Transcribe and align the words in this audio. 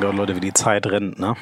Mein 0.00 0.12
Gott, 0.12 0.16
Leute, 0.16 0.36
wie 0.36 0.40
die 0.40 0.54
Zeit 0.54 0.86
rennt, 0.86 1.18
ne? 1.18 1.36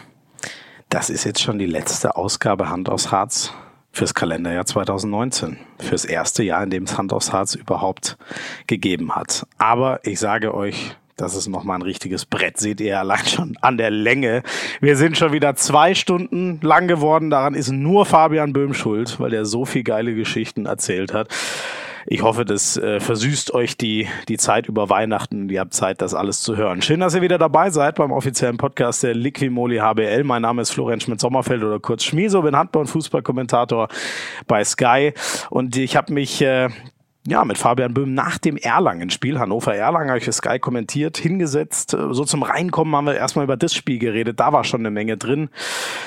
Das 0.89 1.11
ist 1.11 1.23
jetzt 1.23 1.41
schon 1.41 1.61
die 1.61 1.67
letzte 1.67 2.17
Ausgabe 2.17 2.69
Hand 2.69 2.89
aufs 2.89 3.13
Harz 3.13 3.53
fürs 3.93 4.15
Kalenderjahr 4.15 4.67
2019. 4.67 5.59
Fürs 5.79 6.05
erste 6.05 6.43
Jahr, 6.43 6.65
in 6.65 6.71
dem 6.71 6.83
es 6.83 6.99
Hand 6.99 7.13
aufs 7.13 7.33
Harz 7.33 7.55
überhaupt 7.55 8.19
gegeben 8.67 9.15
hat. 9.15 9.47
Aber 9.59 10.01
ich 10.03 10.19
sage 10.19 10.55
euch, 10.55 10.97
das 11.17 11.37
ist 11.37 11.47
nochmal 11.47 11.79
ein 11.79 11.83
richtiges 11.83 12.27
Brett. 12.27 12.59
Seht 12.59 12.81
ihr 12.81 12.99
allein 12.99 13.25
schon 13.27 13.57
an 13.61 13.79
der 13.79 13.91
Länge. 13.91 14.43
Wir 14.81 14.97
sind 14.97 15.17
schon 15.17 15.31
wieder 15.31 15.55
zwei 15.55 15.95
Stunden 15.95 16.59
lang 16.61 16.89
geworden. 16.89 17.31
Daran 17.31 17.55
ist 17.55 17.71
nur 17.71 18.07
Fabian 18.07 18.53
Böhm 18.53 18.75
schuld, 18.75 19.21
weil 19.21 19.31
der 19.31 19.45
so 19.45 19.67
viel 19.67 19.85
geile 19.85 20.17
Geschichten 20.17 20.67
erzählt 20.67 21.15
hat. 21.15 21.29
Ich 22.11 22.23
hoffe, 22.23 22.47
das 22.47 22.79
äh, 22.79 23.01
versüßt 23.01 23.53
euch 23.53 23.77
die, 23.77 24.09
die 24.29 24.39
Zeit 24.39 24.67
über 24.67 24.89
Weihnachten. 24.89 25.51
Ihr 25.51 25.61
habt 25.61 25.75
Zeit, 25.75 26.01
das 26.01 26.15
alles 26.15 26.41
zu 26.41 26.57
hören. 26.57 26.81
Schön, 26.81 27.01
dass 27.01 27.15
ihr 27.15 27.21
wieder 27.21 27.37
dabei 27.37 27.69
seid 27.69 27.97
beim 27.97 28.13
offiziellen 28.13 28.57
Podcast 28.57 29.03
der 29.03 29.15
Liquimoli 29.15 29.77
HBL. 29.77 30.25
Mein 30.25 30.41
Name 30.41 30.63
ist 30.63 30.71
Florian 30.71 31.03
Schmidt-Sommerfeld 31.03 31.63
oder 31.63 31.79
kurz 31.81 32.05
Schmieso, 32.05 32.41
bin 32.41 32.57
Handball- 32.57 32.81
und 32.81 32.87
Fußballkommentator 32.87 33.89
bei 34.47 34.65
Sky. 34.65 35.13
Und 35.51 35.77
ich 35.77 35.97
habe 35.97 36.15
mich 36.15 36.41
äh, 36.41 36.71
ja, 37.29 37.45
mit 37.45 37.59
Fabian 37.59 37.93
Böhm 37.93 38.15
nach 38.15 38.39
dem 38.39 38.57
Erlangen-Spiel, 38.57 39.39
Hannover-Erlangen, 39.39 40.09
habe 40.09 40.19
ich 40.19 40.25
für 40.25 40.33
Sky 40.33 40.59
kommentiert, 40.59 41.19
hingesetzt. 41.19 41.91
So 41.91 42.25
zum 42.25 42.43
Reinkommen 42.43 42.97
haben 42.97 43.07
wir 43.07 43.17
erstmal 43.17 43.45
über 43.45 43.57
das 43.57 43.75
Spiel 43.75 43.99
geredet. 43.99 44.41
Da 44.41 44.53
war 44.53 44.65
schon 44.65 44.81
eine 44.81 44.91
Menge 44.91 45.17
drin. 45.17 45.51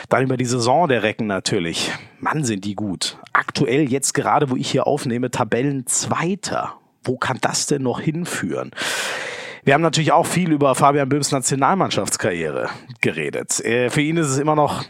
Dann 0.09 0.23
über 0.23 0.37
die 0.37 0.45
Saison 0.45 0.87
der 0.87 1.03
Recken 1.03 1.27
natürlich. 1.27 1.91
Mann, 2.19 2.43
sind 2.43 2.65
die 2.65 2.75
gut. 2.75 3.19
Aktuell 3.33 3.91
jetzt 3.91 4.13
gerade, 4.13 4.49
wo 4.49 4.55
ich 4.55 4.71
hier 4.71 4.87
aufnehme, 4.87 5.29
Tabellenzweiter. 5.29 6.73
Wo 7.03 7.17
kann 7.17 7.37
das 7.41 7.67
denn 7.67 7.83
noch 7.83 7.99
hinführen? 7.99 8.71
Wir 9.63 9.75
haben 9.75 9.81
natürlich 9.81 10.11
auch 10.11 10.25
viel 10.25 10.51
über 10.51 10.73
Fabian 10.73 11.07
Böhms 11.07 11.31
Nationalmannschaftskarriere 11.31 12.69
geredet. 12.99 13.59
Äh, 13.63 13.91
für 13.91 14.01
ihn 14.01 14.17
ist 14.17 14.27
es 14.27 14.39
immer 14.39 14.55
noch 14.55 14.83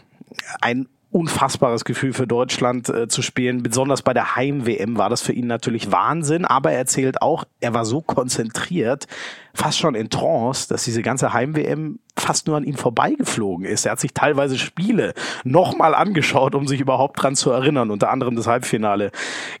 ein 0.62 0.88
unfassbares 1.12 1.84
Gefühl 1.84 2.12
für 2.12 2.26
Deutschland 2.26 2.88
äh, 2.88 3.06
zu 3.08 3.22
spielen. 3.22 3.62
Besonders 3.62 4.02
bei 4.02 4.14
der 4.14 4.34
Heim-WM 4.36 4.96
war 4.96 5.10
das 5.10 5.22
für 5.22 5.32
ihn 5.32 5.46
natürlich 5.46 5.92
Wahnsinn. 5.92 6.44
Aber 6.44 6.72
er 6.72 6.78
erzählt 6.78 7.22
auch, 7.22 7.44
er 7.60 7.74
war 7.74 7.84
so 7.84 8.00
konzentriert, 8.00 9.06
fast 9.54 9.78
schon 9.78 9.94
in 9.94 10.10
Trance, 10.10 10.68
dass 10.68 10.84
diese 10.84 11.02
ganze 11.02 11.32
Heim-WM 11.32 11.98
fast 12.16 12.46
nur 12.46 12.56
an 12.56 12.64
ihm 12.64 12.76
vorbeigeflogen 12.76 13.64
ist. 13.64 13.86
Er 13.86 13.92
hat 13.92 14.00
sich 14.00 14.12
teilweise 14.12 14.58
Spiele 14.58 15.14
nochmal 15.44 15.94
angeschaut, 15.94 16.54
um 16.54 16.66
sich 16.66 16.80
überhaupt 16.80 17.22
dran 17.22 17.34
zu 17.34 17.50
erinnern. 17.50 17.90
Unter 17.90 18.10
anderem 18.10 18.36
das 18.36 18.46
Halbfinale 18.46 19.10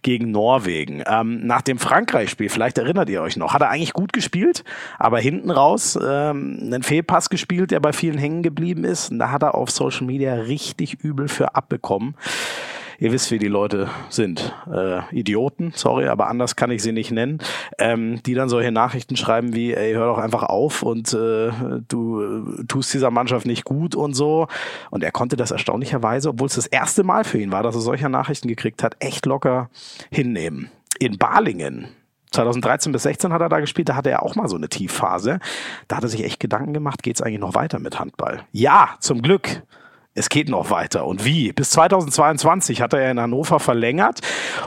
gegen 0.02 0.30
Norwegen. 0.30 1.02
Ähm, 1.06 1.46
nach 1.46 1.62
dem 1.62 1.78
Frankreich-Spiel, 1.78 2.48
vielleicht 2.48 2.78
erinnert 2.78 3.08
ihr 3.08 3.22
euch 3.22 3.36
noch, 3.36 3.54
hat 3.54 3.62
er 3.62 3.70
eigentlich 3.70 3.94
gut 3.94 4.12
gespielt, 4.12 4.64
aber 4.98 5.18
hinten 5.18 5.50
raus 5.50 5.98
ähm, 6.02 6.58
einen 6.62 6.82
Fehlpass 6.82 7.30
gespielt, 7.30 7.70
der 7.70 7.80
bei 7.80 7.92
vielen 7.92 8.18
hängen 8.18 8.42
geblieben 8.42 8.84
ist. 8.84 9.10
Und 9.10 9.18
da 9.18 9.30
hat 9.30 9.42
er 9.42 9.54
auf 9.54 9.70
Social 9.70 10.06
Media 10.06 10.34
richtig 10.34 11.02
übel 11.02 11.28
für 11.28 11.54
abbekommen. 11.54 12.14
Ihr 13.02 13.10
wisst, 13.10 13.32
wie 13.32 13.40
die 13.40 13.48
Leute 13.48 13.90
sind. 14.10 14.54
Äh, 14.72 15.00
Idioten, 15.10 15.72
sorry, 15.74 16.06
aber 16.06 16.28
anders 16.28 16.54
kann 16.54 16.70
ich 16.70 16.84
sie 16.84 16.92
nicht 16.92 17.10
nennen, 17.10 17.40
ähm, 17.80 18.22
die 18.22 18.34
dann 18.34 18.48
solche 18.48 18.70
Nachrichten 18.70 19.16
schreiben 19.16 19.56
wie, 19.56 19.74
ey, 19.74 19.94
hör 19.94 20.06
doch 20.06 20.18
einfach 20.18 20.44
auf 20.44 20.84
und 20.84 21.12
äh, 21.12 21.50
du 21.88 22.22
äh, 22.22 22.64
tust 22.68 22.94
dieser 22.94 23.10
Mannschaft 23.10 23.44
nicht 23.44 23.64
gut 23.64 23.96
und 23.96 24.14
so. 24.14 24.46
Und 24.92 25.02
er 25.02 25.10
konnte 25.10 25.34
das 25.34 25.50
erstaunlicherweise, 25.50 26.28
obwohl 26.28 26.46
es 26.46 26.54
das 26.54 26.68
erste 26.68 27.02
Mal 27.02 27.24
für 27.24 27.38
ihn 27.38 27.50
war, 27.50 27.64
dass 27.64 27.74
er 27.74 27.80
solche 27.80 28.08
Nachrichten 28.08 28.46
gekriegt 28.46 28.84
hat, 28.84 28.94
echt 29.00 29.26
locker 29.26 29.68
hinnehmen. 30.12 30.70
In 31.00 31.18
Balingen 31.18 31.88
2013 32.30 32.92
bis 32.92 33.02
16 33.02 33.32
hat 33.32 33.40
er 33.40 33.48
da 33.48 33.58
gespielt, 33.58 33.88
da 33.88 33.96
hatte 33.96 34.10
er 34.10 34.22
auch 34.22 34.36
mal 34.36 34.46
so 34.46 34.54
eine 34.54 34.68
Tiefphase. 34.68 35.40
Da 35.88 35.96
hat 35.96 36.04
er 36.04 36.08
sich 36.08 36.22
echt 36.22 36.38
Gedanken 36.38 36.72
gemacht, 36.72 37.02
geht 37.02 37.16
es 37.16 37.20
eigentlich 37.20 37.40
noch 37.40 37.56
weiter 37.56 37.80
mit 37.80 37.98
Handball? 37.98 38.44
Ja, 38.52 38.90
zum 39.00 39.22
Glück 39.22 39.64
es 40.14 40.28
geht 40.28 40.50
noch 40.50 40.70
weiter. 40.70 41.06
Und 41.06 41.24
wie? 41.24 41.52
Bis 41.52 41.70
2022 41.70 42.82
hat 42.82 42.92
er 42.92 43.10
in 43.10 43.18
Hannover 43.18 43.60
verlängert. 43.60 44.20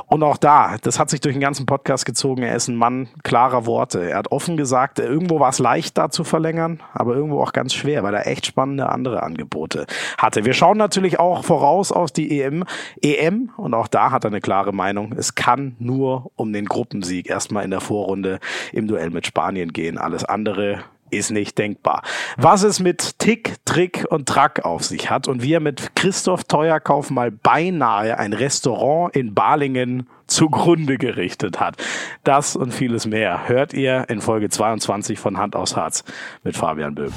Und 0.08 0.24
auch 0.24 0.38
da, 0.38 0.78
das 0.82 0.98
hat 0.98 1.12
sich 1.12 1.22
durch 1.22 1.36
den 1.36 1.42
ganzen 1.42 1.68
Podcast 1.68 2.06
gezogen. 2.06 2.42
Er 2.42 2.56
ist 2.56 2.68
ein 2.68 2.76
Mann 2.76 3.10
klarer 3.24 3.68
Worte. 3.68 4.10
Er 4.10 4.18
hat 4.18 4.32
offen 4.32 4.58
gesagt, 4.58 4.98
irgendwo 4.98 5.40
war 5.40 5.50
es 5.50 5.60
leicht, 5.60 5.98
da 5.98 6.10
zu 6.10 6.24
verlängern, 6.24 6.82
aber 6.94 7.16
irgendwo 7.16 7.42
auch 7.42 7.54
ganz 7.54 7.74
schwer, 7.74 8.02
weil 8.02 8.16
er 8.16 8.26
echt 8.26 8.48
spannende 8.48 8.90
andere 8.90 9.22
Angebote 9.22 9.86
hatte. 10.18 10.46
Wir 10.46 10.54
schauen 10.54 10.78
natürlich 10.78 11.20
auch 11.20 11.44
voraus 11.44 11.92
auf 11.92 12.12
die 12.12 12.42
EM. 12.42 12.64
EM. 13.02 13.52
Und 13.58 13.76
auch 13.76 13.88
da 13.88 14.12
hat 14.12 14.24
er 14.24 14.30
eine 14.30 14.42
klare 14.42 14.74
Meinung. 14.74 15.14
Es 15.16 15.36
kann 15.36 15.76
nur 15.78 16.32
um 16.36 16.54
den 16.54 16.66
Gruppensieg 16.66 17.30
erstmal 17.30 17.64
in 17.64 17.72
der 17.72 17.82
Vorrunde 17.82 18.40
im 18.74 18.88
Duell 18.88 19.12
mit 19.12 19.28
Spanien 19.28 19.74
gehen. 19.74 20.00
Alles 20.00 20.24
andere 20.24 20.84
ist 21.10 21.32
nicht 21.32 21.58
denkbar. 21.58 22.02
Was 22.38 22.64
es 22.64 22.80
mit 22.80 23.20
Tick, 23.20 23.56
Trick 23.66 24.06
und 24.10 24.28
Track 24.28 24.66
auf 24.66 24.84
sich 24.84 25.10
hat 25.10 25.28
und 25.28 25.42
wie 25.42 25.54
er 25.54 25.60
mit 25.60 25.96
Christoph 25.96 26.44
Teuerkauf 26.46 27.10
mal 27.10 27.32
beinahe 27.32 28.18
ein 28.18 28.34
Restaurant 28.34 29.16
in 29.16 29.34
Balingen 29.34 30.08
zugrunde 30.28 30.98
gerichtet 30.98 31.60
hat. 31.60 31.78
Das 32.24 32.56
und 32.56 32.74
vieles 32.74 33.06
mehr 33.06 33.48
hört 33.48 33.74
ihr 33.74 34.06
in 34.10 34.22
Folge 34.22 34.50
22 34.50 35.20
von 35.20 35.38
Hand 35.38 35.56
aus 35.56 35.76
Harz 35.76 36.04
mit 36.44 36.58
Fabian 36.58 36.96
Böhm. 36.96 37.14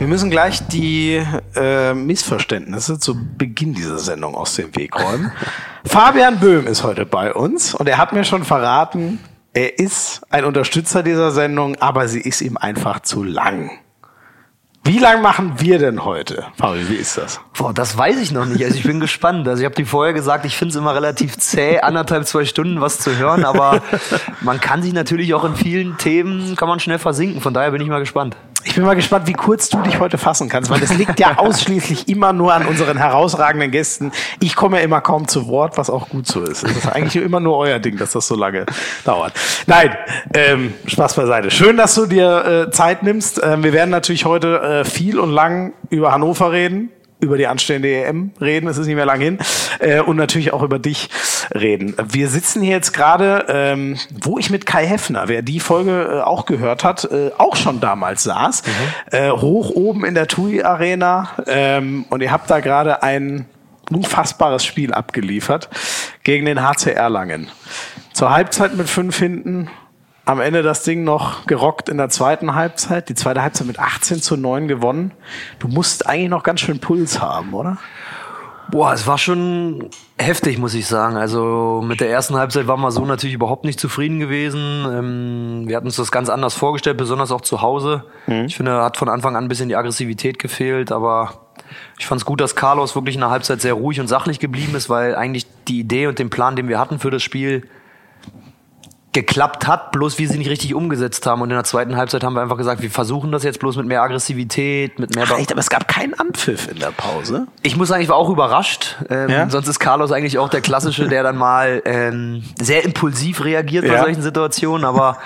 Wir 0.00 0.06
müssen 0.06 0.30
gleich 0.30 0.66
die 0.66 1.22
äh, 1.54 1.92
Missverständnisse 1.92 2.98
zu 2.98 3.14
Beginn 3.36 3.74
dieser 3.74 3.98
Sendung 3.98 4.34
aus 4.34 4.54
dem 4.54 4.74
Weg 4.74 4.98
räumen. 4.98 5.30
Fabian 5.84 6.38
Böhm 6.40 6.66
ist 6.66 6.84
heute 6.84 7.04
bei 7.04 7.34
uns 7.34 7.74
und 7.74 7.86
er 7.86 7.98
hat 7.98 8.14
mir 8.14 8.24
schon 8.24 8.44
verraten, 8.44 9.18
er 9.52 9.78
ist 9.78 10.22
ein 10.30 10.44
Unterstützer 10.44 11.02
dieser 11.02 11.30
Sendung, 11.30 11.76
aber 11.80 12.08
sie 12.08 12.20
ist 12.20 12.40
ihm 12.40 12.56
einfach 12.56 13.00
zu 13.00 13.24
lang. 13.24 13.70
Wie 14.82 14.98
lang 14.98 15.20
machen 15.20 15.54
wir 15.58 15.78
denn 15.78 16.04
heute? 16.06 16.46
Paul, 16.56 16.88
wie 16.88 16.94
ist 16.94 17.18
das? 17.18 17.38
Boah, 17.56 17.74
das 17.74 17.98
weiß 17.98 18.18
ich 18.18 18.32
noch 18.32 18.46
nicht. 18.46 18.64
Also 18.64 18.76
ich 18.76 18.84
bin 18.84 18.98
gespannt. 19.00 19.46
Also 19.46 19.60
ich 19.60 19.66
habe 19.66 19.74
dir 19.74 19.84
vorher 19.84 20.14
gesagt, 20.14 20.46
ich 20.46 20.56
finde 20.56 20.72
es 20.72 20.76
immer 20.76 20.94
relativ 20.94 21.36
zäh, 21.36 21.80
anderthalb, 21.80 22.26
zwei 22.26 22.46
Stunden 22.46 22.80
was 22.80 22.98
zu 22.98 23.16
hören, 23.16 23.44
aber 23.44 23.82
man 24.40 24.58
kann 24.60 24.82
sich 24.82 24.94
natürlich 24.94 25.34
auch 25.34 25.44
in 25.44 25.54
vielen 25.54 25.98
Themen, 25.98 26.56
kann 26.56 26.68
man 26.68 26.80
schnell 26.80 26.98
versinken. 26.98 27.42
Von 27.42 27.52
daher 27.52 27.72
bin 27.72 27.82
ich 27.82 27.88
mal 27.88 28.00
gespannt. 28.00 28.36
Ich 28.64 28.74
bin 28.74 28.84
mal 28.84 28.94
gespannt, 28.94 29.26
wie 29.26 29.32
kurz 29.32 29.68
du 29.70 29.80
dich 29.82 29.98
heute 29.98 30.18
fassen 30.18 30.48
kannst, 30.48 30.70
weil 30.70 30.80
das 30.80 30.94
liegt 30.94 31.18
ja 31.18 31.34
ausschließlich 31.38 32.08
immer 32.08 32.32
nur 32.32 32.52
an 32.52 32.66
unseren 32.66 32.98
herausragenden 32.98 33.70
Gästen. 33.70 34.12
Ich 34.40 34.54
komme 34.54 34.78
ja 34.78 34.84
immer 34.84 35.00
kaum 35.00 35.28
zu 35.28 35.48
Wort, 35.48 35.78
was 35.78 35.88
auch 35.88 36.08
gut 36.10 36.26
so 36.26 36.42
ist. 36.42 36.64
Das 36.64 36.72
ist 36.72 36.86
eigentlich 36.86 37.22
immer 37.22 37.40
nur 37.40 37.56
euer 37.56 37.78
Ding, 37.78 37.96
dass 37.96 38.12
das 38.12 38.26
so 38.26 38.36
lange 38.36 38.66
dauert. 39.04 39.32
Nein, 39.66 39.96
ähm, 40.34 40.74
Spaß 40.86 41.14
beiseite. 41.14 41.50
Schön, 41.50 41.76
dass 41.76 41.94
du 41.94 42.06
dir 42.06 42.66
äh, 42.68 42.70
Zeit 42.70 43.02
nimmst. 43.02 43.40
Ähm, 43.42 43.64
wir 43.64 43.72
werden 43.72 43.90
natürlich 43.90 44.26
heute 44.26 44.60
äh, 44.60 44.84
viel 44.84 45.18
und 45.18 45.30
lang 45.30 45.72
über 45.88 46.12
Hannover 46.12 46.52
reden 46.52 46.90
über 47.20 47.36
die 47.36 47.46
anstehende 47.46 47.88
EM 47.88 48.32
reden, 48.40 48.68
es 48.68 48.78
ist 48.78 48.86
nicht 48.86 48.96
mehr 48.96 49.06
lang 49.06 49.20
hin, 49.20 49.38
äh, 49.78 50.00
und 50.00 50.16
natürlich 50.16 50.52
auch 50.52 50.62
über 50.62 50.78
dich 50.78 51.08
reden. 51.54 51.94
Wir 52.02 52.28
sitzen 52.28 52.62
hier 52.62 52.76
jetzt 52.76 52.92
gerade, 52.92 53.46
ähm, 53.48 53.98
wo 54.22 54.38
ich 54.38 54.50
mit 54.50 54.66
Kai 54.66 54.86
Heffner, 54.86 55.28
wer 55.28 55.42
die 55.42 55.60
Folge 55.60 56.20
äh, 56.20 56.20
auch 56.20 56.46
gehört 56.46 56.84
hat, 56.84 57.04
äh, 57.04 57.30
auch 57.38 57.56
schon 57.56 57.80
damals 57.80 58.22
saß, 58.22 58.62
mhm. 58.64 59.16
äh, 59.16 59.30
hoch 59.30 59.70
oben 59.70 60.04
in 60.04 60.14
der 60.14 60.26
TUI 60.26 60.62
Arena, 60.62 61.30
ähm, 61.46 62.04
und 62.10 62.22
ihr 62.22 62.32
habt 62.32 62.50
da 62.50 62.60
gerade 62.60 63.02
ein 63.02 63.46
unfassbares 63.90 64.64
Spiel 64.64 64.92
abgeliefert 64.92 65.68
gegen 66.22 66.46
den 66.46 66.62
HC 66.62 66.92
Erlangen. 66.92 67.48
Zur 68.12 68.30
Halbzeit 68.30 68.76
mit 68.76 68.88
fünf 68.88 69.18
hinten, 69.18 69.68
am 70.24 70.40
Ende 70.40 70.62
das 70.62 70.84
Ding 70.84 71.04
noch 71.04 71.46
gerockt 71.46 71.88
in 71.88 71.96
der 71.96 72.08
zweiten 72.08 72.54
Halbzeit. 72.54 73.08
Die 73.08 73.14
zweite 73.14 73.42
Halbzeit 73.42 73.66
mit 73.66 73.78
18 73.78 74.20
zu 74.22 74.36
9 74.36 74.68
gewonnen. 74.68 75.12
Du 75.58 75.68
musst 75.68 76.06
eigentlich 76.06 76.30
noch 76.30 76.42
ganz 76.42 76.60
schön 76.60 76.78
Puls 76.78 77.20
haben, 77.20 77.54
oder? 77.54 77.78
Boah, 78.70 78.92
es 78.92 79.06
war 79.06 79.18
schon 79.18 79.90
heftig, 80.16 80.58
muss 80.58 80.74
ich 80.74 80.86
sagen. 80.86 81.16
Also 81.16 81.82
mit 81.84 82.00
der 82.00 82.10
ersten 82.10 82.36
Halbzeit 82.36 82.68
waren 82.68 82.80
wir 82.80 82.92
so 82.92 83.04
natürlich 83.04 83.34
überhaupt 83.34 83.64
nicht 83.64 83.80
zufrieden 83.80 84.20
gewesen. 84.20 84.86
Ähm, 84.88 85.62
wir 85.66 85.76
hatten 85.76 85.86
uns 85.86 85.96
das 85.96 86.12
ganz 86.12 86.28
anders 86.28 86.54
vorgestellt, 86.54 86.96
besonders 86.96 87.32
auch 87.32 87.40
zu 87.40 87.62
Hause. 87.62 88.04
Mhm. 88.26 88.44
Ich 88.44 88.56
finde, 88.56 88.80
hat 88.82 88.96
von 88.96 89.08
Anfang 89.08 89.34
an 89.34 89.44
ein 89.44 89.48
bisschen 89.48 89.68
die 89.68 89.76
Aggressivität 89.76 90.38
gefehlt, 90.38 90.92
aber 90.92 91.32
ich 91.98 92.06
fand 92.06 92.20
es 92.20 92.24
gut, 92.24 92.40
dass 92.40 92.54
Carlos 92.54 92.94
wirklich 92.94 93.16
in 93.16 93.22
der 93.22 93.30
Halbzeit 93.30 93.60
sehr 93.60 93.74
ruhig 93.74 94.00
und 94.00 94.06
sachlich 94.06 94.38
geblieben 94.38 94.76
ist, 94.76 94.88
weil 94.88 95.16
eigentlich 95.16 95.46
die 95.66 95.80
Idee 95.80 96.06
und 96.06 96.18
den 96.18 96.30
Plan, 96.30 96.54
den 96.54 96.68
wir 96.68 96.78
hatten 96.78 97.00
für 97.00 97.10
das 97.10 97.22
Spiel, 97.22 97.68
geklappt 99.12 99.66
hat, 99.66 99.90
bloß 99.90 100.18
wir 100.18 100.28
sie 100.28 100.38
nicht 100.38 100.50
richtig 100.50 100.74
umgesetzt 100.74 101.26
haben. 101.26 101.42
Und 101.42 101.50
in 101.50 101.56
der 101.56 101.64
zweiten 101.64 101.96
Halbzeit 101.96 102.22
haben 102.22 102.34
wir 102.34 102.42
einfach 102.42 102.56
gesagt, 102.56 102.80
wir 102.80 102.90
versuchen 102.90 103.32
das 103.32 103.42
jetzt 103.42 103.58
bloß 103.58 103.76
mit 103.76 103.86
mehr 103.86 104.02
Aggressivität, 104.02 105.00
mit 105.00 105.16
mehr. 105.16 105.24
Ach, 105.26 105.38
echt, 105.38 105.50
aber 105.50 105.60
es 105.60 105.68
gab 105.68 105.88
keinen 105.88 106.14
Anpfiff 106.14 106.70
in 106.70 106.78
der 106.78 106.92
Pause. 106.92 107.48
Ich 107.62 107.76
muss 107.76 107.88
sagen, 107.88 108.02
ich 108.02 108.08
war 108.08 108.16
auch 108.16 108.30
überrascht. 108.30 108.96
Ähm, 109.08 109.28
ja? 109.28 109.50
Sonst 109.50 109.66
ist 109.66 109.80
Carlos 109.80 110.12
eigentlich 110.12 110.38
auch 110.38 110.48
der 110.48 110.60
Klassische, 110.60 111.08
der 111.08 111.24
dann 111.24 111.36
mal 111.36 111.82
ähm, 111.84 112.44
sehr 112.60 112.84
impulsiv 112.84 113.44
reagiert 113.44 113.84
ja. 113.84 113.94
bei 113.94 114.00
solchen 114.00 114.22
Situationen, 114.22 114.84
aber 114.84 115.18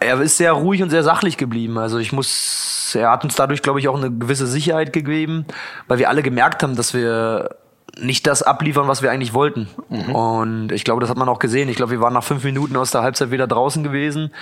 er 0.00 0.20
ist 0.20 0.38
sehr 0.38 0.52
ruhig 0.52 0.82
und 0.82 0.88
sehr 0.88 1.02
sachlich 1.02 1.36
geblieben. 1.36 1.76
Also 1.76 1.98
ich 1.98 2.12
muss, 2.12 2.94
er 2.98 3.10
hat 3.10 3.24
uns 3.24 3.34
dadurch, 3.34 3.60
glaube 3.60 3.78
ich, 3.78 3.88
auch 3.88 3.96
eine 3.96 4.10
gewisse 4.10 4.46
Sicherheit 4.46 4.94
gegeben, 4.94 5.44
weil 5.86 5.98
wir 5.98 6.08
alle 6.08 6.22
gemerkt 6.22 6.62
haben, 6.62 6.76
dass 6.76 6.94
wir 6.94 7.56
nicht 7.98 8.26
das 8.26 8.42
abliefern, 8.42 8.88
was 8.88 9.02
wir 9.02 9.10
eigentlich 9.10 9.32
wollten. 9.32 9.68
Mhm. 9.88 10.14
Und 10.14 10.72
ich 10.72 10.84
glaube, 10.84 11.00
das 11.00 11.08
hat 11.08 11.16
man 11.16 11.28
auch 11.28 11.38
gesehen. 11.38 11.68
Ich 11.68 11.76
glaube, 11.76 11.92
wir 11.92 12.00
waren 12.00 12.12
nach 12.12 12.24
fünf 12.24 12.44
Minuten 12.44 12.76
aus 12.76 12.90
der 12.90 13.02
Halbzeit 13.02 13.30
wieder 13.30 13.46
draußen 13.46 13.82
gewesen. 13.82 14.32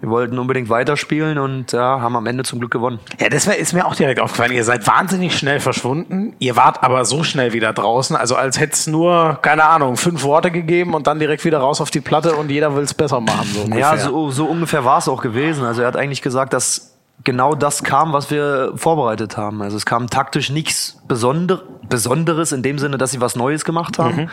Wir 0.00 0.10
wollten 0.10 0.38
unbedingt 0.38 0.68
weiterspielen 0.68 1.38
und 1.38 1.72
ja, 1.72 2.00
haben 2.00 2.16
am 2.16 2.26
Ende 2.26 2.42
zum 2.42 2.58
Glück 2.58 2.72
gewonnen. 2.72 2.98
Ja, 3.20 3.28
das 3.28 3.46
ist 3.46 3.72
mir 3.72 3.86
auch 3.86 3.94
direkt 3.94 4.18
aufgefallen. 4.18 4.52
Ihr 4.52 4.64
seid 4.64 4.86
wahnsinnig 4.86 5.38
schnell 5.38 5.60
verschwunden. 5.60 6.34
Ihr 6.40 6.56
wart 6.56 6.82
aber 6.82 7.04
so 7.04 7.22
schnell 7.22 7.52
wieder 7.52 7.72
draußen, 7.72 8.16
also 8.16 8.34
als 8.34 8.58
hätte 8.58 8.72
es 8.72 8.86
nur, 8.86 9.38
keine 9.42 9.64
Ahnung, 9.64 9.96
fünf 9.96 10.24
Worte 10.24 10.50
gegeben 10.50 10.94
und 10.94 11.06
dann 11.06 11.20
direkt 11.20 11.44
wieder 11.44 11.58
raus 11.58 11.80
auf 11.80 11.90
die 11.90 12.00
Platte 12.00 12.34
und 12.34 12.50
jeder 12.50 12.74
will 12.74 12.82
es 12.82 12.94
besser 12.94 13.20
machen. 13.20 13.46
So 13.52 13.76
ja, 13.76 13.96
so, 13.96 14.30
so 14.30 14.46
ungefähr 14.46 14.84
war 14.84 14.98
es 14.98 15.08
auch 15.08 15.22
gewesen. 15.22 15.64
Also 15.64 15.82
er 15.82 15.88
hat 15.88 15.96
eigentlich 15.96 16.22
gesagt, 16.22 16.52
dass 16.52 16.93
genau 17.22 17.54
das 17.54 17.84
kam, 17.84 18.12
was 18.12 18.30
wir 18.30 18.72
vorbereitet 18.74 19.36
haben. 19.36 19.62
Also 19.62 19.76
es 19.76 19.86
kam 19.86 20.08
taktisch 20.08 20.50
nichts 20.50 21.00
Besonder 21.06 21.62
Besonderes 21.88 22.52
in 22.52 22.62
dem 22.62 22.78
Sinne, 22.78 22.98
dass 22.98 23.10
sie 23.10 23.20
was 23.20 23.36
Neues 23.36 23.64
gemacht 23.64 23.98
haben. 23.98 24.22
Mhm. 24.22 24.30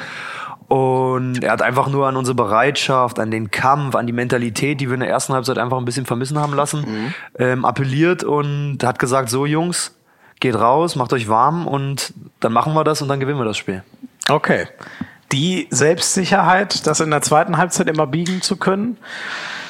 Und 0.68 1.44
er 1.44 1.51
hat 1.51 1.62
einfach 1.62 1.89
nur 1.89 2.07
an 2.07 2.16
unsere 2.16 2.33
Bereitschaft, 2.33 3.19
an 3.19 3.30
den 3.30 3.51
Kampf, 3.51 3.94
an 3.94 4.07
die 4.07 4.13
Mentalität, 4.13 4.80
die 4.80 4.88
wir 4.88 4.94
in 4.94 5.01
der 5.01 5.10
ersten 5.10 5.33
Halbzeit 5.33 5.57
einfach 5.57 5.78
ein 5.78 5.83
bisschen 5.83 6.06
vermissen 6.06 6.39
haben 6.39 6.54
lassen, 6.54 6.80
mhm. 6.80 7.13
ähm, 7.38 7.66
appelliert 7.66 8.24
und 8.24 8.81
hat 8.81 8.98
gesagt, 8.98 9.30
so 9.30 9.45
Jungs, 9.45 9.94
geht 10.39 10.56
raus, 10.56 10.95
macht 10.95 11.12
euch 11.12 11.27
warm 11.27 11.68
und 11.68 12.13
dann 12.39 12.54
machen 12.54 12.74
wir 12.74 12.86
das 12.86 13.01
und 13.01 13.10
dann 13.10 13.19
gewinnen 13.19 13.38
wir 13.38 13.45
das 13.45 13.57
Spiel. 13.57 13.84
Okay. 14.30 14.68
Die 15.34 15.68
Selbstsicherheit, 15.72 16.88
das 16.88 17.01
in 17.01 17.12
der 17.12 17.22
zweiten 17.22 17.57
Halbzeit 17.57 17.89
immer 17.89 18.07
biegen 18.07 18.42
zu 18.42 18.56
können, 18.56 18.98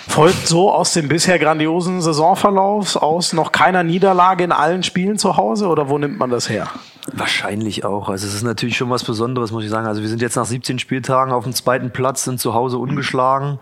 folgt 0.08 0.48
so 0.48 0.72
aus 0.72 0.94
dem 0.94 1.08
bisher 1.08 1.40
grandiosen 1.40 2.02
Saisonverlauf 2.02 2.96
aus 2.96 3.34
noch 3.34 3.52
keiner 3.52 3.84
Niederlage 3.84 4.44
in 4.44 4.52
allen 4.52 4.84
Spielen 4.84 5.18
zu 5.18 5.38
Hause 5.38 5.68
oder 5.68 5.90
wo 5.90 5.98
nimmt 5.98 6.18
man 6.18 6.30
das 6.30 6.50
her? 6.50 6.68
Wahrscheinlich 7.14 7.84
auch. 7.84 8.10
Also 8.10 8.28
es 8.28 8.34
ist 8.34 8.44
natürlich 8.44 8.78
schon 8.78 8.90
was 8.90 9.04
Besonderes, 9.04 9.52
muss 9.52 9.64
ich 9.64 9.70
sagen. 9.70 9.88
Also 9.88 10.02
wir 10.02 10.10
sind 10.10 10.22
jetzt 10.22 10.36
nach 10.36 10.46
17 10.46 10.80
Spieltagen 10.80 11.34
auf 11.34 11.44
dem 11.44 11.54
zweiten 11.54 11.92
Platz, 11.92 12.24
sind 12.24 12.40
zu 12.40 12.54
Hause 12.54 12.78
ungeschlagen. 12.78 13.60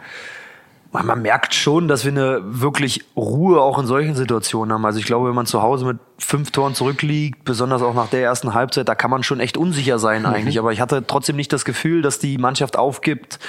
Man, 0.92 1.06
man 1.06 1.22
merkt 1.22 1.54
schon, 1.54 1.88
dass 1.88 2.04
wir 2.04 2.12
eine 2.12 2.42
wirklich 2.44 3.06
Ruhe 3.16 3.62
auch 3.62 3.78
in 3.80 3.86
solchen 3.86 4.16
Situationen 4.16 4.74
haben. 4.74 4.86
Also 4.86 5.00
ich 5.00 5.06
glaube, 5.06 5.28
wenn 5.28 5.36
man 5.36 5.46
zu 5.46 5.62
Hause 5.62 5.86
mit 5.86 6.00
fünf 6.18 6.52
Toren 6.52 6.74
zurückliegt, 6.74 7.46
besonders 7.46 7.82
auch 7.82 7.94
nach 7.94 8.10
der 8.10 8.24
ersten 8.24 8.54
Halbzeit, 8.54 8.90
da 8.90 8.96
kann 8.96 9.12
man 9.12 9.24
schon 9.24 9.40
echt 9.40 9.56
unsicher 9.56 10.00
sein 10.00 10.24
mhm. 10.24 10.30
eigentlich. 10.30 10.56
Mhm. 10.56 10.62
Aber 10.62 10.74
ich 10.74 10.82
hatte 10.82 11.06
trotzdem 11.06 11.36
nicht 11.36 11.54
das 11.54 11.64
Gefühl, 11.64 12.02
dass 12.02 12.20
die 12.20 12.38
Mannschaft 12.38 12.76
aufgibt. 12.76 13.40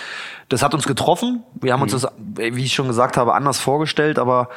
Das 0.50 0.62
hat 0.62 0.74
uns 0.74 0.86
getroffen. 0.86 1.42
Wir 1.54 1.72
haben 1.72 1.80
uns 1.80 1.92
mhm. 1.92 2.00
das, 2.00 2.12
wie 2.36 2.64
ich 2.64 2.74
schon 2.74 2.88
gesagt 2.88 3.16
habe, 3.16 3.34
anders 3.34 3.58
vorgestellt, 3.58 4.18
aber 4.18 4.50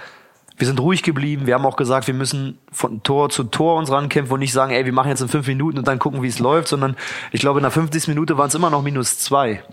wir 0.58 0.68
sind 0.68 0.80
ruhig 0.80 1.04
geblieben. 1.04 1.46
Wir 1.46 1.54
haben 1.54 1.66
auch 1.66 1.76
gesagt, 1.76 2.08
wir 2.08 2.14
müssen 2.14 2.58
von 2.72 3.04
Tor 3.04 3.30
zu 3.30 3.44
Tor 3.46 3.78
uns 3.78 3.92
rankämpfen 3.92 4.34
und 4.34 4.40
nicht 4.40 4.54
sagen, 4.54 4.72
ey, 4.72 4.86
wir 4.86 4.94
machen 4.94 5.10
jetzt 5.10 5.22
in 5.22 5.28
fünf 5.28 5.48
Minuten 5.48 5.78
und 5.78 5.88
dann 5.88 6.00
gucken, 6.00 6.22
wie 6.22 6.28
es 6.28 6.40
läuft, 6.40 6.68
sondern 6.68 6.96
ich 7.32 7.42
glaube, 7.42 7.60
in 7.60 7.64
der 7.64 7.72
50. 7.72 8.08
Minute 8.08 8.38
waren 8.38 8.50
es 8.50 8.56
immer 8.56 8.70
noch 8.70 8.82
minus 8.82 9.20
zwei. 9.20 9.64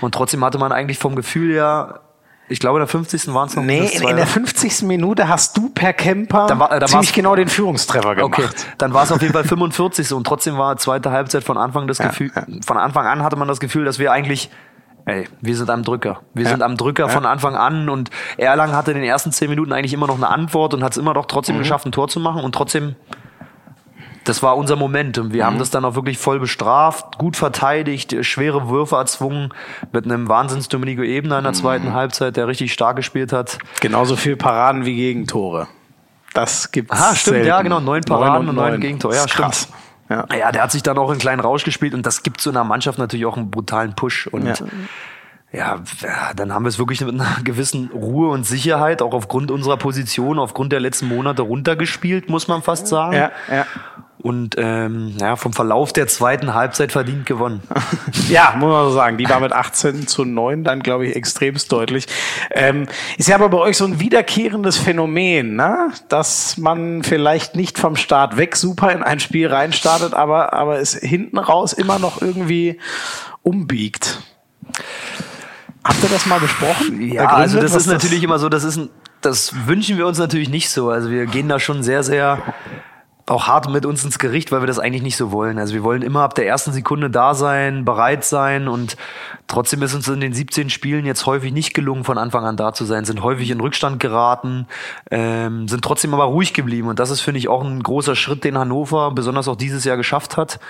Und 0.00 0.14
trotzdem 0.14 0.44
hatte 0.44 0.58
man 0.58 0.72
eigentlich 0.72 0.98
vom 0.98 1.16
Gefühl 1.16 1.52
her, 1.52 2.00
ich 2.48 2.58
glaube, 2.60 2.78
in 2.78 2.80
der 2.80 2.88
50. 2.88 3.32
waren 3.32 3.48
es 3.48 3.56
noch 3.56 3.62
Nee, 3.62 3.86
in, 3.86 4.06
in, 4.06 4.16
der 4.16 4.26
50. 4.26 4.82
Minute 4.82 5.28
hast 5.28 5.56
du 5.56 5.70
per 5.70 5.92
Camper 5.92 6.46
da 6.46 6.58
war, 6.58 6.72
äh, 6.72 6.78
da 6.78 6.86
ziemlich 6.86 7.12
genau 7.12 7.34
den 7.36 7.48
Führungstreffer 7.48 8.14
gemacht. 8.14 8.38
Okay, 8.38 8.48
dann 8.76 8.92
war 8.92 9.04
es 9.04 9.12
auf 9.12 9.22
jeden 9.22 9.32
Fall 9.32 9.44
45. 9.44 10.12
und 10.12 10.24
trotzdem 10.24 10.58
war 10.58 10.76
zweite 10.76 11.10
Halbzeit 11.10 11.42
von 11.42 11.56
Anfang 11.56 11.86
das 11.86 11.98
ja, 11.98 12.08
Gefühl, 12.08 12.30
ja. 12.34 12.44
von 12.66 12.76
Anfang 12.76 13.06
an 13.06 13.22
hatte 13.22 13.36
man 13.36 13.48
das 13.48 13.60
Gefühl, 13.60 13.84
dass 13.84 13.98
wir 13.98 14.12
eigentlich 14.12 14.50
Ey, 15.06 15.28
wir 15.42 15.56
sind 15.56 15.68
am 15.68 15.82
Drücker. 15.82 16.20
Wir 16.32 16.44
ja. 16.44 16.50
sind 16.50 16.62
am 16.62 16.76
Drücker 16.76 17.04
ja. 17.04 17.08
von 17.08 17.26
Anfang 17.26 17.56
an 17.56 17.88
und 17.90 18.10
Erlang 18.38 18.72
hatte 18.72 18.92
in 18.92 18.96
den 18.96 19.04
ersten 19.04 19.32
zehn 19.32 19.50
Minuten 19.50 19.72
eigentlich 19.72 19.92
immer 19.92 20.06
noch 20.06 20.16
eine 20.16 20.28
Antwort 20.28 20.72
und 20.72 20.82
hat 20.82 20.92
es 20.92 20.98
immer 20.98 21.12
noch 21.12 21.26
trotzdem 21.26 21.56
mhm. 21.56 21.60
geschafft, 21.60 21.84
ein 21.84 21.92
Tor 21.92 22.08
zu 22.08 22.20
machen 22.20 22.42
und 22.42 22.54
trotzdem, 22.54 22.96
das 24.24 24.42
war 24.42 24.56
unser 24.56 24.76
Moment 24.76 25.18
und 25.18 25.34
wir 25.34 25.42
mhm. 25.42 25.46
haben 25.46 25.58
das 25.58 25.68
dann 25.68 25.84
auch 25.84 25.94
wirklich 25.94 26.16
voll 26.16 26.40
bestraft, 26.40 27.18
gut 27.18 27.36
verteidigt, 27.36 28.16
schwere 28.24 28.70
Würfe 28.70 28.96
erzwungen 28.96 29.52
mit 29.92 30.06
einem 30.06 30.28
Wahnsinns 30.28 30.68
Domenico 30.68 31.02
Ebner 31.02 31.36
in 31.36 31.44
der 31.44 31.52
mhm. 31.52 31.56
zweiten 31.56 31.92
Halbzeit, 31.92 32.38
der 32.38 32.48
richtig 32.48 32.72
stark 32.72 32.96
gespielt 32.96 33.32
hat. 33.32 33.58
Genauso 33.80 34.16
viel 34.16 34.36
Paraden 34.36 34.86
wie 34.86 34.96
Gegentore. 34.96 35.68
Das 36.32 36.72
gibt's 36.72 36.98
Ah, 36.98 37.14
stimmt, 37.14 37.34
selten. 37.34 37.48
ja, 37.48 37.60
genau, 37.60 37.80
neun 37.80 38.02
Paraden 38.02 38.46
neun 38.46 38.48
und 38.48 38.54
neun, 38.56 38.70
neun 38.70 38.80
Gegentore. 38.80 39.14
Ja, 39.14 39.28
stimmt. 39.28 39.50
Krass. 39.50 39.68
Ja. 40.08 40.26
ja, 40.36 40.52
der 40.52 40.62
hat 40.62 40.72
sich 40.72 40.82
dann 40.82 40.98
auch 40.98 41.10
einen 41.10 41.18
kleinen 41.18 41.40
Rausch 41.40 41.64
gespielt 41.64 41.94
und 41.94 42.04
das 42.04 42.22
gibt 42.22 42.40
so 42.40 42.50
einer 42.50 42.64
Mannschaft 42.64 42.98
natürlich 42.98 43.26
auch 43.26 43.36
einen 43.36 43.50
brutalen 43.50 43.94
Push. 43.94 44.26
Und 44.26 44.46
ja. 44.46 44.54
Ja, 45.54 45.78
dann 46.34 46.52
haben 46.52 46.64
wir 46.64 46.68
es 46.68 46.80
wirklich 46.80 47.00
mit 47.00 47.14
einer 47.14 47.36
gewissen 47.44 47.90
Ruhe 47.94 48.30
und 48.30 48.44
Sicherheit, 48.44 49.00
auch 49.02 49.14
aufgrund 49.14 49.52
unserer 49.52 49.76
Position, 49.76 50.40
aufgrund 50.40 50.72
der 50.72 50.80
letzten 50.80 51.06
Monate 51.06 51.42
runtergespielt, 51.42 52.28
muss 52.28 52.48
man 52.48 52.62
fast 52.62 52.88
sagen. 52.88 53.14
Ja, 53.14 53.30
ja. 53.48 53.66
Und 54.24 54.54
ähm, 54.56 55.12
ja, 55.20 55.36
vom 55.36 55.52
Verlauf 55.52 55.92
der 55.92 56.06
zweiten 56.06 56.54
Halbzeit 56.54 56.92
verdient 56.92 57.26
gewonnen. 57.26 57.60
ja, 58.30 58.54
muss 58.56 58.70
man 58.70 58.86
so 58.86 58.92
sagen. 58.92 59.18
Die 59.18 59.28
war 59.28 59.38
mit 59.38 59.52
18 59.52 60.06
zu 60.06 60.24
9 60.24 60.64
dann, 60.64 60.80
glaube 60.80 61.06
ich, 61.06 61.14
extremst 61.14 61.70
deutlich. 61.70 62.06
Ähm, 62.50 62.86
ist 63.18 63.28
ja 63.28 63.34
aber 63.34 63.50
bei 63.50 63.58
euch 63.58 63.76
so 63.76 63.84
ein 63.84 64.00
wiederkehrendes 64.00 64.78
Phänomen, 64.78 65.56
ne? 65.56 65.90
dass 66.08 66.56
man 66.56 67.02
vielleicht 67.02 67.54
nicht 67.54 67.78
vom 67.78 67.96
Start 67.96 68.38
weg 68.38 68.56
super 68.56 68.92
in 68.92 69.02
ein 69.02 69.20
Spiel 69.20 69.48
reinstartet, 69.48 70.14
aber, 70.14 70.54
aber 70.54 70.80
es 70.80 70.94
hinten 70.94 71.36
raus 71.36 71.74
immer 71.74 71.98
noch 71.98 72.22
irgendwie 72.22 72.80
umbiegt. 73.42 74.22
Habt 75.84 76.02
ihr 76.02 76.08
das 76.08 76.24
mal 76.24 76.40
besprochen? 76.40 77.12
Ja, 77.12 77.26
also 77.26 77.60
das 77.60 77.74
ist 77.74 77.88
natürlich 77.88 78.22
immer 78.22 78.38
so, 78.38 78.48
das 78.48 78.64
ist 78.64 78.78
ein, 78.78 78.88
das 79.20 79.66
wünschen 79.66 79.98
wir 79.98 80.06
uns 80.06 80.16
natürlich 80.16 80.48
nicht 80.48 80.70
so. 80.70 80.88
Also 80.88 81.10
wir 81.10 81.26
gehen 81.26 81.50
da 81.50 81.60
schon 81.60 81.82
sehr, 81.82 82.02
sehr 82.02 82.42
auch 83.26 83.46
hart 83.46 83.70
mit 83.70 83.86
uns 83.86 84.04
ins 84.04 84.18
Gericht, 84.18 84.52
weil 84.52 84.60
wir 84.60 84.66
das 84.66 84.78
eigentlich 84.78 85.02
nicht 85.02 85.16
so 85.16 85.32
wollen. 85.32 85.58
Also 85.58 85.72
wir 85.72 85.82
wollen 85.82 86.02
immer 86.02 86.20
ab 86.22 86.34
der 86.34 86.46
ersten 86.46 86.72
Sekunde 86.72 87.08
da 87.08 87.34
sein, 87.34 87.84
bereit 87.86 88.24
sein 88.24 88.68
und 88.68 88.98
trotzdem 89.46 89.80
ist 89.82 89.94
uns 89.94 90.08
in 90.08 90.20
den 90.20 90.34
17 90.34 90.68
Spielen 90.68 91.06
jetzt 91.06 91.24
häufig 91.24 91.52
nicht 91.52 91.72
gelungen, 91.72 92.04
von 92.04 92.18
Anfang 92.18 92.44
an 92.44 92.58
da 92.58 92.74
zu 92.74 92.84
sein, 92.84 93.06
sind 93.06 93.22
häufig 93.22 93.50
in 93.50 93.60
Rückstand 93.60 93.98
geraten, 93.98 94.66
ähm, 95.10 95.68
sind 95.68 95.82
trotzdem 95.82 96.12
aber 96.12 96.24
ruhig 96.24 96.52
geblieben 96.52 96.88
und 96.88 96.98
das 96.98 97.10
ist, 97.10 97.22
finde 97.22 97.38
ich, 97.38 97.48
auch 97.48 97.64
ein 97.64 97.82
großer 97.82 98.14
Schritt, 98.14 98.44
den 98.44 98.58
Hannover 98.58 99.10
besonders 99.12 99.48
auch 99.48 99.56
dieses 99.56 99.84
Jahr 99.84 99.96
geschafft 99.96 100.36
hat, 100.36 100.60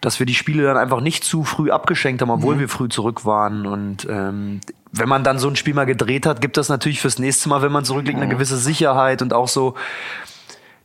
dass 0.00 0.20
wir 0.20 0.26
die 0.26 0.34
Spiele 0.34 0.62
dann 0.62 0.76
einfach 0.76 1.00
nicht 1.00 1.24
zu 1.24 1.42
früh 1.42 1.72
abgeschenkt 1.72 2.22
haben, 2.22 2.30
obwohl 2.30 2.54
mhm. 2.54 2.60
wir 2.60 2.68
früh 2.68 2.88
zurück 2.88 3.24
waren 3.24 3.66
und 3.66 4.06
ähm, 4.08 4.60
wenn 4.92 5.08
man 5.08 5.24
dann 5.24 5.40
so 5.40 5.48
ein 5.48 5.56
Spiel 5.56 5.74
mal 5.74 5.84
gedreht 5.86 6.24
hat, 6.24 6.40
gibt 6.40 6.56
das 6.56 6.68
natürlich 6.68 7.00
fürs 7.00 7.18
nächste 7.18 7.48
Mal, 7.48 7.62
wenn 7.62 7.72
man 7.72 7.84
zurückliegt, 7.84 8.16
eine 8.16 8.26
mhm. 8.26 8.30
gewisse 8.30 8.56
Sicherheit 8.56 9.22
und 9.22 9.32
auch 9.32 9.48
so 9.48 9.74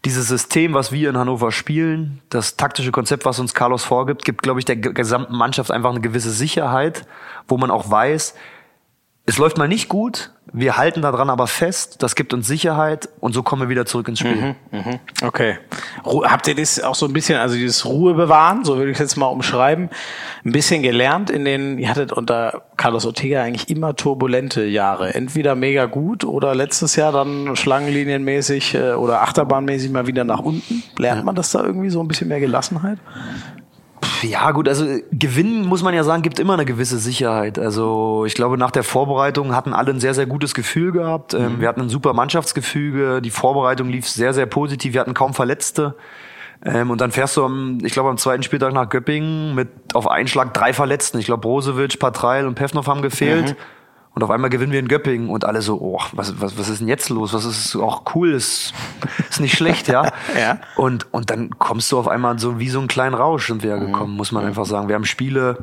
dieses 0.06 0.28
System, 0.28 0.74
was 0.74 0.92
wir 0.92 1.10
in 1.10 1.18
Hannover 1.18 1.52
spielen, 1.52 2.22
das 2.30 2.58
taktische 2.58 2.92
Konzept, 2.92 3.26
was 3.26 3.40
uns 3.40 3.54
Carlos 3.54 3.84
vorgibt, 3.84 4.26
gibt, 4.26 4.42
glaube 4.42 4.60
ich, 4.60 4.66
der 4.66 4.76
gesamten 4.76 5.36
Mannschaft 5.36 5.70
einfach 5.70 5.92
eine 5.92 6.02
gewisse 6.02 6.32
Sicherheit, 6.32 7.06
wo 7.48 7.58
man 7.58 7.70
auch 7.70 7.90
weiß, 7.90 8.34
es 9.32 9.38
läuft 9.38 9.58
mal 9.58 9.70
nicht 9.70 9.88
gut, 9.88 10.32
wir 10.52 10.76
halten 10.76 11.02
daran 11.02 11.30
aber 11.30 11.48
fest, 11.48 12.04
das 12.04 12.16
gibt 12.16 12.34
uns 12.34 12.48
Sicherheit 12.48 13.08
und 13.22 13.32
so 13.32 13.44
kommen 13.44 13.62
wir 13.62 13.70
wieder 13.70 13.86
zurück 13.86 14.10
ins 14.10 14.20
Spiel. 14.20 14.36
Mhm, 14.36 14.56
mh. 14.72 15.00
Okay. 15.24 15.58
Habt 16.04 16.50
ihr 16.50 16.56
das 16.56 16.84
auch 16.84 16.96
so 16.96 17.06
ein 17.06 17.14
bisschen, 17.14 17.40
also 17.40 17.56
dieses 17.56 17.86
Ruhe 17.86 18.14
bewahren, 18.14 18.66
so 18.66 18.76
würde 18.76 18.92
ich 18.92 18.96
es 18.96 19.00
jetzt 19.00 19.16
mal 19.16 19.28
umschreiben, 19.28 19.90
ein 20.44 20.52
bisschen 20.52 20.84
gelernt 20.84 21.30
in 21.30 21.46
den, 21.46 21.80
ihr 21.80 21.88
hattet 21.88 22.12
unter 22.12 22.64
Carlos 22.76 23.06
Ortega 23.06 23.42
eigentlich 23.42 23.70
immer 23.70 23.96
turbulente 23.96 24.66
Jahre. 24.66 25.14
Entweder 25.14 25.56
mega 25.56 25.86
gut 25.86 26.26
oder 26.26 26.54
letztes 26.54 26.98
Jahr 26.98 27.14
dann 27.14 27.56
schlangenlinienmäßig 27.56 28.76
äh, 28.76 28.92
oder 28.92 29.22
achterbahnmäßig 29.22 29.92
mal 29.92 30.08
wieder 30.08 30.26
nach 30.26 30.40
unten. 30.40 30.84
Lernt 30.98 31.24
man 31.24 31.36
das 31.36 31.54
da 31.54 31.64
irgendwie 31.64 31.90
so 31.90 32.02
ein 32.02 32.10
bisschen 32.10 32.28
mehr 32.28 32.42
Gelassenheit? 32.42 33.00
Ja, 34.24 34.52
gut, 34.52 34.68
also 34.68 34.86
gewinnen 35.12 35.66
muss 35.66 35.84
man 35.84 35.94
ja 35.94 36.04
sagen, 36.04 36.22
gibt 36.22 36.40
immer 36.40 36.54
eine 36.54 36.66
gewisse 36.66 36.98
Sicherheit. 36.98 37.58
Also 37.58 38.26
ich 38.26 38.34
glaube, 38.34 38.58
nach 38.58 38.72
der 38.72 38.84
Vorbereitung 38.84 39.56
hatten 39.56 39.74
alle 39.74 39.92
ein 39.92 40.00
sehr, 40.00 40.14
sehr 40.14 40.26
gutes 40.26 40.54
Gefühl 40.54 40.92
gehabt. 40.92 41.34
Ähm, 41.34 41.56
mhm. 41.56 41.62
Wir 41.62 41.68
hatten 41.68 41.82
ein 41.82 41.90
super 41.90 42.14
Mannschaftsgefüge, 42.14 43.22
die 43.22 43.30
Vorbereitung 43.30 43.90
lief 43.90 44.08
sehr, 44.08 44.34
sehr 44.34 44.46
positiv, 44.46 44.94
wir 44.94 45.02
hatten 45.02 45.14
kaum 45.14 45.34
Verletzte. 45.34 45.96
Ähm, 46.64 46.92
und 46.92 47.02
dann 47.02 47.12
fährst 47.12 47.38
du 47.38 47.46
am, 47.46 47.80
ich 47.84 47.94
glaube, 47.94 48.10
am 48.10 48.18
zweiten 48.18 48.44
Spieltag 48.44 48.74
nach 48.74 48.90
Göppingen 48.90 49.56
mit 49.56 49.70
auf 49.94 50.08
Einschlag 50.08 50.54
drei 50.54 50.74
Verletzten. 50.74 51.18
Ich 51.18 51.26
glaube, 51.26 51.42
Brozovic, 51.42 52.00
Patreil 52.00 52.46
und 52.46 52.56
Pevnov 52.56 52.88
haben 52.88 53.02
gefehlt. 53.02 53.52
Mhm. 53.52 53.56
Und 54.14 54.24
auf 54.24 54.30
einmal 54.30 54.50
gewinnen 54.50 54.74
wir 54.74 54.80
in 54.80 54.90
Göppingen 54.90 55.30
und 55.30 55.46
alle 55.46 55.62
so, 55.62 55.80
oh, 55.80 56.00
was, 56.12 56.42
was, 56.42 56.58
was 56.58 56.68
ist 56.68 56.82
denn 56.82 56.90
jetzt 56.90 57.10
los? 57.10 57.34
Was 57.34 57.46
ist 57.46 57.78
auch 57.78 58.04
cool, 58.14 58.34
ist, 58.34 58.74
ist 59.30 59.40
nicht 59.40 59.56
schlecht, 59.56 59.88
ja. 59.88 60.12
ja. 60.38 60.60
Und, 60.76 61.14
und 61.14 61.30
dann 61.30 61.58
kommst 61.60 61.92
du 61.92 61.98
auf 61.98 62.10
einmal 62.10 62.38
so 62.38 62.60
wie 62.60 62.68
so 62.68 62.82
ein 62.82 62.88
kleinen 62.88 63.16
Rausch 63.16 63.48
sind 63.48 63.64
wir 63.64 63.70
ja 63.70 63.78
mhm. 63.78 63.86
gekommen, 63.86 64.12
mhm. 64.12 64.18
muss 64.18 64.34
man 64.34 64.46
einfach 64.46 64.66
sagen. 64.66 64.90
Wir 64.90 64.96
haben 64.96 65.06
Spiele, 65.06 65.58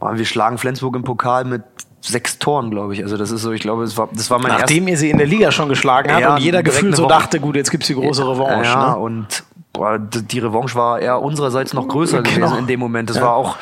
wir 0.00 0.24
schlagen 0.24 0.58
Flensburg 0.58 0.94
im 0.94 1.02
Pokal 1.02 1.44
mit 1.44 1.62
sechs 2.00 2.38
Toren, 2.38 2.70
glaube 2.70 2.94
ich. 2.94 3.02
Also 3.02 3.16
das 3.16 3.32
ist 3.32 3.42
so, 3.42 3.50
ich 3.50 3.62
glaube, 3.62 3.84
das 3.84 3.96
war, 3.96 4.08
das 4.12 4.30
war 4.30 4.38
mein 4.38 4.52
Nachdem 4.52 4.86
ihr 4.86 4.96
sie 4.96 5.10
in 5.10 5.18
der 5.18 5.26
Liga 5.26 5.50
schon 5.50 5.68
geschlagen 5.68 6.10
habt 6.12 6.20
ja, 6.20 6.34
und 6.34 6.40
jeder 6.40 6.62
gefühlt 6.62 6.94
so 6.94 7.06
dachte, 7.06 7.40
gut, 7.40 7.56
jetzt 7.56 7.70
gibt's 7.70 7.88
die 7.88 7.94
große 7.94 8.26
Revanche. 8.26 8.70
Ja, 8.70 8.90
ne? 8.92 8.98
und 8.98 9.42
boah, 9.72 9.98
die 9.98 10.38
Revanche 10.38 10.76
war 10.76 11.00
eher 11.00 11.20
unsererseits 11.20 11.74
noch 11.74 11.88
größer 11.88 12.22
genau. 12.22 12.36
gewesen 12.36 12.58
in 12.58 12.66
dem 12.68 12.80
Moment. 12.80 13.10
Das 13.10 13.16
ja. 13.16 13.22
war 13.22 13.34
auch 13.34 13.56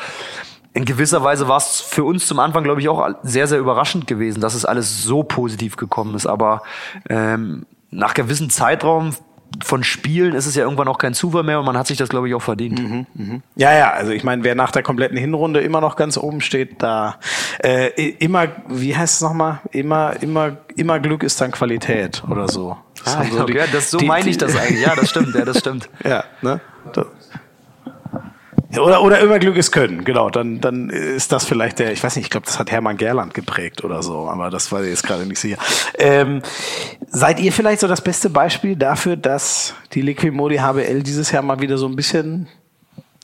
in 0.77 0.85
gewisser 0.85 1.23
Weise 1.23 1.47
war 1.47 1.57
es 1.57 1.81
für 1.81 2.03
uns 2.03 2.27
zum 2.27 2.37
Anfang, 2.37 2.63
glaube 2.63 2.79
ich, 2.81 2.87
auch 2.87 3.09
sehr, 3.23 3.47
sehr 3.47 3.57
überraschend 3.57 4.05
gewesen, 4.05 4.41
dass 4.41 4.53
es 4.53 4.63
alles 4.63 5.03
so 5.03 5.23
positiv 5.23 5.75
gekommen 5.75 6.13
ist. 6.13 6.27
Aber 6.27 6.61
ähm, 7.09 7.65
nach 7.89 8.13
gewissen 8.13 8.51
Zeitraum 8.51 9.15
von 9.63 9.83
Spielen 9.83 10.35
ist 10.35 10.45
es 10.45 10.53
ja 10.53 10.63
irgendwann 10.63 10.87
auch 10.87 10.99
kein 10.99 11.15
Zufall 11.15 11.41
mehr 11.41 11.59
und 11.59 11.65
man 11.65 11.77
hat 11.77 11.87
sich 11.87 11.97
das, 11.97 12.09
glaube 12.09 12.27
ich, 12.27 12.35
auch 12.35 12.43
verdient. 12.43 12.79
Mhm, 12.79 13.05
mh. 13.15 13.39
Ja, 13.55 13.73
ja, 13.73 13.91
also 13.91 14.11
ich 14.11 14.23
meine, 14.23 14.43
wer 14.43 14.53
nach 14.53 14.71
der 14.71 14.83
kompletten 14.83 15.17
Hinrunde 15.17 15.61
immer 15.61 15.81
noch 15.81 15.95
ganz 15.95 16.15
oben 16.15 16.41
steht, 16.41 16.83
da 16.83 17.15
äh, 17.63 17.87
immer, 18.19 18.47
wie 18.67 18.95
heißt 18.95 19.15
es 19.15 19.21
nochmal? 19.21 19.61
Immer, 19.71 20.21
immer, 20.21 20.57
immer 20.75 20.99
Glück 20.99 21.23
ist 21.23 21.41
dann 21.41 21.51
Qualität 21.51 22.23
oder 22.29 22.47
so. 22.47 22.77
Das 23.03 23.15
ah, 23.15 23.23
so, 23.23 23.39
okay, 23.41 23.63
die, 23.65 23.71
das, 23.71 23.89
so 23.89 23.99
meine 23.99 24.29
ich 24.29 24.37
das 24.37 24.55
eigentlich. 24.55 24.85
Ja, 24.85 24.95
das 24.95 25.09
stimmt, 25.09 25.33
ja, 25.33 25.43
das 25.43 25.57
stimmt. 25.57 25.89
ja, 26.03 26.23
ne? 26.43 26.61
Das, 26.93 27.07
oder, 28.79 29.01
oder 29.01 29.19
immer 29.19 29.39
Glück 29.39 29.57
ist 29.57 29.71
Können, 29.71 30.03
genau. 30.03 30.29
Dann, 30.29 30.61
dann 30.61 30.89
ist 30.89 31.31
das 31.31 31.45
vielleicht 31.45 31.79
der, 31.79 31.91
ich 31.91 32.03
weiß 32.03 32.15
nicht, 32.15 32.25
ich 32.25 32.29
glaube, 32.29 32.45
das 32.45 32.59
hat 32.59 32.71
Hermann 32.71 32.97
Gerland 32.97 33.33
geprägt 33.33 33.83
oder 33.83 34.03
so, 34.03 34.27
aber 34.29 34.49
das 34.49 34.71
war 34.71 34.83
jetzt 34.83 35.03
gerade 35.03 35.25
nicht 35.25 35.39
sicher. 35.39 35.57
Ähm, 35.97 36.41
seid 37.09 37.39
ihr 37.39 37.51
vielleicht 37.51 37.81
so 37.81 37.87
das 37.87 38.01
beste 38.01 38.29
Beispiel 38.29 38.75
dafür, 38.75 39.15
dass 39.15 39.73
die 39.93 40.01
Liquimodi 40.01 40.57
HBL 40.57 41.03
dieses 41.03 41.31
Jahr 41.31 41.43
mal 41.43 41.59
wieder 41.59 41.77
so 41.77 41.87
ein 41.87 41.95
bisschen 41.95 42.47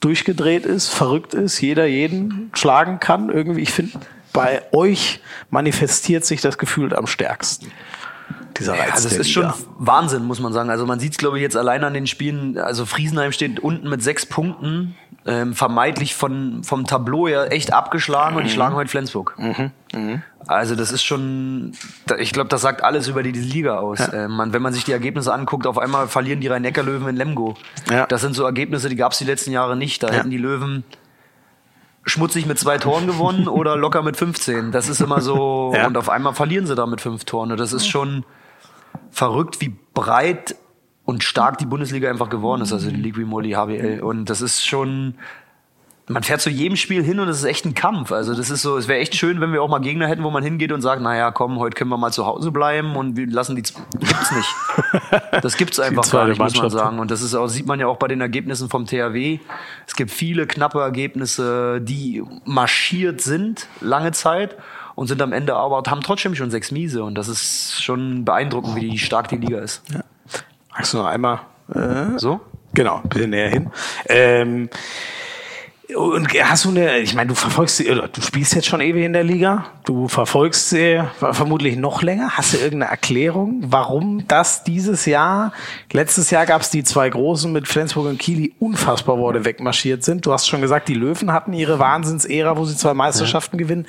durchgedreht 0.00 0.66
ist, 0.66 0.88
verrückt 0.88 1.34
ist, 1.34 1.60
jeder 1.60 1.86
jeden 1.86 2.50
schlagen 2.54 3.00
kann? 3.00 3.30
Irgendwie, 3.30 3.62
ich 3.62 3.72
finde, 3.72 3.92
bei 4.32 4.62
euch 4.72 5.20
manifestiert 5.50 6.24
sich 6.24 6.40
das 6.40 6.58
Gefühl 6.58 6.94
am 6.94 7.06
stärksten 7.06 7.70
dieser 8.58 8.72
Reiz. 8.72 8.88
Ja, 8.88 8.94
also 8.94 9.08
das 9.08 9.18
ist 9.18 9.30
schon 9.30 9.52
Wahnsinn, 9.78 10.24
muss 10.24 10.40
man 10.40 10.52
sagen. 10.52 10.70
Also 10.70 10.86
man 10.86 11.00
sieht 11.00 11.12
es, 11.12 11.18
glaube 11.18 11.38
ich, 11.38 11.42
jetzt 11.42 11.56
allein 11.56 11.84
an 11.84 11.94
den 11.94 12.06
Spielen. 12.06 12.58
Also 12.58 12.86
Friesenheim 12.86 13.32
steht 13.32 13.60
unten 13.60 13.88
mit 13.88 14.02
sechs 14.02 14.26
Punkten, 14.26 14.96
ähm, 15.26 15.54
vermeintlich 15.54 16.14
von, 16.14 16.62
vom 16.64 16.86
Tableau 16.86 17.28
ja 17.28 17.44
echt 17.46 17.72
abgeschlagen 17.72 18.32
mhm. 18.32 18.38
und 18.38 18.44
die 18.44 18.50
mhm. 18.50 18.54
schlagen 18.54 18.74
heute 18.74 18.90
Flensburg. 18.90 19.34
Mhm. 19.38 19.70
Mhm. 19.94 20.22
Also 20.46 20.74
das 20.74 20.92
ist 20.92 21.02
schon, 21.02 21.72
ich 22.18 22.32
glaube, 22.32 22.48
das 22.48 22.60
sagt 22.60 22.84
alles 22.84 23.08
über 23.08 23.22
die, 23.22 23.32
die 23.32 23.40
Liga 23.40 23.78
aus. 23.78 23.98
Ja. 23.98 24.12
Ähm, 24.24 24.32
man, 24.32 24.52
wenn 24.52 24.60
man 24.60 24.72
sich 24.72 24.84
die 24.84 24.92
Ergebnisse 24.92 25.32
anguckt, 25.32 25.66
auf 25.66 25.78
einmal 25.78 26.08
verlieren 26.08 26.40
die 26.40 26.48
Rhein-Neckar-Löwen 26.48 27.08
in 27.08 27.16
Lemgo. 27.16 27.54
Ja. 27.90 28.06
Das 28.06 28.20
sind 28.20 28.34
so 28.34 28.44
Ergebnisse, 28.44 28.88
die 28.88 28.96
gab 28.96 29.12
es 29.12 29.18
die 29.18 29.24
letzten 29.24 29.52
Jahre 29.52 29.76
nicht. 29.76 30.02
Da 30.02 30.08
ja. 30.08 30.14
hätten 30.14 30.30
die 30.30 30.38
Löwen 30.38 30.84
schmutzig 32.04 32.46
mit 32.46 32.58
zwei 32.58 32.78
Toren 32.78 33.06
gewonnen 33.06 33.48
oder 33.48 33.76
locker 33.76 34.02
mit 34.02 34.16
15. 34.16 34.72
Das 34.72 34.88
ist 34.88 35.00
immer 35.00 35.20
so. 35.20 35.54
Ja. 35.74 35.86
Und 35.86 35.96
auf 35.96 36.08
einmal 36.08 36.34
verlieren 36.34 36.66
sie 36.66 36.74
da 36.74 36.86
mit 36.86 37.00
fünf 37.00 37.24
Toren. 37.24 37.56
Das 37.56 37.72
ist 37.72 37.88
schon 37.88 38.24
verrückt, 39.10 39.60
wie 39.60 39.74
breit 39.94 40.56
und 41.04 41.22
stark 41.22 41.58
die 41.58 41.66
Bundesliga 41.66 42.10
einfach 42.10 42.30
geworden 42.30 42.62
ist, 42.62 42.72
also 42.72 42.90
die 42.90 42.96
Ligue 42.96 43.24
Moli 43.26 43.52
HBL. 43.52 44.00
Und 44.02 44.30
das 44.30 44.40
ist 44.40 44.66
schon, 44.66 45.14
man 46.08 46.22
fährt 46.22 46.40
zu 46.40 46.50
jedem 46.50 46.76
Spiel 46.76 47.02
hin 47.02 47.20
und 47.20 47.28
es 47.28 47.38
ist 47.38 47.44
echt 47.44 47.64
ein 47.66 47.74
Kampf. 47.74 48.10
Also 48.10 48.34
das 48.34 48.50
ist 48.50 48.62
so, 48.62 48.76
es 48.76 48.88
wäre 48.88 49.00
echt 49.00 49.14
schön, 49.14 49.40
wenn 49.40 49.52
wir 49.52 49.62
auch 49.62 49.68
mal 49.68 49.80
Gegner 49.80 50.08
hätten, 50.08 50.22
wo 50.22 50.30
man 50.30 50.42
hingeht 50.42 50.72
und 50.72 50.80
sagt, 50.80 51.02
naja, 51.02 51.30
komm, 51.30 51.58
heute 51.58 51.76
können 51.76 51.90
wir 51.90 51.98
mal 51.98 52.10
zu 52.10 52.26
Hause 52.26 52.50
bleiben 52.50 52.96
und 52.96 53.16
wir 53.16 53.26
lassen 53.26 53.56
die, 53.56 53.62
gibt's 53.62 54.32
nicht. 54.32 54.48
Das 55.42 55.56
gibt's 55.56 55.80
einfach 55.80 56.08
gar 56.10 56.28
nicht, 56.28 56.38
muss 56.38 56.56
man 56.56 56.70
sagen. 56.70 56.98
Und 56.98 57.10
das 57.10 57.20
ist 57.20 57.34
auch, 57.34 57.48
sieht 57.48 57.66
man 57.66 57.80
ja 57.80 57.86
auch 57.86 57.96
bei 57.96 58.08
den 58.08 58.20
Ergebnissen 58.20 58.68
vom 58.68 58.86
THW. 58.86 59.40
Es 59.86 59.94
gibt 59.94 60.10
viele 60.10 60.46
knappe 60.46 60.80
Ergebnisse, 60.80 61.80
die 61.80 62.22
marschiert 62.44 63.20
sind, 63.20 63.66
lange 63.80 64.12
Zeit 64.12 64.56
und 64.94 65.06
sind 65.06 65.20
am 65.22 65.32
Ende 65.32 65.54
aber, 65.54 65.82
haben 65.90 66.00
trotzdem 66.00 66.34
schon 66.34 66.50
sechs 66.50 66.70
Miese 66.70 67.04
und 67.04 67.16
das 67.16 67.28
ist 67.28 67.82
schon 67.82 68.24
beeindruckend, 68.24 68.76
wie 68.76 68.98
stark 68.98 69.28
die 69.28 69.36
Liga 69.36 69.58
ist. 69.58 69.82
Ja. 69.92 70.00
Magst 70.70 70.92
du 70.92 70.98
noch 70.98 71.06
einmal 71.06 71.40
äh, 71.74 72.18
so? 72.18 72.40
Genau, 72.74 73.00
ein 73.02 73.08
bisschen 73.08 73.30
näher 73.30 73.50
hin. 73.50 73.70
Ähm, 74.08 74.68
und 75.94 76.28
hast 76.32 76.64
du 76.64 76.70
eine, 76.70 76.98
ich 76.98 77.14
meine, 77.14 77.28
du 77.28 77.34
verfolgst 77.34 77.76
sie, 77.76 77.90
oder 77.90 78.08
du 78.08 78.22
spielst 78.22 78.54
jetzt 78.54 78.66
schon 78.66 78.80
ewig 78.80 79.04
in 79.04 79.12
der 79.12 79.22
Liga, 79.22 79.66
du 79.84 80.08
verfolgst 80.08 80.70
sie 80.70 81.04
vermutlich 81.18 81.76
noch 81.76 82.02
länger. 82.02 82.30
Hast 82.36 82.54
du 82.54 82.56
irgendeine 82.56 82.90
Erklärung, 82.90 83.60
warum 83.66 84.26
das 84.26 84.64
dieses 84.64 85.04
Jahr, 85.04 85.52
letztes 85.92 86.30
Jahr 86.30 86.46
gab 86.46 86.62
es 86.62 86.70
die 86.70 86.84
zwei 86.84 87.10
Großen 87.10 87.52
mit 87.52 87.68
Flensburg 87.68 88.06
und 88.06 88.18
Kiel, 88.18 88.36
die 88.36 88.54
unfassbar 88.58 89.18
wurde 89.18 89.44
wegmarschiert 89.44 90.02
sind. 90.02 90.24
Du 90.24 90.32
hast 90.32 90.48
schon 90.48 90.62
gesagt, 90.62 90.88
die 90.88 90.94
Löwen 90.94 91.32
hatten 91.32 91.52
ihre 91.52 91.78
Wahnsinnsära, 91.78 92.56
wo 92.56 92.64
sie 92.64 92.76
zwei 92.76 92.94
Meisterschaften 92.94 93.56
ja. 93.56 93.64
gewinnen. 93.64 93.86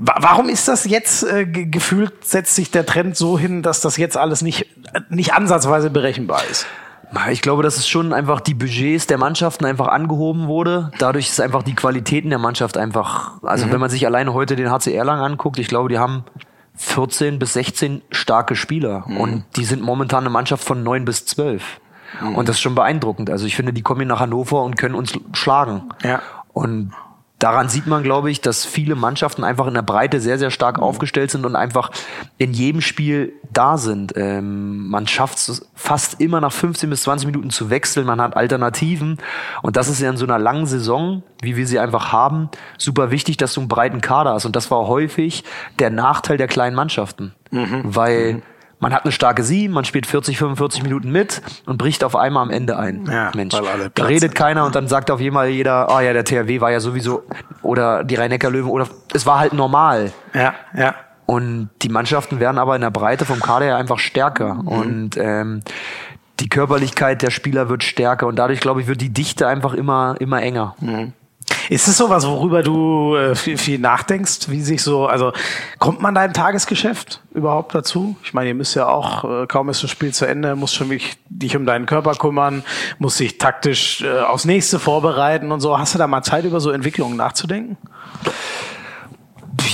Warum 0.00 0.48
ist 0.48 0.68
das 0.68 0.84
jetzt 0.84 1.24
äh, 1.24 1.44
gefühlt, 1.44 2.24
setzt 2.24 2.54
sich 2.54 2.70
der 2.70 2.86
Trend 2.86 3.16
so 3.16 3.36
hin, 3.36 3.62
dass 3.62 3.80
das 3.80 3.96
jetzt 3.96 4.16
alles 4.16 4.42
nicht, 4.42 4.66
nicht 5.08 5.34
ansatzweise 5.34 5.90
berechenbar 5.90 6.42
ist? 6.48 6.66
Ich 7.32 7.42
glaube, 7.42 7.64
dass 7.64 7.78
es 7.78 7.88
schon 7.88 8.12
einfach 8.12 8.40
die 8.40 8.54
Budgets 8.54 9.08
der 9.08 9.18
Mannschaften 9.18 9.64
einfach 9.64 9.88
angehoben 9.88 10.46
wurde. 10.46 10.92
Dadurch 10.98 11.28
ist 11.28 11.40
einfach 11.40 11.64
die 11.64 11.74
Qualitäten 11.74 12.30
der 12.30 12.38
Mannschaft 12.38 12.76
einfach, 12.76 13.42
also 13.42 13.66
mhm. 13.66 13.72
wenn 13.72 13.80
man 13.80 13.90
sich 13.90 14.06
alleine 14.06 14.34
heute 14.34 14.54
den 14.54 14.70
HCR 14.70 15.04
lang 15.04 15.20
anguckt, 15.20 15.58
ich 15.58 15.66
glaube, 15.66 15.88
die 15.88 15.98
haben 15.98 16.24
14 16.76 17.40
bis 17.40 17.54
16 17.54 18.02
starke 18.10 18.54
Spieler 18.54 19.04
mhm. 19.06 19.16
und 19.16 19.44
die 19.56 19.64
sind 19.64 19.82
momentan 19.82 20.20
eine 20.24 20.30
Mannschaft 20.30 20.62
von 20.62 20.84
9 20.84 21.04
bis 21.06 21.26
12. 21.26 21.80
Mhm. 22.20 22.36
Und 22.36 22.48
das 22.48 22.56
ist 22.56 22.62
schon 22.62 22.76
beeindruckend. 22.76 23.30
Also 23.30 23.46
ich 23.46 23.56
finde, 23.56 23.72
die 23.72 23.82
kommen 23.82 24.00
hier 24.00 24.08
nach 24.08 24.20
Hannover 24.20 24.62
und 24.62 24.76
können 24.76 24.94
uns 24.94 25.12
schlagen. 25.32 25.88
Ja. 26.04 26.20
Und 26.52 26.92
daran 27.38 27.68
sieht 27.68 27.86
man, 27.86 28.02
glaube 28.02 28.30
ich, 28.30 28.40
dass 28.40 28.64
viele 28.64 28.94
Mannschaften 28.94 29.44
einfach 29.44 29.66
in 29.66 29.74
der 29.74 29.82
Breite 29.82 30.20
sehr, 30.20 30.38
sehr 30.38 30.50
stark 30.50 30.78
mhm. 30.78 30.82
aufgestellt 30.82 31.30
sind 31.30 31.46
und 31.46 31.56
einfach 31.56 31.90
in 32.36 32.52
jedem 32.52 32.80
Spiel 32.80 33.32
da 33.52 33.78
sind. 33.78 34.12
Ähm, 34.16 34.88
man 34.88 35.06
schafft 35.06 35.38
es 35.38 35.68
fast 35.74 36.20
immer 36.20 36.40
nach 36.40 36.52
15 36.52 36.90
bis 36.90 37.02
20 37.02 37.26
Minuten 37.26 37.50
zu 37.50 37.70
wechseln. 37.70 38.06
Man 38.06 38.20
hat 38.20 38.36
Alternativen. 38.36 39.18
Und 39.62 39.76
das 39.76 39.88
ist 39.88 40.00
ja 40.00 40.10
in 40.10 40.16
so 40.16 40.26
einer 40.26 40.38
langen 40.38 40.66
Saison, 40.66 41.22
wie 41.40 41.56
wir 41.56 41.66
sie 41.66 41.78
einfach 41.78 42.12
haben, 42.12 42.48
super 42.76 43.10
wichtig, 43.10 43.36
dass 43.36 43.54
du 43.54 43.60
einen 43.60 43.68
breiten 43.68 44.00
Kader 44.00 44.32
hast. 44.32 44.44
Und 44.44 44.56
das 44.56 44.70
war 44.70 44.86
häufig 44.86 45.44
der 45.78 45.90
Nachteil 45.90 46.36
der 46.36 46.48
kleinen 46.48 46.74
Mannschaften. 46.74 47.34
Mhm. 47.50 47.82
Weil 47.84 48.34
mhm 48.34 48.42
man 48.80 48.92
hat 48.92 49.04
eine 49.04 49.12
starke 49.12 49.42
Sieben, 49.42 49.74
man 49.74 49.84
spielt 49.84 50.06
40, 50.06 50.38
45 50.38 50.82
Minuten 50.82 51.10
mit 51.10 51.42
und 51.66 51.78
bricht 51.78 52.04
auf 52.04 52.14
einmal 52.14 52.42
am 52.42 52.50
Ende 52.50 52.78
ein. 52.78 53.06
Ja, 53.10 53.30
Mensch, 53.34 53.54
da 53.94 54.04
redet 54.04 54.34
keiner 54.34 54.64
und 54.66 54.74
dann 54.74 54.88
sagt 54.88 55.10
auf 55.10 55.20
jeden 55.20 55.38
jeder, 55.48 55.88
ah 55.88 55.96
oh 55.98 56.00
ja, 56.00 56.12
der 56.12 56.24
THW 56.24 56.60
war 56.60 56.70
ja 56.70 56.80
sowieso, 56.80 57.22
oder 57.62 58.04
die 58.04 58.14
Rhein-Neckar-Löwen, 58.14 58.70
oder 58.70 58.86
es 59.12 59.26
war 59.26 59.38
halt 59.40 59.52
normal. 59.52 60.12
Ja, 60.34 60.54
ja. 60.76 60.94
Und 61.26 61.68
die 61.82 61.90
Mannschaften 61.90 62.40
werden 62.40 62.58
aber 62.58 62.74
in 62.74 62.80
der 62.80 62.90
Breite 62.90 63.26
vom 63.26 63.40
Kader 63.40 63.66
ja 63.66 63.76
einfach 63.76 63.98
stärker. 63.98 64.54
Mhm. 64.54 64.68
Und 64.68 65.16
ähm, 65.18 65.60
die 66.40 66.48
Körperlichkeit 66.48 67.20
der 67.20 67.30
Spieler 67.30 67.68
wird 67.68 67.82
stärker 67.82 68.26
und 68.26 68.36
dadurch, 68.36 68.60
glaube 68.60 68.80
ich, 68.80 68.86
wird 68.86 69.00
die 69.00 69.10
Dichte 69.10 69.46
einfach 69.46 69.74
immer, 69.74 70.16
immer 70.20 70.40
enger. 70.40 70.74
Mhm. 70.80 71.12
Ist 71.68 71.86
es 71.86 71.98
sowas, 71.98 72.26
worüber 72.26 72.62
du 72.62 73.14
äh, 73.14 73.34
viel, 73.34 73.58
viel 73.58 73.78
nachdenkst, 73.78 74.48
wie 74.48 74.62
sich 74.62 74.82
so, 74.82 75.06
also 75.06 75.32
kommt 75.78 76.00
man 76.00 76.14
da 76.14 76.24
im 76.24 76.32
Tagesgeschäft 76.32 77.22
überhaupt 77.32 77.74
dazu? 77.74 78.16
Ich 78.22 78.32
meine, 78.32 78.48
ihr 78.48 78.54
müsst 78.54 78.74
ja 78.74 78.88
auch, 78.88 79.24
äh, 79.24 79.46
kaum 79.46 79.68
ist 79.68 79.82
das 79.82 79.90
Spiel 79.90 80.12
zu 80.12 80.26
Ende, 80.26 80.56
musst 80.56 80.74
schon 80.74 80.88
wirklich 80.88 81.18
dich 81.28 81.56
um 81.56 81.66
deinen 81.66 81.86
Körper 81.86 82.14
kümmern, 82.14 82.62
musst 82.98 83.20
dich 83.20 83.36
taktisch 83.36 84.02
äh, 84.02 84.20
aufs 84.20 84.46
nächste 84.46 84.78
vorbereiten 84.78 85.52
und 85.52 85.60
so. 85.60 85.78
Hast 85.78 85.94
du 85.94 85.98
da 85.98 86.06
mal 86.06 86.22
Zeit, 86.22 86.44
über 86.44 86.60
so 86.60 86.70
Entwicklungen 86.70 87.16
nachzudenken? 87.16 87.76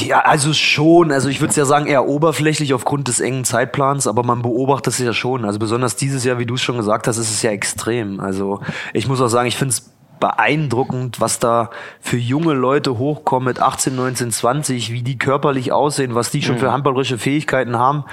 Ja, 0.01 0.21
also 0.21 0.53
schon. 0.53 1.13
Also 1.13 1.29
ich 1.29 1.41
würde 1.41 1.51
es 1.51 1.57
ja 1.57 1.65
sagen, 1.65 1.87
eher 1.87 2.09
oberflächlich 2.09 2.75
aufgrund 2.75 3.07
des 3.07 3.21
engen 3.21 3.45
Zeitplans, 3.45 4.07
aber 4.07 4.25
man 4.25 4.43
beobachtet 4.43 4.95
es 4.95 4.99
ja 4.99 5.13
schon. 5.13 5.45
Also 5.45 5.59
besonders 5.59 5.95
dieses 5.95 6.25
Jahr, 6.25 6.39
wie 6.39 6.47
du 6.47 6.55
es 6.55 6.63
schon 6.63 6.77
gesagt 6.77 7.07
hast, 7.07 7.19
ist 7.19 7.31
es 7.31 7.43
ja 7.43 7.51
extrem. 7.51 8.19
Also 8.19 8.61
ich 8.93 9.07
muss 9.07 9.21
auch 9.21 9.29
sagen, 9.29 9.47
ich 9.47 9.57
finde 9.57 9.73
es 9.73 9.95
beeindruckend, 10.21 11.21
was 11.21 11.39
da 11.39 11.71
für 12.01 12.17
junge 12.17 12.55
Leute 12.55 12.99
hochkommen 12.99 13.47
mit 13.47 13.61
18, 13.61 13.95
19, 13.95 14.31
20, 14.31 14.93
wie 14.93 15.03
die 15.03 15.19
körperlich 15.19 15.73
aussehen, 15.73 16.15
was 16.15 16.31
die 16.31 16.43
schon 16.43 16.59
für 16.59 16.69
mhm. 16.69 16.73
handballerische 16.73 17.19
Fähigkeiten 17.19 17.79
haben. 17.79 18.05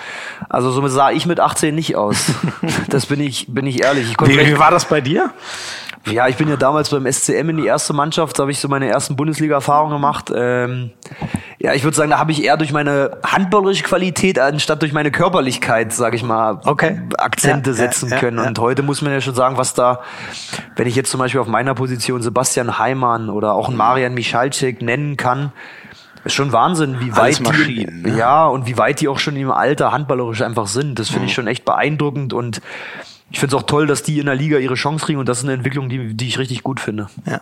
Also 0.50 0.72
so 0.72 0.86
sah 0.88 1.12
ich 1.12 1.26
mit 1.26 1.40
18 1.40 1.74
nicht 1.74 1.96
aus. 1.96 2.32
das 2.90 3.06
bin 3.06 3.20
ich, 3.20 3.48
bin 3.48 3.66
ich 3.66 3.84
ehrlich. 3.84 4.12
Ich 4.12 4.28
wie, 4.28 4.38
wie 4.38 4.60
war 4.60 4.72
das 4.72 4.86
bei 4.86 5.02
dir? 5.02 5.32
Ja, 6.08 6.28
ich 6.28 6.36
bin 6.36 6.50
ja 6.50 6.56
damals 6.56 6.90
beim 6.90 7.12
SCM 7.12 7.50
in 7.50 7.58
die 7.58 7.66
erste 7.66 7.94
Mannschaft, 7.94 8.38
da 8.38 8.44
habe 8.44 8.52
ich 8.52 8.60
so 8.60 8.68
meine 8.68 8.88
ersten 8.88 9.16
Bundesliga-Erfahrungen 9.16 9.94
gemacht. 9.94 10.32
Ähm, 10.36 10.92
ja, 11.60 11.74
ich 11.74 11.84
würde 11.84 11.96
sagen, 11.96 12.10
da 12.10 12.18
habe 12.18 12.32
ich 12.32 12.44
eher 12.44 12.58
durch 12.58 12.74
meine 12.74 13.20
handballerische 13.24 13.84
Qualität 13.84 14.40
anstatt 14.40 14.82
durch 14.82 14.94
meine 14.94 15.12
Körperlichkeit, 15.12 15.94
sage 15.94 16.16
ich 16.16 16.24
mal, 16.24 16.60
okay. 16.66 17.02
Akzente 17.18 17.72
ja, 17.72 17.76
setzen 17.76 18.10
ja, 18.10 18.18
können. 18.18 18.40
Ja, 18.40 18.48
Und 18.48 18.58
heute 18.58 18.82
muss 18.82 19.02
man 19.04 19.12
ja 19.12 19.22
schon 19.22 19.36
sagen, 19.36 19.58
was 19.58 19.76
da, 19.76 20.02
wenn 20.76 20.88
ich 20.88 20.96
jetzt 20.96 21.12
zum 21.12 21.20
Beispiel 21.20 21.40
auf 21.40 21.48
meiner 21.48 21.76
Position 21.76 22.24
Sebastian 22.24 22.80
Heimann 22.80 23.30
oder 23.30 23.54
auch 23.54 23.68
einen 23.68 23.78
Marian 23.78 24.16
Michalczyk 24.16 24.82
nennen 24.82 25.18
kann, 25.18 25.52
ist 26.24 26.34
schon 26.34 26.52
Wahnsinn, 26.52 27.00
wie 27.00 27.16
weit 27.16 27.40
die, 27.40 27.86
ne? 27.86 28.18
ja, 28.18 28.46
und 28.46 28.66
wie 28.68 28.78
weit 28.78 29.02
die 29.02 29.08
auch 29.08 29.20
schon 29.20 29.36
im 29.36 29.52
Alter 29.52 29.92
handballerisch 29.92 30.42
einfach 30.42 30.68
sind. 30.68 31.00
Das 31.00 31.10
finde 31.10 31.26
ich 31.26 31.32
mhm. 31.32 31.36
schon 31.36 31.48
echt 31.48 31.66
beeindruckend 31.66 32.34
und 32.34 32.62
ich 33.32 33.40
finde 33.40 33.56
es 33.56 33.62
auch 33.62 33.66
toll, 33.66 33.88
dass 33.88 34.04
die 34.04 34.20
in 34.20 34.26
der 34.26 34.36
Liga 34.36 34.58
ihre 34.58 34.76
Chance 34.76 35.06
kriegen 35.06 35.20
und 35.20 35.28
das 35.28 35.40
ist 35.40 35.44
eine 35.46 35.54
Entwicklung, 35.54 35.90
die, 35.90 36.14
die 36.14 36.28
ich 36.28 36.38
richtig 36.38 36.64
gut 36.64 36.80
finde. 36.80 37.08
Ja. 37.26 37.42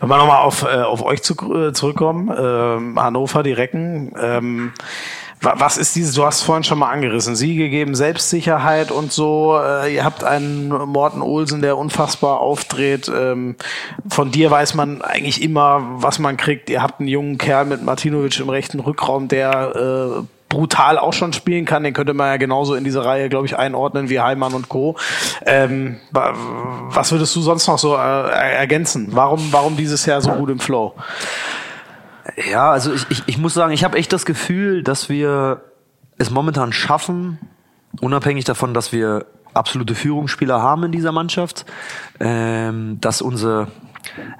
Wenn 0.00 0.08
wir 0.08 0.18
nochmal 0.18 0.42
auf, 0.42 0.62
äh, 0.62 0.82
auf 0.82 1.02
euch 1.02 1.22
zu, 1.22 1.34
äh, 1.52 1.72
zurückkommen, 1.72 2.28
äh, 2.28 3.00
Hannover, 3.00 3.42
die 3.42 3.52
Recken, 3.52 4.14
ähm, 4.20 4.72
was 5.40 5.76
ist 5.76 5.94
dieses, 5.94 6.14
du 6.14 6.24
hast 6.24 6.42
vorhin 6.42 6.64
schon 6.64 6.78
mal 6.78 6.90
angerissen, 6.90 7.36
Siege 7.36 7.68
geben 7.68 7.94
Selbstsicherheit 7.94 8.90
und 8.90 9.12
so. 9.12 9.58
Äh, 9.62 9.94
ihr 9.94 10.04
habt 10.04 10.24
einen 10.24 10.68
Morten 10.68 11.20
Olsen, 11.20 11.60
der 11.60 11.76
unfassbar 11.76 12.40
aufdreht. 12.40 13.10
Ähm, 13.14 13.56
von 14.08 14.30
dir 14.30 14.50
weiß 14.50 14.74
man 14.74 15.02
eigentlich 15.02 15.42
immer, 15.42 15.82
was 15.96 16.18
man 16.18 16.36
kriegt. 16.36 16.70
Ihr 16.70 16.82
habt 16.82 17.00
einen 17.00 17.08
jungen 17.08 17.38
Kerl 17.38 17.66
mit 17.66 17.82
Martinovic 17.82 18.40
im 18.40 18.48
rechten 18.48 18.80
Rückraum, 18.80 19.28
der 19.28 19.76
äh, 19.76 20.35
brutal 20.48 20.98
auch 20.98 21.12
schon 21.12 21.32
spielen 21.32 21.64
kann, 21.64 21.82
den 21.82 21.92
könnte 21.92 22.14
man 22.14 22.28
ja 22.28 22.36
genauso 22.36 22.74
in 22.74 22.84
diese 22.84 23.04
Reihe, 23.04 23.28
glaube 23.28 23.46
ich, 23.46 23.58
einordnen 23.58 24.08
wie 24.08 24.20
Heimann 24.20 24.54
und 24.54 24.68
Co. 24.68 24.96
Ähm, 25.44 25.98
was 26.12 27.10
würdest 27.12 27.34
du 27.34 27.40
sonst 27.40 27.66
noch 27.66 27.78
so 27.78 27.96
äh, 27.96 28.56
ergänzen? 28.56 29.08
Warum, 29.10 29.52
warum 29.52 29.76
dieses 29.76 30.06
Jahr 30.06 30.20
so 30.20 30.30
gut 30.32 30.50
im 30.50 30.60
Flow? 30.60 30.94
Ja, 32.50 32.70
also 32.70 32.92
ich, 32.92 33.06
ich, 33.10 33.22
ich 33.26 33.38
muss 33.38 33.54
sagen, 33.54 33.72
ich 33.72 33.84
habe 33.84 33.98
echt 33.98 34.12
das 34.12 34.26
Gefühl, 34.26 34.82
dass 34.82 35.08
wir 35.08 35.62
es 36.18 36.30
momentan 36.30 36.72
schaffen, 36.72 37.38
unabhängig 38.00 38.44
davon, 38.44 38.74
dass 38.74 38.92
wir 38.92 39.26
absolute 39.54 39.94
Führungsspieler 39.94 40.60
haben 40.60 40.84
in 40.84 40.92
dieser 40.92 41.12
Mannschaft, 41.12 41.66
ähm, 42.20 42.98
dass 43.00 43.22
unsere 43.22 43.68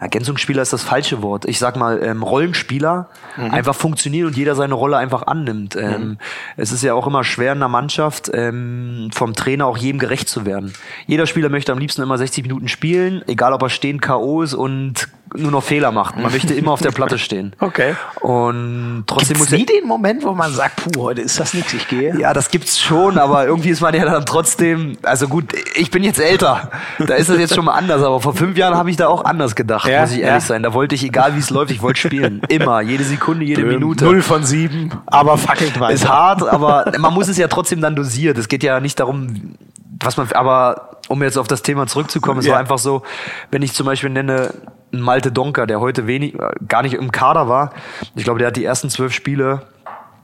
Ergänzungsspieler 0.00 0.62
ist 0.62 0.72
das 0.72 0.82
falsche 0.82 1.22
Wort. 1.22 1.44
Ich 1.46 1.58
sag 1.58 1.76
mal, 1.76 2.02
ähm, 2.02 2.22
Rollenspieler 2.22 3.08
mhm. 3.36 3.50
einfach 3.50 3.74
funktionieren 3.74 4.26
und 4.26 4.36
jeder 4.36 4.54
seine 4.54 4.74
Rolle 4.74 4.96
einfach 4.96 5.26
annimmt. 5.26 5.76
Ähm, 5.76 6.00
mhm. 6.00 6.18
Es 6.56 6.72
ist 6.72 6.82
ja 6.82 6.94
auch 6.94 7.06
immer 7.06 7.24
schwer 7.24 7.52
in 7.52 7.58
der 7.58 7.68
Mannschaft, 7.68 8.30
ähm, 8.32 9.10
vom 9.12 9.34
Trainer 9.34 9.66
auch 9.66 9.76
jedem 9.76 9.98
gerecht 9.98 10.28
zu 10.28 10.46
werden. 10.46 10.72
Jeder 11.06 11.26
Spieler 11.26 11.48
möchte 11.48 11.72
am 11.72 11.78
liebsten 11.78 12.02
immer 12.02 12.18
60 12.18 12.44
Minuten 12.44 12.68
spielen, 12.68 13.22
egal 13.26 13.52
ob 13.52 13.62
er 13.62 13.70
stehen 13.70 14.00
K.O. 14.00 14.42
ist 14.42 14.54
und 14.54 15.08
nur 15.34 15.50
noch 15.50 15.62
Fehler 15.62 15.92
macht. 15.92 16.16
Man 16.16 16.32
möchte 16.32 16.54
immer 16.54 16.72
auf 16.72 16.80
der 16.80 16.90
Platte 16.90 17.18
stehen. 17.18 17.54
Okay. 17.66 17.96
Und 18.20 19.04
trotzdem 19.06 19.36
gibt's 19.36 19.50
muss 19.50 19.58
nie 19.58 19.66
den 19.66 19.86
Moment, 19.86 20.22
wo 20.24 20.32
man 20.32 20.52
sagt, 20.52 20.76
puh, 20.76 21.02
heute 21.02 21.22
ist 21.22 21.40
das 21.40 21.52
nichts, 21.52 21.74
ich 21.74 21.88
gehe. 21.88 22.16
Ja, 22.16 22.32
das 22.32 22.50
gibt's 22.50 22.78
schon, 22.78 23.18
aber 23.18 23.44
irgendwie 23.44 23.70
ist 23.70 23.80
man 23.80 23.92
ja 23.92 24.04
dann 24.04 24.24
trotzdem, 24.24 24.96
also 25.02 25.26
gut, 25.26 25.52
ich 25.74 25.90
bin 25.90 26.04
jetzt 26.04 26.20
älter. 26.20 26.70
Da 26.98 27.14
ist 27.14 27.28
das 27.28 27.38
jetzt 27.38 27.54
schon 27.54 27.64
mal 27.64 27.72
anders, 27.72 28.02
aber 28.02 28.20
vor 28.20 28.34
fünf 28.34 28.56
Jahren 28.56 28.76
habe 28.76 28.90
ich 28.90 28.96
da 28.96 29.08
auch 29.08 29.24
anders 29.24 29.56
gedacht, 29.56 29.88
ja, 29.88 30.02
muss 30.02 30.12
ich 30.12 30.20
ehrlich 30.20 30.44
ja. 30.44 30.48
sein. 30.48 30.62
Da 30.62 30.74
wollte 30.74 30.94
ich, 30.94 31.02
egal 31.02 31.34
wie 31.34 31.40
es 31.40 31.50
läuft, 31.50 31.72
ich 31.72 31.82
wollte 31.82 31.98
spielen. 31.98 32.40
Immer, 32.48 32.82
jede 32.82 33.02
Sekunde, 33.02 33.44
jede 33.44 33.62
Blöd. 33.62 33.80
Minute. 33.80 34.04
Null 34.04 34.22
von 34.22 34.44
sieben, 34.44 34.92
aber 35.06 35.38
fucking 35.38 35.80
weiter. 35.80 35.94
Ist 35.94 36.08
hart, 36.08 36.42
aber 36.42 36.92
man 36.98 37.12
muss 37.12 37.26
es 37.28 37.36
ja 37.36 37.48
trotzdem 37.48 37.80
dann 37.80 37.96
dosiert. 37.96 38.38
Es 38.38 38.48
geht 38.48 38.62
ja 38.62 38.78
nicht 38.78 39.00
darum, 39.00 39.56
was 40.00 40.16
man, 40.16 40.30
aber 40.32 40.98
um 41.08 41.22
jetzt 41.22 41.38
auf 41.38 41.48
das 41.48 41.62
Thema 41.62 41.86
zurückzukommen, 41.86 42.40
es 42.40 42.46
ja. 42.46 42.52
war 42.52 42.60
einfach 42.60 42.78
so, 42.78 43.02
wenn 43.50 43.62
ich 43.62 43.72
zum 43.72 43.86
Beispiel 43.86 44.10
nenne, 44.10 44.54
Malte 44.92 45.32
Donker, 45.32 45.66
der 45.66 45.80
heute 45.80 46.06
wenig, 46.06 46.36
gar 46.66 46.82
nicht 46.82 46.94
im 46.94 47.12
Kader 47.12 47.48
war. 47.48 47.72
Ich 48.14 48.24
glaube, 48.24 48.38
der 48.38 48.48
hat 48.48 48.56
die 48.56 48.64
ersten 48.64 48.88
zwölf 48.88 49.12
Spiele 49.12 49.62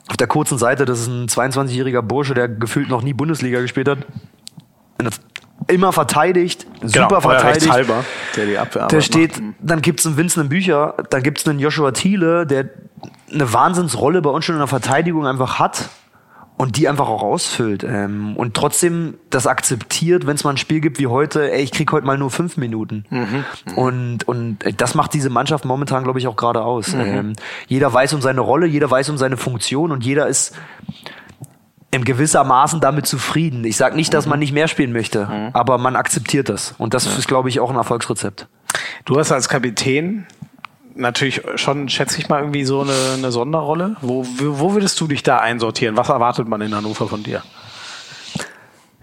auf 0.08 0.16
der 0.16 0.26
kurzen 0.26 0.58
Seite, 0.58 0.84
das 0.84 1.00
ist 1.00 1.08
ein 1.08 1.26
22-jähriger 1.26 2.02
Bursche, 2.02 2.34
der 2.34 2.48
gefühlt 2.48 2.88
noch 2.88 3.02
nie 3.02 3.12
Bundesliga 3.12 3.60
gespielt 3.60 3.88
hat. 3.88 3.98
Immer 5.68 5.92
verteidigt, 5.92 6.66
super 6.82 7.08
genau, 7.08 7.20
verteidigt. 7.20 7.70
Halber, 7.70 8.04
der 8.36 8.46
die 8.46 8.58
Abwehr 8.58 8.88
Der 8.88 9.00
steht, 9.00 9.40
macht. 9.40 9.54
dann 9.60 9.80
gibt's 9.80 10.06
einen 10.06 10.16
Vincent 10.16 10.50
Bücher, 10.50 10.94
dann 11.10 11.22
gibt's 11.22 11.46
einen 11.46 11.60
Joshua 11.60 11.92
Thiele, 11.92 12.46
der 12.46 12.68
eine 13.32 13.52
Wahnsinnsrolle 13.52 14.22
bei 14.22 14.30
uns 14.30 14.44
schon 14.44 14.56
in 14.56 14.60
der 14.60 14.68
Verteidigung 14.68 15.26
einfach 15.26 15.58
hat 15.58 15.88
und 16.62 16.76
die 16.76 16.88
einfach 16.88 17.08
auch 17.08 17.24
ausfüllt 17.24 17.82
ähm, 17.82 18.36
und 18.36 18.54
trotzdem 18.54 19.14
das 19.30 19.48
akzeptiert, 19.48 20.28
wenn 20.28 20.36
es 20.36 20.44
mal 20.44 20.50
ein 20.50 20.56
Spiel 20.58 20.78
gibt 20.78 21.00
wie 21.00 21.08
heute, 21.08 21.50
ey, 21.50 21.60
ich 21.60 21.72
krieg 21.72 21.90
heute 21.90 22.06
mal 22.06 22.16
nur 22.16 22.30
fünf 22.30 22.56
Minuten 22.56 23.04
mhm. 23.10 23.44
und 23.74 24.28
und 24.28 24.58
das 24.76 24.94
macht 24.94 25.12
diese 25.12 25.28
Mannschaft 25.28 25.64
momentan, 25.64 26.04
glaube 26.04 26.20
ich, 26.20 26.28
auch 26.28 26.36
gerade 26.36 26.62
aus. 26.62 26.94
Mhm. 26.94 27.00
Ähm, 27.00 27.32
jeder 27.66 27.92
weiß 27.92 28.14
um 28.14 28.22
seine 28.22 28.42
Rolle, 28.42 28.68
jeder 28.68 28.88
weiß 28.88 29.10
um 29.10 29.18
seine 29.18 29.36
Funktion 29.36 29.90
und 29.90 30.04
jeder 30.04 30.28
ist 30.28 30.54
im 31.90 32.04
gewissermaßen 32.04 32.80
damit 32.80 33.06
zufrieden. 33.06 33.64
Ich 33.64 33.76
sage 33.76 33.96
nicht, 33.96 34.14
dass 34.14 34.26
man 34.26 34.38
mhm. 34.38 34.42
nicht 34.42 34.52
mehr 34.52 34.68
spielen 34.68 34.92
möchte, 34.92 35.26
mhm. 35.26 35.48
aber 35.54 35.78
man 35.78 35.96
akzeptiert 35.96 36.48
das 36.48 36.76
und 36.78 36.94
das 36.94 37.06
ist, 37.06 37.26
glaube 37.26 37.48
ich, 37.48 37.58
auch 37.58 37.70
ein 37.70 37.76
Erfolgsrezept. 37.76 38.46
Du 39.04 39.18
hast 39.18 39.32
als 39.32 39.48
Kapitän 39.48 40.28
natürlich 40.94 41.42
schon, 41.56 41.88
schätze 41.88 42.18
ich 42.18 42.28
mal, 42.28 42.40
irgendwie 42.40 42.64
so 42.64 42.80
eine, 42.80 42.92
eine 43.16 43.32
Sonderrolle. 43.32 43.96
Wo, 44.00 44.26
wo 44.38 44.74
würdest 44.74 45.00
du 45.00 45.06
dich 45.06 45.22
da 45.22 45.38
einsortieren? 45.38 45.96
Was 45.96 46.08
erwartet 46.08 46.48
man 46.48 46.60
in 46.60 46.74
Hannover 46.74 47.08
von 47.08 47.22
dir? 47.22 47.42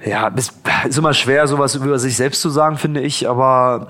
Ja, 0.06 0.30
ist, 0.30 0.54
ist 0.88 0.98
immer 0.98 1.14
schwer, 1.14 1.46
sowas 1.48 1.76
über 1.76 2.00
sich 2.00 2.16
selbst 2.16 2.42
zu 2.42 2.50
sagen, 2.50 2.78
finde 2.78 3.02
ich. 3.02 3.28
Aber 3.28 3.88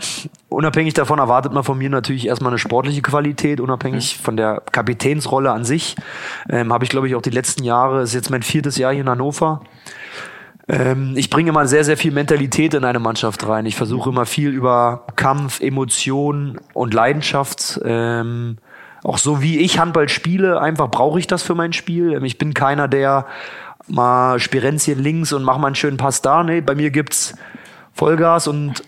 unabhängig 0.50 0.96
davon 0.96 1.20
erwartet 1.20 1.54
man 1.54 1.64
von 1.64 1.78
mir 1.78 1.90
natürlich 1.90 2.26
erstmal 2.26 2.52
eine 2.52 2.58
sportliche 2.58 3.02
Qualität, 3.02 3.60
unabhängig 3.60 4.18
mhm. 4.18 4.24
von 4.24 4.38
der 4.38 4.64
Kapitänsrolle 4.72 5.52
an 5.52 5.66
sich. 5.66 5.96
Ähm, 6.50 6.74
Habe 6.74 6.84
ich, 6.84 6.90
glaube 6.90 7.08
ich, 7.08 7.16
auch 7.16 7.22
die 7.22 7.30
letzten 7.30 7.64
Jahre, 7.64 8.02
ist 8.02 8.16
jetzt 8.16 8.32
mein 8.32 8.42
viertes 8.42 8.78
Jahr 8.78 8.92
hier 8.92 9.02
in 9.02 9.10
Hannover. 9.10 9.62
Ähm, 10.70 11.14
ich 11.16 11.30
bringe 11.30 11.50
immer 11.50 11.68
sehr, 11.68 11.84
sehr 11.84 11.98
viel 11.98 12.12
Mentalität 12.12 12.76
in 12.76 12.86
eine 12.86 13.00
Mannschaft 13.00 13.48
rein. 13.48 13.66
Ich 13.66 13.76
versuche 13.76 14.10
immer 14.10 14.26
viel 14.26 14.50
über 14.50 15.06
Kampf, 15.16 15.60
Emotion 15.60 16.60
und 16.74 16.94
Leidenschaft. 16.94 17.82
Ähm, 17.84 18.58
auch 19.04 19.18
so 19.18 19.42
wie 19.42 19.60
ich 19.60 19.80
Handball 19.80 20.10
spiele, 20.10 20.62
einfach 20.62 20.90
brauche 20.90 21.20
ich 21.20 21.28
das 21.28 21.42
für 21.42 21.56
mein 21.56 21.74
Spiel. 21.74 22.14
Ähm, 22.14 22.24
ich 22.24 22.38
bin 22.38 22.54
keiner, 22.54 22.88
der 22.88 23.26
mal 23.88 24.40
Spirenzchen 24.40 25.00
links 25.00 25.34
und 25.34 25.44
mach 25.44 25.58
mal 25.58 25.68
einen 25.68 25.76
schönen 25.76 25.98
Pass 25.98 26.22
da. 26.22 26.44
Nee, 26.44 26.62
bei 26.62 26.76
mir 26.76 26.92
gibt's 26.92 27.34
Vollgas 27.94 28.48
und 28.48 28.84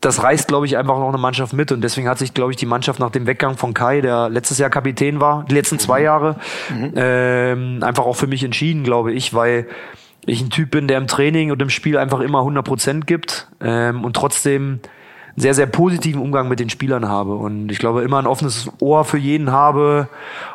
das 0.00 0.22
reißt, 0.22 0.48
glaube 0.48 0.64
ich, 0.64 0.78
einfach 0.78 0.98
noch 0.98 1.10
eine 1.10 1.18
Mannschaft 1.18 1.52
mit. 1.52 1.72
Und 1.72 1.82
deswegen 1.82 2.08
hat 2.08 2.18
sich, 2.18 2.32
glaube 2.32 2.52
ich, 2.52 2.56
die 2.56 2.66
Mannschaft 2.66 2.98
nach 2.98 3.10
dem 3.10 3.26
Weggang 3.26 3.58
von 3.58 3.74
Kai, 3.74 4.00
der 4.00 4.30
letztes 4.30 4.58
Jahr 4.58 4.70
Kapitän 4.70 5.20
war, 5.20 5.44
die 5.44 5.54
letzten 5.54 5.78
zwei 5.78 6.00
mhm. 6.00 6.04
Jahre, 6.04 6.36
mhm. 6.70 6.92
ähm, 6.96 7.82
einfach 7.82 8.06
auch 8.06 8.16
für 8.16 8.26
mich 8.26 8.42
entschieden, 8.42 8.82
glaube 8.82 9.12
ich, 9.12 9.34
weil 9.34 9.66
ich 10.26 10.42
ein 10.42 10.50
Typ 10.50 10.70
bin, 10.70 10.88
der 10.88 10.98
im 10.98 11.06
Training 11.06 11.50
und 11.50 11.60
im 11.62 11.70
Spiel 11.70 11.96
einfach 11.96 12.20
immer 12.20 12.40
100 12.40 12.64
Prozent 12.64 13.06
gibt 13.06 13.48
ähm, 13.60 14.04
und 14.04 14.14
trotzdem 14.14 14.80
sehr, 15.36 15.54
sehr 15.54 15.66
positiven 15.66 16.20
Umgang 16.20 16.48
mit 16.48 16.60
den 16.60 16.70
Spielern 16.70 17.08
habe. 17.08 17.34
Und 17.34 17.70
ich 17.70 17.78
glaube, 17.78 18.02
immer 18.02 18.18
ein 18.18 18.26
offenes 18.26 18.70
Ohr 18.80 19.04
für 19.04 19.18
jeden 19.18 19.50
habe. 19.50 20.08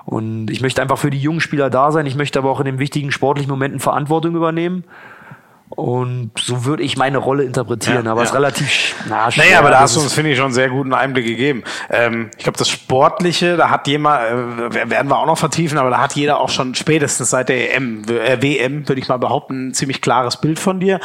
Und 0.06 0.50
ich 0.52 0.62
möchte 0.62 0.82
einfach 0.82 0.98
für 0.98 1.10
die 1.10 1.20
jungen 1.20 1.42
Spieler 1.42 1.70
da 1.70 1.92
sein. 1.92 2.06
Ich 2.06 2.16
möchte 2.16 2.40
aber 2.40 2.52
auch 2.52 2.60
in 2.60 2.66
den 2.66 2.80
wichtigen 2.80 3.12
sportlichen 3.12 3.50
Momenten 3.50 3.80
Verantwortung 3.80 4.36
übernehmen. 4.36 4.84
Und 5.70 6.32
so 6.40 6.64
würde 6.64 6.84
ich 6.84 6.96
meine 6.96 7.18
Rolle 7.18 7.44
interpretieren, 7.44 8.06
ja, 8.06 8.12
aber 8.12 8.22
es 8.22 8.30
ist 8.30 8.36
relativ 8.36 8.96
na, 9.10 9.32
schwer. 9.32 9.46
Naja, 9.46 9.60
aber 9.60 9.72
da 9.72 9.80
hast 9.80 9.96
du 9.96 10.00
uns, 10.00 10.14
finde 10.14 10.32
ich, 10.32 10.38
schon 10.38 10.54
sehr 10.54 10.70
guten 10.70 10.94
Einblick 10.94 11.26
gegeben. 11.26 11.64
Ähm, 11.90 12.30
ich 12.38 12.44
glaube, 12.44 12.58
das 12.58 12.70
Sportliche, 12.70 13.58
da 13.58 13.72
hat 13.72 13.88
jemand, 13.88 14.22
äh, 14.22 14.90
werden 14.90 15.08
wir 15.10 15.18
auch 15.18 15.26
noch 15.26 15.38
vertiefen, 15.38 15.78
aber 15.80 15.90
da 15.90 15.98
hat 15.98 16.14
jeder 16.14 16.40
auch 16.40 16.50
schon 16.50 16.76
spätestens 16.76 17.32
seit 17.32 17.50
der 17.50 17.76
EM, 17.76 18.04
äh, 18.08 18.42
WM, 18.42 18.88
würde 18.88 19.02
ich 19.02 19.08
mal 19.08 19.18
behaupten, 19.18 19.70
ein 19.70 19.74
ziemlich 19.74 20.02
klares 20.02 20.38
Bild 20.40 20.60
von 20.60 20.80
dir. 20.80 21.00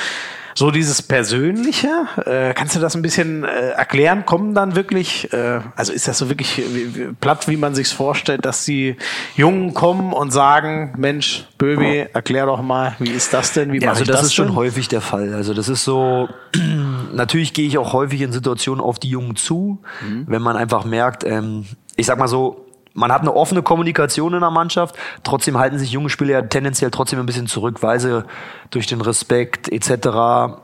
So 0.55 0.71
dieses 0.71 1.03
Persönliche, 1.03 1.89
äh, 2.25 2.55
kannst 2.55 2.75
du 2.77 2.81
das 2.81 2.95
ein 2.95 3.03
bisschen 3.03 3.45
äh, 3.45 3.71
erklären? 3.71 4.27
Kommen 4.27 4.55
dann 4.55 4.77
wirklich, 4.77 5.33
äh, 5.33 5.61
also 5.77 5.93
ist 5.93 6.09
das 6.09 6.19
so 6.19 6.29
wirklich 6.29 6.59
wie, 6.59 6.97
wie, 6.97 7.05
platt, 7.21 7.49
wie 7.49 7.57
man 7.57 7.75
sich's 7.75 7.93
vorstellt, 7.93 8.45
dass 8.45 8.65
die 8.65 8.97
Jungen 9.37 9.75
kommen 9.75 10.13
und 10.13 10.31
sagen, 10.31 10.95
Mensch, 10.97 11.47
Böbi, 11.59 12.07
erklär 12.13 12.47
doch 12.47 12.63
mal, 12.63 12.97
wie 12.99 13.11
ist 13.11 13.33
das 13.33 13.53
denn? 13.53 13.73
Wie 13.73 13.81
ja, 13.81 13.91
also 13.91 14.05
das, 14.05 14.17
das 14.17 14.27
ist 14.27 14.39
denn? 14.39 14.47
schon 14.47 14.57
häufig 14.57 14.89
der 14.89 15.01
Fall. 15.01 15.35
Also 15.35 15.55
das 15.55 15.69
ist 15.69 15.85
so, 15.85 16.29
natürlich 17.13 17.53
gehe 17.53 17.67
ich 17.67 17.79
auch 17.79 17.93
häufig 17.93 18.21
in 18.21 18.33
Situationen 18.33 18.83
auf 18.83 18.99
die 18.99 19.11
Jungen 19.11 19.37
zu, 19.37 19.81
mhm. 20.03 20.25
wenn 20.27 20.43
man 20.43 20.57
einfach 20.57 20.85
merkt, 20.85 21.25
ähm, 21.25 21.67
ich 21.97 22.07
sag 22.07 22.19
mal 22.19 22.29
so, 22.29 22.67
man 22.95 23.13
hat 23.13 23.23
eine 23.23 23.35
offene 23.35 23.63
Kommunikation 23.63 24.35
in 24.35 24.41
der 24.41 24.51
Mannschaft, 24.51 24.97
trotzdem 25.23 25.59
halten 25.59 25.79
sich 25.79 25.93
junge 25.93 26.11
Spieler 26.11 26.33
ja 26.33 26.43
tendenziell 26.43 26.91
trotzdem 26.91 27.21
ein 27.21 27.27
bisschen 27.27 27.47
zurück, 27.47 27.83
weil 27.83 28.01
sie 28.01 28.25
durch 28.71 28.87
den 28.87 29.01
Respekt 29.01 29.71
etc. 29.71 30.59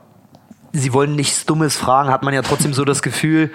Sie 0.73 0.93
wollen 0.93 1.15
nichts 1.15 1.45
Dummes 1.45 1.77
fragen, 1.77 2.09
hat 2.09 2.23
man 2.23 2.33
ja 2.33 2.41
trotzdem 2.41 2.73
so 2.73 2.85
das 2.85 3.01
Gefühl, 3.01 3.51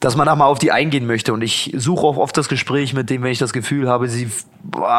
dass 0.00 0.16
man 0.16 0.26
da 0.26 0.34
mal 0.34 0.46
auf 0.46 0.58
die 0.58 0.72
eingehen 0.72 1.06
möchte. 1.06 1.32
Und 1.32 1.42
ich 1.42 1.72
suche 1.76 2.06
auch 2.06 2.16
oft 2.16 2.36
das 2.36 2.48
Gespräch 2.48 2.94
mit 2.94 3.10
dem, 3.10 3.22
wenn 3.22 3.32
ich 3.32 3.38
das 3.38 3.52
Gefühl 3.52 3.88
habe, 3.88 4.08
sie 4.08 4.30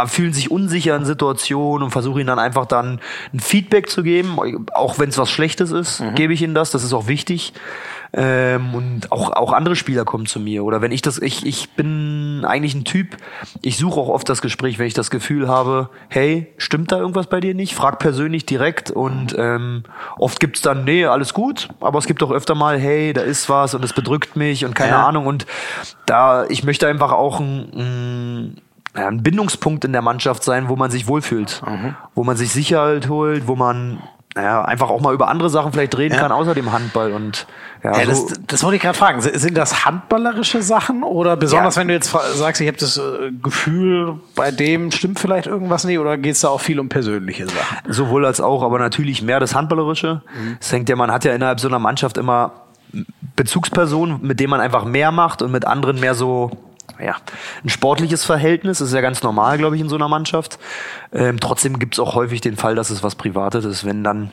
fühlen 0.05 0.33
sich 0.33 0.51
unsicher 0.51 0.95
in 0.95 1.05
Situationen 1.05 1.83
und 1.85 1.91
versuche 1.91 2.19
ihnen 2.19 2.27
dann 2.27 2.39
einfach 2.39 2.67
dann 2.67 2.99
ein 3.33 3.39
Feedback 3.39 3.89
zu 3.89 4.03
geben. 4.03 4.37
Auch 4.73 4.99
wenn 4.99 5.09
es 5.09 5.17
was 5.17 5.31
Schlechtes 5.31 5.71
ist, 5.71 6.01
mhm. 6.01 6.13
gebe 6.13 6.33
ich 6.33 6.43
ihnen 6.43 6.53
das. 6.53 6.69
Das 6.69 6.83
ist 6.83 6.93
auch 6.93 7.07
wichtig. 7.07 7.53
Ähm, 8.13 8.75
und 8.75 9.11
auch, 9.11 9.31
auch 9.31 9.53
andere 9.53 9.75
Spieler 9.75 10.03
kommen 10.03 10.25
zu 10.25 10.39
mir. 10.39 10.65
Oder 10.65 10.81
wenn 10.81 10.91
ich 10.91 11.01
das, 11.01 11.17
ich, 11.21 11.45
ich 11.45 11.71
bin 11.71 12.43
eigentlich 12.45 12.75
ein 12.75 12.83
Typ, 12.83 13.15
ich 13.61 13.77
suche 13.77 13.99
auch 13.99 14.09
oft 14.09 14.27
das 14.27 14.41
Gespräch, 14.41 14.79
wenn 14.79 14.87
ich 14.87 14.93
das 14.93 15.09
Gefühl 15.09 15.47
habe, 15.47 15.89
hey, 16.09 16.47
stimmt 16.57 16.91
da 16.91 16.97
irgendwas 16.97 17.27
bei 17.27 17.39
dir 17.39 17.53
nicht? 17.53 17.73
Frag 17.73 17.99
persönlich 17.99 18.45
direkt 18.45 18.91
und 18.91 19.33
ähm, 19.37 19.83
oft 20.17 20.41
gibt's 20.41 20.61
dann, 20.61 20.83
nee, 20.83 21.05
alles 21.05 21.33
gut, 21.33 21.69
aber 21.79 21.99
es 21.99 22.05
gibt 22.05 22.21
auch 22.21 22.31
öfter 22.31 22.53
mal, 22.53 22.77
hey, 22.77 23.13
da 23.13 23.21
ist 23.21 23.49
was 23.49 23.73
und 23.75 23.85
es 23.85 23.93
bedrückt 23.93 24.35
mich 24.35 24.65
und 24.65 24.75
keine 24.75 24.91
ja. 24.91 25.07
Ahnung. 25.07 25.25
Und 25.25 25.45
da, 26.05 26.45
ich 26.47 26.63
möchte 26.63 26.87
einfach 26.87 27.13
auch 27.13 27.39
ein, 27.39 27.71
ein 27.73 28.61
ein 28.93 29.23
Bindungspunkt 29.23 29.85
in 29.85 29.93
der 29.93 30.01
Mannschaft 30.01 30.43
sein, 30.43 30.67
wo 30.67 30.75
man 30.75 30.91
sich 30.91 31.07
wohlfühlt, 31.07 31.61
mhm. 31.65 31.95
wo 32.13 32.25
man 32.25 32.35
sich 32.35 32.51
Sicherheit 32.51 33.07
holt, 33.07 33.47
wo 33.47 33.55
man 33.55 34.01
naja, 34.35 34.63
einfach 34.63 34.89
auch 34.89 35.01
mal 35.01 35.13
über 35.13 35.27
andere 35.27 35.49
Sachen 35.49 35.73
vielleicht 35.73 35.97
reden 35.97 36.15
ja. 36.15 36.21
kann, 36.21 36.31
außer 36.31 36.53
dem 36.53 36.71
Handball. 36.71 37.11
Und 37.11 37.47
ja, 37.83 37.97
ja 37.97 38.13
so. 38.13 38.29
das, 38.29 38.39
das 38.47 38.63
wollte 38.63 38.77
ich 38.77 38.81
gerade 38.81 38.97
fragen. 38.97 39.21
Sind 39.21 39.57
das 39.57 39.85
handballerische 39.85 40.61
Sachen 40.61 41.03
oder 41.03 41.35
besonders, 41.35 41.75
ja. 41.75 41.81
wenn 41.81 41.89
du 41.89 41.93
jetzt 41.93 42.15
sagst, 42.35 42.61
ich 42.61 42.67
habe 42.67 42.77
das 42.77 42.97
äh, 42.97 43.31
Gefühl, 43.43 44.19
bei 44.35 44.51
dem 44.51 44.91
stimmt 44.91 45.19
vielleicht 45.19 45.47
irgendwas 45.47 45.83
nicht 45.83 45.99
oder 45.99 46.17
geht 46.17 46.35
es 46.35 46.41
da 46.41 46.47
auch 46.47 46.61
viel 46.61 46.79
um 46.79 46.87
persönliche 46.87 47.47
Sachen? 47.47 47.91
Sowohl 47.91 48.25
als 48.25 48.39
auch, 48.39 48.63
aber 48.63 48.79
natürlich 48.79 49.21
mehr 49.21 49.41
das 49.41 49.53
Handballerische. 49.53 50.21
Mhm. 50.33 50.57
Es 50.61 50.71
hängt 50.71 50.87
ja, 50.87 50.95
man 50.95 51.11
hat 51.11 51.25
ja 51.25 51.33
innerhalb 51.33 51.59
so 51.59 51.67
einer 51.67 51.79
Mannschaft 51.79 52.17
immer 52.17 52.53
Bezugspersonen, 53.35 54.19
mit 54.21 54.39
denen 54.39 54.49
man 54.49 54.61
einfach 54.61 54.85
mehr 54.85 55.11
macht 55.11 55.41
und 55.41 55.51
mit 55.51 55.65
anderen 55.65 55.99
mehr 55.99 56.15
so 56.15 56.51
ja, 57.03 57.15
ein 57.63 57.69
sportliches 57.69 58.25
Verhältnis. 58.25 58.79
Das 58.79 58.89
ist 58.89 58.93
ja 58.93 59.01
ganz 59.01 59.23
normal, 59.23 59.57
glaube 59.57 59.75
ich, 59.75 59.81
in 59.81 59.89
so 59.89 59.95
einer 59.95 60.07
Mannschaft. 60.07 60.59
Ähm, 61.13 61.39
trotzdem 61.39 61.79
gibt 61.79 61.95
es 61.95 61.99
auch 61.99 62.15
häufig 62.15 62.41
den 62.41 62.57
Fall, 62.57 62.75
dass 62.75 62.89
es 62.89 63.03
was 63.03 63.15
Privates 63.15 63.65
ist, 63.65 63.85
wenn 63.85 64.03
dann 64.03 64.31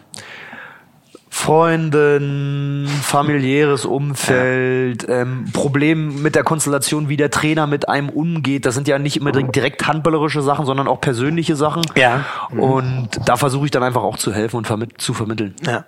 Freunden, 1.31 2.88
familiäres 3.02 3.85
Umfeld, 3.85 5.07
ähm, 5.09 5.44
Problem 5.52 6.22
mit 6.22 6.35
der 6.35 6.42
Konstellation, 6.42 7.09
wie 7.09 7.16
der 7.16 7.31
Trainer 7.31 7.66
mit 7.66 7.88
einem 7.88 8.09
umgeht. 8.09 8.66
Das 8.66 8.74
sind 8.74 8.88
ja 8.88 8.98
nicht 8.98 9.16
immer 9.16 9.31
direkt 9.31 9.87
handballerische 9.87 10.42
Sachen, 10.42 10.66
sondern 10.66 10.88
auch 10.88 11.00
persönliche 11.00 11.54
Sachen. 11.54 11.83
Ja. 11.96 12.24
Und 12.50 13.09
da 13.24 13.37
versuche 13.37 13.66
ich 13.66 13.70
dann 13.70 13.83
einfach 13.83 14.02
auch 14.02 14.16
zu 14.16 14.33
helfen 14.33 14.57
und 14.57 14.66
vermi 14.66 14.88
zu 14.96 15.14
vermitteln. 15.14 15.54
Ja. 15.64 15.85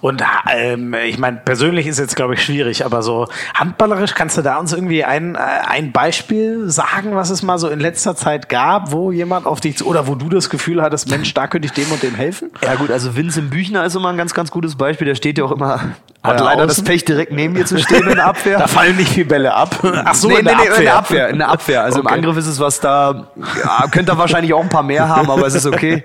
Und 0.00 0.22
ähm, 0.52 0.94
ich 0.94 1.18
meine, 1.18 1.38
persönlich 1.38 1.86
ist 1.86 1.98
jetzt, 1.98 2.16
glaube 2.16 2.34
ich, 2.34 2.42
schwierig, 2.42 2.84
aber 2.84 3.02
so 3.02 3.26
handballerisch 3.54 4.14
kannst 4.14 4.36
du 4.36 4.42
da 4.42 4.58
uns 4.58 4.72
irgendwie 4.72 5.04
ein, 5.04 5.34
äh, 5.34 5.38
ein 5.38 5.92
Beispiel 5.92 6.70
sagen, 6.70 7.14
was 7.14 7.30
es 7.30 7.42
mal 7.42 7.58
so 7.58 7.68
in 7.68 7.80
letzter 7.80 8.16
Zeit 8.16 8.48
gab, 8.48 8.92
wo 8.92 9.12
jemand 9.12 9.46
auf 9.46 9.60
dich 9.60 9.84
oder 9.84 10.06
wo 10.06 10.14
du 10.14 10.28
das 10.28 10.50
Gefühl 10.50 10.82
hattest, 10.82 11.10
Mensch, 11.10 11.32
da 11.34 11.46
könnte 11.46 11.66
ich 11.66 11.72
dem 11.72 11.90
und 11.90 12.02
dem 12.02 12.14
helfen? 12.14 12.50
Ja 12.62 12.74
gut, 12.74 12.90
also 12.90 13.16
Vincent 13.16 13.50
Büchner 13.50 13.84
ist 13.84 13.94
immer 13.94 14.10
ein 14.10 14.16
ganz, 14.16 14.34
ganz 14.34 14.50
gutes 14.50 14.76
Beispiel. 14.76 15.06
Der 15.06 15.14
steht 15.14 15.38
ja 15.38 15.44
auch 15.44 15.52
immer, 15.52 15.80
hat 16.24 16.40
äh, 16.40 16.44
leider 16.44 16.64
außen. 16.64 16.68
das 16.68 16.82
Pech, 16.82 17.04
direkt 17.04 17.32
neben 17.32 17.52
mir 17.52 17.66
zu 17.66 17.78
stehen 17.78 18.08
in 18.08 18.16
der 18.16 18.26
Abwehr. 18.26 18.58
da 18.58 18.66
fallen 18.66 18.96
nicht 18.96 19.10
viele 19.10 19.26
Bälle 19.26 19.54
ab. 19.54 19.78
Ach 19.82 20.14
so, 20.14 20.28
nee, 20.28 20.36
in, 20.36 20.44
der 20.46 20.56
nee, 20.56 20.62
Abwehr. 20.62 20.78
in 20.78 20.84
der 20.84 20.96
Abwehr. 20.96 21.28
In 21.28 21.38
der 21.38 21.48
Abwehr. 21.50 21.82
Also 21.82 22.00
okay. 22.00 22.08
im 22.08 22.14
Angriff 22.14 22.36
ist 22.38 22.46
es 22.46 22.58
was 22.58 22.80
da, 22.80 23.26
ja, 23.36 23.86
könnte 23.90 24.12
er 24.12 24.18
wahrscheinlich 24.18 24.54
auch 24.54 24.62
ein 24.62 24.70
paar 24.70 24.82
mehr 24.82 25.06
haben, 25.06 25.30
aber 25.30 25.46
es 25.46 25.54
ist 25.54 25.66
okay. 25.66 26.02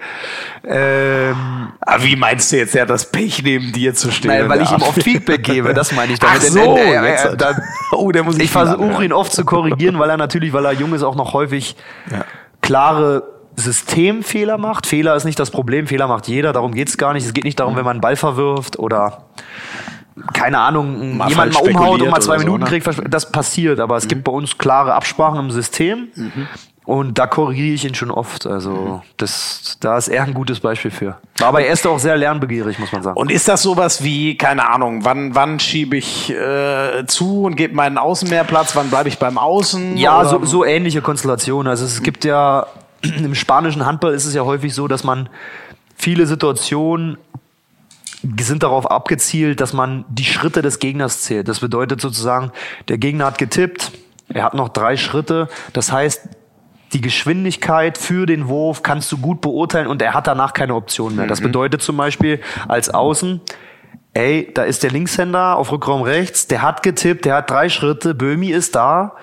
Ähm, 0.68 1.70
aber 1.80 2.04
wie 2.04 2.18
meinst 2.18 2.52
du 2.52 2.58
jetzt, 2.58 2.76
er 2.76 2.82
hat 2.82 2.90
das 2.90 3.10
Pech 3.10 3.42
neben 3.44 3.72
dir 3.72 3.94
zu 3.94 4.12
stehen? 4.12 4.32
Nein, 4.32 4.50
weil 4.50 4.62
ich 4.62 4.72
ihm 4.72 4.82
oft 4.82 5.02
Feedback 5.02 5.44
gebe, 5.44 5.74
das 5.74 5.94
meine 5.94 6.12
ich 6.12 6.20
damit. 6.20 6.42
Ach 6.42 6.48
so, 6.48 6.78
äh, 6.78 7.14
äh, 7.14 7.38
da, 7.38 7.56
oh, 7.94 8.12
der 8.12 8.24
muss 8.24 8.38
ich 8.38 8.52
versuche 8.52 9.06
ihn 9.06 9.14
oft 9.14 9.32
zu 9.32 9.46
korrigieren, 9.46 10.00
weil 10.00 10.10
er 10.10 10.18
natürlich, 10.18 10.52
weil 10.52 10.66
er 10.66 10.74
jung 10.74 10.94
ist, 10.94 11.04
auch 11.04 11.16
noch 11.16 11.32
häufig 11.32 11.78
ja. 12.12 12.26
klare 12.62 13.24
Systemfehler 13.56 14.58
macht. 14.58 14.86
Fehler 14.86 15.16
ist 15.16 15.26
nicht 15.26 15.40
das 15.40 15.52
Problem, 15.52 15.88
Fehler 15.88 16.08
macht 16.08 16.28
jeder, 16.28 16.54
darum 16.54 16.74
geht's 16.74 16.98
gar 16.98 17.14
nicht. 17.14 17.26
Es 17.26 17.34
geht 17.34 17.44
nicht 17.44 17.60
darum, 17.60 17.76
wenn 17.76 17.86
man 17.86 17.94
einen 17.94 18.02
Ball 18.02 18.16
verwirft 18.16 18.80
oder 18.80 19.26
keine 20.34 20.60
Ahnung, 20.60 21.18
mal 21.18 21.30
jemand 21.30 21.54
mal 21.54 21.62
umhaut 21.62 22.02
und 22.02 22.10
mal 22.10 22.22
zwei 22.22 22.38
Minuten 22.38 22.66
so, 22.66 22.72
ne? 22.72 22.80
kriegt, 22.80 23.14
das 23.14 23.32
passiert, 23.32 23.80
aber 23.80 23.98
es 23.98 24.06
mhm. 24.06 24.10
gibt 24.10 24.24
bei 24.24 24.32
uns 24.32 24.58
klare 24.58 24.94
Absprachen 24.94 25.40
im 25.40 25.52
System. 25.52 26.10
Mhm. 26.16 26.48
Und 26.90 27.20
da 27.20 27.28
korrigiere 27.28 27.76
ich 27.76 27.86
ihn 27.86 27.94
schon 27.94 28.10
oft. 28.10 28.48
Also 28.48 28.72
mhm. 28.72 29.02
das, 29.18 29.78
da 29.80 29.96
ist 29.96 30.08
er 30.08 30.24
ein 30.24 30.34
gutes 30.34 30.60
Beispiel 30.60 30.90
für. 30.90 31.18
Aber 31.40 31.62
er 31.62 31.72
ist 31.72 31.86
auch 31.86 32.00
sehr 32.00 32.18
lernbegierig, 32.18 32.80
muss 32.80 32.92
man 32.92 33.04
sagen. 33.04 33.16
Und 33.16 33.32
ist 33.32 33.48
das 33.48 33.62
sowas 33.62 34.04
wie, 34.04 34.36
keine 34.40 34.68
Ahnung, 34.68 35.06
wann, 35.06 35.36
wann 35.36 35.60
schiebe 35.60 35.98
ich 35.98 36.32
äh, 36.32 37.06
zu 37.06 37.44
und 37.44 37.58
gebe 37.58 37.76
meinen 37.76 38.00
Außen 38.00 38.28
mehr 38.28 38.44
Platz, 38.44 38.76
wann 38.76 38.90
bleibe 38.90 39.08
ich 39.08 39.20
beim 39.20 39.38
Außen? 39.38 39.98
Ja, 39.98 40.26
so, 40.26 40.44
so 40.46 40.66
ähnliche 40.66 41.04
Konstellationen. 41.04 41.70
Also 41.70 41.86
es 41.86 42.02
gibt 42.02 42.26
ja, 42.26 42.66
im 43.04 43.36
spanischen 43.36 43.86
Handball 43.86 44.16
ist 44.16 44.26
es 44.26 44.34
ja 44.34 44.44
häufig 44.44 44.74
so, 44.74 44.88
dass 44.88 45.04
man 45.04 45.30
viele 45.96 46.26
Situationen 46.26 47.20
sind 48.40 48.64
darauf 48.64 48.90
abgezielt, 48.90 49.62
dass 49.62 49.74
man 49.74 50.06
die 50.10 50.26
Schritte 50.26 50.62
des 50.62 50.80
Gegners 50.80 51.22
zählt. 51.22 51.48
Das 51.48 51.60
bedeutet 51.60 52.02
sozusagen, 52.02 52.52
der 52.88 52.98
Gegner 52.98 53.26
hat 53.26 53.38
getippt, 53.38 53.92
er 54.28 54.44
hat 54.44 54.54
noch 54.54 54.70
drei 54.70 54.98
Schritte. 54.98 55.48
Das 55.74 55.92
heißt, 55.92 56.30
die 56.94 57.02
Geschwindigkeit 57.02 57.98
für 57.98 58.26
den 58.26 58.48
Wurf 58.48 58.84
kannst 58.84 59.12
du 59.12 59.18
gut 59.18 59.42
beurteilen 59.42 59.88
und 59.88 60.02
er 60.02 60.14
hat 60.14 60.28
danach 60.28 60.54
keine 60.54 60.76
Option 60.76 61.16
mehr. 61.16 61.28
Das 61.28 61.40
mhm. 61.40 61.46
bedeutet 61.46 61.82
zum 61.82 61.98
Beispiel 61.98 62.42
als 62.68 62.90
Außen, 62.90 63.42
ey, 64.14 64.52
da 64.54 64.64
ist 64.64 64.84
der 64.84 64.92
Linkshänder 64.92 65.56
auf 65.58 65.72
Rückraum 65.72 66.02
rechts, 66.02 66.48
der 66.48 66.62
hat 66.62 66.84
getippt, 66.84 67.26
der 67.26 67.36
hat 67.36 67.50
drei 67.50 67.70
Schritte, 67.70 68.16
Böhmi 68.16 68.50
ist 68.50 68.76
da, 68.76 69.16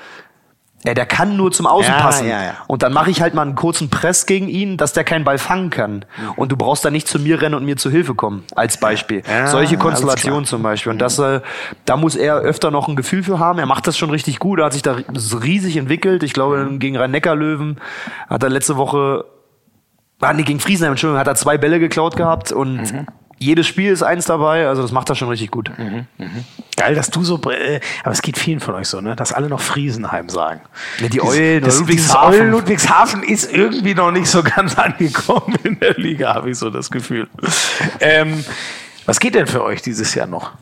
ja, 0.86 0.94
der 0.94 1.06
kann 1.06 1.36
nur 1.36 1.50
zum 1.50 1.66
Außen 1.66 1.92
ja, 1.92 2.00
passen. 2.00 2.28
Ja, 2.28 2.42
ja. 2.42 2.54
Und 2.68 2.82
dann 2.82 2.92
mache 2.92 3.10
ich 3.10 3.20
halt 3.20 3.34
mal 3.34 3.42
einen 3.42 3.56
kurzen 3.56 3.90
Press 3.90 4.24
gegen 4.24 4.48
ihn, 4.48 4.76
dass 4.76 4.92
der 4.92 5.02
keinen 5.02 5.24
Ball 5.24 5.38
fangen 5.38 5.70
kann. 5.70 6.04
Mhm. 6.16 6.32
Und 6.36 6.52
du 6.52 6.56
brauchst 6.56 6.84
dann 6.84 6.92
nicht 6.92 7.08
zu 7.08 7.18
mir 7.18 7.42
rennen 7.42 7.56
und 7.56 7.64
mir 7.64 7.76
zu 7.76 7.90
Hilfe 7.90 8.14
kommen, 8.14 8.44
als 8.54 8.78
Beispiel. 8.78 9.22
Solche 9.46 9.76
Konstellationen 9.76 10.44
zum 10.44 10.62
Beispiel. 10.62 10.92
Und 10.92 10.98
das, 10.98 11.18
äh, 11.18 11.40
da 11.84 11.96
muss 11.96 12.14
er 12.14 12.36
öfter 12.36 12.70
noch 12.70 12.86
ein 12.86 12.94
Gefühl 12.94 13.24
für 13.24 13.38
haben. 13.40 13.58
Er 13.58 13.66
macht 13.66 13.86
das 13.86 13.98
schon 13.98 14.10
richtig 14.10 14.38
gut. 14.38 14.60
Er 14.60 14.66
hat 14.66 14.74
sich 14.74 14.82
da 14.82 14.96
riesig 15.42 15.76
entwickelt. 15.76 16.22
Ich 16.22 16.32
glaube, 16.32 16.58
mhm. 16.58 16.78
gegen 16.78 16.96
Rhein-Neckar-Löwen 16.96 17.78
hat 18.28 18.42
er 18.44 18.48
letzte 18.48 18.76
Woche, 18.76 19.24
ah, 20.20 20.32
nee, 20.32 20.44
gegen 20.44 20.60
Friesenheim, 20.60 20.92
Entschuldigung, 20.92 21.18
hat 21.18 21.26
er 21.26 21.34
zwei 21.34 21.58
Bälle 21.58 21.80
geklaut 21.80 22.16
gehabt 22.16 22.52
und 22.52 22.92
mhm 22.92 23.06
jedes 23.38 23.66
Spiel 23.66 23.92
ist 23.92 24.02
eins 24.02 24.24
dabei, 24.24 24.66
also 24.66 24.82
das 24.82 24.92
macht 24.92 25.10
er 25.10 25.14
schon 25.14 25.28
richtig 25.28 25.50
gut. 25.50 25.70
Mhm, 25.76 26.06
mh. 26.18 26.26
Geil, 26.76 26.94
dass 26.94 27.10
du 27.10 27.22
so, 27.22 27.40
äh, 27.50 27.80
aber 28.02 28.12
es 28.12 28.22
geht 28.22 28.38
vielen 28.38 28.60
von 28.60 28.74
euch 28.74 28.88
so, 28.88 29.00
ne, 29.00 29.14
dass 29.14 29.32
alle 29.32 29.48
noch 29.48 29.60
Friesenheim 29.60 30.28
sagen. 30.28 30.60
Ja, 31.00 31.08
die 31.08 31.22
Eulen, 31.22 31.62
das, 31.62 31.80
Ludwigshafen. 31.80 32.40
Eulen 32.40 32.50
Ludwigshafen 32.50 33.22
ist 33.22 33.52
irgendwie 33.52 33.94
noch 33.94 34.10
nicht 34.10 34.28
so 34.28 34.42
ganz 34.42 34.74
angekommen 34.78 35.54
in 35.62 35.78
der 35.80 35.94
Liga, 35.94 36.34
habe 36.34 36.50
ich 36.50 36.58
so 36.58 36.70
das 36.70 36.90
Gefühl. 36.90 37.28
Ähm, 38.00 38.44
was 39.04 39.20
geht 39.20 39.34
denn 39.34 39.46
für 39.46 39.62
euch 39.62 39.82
dieses 39.82 40.14
Jahr 40.14 40.26
noch? 40.26 40.52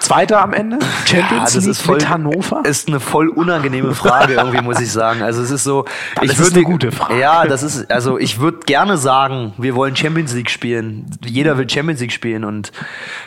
Zweiter 0.00 0.40
am 0.42 0.52
Ende? 0.52 0.78
Champions 1.04 1.54
ja, 1.54 1.60
League 1.60 1.70
ist 1.70 1.82
voll, 1.82 1.96
mit 1.96 2.08
Hannover? 2.08 2.62
Ist 2.64 2.88
eine 2.88 3.00
voll 3.00 3.28
unangenehme 3.28 3.94
Frage 3.94 4.34
irgendwie, 4.34 4.62
muss 4.62 4.80
ich 4.80 4.92
sagen. 4.92 5.22
Also 5.22 5.42
es 5.42 5.50
ist 5.50 5.64
so, 5.64 5.84
das 6.16 6.24
ich 6.24 6.38
würde 6.38 6.56
eine 6.56 6.64
gute 6.64 6.92
Frage. 6.92 7.18
Ja, 7.18 7.46
das 7.46 7.62
ist 7.62 7.90
also 7.90 8.18
ich 8.18 8.40
würde 8.40 8.58
gerne 8.66 8.96
sagen, 8.96 9.54
wir 9.58 9.74
wollen 9.74 9.96
Champions 9.96 10.34
League 10.34 10.50
spielen. 10.50 11.06
Jeder 11.24 11.58
will 11.58 11.68
Champions 11.68 12.00
League 12.00 12.12
spielen 12.12 12.44
und 12.44 12.72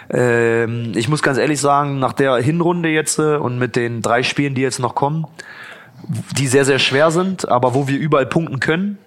ähm, 0.10 0.94
ich 0.96 1.10
muss 1.10 1.22
ganz 1.22 1.38
ehrlich 1.38 1.60
sagen, 1.60 2.00
nach 2.00 2.14
der 2.14 2.36
Hinrunde 2.38 2.90
jetzt 2.90 3.20
äh, 3.20 3.36
und 3.36 3.60
mit 3.60 3.76
den 3.76 4.02
drei 4.02 4.24
Spielen, 4.24 4.56
die 4.56 4.62
jetzt 4.62 4.80
noch 4.80 4.96
kommen, 4.96 5.28
die 6.38 6.48
sehr 6.48 6.66
sehr 6.66 6.80
schwer 6.80 7.12
sind, 7.12 7.48
aber 7.48 7.74
wo 7.74 7.88
wir 7.88 7.98
überall 7.98 8.26
punkten 8.26 8.60
können, 8.60 8.98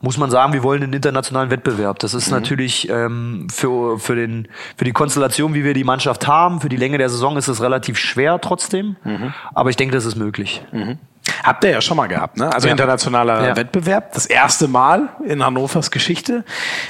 muss 0.00 0.18
man 0.18 0.30
sagen, 0.30 0.52
wir 0.52 0.62
wollen 0.62 0.80
den 0.80 0.92
internationalen 0.92 1.50
Wettbewerb. 1.50 1.98
Das 1.98 2.14
ist 2.14 2.28
mhm. 2.28 2.34
natürlich 2.34 2.88
ähm, 2.88 3.48
für, 3.50 3.98
für, 3.98 4.14
den, 4.14 4.48
für 4.76 4.84
die 4.84 4.92
Konstellation, 4.92 5.54
wie 5.54 5.64
wir 5.64 5.74
die 5.74 5.84
Mannschaft 5.84 6.26
haben, 6.26 6.60
für 6.60 6.68
die 6.68 6.76
Länge 6.76 6.98
der 6.98 7.08
Saison 7.08 7.36
ist 7.36 7.48
es 7.48 7.62
relativ 7.62 7.98
schwer 7.98 8.40
trotzdem. 8.40 8.96
Mhm. 9.04 9.34
Aber 9.54 9.70
ich 9.70 9.76
denke, 9.76 9.94
das 9.94 10.04
ist 10.04 10.16
möglich. 10.16 10.64
Mhm. 10.72 10.98
Habt 11.42 11.64
ihr 11.64 11.70
ja 11.70 11.80
schon 11.80 11.96
mal 11.96 12.06
gehabt, 12.06 12.36
ne? 12.36 12.52
Also 12.52 12.68
ja. 12.68 12.72
internationaler 12.72 13.48
ja. 13.48 13.56
Wettbewerb. 13.56 14.12
Das 14.14 14.26
erste 14.26 14.68
Mal 14.68 15.08
in 15.24 15.44
Hannovers 15.44 15.90
Geschichte. 15.90 16.44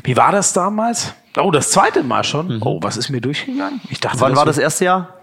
Wie 0.04 0.16
war 0.16 0.32
das 0.32 0.52
damals? 0.52 1.14
Oh, 1.38 1.50
das 1.50 1.70
zweite 1.70 2.02
Mal 2.02 2.24
schon. 2.24 2.56
Mhm. 2.56 2.62
Oh, 2.62 2.78
was 2.82 2.96
ist 2.96 3.10
mir 3.10 3.20
durchgegangen? 3.20 3.80
Ich 3.90 4.00
dachte, 4.00 4.20
Wann 4.20 4.32
das 4.32 4.38
war 4.38 4.46
das 4.46 4.58
erste 4.58 4.84
Jahr? 4.86 5.15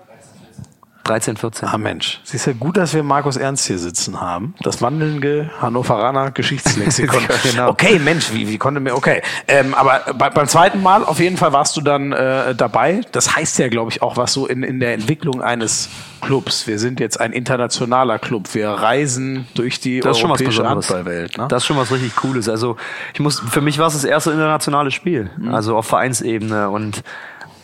13, 1.03 1.37
14. 1.37 1.67
Ah 1.67 1.77
Mensch, 1.77 2.21
siehst 2.23 2.47
ja 2.47 2.53
gut, 2.53 2.77
dass 2.77 2.93
wir 2.93 3.03
Markus 3.03 3.35
Ernst 3.35 3.67
hier 3.67 3.77
sitzen 3.77 4.21
haben. 4.21 4.55
Das 4.61 4.81
wandelnde 4.81 5.51
Hannoveraner 5.61 6.31
Geschichtslexikon. 6.31 7.23
genau. 7.43 7.69
Okay, 7.73 7.97
Mensch, 7.97 8.31
wie, 8.33 8.47
wie 8.47 8.57
konnte 8.57 8.79
mir, 8.79 8.95
okay. 8.95 9.21
Ähm, 9.47 9.73
aber 9.73 10.13
bei, 10.13 10.29
beim 10.29 10.47
zweiten 10.47 10.81
Mal 10.81 11.03
auf 11.03 11.19
jeden 11.19 11.37
Fall 11.37 11.53
warst 11.53 11.75
du 11.75 11.81
dann 11.81 12.11
äh, 12.11 12.53
dabei. 12.53 13.01
Das 13.11 13.35
heißt 13.35 13.57
ja, 13.59 13.67
glaube 13.67 13.91
ich, 13.91 14.01
auch 14.01 14.15
was 14.15 14.31
so 14.31 14.45
in, 14.45 14.63
in 14.63 14.79
der 14.79 14.93
Entwicklung 14.93 15.41
eines 15.41 15.89
Clubs. 16.21 16.67
Wir 16.67 16.79
sind 16.79 16.99
jetzt 16.99 17.19
ein 17.19 17.33
internationaler 17.33 18.19
Club. 18.19 18.53
Wir 18.53 18.69
reisen 18.69 19.47
durch 19.55 19.79
die 19.79 19.99
das 19.99 20.23
europäische 20.23 20.67
Handballwelt. 20.67 21.37
Ne? 21.37 21.47
Das 21.49 21.63
ist 21.63 21.67
schon 21.67 21.77
was 21.77 21.91
richtig 21.91 22.15
Cooles. 22.15 22.47
Also 22.47 22.77
ich 23.13 23.19
muss, 23.19 23.39
für 23.39 23.61
mich 23.61 23.77
war 23.79 23.87
es 23.87 23.93
das 23.93 24.03
erste 24.03 24.31
internationale 24.31 24.91
Spiel. 24.91 25.29
Mhm. 25.37 25.53
Also 25.53 25.75
auf 25.77 25.85
Vereinsebene 25.85 26.69
und 26.69 27.03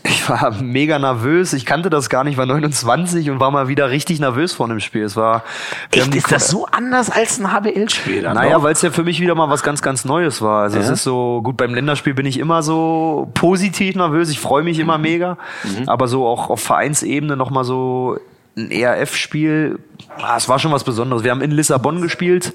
ich 0.03 0.29
war 0.29 0.61
mega 0.61 0.97
nervös. 0.97 1.53
Ich 1.53 1.65
kannte 1.65 1.89
das 1.89 2.09
gar 2.09 2.23
nicht, 2.23 2.37
war 2.37 2.45
29 2.45 3.29
und 3.29 3.39
war 3.39 3.51
mal 3.51 3.67
wieder 3.67 3.89
richtig 3.89 4.19
nervös 4.19 4.53
vor 4.53 4.67
dem 4.67 4.79
Spiel. 4.79 5.03
Es 5.03 5.15
war. 5.15 5.43
Echt, 5.91 6.15
ist 6.15 6.31
das 6.31 6.47
so 6.47 6.65
anders 6.65 7.09
als 7.09 7.39
ein 7.39 7.51
HBL-Spiel? 7.51 8.21
Naja, 8.21 8.61
weil 8.63 8.73
es 8.73 8.81
ja 8.81 8.91
für 8.91 9.03
mich 9.03 9.19
wieder 9.19 9.35
mal 9.35 9.49
was 9.49 9.63
ganz, 9.63 9.81
ganz 9.81 10.05
Neues 10.05 10.41
war. 10.41 10.63
Also 10.63 10.77
ja. 10.77 10.83
es 10.83 10.89
ist 10.89 11.03
so, 11.03 11.41
gut, 11.43 11.57
beim 11.57 11.73
Länderspiel 11.73 12.13
bin 12.13 12.25
ich 12.25 12.39
immer 12.39 12.63
so 12.63 13.29
positiv 13.33 13.95
nervös. 13.95 14.29
Ich 14.29 14.39
freue 14.39 14.63
mich 14.63 14.79
immer 14.79 14.97
mhm. 14.97 15.03
mega. 15.03 15.37
Mhm. 15.63 15.89
Aber 15.89 16.07
so 16.07 16.25
auch 16.25 16.49
auf 16.49 16.61
Vereinsebene 16.61 17.35
nochmal 17.35 17.63
so 17.65 18.17
ein 18.57 18.71
ERF-Spiel, 18.71 19.79
ah, 20.17 20.37
es 20.37 20.47
war 20.49 20.59
schon 20.59 20.71
was 20.71 20.83
Besonderes. 20.83 21.23
Wir 21.23 21.31
haben 21.31 21.41
in 21.41 21.51
Lissabon 21.51 22.01
gespielt, 22.01 22.53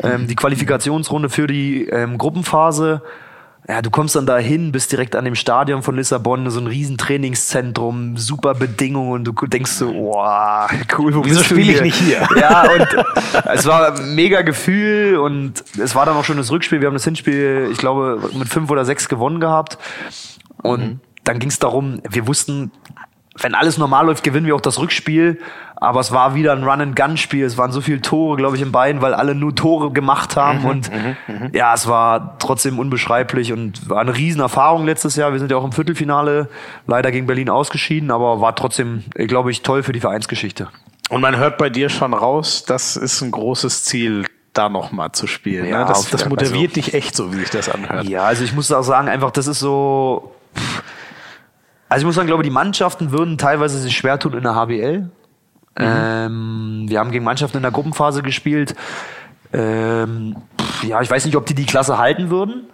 ähm, 0.00 0.26
die 0.26 0.34
Qualifikationsrunde 0.36 1.28
für 1.28 1.46
die 1.46 1.86
ähm, 1.88 2.18
Gruppenphase 2.18 3.02
ja, 3.70 3.82
du 3.82 3.90
kommst 3.90 4.16
dann 4.16 4.24
da 4.24 4.38
hin, 4.38 4.72
bist 4.72 4.90
direkt 4.92 5.14
an 5.14 5.26
dem 5.26 5.34
Stadion 5.34 5.82
von 5.82 5.94
Lissabon, 5.94 6.48
so 6.48 6.58
ein 6.58 6.66
riesen 6.66 6.96
Trainingszentrum, 6.96 8.16
super 8.16 8.54
Bedingungen 8.54 9.12
und 9.12 9.24
du 9.24 9.32
denkst 9.46 9.72
so, 9.72 9.94
wow, 9.94 10.70
cool, 10.96 11.14
wo 11.14 11.22
Wieso 11.22 11.42
spiele 11.42 11.72
ich 11.72 11.82
nicht 11.82 11.96
hier? 11.96 12.26
Ja, 12.40 12.62
und 12.62 12.88
es 13.52 13.66
war 13.66 13.92
ein 13.92 14.14
mega 14.14 14.40
Gefühl 14.40 15.18
und 15.18 15.62
es 15.78 15.94
war 15.94 16.06
dann 16.06 16.16
auch 16.16 16.24
schon 16.24 16.38
das 16.38 16.50
Rückspiel. 16.50 16.80
Wir 16.80 16.86
haben 16.86 16.94
das 16.94 17.04
Hinspiel, 17.04 17.68
ich 17.70 17.76
glaube, 17.76 18.30
mit 18.32 18.48
fünf 18.48 18.70
oder 18.70 18.86
sechs 18.86 19.06
gewonnen 19.06 19.38
gehabt. 19.38 19.76
Und 20.62 20.80
mhm. 20.80 21.00
dann 21.24 21.38
ging 21.38 21.50
es 21.50 21.58
darum, 21.58 22.00
wir 22.08 22.26
wussten, 22.26 22.72
wenn 23.36 23.54
alles 23.54 23.76
normal 23.76 24.06
läuft, 24.06 24.24
gewinnen 24.24 24.46
wir 24.46 24.54
auch 24.54 24.62
das 24.62 24.78
Rückspiel. 24.78 25.40
Aber 25.80 26.00
es 26.00 26.10
war 26.10 26.34
wieder 26.34 26.52
ein 26.52 26.64
Run-and-Gun-Spiel. 26.64 27.44
Es 27.44 27.56
waren 27.56 27.70
so 27.70 27.80
viele 27.80 28.00
Tore, 28.00 28.36
glaube 28.36 28.56
ich, 28.56 28.62
in 28.62 28.72
beiden, 28.72 29.00
weil 29.00 29.14
alle 29.14 29.34
nur 29.36 29.54
Tore 29.54 29.92
gemacht 29.92 30.36
haben. 30.36 30.60
Mhm, 30.60 30.66
und 30.66 30.92
mhm, 30.92 31.16
mhm. 31.28 31.50
ja, 31.52 31.72
es 31.72 31.86
war 31.86 32.36
trotzdem 32.38 32.80
unbeschreiblich 32.80 33.52
und 33.52 33.88
war 33.88 34.00
eine 34.00 34.16
Riesenerfahrung 34.16 34.84
letztes 34.84 35.14
Jahr. 35.14 35.32
Wir 35.32 35.38
sind 35.38 35.52
ja 35.52 35.56
auch 35.56 35.64
im 35.64 35.72
Viertelfinale 35.72 36.48
leider 36.88 37.12
gegen 37.12 37.26
Berlin 37.26 37.48
ausgeschieden, 37.48 38.10
aber 38.10 38.40
war 38.40 38.56
trotzdem, 38.56 39.04
glaube 39.14 39.52
ich, 39.52 39.62
toll 39.62 39.84
für 39.84 39.92
die 39.92 40.00
Vereinsgeschichte. 40.00 40.68
Und 41.10 41.20
man 41.20 41.36
hört 41.36 41.58
bei 41.58 41.70
dir 41.70 41.88
schon 41.88 42.12
raus, 42.12 42.64
das 42.66 42.96
ist 42.96 43.22
ein 43.22 43.30
großes 43.30 43.84
Ziel, 43.84 44.26
da 44.52 44.68
nochmal 44.68 45.12
zu 45.12 45.26
spielen. 45.26 45.66
Ja, 45.66 45.80
ne? 45.80 45.84
Das, 45.86 46.10
das 46.10 46.28
motiviert 46.28 46.72
also- 46.72 46.74
dich 46.74 46.94
echt 46.94 47.14
so, 47.14 47.32
wie 47.32 47.36
sich 47.36 47.50
das 47.50 47.68
anhört. 47.68 48.08
Ja, 48.08 48.24
also 48.24 48.42
ich 48.42 48.52
muss 48.52 48.70
auch 48.72 48.82
sagen, 48.82 49.08
einfach, 49.08 49.30
das 49.30 49.46
ist 49.46 49.60
so. 49.60 50.34
Also 51.88 52.02
ich 52.02 52.06
muss 52.06 52.16
sagen, 52.16 52.26
glaube 52.26 52.42
die 52.42 52.50
Mannschaften 52.50 53.12
würden 53.12 53.38
teilweise 53.38 53.78
sich 53.78 53.96
schwer 53.96 54.18
tun 54.18 54.34
in 54.34 54.42
der 54.42 54.54
HBL. 54.54 55.10
Ähm, 55.78 56.84
wir 56.88 56.98
haben 56.98 57.10
gegen 57.10 57.24
Mannschaften 57.24 57.58
in 57.58 57.62
der 57.62 57.72
Gruppenphase 57.72 58.22
gespielt. 58.22 58.74
Ähm, 59.52 60.36
pff, 60.60 60.84
ja, 60.84 61.00
ich 61.00 61.10
weiß 61.10 61.24
nicht, 61.24 61.36
ob 61.36 61.46
die 61.46 61.54
die 61.54 61.66
Klasse 61.66 61.98
halten 61.98 62.30
würden. 62.30 62.64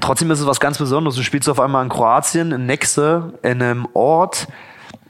Trotzdem 0.00 0.30
ist 0.30 0.40
es 0.40 0.46
was 0.46 0.60
ganz 0.60 0.78
Besonderes. 0.78 1.16
Du 1.16 1.22
spielst 1.22 1.48
auf 1.48 1.60
einmal 1.60 1.82
in 1.82 1.88
Kroatien, 1.88 2.52
in 2.52 2.66
Nexe, 2.66 3.34
in 3.42 3.62
einem 3.62 3.88
Ort. 3.94 4.48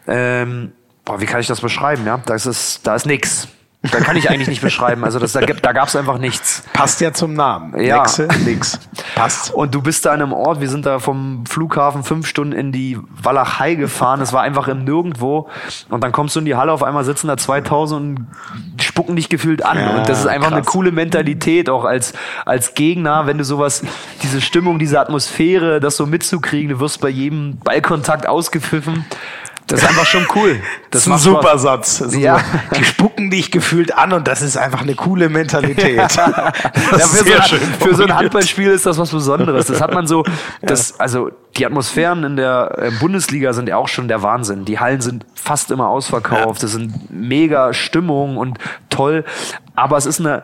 Ähm, 0.06 0.72
boah, 1.04 1.20
wie 1.20 1.26
kann 1.26 1.40
ich 1.40 1.46
das 1.46 1.60
beschreiben? 1.60 2.06
Ja, 2.06 2.20
das 2.26 2.46
ist, 2.46 2.86
da 2.86 2.94
ist 2.94 3.06
nix. 3.06 3.48
Da 3.90 3.98
kann 3.98 4.16
ich 4.16 4.30
eigentlich 4.30 4.46
nicht 4.48 4.62
beschreiben. 4.62 5.02
Also 5.04 5.18
das, 5.18 5.32
da, 5.32 5.40
gab- 5.40 5.60
da 5.60 5.72
gab 5.72 5.88
es 5.88 5.96
einfach 5.96 6.18
nichts. 6.18 6.62
Passt 6.72 7.00
ja 7.00 7.12
zum 7.12 7.34
Namen. 7.34 7.80
Ja. 7.82 7.96
Nexe, 7.98 8.28
nix. 8.44 8.78
Passt. 9.16 9.52
Und 9.52 9.74
du 9.74 9.82
bist 9.82 10.04
da 10.06 10.12
an 10.12 10.22
einem 10.22 10.32
Ort, 10.32 10.60
wir 10.60 10.68
sind 10.68 10.86
da 10.86 11.00
vom 11.00 11.44
Flughafen 11.46 12.04
fünf 12.04 12.28
Stunden 12.28 12.52
in 12.52 12.70
die 12.70 12.96
Walachei 13.20 13.74
gefahren. 13.74 14.20
Es 14.20 14.32
war 14.32 14.42
einfach 14.42 14.68
im 14.68 14.84
Nirgendwo. 14.84 15.48
Und 15.90 16.04
dann 16.04 16.12
kommst 16.12 16.36
du 16.36 16.40
in 16.40 16.44
die 16.46 16.54
Halle, 16.54 16.70
auf 16.70 16.84
einmal 16.84 17.04
sitzen 17.04 17.26
da 17.26 17.36
2000 17.36 18.20
und 18.20 18.26
spucken 18.80 19.16
dich 19.16 19.28
gefühlt 19.28 19.64
an. 19.64 19.76
Ja, 19.78 19.96
und 19.96 20.08
das 20.08 20.20
ist 20.20 20.26
einfach 20.26 20.52
eine 20.52 20.62
krass. 20.62 20.72
coole 20.72 20.92
Mentalität, 20.92 21.68
auch 21.68 21.84
als, 21.84 22.12
als 22.46 22.74
Gegner, 22.74 23.26
wenn 23.26 23.38
du 23.38 23.44
sowas, 23.44 23.82
diese 24.22 24.40
Stimmung, 24.40 24.78
diese 24.78 25.00
Atmosphäre, 25.00 25.80
das 25.80 25.96
so 25.96 26.06
mitzukriegen. 26.06 26.68
Du 26.70 26.78
wirst 26.80 27.00
bei 27.00 27.08
jedem 27.08 27.58
Ballkontakt 27.58 28.28
ausgepfiffen. 28.28 29.04
Das 29.66 29.82
ist 29.82 29.88
einfach 29.88 30.06
schon 30.06 30.26
cool. 30.34 30.60
Das 30.90 31.06
ist 31.06 31.12
ein 31.12 31.18
super 31.18 31.50
Spaß. 31.50 31.62
Satz. 31.62 31.98
Das 31.98 32.14
Ja. 32.16 32.40
Die 32.76 32.84
spucken 32.84 33.30
dich 33.30 33.50
gefühlt 33.50 33.96
an 33.96 34.12
und 34.12 34.28
das 34.28 34.42
ist 34.42 34.56
einfach 34.56 34.82
eine 34.82 34.94
coole 34.94 35.28
Mentalität. 35.28 35.98
Das 36.12 36.16
Ja, 36.16 36.96
ist 36.96 37.10
für, 37.10 37.16
so 37.18 37.24
sehr 37.24 37.36
ein, 37.42 37.48
schön 37.48 37.60
für 37.80 37.94
so 37.94 38.02
ein. 38.04 38.14
Handballspiel 38.14 38.70
ist 38.70 38.84
das 38.86 38.98
was 38.98 39.10
Besonderes. 39.10 39.66
Das 39.66 39.80
hat 39.80 39.94
man 39.94 40.06
so, 40.06 40.24
das, 40.62 40.98
also 41.00 41.30
die 41.56 41.64
Atmosphären 41.64 42.24
in 42.24 42.36
der 42.36 42.90
Bundesliga 43.00 43.52
sind 43.52 43.68
ja 43.68 43.76
auch 43.76 43.88
schon 43.88 44.08
der 44.08 44.22
Wahnsinn. 44.22 44.64
Die 44.64 44.78
Hallen 44.78 45.00
sind 45.00 45.24
fast 45.34 45.70
immer 45.70 45.88
ausverkauft. 45.88 46.62
Das 46.62 46.72
sind 46.72 47.10
mega 47.10 47.72
Stimmung 47.72 48.36
und 48.36 48.58
toll. 48.90 49.24
Aber 49.74 49.96
es 49.96 50.06
ist 50.06 50.20
eine, 50.20 50.42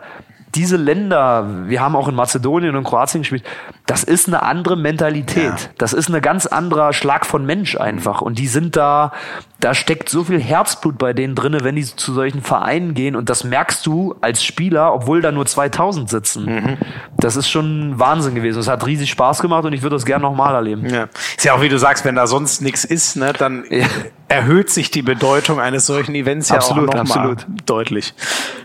diese 0.54 0.76
Länder, 0.76 1.46
wir 1.66 1.80
haben 1.80 1.94
auch 1.96 2.08
in 2.08 2.14
Mazedonien 2.14 2.74
und 2.76 2.84
Kroatien 2.84 3.22
gespielt, 3.22 3.44
das 3.88 4.04
ist 4.04 4.28
eine 4.28 4.42
andere 4.42 4.76
Mentalität. 4.76 5.44
Ja. 5.44 5.56
Das 5.78 5.94
ist 5.94 6.08
eine 6.08 6.20
ganz 6.20 6.44
anderer 6.44 6.92
Schlag 6.92 7.24
von 7.24 7.46
Mensch 7.46 7.74
einfach. 7.74 8.20
Und 8.20 8.38
die 8.38 8.46
sind 8.46 8.76
da, 8.76 9.12
da 9.60 9.72
steckt 9.72 10.10
so 10.10 10.24
viel 10.24 10.38
Herzblut 10.38 10.98
bei 10.98 11.14
denen 11.14 11.34
drinne, 11.34 11.64
wenn 11.64 11.74
die 11.74 11.84
zu 11.84 12.12
solchen 12.12 12.42
Vereinen 12.42 12.92
gehen. 12.92 13.16
Und 13.16 13.30
das 13.30 13.44
merkst 13.44 13.86
du 13.86 14.14
als 14.20 14.44
Spieler, 14.44 14.92
obwohl 14.92 15.22
da 15.22 15.32
nur 15.32 15.46
2000 15.46 16.10
sitzen. 16.10 16.44
Mhm. 16.44 16.76
Das 17.16 17.34
ist 17.36 17.48
schon 17.48 17.98
Wahnsinn 17.98 18.34
gewesen. 18.34 18.58
Es 18.60 18.68
hat 18.68 18.84
riesig 18.84 19.08
Spaß 19.10 19.40
gemacht 19.40 19.64
und 19.64 19.72
ich 19.72 19.80
würde 19.80 19.96
das 19.96 20.04
gerne 20.04 20.20
nochmal 20.20 20.54
erleben. 20.54 20.86
Ja. 20.86 21.04
Ist 21.34 21.46
ja 21.46 21.54
auch, 21.54 21.62
wie 21.62 21.70
du 21.70 21.78
sagst, 21.78 22.04
wenn 22.04 22.14
da 22.14 22.26
sonst 22.26 22.60
nichts 22.60 22.84
ist, 22.84 23.16
ne, 23.16 23.32
dann 23.32 23.64
Ja. 23.70 23.86
erhöht 24.28 24.68
sich 24.68 24.90
die 24.90 25.02
Bedeutung 25.02 25.60
eines 25.60 25.86
solchen 25.86 26.14
Events 26.14 26.52
Absolut, 26.52 26.92
ja 26.94 27.00
auch 27.00 27.06
nochmal 27.06 27.30
absolut. 27.32 27.46
deutlich. 27.64 28.12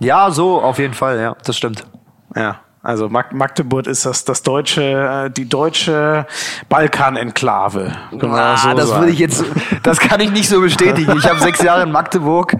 Ja, 0.02 0.32
so 0.32 0.62
auf 0.62 0.80
jeden 0.80 0.94
Fall, 0.94 1.18
ja, 1.18 1.38
das 1.46 1.56
stimmt. 1.56 1.86
Ja. 2.36 2.60
Also 2.86 3.08
Mag 3.08 3.34
Magdeburg 3.34 3.88
ist 3.88 4.06
das, 4.06 4.26
das 4.26 4.43
deutsche, 4.43 4.82
äh, 4.84 5.30
die 5.32 5.48
deutsche 5.48 6.28
Balkan-Enklave. 6.67 7.93
Ah, 8.22 8.58
so 8.58 8.74
das 8.74 8.93
würde 8.93 9.10
ich 9.10 9.19
jetzt, 9.19 9.46
das 9.84 10.00
kann 10.00 10.19
ich 10.19 10.32
nicht 10.32 10.50
so 10.50 10.60
bestätigen. 10.60 11.15
Ich 11.17 11.26
habe 11.30 11.39
sechs 11.39 11.62
Jahre 11.62 11.84
in 11.84 11.91
Magdeburg 11.93 12.58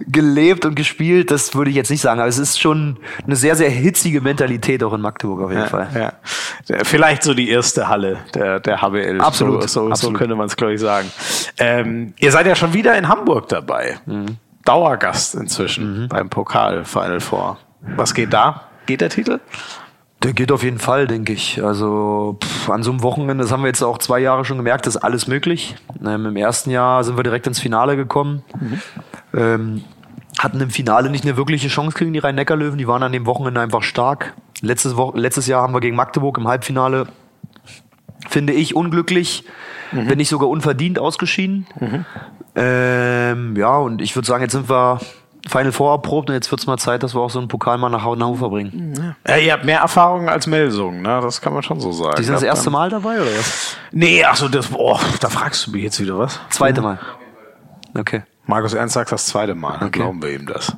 gelebt 0.00 0.64
und 0.64 0.74
gespielt. 0.74 1.30
Das 1.30 1.54
würde 1.54 1.70
ich 1.70 1.76
jetzt 1.76 1.88
nicht 1.88 2.00
sagen. 2.00 2.18
Aber 2.18 2.28
es 2.28 2.38
ist 2.38 2.60
schon 2.60 2.96
eine 3.24 3.36
sehr, 3.36 3.54
sehr 3.54 3.70
hitzige 3.70 4.20
Mentalität 4.20 4.82
auch 4.82 4.92
in 4.92 5.00
Magdeburg 5.00 5.40
auf 5.42 5.52
jeden 5.52 5.68
Fall. 5.68 5.86
Ja, 5.94 6.12
ja. 6.66 6.78
Vielleicht 6.82 7.22
so 7.22 7.32
die 7.32 7.48
erste 7.48 7.86
Halle 7.86 8.18
der, 8.34 8.58
der 8.58 8.82
HBL. 8.82 9.20
Absolut, 9.20 9.62
So, 9.62 9.68
so, 9.68 9.86
so 9.86 9.90
absolut. 9.92 10.18
könnte 10.18 10.34
man 10.34 10.46
es, 10.46 10.56
glaube 10.56 10.74
ich, 10.74 10.80
sagen. 10.80 11.08
Ähm, 11.58 12.14
ihr 12.18 12.32
seid 12.32 12.46
ja 12.46 12.56
schon 12.56 12.72
wieder 12.72 12.98
in 12.98 13.06
Hamburg 13.06 13.48
dabei. 13.48 14.00
Mhm. 14.04 14.36
Dauergast 14.64 15.36
inzwischen 15.36 16.08
beim 16.08 16.28
Pokal 16.28 16.84
Final 16.84 17.20
Four. 17.20 17.56
Was 17.96 18.14
geht 18.14 18.32
da? 18.32 18.62
Geht 18.90 19.02
der 19.02 19.08
Titel? 19.10 19.38
Der 20.24 20.32
geht 20.32 20.50
auf 20.50 20.64
jeden 20.64 20.80
Fall, 20.80 21.06
denke 21.06 21.32
ich. 21.32 21.62
Also 21.62 22.38
pff, 22.42 22.70
an 22.70 22.82
so 22.82 22.90
einem 22.90 23.04
Wochenende, 23.04 23.44
das 23.44 23.52
haben 23.52 23.62
wir 23.62 23.68
jetzt 23.68 23.84
auch 23.84 23.98
zwei 23.98 24.18
Jahre 24.18 24.44
schon 24.44 24.56
gemerkt, 24.56 24.88
ist 24.88 24.96
alles 24.96 25.28
möglich. 25.28 25.76
Ähm, 26.04 26.26
Im 26.26 26.34
ersten 26.34 26.70
Jahr 26.70 27.04
sind 27.04 27.16
wir 27.16 27.22
direkt 27.22 27.46
ins 27.46 27.60
Finale 27.60 27.94
gekommen. 27.94 28.42
Ähm, 29.32 29.84
hatten 30.40 30.60
im 30.60 30.70
Finale 30.70 31.08
nicht 31.08 31.22
eine 31.24 31.36
wirkliche 31.36 31.68
Chance 31.68 31.96
gegen 31.96 32.12
die 32.12 32.18
Rhein-Neckar-Löwen. 32.18 32.78
Die 32.78 32.88
waren 32.88 33.04
an 33.04 33.12
dem 33.12 33.26
Wochenende 33.26 33.60
einfach 33.60 33.84
stark. 33.84 34.34
Letztes, 34.60 34.96
Wo 34.96 35.12
letztes 35.14 35.46
Jahr 35.46 35.62
haben 35.62 35.72
wir 35.72 35.80
gegen 35.80 35.94
Magdeburg 35.94 36.36
im 36.38 36.48
Halbfinale, 36.48 37.06
finde 38.28 38.54
ich, 38.54 38.74
unglücklich, 38.74 39.44
wenn 39.92 40.18
nicht 40.18 40.30
sogar 40.30 40.48
unverdient 40.48 40.98
ausgeschieden. 40.98 41.68
Ähm, 42.56 43.54
ja, 43.56 43.76
und 43.76 44.02
ich 44.02 44.16
würde 44.16 44.26
sagen, 44.26 44.42
jetzt 44.42 44.52
sind 44.54 44.68
wir 44.68 44.98
Final 45.48 45.72
Four 45.72 45.92
erprobt 45.92 46.28
und 46.28 46.34
jetzt 46.34 46.50
wird 46.50 46.60
es 46.60 46.66
mal 46.66 46.76
Zeit, 46.76 47.02
dass 47.02 47.14
wir 47.14 47.20
auch 47.20 47.30
so 47.30 47.38
einen 47.38 47.48
Pokal 47.48 47.78
mal 47.78 47.88
nach 47.88 48.04
Hannover 48.04 48.50
bringen. 48.50 49.14
Ja, 49.26 49.36
ihr 49.36 49.52
habt 49.52 49.64
mehr 49.64 49.80
Erfahrung 49.80 50.28
als 50.28 50.46
Melsung, 50.46 51.02
ne? 51.02 51.20
Das 51.22 51.40
kann 51.40 51.52
man 51.54 51.62
schon 51.62 51.80
so 51.80 51.92
sagen. 51.92 52.16
Die 52.18 52.24
sind 52.24 52.34
das 52.34 52.42
erste 52.42 52.64
dann- 52.66 52.72
Mal 52.74 52.90
dabei, 52.90 53.16
oder 53.20 53.30
was? 53.36 53.76
Nee, 53.90 54.24
ach 54.24 54.36
so, 54.36 54.48
das, 54.48 54.68
boah, 54.68 55.00
da 55.20 55.28
fragst 55.30 55.66
du 55.66 55.70
mich 55.72 55.82
jetzt 55.82 55.98
wieder 56.00 56.18
was. 56.18 56.38
Zweite 56.50 56.80
Mal. 56.82 56.98
Okay. 57.98 58.22
Markus 58.46 58.74
Ernst 58.74 58.94
sagt 58.94 59.12
das 59.12 59.26
zweite 59.26 59.54
Mal, 59.54 59.78
dann 59.78 59.92
glauben 59.92 60.20
wir 60.22 60.30
ihm 60.32 60.44
das. 60.46 60.72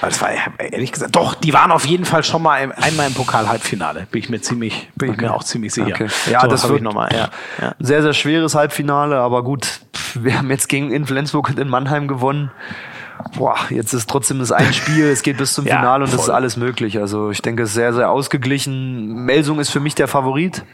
Weil 0.00 0.08
das 0.10 0.22
war 0.22 0.30
ehrlich 0.58 0.90
gesagt, 0.90 1.14
doch, 1.16 1.34
die 1.34 1.52
waren 1.52 1.70
auf 1.70 1.84
jeden 1.84 2.06
Fall 2.06 2.24
schon 2.24 2.40
mal 2.42 2.58
im, 2.62 2.72
einmal 2.72 3.08
im 3.08 3.14
Pokal-Halbfinale. 3.14 4.06
Bin 4.10 4.20
ich 4.22 4.30
mir 4.30 4.40
ziemlich, 4.40 4.88
bin 4.96 5.12
ich 5.12 5.20
mir 5.20 5.34
auch 5.34 5.44
ziemlich 5.44 5.74
sicher. 5.74 5.88
Okay. 5.88 6.06
Ja, 6.30 6.40
So, 6.40 6.46
das 6.46 6.66
wird 6.66 6.78
ich 6.78 6.82
nochmal, 6.82 7.10
ja. 7.12 7.28
ja. 7.60 7.74
sehr, 7.78 8.00
sehr 8.02 8.14
schweres 8.14 8.54
Halbfinale, 8.54 9.18
aber 9.18 9.42
gut, 9.44 9.80
wir 10.14 10.38
haben 10.38 10.48
jetzt 10.50 10.68
gegen 10.70 10.92
in 10.92 11.04
Flensburg 11.04 11.50
und 11.50 11.58
in 11.58 11.68
Mannheim 11.68 12.08
gewonnen. 12.08 12.52
Boah, 13.36 13.56
jetzt 13.70 13.92
ist 13.92 14.08
trotzdem 14.08 14.38
das 14.38 14.52
ein 14.52 14.72
Spiel, 14.72 15.06
es 15.06 15.22
geht 15.22 15.38
bis 15.38 15.54
zum 15.54 15.66
Ja, 15.70 15.78
Finale 15.78 16.04
und 16.04 16.12
es 16.12 16.20
ist 16.20 16.30
alles 16.30 16.56
möglich. 16.56 16.98
Also 16.98 17.30
ich 17.30 17.42
denke, 17.42 17.62
es 17.62 17.70
ist 17.70 17.74
sehr, 17.74 17.92
sehr 17.92 18.10
ausgeglichen. 18.10 19.24
Melsung 19.24 19.60
ist 19.60 19.70
für 19.70 19.80
mich 19.80 19.94
der 19.94 20.08
Favorit, 20.08 20.64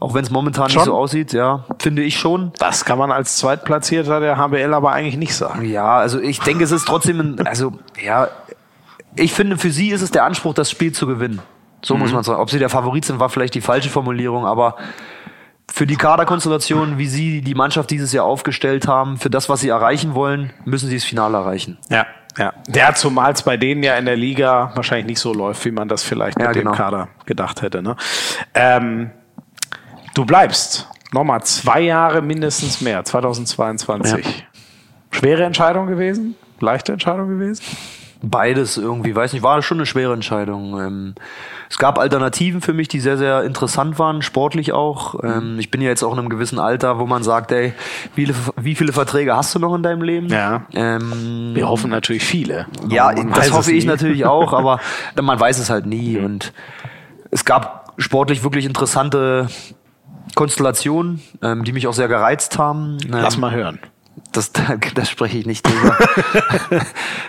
auch 0.00 0.14
wenn 0.14 0.24
es 0.24 0.30
momentan 0.30 0.70
Schon? 0.70 0.80
nicht 0.80 0.86
so 0.86 0.94
aussieht, 0.94 1.32
ja, 1.32 1.64
finde 1.78 2.02
ich 2.02 2.18
schon. 2.18 2.52
Das 2.58 2.84
kann 2.84 2.98
man 2.98 3.10
als 3.10 3.36
Zweitplatzierter 3.36 4.20
der 4.20 4.36
HBL 4.36 4.74
aber 4.74 4.92
eigentlich 4.92 5.16
nicht 5.16 5.34
sagen. 5.34 5.64
Ja, 5.64 5.98
also 5.98 6.20
ich 6.20 6.40
denke, 6.40 6.64
es 6.64 6.70
ist 6.70 6.86
trotzdem, 6.86 7.20
ein, 7.20 7.46
also 7.46 7.72
ja, 8.02 8.28
ich 9.16 9.32
finde, 9.32 9.58
für 9.58 9.70
sie 9.70 9.90
ist 9.90 10.02
es 10.02 10.10
der 10.10 10.24
Anspruch, 10.24 10.54
das 10.54 10.70
Spiel 10.70 10.92
zu 10.92 11.06
gewinnen. 11.06 11.40
So 11.82 11.96
muss 11.96 12.12
man 12.12 12.22
sagen. 12.22 12.40
Ob 12.40 12.50
sie 12.50 12.58
der 12.58 12.68
Favorit 12.68 13.04
sind, 13.04 13.20
war 13.20 13.30
vielleicht 13.30 13.54
die 13.54 13.60
falsche 13.60 13.88
Formulierung, 13.88 14.46
aber 14.46 14.76
für 15.72 15.86
die 15.86 15.96
Kaderkonstellation, 15.96 16.98
wie 16.98 17.06
sie 17.06 17.40
die 17.42 17.54
Mannschaft 17.54 17.90
dieses 17.90 18.12
Jahr 18.12 18.24
aufgestellt 18.24 18.88
haben, 18.88 19.18
für 19.18 19.30
das, 19.30 19.48
was 19.48 19.60
sie 19.60 19.68
erreichen 19.68 20.14
wollen, 20.14 20.52
müssen 20.64 20.88
sie 20.88 20.96
das 20.96 21.04
Finale 21.04 21.38
erreichen. 21.38 21.78
Ja, 21.88 22.06
ja. 22.38 22.52
Der 22.66 22.94
zumal 22.94 23.32
es 23.32 23.42
bei 23.42 23.56
denen 23.56 23.82
ja 23.82 23.96
in 23.96 24.04
der 24.04 24.16
Liga 24.16 24.72
wahrscheinlich 24.74 25.06
nicht 25.06 25.20
so 25.20 25.32
läuft, 25.32 25.64
wie 25.64 25.70
man 25.70 25.88
das 25.88 26.02
vielleicht 26.02 26.38
Ja, 26.40 26.48
mit 26.48 26.56
genau. 26.56 26.72
dem 26.72 26.76
Kader 26.76 27.08
gedacht 27.26 27.62
hätte. 27.62 27.82
Ne? 27.82 27.96
Ähm, 28.54 29.10
du 30.14 30.24
bleibst 30.24 30.88
nochmal 31.12 31.42
zwei 31.44 31.80
Jahre 31.80 32.22
mindestens 32.22 32.80
mehr, 32.80 33.04
2022. 33.04 34.46
Schwere 35.10 35.44
Entscheidung 35.44 35.86
gewesen? 35.86 36.36
Leichte 36.60 36.92
Entscheidung 36.92 37.28
gewesen? 37.28 37.64
Beides 38.22 38.76
irgendwie, 38.76 39.14
weiß 39.16 39.32
nicht, 39.32 39.42
war 39.42 39.62
schon 39.62 39.78
eine 39.78 39.86
schwere 39.86 40.12
Entscheidung. 40.12 40.78
Ähm, 40.78 41.14
es 41.70 41.78
gab 41.78 41.98
Alternativen 41.98 42.60
für 42.60 42.74
mich, 42.74 42.88
die 42.88 43.00
sehr, 43.00 43.16
sehr 43.16 43.44
interessant 43.44 43.98
waren, 43.98 44.20
sportlich 44.20 44.72
auch. 44.72 45.22
Ähm, 45.22 45.58
ich 45.58 45.70
bin 45.70 45.80
ja 45.80 45.88
jetzt 45.88 46.02
auch 46.02 46.12
in 46.12 46.18
einem 46.18 46.28
gewissen 46.28 46.58
Alter, 46.58 46.98
wo 46.98 47.06
man 47.06 47.22
sagt, 47.22 47.50
ey, 47.52 47.72
wie 48.14 48.26
viele, 48.26 48.38
wie 48.56 48.74
viele 48.74 48.92
Verträge 48.92 49.34
hast 49.36 49.54
du 49.54 49.58
noch 49.58 49.74
in 49.74 49.82
deinem 49.82 50.02
Leben? 50.02 50.28
Ja. 50.28 50.66
Ähm, 50.74 51.52
Wir 51.54 51.68
hoffen 51.68 51.90
natürlich 51.90 52.24
viele. 52.24 52.66
Ja, 52.88 53.12
das 53.12 53.52
hoffe 53.52 53.72
ich 53.72 53.84
nie. 53.84 53.90
natürlich 53.90 54.26
auch, 54.26 54.52
aber 54.52 54.80
man 55.22 55.40
weiß 55.40 55.58
es 55.58 55.70
halt 55.70 55.86
nie. 55.86 56.18
Und 56.18 56.52
es 57.30 57.46
gab 57.46 57.94
sportlich 57.96 58.44
wirklich 58.44 58.66
interessante 58.66 59.48
Konstellationen, 60.34 61.22
ähm, 61.42 61.64
die 61.64 61.72
mich 61.72 61.86
auch 61.86 61.94
sehr 61.94 62.08
gereizt 62.08 62.58
haben. 62.58 62.98
Lass 63.08 63.38
mal 63.38 63.52
hören. 63.52 63.78
Das, 64.32 64.52
das 64.94 65.08
spreche 65.08 65.38
ich 65.38 65.46
nicht 65.46 65.66
drüber. 65.66 65.96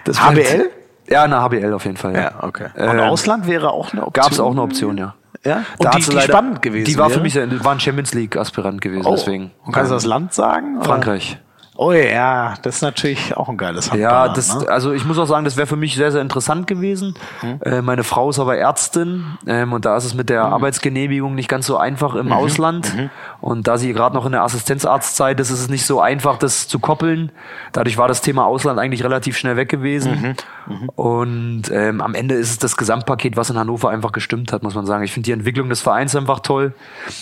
HBL? 0.07 0.69
Ja, 1.11 1.23
eine 1.23 1.41
HBL 1.41 1.73
auf 1.73 1.85
jeden 1.85 1.97
Fall. 1.97 2.13
Ja, 2.15 2.21
Ja, 2.21 2.31
okay. 2.41 2.67
Und 2.75 2.83
Ähm, 2.97 2.99
Ausland 3.01 3.45
wäre 3.47 3.71
auch 3.71 3.91
eine 3.93 4.05
Option? 4.05 4.23
Gab 4.23 4.31
es 4.31 4.39
auch 4.39 4.51
eine 4.51 4.61
Option, 4.61 4.97
ja. 4.97 5.13
Ja? 5.43 5.55
Da 5.55 5.61
Und 5.77 5.87
hat 5.87 5.97
die, 5.97 6.09
die 6.09 6.15
leider- 6.15 6.33
spannend 6.33 6.61
gewesen 6.61 6.85
Die 6.85 6.97
war 6.97 7.09
für 7.09 7.19
mich, 7.19 7.33
sehr- 7.33 7.63
war 7.63 7.71
ein 7.73 7.79
Champions 7.79 8.13
League 8.13 8.37
Aspirant 8.37 8.79
gewesen, 8.81 9.05
Oh. 9.07 9.11
deswegen. 9.15 9.51
Und 9.65 9.73
kannst 9.73 9.91
du 9.91 9.95
das 9.95 10.05
Land 10.05 10.33
sagen? 10.33 10.77
oder? 10.77 10.85
Frankreich. 10.85 11.37
Oh 11.77 11.93
ja, 11.93 12.53
das 12.61 12.75
ist 12.75 12.81
natürlich 12.83 13.35
auch 13.35 13.49
ein 13.49 13.57
geiles 13.57 13.89
Handball. 13.89 13.99
Ja, 14.01 14.27
das, 14.29 14.53
ne? 14.59 14.69
also 14.69 14.91
ich 14.91 15.03
muss 15.03 15.17
auch 15.17 15.25
sagen, 15.25 15.45
das 15.45 15.57
wäre 15.57 15.65
für 15.65 15.77
mich 15.77 15.95
sehr, 15.95 16.11
sehr 16.11 16.21
interessant 16.21 16.67
gewesen. 16.67 17.15
Äh, 17.61 17.81
meine 17.81 18.03
Frau 18.03 18.29
ist 18.29 18.37
aber 18.39 18.55
Ärztin 18.57 19.23
ähm, 19.47 19.73
und 19.73 19.83
da 19.85 19.97
ist 19.97 20.03
es 20.05 20.13
mit 20.13 20.29
der 20.29 20.43
Arbeitsgenehmigung 20.43 21.33
nicht 21.33 21.47
ganz 21.49 21.65
so 21.65 21.77
einfach 21.77 22.13
im 22.13 22.31
Ausland. 22.33 22.93
Und 23.41 23.67
da 23.67 23.77
sie 23.77 23.91
gerade 23.91 24.15
noch 24.15 24.25
in 24.25 24.31
der 24.31 24.43
Assistenzarztzeit 24.43 25.39
ist, 25.39 25.49
ist 25.49 25.61
es 25.61 25.69
nicht 25.69 25.85
so 25.85 25.99
einfach, 25.99 26.37
das 26.37 26.67
zu 26.67 26.79
koppeln. 26.79 27.31
Dadurch 27.73 27.97
war 27.97 28.07
das 28.07 28.21
Thema 28.21 28.45
Ausland 28.45 28.79
eigentlich 28.79 29.03
relativ 29.03 29.35
schnell 29.35 29.57
weg 29.57 29.67
gewesen. 29.67 30.35
Mhm. 30.67 30.75
Mhm. 30.75 30.89
Und 30.89 31.63
ähm, 31.71 32.01
am 32.01 32.13
Ende 32.13 32.35
ist 32.35 32.51
es 32.51 32.57
das 32.59 32.77
Gesamtpaket, 32.77 33.35
was 33.37 33.49
in 33.49 33.57
Hannover 33.57 33.89
einfach 33.89 34.11
gestimmt 34.11 34.53
hat, 34.53 34.61
muss 34.61 34.75
man 34.75 34.85
sagen. 34.85 35.03
Ich 35.03 35.11
finde 35.11 35.25
die 35.25 35.31
Entwicklung 35.31 35.69
des 35.69 35.81
Vereins 35.81 36.15
einfach 36.15 36.39
toll. 36.39 36.73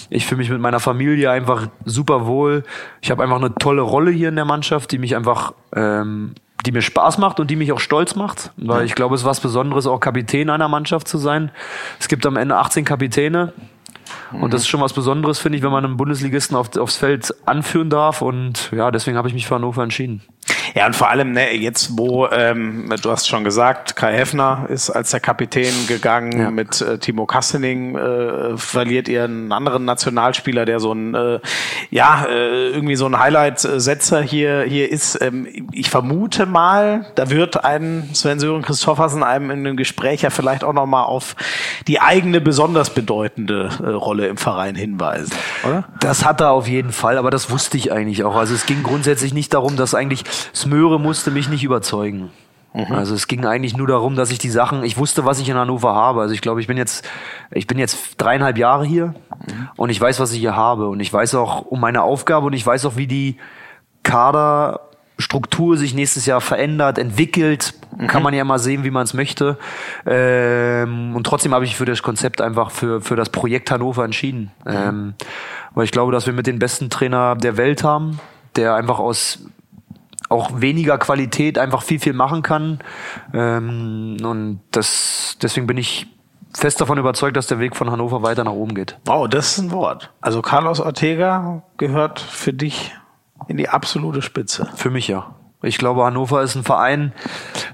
Ich 0.10 0.26
fühle 0.26 0.40
mich 0.40 0.50
mit 0.50 0.60
meiner 0.60 0.82
Familie 0.82 1.32
einfach 1.32 1.68
super 1.86 2.26
wohl. 2.26 2.64
Ich 3.02 3.12
habe 3.12 3.24
einfach 3.24 3.38
eine 3.38 3.56
tolle 3.56 3.82
Rolle 3.82 4.12
hier 4.12 4.30
in 4.30 4.36
der 4.36 4.46
Mannschaft, 4.46 4.92
die 4.92 4.98
mich 4.98 5.16
einfach 5.16 5.54
ähm, 5.74 6.36
die 6.66 6.74
mir 6.74 6.82
Spaß 6.82 7.20
macht 7.20 7.40
und 7.40 7.50
die 7.50 7.56
mich 7.56 7.72
auch 7.72 7.80
stolz 7.80 8.16
macht, 8.16 8.52
weil 8.58 8.86
ich 8.86 8.94
glaube, 8.94 9.16
es 9.16 9.22
ist 9.22 9.28
was 9.28 9.40
Besonderes, 9.40 9.88
auch 9.88 10.00
Kapitän 10.00 10.50
einer 10.50 10.68
Mannschaft 10.68 11.08
zu 11.08 11.18
sein. 11.18 11.52
Es 12.00 12.10
gibt 12.10 12.26
am 12.26 12.36
Ende 12.36 12.58
18 12.58 12.84
Kapitäne 12.84 13.54
und 14.32 14.54
das 14.54 14.62
ist 14.62 14.68
schon 14.68 14.82
was 14.82 14.94
Besonderes, 14.94 15.40
finde 15.40 15.58
ich, 15.58 15.64
wenn 15.64 15.72
man 15.72 15.86
einen 15.86 15.98
Bundesligisten 15.98 16.56
auf, 16.56 16.76
aufs 16.78 16.98
Feld 16.98 17.34
anführen 17.46 17.90
darf. 17.90 18.22
Und 18.22 18.72
ja, 18.72 18.92
deswegen 18.92 19.18
habe 19.18 19.28
ich 19.28 19.34
mich 19.34 19.48
für 19.48 19.56
Hannover 19.56 19.84
entschieden. 19.84 20.22
Ja, 20.76 20.86
und 20.86 20.96
vor 20.96 21.10
allem 21.10 21.32
ne, 21.32 21.56
jetzt, 21.56 21.98
wo, 21.98 22.28
ähm, 22.28 22.94
du 23.02 23.12
hast 23.12 23.28
schon 23.28 23.44
gesagt, 23.44 23.96
Kai 23.96 24.14
Heffner 24.14 24.68
ist 24.70 24.90
als 24.90 25.12
der 25.12 25.20
Kapitän 25.20 25.74
gegangen, 25.88 26.40
ja. 26.40 26.52
mit 26.52 26.82
äh, 26.82 26.98
Timo 26.98 27.26
Kassening 27.26 27.96
äh, 27.96 28.58
verliert 28.58 29.08
ihr 29.08 29.24
einen 29.24 29.52
anderen 29.52 29.86
Nationalspieler, 29.86 30.66
der 30.66 30.80
so 30.80 30.94
ein, 30.94 31.16
äh, 31.16 31.40
ja, 31.90 32.26
äh, 32.30 32.70
irgendwie 32.70 32.96
so 32.96 33.06
ein 33.06 33.20
Highlight-Setzer 33.20 34.22
hier, 34.22 34.64
hier 34.68 34.92
ist. 34.92 35.22
Ähm, 35.22 35.48
ich 35.72 35.90
vermute 35.90 36.46
mal, 36.46 37.06
da 37.16 37.30
wird 37.30 37.64
ein 37.64 38.10
Sven-Sören 38.14 38.62
Christoffersen 38.62 39.24
einem 39.24 39.52
in 39.52 39.60
einem 39.60 39.78
Gespräch 39.78 40.22
ja 40.22 40.30
vielleicht 40.30 40.64
auch 40.64 40.74
nochmal 40.74 41.06
auf 41.06 41.36
die 41.88 42.00
eigene 42.00 42.42
besonders 42.42 42.92
bedeutende 42.92 43.70
äh, 43.84 43.90
Rolle 43.90 44.28
im 44.28 44.38
Verein 44.38 44.76
hinweisen, 44.76 45.34
oder? 45.64 45.86
Das 46.00 46.26
hat 46.26 46.42
er 46.42 46.52
auf 46.52 46.68
jeden 46.68 46.92
Fall, 46.92 47.18
aber 47.18 47.32
das 47.32 47.50
wusste 47.50 47.78
ich 47.78 47.92
eigentlich 47.92 48.24
auch. 48.24 48.36
Also 48.36 48.54
es 48.54 48.66
ging 48.66 48.84
grundsätzlich 48.84 49.34
nicht 49.34 49.54
darum, 49.54 49.76
dass 49.76 49.96
eigentlich 49.96 50.24
Smöre 50.54 51.00
musste 51.00 51.32
mich 51.32 51.50
nicht 51.50 51.64
überzeugen. 51.64 52.32
Mhm. 52.74 52.92
Also 52.92 53.16
es 53.16 53.28
ging 53.28 53.46
eigentlich 53.46 53.76
nur 53.76 53.88
darum, 53.88 54.16
dass 54.16 54.32
ich 54.32 54.38
die 54.38 54.50
Sachen, 54.50 54.84
ich 54.84 54.98
wusste, 54.98 55.26
was 55.26 55.40
ich 55.40 55.50
in 55.50 55.56
Hannover 55.56 55.94
habe. 55.94 56.22
Also 56.22 56.34
ich 56.34 56.42
glaube, 56.42 56.62
ich 56.62 56.68
bin 56.68 56.78
jetzt, 56.78 57.08
ich 57.52 57.68
bin 57.68 57.80
jetzt 57.80 58.16
dreieinhalb 58.18 58.58
Jahre 58.58 58.86
hier 58.86 59.08
mhm. 59.48 59.70
und 59.76 59.90
ich 59.90 60.00
weiß, 60.00 60.20
was 60.20 60.32
ich 60.34 60.40
hier 60.40 60.56
habe 60.56 60.88
und 60.88 61.00
ich 61.00 61.12
weiß 61.12 61.36
auch 61.36 61.66
um 61.66 61.80
meine 61.80 62.04
Aufgabe 62.04 62.46
und 62.48 62.54
ich 62.54 62.66
weiß 62.66 62.86
auch, 62.86 62.96
wie 62.96 63.08
die 63.08 63.38
Kaderstruktur 64.04 65.78
sich 65.78 65.94
nächstes 65.94 66.26
Jahr 66.26 66.42
verändert, 66.42 66.98
entwickelt. 67.00 67.74
Mhm. 67.98 68.08
Kann 68.08 68.24
man 68.24 68.34
ja 68.36 68.44
mal 68.44 68.60
sehen, 68.60 68.84
wie 68.84 68.92
man 68.92 69.04
es 69.04 69.16
möchte. 69.16 69.58
Ähm, 70.06 71.16
und 71.16 71.24
trotzdem 71.26 71.54
habe 71.54 71.66
ich 71.66 71.76
für 71.76 71.86
das 71.86 72.04
Konzept 72.04 72.40
einfach 72.40 72.70
für, 72.70 73.02
für 73.02 73.16
das 73.16 73.30
Projekt 73.30 73.72
Hannover 73.72 74.06
entschieden. 74.06 74.52
Mhm. 74.64 74.72
Ähm, 74.72 75.14
weil 75.74 75.86
ich 75.86 75.92
glaube, 75.92 76.12
dass 76.12 76.28
wir 76.28 76.34
mit 76.34 76.46
den 76.46 76.60
besten 76.60 76.92
Trainer 76.92 77.36
der 77.36 77.58
Welt 77.58 77.84
haben, 77.84 78.20
der 78.56 78.76
einfach 78.76 79.00
aus 79.00 79.40
auch 80.30 80.62
weniger 80.62 80.98
Qualität 80.98 81.58
einfach 81.58 81.82
viel, 81.82 82.00
viel 82.00 82.14
machen 82.14 82.44
kann. 82.44 82.80
Ähm, 83.34 84.18
und 84.24 84.62
das, 84.72 85.38
deswegen 85.42 85.68
bin 85.68 85.78
ich 85.78 86.08
fest 86.56 86.80
davon 86.82 86.98
überzeugt, 86.98 87.36
dass 87.36 87.48
der 87.48 87.60
Weg 87.60 87.76
von 87.76 87.92
Hannover 87.92 88.24
weiter 88.24 88.44
nach 88.44 88.54
oben 88.54 88.74
geht. 88.74 88.98
Wow, 89.06 89.28
das 89.28 89.52
ist 89.52 89.58
ein 89.60 89.72
Wort. 89.72 90.12
Also 90.22 90.42
Carlos 90.42 90.80
Ortega 90.80 91.64
gehört 91.78 92.20
für 92.20 92.54
dich 92.54 92.96
in 93.48 93.58
die 93.58 93.70
absolute 93.70 94.22
Spitze. 94.22 94.70
Für 94.76 94.90
mich 94.90 95.08
ja. 95.08 95.36
Ich 95.62 95.78
glaube, 95.78 96.06
Hannover 96.06 96.42
ist 96.42 96.56
ein 96.56 96.64
Verein, 96.64 97.12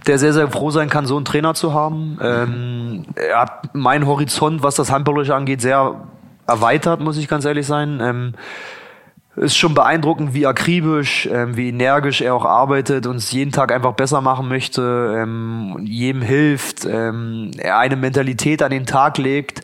der 0.07 0.17
sehr, 0.17 0.33
sehr 0.33 0.49
froh 0.49 0.71
sein 0.71 0.89
kann, 0.89 1.05
so 1.05 1.15
einen 1.17 1.25
Trainer 1.25 1.53
zu 1.53 1.73
haben. 1.73 2.17
Ähm, 2.19 3.05
er 3.15 3.41
hat 3.41 3.75
meinen 3.75 4.07
Horizont, 4.07 4.63
was 4.63 4.75
das 4.75 4.91
Handballische 4.91 5.35
angeht, 5.35 5.61
sehr 5.61 6.07
erweitert, 6.47 6.99
muss 6.99 7.17
ich 7.17 7.27
ganz 7.27 7.45
ehrlich 7.45 7.67
sein. 7.67 7.99
Ähm, 8.01 8.33
ist 9.35 9.57
schon 9.57 9.73
beeindruckend, 9.73 10.33
wie 10.33 10.47
akribisch, 10.47 11.27
ähm, 11.31 11.57
wie 11.57 11.69
energisch 11.69 12.21
er 12.21 12.35
auch 12.35 12.45
arbeitet 12.45 13.05
und 13.05 13.17
es 13.17 13.31
jeden 13.31 13.51
Tag 13.51 13.71
einfach 13.71 13.93
besser 13.93 14.21
machen 14.21 14.47
möchte, 14.47 15.15
ähm, 15.17 15.77
jedem 15.83 16.21
hilft, 16.21 16.85
ähm, 16.85 17.51
er 17.57 17.77
eine 17.79 17.95
Mentalität 17.95 18.63
an 18.63 18.71
den 18.71 18.85
Tag 18.85 19.17
legt, 19.17 19.61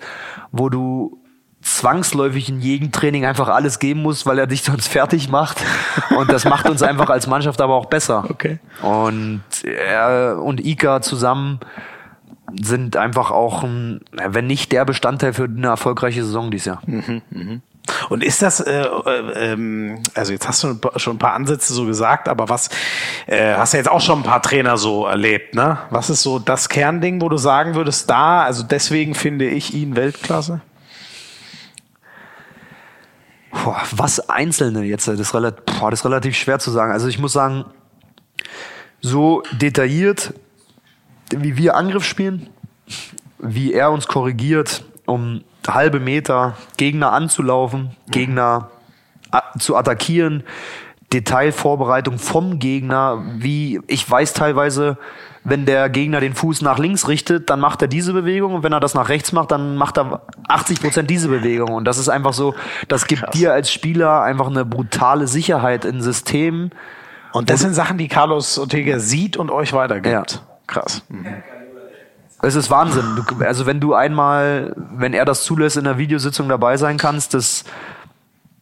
wo 0.51 0.69
du 0.69 1.21
zwangsläufig 1.61 2.49
in 2.49 2.59
jedem 2.59 2.91
Training 2.91 3.25
einfach 3.25 3.47
alles 3.47 3.79
geben 3.79 4.01
musst, 4.01 4.25
weil 4.25 4.39
er 4.39 4.47
dich 4.47 4.63
sonst 4.63 4.87
fertig 4.87 5.29
macht. 5.29 5.63
Und 6.17 6.31
das 6.31 6.45
macht 6.45 6.69
uns 6.69 6.81
einfach 6.81 7.09
als 7.09 7.27
Mannschaft 7.27 7.61
aber 7.61 7.75
auch 7.75 7.85
besser. 7.85 8.25
Okay. 8.29 8.59
Und 8.81 9.43
er 9.63 10.39
und 10.41 10.65
Ika 10.65 11.01
zusammen 11.01 11.59
sind 12.59 12.97
einfach 12.97 13.31
auch, 13.31 13.63
ein, 13.63 14.01
wenn 14.11 14.47
nicht 14.47 14.71
der 14.71 14.83
Bestandteil 14.83 15.33
für 15.33 15.45
eine 15.45 15.67
erfolgreiche 15.67 16.23
Saison 16.23 16.51
dieses 16.51 16.65
Jahr. 16.65 16.81
Mhm, 16.85 17.21
mh. 17.29 17.59
Und 18.11 18.25
ist 18.25 18.41
das, 18.41 18.59
äh, 18.59 18.81
äh, 18.81 19.53
ähm, 19.53 20.03
also 20.15 20.33
jetzt 20.33 20.45
hast 20.45 20.63
du 20.63 20.77
schon 20.97 21.15
ein 21.15 21.17
paar 21.17 21.33
Ansätze 21.33 21.73
so 21.73 21.85
gesagt, 21.85 22.27
aber 22.27 22.49
was, 22.49 22.69
äh, 23.25 23.55
hast 23.55 23.71
ja 23.71 23.77
jetzt 23.77 23.89
auch 23.89 24.01
schon 24.01 24.19
ein 24.19 24.23
paar 24.23 24.41
Trainer 24.41 24.75
so 24.75 25.05
erlebt, 25.05 25.55
ne? 25.55 25.77
Was 25.91 26.09
ist 26.09 26.21
so 26.21 26.37
das 26.37 26.67
Kernding, 26.67 27.21
wo 27.21 27.29
du 27.29 27.37
sagen 27.37 27.73
würdest, 27.73 28.09
da, 28.09 28.41
also 28.41 28.63
deswegen 28.63 29.15
finde 29.15 29.45
ich 29.45 29.73
ihn 29.73 29.95
Weltklasse? 29.95 30.59
Boah, 33.51 33.81
was 33.93 34.29
Einzelne 34.29 34.83
jetzt, 34.83 35.07
das 35.07 35.17
ist, 35.17 35.33
relativ, 35.33 35.63
boah, 35.79 35.89
das 35.89 36.01
ist 36.01 36.05
relativ 36.05 36.35
schwer 36.35 36.59
zu 36.59 36.69
sagen. 36.69 36.91
Also 36.91 37.07
ich 37.07 37.17
muss 37.17 37.31
sagen, 37.31 37.63
so 38.99 39.41
detailliert, 39.53 40.33
wie 41.29 41.55
wir 41.55 41.77
Angriff 41.77 42.03
spielen, 42.03 42.49
wie 43.39 43.71
er 43.71 43.89
uns 43.89 44.05
korrigiert, 44.07 44.83
um 45.05 45.45
halbe 45.67 45.99
Meter 45.99 46.55
Gegner 46.77 47.13
anzulaufen, 47.13 47.95
Gegner 48.09 48.69
zu 49.59 49.75
attackieren, 49.75 50.43
Detailvorbereitung 51.13 52.19
vom 52.19 52.59
Gegner, 52.59 53.23
wie 53.37 53.81
ich 53.87 54.09
weiß 54.09 54.33
teilweise, 54.33 54.97
wenn 55.43 55.65
der 55.65 55.89
Gegner 55.89 56.19
den 56.19 56.35
Fuß 56.35 56.61
nach 56.61 56.77
links 56.77 57.07
richtet, 57.07 57.49
dann 57.49 57.59
macht 57.59 57.81
er 57.81 57.87
diese 57.87 58.13
Bewegung 58.13 58.53
und 58.53 58.63
wenn 58.63 58.73
er 58.73 58.79
das 58.79 58.93
nach 58.93 59.09
rechts 59.09 59.31
macht, 59.31 59.51
dann 59.51 59.75
macht 59.75 59.97
er 59.97 60.21
80 60.47 60.81
Prozent 60.81 61.09
diese 61.09 61.29
Bewegung 61.29 61.73
und 61.73 61.85
das 61.85 61.97
ist 61.97 62.09
einfach 62.09 62.33
so, 62.33 62.53
das 62.87 63.07
gibt 63.07 63.23
Krass. 63.23 63.31
dir 63.31 63.51
als 63.51 63.71
Spieler 63.71 64.21
einfach 64.21 64.47
eine 64.47 64.65
brutale 64.65 65.27
Sicherheit 65.27 65.85
in 65.85 66.01
Systemen. 66.01 66.71
Und 67.33 67.49
das 67.49 67.61
sind 67.61 67.73
Sachen, 67.73 67.97
die 67.97 68.09
Carlos 68.09 68.59
Ortega 68.59 68.99
sieht 68.99 69.37
und 69.37 69.51
euch 69.51 69.71
weitergibt. 69.73 70.33
Ja. 70.33 70.39
Krass. 70.67 71.03
Mhm. 71.09 71.27
Es 72.41 72.55
ist 72.55 72.71
Wahnsinn. 72.71 73.05
Du, 73.15 73.45
also 73.45 73.65
wenn 73.65 73.79
du 73.79 73.93
einmal, 73.93 74.73
wenn 74.75 75.13
er 75.13 75.25
das 75.25 75.43
zulässt, 75.43 75.77
in 75.77 75.83
der 75.83 75.97
Videositzung 75.97 76.49
dabei 76.49 76.77
sein 76.77 76.97
kannst, 76.97 77.33
dass 77.33 77.63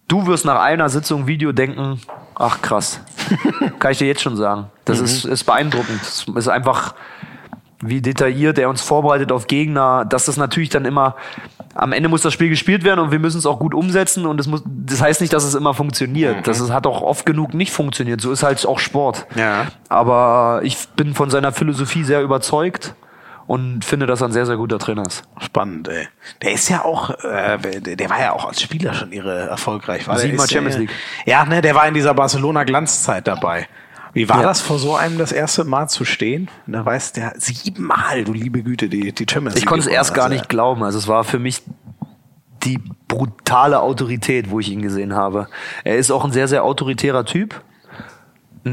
du 0.07 0.27
wirst 0.27 0.45
nach 0.45 0.59
einer 0.59 0.89
Sitzung 0.89 1.27
Video 1.27 1.53
denken, 1.53 2.01
ach 2.35 2.61
krass. 2.61 2.99
Kann 3.79 3.91
ich 3.91 3.99
dir 3.99 4.07
jetzt 4.07 4.21
schon 4.21 4.35
sagen. 4.35 4.67
Das 4.83 4.99
mhm. 4.99 5.05
ist, 5.05 5.25
ist 5.25 5.43
beeindruckend. 5.45 6.01
Es 6.01 6.27
ist 6.27 6.47
einfach, 6.49 6.93
wie 7.81 8.01
detailliert 8.01 8.57
er 8.57 8.69
uns 8.69 8.81
vorbereitet 8.81 9.31
auf 9.31 9.47
Gegner, 9.47 10.03
dass 10.03 10.25
das 10.25 10.35
natürlich 10.35 10.69
dann 10.69 10.83
immer, 10.83 11.15
am 11.73 11.93
Ende 11.93 12.09
muss 12.09 12.21
das 12.21 12.33
Spiel 12.33 12.49
gespielt 12.49 12.83
werden 12.83 12.99
und 12.99 13.11
wir 13.11 13.19
müssen 13.19 13.37
es 13.37 13.45
auch 13.45 13.59
gut 13.59 13.73
umsetzen 13.73 14.25
und 14.25 14.37
das 14.37 14.47
muss, 14.47 14.61
das 14.65 15.01
heißt 15.01 15.21
nicht, 15.21 15.31
dass 15.31 15.45
es 15.45 15.55
immer 15.55 15.73
funktioniert. 15.73 16.37
Mhm. 16.37 16.43
Das 16.43 16.59
ist, 16.59 16.73
hat 16.73 16.85
auch 16.85 17.01
oft 17.01 17.25
genug 17.25 17.53
nicht 17.53 17.71
funktioniert. 17.71 18.19
So 18.19 18.31
ist 18.33 18.43
halt 18.43 18.65
auch 18.65 18.79
Sport. 18.79 19.25
Ja. 19.35 19.67
Aber 19.87 20.59
ich 20.63 20.77
bin 20.97 21.13
von 21.13 21.29
seiner 21.29 21.53
Philosophie 21.53 22.03
sehr 22.03 22.21
überzeugt 22.21 22.95
und 23.49 23.83
finde, 23.83 24.05
dass 24.05 24.21
er 24.21 24.27
ein 24.27 24.31
sehr, 24.31 24.45
sehr 24.45 24.57
guter 24.57 24.77
Trainer 24.77 25.07
ist. 25.07 25.23
Spannend, 25.39 25.87
ey. 25.87 26.07
Der 26.43 26.51
ist 26.51 26.69
ja 26.69 26.85
auch, 26.85 27.09
äh, 27.23 27.57
der 27.81 28.07
war 28.07 28.21
ja 28.21 28.33
auch 28.33 28.45
als 28.45 28.61
Spieler 28.61 28.93
schon 28.93 29.11
irre 29.11 29.47
erfolgreich. 29.47 30.07
War 30.07 30.19
Siebenmal 30.19 30.47
Champions 30.47 30.77
League. 30.77 30.91
Ja, 31.25 31.43
ne, 31.45 31.59
der 31.59 31.73
war 31.73 31.87
in 31.87 31.95
dieser 31.95 32.13
Barcelona-Glanzzeit 32.13 33.27
dabei. 33.27 33.67
Wie 34.13 34.29
war 34.29 34.41
ja. 34.41 34.43
das 34.43 34.61
vor 34.61 34.77
so 34.77 34.95
einem 34.95 35.17
das 35.17 35.31
erste 35.31 35.63
Mal 35.63 35.89
zu 35.89 36.05
stehen? 36.05 36.47
Da 36.67 36.85
weiß 36.85 37.13
der 37.13 37.33
siebenmal, 37.37 38.23
du 38.23 38.33
liebe 38.33 38.61
Güte, 38.61 38.87
die, 38.87 39.13
die 39.13 39.25
Champions 39.27 39.55
League. 39.55 39.63
Ich 39.63 39.65
konnte 39.65 39.87
es 39.87 39.91
erst 39.91 40.13
gar 40.13 40.29
nicht 40.29 40.47
glauben. 40.47 40.83
Also 40.83 40.99
es 40.99 41.07
war 41.07 41.23
für 41.23 41.39
mich 41.39 41.63
die 42.61 42.77
brutale 43.07 43.79
Autorität, 43.79 44.51
wo 44.51 44.59
ich 44.59 44.69
ihn 44.69 44.83
gesehen 44.83 45.15
habe. 45.15 45.47
Er 45.83 45.97
ist 45.97 46.11
auch 46.11 46.23
ein 46.23 46.31
sehr, 46.31 46.47
sehr 46.47 46.63
autoritärer 46.63 47.25
Typ. 47.25 47.63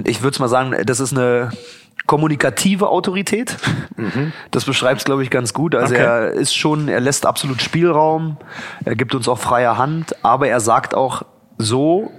Ich 0.04 0.20
würde 0.20 0.38
mal 0.38 0.48
sagen, 0.48 0.74
das 0.84 1.00
ist 1.00 1.16
eine 1.16 1.52
kommunikative 2.06 2.88
Autorität. 2.88 3.56
Mhm. 3.96 4.32
Das 4.50 4.64
beschreibt 4.64 5.00
es, 5.00 5.04
glaube 5.04 5.22
ich, 5.22 5.30
ganz 5.30 5.52
gut. 5.52 5.74
Also 5.74 5.94
okay. 5.94 6.04
er 6.04 6.30
ist 6.32 6.54
schon, 6.54 6.88
er 6.88 7.00
lässt 7.00 7.26
absolut 7.26 7.60
Spielraum, 7.62 8.36
er 8.84 8.94
gibt 8.94 9.14
uns 9.14 9.28
auch 9.28 9.38
freie 9.38 9.76
Hand, 9.76 10.14
aber 10.24 10.48
er 10.48 10.60
sagt 10.60 10.94
auch 10.94 11.22
so, 11.58 12.10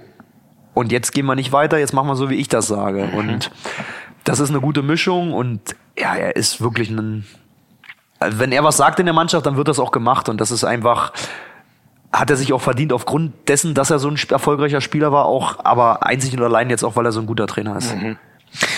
und 0.74 0.92
jetzt 0.92 1.12
gehen 1.12 1.26
wir 1.26 1.34
nicht 1.34 1.52
weiter, 1.52 1.78
jetzt 1.78 1.92
machen 1.92 2.08
wir 2.08 2.16
so, 2.16 2.30
wie 2.30 2.36
ich 2.36 2.48
das 2.48 2.66
sage. 2.66 3.08
Mhm. 3.12 3.18
Und 3.18 3.50
das 4.24 4.40
ist 4.40 4.50
eine 4.50 4.60
gute 4.60 4.82
Mischung 4.82 5.32
und 5.32 5.74
ja, 5.98 6.14
er 6.14 6.36
ist 6.36 6.60
wirklich 6.60 6.90
ein, 6.90 7.26
wenn 8.20 8.52
er 8.52 8.62
was 8.64 8.76
sagt 8.76 9.00
in 9.00 9.06
der 9.06 9.14
Mannschaft, 9.14 9.46
dann 9.46 9.56
wird 9.56 9.68
das 9.68 9.78
auch 9.78 9.90
gemacht 9.90 10.28
und 10.28 10.40
das 10.40 10.50
ist 10.50 10.64
einfach, 10.64 11.12
hat 12.12 12.30
er 12.30 12.36
sich 12.36 12.52
auch 12.52 12.60
verdient 12.60 12.92
aufgrund 12.92 13.48
dessen, 13.48 13.74
dass 13.74 13.90
er 13.90 13.98
so 13.98 14.08
ein 14.08 14.18
erfolgreicher 14.30 14.80
Spieler 14.80 15.12
war, 15.12 15.26
auch, 15.26 15.64
aber 15.64 16.04
einzig 16.04 16.34
und 16.34 16.42
allein 16.42 16.70
jetzt 16.70 16.84
auch, 16.84 16.96
weil 16.96 17.06
er 17.06 17.12
so 17.12 17.20
ein 17.20 17.26
guter 17.26 17.46
Trainer 17.46 17.76
ist. 17.76 17.94
Mhm. 17.94 18.16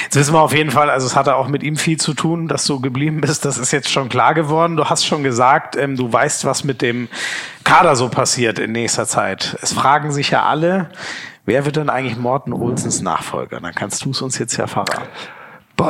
Jetzt 0.04 0.16
wissen 0.16 0.34
wir 0.34 0.40
auf 0.40 0.54
jeden 0.54 0.70
Fall, 0.70 0.90
also 0.90 1.06
es 1.06 1.14
hatte 1.14 1.36
auch 1.36 1.48
mit 1.48 1.62
ihm 1.62 1.76
viel 1.76 1.98
zu 1.98 2.14
tun, 2.14 2.48
dass 2.48 2.66
du 2.66 2.80
geblieben 2.80 3.20
bist. 3.20 3.44
Das 3.44 3.58
ist 3.58 3.70
jetzt 3.70 3.90
schon 3.90 4.08
klar 4.08 4.34
geworden. 4.34 4.76
Du 4.76 4.86
hast 4.86 5.06
schon 5.06 5.22
gesagt, 5.22 5.76
ähm, 5.76 5.96
du 5.96 6.12
weißt, 6.12 6.44
was 6.44 6.64
mit 6.64 6.82
dem 6.82 7.08
Kader 7.64 7.94
so 7.96 8.08
passiert 8.08 8.58
in 8.58 8.72
nächster 8.72 9.06
Zeit. 9.06 9.56
Es 9.62 9.72
fragen 9.72 10.10
sich 10.10 10.30
ja 10.30 10.44
alle, 10.44 10.90
wer 11.46 11.64
wird 11.64 11.76
denn 11.76 11.90
eigentlich 11.90 12.18
Morten 12.18 12.52
Olsens 12.52 13.02
Nachfolger? 13.02 13.60
Dann 13.60 13.74
kannst 13.74 14.04
du 14.04 14.10
es 14.10 14.20
uns 14.20 14.38
jetzt 14.38 14.56
ja 14.56 14.66
verraten. 14.66 15.08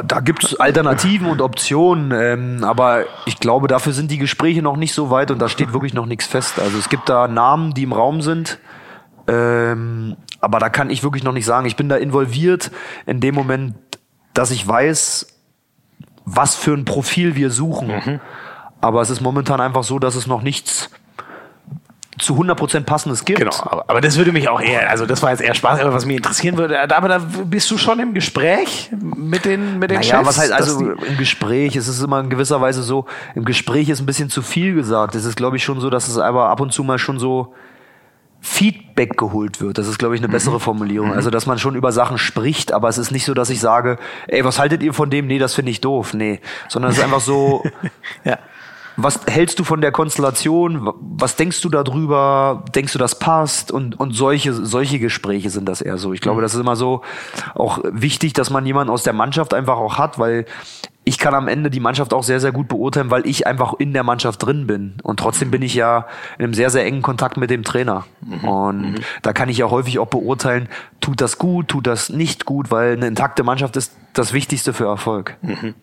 Da 0.06 0.20
gibt 0.20 0.44
es 0.44 0.60
Alternativen 0.60 1.26
und 1.26 1.40
Optionen, 1.40 2.12
ähm, 2.12 2.64
aber 2.64 3.06
ich 3.26 3.40
glaube, 3.40 3.66
dafür 3.66 3.92
sind 3.92 4.10
die 4.10 4.18
Gespräche 4.18 4.62
noch 4.62 4.76
nicht 4.76 4.94
so 4.94 5.10
weit 5.10 5.32
und 5.32 5.40
da 5.40 5.48
steht 5.48 5.72
wirklich 5.72 5.94
noch 5.94 6.06
nichts 6.06 6.26
fest. 6.26 6.60
Also 6.60 6.78
es 6.78 6.88
gibt 6.88 7.08
da 7.08 7.26
Namen, 7.26 7.74
die 7.74 7.82
im 7.82 7.92
Raum 7.92 8.22
sind, 8.22 8.58
ähm, 9.26 10.16
aber 10.41 10.59
da 10.59 10.68
kann 10.68 10.91
ich 10.91 11.03
wirklich 11.03 11.24
noch 11.24 11.32
nicht 11.32 11.47
sagen. 11.47 11.66
Ich 11.66 11.76
bin 11.76 11.88
da 11.88 11.97
involviert 11.97 12.70
in 13.07 13.20
dem 13.20 13.34
Moment, 13.34 13.74
dass 14.34 14.51
ich 14.51 14.66
weiß, 14.66 15.26
was 16.24 16.55
für 16.55 16.72
ein 16.72 16.84
Profil 16.84 17.36
wir 17.36 17.51
suchen. 17.51 17.88
Mhm. 17.88 18.20
Aber 18.80 19.03
es 19.03 19.11
ist 19.11 19.20
momentan 19.20 19.61
einfach 19.61 19.84
so, 19.84 19.99
dass 19.99 20.14
es 20.14 20.26
noch 20.26 20.43
nichts 20.43 20.91
zu 22.18 22.34
100% 22.34 22.82
passendes 22.82 23.24
gibt. 23.24 23.38
Genau, 23.38 23.53
aber 23.86 24.01
das 24.01 24.16
würde 24.18 24.32
mich 24.32 24.49
auch 24.49 24.61
eher, 24.61 24.91
also 24.91 25.07
das 25.07 25.22
war 25.22 25.30
jetzt 25.30 25.41
eher 25.41 25.55
Spaß, 25.55 25.80
aber 25.80 25.95
was 25.95 26.05
mich 26.05 26.16
interessieren 26.16 26.59
würde, 26.59 26.78
aber 26.95 27.09
da 27.09 27.18
bist 27.18 27.70
du 27.70 27.78
schon 27.78 27.99
im 27.99 28.12
Gespräch 28.14 28.91
mit 29.01 29.45
den, 29.45 29.78
mit 29.78 29.91
den 29.91 30.01
naja, 30.01 30.18
Chefs? 30.18 30.28
was 30.28 30.38
heißt 30.38 30.53
also 30.53 30.80
im 30.91 31.16
Gespräch, 31.16 31.76
es 31.76 31.88
ist 31.88 32.03
immer 32.03 32.20
in 32.20 32.28
gewisser 32.28 32.61
Weise 32.61 32.82
so, 32.82 33.07
im 33.34 33.45
Gespräch 33.45 33.88
ist 33.88 34.01
ein 34.01 34.07
bisschen 34.07 34.28
zu 34.28 34.43
viel 34.43 34.74
gesagt. 34.74 35.14
Es 35.14 35.24
ist 35.24 35.36
glaube 35.36 35.57
ich 35.57 35.64
schon 35.64 35.80
so, 35.80 35.88
dass 35.88 36.09
es 36.09 36.18
aber 36.18 36.51
ab 36.51 36.61
und 36.61 36.72
zu 36.72 36.84
mal 36.84 36.99
schon 36.99 37.18
so 37.18 37.55
Feedback 38.41 39.18
geholt 39.18 39.61
wird. 39.61 39.78
Das 39.78 39.86
ist, 39.86 39.99
glaube 39.99 40.14
ich, 40.14 40.20
eine 40.20 40.28
mhm. 40.28 40.32
bessere 40.32 40.61
Formulierung. 40.61 41.09
Mhm. 41.09 41.14
Also, 41.14 41.30
dass 41.30 41.47
man 41.47 41.59
schon 41.59 41.74
über 41.74 41.93
Sachen 41.93 42.18
spricht, 42.18 42.72
aber 42.72 42.88
es 42.88 42.99
ist 42.99 43.11
nicht 43.11 43.24
so, 43.24 43.34
dass 43.34 43.51
ich 43.51 43.61
sage, 43.61 43.99
ey, 44.28 44.45
was 44.45 44.59
haltet 44.59 44.82
ihr 44.82 44.95
von 44.95 45.11
dem? 45.11 45.26
Nee, 45.26 45.38
das 45.38 45.55
finde 45.55 45.70
ich 45.70 45.80
doof. 45.80 46.14
Nee. 46.14 46.41
Sondern 46.68 46.91
es 46.91 46.99
ist 46.99 47.05
einfach 47.05 47.20
so, 47.20 47.62
ja. 48.24 48.38
Was 48.97 49.20
hältst 49.26 49.59
du 49.59 49.64
von 49.64 49.80
der 49.80 49.93
Konstellation? 49.93 50.93
Was 51.01 51.36
denkst 51.36 51.61
du 51.62 51.68
darüber? 51.70 52.64
Denkst 52.74 52.93
du, 52.93 52.99
das 52.99 53.18
passt? 53.18 53.72
Und, 53.72 53.99
und 53.99 54.12
solche, 54.12 54.53
solche 54.53 54.99
Gespräche 54.99 55.49
sind 55.49 55.66
das 55.66 55.80
eher 55.80 55.97
so. 55.97 56.12
Ich 56.12 56.20
glaube, 56.20 56.38
mhm. 56.38 56.43
das 56.43 56.55
ist 56.55 56.61
immer 56.61 56.76
so 56.76 57.03
auch 57.55 57.78
wichtig, 57.84 58.32
dass 58.34 58.51
man 58.51 58.66
jemanden 58.66 58.93
aus 58.93 59.03
der 59.03 59.12
Mannschaft 59.12 59.55
einfach 59.55 59.76
auch 59.76 59.97
hat, 59.97 60.18
weil 60.18 60.45
ich 61.05 61.18
kann 61.18 61.34
am 61.34 61.48
Ende 61.48 61.70
die 61.70 61.80
Mannschaft 61.80 62.12
auch 62.12 62.22
sehr, 62.22 62.40
sehr 62.40 62.53
gut 62.53 62.68
beurteilen, 62.68 63.11
weil 63.11 63.26
ich 63.26 63.46
einfach 63.46 63.74
in 63.78 63.92
der 63.92 64.03
Mannschaft 64.03 64.44
drin 64.44 64.66
bin. 64.66 64.94
Und 65.03 65.18
trotzdem 65.18 65.51
bin 65.51 65.62
ich 65.62 65.74
ja 65.74 66.07
in 66.38 66.44
einem 66.44 66.55
sehr, 66.55 66.70
sehr 66.70 66.84
engen 66.84 67.03
Kontakt 67.03 67.36
mit 67.36 67.51
dem 67.51 67.64
Trainer. 67.64 68.05
Mhm. 68.20 68.48
Und 68.48 68.80
mhm. 68.92 68.94
da 69.22 69.32
kann 69.32 69.48
ich 69.48 69.59
ja 69.59 69.70
häufig 69.70 69.98
auch 69.98 70.09
beurteilen, 70.09 70.68
tut 71.01 71.20
das 71.20 71.38
gut, 71.38 71.68
tut 71.68 71.86
das 71.86 72.11
nicht 72.11 72.44
gut, 72.44 72.70
weil 72.70 72.92
eine 72.92 73.07
intakte 73.07 73.42
Mannschaft 73.42 73.76
ist 73.76 73.92
das 74.12 74.32
Wichtigste 74.32 74.72
für 74.72 74.86
Erfolg. 74.86 75.36
Mhm. 75.40 75.74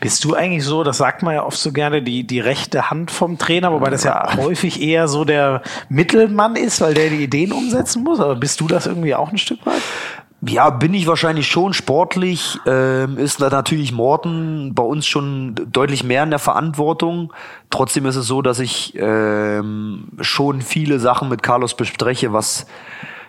Bist 0.00 0.24
du 0.24 0.34
eigentlich 0.34 0.64
so, 0.64 0.84
das 0.84 0.98
sagt 0.98 1.22
man 1.22 1.34
ja 1.34 1.44
oft 1.44 1.58
so 1.58 1.72
gerne, 1.72 2.00
die, 2.00 2.24
die 2.24 2.38
rechte 2.38 2.90
Hand 2.90 3.10
vom 3.10 3.38
Trainer, 3.38 3.72
wobei 3.72 3.90
das 3.90 4.04
ja 4.04 4.36
häufig 4.36 4.80
eher 4.80 5.08
so 5.08 5.24
der 5.24 5.62
Mittelmann 5.88 6.54
ist, 6.54 6.80
weil 6.80 6.94
der 6.94 7.10
die 7.10 7.24
Ideen 7.24 7.52
umsetzen 7.52 8.04
muss. 8.04 8.20
Aber 8.20 8.36
bist 8.36 8.60
du 8.60 8.68
das 8.68 8.86
irgendwie 8.86 9.14
auch 9.14 9.32
ein 9.32 9.38
Stück 9.38 9.66
weit? 9.66 9.82
Ja, 10.46 10.70
bin 10.70 10.94
ich 10.94 11.06
wahrscheinlich 11.06 11.46
schon 11.46 11.72
sportlich. 11.72 12.58
Ähm, 12.66 13.18
ist 13.18 13.40
da 13.40 13.50
natürlich 13.50 13.92
Morten 13.92 14.74
bei 14.74 14.82
uns 14.82 15.06
schon 15.06 15.54
deutlich 15.70 16.04
mehr 16.04 16.22
in 16.22 16.30
der 16.30 16.38
Verantwortung. 16.38 17.32
Trotzdem 17.70 18.06
ist 18.06 18.16
es 18.16 18.26
so, 18.26 18.42
dass 18.42 18.58
ich 18.58 18.94
ähm, 18.96 20.08
schon 20.20 20.60
viele 20.60 20.98
Sachen 20.98 21.28
mit 21.28 21.42
Carlos 21.42 21.74
bespreche, 21.74 22.32
was 22.32 22.66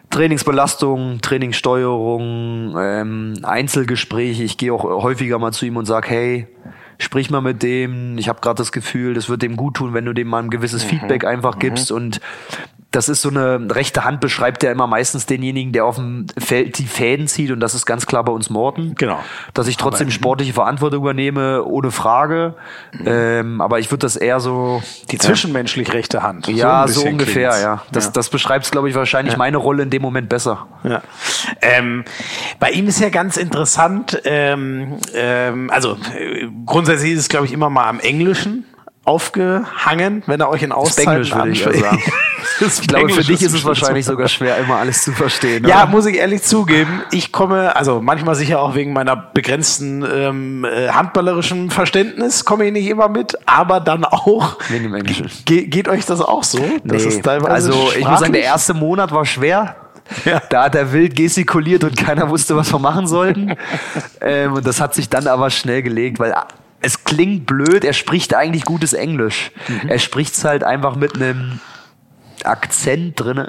Trainingsbelastung, 0.09 1.19
Trainingssteuerung, 1.21 2.75
ähm, 2.79 3.33
Einzelgespräche. 3.43 4.43
Ich 4.43 4.57
gehe 4.57 4.73
auch 4.73 4.83
häufiger 4.83 5.39
mal 5.39 5.51
zu 5.51 5.65
ihm 5.65 5.77
und 5.77 5.85
sage, 5.85 6.09
hey, 6.09 6.47
sprich 6.97 7.29
mal 7.29 7.41
mit 7.41 7.63
dem. 7.63 8.17
Ich 8.17 8.29
habe 8.29 8.41
gerade 8.41 8.57
das 8.57 8.71
Gefühl, 8.71 9.13
das 9.13 9.29
wird 9.29 9.41
dem 9.41 9.55
gut 9.55 9.75
tun, 9.75 9.93
wenn 9.93 10.05
du 10.05 10.13
dem 10.13 10.27
mal 10.27 10.43
ein 10.43 10.49
gewisses 10.49 10.83
mhm. 10.85 10.89
Feedback 10.89 11.25
einfach 11.25 11.59
gibst. 11.59 11.91
Mhm. 11.91 11.97
Und 11.97 12.21
das 12.95 13.09
ist 13.09 13.21
so 13.21 13.29
eine 13.29 13.67
rechte 13.75 14.05
Hand, 14.05 14.21
beschreibt 14.21 14.63
ja 14.63 14.71
immer 14.71 14.87
meistens 14.87 15.25
denjenigen, 15.25 15.73
der 15.73 15.85
auf 15.85 15.95
dem 15.95 16.27
Feld 16.37 16.77
die 16.77 16.87
Fäden 16.87 17.27
zieht 17.27 17.51
und 17.51 17.59
das 17.59 17.75
ist 17.75 17.85
ganz 17.85 18.05
klar 18.05 18.23
bei 18.23 18.31
uns 18.31 18.49
Morten. 18.49 18.95
Genau. 18.95 19.19
Dass 19.53 19.67
ich 19.67 19.75
trotzdem 19.75 20.11
sportliche 20.11 20.53
Verantwortung 20.53 21.01
übernehme, 21.01 21.65
ohne 21.65 21.91
Frage. 21.91 22.55
Ähm, 23.05 23.59
aber 23.59 23.79
ich 23.79 23.91
würde 23.91 24.01
das 24.01 24.15
eher 24.15 24.39
so. 24.39 24.81
Die 25.11 25.17
zwischenmenschlich 25.17 25.91
rechte 25.91 26.23
Hand. 26.23 26.47
Ja, 26.47 26.87
so, 26.87 27.01
so 27.01 27.07
ungefähr, 27.07 27.49
klingt's. 27.49 27.63
ja. 27.63 27.81
Das, 27.91 28.05
ja. 28.05 28.11
das 28.11 28.29
beschreibt, 28.29 28.71
glaube 28.71 28.89
ich, 28.89 28.95
wahrscheinlich 28.95 29.33
ja. 29.33 29.37
meine 29.37 29.57
Rolle 29.57 29.83
in 29.83 29.89
dem 29.89 30.01
Moment 30.01 30.29
besser. 30.29 30.67
Ja. 30.83 31.01
Ähm, 31.61 32.05
bei 32.59 32.71
ihm 32.71 32.87
ist 32.87 33.01
ja 33.01 33.09
ganz 33.09 33.35
interessant, 33.35 34.21
ähm, 34.23 34.99
ähm, 35.13 35.69
also 35.69 35.97
äh, 36.17 36.47
grundsätzlich 36.65 37.11
ist 37.13 37.19
es, 37.19 37.29
glaube 37.29 37.45
ich, 37.45 37.51
immer 37.51 37.69
mal 37.69 37.87
am 37.87 37.99
Englischen 37.99 38.65
aufgehangen, 39.05 40.23
wenn 40.25 40.41
er 40.41 40.49
euch 40.49 40.63
in 40.63 40.71
Auszeiten 40.71 41.31
anspricht. 41.31 41.65
ich 42.59 42.81
glaube, 42.87 43.09
für 43.09 43.23
dich 43.23 43.43
ist 43.43 43.53
es 43.53 43.63
wahrscheinlich 43.63 44.05
sogar 44.05 44.27
schwer, 44.27 44.57
immer 44.57 44.77
alles 44.77 45.03
zu 45.03 45.11
verstehen. 45.11 45.67
Ja, 45.67 45.83
oder? 45.83 45.91
muss 45.91 46.05
ich 46.07 46.17
ehrlich 46.17 46.41
zugeben. 46.41 47.03
Ich 47.11 47.31
komme, 47.31 47.75
also 47.75 48.01
manchmal 48.01 48.33
sicher 48.33 48.59
auch 48.59 48.73
wegen 48.73 48.93
meiner 48.93 49.15
begrenzten 49.15 50.03
ähm, 50.11 50.65
äh, 50.65 50.89
handballerischen 50.89 51.69
Verständnis, 51.69 52.45
komme 52.45 52.65
ich 52.65 52.73
nicht 52.73 52.87
immer 52.87 53.07
mit, 53.07 53.37
aber 53.45 53.79
dann 53.79 54.05
auch. 54.05 54.57
Wegen 54.69 54.83
dem 54.83 54.95
Englischen. 54.95 55.29
Ge 55.45 55.67
geht 55.67 55.87
euch 55.87 56.05
das 56.05 56.19
auch 56.21 56.43
so? 56.43 56.63
Das 56.83 57.05
nee. 57.05 57.21
also 57.27 57.91
ich 57.97 58.07
muss 58.07 58.19
sagen, 58.19 58.33
der 58.33 58.43
erste 58.43 58.73
Monat 58.73 59.11
war 59.11 59.25
schwer. 59.25 59.75
Ja. 60.23 60.41
Da 60.49 60.65
hat 60.65 60.75
er 60.75 60.93
wild 60.93 61.15
gestikuliert 61.15 61.83
und 61.83 61.97
keiner 61.97 62.29
wusste, 62.29 62.55
was 62.55 62.71
wir 62.71 62.79
machen 62.79 63.07
sollten. 63.07 63.55
ähm, 64.21 64.53
und 64.53 64.65
das 64.65 64.79
hat 64.79 64.93
sich 64.93 65.09
dann 65.09 65.27
aber 65.27 65.49
schnell 65.49 65.81
gelegt, 65.81 66.19
weil 66.19 66.33
es 66.85 67.03
klingt 67.03 67.47
blöd, 67.47 67.83
er 67.83 67.93
spricht 67.93 68.35
eigentlich 68.35 68.63
gutes 68.63 68.93
Englisch. 68.93 69.51
Mhm. 69.67 69.89
Er 69.89 69.97
spricht 69.97 70.35
es 70.35 70.45
halt 70.45 70.63
einfach 70.63 70.95
mit 70.95 71.15
einem 71.15 71.59
Akzent 72.43 73.19
drin. 73.19 73.47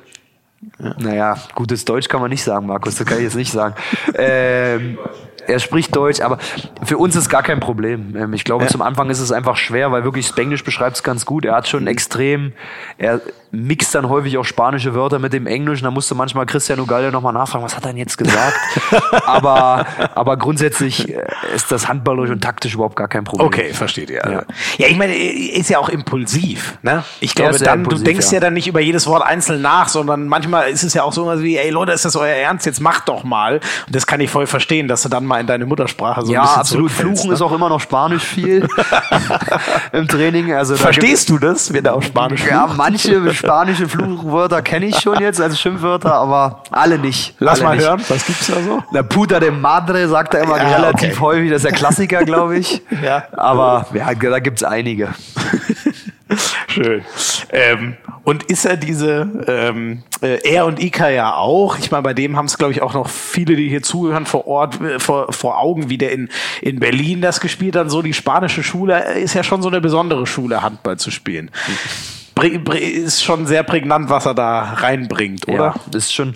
Ja. 0.78 0.94
Naja, 0.98 1.36
gutes 1.54 1.84
Deutsch 1.84 2.08
kann 2.08 2.22
man 2.22 2.30
nicht 2.30 2.42
sagen, 2.42 2.66
Markus, 2.66 2.96
das 2.96 3.06
kann 3.06 3.18
ich 3.18 3.24
jetzt 3.24 3.36
nicht 3.36 3.52
sagen. 3.52 3.74
ähm, 4.14 4.98
er 5.46 5.58
spricht 5.58 5.94
Deutsch, 5.94 6.20
aber 6.20 6.38
für 6.82 6.96
uns 6.96 7.14
ist 7.14 7.28
gar 7.28 7.42
kein 7.42 7.60
Problem. 7.60 8.16
Ähm, 8.16 8.32
ich 8.32 8.44
glaube, 8.44 8.64
ja. 8.64 8.70
zum 8.70 8.80
Anfang 8.80 9.10
ist 9.10 9.20
es 9.20 9.30
einfach 9.32 9.56
schwer, 9.56 9.92
weil 9.92 10.02
wirklich 10.02 10.26
Spanglisch 10.26 10.64
beschreibt 10.64 10.96
es 10.96 11.02
ganz 11.02 11.26
gut. 11.26 11.44
Er 11.44 11.54
hat 11.54 11.68
schon 11.68 11.82
mhm. 11.82 11.88
extrem, 11.88 12.52
er 12.96 13.20
mixt 13.62 13.94
dann 13.94 14.08
häufig 14.08 14.38
auch 14.38 14.44
spanische 14.44 14.94
Wörter 14.94 15.18
mit 15.18 15.32
dem 15.32 15.46
Englischen. 15.46 15.84
Da 15.84 15.90
musste 15.90 16.14
manchmal 16.14 16.46
Christian 16.46 16.80
Ugalde 16.80 17.10
nochmal 17.10 17.32
nachfragen, 17.32 17.64
was 17.64 17.76
hat 17.76 17.84
er 17.84 17.88
denn 17.88 17.98
jetzt 17.98 18.16
gesagt? 18.16 18.56
aber, 19.26 19.86
aber 20.14 20.36
grundsätzlich 20.36 21.08
äh, 21.08 21.22
ist 21.54 21.70
das 21.72 21.88
handballerisch 21.88 22.30
und 22.30 22.42
taktisch 22.42 22.74
überhaupt 22.74 22.96
gar 22.96 23.08
kein 23.08 23.24
Problem. 23.24 23.46
Okay, 23.46 23.72
versteht 23.72 24.10
ihr. 24.10 24.22
Ja. 24.24 24.42
ja, 24.78 24.88
ich 24.88 24.96
meine, 24.96 25.16
ist 25.16 25.70
ja 25.70 25.78
auch 25.78 25.88
impulsiv. 25.88 26.78
Ne? 26.82 27.04
Ich 27.20 27.34
glaube, 27.34 27.58
dann, 27.58 27.80
impulsiv, 27.80 28.04
du 28.04 28.10
denkst 28.10 28.26
ja. 28.26 28.34
ja. 28.34 28.40
dann 28.40 28.54
nicht 28.54 28.68
über 28.68 28.80
jedes 28.80 29.06
Wort 29.06 29.24
einzeln 29.24 29.62
nach, 29.62 29.88
sondern 29.88 30.28
manchmal 30.28 30.70
ist 30.70 30.82
es 30.82 30.94
ja 30.94 31.02
auch 31.02 31.12
so 31.12 31.26
wie, 31.42 31.56
ey 31.56 31.70
Leute, 31.70 31.92
ist 31.92 32.04
das 32.04 32.16
euer 32.16 32.34
Ernst? 32.34 32.66
Jetzt 32.66 32.80
macht 32.80 33.08
doch 33.08 33.24
mal. 33.24 33.60
Und 33.86 33.94
das 33.94 34.06
kann 34.06 34.20
ich 34.20 34.30
voll 34.30 34.46
verstehen, 34.46 34.88
dass 34.88 35.02
du 35.02 35.08
dann 35.08 35.24
mal 35.24 35.40
in 35.40 35.46
deine 35.46 35.66
Muttersprache 35.66 36.24
so 36.24 36.32
ja, 36.32 36.40
ein 36.40 36.46
bisschen 36.46 36.60
absolut. 36.60 36.90
Fluchen 36.90 37.28
ne? 37.28 37.34
ist 37.34 37.42
auch 37.42 37.52
immer 37.52 37.68
noch 37.68 37.80
Spanisch 37.80 38.24
viel 38.24 38.68
im 39.92 40.08
Training. 40.08 40.52
Also 40.52 40.76
Verstehst 40.76 41.28
du 41.28 41.38
das, 41.38 41.72
wenn 41.72 41.84
da 41.84 41.92
auch 41.92 42.02
Spanisch 42.02 42.44
Ja, 42.46 42.68
manche 42.76 43.20
spanische 43.46 43.88
Fluchwörter 43.88 44.62
kenne 44.62 44.86
ich 44.86 44.98
schon 44.98 45.20
jetzt 45.20 45.40
als 45.40 45.60
Schimpfwörter, 45.60 46.12
aber 46.12 46.62
alle 46.70 46.98
nicht. 46.98 47.34
Lass 47.38 47.60
alle 47.60 47.68
mal 47.68 47.76
nicht. 47.76 47.86
hören, 47.86 48.02
was 48.08 48.26
gibt's 48.26 48.46
da 48.48 48.60
so? 48.60 48.82
La 48.90 49.02
puta 49.02 49.40
de 49.40 49.50
madre 49.50 50.08
sagt 50.08 50.34
er 50.34 50.42
immer 50.42 50.58
ja, 50.58 50.76
relativ 50.76 51.12
okay. 51.12 51.20
häufig, 51.20 51.50
das 51.50 51.58
ist 51.58 51.70
der 51.70 51.72
Klassiker, 51.72 52.24
glaube 52.24 52.58
ich. 52.58 52.82
ja. 53.02 53.24
Aber 53.32 53.86
ja, 53.94 54.12
da 54.14 54.38
gibt's 54.40 54.64
einige. 54.64 55.14
Schön. 56.66 57.02
Ähm, 57.50 57.96
und 58.24 58.42
ist 58.44 58.64
er 58.64 58.76
diese, 58.76 59.28
ähm, 59.46 60.02
äh, 60.20 60.40
er 60.42 60.66
und 60.66 60.82
Ika 60.82 61.08
ja 61.08 61.34
auch, 61.36 61.78
ich 61.78 61.92
meine, 61.92 62.02
bei 62.02 62.14
dem 62.14 62.36
haben 62.36 62.46
es, 62.46 62.58
glaube 62.58 62.72
ich, 62.72 62.82
auch 62.82 62.94
noch 62.94 63.08
viele, 63.08 63.54
die 63.54 63.68
hier 63.68 63.82
zuhören, 63.82 64.26
vor 64.26 64.48
Ort, 64.48 64.80
äh, 64.80 64.98
vor, 64.98 65.32
vor 65.32 65.60
Augen, 65.60 65.88
wie 65.88 65.98
der 65.98 66.10
in, 66.10 66.28
in 66.60 66.80
Berlin 66.80 67.20
das 67.20 67.40
gespielt 67.40 67.76
hat. 67.76 67.90
So 67.90 68.02
die 68.02 68.12
spanische 68.12 68.64
Schule 68.64 69.14
ist 69.14 69.34
ja 69.34 69.44
schon 69.44 69.62
so 69.62 69.68
eine 69.68 69.80
besondere 69.80 70.26
Schule, 70.26 70.62
Handball 70.62 70.96
zu 70.96 71.12
spielen 71.12 71.52
ist 72.44 73.24
schon 73.24 73.46
sehr 73.46 73.62
prägnant, 73.62 74.10
was 74.10 74.26
er 74.26 74.34
da 74.34 74.60
reinbringt, 74.60 75.48
oder? 75.48 75.74
Ja, 75.74 75.96
ist 75.96 76.12
schon, 76.12 76.34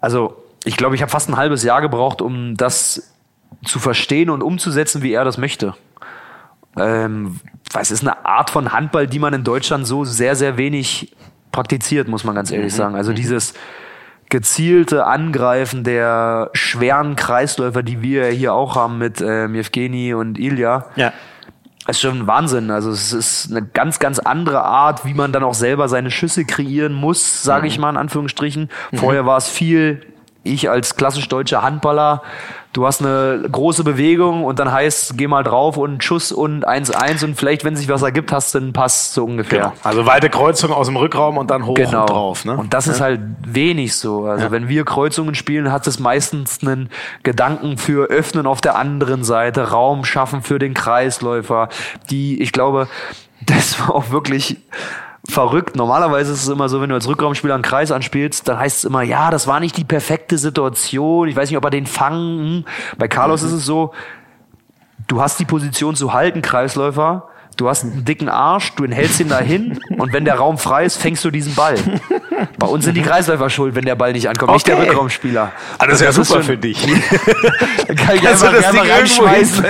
also 0.00 0.42
ich 0.64 0.76
glaube, 0.76 0.94
ich 0.94 1.02
habe 1.02 1.10
fast 1.10 1.28
ein 1.28 1.36
halbes 1.36 1.62
Jahr 1.62 1.80
gebraucht, 1.80 2.22
um 2.22 2.56
das 2.56 3.14
zu 3.64 3.78
verstehen 3.78 4.30
und 4.30 4.42
umzusetzen, 4.42 5.02
wie 5.02 5.12
er 5.12 5.24
das 5.24 5.38
möchte. 5.38 5.74
Ähm, 6.76 7.40
es 7.78 7.90
ist 7.90 8.02
eine 8.02 8.24
Art 8.24 8.50
von 8.50 8.72
Handball, 8.72 9.06
die 9.06 9.18
man 9.18 9.34
in 9.34 9.44
Deutschland 9.44 9.86
so 9.86 10.04
sehr, 10.04 10.36
sehr 10.36 10.56
wenig 10.56 11.14
praktiziert, 11.52 12.08
muss 12.08 12.24
man 12.24 12.34
ganz 12.34 12.50
ehrlich 12.50 12.72
mhm. 12.72 12.76
sagen. 12.76 12.94
Also 12.96 13.12
mhm. 13.12 13.16
dieses 13.16 13.54
gezielte 14.28 15.06
Angreifen 15.06 15.84
der 15.84 16.50
schweren 16.52 17.14
Kreisläufer, 17.14 17.82
die 17.82 18.02
wir 18.02 18.26
hier 18.26 18.54
auch 18.54 18.74
haben 18.74 18.98
mit 18.98 19.20
ähm, 19.20 19.54
und 20.16 20.38
Ilya. 20.38 20.86
Ja 20.96 21.12
ist 21.86 22.00
schon 22.00 22.26
Wahnsinn. 22.26 22.70
Also 22.70 22.90
es 22.90 23.12
ist 23.12 23.50
eine 23.50 23.62
ganz, 23.62 23.98
ganz 23.98 24.18
andere 24.18 24.64
Art, 24.64 25.04
wie 25.04 25.14
man 25.14 25.32
dann 25.32 25.44
auch 25.44 25.54
selber 25.54 25.88
seine 25.88 26.10
Schüsse 26.10 26.44
kreieren 26.44 26.92
muss, 26.92 27.42
sage 27.42 27.62
mhm. 27.62 27.68
ich 27.68 27.78
mal 27.78 27.90
in 27.90 27.96
Anführungsstrichen. 27.96 28.70
Mhm. 28.90 28.96
Vorher 28.96 29.26
war 29.26 29.36
es 29.36 29.48
viel, 29.48 30.06
ich 30.42 30.70
als 30.70 30.96
klassisch 30.96 31.28
deutscher 31.28 31.62
Handballer 31.62 32.22
du 32.76 32.86
hast 32.86 33.00
eine 33.00 33.48
große 33.50 33.84
Bewegung 33.84 34.44
und 34.44 34.58
dann 34.58 34.70
heißt, 34.70 35.16
geh 35.16 35.26
mal 35.26 35.42
drauf 35.42 35.78
und 35.78 36.04
Schuss 36.04 36.30
und 36.30 36.68
1-1 36.68 37.24
und 37.24 37.34
vielleicht, 37.34 37.64
wenn 37.64 37.74
sich 37.74 37.88
was 37.88 38.02
ergibt, 38.02 38.32
hast 38.32 38.54
du 38.54 38.58
einen 38.58 38.74
Pass 38.74 39.14
so 39.14 39.24
ungefähr. 39.24 39.60
Genau. 39.60 39.72
Also 39.82 40.04
weite 40.04 40.28
Kreuzung 40.28 40.72
aus 40.72 40.86
dem 40.86 40.96
Rückraum 40.96 41.38
und 41.38 41.50
dann 41.50 41.64
hoch 41.64 41.74
genau. 41.74 42.02
und 42.02 42.10
drauf. 42.10 42.44
Ne? 42.44 42.54
Und 42.54 42.74
das 42.74 42.84
ja. 42.84 42.92
ist 42.92 43.00
halt 43.00 43.20
wenig 43.46 43.96
so. 43.96 44.26
Also 44.26 44.46
ja. 44.46 44.50
wenn 44.50 44.68
wir 44.68 44.84
Kreuzungen 44.84 45.34
spielen, 45.34 45.72
hat 45.72 45.86
es 45.86 45.98
meistens 45.98 46.58
einen 46.60 46.90
Gedanken 47.22 47.78
für 47.78 48.10
Öffnen 48.10 48.46
auf 48.46 48.60
der 48.60 48.76
anderen 48.76 49.24
Seite, 49.24 49.70
Raum 49.70 50.04
schaffen 50.04 50.42
für 50.42 50.58
den 50.58 50.74
Kreisläufer, 50.74 51.70
die, 52.10 52.42
ich 52.42 52.52
glaube, 52.52 52.88
das 53.46 53.80
war 53.80 53.94
auch 53.94 54.10
wirklich 54.10 54.58
verrückt. 55.32 55.76
Normalerweise 55.76 56.32
ist 56.32 56.42
es 56.42 56.48
immer 56.48 56.68
so, 56.68 56.80
wenn 56.80 56.88
du 56.88 56.94
als 56.94 57.08
Rückraumspieler 57.08 57.54
einen 57.54 57.62
Kreis 57.62 57.90
anspielst, 57.90 58.48
dann 58.48 58.58
heißt 58.58 58.78
es 58.78 58.84
immer, 58.84 59.02
ja, 59.02 59.30
das 59.30 59.46
war 59.46 59.60
nicht 59.60 59.76
die 59.76 59.84
perfekte 59.84 60.38
Situation. 60.38 61.28
Ich 61.28 61.36
weiß 61.36 61.48
nicht, 61.50 61.58
ob 61.58 61.64
er 61.64 61.70
den 61.70 61.86
fangen. 61.86 62.64
Bei 62.98 63.08
Carlos 63.08 63.42
mhm. 63.42 63.48
ist 63.48 63.54
es 63.54 63.64
so, 63.64 63.92
du 65.08 65.20
hast 65.20 65.38
die 65.38 65.44
Position 65.44 65.96
zu 65.96 66.12
halten, 66.12 66.42
Kreisläufer. 66.42 67.28
Du 67.56 67.70
hast 67.70 67.84
einen 67.84 68.04
dicken 68.04 68.28
Arsch, 68.28 68.74
du 68.74 68.84
enthältst 68.84 69.18
ihn 69.18 69.30
dahin 69.30 69.80
und 69.96 70.12
wenn 70.12 70.26
der 70.26 70.34
Raum 70.34 70.58
frei 70.58 70.84
ist, 70.84 70.98
fängst 70.98 71.24
du 71.24 71.30
diesen 71.30 71.54
Ball. 71.54 71.76
Bei 72.58 72.66
uns 72.66 72.84
sind 72.84 72.94
die 72.94 73.02
Kreisläufer 73.02 73.48
schuld, 73.48 73.74
wenn 73.74 73.86
der 73.86 73.94
Ball 73.94 74.12
nicht 74.12 74.28
ankommt, 74.28 74.50
okay. 74.50 74.56
nicht 74.56 74.68
der 74.68 74.78
Rückraumspieler. 74.78 75.52
Ah, 75.78 75.86
das 75.86 75.94
ist 75.94 76.00
ja 76.02 76.12
super 76.12 76.40
ist 76.40 76.46
für 76.46 76.58
dich. 76.58 76.86
kann 77.96 78.16
ich 78.16 78.28
einfach, 78.28 78.52
das 78.52 78.70
Ding 78.70 78.80
reinschmeißen. 78.80 79.64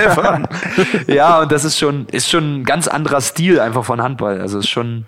ja, 1.07 1.39
und 1.39 1.51
das 1.51 1.63
ist 1.63 1.79
schon, 1.79 2.07
ist 2.07 2.29
schon 2.29 2.57
ein 2.57 2.63
ganz 2.65 2.89
anderer 2.89 3.21
Stil 3.21 3.61
einfach 3.61 3.85
von 3.85 4.01
Handball. 4.01 4.41
Also 4.41 4.59
ist 4.59 4.69
schon, 4.69 5.05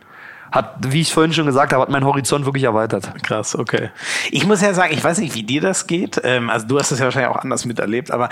hat, 0.52 0.76
wie 0.80 1.02
ich 1.02 1.14
vorhin 1.14 1.34
schon 1.34 1.46
gesagt 1.46 1.74
habe, 1.74 1.82
hat 1.82 1.90
mein 1.90 2.06
Horizont 2.06 2.46
wirklich 2.46 2.64
erweitert. 2.64 3.12
Krass, 3.24 3.58
okay. 3.58 3.90
Ich 4.32 4.46
muss 4.46 4.62
ja 4.62 4.74
sagen, 4.74 4.94
ich 4.94 5.04
weiß 5.04 5.20
nicht, 5.20 5.36
wie 5.36 5.44
dir 5.44 5.62
das 5.62 5.88
geht. 5.88 6.20
Ähm, 6.24 6.50
also 6.50 6.68
du 6.68 6.80
hast 6.80 6.92
es 6.92 7.00
ja 7.00 7.06
wahrscheinlich 7.06 7.32
auch 7.32 7.42
anders 7.42 7.66
miterlebt, 7.66 8.12
aber 8.12 8.30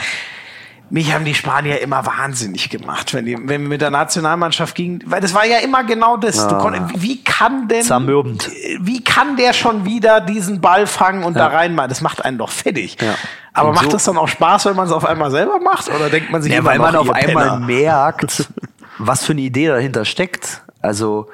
mich 0.89 1.13
haben 1.13 1.25
die 1.25 1.33
Spanier 1.33 1.81
immer 1.81 2.05
wahnsinnig 2.05 2.69
gemacht, 2.69 3.13
wenn, 3.13 3.25
die, 3.25 3.33
wenn 3.37 3.61
wir 3.61 3.69
mit 3.69 3.81
der 3.81 3.89
Nationalmannschaft 3.89 4.73
gingen, 4.73 5.03
weil 5.05 5.19
das 5.19 5.33
war 5.33 5.45
ja 5.45 5.57
immer 5.57 5.83
genau 5.83 6.15
das. 6.17 6.39
Ah. 6.39 6.53
Konntest, 6.53 7.01
wie 7.01 7.23
kann 7.23 7.67
denn, 7.67 7.83
Zermürbend. 7.83 8.49
wie 8.79 9.03
kann 9.03 9.35
der 9.35 9.53
schon 9.53 9.85
wieder 9.85 10.21
diesen 10.21 10.61
Ball 10.61 10.87
fangen 10.87 11.23
und 11.23 11.35
ja. 11.35 11.49
da 11.49 11.57
reinmachen? 11.57 11.89
Das 11.89 12.01
macht 12.01 12.23
einen 12.23 12.37
doch 12.37 12.49
fertig. 12.49 12.97
Ja. 13.01 13.15
Aber 13.53 13.69
und 13.69 13.75
macht 13.75 13.85
so 13.85 13.91
das 13.91 14.05
dann 14.05 14.17
auch 14.17 14.27
Spaß, 14.27 14.65
wenn 14.65 14.75
man 14.75 14.87
es 14.87 14.93
auf 14.93 15.03
einmal 15.03 15.31
selber 15.31 15.59
macht? 15.59 15.89
Oder 15.89 16.09
denkt 16.09 16.31
man 16.31 16.41
sich 16.41 16.53
ja, 16.53 16.59
immer 16.59 16.69
weil 16.69 16.79
man 16.79 16.95
auf 16.95 17.09
einmal 17.09 17.49
Penner? 17.49 17.59
merkt, 17.59 18.47
was 18.97 19.25
für 19.25 19.33
eine 19.33 19.41
Idee 19.41 19.67
dahinter 19.67 20.05
steckt. 20.05 20.61
Also, 20.81 21.27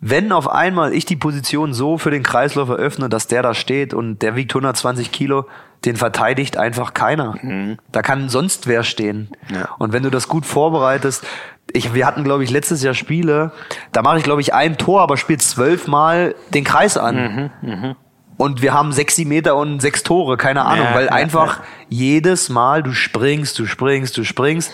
wenn 0.00 0.32
auf 0.32 0.48
einmal 0.48 0.92
ich 0.92 1.04
die 1.04 1.16
Position 1.16 1.74
so 1.74 1.98
für 1.98 2.10
den 2.10 2.22
Kreislauf 2.22 2.68
eröffne, 2.68 3.08
dass 3.08 3.26
der 3.26 3.42
da 3.42 3.54
steht 3.54 3.94
und 3.94 4.22
der 4.22 4.36
wiegt 4.36 4.52
120 4.52 5.10
Kilo, 5.10 5.46
den 5.84 5.96
verteidigt 5.96 6.56
einfach 6.56 6.94
keiner. 6.94 7.34
Mhm. 7.40 7.78
Da 7.90 8.02
kann 8.02 8.28
sonst 8.28 8.66
wer 8.66 8.82
stehen. 8.82 9.28
Ja. 9.52 9.70
Und 9.78 9.92
wenn 9.92 10.02
du 10.02 10.10
das 10.10 10.28
gut 10.28 10.46
vorbereitest, 10.46 11.26
ich, 11.72 11.94
wir 11.94 12.06
hatten, 12.06 12.24
glaube 12.24 12.44
ich, 12.44 12.50
letztes 12.50 12.82
Jahr 12.82 12.94
Spiele, 12.94 13.52
da 13.92 14.02
mache 14.02 14.18
ich, 14.18 14.24
glaube 14.24 14.40
ich, 14.40 14.54
ein 14.54 14.78
Tor, 14.78 15.02
aber 15.02 15.16
spiele 15.16 15.38
zwölfmal 15.38 16.34
den 16.54 16.64
Kreis 16.64 16.96
an. 16.96 17.50
Mhm, 17.62 17.68
mh. 17.70 17.96
Und 18.38 18.62
wir 18.62 18.72
haben 18.72 18.92
sechs 18.92 19.18
Meter 19.18 19.56
und 19.56 19.80
sechs 19.80 20.04
Tore, 20.04 20.36
keine 20.36 20.64
Ahnung, 20.64 20.86
ja, 20.86 20.94
weil 20.94 21.06
ja, 21.06 21.12
einfach 21.12 21.60
jedes 21.88 22.48
Mal 22.48 22.84
du 22.84 22.92
springst, 22.92 23.58
du 23.58 23.66
springst, 23.66 24.16
du 24.16 24.24
springst, 24.24 24.72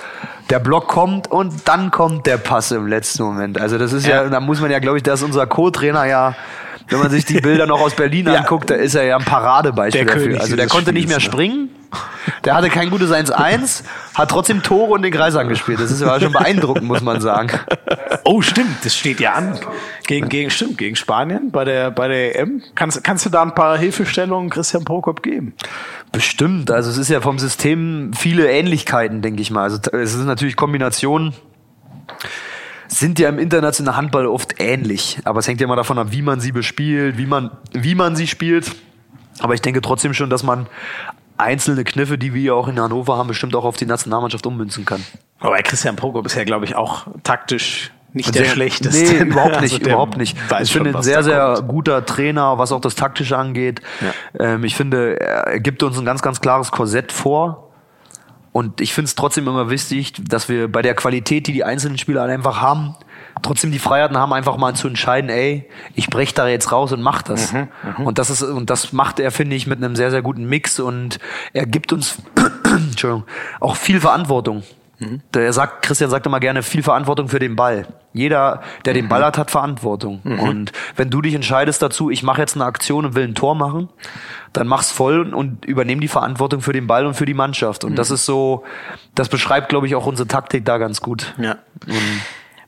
der 0.51 0.59
Block 0.61 0.87
kommt 0.87 1.31
und 1.31 1.67
dann 1.67 1.91
kommt 1.91 2.27
der 2.27 2.37
Pass 2.37 2.71
im 2.73 2.87
letzten 2.87 3.23
Moment. 3.23 3.59
Also 3.59 3.79
das 3.79 3.95
ist 3.95 4.07
ja, 4.07 4.29
da 4.29 4.41
muss 4.41 4.61
man 4.61 4.71
ja, 4.71 4.81
glaube 4.81 4.99
ich, 4.99 5.03
da 5.03 5.15
ist 5.15 5.23
unser 5.23 5.47
Co-Trainer 5.47 6.05
ja 6.05 6.37
wenn 6.89 6.99
man 6.99 7.11
sich 7.11 7.25
die 7.25 7.35
Bilder 7.41 7.67
noch 7.67 7.81
aus 7.81 7.95
Berlin 7.95 8.27
ja. 8.27 8.35
anguckt, 8.35 8.71
da 8.71 8.75
ist 8.75 8.95
er 8.95 9.05
ja 9.05 9.17
ein 9.17 9.25
Paradebeispiel 9.25 10.05
dafür. 10.05 10.41
Also 10.41 10.57
der 10.57 10.67
konnte 10.67 10.91
Spiels, 10.91 10.95
nicht 10.95 11.09
mehr 11.09 11.17
ne? 11.17 11.23
springen. 11.23 11.71
Der 12.45 12.55
hatte 12.55 12.69
kein 12.69 12.91
gutes 12.91 13.11
1-1, 13.11 13.85
hat 14.15 14.31
trotzdem 14.31 14.63
Tore 14.63 14.93
und 14.93 15.03
den 15.03 15.13
Kreis 15.13 15.35
angespielt. 15.37 15.81
Das 15.81 15.91
ist 15.91 16.01
ja 16.01 16.21
schon 16.21 16.33
beeindruckend, 16.33 16.85
muss 16.85 17.01
man 17.01 17.21
sagen. 17.21 17.51
Oh, 18.25 18.43
stimmt, 18.43 18.85
das 18.85 18.97
steht 18.97 19.21
ja 19.21 19.33
an. 19.33 19.59
Gegen, 20.07 20.29
gegen, 20.29 20.51
stimmt, 20.51 20.79
gegen 20.79 20.97
Spanien 20.97 21.51
bei 21.51 21.65
der, 21.65 21.91
bei 21.91 22.09
der 22.09 22.39
EM. 22.39 22.63
Kannst, 22.75 23.03
kannst 23.05 23.27
du 23.27 23.31
da 23.31 23.43
ein 23.43 23.55
paar 23.55 23.79
Hilfestellungen 23.79 24.51
Christian 24.51 24.85
Prokop 24.85 25.23
geben? 25.23 25.55
Bestimmt. 26.13 26.71
Also 26.71 26.91
es 26.91 26.99
ist 26.99 27.11
ja 27.11 27.21
vom 27.21 27.39
System 27.39 28.13
viele 28.15 28.51
Ähnlichkeiten, 28.51 29.23
denke 29.23 29.43
ich 29.43 29.51
mal. 29.51 29.63
Also 29.63 29.79
es 29.93 30.15
ist 30.15 30.25
natürlich 30.25 30.57
Kombinationen 30.57 31.35
sind 32.89 33.19
ja 33.19 33.29
im 33.29 33.39
internationalen 33.39 33.97
Handball 33.97 34.27
oft 34.27 34.61
ähnlich. 34.61 35.19
Aber 35.25 35.41
es 35.41 35.49
hängt 35.49 35.61
ja 35.61 35.67
immer 35.67 35.77
davon 35.77 35.99
ab, 35.99 36.09
wie 36.11 36.23
man 36.23 36.41
sie 36.41 36.53
bespielt, 36.53 37.19
wie 37.19 37.27
man, 37.27 37.51
wie 37.73 37.95
man 37.95 38.17
sie 38.17 38.27
spielt. 38.27 38.73
Aber 39.41 39.55
ich 39.55 39.63
denke 39.63 39.81
trotzdem 39.81 40.15
schon, 40.15 40.31
dass 40.31 40.43
man 40.43 40.67
einzelne 41.37 41.85
Kniffe, 41.85 42.19
die 42.19 42.35
wir 42.35 42.55
auch 42.55 42.69
in 42.69 42.81
Hannover 42.81 43.17
haben, 43.17 43.29
bestimmt 43.29 43.55
auch 43.57 43.65
auf 43.65 43.77
die 43.77 43.87
Nationalmannschaft 43.87 44.47
ummünzen 44.47 44.85
kann. 44.85 45.05
Aber 45.41 45.57
Christian 45.59 45.97
Prokop 45.97 46.27
ist 46.27 46.35
ja, 46.35 46.45
glaube 46.45 46.65
ich, 46.65 46.77
auch 46.77 47.07
taktisch 47.23 47.93
nicht 48.13 48.33
sehr, 48.33 48.45
der 48.45 48.51
schlechteste. 48.51 49.25
Nee, 49.25 49.25
überhaupt 49.31 49.61
nicht, 49.61 49.75
also 49.75 49.87
überhaupt 49.87 50.17
nicht. 50.17 50.37
Ich 50.63 50.73
finde, 50.73 50.97
ein 50.97 51.03
sehr, 51.03 51.25
sehr 51.25 51.63
guter 51.67 52.07
Trainer, 52.07 52.59
was 52.59 52.71
auch 52.71 52.81
das 52.81 52.95
Taktische 52.95 53.37
angeht. 53.37 53.81
Ja. 54.01 54.55
Ähm, 54.55 54.65
ich 54.65 54.77
finde, 54.77 55.21
er 55.21 55.59
gibt 55.59 55.83
uns 55.83 55.99
ein 55.99 56.05
ganz, 56.05 56.23
ganz 56.23 56.41
klares 56.41 56.71
Korsett 56.71 57.11
vor, 57.11 57.65
und 58.55 58.81
ich 58.81 58.95
finde 58.95 59.07
es 59.07 59.17
trotzdem 59.17 59.49
immer 59.49 59.69
wichtig, 59.69 60.13
dass 60.29 60.49
wir 60.49 60.71
bei 60.71 60.81
der 60.81 60.95
Qualität, 60.95 61.49
die 61.49 61.53
die 61.53 61.65
einzelnen 61.65 61.99
Spieler 61.99 62.23
einfach 62.23 62.61
haben, 62.61 62.95
trotzdem 63.43 63.73
die 63.73 63.79
Freiheiten 63.79 64.17
haben, 64.17 64.33
einfach 64.33 64.57
mal 64.57 64.75
zu 64.75 64.89
entscheiden, 64.89 65.31
ey, 65.31 65.69
ich 65.95 66.09
brech 66.09 66.35
da 66.35 66.49
jetzt 66.49 66.73
raus 66.73 66.93
und 66.93 67.03
mach 67.03 67.23
das. 67.23 67.53
Mhm, 67.53 67.69
mh. 67.99 68.05
Und 68.05 68.19
das 68.19 68.31
ist, 68.31 68.43
und 68.43 68.71
das 68.71 68.93
macht 68.93 69.21
er, 69.21 69.31
finde 69.31 69.57
ich, 69.57 69.67
mit 69.67 69.79
einem 69.79 69.97
sehr, 69.97 70.11
sehr 70.11 70.23
guten 70.23 70.45
Mix 70.47 70.81
und 70.81 71.19
er 71.53 71.67
gibt 71.67 71.93
uns, 71.93 72.19
Entschuldigung, 72.65 73.25
auch 73.61 73.77
viel 73.77 74.01
Verantwortung. 74.01 74.63
Mhm. 74.99 75.21
Der 75.33 75.53
sagt, 75.53 75.83
Christian 75.83 76.11
sagt 76.11 76.27
immer 76.27 76.41
gerne, 76.41 76.63
viel 76.63 76.83
Verantwortung 76.83 77.29
für 77.29 77.39
den 77.39 77.57
Ball. 77.57 77.87
Jeder, 78.13 78.63
der 78.85 78.95
den 78.95 79.09
Ball 79.09 79.21
mhm. 79.21 79.25
hat, 79.25 79.39
hat 79.39 79.51
Verantwortung. 79.51 80.21
Mhm. 80.23 80.39
Und 80.39 80.73
wenn 80.97 81.11
du 81.11 81.21
dich 81.21 81.35
entscheidest 81.35 81.83
dazu, 81.83 82.11
ich 82.11 82.23
mache 82.23 82.41
jetzt 82.41 82.55
eine 82.55 82.65
Aktion 82.65 83.05
und 83.05 83.15
will 83.17 83.25
ein 83.25 83.35
Tor 83.35 83.57
machen, 83.57 83.89
dann 84.53 84.69
mach's 84.69 84.93
voll 84.93 85.35
und 85.35 85.65
übernehm 85.65 86.01
die 86.01 86.09
Verantwortung 86.09 86.61
für 86.61 86.73
den 86.73 86.87
Ball 86.87 87.07
und 87.07 87.15
für 87.15 87.27
die 87.27 87.35
Mannschaft. 87.35 87.85
Und 87.85 87.93
mhm. 87.93 87.97
das 87.97 88.13
ist 88.13 88.25
so, 88.25 88.65
das 89.17 89.29
beschreibt, 89.29 89.69
glaube 89.69 89.89
ich, 89.89 89.97
auch 89.97 90.07
unsere 90.07 90.29
Taktik 90.29 90.65
da 90.65 90.79
ganz 90.79 91.01
gut. 91.01 91.35
Ja. 91.39 91.57
Und 91.87 92.21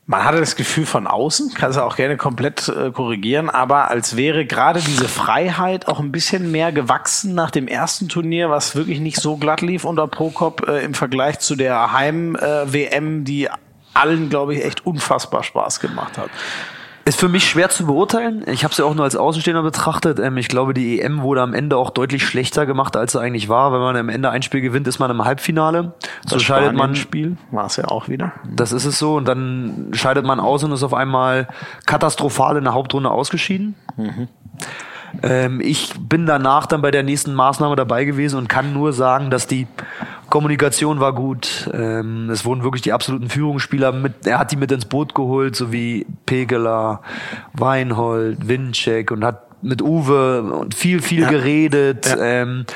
man 0.07 0.24
hatte 0.24 0.38
das 0.38 0.54
Gefühl 0.54 0.86
von 0.86 1.09
außen, 1.09 1.52
kannst 1.54 1.78
du 1.78 1.82
auch 1.82 1.96
gerne 1.96 2.16
komplett 2.16 2.68
äh, 2.68 2.92
korrigieren, 2.92 3.50
aber 3.50 3.90
als 3.90 4.16
wäre 4.16 4.46
gerade 4.46 4.80
diese 4.80 5.09
Freiheit 5.09 5.88
auch 5.88 5.98
ein 5.98 6.12
bisschen 6.12 6.52
mehr 6.52 6.70
gewachsen 6.70 7.34
nach 7.34 7.50
dem 7.50 7.66
ersten 7.66 8.09
Turnier, 8.09 8.48
was 8.48 8.76
wirklich 8.76 9.00
nicht 9.00 9.20
so 9.20 9.36
glatt 9.36 9.62
lief 9.62 9.84
unter 9.84 10.07
Prokop 10.07 10.68
äh, 10.68 10.84
im 10.84 10.94
Vergleich 10.94 11.40
zu 11.40 11.57
der 11.57 11.92
Heim-WM, 11.92 13.20
äh, 13.20 13.24
die 13.24 13.48
allen, 13.94 14.28
glaube 14.28 14.54
ich, 14.54 14.64
echt 14.64 14.86
unfassbar 14.86 15.42
Spaß 15.42 15.80
gemacht 15.80 16.18
hat. 16.18 16.30
Ist 17.07 17.20
für 17.20 17.28
mich 17.28 17.48
schwer 17.48 17.68
zu 17.68 17.86
beurteilen. 17.86 18.42
Ich 18.48 18.64
habe 18.64 18.72
es 18.72 18.78
ja 18.78 18.84
auch 18.84 18.94
nur 18.96 19.04
als 19.04 19.14
Außenstehender 19.14 19.62
betrachtet. 19.62 20.18
Ähm, 20.18 20.36
ich 20.38 20.48
glaube, 20.48 20.74
die 20.74 21.00
EM 21.00 21.22
wurde 21.22 21.40
am 21.40 21.54
Ende 21.54 21.76
auch 21.76 21.90
deutlich 21.90 22.26
schlechter 22.26 22.66
gemacht, 22.66 22.96
als 22.96 23.12
sie 23.12 23.20
eigentlich 23.20 23.48
war. 23.48 23.72
Wenn 23.72 23.78
man 23.78 23.96
am 23.96 24.09
Ende 24.09 24.30
ein 24.30 24.42
Spiel 24.42 24.61
gewinnt, 24.61 24.88
ist 24.88 24.98
man 24.98 25.09
im 25.12 25.24
Halbfinale. 25.24 25.94
So 26.26 26.34
das 26.34 26.42
scheidet 26.42 26.74
man. 26.74 26.96
Spiel 26.96 27.36
war 27.52 27.66
es 27.66 27.76
ja 27.76 27.84
auch 27.84 28.09
wieder. 28.09 28.32
Das 28.44 28.72
ist 28.72 28.86
es 28.86 28.98
so. 28.98 29.14
Und 29.14 29.28
dann 29.28 29.90
scheidet 29.92 30.26
man 30.26 30.40
aus 30.40 30.64
und 30.64 30.72
ist 30.72 30.82
auf 30.82 30.94
einmal 30.94 31.46
katastrophal 31.86 32.57
in 32.57 32.64
der 32.64 32.74
Hauptrunde 32.74 33.09
ausgeschieden. 33.09 33.76
Mhm. 33.96 34.26
Ähm, 35.22 35.60
ich 35.60 35.94
bin 35.98 36.26
danach 36.26 36.66
dann 36.66 36.82
bei 36.82 36.90
der 36.90 37.02
nächsten 37.02 37.34
Maßnahme 37.34 37.76
dabei 37.76 38.04
gewesen 38.04 38.38
und 38.38 38.48
kann 38.48 38.72
nur 38.72 38.92
sagen, 38.92 39.30
dass 39.30 39.46
die 39.46 39.66
Kommunikation 40.30 41.00
war 41.00 41.14
gut. 41.14 41.70
Ähm, 41.72 42.30
es 42.30 42.44
wurden 42.44 42.62
wirklich 42.62 42.82
die 42.82 42.92
absoluten 42.92 43.28
Führungsspieler 43.28 43.92
mit, 43.92 44.26
er 44.26 44.38
hat 44.38 44.52
die 44.52 44.56
mit 44.56 44.72
ins 44.72 44.84
Boot 44.84 45.14
geholt, 45.14 45.56
so 45.56 45.72
wie 45.72 46.06
Pegeler, 46.26 47.00
Weinhold, 47.52 48.48
Winczek 48.48 49.10
und 49.10 49.24
hat 49.24 49.42
mit 49.62 49.82
Uwe 49.82 50.42
und 50.42 50.74
viel, 50.74 51.00
viel 51.00 51.22
ja. 51.22 51.30
geredet, 51.30 52.06
ja. 52.06 52.22
Ähm, 52.22 52.66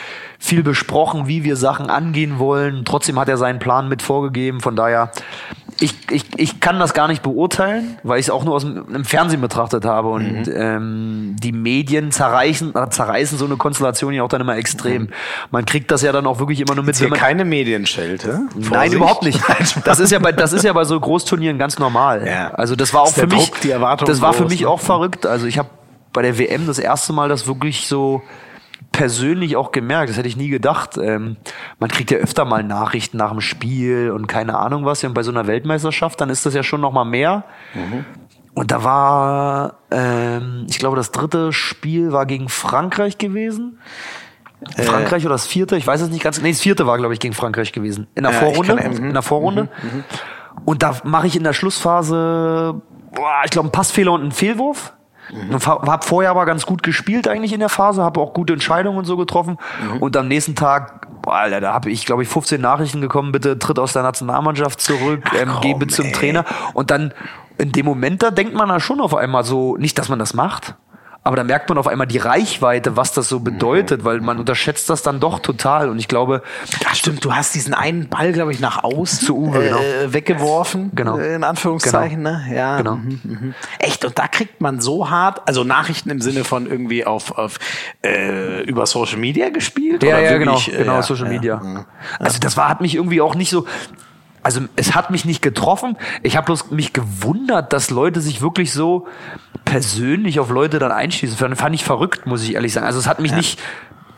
viel 0.40 0.62
besprochen, 0.62 1.28
wie 1.28 1.44
wir 1.44 1.54
Sachen 1.54 1.90
angehen 1.90 2.38
wollen. 2.38 2.84
Trotzdem 2.84 3.20
hat 3.20 3.28
er 3.28 3.36
seinen 3.36 3.58
Plan 3.58 3.88
mit 3.88 4.02
vorgegeben. 4.02 4.60
Von 4.60 4.74
daher 4.74 5.12
ich, 5.80 5.94
ich, 6.10 6.24
ich 6.36 6.60
kann 6.60 6.78
das 6.78 6.94
gar 6.94 7.08
nicht 7.08 7.22
beurteilen, 7.22 7.98
weil 8.02 8.18
ich 8.18 8.26
es 8.26 8.30
auch 8.30 8.44
nur 8.44 8.54
aus 8.54 8.62
dem 8.62 9.04
Fernsehen 9.04 9.40
betrachtet 9.40 9.84
habe. 9.84 10.08
Und 10.08 10.46
mhm. 10.46 10.52
ähm, 10.54 11.36
die 11.38 11.52
Medien 11.52 12.10
zerreißen, 12.10 12.74
zerreißen 12.90 13.38
so 13.38 13.46
eine 13.46 13.56
Konstellation 13.56 14.12
ja 14.12 14.22
auch 14.22 14.28
dann 14.28 14.40
immer 14.40 14.56
extrem. 14.56 15.02
Mhm. 15.02 15.08
Man 15.50 15.64
kriegt 15.64 15.90
das 15.90 16.02
ja 16.02 16.12
dann 16.12 16.26
auch 16.26 16.38
wirklich 16.38 16.60
immer 16.60 16.74
nur 16.74 16.84
mit. 16.84 16.94
Ist 16.94 17.00
hier 17.00 17.10
keine 17.10 17.44
Medienschelte? 17.44 18.42
Nein, 18.54 18.92
überhaupt 18.92 19.22
nicht. 19.22 19.40
Das 19.84 19.98
ist 20.00 20.10
ja 20.10 20.18
bei, 20.18 20.32
das 20.32 20.52
ist 20.52 20.64
ja 20.64 20.72
bei 20.72 20.84
so 20.84 20.98
Großturnieren 20.98 21.58
ganz 21.58 21.78
normal. 21.78 22.26
Ja. 22.26 22.50
Also 22.52 22.76
das 22.76 22.92
war 22.92 23.02
auch 23.02 23.12
für 23.12 23.26
mich, 23.26 23.50
Druck, 23.50 23.98
das 24.04 24.20
war 24.20 24.32
für 24.32 24.46
mich 24.46 24.62
ne? 24.62 24.68
auch 24.68 24.80
verrückt. 24.80 25.26
Also 25.26 25.46
ich 25.46 25.58
habe 25.58 25.68
bei 26.12 26.22
der 26.22 26.38
WM 26.38 26.66
das 26.66 26.78
erste 26.78 27.12
Mal 27.12 27.28
das 27.28 27.46
wirklich 27.46 27.86
so 27.86 28.22
persönlich 28.92 29.56
auch 29.56 29.72
gemerkt, 29.72 30.10
das 30.10 30.16
hätte 30.16 30.28
ich 30.28 30.36
nie 30.36 30.48
gedacht. 30.48 30.96
Ähm, 30.98 31.36
man 31.78 31.90
kriegt 31.90 32.10
ja 32.10 32.18
öfter 32.18 32.44
mal 32.44 32.62
Nachrichten 32.62 33.16
nach 33.18 33.30
dem 33.30 33.40
Spiel 33.40 34.10
und 34.10 34.26
keine 34.26 34.58
Ahnung 34.58 34.84
was. 34.84 35.02
Und 35.04 35.14
bei 35.14 35.22
so 35.22 35.30
einer 35.30 35.46
Weltmeisterschaft, 35.46 36.20
dann 36.20 36.30
ist 36.30 36.44
das 36.46 36.54
ja 36.54 36.62
schon 36.62 36.80
noch 36.80 36.92
mal 36.92 37.04
mehr. 37.04 37.44
Mhm. 37.74 38.04
Und 38.54 38.72
da 38.72 38.82
war, 38.82 39.74
ähm, 39.90 40.66
ich 40.68 40.78
glaube, 40.78 40.96
das 40.96 41.12
dritte 41.12 41.52
Spiel 41.52 42.12
war 42.12 42.26
gegen 42.26 42.48
Frankreich 42.48 43.16
gewesen. 43.16 43.78
Äh, 44.76 44.82
Frankreich 44.82 45.24
oder 45.24 45.34
das 45.34 45.46
vierte, 45.46 45.76
ich 45.76 45.86
weiß 45.86 46.00
es 46.02 46.10
nicht 46.10 46.22
ganz. 46.22 46.40
Nee, 46.42 46.50
das 46.50 46.60
vierte 46.60 46.86
war, 46.86 46.98
glaube 46.98 47.14
ich, 47.14 47.20
gegen 47.20 47.32
Frankreich 47.32 47.72
gewesen. 47.72 48.08
In 48.14 48.24
der 48.24 48.32
Ja, 48.32 48.38
Vorrunde. 48.40 48.76
kann- 48.76 48.92
mhm, 48.92 49.04
in 49.06 49.12
der 49.14 49.22
Vorrunde. 49.22 49.68
Und 50.64 50.82
da 50.82 50.96
mache 51.04 51.26
ich 51.28 51.36
in 51.36 51.44
der 51.44 51.52
Schlussphase, 51.52 52.80
boah, 53.14 53.40
ich 53.44 53.50
glaube, 53.52 53.66
einen 53.66 53.72
Passfehler 53.72 54.12
und 54.12 54.20
einen 54.22 54.32
Fehlwurf. 54.32 54.92
Und 55.32 55.66
Hab 55.66 56.04
vorher 56.04 56.30
aber 56.30 56.46
ganz 56.46 56.66
gut 56.66 56.82
gespielt 56.82 57.28
eigentlich 57.28 57.52
in 57.52 57.60
der 57.60 57.68
Phase, 57.68 58.02
habe 58.02 58.20
auch 58.20 58.34
gute 58.34 58.52
Entscheidungen 58.52 58.98
und 58.98 59.04
so 59.04 59.16
getroffen. 59.16 59.58
Und 60.00 60.16
am 60.16 60.28
nächsten 60.28 60.54
Tag, 60.56 61.06
boah, 61.22 61.36
Alter, 61.36 61.60
da 61.60 61.72
habe 61.72 61.90
ich, 61.90 62.06
glaube 62.06 62.22
ich, 62.22 62.28
15 62.28 62.60
Nachrichten 62.60 63.00
gekommen, 63.00 63.32
bitte 63.32 63.58
tritt 63.58 63.78
aus 63.78 63.92
der 63.92 64.02
Nationalmannschaft 64.02 64.80
zurück, 64.80 65.22
ähm, 65.40 65.50
geh 65.62 65.74
bitte 65.74 65.94
zum 65.94 66.06
ey. 66.06 66.12
Trainer. 66.12 66.44
Und 66.74 66.90
dann 66.90 67.12
in 67.58 67.72
dem 67.72 67.86
Moment, 67.86 68.22
da 68.22 68.30
denkt 68.30 68.54
man 68.54 68.68
da 68.68 68.80
schon 68.80 69.00
auf 69.00 69.14
einmal 69.14 69.44
so, 69.44 69.76
nicht, 69.76 69.98
dass 69.98 70.08
man 70.08 70.18
das 70.18 70.34
macht, 70.34 70.74
aber 71.22 71.36
da 71.36 71.44
merkt 71.44 71.68
man 71.68 71.76
auf 71.76 71.86
einmal 71.86 72.06
die 72.06 72.18
Reichweite, 72.18 72.96
was 72.96 73.12
das 73.12 73.28
so 73.28 73.40
bedeutet, 73.40 74.04
weil 74.04 74.20
man 74.20 74.38
unterschätzt 74.38 74.88
das 74.88 75.02
dann 75.02 75.20
doch 75.20 75.38
total. 75.40 75.90
Und 75.90 75.98
ich 75.98 76.08
glaube, 76.08 76.42
Ja, 76.82 76.94
stimmt, 76.94 77.24
du 77.24 77.34
hast 77.34 77.54
diesen 77.54 77.74
einen 77.74 78.08
Ball, 78.08 78.32
glaube 78.32 78.52
ich, 78.52 78.60
nach 78.60 78.82
außen 78.84 79.26
Zu 79.26 79.36
Uwe, 79.36 79.60
genau. 79.64 79.78
äh, 79.78 80.12
weggeworfen. 80.14 80.90
Genau. 80.94 81.18
In 81.18 81.44
Anführungszeichen, 81.44 82.24
Genau. 82.24 82.38
ne? 82.38 82.54
Ja. 82.54 82.76
Genau. 82.78 82.96
mhm, 82.96 83.20
mhm. 83.22 83.54
Echt, 83.78 84.04
und 84.04 84.18
da 84.18 84.28
kriegt 84.28 84.60
man 84.62 84.80
so 84.80 85.10
hart, 85.10 85.46
also 85.46 85.62
Nachrichten 85.62 86.08
im 86.08 86.20
Sinne 86.22 86.44
von 86.44 86.66
irgendwie 86.66 87.04
auf, 87.04 87.36
auf 87.36 87.58
äh, 88.02 88.62
über 88.62 88.86
Social 88.86 89.18
Media 89.18 89.50
gespielt? 89.50 90.02
Ja, 90.02 90.16
oder 90.16 90.22
ja, 90.22 90.38
genau, 90.38 90.52
wirklich, 90.52 90.74
äh, 90.74 90.78
genau, 90.78 90.94
ja, 90.94 91.02
Social 91.02 91.28
Media. 91.28 91.60
ja. 91.62 91.84
Also 92.18 92.38
das 92.38 92.56
war, 92.56 92.68
hat 92.70 92.80
mich 92.80 92.94
irgendwie 92.94 93.20
auch 93.20 93.34
nicht 93.34 93.50
so, 93.50 93.66
also 94.42 94.60
es 94.76 94.94
hat 94.94 95.10
mich 95.10 95.24
nicht 95.24 95.42
getroffen. 95.42 95.96
Ich 96.22 96.36
habe 96.36 96.46
bloß 96.46 96.70
mich 96.70 96.92
gewundert, 96.92 97.72
dass 97.72 97.90
Leute 97.90 98.20
sich 98.20 98.40
wirklich 98.42 98.72
so 98.72 99.06
persönlich 99.64 100.40
auf 100.40 100.50
Leute 100.50 100.78
dann 100.78 100.92
einschießen. 100.92 101.36
Fand, 101.36 101.56
fand 101.58 101.74
ich 101.74 101.84
verrückt, 101.84 102.26
muss 102.26 102.42
ich 102.42 102.54
ehrlich 102.54 102.72
sagen. 102.72 102.86
Also 102.86 102.98
es 102.98 103.06
hat 103.06 103.20
mich 103.20 103.32
nicht 103.32 103.60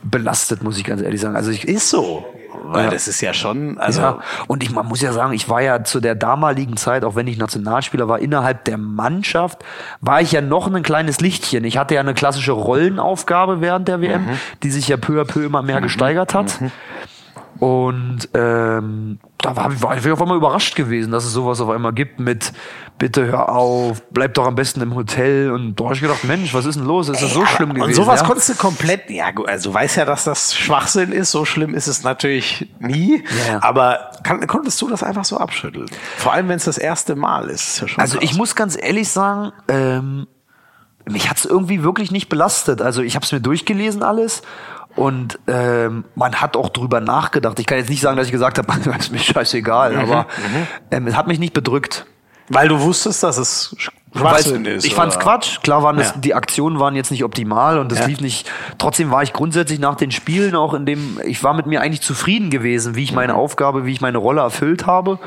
belastet, 0.05 0.63
muss 0.63 0.79
ich 0.79 0.85
ganz 0.85 1.03
ehrlich 1.03 1.21
sagen. 1.21 1.37
Also 1.37 1.51
ich, 1.51 1.67
Ist 1.67 1.91
so. 1.91 2.25
Weil 2.65 2.85
Ja. 2.85 2.91
das 2.91 3.09
ist 3.09 3.21
ja 3.21 3.35
schon, 3.35 3.79
also 3.79 4.01
ja, 4.03 4.19
und 4.47 4.63
ich 4.63 4.71
man 4.71 4.87
muss 4.87 5.01
ja 5.01 5.13
sagen, 5.13 5.33
ich 5.33 5.49
war 5.49 5.63
ja 5.63 5.85
zu 5.85 6.01
der 6.01 6.15
damaligen 6.15 6.77
Zeit, 6.77 7.03
auch 7.05 7.17
wenn 7.17 7.27
ich 7.27 7.37
Nationalspieler 7.39 8.09
war, 8.09 8.19
innerhalb 8.21 8.65
der 8.67 8.77
Mannschaft, 8.79 9.65
war 10.01 10.21
ich 10.21 10.33
ja 10.33 10.43
noch 10.43 10.73
ein 10.73 10.83
kleines 10.83 11.21
Lichtchen. 11.21 11.65
Ich 11.65 11.77
hatte 11.77 11.95
ja 11.95 12.01
eine 12.01 12.15
klassische 12.15 12.53
Rollenaufgabe 12.53 13.61
während 13.61 13.89
der 13.89 14.01
WM, 14.01 14.29
die 14.63 14.71
sich 14.71 14.87
ja 14.89 14.97
peu 14.97 15.21
à 15.21 15.25
peu 15.25 15.45
immer 15.45 15.63
mehr 15.63 15.81
gesteigert 15.81 16.35
hat. 16.35 16.59
Und 17.59 18.29
ähm, 18.35 19.19
da 19.39 19.57
war, 19.57 19.83
war 19.83 19.97
ich 19.97 20.11
auf 20.11 20.23
einmal 20.23 20.37
überrascht 20.37 20.75
gewesen, 20.75 21.13
dass 21.13 21.25
es 21.25 21.33
sowas 21.33 21.61
auf 21.61 21.69
einmal 21.69 21.93
gibt 21.93 22.21
mit 22.21 22.53
bitte 23.03 23.27
hör 23.27 23.49
auf, 23.49 24.01
bleib 24.11 24.35
doch 24.35 24.47
am 24.47 24.55
besten 24.55 24.81
im 24.81 24.95
Hotel. 24.95 25.51
Und 25.51 25.75
da 25.75 25.87
habe 25.87 25.95
ich 25.95 26.01
gedacht, 26.01 26.23
Mensch, 26.23 26.55
was 26.55 26.67
ist 26.67 26.79
denn 26.79 26.85
los? 26.85 27.09
Ist 27.09 27.21
das 27.21 27.33
so 27.35 27.45
schlimm 27.45 27.71
gewesen? 27.71 27.89
Und 27.89 27.95
sowas 27.95 28.21
ja? 28.21 28.27
konntest 28.27 28.51
du 28.51 28.55
komplett, 28.55 29.11
ja, 29.11 29.33
gut, 29.33 29.49
also 29.49 29.71
du 29.71 29.75
weißt 29.75 29.97
ja, 29.97 30.05
dass 30.05 30.23
das 30.23 30.55
Schwachsinn 30.55 31.11
ist, 31.11 31.33
so 31.33 31.45
schlimm 31.45 31.75
ist 31.75 31.89
es 31.89 32.05
natürlich 32.05 32.69
nie. 32.79 33.25
Ja. 33.49 33.61
Aber 33.61 34.13
kann, 34.23 34.47
konntest 34.47 34.81
du 34.81 34.89
das 34.89 35.03
einfach 35.03 35.25
so 35.25 35.37
abschütteln? 35.37 35.87
Vor 36.17 36.33
allem, 36.33 36.49
wenn 36.49 36.59
es 36.59 36.65
das 36.65 36.79
erste 36.79 37.17
Mal 37.17 37.49
ist. 37.49 37.83
ist 37.83 37.91
ja 37.91 37.99
Also 37.99 38.19
krass. 38.19 38.31
ich 38.31 38.37
muss 38.37 38.55
ganz 38.55 38.79
ehrlich 38.81 39.09
sagen, 39.09 39.51
ähm, 39.67 40.29
mich 41.05 41.29
hat's 41.29 41.45
irgendwie 41.45 41.83
wirklich 41.83 42.13
nicht 42.13 42.29
belastet. 42.29 42.81
Also 42.81 43.03
ich 43.03 43.17
habe 43.17 43.25
es 43.25 43.33
mir 43.33 43.41
durchgelesen 43.41 44.05
alles 44.05 44.43
und 44.97 45.39
ähm, 45.47 46.05
man 46.15 46.35
hat 46.37 46.57
auch 46.57 46.69
drüber 46.69 47.01
nachgedacht. 47.01 47.59
Ich 47.61 47.67
kann 47.67 47.79
jetzt 47.79 47.91
nicht 47.91 48.01
sagen, 48.03 48.17
dass 48.17 48.27
ich 48.27 48.33
gesagt 48.33 48.59
habe, 48.59 48.73
ist 48.99 49.13
mir 49.13 49.19
scheißegal, 49.19 49.97
aber 49.97 50.27
ähm, 50.91 51.07
es 51.07 51.17
hat 51.17 51.27
mich 51.27 51.39
nicht 51.39 51.55
bedrückt. 51.55 52.07
Weil 52.49 52.69
du 52.69 52.81
wusstest, 52.81 53.23
dass 53.23 53.39
es 53.39 53.75
Sch- 53.79 53.91
Schwachsinn 54.19 54.67
ist. 54.67 54.85
ich 54.85 54.95
fand's 54.95 55.17
oder? 55.17 55.25
Quatsch. 55.25 55.61
Klar 55.63 55.83
waren 55.83 55.99
es, 55.99 56.09
Ja. 56.09 56.15
die 56.19 56.35
Aktionen 56.35 56.79
waren 56.81 56.95
jetzt 56.97 57.11
nicht 57.11 57.25
optimal 57.25 57.79
und 57.79 57.91
das 57.91 58.01
Ja. 58.01 58.07
lief 58.07 58.21
nicht. 58.21 58.51
Trotzdem 58.77 59.11
war 59.11 59.23
ich 59.23 59.33
grundsätzlich 59.33 59.79
nach 59.79 59.95
den 59.95 60.11
Spielen 60.11 60.55
auch 60.55 60.75
in 60.75 60.85
dem, 60.85 61.19
ich 61.25 61.43
war 61.45 61.55
mit 61.55 61.67
mir 61.67 61.81
eigentlich 61.81 62.03
zufrieden 62.03 62.51
gewesen, 62.51 62.95
wie 62.95 63.05
ich 63.05 63.13
Mhm. 63.13 63.17
meine 63.17 63.35
Aufgabe, 63.37 63.87
wie 63.87 63.93
ich 63.93 64.01
meine 64.03 64.19
Rolle 64.19 64.43
erfüllt 64.43 64.87
habe. 64.87 65.19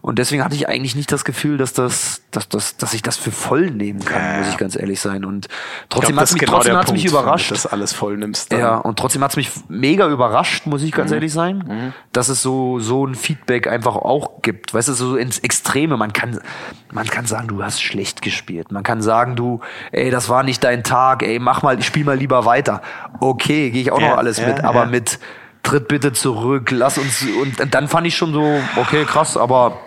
Und 0.00 0.18
deswegen 0.18 0.44
hatte 0.44 0.54
ich 0.54 0.68
eigentlich 0.68 0.94
nicht 0.96 1.10
das 1.10 1.24
Gefühl, 1.24 1.58
dass 1.58 1.72
das, 1.72 2.22
dass 2.30 2.48
das, 2.48 2.76
dass 2.76 2.94
ich 2.94 3.02
das 3.02 3.16
für 3.16 3.30
voll 3.32 3.70
nehmen 3.70 4.04
kann, 4.04 4.22
Ja, 4.22 4.38
muss 4.38 4.48
ich 4.48 4.56
ganz 4.56 4.76
ehrlich 4.76 5.00
sein. 5.00 5.24
Und 5.24 5.48
trotzdem 5.88 6.18
hat's 6.18 6.30
ist 6.30 6.34
mich, 6.34 6.40
genau 6.42 6.52
trotzdem 6.58 6.76
hat's 6.76 6.92
mich 6.92 7.02
Punkt, 7.06 7.12
überrascht. 7.20 7.50
das 7.50 7.66
alles 7.66 7.92
voll 7.92 8.16
nimmst. 8.16 8.52
dann. 8.52 8.60
Ja, 8.60 8.76
und 8.76 8.98
trotzdem 8.98 9.22
hat's 9.24 9.36
mich 9.36 9.50
mega 9.68 10.08
überrascht, 10.08 10.66
muss 10.66 10.82
ich 10.82 10.92
Mhm. 10.92 10.96
ganz 10.96 11.10
ehrlich 11.10 11.32
sein, 11.32 11.92
dass 12.12 12.28
es 12.28 12.42
so, 12.42 12.78
so 12.78 13.06
ein 13.06 13.14
Feedback 13.16 13.66
einfach 13.66 13.96
auch 13.96 14.42
gibt. 14.42 14.72
Weißt 14.72 14.88
du, 14.88 14.92
so 14.92 15.16
ins 15.16 15.40
Extreme. 15.40 15.96
Man 15.96 16.12
kann, 16.12 16.38
man 16.92 17.06
kann 17.06 17.26
sagen, 17.26 17.48
du 17.48 17.62
hast 17.62 17.82
schlecht 17.82 18.22
gespielt. 18.22 18.70
Man 18.72 18.84
kann 18.84 19.02
sagen, 19.02 19.34
du, 19.36 19.60
ey, 19.92 20.10
das 20.10 20.28
war 20.28 20.42
nicht 20.44 20.62
dein 20.64 20.84
Tag, 20.84 21.22
ey, 21.22 21.38
mach 21.38 21.62
mal, 21.62 21.80
spiel 21.82 22.04
mal 22.04 22.16
lieber 22.16 22.44
weiter. 22.44 22.82
Okay, 23.20 23.70
gehe 23.70 23.82
ich 23.82 23.90
auch 23.92 24.00
Ja, 24.00 24.10
noch 24.10 24.18
alles 24.18 24.38
ja, 24.38 24.46
mit, 24.46 24.62
aber 24.64 24.86
mit 24.86 25.18
tritt 25.64 25.88
bitte 25.88 26.12
zurück, 26.12 26.70
lass 26.70 26.96
uns, 26.98 27.22
und 27.42 27.74
dann 27.74 27.88
fand 27.88 28.06
ich 28.06 28.16
schon 28.16 28.32
so, 28.32 28.58
okay, 28.76 29.04
krass, 29.04 29.36
aber 29.36 29.78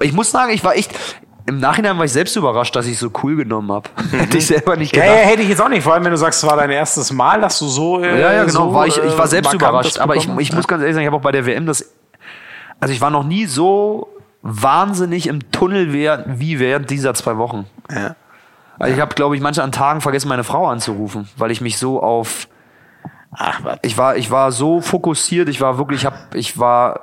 ich 0.00 0.12
muss 0.12 0.30
sagen, 0.30 0.52
ich 0.52 0.62
war 0.64 0.74
echt, 0.76 0.92
im 1.46 1.58
Nachhinein 1.58 1.96
war 1.98 2.04
ich 2.04 2.12
selbst 2.12 2.36
überrascht, 2.36 2.76
dass 2.76 2.86
ich 2.86 2.98
so 2.98 3.10
cool 3.22 3.36
genommen 3.36 3.72
habe. 3.72 3.88
Hätte 4.12 4.38
ich 4.38 4.46
selber 4.46 4.76
nicht 4.76 4.94
Ja, 4.94 5.02
gedacht. 5.02 5.18
ja, 5.18 5.24
hätte 5.26 5.42
ich 5.42 5.48
jetzt 5.48 5.60
auch 5.60 5.68
nicht. 5.68 5.82
Vor 5.82 5.94
allem, 5.94 6.04
wenn 6.04 6.10
du 6.12 6.16
sagst, 6.18 6.42
es 6.42 6.48
war 6.48 6.56
dein 6.56 6.70
erstes 6.70 7.12
Mal, 7.12 7.40
dass 7.40 7.58
du 7.58 7.66
so. 7.66 8.00
Äh, 8.00 8.20
Ja, 8.20 8.32
ja, 8.32 8.44
genau. 8.44 8.68
So, 8.68 8.74
war 8.74 8.86
ich, 8.86 8.96
ich 8.98 9.16
war 9.18 9.24
äh, 9.24 9.28
selbst 9.28 9.52
überrascht. 9.54 9.98
Aber 9.98 10.16
ich, 10.16 10.28
ich 10.38 10.52
muss 10.52 10.68
ganz 10.68 10.82
ehrlich 10.82 10.94
sagen, 10.94 11.02
ich 11.04 11.06
habe 11.08 11.16
auch 11.16 11.22
bei 11.22 11.32
der 11.32 11.46
WM 11.46 11.66
das. 11.66 11.92
Also 12.78 12.94
ich 12.94 13.00
war 13.00 13.10
noch 13.10 13.24
nie 13.24 13.46
so 13.46 14.08
wahnsinnig 14.42 15.26
im 15.26 15.50
Tunnel 15.52 15.92
während, 15.92 16.40
wie 16.40 16.58
während 16.60 16.88
dieser 16.90 17.12
zwei 17.14 17.36
Wochen. 17.36 17.66
Ja. 17.90 18.16
Also 18.78 18.94
ich 18.94 19.00
habe, 19.00 19.14
glaube 19.14 19.36
ich, 19.36 19.42
manche 19.42 19.62
an 19.62 19.72
Tagen 19.72 20.00
vergessen, 20.00 20.28
meine 20.28 20.44
Frau 20.44 20.66
anzurufen, 20.66 21.28
weil 21.36 21.50
ich 21.50 21.60
mich 21.60 21.76
so 21.78 22.02
auf. 22.02 22.48
Ach, 23.32 23.60
was. 23.62 23.78
Ich 23.82 23.98
war, 23.98 24.16
ich 24.16 24.30
war 24.30 24.50
so 24.52 24.80
fokussiert. 24.80 25.48
Ich 25.48 25.60
war 25.60 25.78
wirklich, 25.78 26.00
ich 26.00 26.06
hab, 26.06 26.34
ich 26.34 26.58
war. 26.58 27.00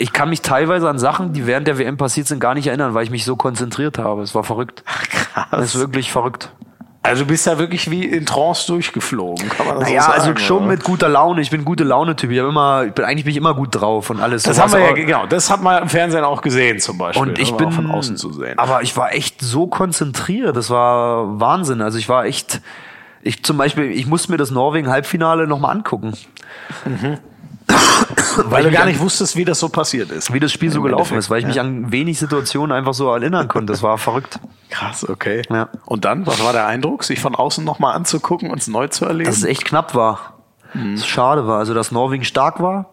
Ich 0.00 0.12
kann 0.12 0.28
mich 0.30 0.42
teilweise 0.42 0.88
an 0.88 0.98
Sachen, 0.98 1.32
die 1.32 1.46
während 1.46 1.66
der 1.66 1.76
WM 1.78 1.96
passiert 1.96 2.28
sind, 2.28 2.38
gar 2.38 2.54
nicht 2.54 2.68
erinnern, 2.68 2.94
weil 2.94 3.02
ich 3.02 3.10
mich 3.10 3.24
so 3.24 3.34
konzentriert 3.34 3.98
habe. 3.98 4.22
Es 4.22 4.34
war 4.34 4.44
verrückt. 4.44 4.84
Krass. 4.86 5.46
Das 5.50 5.74
ist 5.74 5.80
wirklich 5.80 6.12
verrückt. 6.12 6.52
Also 7.02 7.22
du 7.24 7.28
bist 7.28 7.46
ja 7.46 7.58
wirklich 7.58 7.90
wie 7.90 8.04
in 8.04 8.26
Trance 8.26 8.66
durchgeflogen, 8.66 9.48
kann 9.48 9.66
man 9.66 9.80
das 9.80 9.88
Naja, 9.88 10.02
so 10.02 10.08
sagen? 10.10 10.20
also 10.20 10.36
schon 10.36 10.56
oder? 10.58 10.66
mit 10.66 10.84
guter 10.84 11.08
Laune. 11.08 11.40
Ich 11.40 11.50
bin 11.50 11.64
gute 11.64 11.82
Laune-Typ. 11.84 12.30
Ich, 12.30 12.38
hab 12.38 12.46
immer, 12.48 12.84
ich 12.86 12.92
bin 12.92 13.04
eigentlich 13.04 13.24
bin 13.24 13.30
ich 13.30 13.36
immer 13.38 13.54
gut 13.54 13.68
drauf 13.74 14.10
und 14.10 14.20
alles. 14.20 14.42
Das 14.42 14.56
So 14.56 14.62
haben 14.62 14.72
wir 14.72 14.80
was, 14.80 14.88
ja, 14.88 14.94
genau, 14.94 15.26
das 15.26 15.50
hat 15.50 15.62
man 15.62 15.82
im 15.82 15.88
Fernsehen 15.88 16.22
auch 16.24 16.42
gesehen 16.42 16.80
zum 16.80 16.98
Beispiel. 16.98 17.26
Und 17.26 17.38
ich 17.38 17.50
ne, 17.52 17.56
bin 17.56 17.68
auch 17.68 17.72
von 17.72 17.90
außen 17.90 18.16
zu 18.16 18.32
sehen. 18.32 18.58
Aber 18.58 18.82
ich 18.82 18.96
war 18.96 19.14
echt 19.14 19.40
so 19.40 19.68
konzentriert. 19.68 20.56
Das 20.56 20.70
war 20.70 21.40
Wahnsinn. 21.40 21.80
Also 21.80 21.98
ich 21.98 22.08
war 22.08 22.24
echt. 22.24 22.60
Ich 23.22 23.42
zum 23.42 23.56
Beispiel, 23.56 23.90
ich 23.90 24.06
musste 24.06 24.30
mir 24.30 24.38
das 24.38 24.50
Norwegen-Halbfinale 24.50 25.46
nochmal 25.46 25.74
angucken. 25.74 26.12
weil 28.44 28.64
du 28.64 28.70
gar 28.70 28.86
nicht 28.86 29.00
wusstest, 29.00 29.36
wie 29.36 29.44
das 29.44 29.58
so 29.58 29.68
passiert 29.68 30.10
ist. 30.10 30.32
Wie 30.32 30.40
das 30.40 30.52
Spiel 30.52 30.70
so 30.70 30.82
gelaufen 30.82 31.14
Endeffekt, 31.14 31.24
ist, 31.24 31.30
weil 31.30 31.40
ich 31.40 31.46
mich 31.46 31.56
ja. 31.56 31.62
an 31.62 31.92
wenig 31.92 32.18
Situationen 32.18 32.76
einfach 32.76 32.94
so 32.94 33.10
erinnern 33.10 33.48
konnte. 33.48 33.72
Das 33.72 33.82
war 33.82 33.98
verrückt. 33.98 34.38
Krass, 34.70 35.08
okay. 35.08 35.42
Ja. 35.50 35.68
Und 35.84 36.04
dann, 36.04 36.26
was 36.26 36.42
war 36.42 36.52
der 36.52 36.66
Eindruck, 36.66 37.04
sich 37.04 37.20
von 37.20 37.34
außen 37.34 37.64
nochmal 37.64 37.94
anzugucken 37.94 38.50
und 38.50 38.58
es 38.58 38.68
neu 38.68 38.88
zu 38.88 39.04
erleben? 39.04 39.30
Dass 39.30 39.38
es 39.38 39.44
echt 39.44 39.64
knapp 39.64 39.94
war. 39.94 40.34
Dass 40.74 41.00
es 41.00 41.06
schade 41.06 41.46
war. 41.46 41.58
Also, 41.58 41.74
dass 41.74 41.92
Norwegen 41.92 42.24
stark 42.24 42.60
war. 42.60 42.90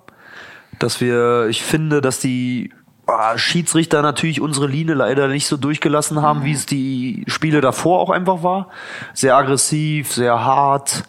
Dass 0.80 1.02
wir, 1.02 1.48
ich 1.48 1.64
finde, 1.64 2.02
dass 2.02 2.20
die 2.20 2.72
ah, 3.08 3.38
Schiedsrichter 3.38 4.02
natürlich 4.02 4.42
unsere 4.42 4.68
Linie 4.68 4.96
leider 4.96 5.28
nicht 5.28 5.48
so 5.48 5.58
durchgelassen 5.58 6.22
haben, 6.22 6.44
wie 6.44 6.54
es 6.54 6.66
die 6.66 7.24
Spiele 7.28 7.62
davor 7.62 8.00
auch 8.00 8.10
einfach 8.10 8.44
war. 8.44 8.70
Sehr 9.14 9.36
aggressiv, 9.36 10.12
sehr 10.12 10.44
hart. 10.44 11.04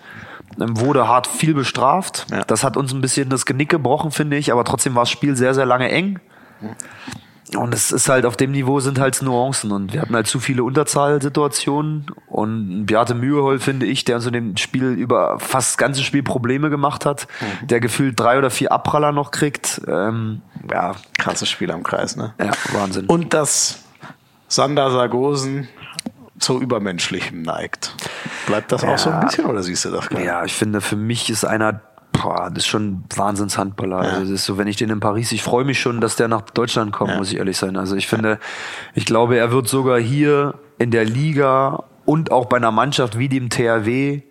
Wurde 0.57 1.09
hart 1.09 1.26
viel 1.26 1.54
bestraft. 1.54 2.26
Ja. 2.30 2.42
Das 2.44 2.64
hat 2.64 2.76
uns 2.76 2.92
ein 2.92 3.00
bisschen 3.00 3.28
das 3.28 3.46
Genick 3.46 3.68
gebrochen, 3.68 4.11
finde 4.11 4.36
ich. 4.36 4.52
Aber 4.52 4.64
trotzdem 4.64 4.94
war 4.94 5.02
das 5.02 5.11
Spiel 5.11 5.36
sehr, 5.36 5.54
sehr 5.54 5.66
lange 5.66 5.90
eng. 5.90 6.20
Und 7.54 7.72
es 7.74 7.92
ist 7.92 8.09
halt 8.09 8.26
auf 8.26 8.36
dem 8.36 8.50
Niveau 8.50 8.80
sind 8.80 8.98
halt 8.98 9.22
Nuancen 9.22 9.70
und 9.70 9.92
wir 9.92 10.00
hatten 10.00 10.16
halt 10.16 10.26
zu 10.26 10.40
viele 10.40 10.64
Unterzahlsituationen 10.64 12.07
und 12.26 12.86
Beate 12.86 13.14
Mühehold 13.14 13.62
finde 13.62 13.86
ich, 13.86 14.04
der 14.04 14.16
uns 14.16 14.26
in 14.26 14.32
dem 14.32 14.57
Spiel 14.57 14.86
über 14.86 15.38
fast 15.38 15.70
das 15.70 15.76
ganze 15.78 16.02
Spiel 16.02 16.24
Probleme 16.24 16.70
gemacht 16.70 17.07
hat, 17.07 17.28
der 17.62 17.78
gefühlt 17.78 18.18
drei 18.18 18.38
oder 18.38 18.50
vier 18.50 18.72
Abpraller 18.72 19.12
noch 19.12 19.30
kriegt. 19.30 19.80
Ähm, 19.86 20.42
ja, 20.70 20.96
Krasses 21.18 21.48
Spiel 21.48 21.70
am 21.70 21.84
Kreis, 21.84 22.16
ne? 22.16 22.34
ja, 22.40 22.50
Wahnsinn. 22.72 23.07
Und 23.07 23.32
dass 23.32 23.84
Sander 24.48 24.90
Sargosen 24.90 25.68
zu 26.39 26.61
Übermenschlichem 26.61 27.43
neigt. 27.43 27.95
Bleibt 28.47 28.72
das 28.72 28.84
auch 28.84 28.99
so 28.99 29.11
ein 29.11 29.20
bisschen 29.20 29.47
oder 29.47 29.62
siehst 29.62 29.84
du 29.84 29.91
das 29.91 30.09
gar 30.09 30.18
nicht? 30.18 30.26
Ja, 30.26 30.45
ich 30.45 30.55
finde, 30.55 30.80
für 30.80 30.97
mich 30.97 31.30
ist 31.30 31.45
einer, 31.45 31.80
boah, 32.12 32.49
das 32.51 32.59
ist 32.64 32.66
schon 32.66 33.05
Wahnsinnshandballer. 33.14 33.97
Also 33.99 34.20
das 34.20 34.30
ist 34.30 34.45
so, 34.45 34.59
wenn 34.59 34.68
ich 34.68 34.76
den 34.76 34.91
in 34.91 35.01
Paris, 35.01 35.32
ich 35.32 35.43
freue 35.43 35.64
mich 35.64 35.80
schon, 35.80 36.01
dass 36.01 36.16
der 36.16 36.28
nach 36.28 36.43
Deutschland 36.43 36.93
kommt, 36.93 37.16
muss 37.16 37.30
ich 37.32 37.39
ehrlich 37.39 37.57
sein. 37.57 37.76
Also 37.76 37.97
ich 37.97 38.07
finde, 38.07 38.39
ich 38.95 39.07
glaube, 39.07 39.37
er 39.39 39.51
wird 39.51 39.68
sogar 39.68 39.99
hier 39.99 40.55
in 40.78 40.91
der 40.91 41.05
Liga 41.05 41.84
und 42.05 42.30
auch 42.30 42.47
bei 42.47 42.57
einer 42.59 42.70
Mannschaft 42.70 43.18
wie 43.18 43.28
dem 43.28 43.49
THW 43.51 44.22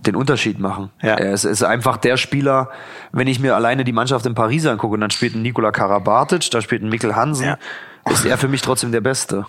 den 0.00 0.16
Unterschied 0.16 0.58
machen. 0.58 0.90
Ja. 1.00 1.14
Er 1.14 1.32
ist, 1.32 1.44
ist 1.44 1.62
einfach 1.62 1.96
der 1.96 2.16
Spieler, 2.18 2.68
wenn 3.12 3.26
ich 3.26 3.40
mir 3.40 3.54
alleine 3.56 3.84
die 3.84 3.92
Mannschaft 3.92 4.26
in 4.26 4.34
Paris 4.34 4.66
angucke 4.66 4.94
und 4.94 5.00
dann 5.00 5.10
spielt 5.10 5.34
ein 5.34 5.40
Nikola 5.42 5.70
Karabatic, 5.72 6.50
da 6.50 6.60
spielt 6.60 6.82
ein 6.82 6.90
Mikkel 6.90 7.16
Hansen, 7.16 7.46
Ja. 7.46 7.58
ist 8.10 8.26
er 8.26 8.36
für 8.36 8.48
mich 8.48 8.60
trotzdem 8.60 8.92
der 8.92 9.00
Beste. 9.00 9.46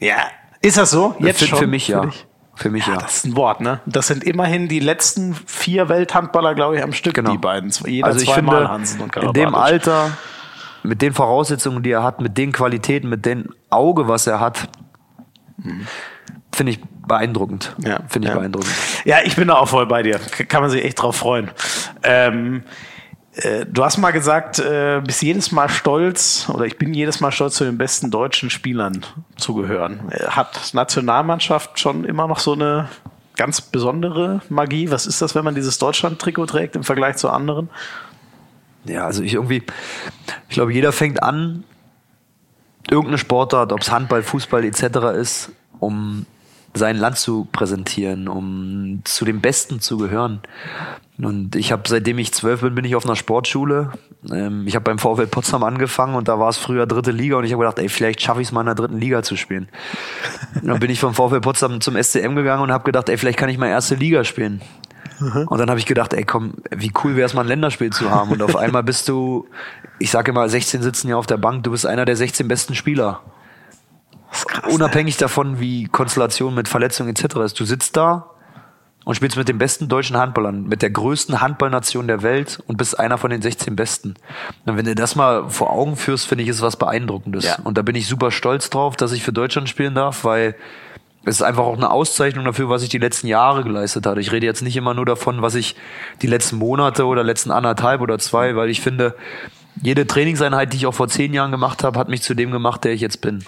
Ja. 0.00 0.16
Ist 0.62 0.78
das 0.78 0.90
so? 0.90 1.14
Jetzt 1.18 1.40
für, 1.40 1.46
schon? 1.46 1.58
für 1.58 1.66
mich 1.66 1.88
ja. 1.88 2.06
dich? 2.06 2.26
Für 2.54 2.70
mich 2.70 2.86
ja. 2.86 2.96
Das 2.96 3.16
ist 3.18 3.24
ein 3.24 3.36
Wort, 3.36 3.60
ne? 3.60 3.80
Das 3.86 4.06
sind 4.06 4.24
immerhin 4.24 4.68
die 4.68 4.78
letzten 4.78 5.34
vier 5.34 5.88
Welthandballer, 5.88 6.54
glaube 6.54 6.76
ich, 6.76 6.82
am 6.82 6.92
Stück, 6.92 7.14
Genau. 7.14 7.32
die 7.32 7.38
beiden. 7.38 7.70
Jeder 7.86 8.06
also 8.06 8.20
ich 8.20 8.30
finde, 8.30 8.68
Hansen 8.68 9.00
und 9.00 9.16
in 9.16 9.32
dem. 9.32 9.54
Alter, 9.54 10.10
mit 10.82 11.00
den 11.02 11.14
Voraussetzungen, 11.14 11.82
die 11.82 11.90
er 11.90 12.02
hat, 12.02 12.20
mit 12.20 12.36
den 12.36 12.52
Qualitäten, 12.52 13.08
mit 13.08 13.24
dem 13.24 13.54
Auge, 13.70 14.06
was 14.08 14.26
er 14.26 14.40
hat, 14.40 14.68
finde 16.52 16.72
ich 16.72 16.80
beeindruckend. 17.06 17.74
Ja, 17.78 18.00
Finde 18.08 18.28
ich 18.28 18.34
ja. 18.34 18.38
beeindruckend. 18.38 18.72
Ja, 19.04 19.18
ich 19.24 19.36
bin 19.36 19.48
da 19.48 19.54
auch 19.54 19.68
voll 19.68 19.86
bei 19.86 20.02
dir. 20.02 20.18
Kann 20.48 20.62
man 20.62 20.70
sich 20.70 20.84
echt 20.84 21.00
drauf 21.00 21.16
freuen. 21.16 21.50
Ähm, 22.02 22.58
äh, 22.58 22.68
du 23.70 23.84
hast 23.84 23.96
mal 23.96 24.10
gesagt, 24.10 24.58
äh, 24.58 25.00
bist 25.04 25.22
jedes 25.22 25.52
Mal 25.52 25.70
stolz, 25.70 26.48
oder 26.52 26.66
ich 26.66 26.76
bin 26.76 26.92
jedes 26.92 27.20
Mal 27.20 27.32
stolz, 27.32 27.54
zu 27.54 27.64
den 27.64 27.78
besten 27.78 28.10
deutschen 28.10 28.50
Spielern 28.50 29.06
zu 29.36 29.54
gehören. 29.54 30.00
Äh, 30.10 30.26
Hat 30.26 30.74
Nationalmannschaft 30.74 31.80
schon 31.80 32.04
immer 32.04 32.28
noch 32.28 32.38
so 32.38 32.52
eine 32.52 32.88
ganz 33.36 33.62
besondere 33.62 34.42
Magie? 34.50 34.90
Was 34.90 35.06
ist 35.06 35.22
das, 35.22 35.34
wenn 35.34 35.44
man 35.44 35.54
dieses 35.54 35.78
Deutschland-Trikot 35.78 36.46
trägt 36.46 36.76
im 36.76 36.84
Vergleich 36.84 37.16
zu 37.16 37.30
anderen? 37.30 37.70
Ja, 38.84 39.06
also 39.06 39.22
ich 39.22 39.32
irgendwie, 39.34 39.62
ich 40.48 40.54
glaube, 40.54 40.74
jeder 40.74 40.92
fängt 40.92 41.22
an, 41.22 41.64
irgendeine 42.90 43.18
Sportart, 43.18 43.72
ob 43.72 43.80
es 43.80 43.90
Handball, 43.90 44.22
Fußball 44.22 44.64
etc. 44.64 45.16
ist, 45.16 45.52
um 45.78 46.26
sein 46.74 46.96
Land 46.96 47.18
zu 47.18 47.46
präsentieren, 47.52 48.28
um 48.28 49.00
zu 49.04 49.24
den 49.24 49.40
Besten 49.40 49.80
zu 49.80 49.98
gehören. 49.98 50.40
Und 51.18 51.54
ich 51.54 51.70
habe, 51.70 51.82
seitdem 51.86 52.18
ich 52.18 52.32
zwölf 52.32 52.62
bin, 52.62 52.74
bin 52.74 52.84
ich 52.84 52.96
auf 52.96 53.04
einer 53.04 53.16
Sportschule. 53.16 53.92
Ähm, 54.30 54.66
ich 54.66 54.74
habe 54.74 54.84
beim 54.84 54.98
VfL 54.98 55.26
Potsdam 55.26 55.62
angefangen 55.62 56.14
und 56.14 56.28
da 56.28 56.38
war 56.38 56.48
es 56.48 56.56
früher 56.56 56.86
dritte 56.86 57.10
Liga 57.10 57.36
und 57.36 57.44
ich 57.44 57.52
habe 57.52 57.62
gedacht, 57.62 57.78
ey, 57.78 57.88
vielleicht 57.88 58.22
schaffe 58.22 58.40
ich 58.40 58.48
es 58.48 58.52
mal 58.52 58.60
in 58.60 58.66
der 58.66 58.74
dritten 58.74 58.98
Liga 58.98 59.22
zu 59.22 59.36
spielen. 59.36 59.68
dann 60.62 60.80
bin 60.80 60.90
ich 60.90 61.00
vom 61.00 61.14
VfL 61.14 61.40
Potsdam 61.40 61.80
zum 61.80 62.02
SCM 62.02 62.34
gegangen 62.34 62.62
und 62.62 62.72
habe 62.72 62.84
gedacht, 62.84 63.08
ey, 63.08 63.18
vielleicht 63.18 63.38
kann 63.38 63.50
ich 63.50 63.58
mal 63.58 63.68
erste 63.68 63.94
Liga 63.94 64.24
spielen. 64.24 64.62
Und 65.46 65.58
dann 65.58 65.70
habe 65.70 65.78
ich 65.78 65.86
gedacht, 65.86 66.14
ey, 66.14 66.24
komm, 66.24 66.54
wie 66.74 66.92
cool 67.04 67.16
wäre 67.16 67.26
es 67.26 67.34
mal 67.34 67.42
ein 67.42 67.48
Länderspiel 67.48 67.90
zu 67.90 68.10
haben. 68.10 68.30
Und 68.30 68.42
auf 68.42 68.56
einmal 68.62 68.82
bist 68.82 69.08
du, 69.08 69.46
ich 69.98 70.10
sage 70.10 70.32
immer, 70.32 70.48
16 70.48 70.82
sitzen 70.82 71.08
ja 71.08 71.16
auf 71.16 71.26
der 71.26 71.36
Bank, 71.36 71.62
du 71.64 71.70
bist 71.70 71.86
einer 71.86 72.04
der 72.04 72.16
16 72.16 72.48
besten 72.48 72.74
Spieler. 72.74 73.20
Krass. 74.32 74.72
Unabhängig 74.72 75.16
davon, 75.16 75.60
wie 75.60 75.86
Konstellation 75.86 76.54
mit 76.54 76.68
Verletzungen 76.68 77.10
etc. 77.10 77.36
ist. 77.36 77.60
Du 77.60 77.64
sitzt 77.64 77.96
da 77.96 78.30
und 79.04 79.14
spielst 79.14 79.36
mit 79.36 79.48
den 79.48 79.58
besten 79.58 79.88
deutschen 79.88 80.16
Handballern, 80.16 80.64
mit 80.64 80.82
der 80.82 80.90
größten 80.90 81.40
Handballnation 81.40 82.06
der 82.06 82.22
Welt 82.22 82.62
und 82.66 82.76
bist 82.76 82.98
einer 82.98 83.18
von 83.18 83.30
den 83.30 83.42
16 83.42 83.76
Besten. 83.76 84.14
Und 84.64 84.76
wenn 84.76 84.84
du 84.84 84.94
das 84.94 85.16
mal 85.16 85.48
vor 85.50 85.70
Augen 85.70 85.96
führst, 85.96 86.26
finde 86.26 86.44
ich, 86.44 86.50
ist 86.50 86.62
was 86.62 86.76
Beeindruckendes. 86.76 87.44
Ja. 87.44 87.56
Und 87.64 87.78
da 87.78 87.82
bin 87.82 87.94
ich 87.94 88.06
super 88.06 88.30
stolz 88.30 88.70
drauf, 88.70 88.96
dass 88.96 89.12
ich 89.12 89.22
für 89.22 89.32
Deutschland 89.32 89.68
spielen 89.68 89.94
darf, 89.94 90.24
weil 90.24 90.54
es 91.24 91.36
ist 91.36 91.42
einfach 91.42 91.64
auch 91.64 91.76
eine 91.76 91.90
Auszeichnung 91.90 92.44
dafür, 92.44 92.68
was 92.68 92.82
ich 92.82 92.88
die 92.88 92.98
letzten 92.98 93.28
Jahre 93.28 93.62
geleistet 93.62 94.06
habe. 94.06 94.20
Ich 94.20 94.32
rede 94.32 94.46
jetzt 94.46 94.62
nicht 94.62 94.76
immer 94.76 94.94
nur 94.94 95.06
davon, 95.06 95.40
was 95.40 95.54
ich 95.54 95.76
die 96.20 96.26
letzten 96.26 96.56
Monate 96.56 97.06
oder 97.06 97.22
letzten 97.22 97.52
anderthalb 97.52 98.00
oder 98.00 98.18
zwei, 98.18 98.56
weil 98.56 98.70
ich 98.70 98.80
finde, 98.80 99.14
jede 99.80 100.06
Trainingseinheit, 100.06 100.72
die 100.72 100.76
ich 100.76 100.86
auch 100.86 100.94
vor 100.94 101.08
zehn 101.08 101.32
Jahren 101.32 101.50
gemacht 101.50 101.82
habe, 101.84 101.98
hat 101.98 102.08
mich 102.08 102.22
zu 102.22 102.34
dem 102.34 102.50
gemacht, 102.50 102.84
der 102.84 102.92
ich 102.92 103.00
jetzt 103.00 103.20
bin. 103.20 103.44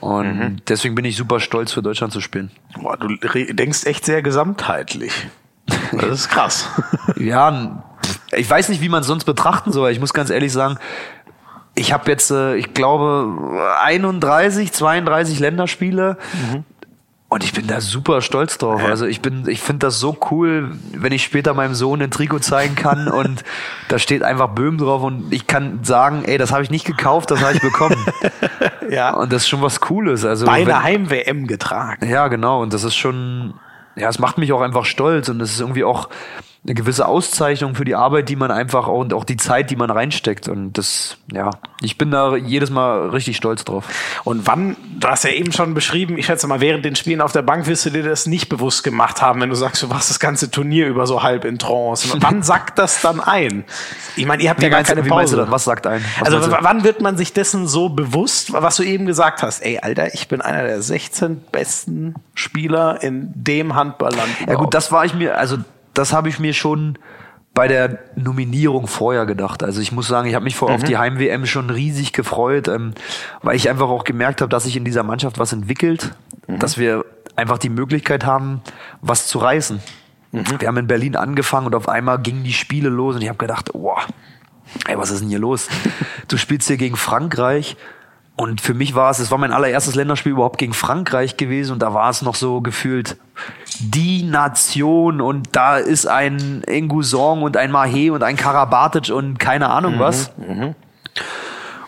Und 0.00 0.62
deswegen 0.68 0.94
bin 0.94 1.04
ich 1.04 1.16
super 1.16 1.38
stolz, 1.40 1.72
für 1.72 1.82
Deutschland 1.82 2.12
zu 2.12 2.20
spielen. 2.20 2.50
Boah, 2.80 2.96
du 2.96 3.08
denkst 3.16 3.84
echt 3.86 4.04
sehr 4.04 4.22
gesamtheitlich. 4.22 5.12
Das 5.92 6.10
ist 6.10 6.28
krass. 6.28 6.68
Ja, 7.16 7.84
ich 8.32 8.48
weiß 8.48 8.70
nicht, 8.70 8.80
wie 8.80 8.88
man 8.88 9.02
es 9.02 9.06
sonst 9.06 9.24
betrachten 9.24 9.72
soll. 9.72 9.90
Ich 9.90 10.00
muss 10.00 10.14
ganz 10.14 10.30
ehrlich 10.30 10.52
sagen, 10.52 10.78
ich 11.74 11.92
habe 11.92 12.10
jetzt, 12.10 12.30
äh, 12.30 12.56
ich 12.56 12.72
glaube, 12.72 13.60
31, 13.82 14.72
32 14.72 15.38
Länderspiele. 15.38 16.16
Und 17.32 17.44
ich 17.44 17.52
bin 17.52 17.68
da 17.68 17.80
super 17.80 18.22
stolz 18.22 18.58
drauf. 18.58 18.82
Also 18.82 19.06
ich 19.06 19.22
bin, 19.22 19.48
ich 19.48 19.60
finde 19.60 19.86
das 19.86 20.00
so 20.00 20.18
cool, 20.32 20.72
wenn 20.92 21.12
ich 21.12 21.22
später 21.22 21.54
meinem 21.54 21.74
Sohn 21.74 22.02
ein 22.02 22.10
Trikot 22.10 22.40
zeigen 22.40 22.74
kann 22.74 23.06
und 23.08 23.44
da 23.88 24.00
steht 24.00 24.24
einfach 24.24 24.48
Böhm 24.48 24.78
drauf 24.78 25.04
und 25.04 25.32
ich 25.32 25.46
kann 25.46 25.84
sagen, 25.84 26.24
ey, 26.24 26.38
das 26.38 26.50
habe 26.50 26.64
ich 26.64 26.70
nicht 26.70 26.84
gekauft, 26.84 27.30
das 27.30 27.40
habe 27.40 27.54
ich 27.54 27.62
bekommen. 27.62 28.04
ja. 28.90 29.14
Und 29.14 29.32
das 29.32 29.42
ist 29.42 29.48
schon 29.48 29.62
was 29.62 29.80
Cooles. 29.80 30.24
Also 30.24 30.44
Bei 30.44 30.62
einer 30.62 30.82
Heim-WM 30.82 31.46
getragen. 31.46 32.04
ja, 32.08 32.26
genau. 32.26 32.62
Und 32.62 32.72
das 32.72 32.82
ist 32.82 32.96
schon, 32.96 33.54
ja, 33.94 34.08
es 34.08 34.18
macht 34.18 34.36
mich 34.36 34.52
auch 34.52 34.60
einfach 34.60 34.84
stolz 34.84 35.28
und 35.28 35.40
es 35.40 35.52
ist 35.52 35.60
irgendwie 35.60 35.84
auch 35.84 36.08
eine 36.62 36.74
gewisse 36.74 37.08
Auszeichnung 37.08 37.74
für 37.74 37.86
die 37.86 37.94
Arbeit, 37.94 38.28
die 38.28 38.36
man 38.36 38.50
einfach 38.50 38.86
auch 38.86 39.00
und 39.00 39.14
auch 39.14 39.24
die 39.24 39.38
Zeit, 39.38 39.70
die 39.70 39.76
man 39.76 39.90
reinsteckt. 39.90 40.46
Und 40.46 40.74
das, 40.74 41.16
ja, 41.32 41.50
ich 41.80 41.96
bin 41.96 42.10
da 42.10 42.36
jedes 42.36 42.68
Mal 42.68 43.08
richtig 43.08 43.38
stolz 43.38 43.64
drauf. 43.64 43.86
Und 44.24 44.46
wann, 44.46 44.76
du 44.98 45.08
hast 45.08 45.24
ja 45.24 45.30
eben 45.30 45.52
schon 45.52 45.72
beschrieben, 45.72 46.18
ich 46.18 46.26
schätze 46.26 46.46
mal, 46.46 46.60
während 46.60 46.84
den 46.84 46.96
Spielen 46.96 47.22
auf 47.22 47.32
der 47.32 47.40
Bank 47.40 47.66
wirst 47.66 47.86
du 47.86 47.90
dir 47.90 48.02
das 48.02 48.26
nicht 48.26 48.50
bewusst 48.50 48.84
gemacht 48.84 49.22
haben, 49.22 49.40
wenn 49.40 49.48
du 49.48 49.56
sagst, 49.56 49.82
du 49.82 49.88
warst 49.88 50.10
das 50.10 50.20
ganze 50.20 50.50
Turnier 50.50 50.86
über 50.86 51.06
so 51.06 51.22
halb 51.22 51.46
in 51.46 51.58
Trance. 51.58 52.12
Und 52.12 52.22
wann 52.22 52.42
sackt 52.42 52.78
das 52.78 53.00
dann 53.00 53.20
ein? 53.20 53.64
Ich 54.16 54.26
meine, 54.26 54.42
ihr 54.42 54.50
habt 54.50 54.62
ja 54.62 54.68
gar 54.68 54.82
keine 54.82 55.06
wie 55.06 55.08
Pause. 55.08 55.46
Was 55.48 55.64
sagt 55.64 55.86
ein? 55.86 56.04
Was 56.18 56.34
also 56.34 56.52
wann 56.60 56.84
wird 56.84 57.00
man 57.00 57.16
sich 57.16 57.32
dessen 57.32 57.66
so 57.68 57.88
bewusst, 57.88 58.52
was 58.52 58.76
du 58.76 58.82
eben 58.82 59.06
gesagt 59.06 59.42
hast? 59.42 59.60
Ey, 59.60 59.78
Alter, 59.78 60.12
ich 60.12 60.28
bin 60.28 60.42
einer 60.42 60.64
der 60.64 60.82
16 60.82 61.40
besten 61.50 62.16
Spieler 62.34 63.02
in 63.02 63.32
dem 63.34 63.74
Handballland. 63.74 64.28
Ja 64.46 64.56
gut, 64.56 64.74
das 64.74 64.92
war 64.92 65.06
ich 65.06 65.14
mir, 65.14 65.38
also 65.38 65.56
das 65.94 66.12
habe 66.12 66.28
ich 66.28 66.38
mir 66.38 66.52
schon 66.52 66.98
bei 67.52 67.66
der 67.66 67.98
Nominierung 68.14 68.86
vorher 68.86 69.26
gedacht. 69.26 69.62
Also 69.62 69.80
ich 69.80 69.92
muss 69.92 70.06
sagen, 70.06 70.28
ich 70.28 70.34
habe 70.34 70.44
mich 70.44 70.56
vor 70.56 70.70
auf 70.70 70.84
die 70.84 70.96
Heim-WM 70.96 71.46
schon 71.46 71.68
riesig 71.68 72.12
gefreut, 72.12 72.68
ähm, 72.68 72.94
weil 73.42 73.56
ich 73.56 73.68
einfach 73.68 73.88
auch 73.88 74.04
gemerkt 74.04 74.40
habe, 74.40 74.48
dass 74.48 74.64
sich 74.64 74.76
in 74.76 74.84
dieser 74.84 75.02
Mannschaft 75.02 75.38
was 75.38 75.52
entwickelt, 75.52 76.14
dass 76.46 76.78
wir 76.78 77.04
einfach 77.36 77.58
die 77.58 77.68
Möglichkeit 77.68 78.24
haben, 78.24 78.60
was 79.00 79.26
zu 79.26 79.38
reißen. 79.38 79.80
Wir 80.32 80.68
haben 80.68 80.76
in 80.76 80.86
Berlin 80.86 81.16
angefangen 81.16 81.66
und 81.66 81.74
auf 81.74 81.88
einmal 81.88 82.20
gingen 82.20 82.44
die 82.44 82.52
Spiele 82.52 82.88
los 82.88 83.16
und 83.16 83.22
ich 83.22 83.28
habe 83.28 83.38
gedacht, 83.38 83.72
boah, 83.72 83.98
ey, 84.86 84.96
was 84.96 85.10
ist 85.10 85.22
denn 85.22 85.28
hier 85.28 85.40
los? 85.40 85.68
Du 86.28 86.36
spielst 86.36 86.68
hier 86.68 86.76
gegen 86.76 86.96
Frankreich 86.96 87.76
und 88.36 88.60
für 88.60 88.74
mich 88.74 88.94
war 88.94 89.10
es, 89.10 89.18
es 89.18 89.32
war 89.32 89.38
mein 89.38 89.52
allererstes 89.52 89.96
Länderspiel 89.96 90.32
überhaupt 90.32 90.58
gegen 90.58 90.72
Frankreich 90.72 91.36
gewesen 91.36 91.72
und 91.72 91.80
da 91.80 91.92
war 91.94 92.10
es 92.10 92.22
noch 92.22 92.36
so 92.36 92.60
gefühlt 92.60 93.16
die 93.80 94.22
Nation 94.22 95.20
und 95.20 95.48
da 95.52 95.76
ist 95.78 96.06
ein 96.06 96.62
Engusong 96.64 97.42
und 97.42 97.56
ein 97.56 97.72
Mahé 97.72 98.12
und 98.12 98.22
ein 98.22 98.36
Karabatic 98.36 99.10
und 99.10 99.38
keine 99.38 99.70
Ahnung 99.70 99.98
was. 99.98 100.30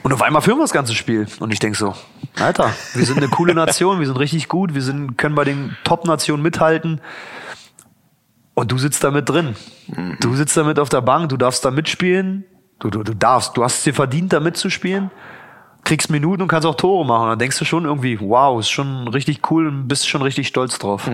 Und 0.03 0.13
auf 0.13 0.23
einmal 0.23 0.43
führen 0.43 0.59
wir 0.59 0.65
das 0.65 0.73
ganze 0.73 0.95
Spiel. 0.95 1.27
Und 1.39 1.53
ich 1.53 1.61
denk 1.61 1.77
so, 1.77 1.95
Alter, 2.41 2.71
wir 2.95 3.05
sind 3.05 3.19
eine 3.19 3.29
coole 3.29 3.55
Nation, 3.55 4.01
wir 4.01 4.07
sind 4.07 4.19
richtig 4.19 4.49
gut, 4.49 4.75
wir 4.75 4.83
sind, 4.83 5.17
können 5.17 5.35
bei 5.35 5.45
den 5.45 5.77
Top-Nationen 5.85 6.43
mithalten. 6.43 7.01
Und 8.55 8.73
du 8.73 8.79
sitzt 8.79 9.05
da 9.05 9.11
mit 9.11 9.29
drin. 9.29 9.55
Du 10.21 10.35
sitzt 10.35 10.57
da 10.57 10.65
mit 10.65 10.79
auf 10.79 10.89
der 10.89 11.01
Bank, 11.03 11.29
du 11.29 11.37
darfst 11.37 11.65
da 11.65 11.71
mitspielen. 11.71 12.45
Du, 12.81 12.91
du, 12.91 13.03
du 13.03 13.15
darfst, 13.15 13.57
du 13.57 13.63
hast 13.63 13.79
es 13.79 13.83
dir 13.85 13.95
verdient, 13.95 14.33
da 14.33 14.41
mitzuspielen. 14.41 15.11
Kriegst 15.85 16.11
Minuten 16.11 16.43
und 16.43 16.49
kannst 16.49 16.67
auch 16.67 16.75
Tore 16.77 17.05
machen. 17.05 17.29
Dann 17.29 17.39
denkst 17.39 17.59
du 17.59 17.65
schon 17.65 17.85
irgendwie, 17.85 18.19
wow, 18.21 18.59
ist 18.61 18.71
schon 18.71 19.09
richtig 19.09 19.51
cool 19.51 19.67
und 19.69 19.89
bist 19.89 20.09
schon 20.09 20.23
richtig 20.23 20.47
stolz 20.49 20.79
drauf. 20.79 21.09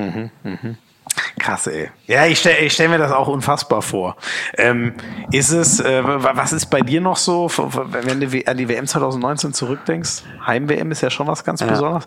Krass, 1.39 1.67
ey. 1.67 1.91
Ja, 2.07 2.27
ich 2.27 2.39
stelle 2.39 2.59
ich 2.59 2.73
stell 2.75 2.89
mir 2.89 2.99
das 2.99 3.11
auch 3.11 3.29
unfassbar 3.29 3.83
vor. 3.83 4.17
Ähm, 4.57 4.93
ist 5.33 5.51
es, 5.51 5.81
äh, 5.81 6.05
wa- 6.05 6.33
was 6.35 6.53
ist 6.53 6.67
bei 6.67 6.81
dir 6.83 7.01
noch 7.01 7.17
so, 7.17 7.51
wenn 7.57 8.21
du 8.21 8.47
an 8.47 8.57
die 8.57 8.69
WM 8.69 8.87
2019 8.87 9.53
zurückdenkst? 9.53 10.23
Heim-WM 10.47 10.91
ist 10.93 11.01
ja 11.01 11.11
schon 11.11 11.27
was 11.27 11.45
ganz 11.45 11.61
Besonderes. 11.63 12.07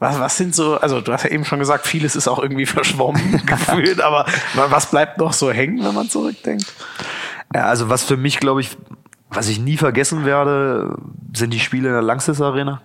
Was, 0.00 0.18
was 0.18 0.36
sind 0.36 0.54
so, 0.54 0.76
also 0.80 1.00
du 1.00 1.12
hast 1.12 1.24
ja 1.24 1.30
eben 1.30 1.44
schon 1.44 1.58
gesagt, 1.58 1.86
vieles 1.86 2.16
ist 2.16 2.26
auch 2.26 2.38
irgendwie 2.40 2.66
verschwommen 2.66 3.42
gefühlt, 3.46 4.00
aber 4.00 4.26
wa- 4.54 4.66
was 4.70 4.90
bleibt 4.90 5.18
noch 5.18 5.32
so 5.32 5.52
hängen, 5.52 5.84
wenn 5.84 5.94
man 5.94 6.08
zurückdenkt? 6.08 6.66
Ja, 7.54 7.64
also 7.64 7.88
was 7.90 8.04
für 8.04 8.16
mich, 8.16 8.40
glaube 8.40 8.60
ich, 8.60 8.76
was 9.30 9.48
ich 9.48 9.60
nie 9.60 9.76
vergessen 9.76 10.24
werde, 10.24 10.96
sind 11.34 11.52
die 11.52 11.60
Spiele 11.60 11.88
in 11.88 11.94
der 11.94 12.02
Langsys 12.02 12.40
Arena. 12.40 12.80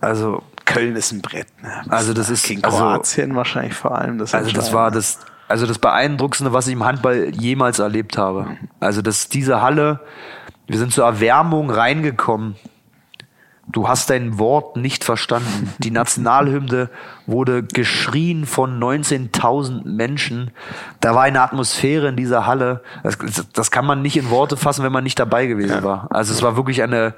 Also, 0.00 0.42
Köln 0.64 0.96
ist 0.96 1.12
ein 1.12 1.20
Brett. 1.20 1.46
Ne? 1.62 1.70
Also 1.88 2.14
das 2.14 2.30
ist- 2.30 2.46
gegen 2.46 2.64
also- 2.64 2.78
Kroatien 2.78 3.34
wahrscheinlich 3.34 3.74
vor 3.74 3.96
allem. 3.98 4.18
Das 4.18 4.34
also 4.34 4.52
das 4.52 4.72
war 4.72 4.90
das, 4.90 5.18
also 5.48 5.66
das 5.66 5.78
beeindruckendste, 5.78 6.52
was 6.52 6.66
ich 6.68 6.74
im 6.74 6.84
Handball 6.84 7.30
jemals 7.34 7.78
erlebt 7.78 8.16
habe. 8.16 8.56
Also 8.78 9.02
das, 9.02 9.28
diese 9.28 9.60
Halle, 9.62 10.00
wir 10.66 10.78
sind 10.78 10.92
zur 10.92 11.04
Erwärmung 11.04 11.70
reingekommen. 11.70 12.56
Du 13.72 13.88
hast 13.88 14.10
dein 14.10 14.38
Wort 14.38 14.76
nicht 14.76 15.04
verstanden. 15.04 15.72
Die 15.78 15.90
Nationalhymne 15.92 16.90
wurde 17.26 17.62
geschrien 17.62 18.46
von 18.46 18.80
19.000 18.80 19.86
Menschen. 19.86 20.50
Da 21.00 21.14
war 21.14 21.22
eine 21.22 21.42
Atmosphäre 21.42 22.08
in 22.08 22.16
dieser 22.16 22.46
Halle. 22.46 22.82
Das, 23.02 23.18
das 23.52 23.70
kann 23.70 23.86
man 23.86 24.02
nicht 24.02 24.16
in 24.16 24.30
Worte 24.30 24.56
fassen, 24.56 24.84
wenn 24.84 24.92
man 24.92 25.04
nicht 25.04 25.18
dabei 25.18 25.46
gewesen 25.46 25.82
war. 25.82 26.08
Also 26.10 26.32
es 26.32 26.42
war 26.42 26.56
wirklich 26.56 26.82
eine, 26.82 27.14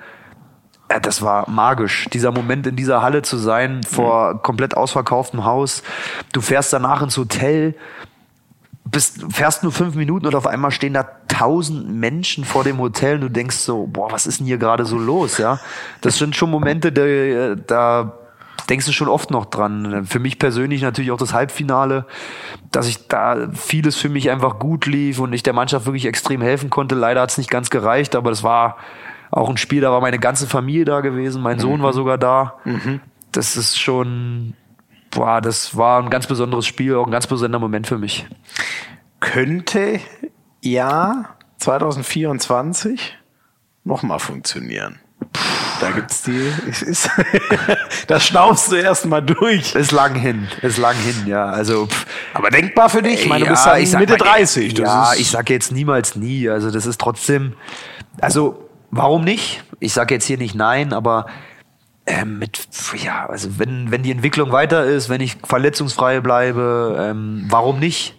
das 1.00 1.22
war 1.22 1.48
magisch, 1.48 2.06
dieser 2.12 2.32
Moment 2.32 2.66
in 2.66 2.76
dieser 2.76 3.02
Halle 3.02 3.22
zu 3.22 3.38
sein, 3.38 3.82
vor 3.82 4.42
komplett 4.42 4.76
ausverkauftem 4.76 5.44
Haus. 5.44 5.82
Du 6.32 6.40
fährst 6.40 6.72
danach 6.72 7.02
ins 7.02 7.16
Hotel, 7.16 7.74
bist, 8.92 9.24
fährst 9.32 9.62
nur 9.64 9.72
fünf 9.72 9.96
Minuten 9.96 10.26
und 10.26 10.34
auf 10.34 10.46
einmal 10.46 10.70
stehen 10.70 10.94
da 10.94 11.04
tausend 11.26 11.88
Menschen 11.88 12.44
vor 12.44 12.62
dem 12.62 12.78
Hotel 12.78 13.16
und 13.16 13.20
du 13.22 13.30
denkst 13.30 13.56
so, 13.56 13.86
boah, 13.86 14.12
was 14.12 14.26
ist 14.26 14.38
denn 14.38 14.46
hier 14.46 14.58
gerade 14.58 14.84
so 14.84 14.98
los, 14.98 15.38
ja? 15.38 15.58
Das 16.02 16.18
sind 16.18 16.36
schon 16.36 16.50
Momente, 16.50 16.92
da, 16.92 17.56
da 17.56 18.12
denkst 18.68 18.86
du 18.86 18.92
schon 18.92 19.08
oft 19.08 19.30
noch 19.30 19.46
dran. 19.46 20.06
Für 20.06 20.18
mich 20.18 20.38
persönlich 20.38 20.82
natürlich 20.82 21.10
auch 21.10 21.18
das 21.18 21.32
Halbfinale, 21.32 22.06
dass 22.70 22.86
ich 22.86 23.08
da 23.08 23.48
vieles 23.54 23.96
für 23.96 24.08
mich 24.08 24.30
einfach 24.30 24.58
gut 24.58 24.86
lief 24.86 25.18
und 25.18 25.32
ich 25.32 25.42
der 25.42 25.54
Mannschaft 25.54 25.86
wirklich 25.86 26.06
extrem 26.06 26.42
helfen 26.42 26.70
konnte. 26.70 26.94
Leider 26.94 27.22
hat 27.22 27.30
es 27.30 27.38
nicht 27.38 27.50
ganz 27.50 27.70
gereicht, 27.70 28.14
aber 28.14 28.30
das 28.30 28.42
war 28.42 28.76
auch 29.30 29.48
ein 29.48 29.56
Spiel, 29.56 29.80
da 29.80 29.90
war 29.90 30.02
meine 30.02 30.18
ganze 30.18 30.46
Familie 30.46 30.84
da 30.84 31.00
gewesen. 31.00 31.42
Mein 31.42 31.58
Sohn 31.58 31.82
war 31.82 31.94
sogar 31.94 32.18
da. 32.18 32.58
Das 33.32 33.56
ist 33.56 33.80
schon, 33.80 34.54
boah, 35.12 35.40
das 35.40 35.76
war 35.76 36.02
ein 36.02 36.10
ganz 36.10 36.26
besonderes 36.26 36.66
Spiel, 36.66 36.96
auch 36.96 37.06
ein 37.06 37.12
ganz 37.12 37.26
besonderer 37.26 37.60
Moment 37.60 37.86
für 37.86 37.98
mich. 37.98 38.26
Könnte 39.20 40.00
ja 40.60 41.36
2024 41.58 43.16
nochmal 43.84 44.18
funktionieren. 44.18 44.98
Da 45.80 45.90
gibt's 45.90 46.22
die. 46.22 46.52
Es 46.68 46.82
ist, 46.82 47.10
das 48.06 48.26
schnaufst 48.26 48.72
du 48.72 48.76
erst 48.76 49.06
mal 49.06 49.20
durch. 49.20 49.74
Ist 49.74 49.92
lang 49.92 50.14
hin, 50.14 50.48
ist 50.62 50.78
lang 50.78 50.96
hin, 50.96 51.26
ja. 51.26 51.46
Also, 51.46 51.86
pff, 51.86 52.06
Aber 52.34 52.50
denkbar 52.50 52.88
für 52.88 53.02
dich. 53.02 53.22
Ich 53.22 53.28
meine, 53.28 53.44
du 53.44 53.50
bist 53.50 53.66
ja, 53.66 53.76
ja 53.76 53.98
Mitte 53.98 54.12
mal, 54.12 54.18
30. 54.18 54.74
Das 54.74 54.84
Ja, 54.84 55.12
ich 55.16 55.30
sage 55.30 55.52
jetzt 55.52 55.72
niemals 55.72 56.16
nie. 56.16 56.48
Also 56.48 56.70
das 56.70 56.86
ist 56.86 57.00
trotzdem, 57.00 57.54
also 58.20 58.68
warum 58.90 59.24
nicht? 59.24 59.64
Ich 59.80 59.92
sage 59.92 60.14
jetzt 60.14 60.24
hier 60.24 60.38
nicht 60.38 60.54
nein, 60.54 60.92
aber 60.92 61.26
ähm, 62.04 62.40
mit, 62.40 62.66
ja, 62.96 63.26
also 63.26 63.60
wenn, 63.60 63.92
wenn 63.92 64.02
die 64.02 64.10
Entwicklung 64.10 64.50
weiter 64.50 64.84
ist, 64.84 65.08
wenn 65.08 65.20
ich 65.20 65.36
verletzungsfrei 65.44 66.20
bleibe, 66.20 66.96
ähm, 66.98 67.46
warum 67.48 67.78
nicht? 67.78 68.16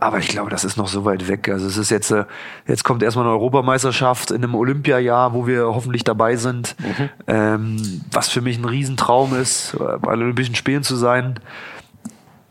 Aber 0.00 0.18
ich 0.18 0.28
glaube, 0.28 0.50
das 0.50 0.64
ist 0.64 0.76
noch 0.76 0.88
so 0.88 1.06
weit 1.06 1.28
weg. 1.28 1.48
Also 1.48 1.66
es 1.66 1.78
ist 1.78 1.90
jetzt, 1.90 2.10
äh, 2.10 2.24
jetzt 2.66 2.84
kommt 2.84 3.02
erstmal 3.02 3.24
eine 3.24 3.32
Europameisterschaft 3.32 4.32
in 4.32 4.44
einem 4.44 4.54
Olympiajahr, 4.54 5.32
wo 5.32 5.46
wir 5.46 5.66
hoffentlich 5.66 6.04
dabei 6.04 6.36
sind, 6.36 6.76
ähm, 7.26 8.02
was 8.10 8.28
für 8.28 8.42
mich 8.42 8.58
ein 8.58 8.66
Riesentraum 8.66 9.34
ist, 9.34 9.76
bei 9.78 10.12
den 10.14 10.22
Olympischen 10.24 10.54
Spielen 10.54 10.82
zu 10.82 10.96
sein. 10.96 11.38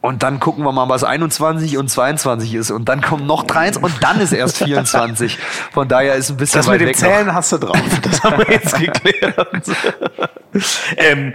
Und 0.02 0.24
dann 0.24 0.40
gucken 0.40 0.64
wir 0.64 0.72
mal, 0.72 0.90
was 0.90 1.04
21 1.04 1.78
und 1.78 1.88
22 1.88 2.56
ist. 2.56 2.72
Und 2.72 2.90
dann 2.90 3.02
kommen 3.02 3.28
noch 3.28 3.44
23 3.44 3.84
und 3.84 4.04
dann 4.04 4.20
ist 4.20 4.34
erst 4.34 4.58
24. 4.58 5.38
Von 5.72 5.88
daher 5.88 6.16
ist 6.16 6.32
ein 6.32 6.38
bisschen 6.38 6.60
Das 6.60 6.68
weit 6.68 6.80
mit 6.80 6.90
dem 6.90 6.96
Zählen 6.96 7.34
hast 7.34 7.52
du 7.52 7.60
drauf. 7.60 7.78
Das 8.02 8.24
haben 8.24 8.40
wir 8.40 8.50
jetzt 8.50 8.78
geklärt. 8.80 9.70
ähm, 10.98 11.34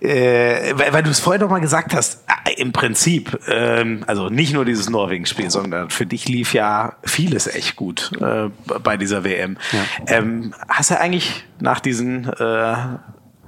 äh, 0.00 0.74
weil, 0.74 0.92
weil 0.92 1.02
du 1.02 1.10
es 1.10 1.18
vorher 1.18 1.40
doch 1.40 1.50
mal 1.50 1.60
gesagt 1.60 1.94
hast, 1.94 2.24
äh, 2.44 2.60
im 2.60 2.72
Prinzip, 2.72 3.38
ähm, 3.48 4.04
also 4.06 4.28
nicht 4.28 4.52
nur 4.52 4.64
dieses 4.64 4.88
Norwegen-Spiel, 4.90 5.50
sondern 5.50 5.90
für 5.90 6.06
dich 6.06 6.28
lief 6.28 6.54
ja 6.54 6.92
vieles 7.02 7.46
echt 7.46 7.76
gut 7.76 8.12
äh, 8.20 8.50
bei 8.82 8.96
dieser 8.96 9.24
WM. 9.24 9.56
Ähm, 10.06 10.54
hast 10.68 10.90
du 10.90 11.00
eigentlich 11.00 11.44
nach 11.58 11.80
diesen 11.80 12.28
äh, 12.28 12.76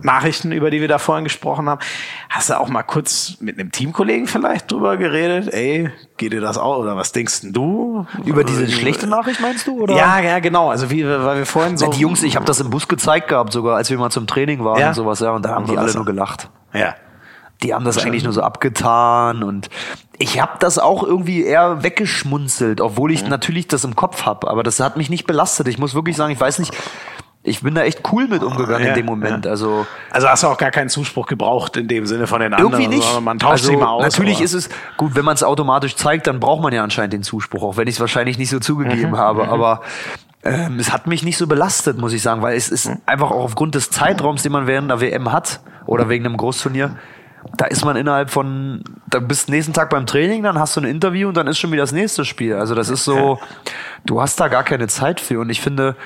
Nachrichten, 0.02 0.52
über 0.52 0.70
die 0.70 0.80
wir 0.80 0.88
da 0.88 0.98
vorhin 0.98 1.24
gesprochen 1.24 1.68
haben, 1.68 1.80
hast 2.28 2.50
du 2.50 2.58
auch 2.58 2.68
mal 2.68 2.82
kurz 2.82 3.36
mit 3.40 3.58
einem 3.58 3.72
Teamkollegen 3.72 4.26
vielleicht 4.26 4.70
drüber 4.70 4.96
geredet? 4.96 5.52
Ey, 5.52 5.90
geht 6.16 6.32
dir 6.32 6.40
das 6.40 6.58
auch? 6.58 6.78
Oder 6.78 6.96
was 6.96 7.12
denkst 7.12 7.42
denn 7.42 7.52
du? 7.52 8.06
Über 8.24 8.44
diese 8.44 8.70
schlechte 8.70 9.06
Nachricht 9.06 9.40
meinst 9.40 9.66
du? 9.66 9.82
Oder? 9.82 9.94
Ja, 9.94 10.20
ja, 10.20 10.38
genau. 10.38 10.70
Also 10.70 10.90
wie, 10.90 11.04
weil 11.06 11.38
wir 11.38 11.46
vorhin 11.46 11.76
so. 11.76 11.86
Ja, 11.86 11.90
die 11.92 12.00
Jungs, 12.00 12.22
ich 12.22 12.36
habe 12.36 12.46
das 12.46 12.60
im 12.60 12.70
Bus 12.70 12.88
gezeigt 12.88 13.28
gehabt 13.28 13.52
sogar, 13.52 13.76
als 13.76 13.90
wir 13.90 13.98
mal 13.98 14.10
zum 14.10 14.26
Training 14.26 14.64
waren 14.64 14.80
Ja? 14.80 14.88
und 14.88 14.94
sowas, 14.94 15.20
ja. 15.20 15.30
Und 15.30 15.44
da 15.44 15.50
haben 15.50 15.66
die 15.66 15.76
alle 15.76 15.92
nur 15.94 16.04
gelacht. 16.04 16.50
Ja. 16.72 16.94
Die 17.62 17.74
haben 17.74 17.84
das 17.84 17.98
eigentlich 17.98 18.24
nur 18.24 18.32
so 18.32 18.40
abgetan 18.40 19.42
und 19.42 19.68
ich 20.18 20.40
habe 20.40 20.52
das 20.60 20.78
auch 20.78 21.02
irgendwie 21.02 21.44
eher 21.44 21.82
weggeschmunzelt, 21.82 22.80
obwohl 22.80 23.12
ich 23.12 23.26
natürlich 23.26 23.68
das 23.68 23.84
im 23.84 23.96
Kopf 23.96 24.24
habe, 24.24 24.48
aber 24.48 24.62
das 24.62 24.80
hat 24.80 24.96
mich 24.96 25.10
nicht 25.10 25.26
belastet. 25.26 25.68
Ich 25.68 25.78
muss 25.78 25.94
wirklich 25.94 26.16
sagen, 26.16 26.32
ich 26.32 26.40
weiß 26.40 26.58
nicht, 26.58 26.74
ich 27.42 27.62
bin 27.62 27.74
da 27.74 27.82
echt 27.82 28.00
cool 28.12 28.28
mit 28.28 28.42
umgegangen 28.42 28.82
Ja, 28.84 28.88
in 28.90 28.94
dem 28.96 29.06
Moment. 29.06 29.44
ja. 29.46 29.50
Also 29.50 29.86
Also 30.10 30.28
hast 30.28 30.42
du 30.42 30.48
auch 30.48 30.58
gar 30.58 30.70
keinen 30.70 30.90
Zuspruch 30.90 31.26
gebraucht 31.26 31.76
in 31.78 31.88
dem 31.88 32.04
Sinne 32.06 32.26
von 32.26 32.40
den 32.40 32.52
anderen. 32.52 32.72
irgendwie 32.80 32.96
nicht. 32.96 33.20
Man 33.22 33.38
tauscht 33.38 33.52
also, 33.52 33.66
sich 33.68 33.78
mal 33.78 33.88
aus. 33.88 34.02
Natürlich 34.02 34.36
aber- 34.36 34.44
ist 34.44 34.52
es 34.54 34.68
gut, 34.98 35.14
wenn 35.14 35.24
man 35.24 35.34
es 35.34 35.42
automatisch 35.42 35.96
zeigt, 35.96 36.26
dann 36.26 36.38
braucht 36.38 36.62
man 36.62 36.72
ja 36.74 36.82
anscheinend 36.84 37.14
den 37.14 37.22
Zuspruch, 37.22 37.62
auch 37.62 37.76
wenn 37.78 37.88
ich 37.88 37.94
es 37.94 38.00
wahrscheinlich 38.00 38.36
nicht 38.36 38.50
so 38.50 38.56
Mhm. 38.56 38.62
zugegeben 38.62 39.16
habe. 39.16 39.48
Aber 39.48 39.80
ähm, 40.44 40.78
es 40.78 40.92
hat 40.92 41.06
mich 41.06 41.22
nicht 41.22 41.36
so 41.38 41.46
belastet, 41.46 41.98
muss 41.98 42.12
ich 42.12 42.22
sagen, 42.22 42.42
weil 42.42 42.56
es 42.56 42.68
ist 42.70 42.88
Mhm. 42.88 42.98
einfach 43.06 43.30
auch 43.30 43.44
aufgrund 43.44 43.74
des 43.74 43.90
Zeitraums, 43.90 44.42
den 44.42 44.52
man 44.52 44.66
während 44.66 44.90
der 44.90 45.00
WM 45.00 45.32
hat 45.32 45.60
oder 45.86 46.08
wegen 46.10 46.26
einem 46.26 46.36
Großturnier. 46.36 46.96
Da 47.56 47.64
ist 47.64 47.86
man 47.86 47.96
innerhalb 47.96 48.28
von, 48.30 48.84
da 49.08 49.18
bist 49.18 49.48
nächsten 49.48 49.72
Tag 49.72 49.88
beim 49.88 50.04
Training, 50.04 50.42
dann 50.42 50.58
hast 50.58 50.76
du 50.76 50.80
ein 50.82 50.84
Interview 50.86 51.28
und 51.28 51.36
dann 51.38 51.46
ist 51.46 51.58
schon 51.58 51.72
wieder 51.72 51.82
das 51.82 51.92
nächste 51.92 52.26
Spiel. 52.26 52.54
Also 52.54 52.74
das 52.74 52.90
ist 52.90 53.02
so, 53.04 53.38
du 54.04 54.20
hast 54.20 54.38
da 54.40 54.48
gar 54.48 54.62
keine 54.62 54.88
Zeit 54.88 55.20
für. 55.20 55.40
Und 55.40 55.48
ich 55.48 55.62
finde, 55.62 55.96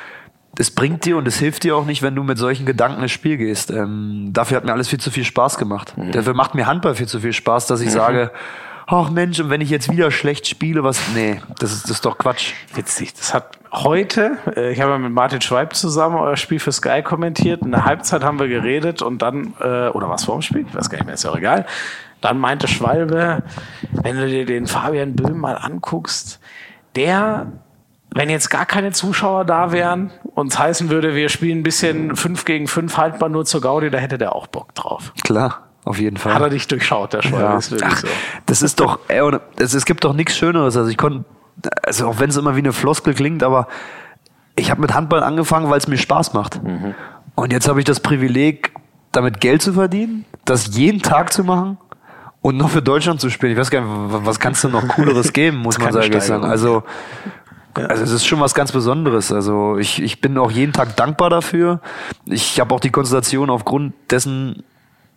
es 0.58 0.70
bringt 0.70 1.04
dir 1.04 1.16
und 1.16 1.26
es 1.26 1.38
hilft 1.38 1.64
dir 1.64 1.76
auch 1.76 1.84
nicht, 1.84 2.02
wenn 2.02 2.14
du 2.14 2.22
mit 2.22 2.38
solchen 2.38 2.66
Gedanken 2.66 3.02
ins 3.02 3.12
Spiel 3.12 3.36
gehst. 3.36 3.70
Ähm, 3.70 4.30
dafür 4.32 4.56
hat 4.56 4.64
mir 4.64 4.72
alles 4.72 4.88
viel 4.88 5.00
zu 5.00 5.10
viel 5.10 5.24
Spaß 5.24 5.58
gemacht. 5.58 5.94
Dafür 6.12 6.34
macht 6.34 6.54
mir 6.54 6.66
Handball 6.66 6.94
viel 6.94 7.08
zu 7.08 7.20
viel 7.20 7.32
Spaß, 7.32 7.66
dass 7.66 7.80
ich 7.80 7.90
sage, 7.90 8.30
ach 8.86 9.10
Mensch, 9.10 9.40
und 9.40 9.50
wenn 9.50 9.60
ich 9.60 9.70
jetzt 9.70 9.90
wieder 9.90 10.10
schlecht 10.10 10.46
spiele, 10.46 10.84
was, 10.84 11.00
nee, 11.14 11.40
das 11.58 11.72
ist, 11.72 11.84
das 11.84 11.92
ist 11.92 12.04
doch 12.04 12.18
Quatsch. 12.18 12.52
Witzig. 12.74 13.14
Das 13.14 13.34
hat 13.34 13.58
heute, 13.72 14.38
äh, 14.56 14.72
ich 14.72 14.80
habe 14.80 14.92
ja 14.92 14.98
mit 14.98 15.12
Martin 15.12 15.40
Schweib 15.40 15.74
zusammen 15.74 16.16
euer 16.16 16.36
Spiel 16.36 16.60
für 16.60 16.72
Sky 16.72 17.02
kommentiert. 17.02 17.62
In 17.62 17.72
der 17.72 17.84
Halbzeit 17.84 18.22
haben 18.22 18.38
wir 18.38 18.48
geredet 18.48 19.02
und 19.02 19.22
dann, 19.22 19.54
äh, 19.60 19.88
oder 19.88 20.08
was 20.08 20.24
vor 20.24 20.36
dem 20.36 20.42
Spiel? 20.42 20.64
Ich 20.68 20.74
weiß 20.74 20.90
gar 20.90 20.98
nicht 20.98 21.06
mehr, 21.06 21.14
ist 21.14 21.24
ja 21.24 21.30
auch 21.30 21.36
egal. 21.38 21.66
Dann 22.20 22.38
meinte 22.38 22.68
Schwalbe, 22.68 23.42
wenn 23.90 24.16
du 24.16 24.26
dir 24.26 24.46
den 24.46 24.66
Fabian 24.66 25.14
Böhm 25.14 25.38
mal 25.38 25.56
anguckst, 25.56 26.40
der, 26.96 27.52
wenn 28.14 28.30
jetzt 28.30 28.48
gar 28.48 28.64
keine 28.64 28.92
Zuschauer 28.92 29.44
da 29.44 29.72
wären 29.72 30.10
und 30.34 30.52
es 30.52 30.58
heißen 30.58 30.88
würde, 30.88 31.14
wir 31.14 31.28
spielen 31.28 31.58
ein 31.58 31.62
bisschen 31.62 32.16
5 32.16 32.44
gegen 32.44 32.66
5 32.68 32.96
haltbar 32.96 33.28
nur 33.28 33.44
zur 33.44 33.60
Gaudi, 33.60 33.90
da 33.90 33.98
hätte 33.98 34.18
der 34.18 34.34
auch 34.34 34.46
Bock 34.46 34.74
drauf. 34.74 35.12
Klar, 35.24 35.64
auf 35.84 35.98
jeden 35.98 36.16
Fall. 36.16 36.32
Hat 36.34 36.42
er 36.42 36.48
dich 36.50 36.66
durchschaut, 36.68 37.12
der 37.12 37.22
Schwalbe, 37.22 37.44
Ja. 37.44 37.56
ist 37.58 37.70
wirklich 37.72 37.90
Ach, 37.92 37.96
so. 37.98 38.08
Das 38.46 38.62
ist 38.62 38.80
doch, 38.80 39.00
ey, 39.08 39.20
und 39.20 39.40
es, 39.58 39.74
es 39.74 39.84
gibt 39.84 40.04
doch 40.04 40.14
nichts 40.14 40.36
Schöneres. 40.36 40.76
Also 40.76 40.88
ich 40.90 40.96
konnte, 40.96 41.24
also 41.82 42.08
auch 42.08 42.18
wenn 42.20 42.30
es 42.30 42.36
immer 42.36 42.54
wie 42.54 42.60
eine 42.60 42.72
Floskel 42.72 43.14
klingt, 43.14 43.42
aber 43.42 43.66
ich 44.56 44.70
habe 44.70 44.80
mit 44.80 44.94
Handball 44.94 45.22
angefangen, 45.22 45.68
weil 45.70 45.78
es 45.78 45.88
mir 45.88 45.98
Spaß 45.98 46.32
macht. 46.32 46.62
Mhm. 46.62 46.94
Und 47.34 47.52
jetzt 47.52 47.68
habe 47.68 47.80
ich 47.80 47.84
das 47.84 47.98
Privileg, 48.00 48.72
damit 49.10 49.40
Geld 49.40 49.60
zu 49.62 49.72
verdienen, 49.72 50.24
das 50.44 50.76
jeden 50.76 51.02
Tag 51.02 51.32
zu 51.32 51.42
machen 51.42 51.78
und 52.42 52.56
noch 52.56 52.70
für 52.70 52.82
Deutschland 52.82 53.20
zu 53.20 53.30
spielen. 53.30 53.52
Ich 53.52 53.58
weiß 53.58 53.70
gar 53.70 53.80
nicht, 53.80 54.12
wa- 54.12 54.20
was 54.24 54.38
kannst 54.38 54.62
du 54.62 54.68
noch 54.68 54.86
cooleres 54.86 55.32
geben, 55.32 55.56
muss 55.58 55.78
man 55.78 55.92
sagen. 55.92 56.20
sagen. 56.20 56.82
Also 57.74 58.02
es 58.04 58.10
ist 58.12 58.26
schon 58.26 58.40
was 58.40 58.54
ganz 58.54 58.72
Besonderes. 58.72 59.32
Also 59.32 59.78
ich, 59.78 60.00
ich 60.02 60.20
bin 60.20 60.38
auch 60.38 60.50
jeden 60.50 60.72
Tag 60.72 60.96
dankbar 60.96 61.30
dafür. 61.30 61.80
Ich 62.26 62.60
habe 62.60 62.74
auch 62.74 62.80
die 62.80 62.90
Konstellation 62.90 63.50
aufgrund 63.50 63.94
dessen, 64.10 64.62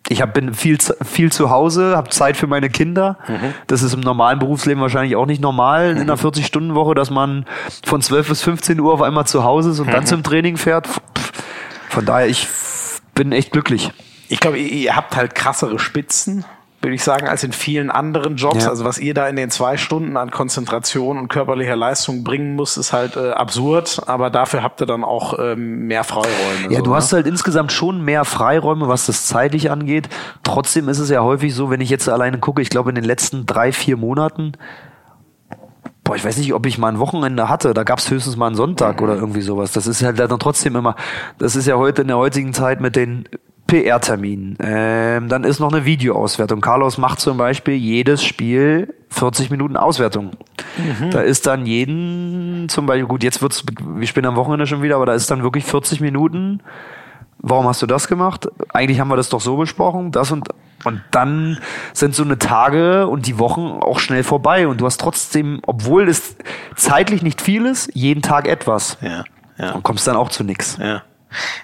ich 0.08 0.22
hab, 0.22 0.32
bin 0.34 0.54
viel, 0.54 0.78
zu- 0.80 0.94
viel 1.04 1.30
zu 1.30 1.50
Hause, 1.50 1.96
habe 1.96 2.08
Zeit 2.10 2.36
für 2.36 2.46
meine 2.46 2.70
Kinder. 2.70 3.18
Das 3.66 3.82
ist 3.82 3.92
im 3.92 4.00
normalen 4.00 4.38
Berufsleben 4.38 4.80
wahrscheinlich 4.80 5.16
auch 5.16 5.26
nicht 5.26 5.40
normal 5.42 5.90
in 5.90 5.98
einer 5.98 6.16
40-Stunden-Woche, 6.16 6.94
dass 6.94 7.10
man 7.10 7.44
von 7.84 8.00
12 8.02 8.28
bis 8.28 8.42
15 8.42 8.80
Uhr 8.80 8.92
auf 8.92 9.02
einmal 9.02 9.26
zu 9.26 9.44
Hause 9.44 9.70
ist 9.70 9.80
und 9.80 9.92
dann 9.92 10.06
zum 10.06 10.22
Training 10.22 10.56
fährt. 10.56 10.88
Von 11.90 12.04
daher, 12.06 12.26
ich 12.28 12.48
bin 13.14 13.32
echt 13.32 13.52
glücklich. 13.52 13.92
Ich 14.28 14.40
glaube, 14.40 14.58
ihr 14.58 14.94
habt 14.96 15.16
halt 15.16 15.34
krassere 15.34 15.78
Spitzen, 15.78 16.44
würde 16.80 16.94
ich 16.94 17.02
sagen, 17.02 17.26
als 17.26 17.42
in 17.42 17.52
vielen 17.52 17.90
anderen 17.90 18.36
Jobs. 18.36 18.64
Ja. 18.64 18.70
Also 18.70 18.84
was 18.84 18.98
ihr 18.98 19.12
da 19.12 19.28
in 19.28 19.34
den 19.34 19.50
zwei 19.50 19.76
Stunden 19.76 20.16
an 20.16 20.30
Konzentration 20.30 21.18
und 21.18 21.28
körperlicher 21.28 21.74
Leistung 21.74 22.22
bringen 22.22 22.54
müsst, 22.54 22.78
ist 22.78 22.92
halt 22.92 23.16
äh, 23.16 23.30
absurd. 23.30 24.02
Aber 24.06 24.30
dafür 24.30 24.62
habt 24.62 24.80
ihr 24.80 24.86
dann 24.86 25.02
auch 25.02 25.38
ähm, 25.40 25.86
mehr 25.86 26.04
Freiräume. 26.04 26.70
Ja, 26.70 26.78
so, 26.78 26.84
du 26.84 26.90
ne? 26.90 26.96
hast 26.96 27.12
halt 27.12 27.26
insgesamt 27.26 27.72
schon 27.72 28.04
mehr 28.04 28.24
Freiräume, 28.24 28.86
was 28.86 29.06
das 29.06 29.26
zeitlich 29.26 29.70
angeht. 29.70 30.08
Trotzdem 30.44 30.88
ist 30.88 31.00
es 31.00 31.10
ja 31.10 31.22
häufig 31.22 31.52
so, 31.52 31.68
wenn 31.70 31.80
ich 31.80 31.90
jetzt 31.90 32.08
alleine 32.08 32.38
gucke, 32.38 32.62
ich 32.62 32.70
glaube 32.70 32.90
in 32.90 32.94
den 32.94 33.04
letzten 33.04 33.44
drei, 33.44 33.72
vier 33.72 33.96
Monaten, 33.96 34.52
boah, 36.04 36.14
ich 36.14 36.24
weiß 36.24 36.38
nicht, 36.38 36.54
ob 36.54 36.64
ich 36.64 36.78
mal 36.78 36.88
ein 36.88 37.00
Wochenende 37.00 37.48
hatte, 37.48 37.74
da 37.74 37.82
gab 37.82 37.98
es 37.98 38.10
höchstens 38.10 38.36
mal 38.36 38.46
einen 38.46 38.56
Sonntag 38.56 39.02
oder 39.02 39.16
irgendwie 39.16 39.42
sowas. 39.42 39.72
Das 39.72 39.86
ist 39.86 40.02
halt 40.02 40.18
dann 40.18 40.38
trotzdem 40.38 40.76
immer, 40.76 40.94
das 41.38 41.56
ist 41.56 41.66
ja 41.66 41.76
heute 41.76 42.02
in 42.02 42.08
der 42.08 42.18
heutigen 42.18 42.54
Zeit 42.54 42.80
mit 42.80 42.94
den 42.94 43.28
PR-Terminen. 43.68 44.56
Ähm, 44.60 45.28
dann 45.28 45.44
ist 45.44 45.60
noch 45.60 45.72
eine 45.72 45.84
Videoauswertung. 45.84 46.60
Carlos 46.60 46.98
macht 46.98 47.20
zum 47.20 47.36
Beispiel 47.36 47.74
jedes 47.74 48.24
Spiel 48.24 48.94
40 49.10 49.50
Minuten 49.50 49.76
Auswertung. 49.76 50.32
Da 51.10 51.20
ist 51.20 51.46
dann 51.46 51.66
jeden, 51.66 52.68
zum 52.68 52.86
Beispiel, 52.86 53.06
gut, 53.06 53.22
jetzt 53.22 53.40
wird's, 53.42 53.64
wir 53.80 54.06
spielen 54.06 54.26
am 54.26 54.36
Wochenende 54.36 54.66
schon 54.66 54.82
wieder, 54.82 54.96
aber 54.96 55.06
da 55.06 55.12
ist 55.12 55.30
dann 55.30 55.42
wirklich 55.42 55.64
40 55.64 56.00
Minuten 56.00 56.60
warum 57.40 57.66
hast 57.66 57.80
du 57.82 57.86
das 57.86 58.08
gemacht? 58.08 58.48
Eigentlich 58.72 59.00
haben 59.00 59.08
wir 59.08 59.16
das 59.16 59.28
doch 59.28 59.40
so 59.40 59.56
besprochen, 59.56 60.10
das 60.12 60.32
und 60.32 60.48
und 60.84 61.02
dann 61.10 61.58
sind 61.92 62.14
so 62.14 62.22
eine 62.22 62.38
Tage 62.38 63.08
und 63.08 63.26
die 63.26 63.40
Wochen 63.40 63.80
auch 63.80 63.98
schnell 63.98 64.22
vorbei 64.22 64.68
und 64.68 64.80
du 64.80 64.86
hast 64.86 65.00
trotzdem, 65.00 65.60
obwohl 65.66 66.08
es 66.08 66.36
zeitlich 66.76 67.22
nicht 67.22 67.40
viel 67.40 67.66
ist, 67.66 67.90
jeden 67.94 68.22
Tag 68.22 68.46
etwas 68.46 68.96
Ja, 69.00 69.24
ja, 69.58 69.72
und 69.72 69.82
kommst 69.82 70.06
dann 70.06 70.14
auch 70.14 70.28
zu 70.28 70.44
nix. 70.44 70.78
ja. 70.80 71.02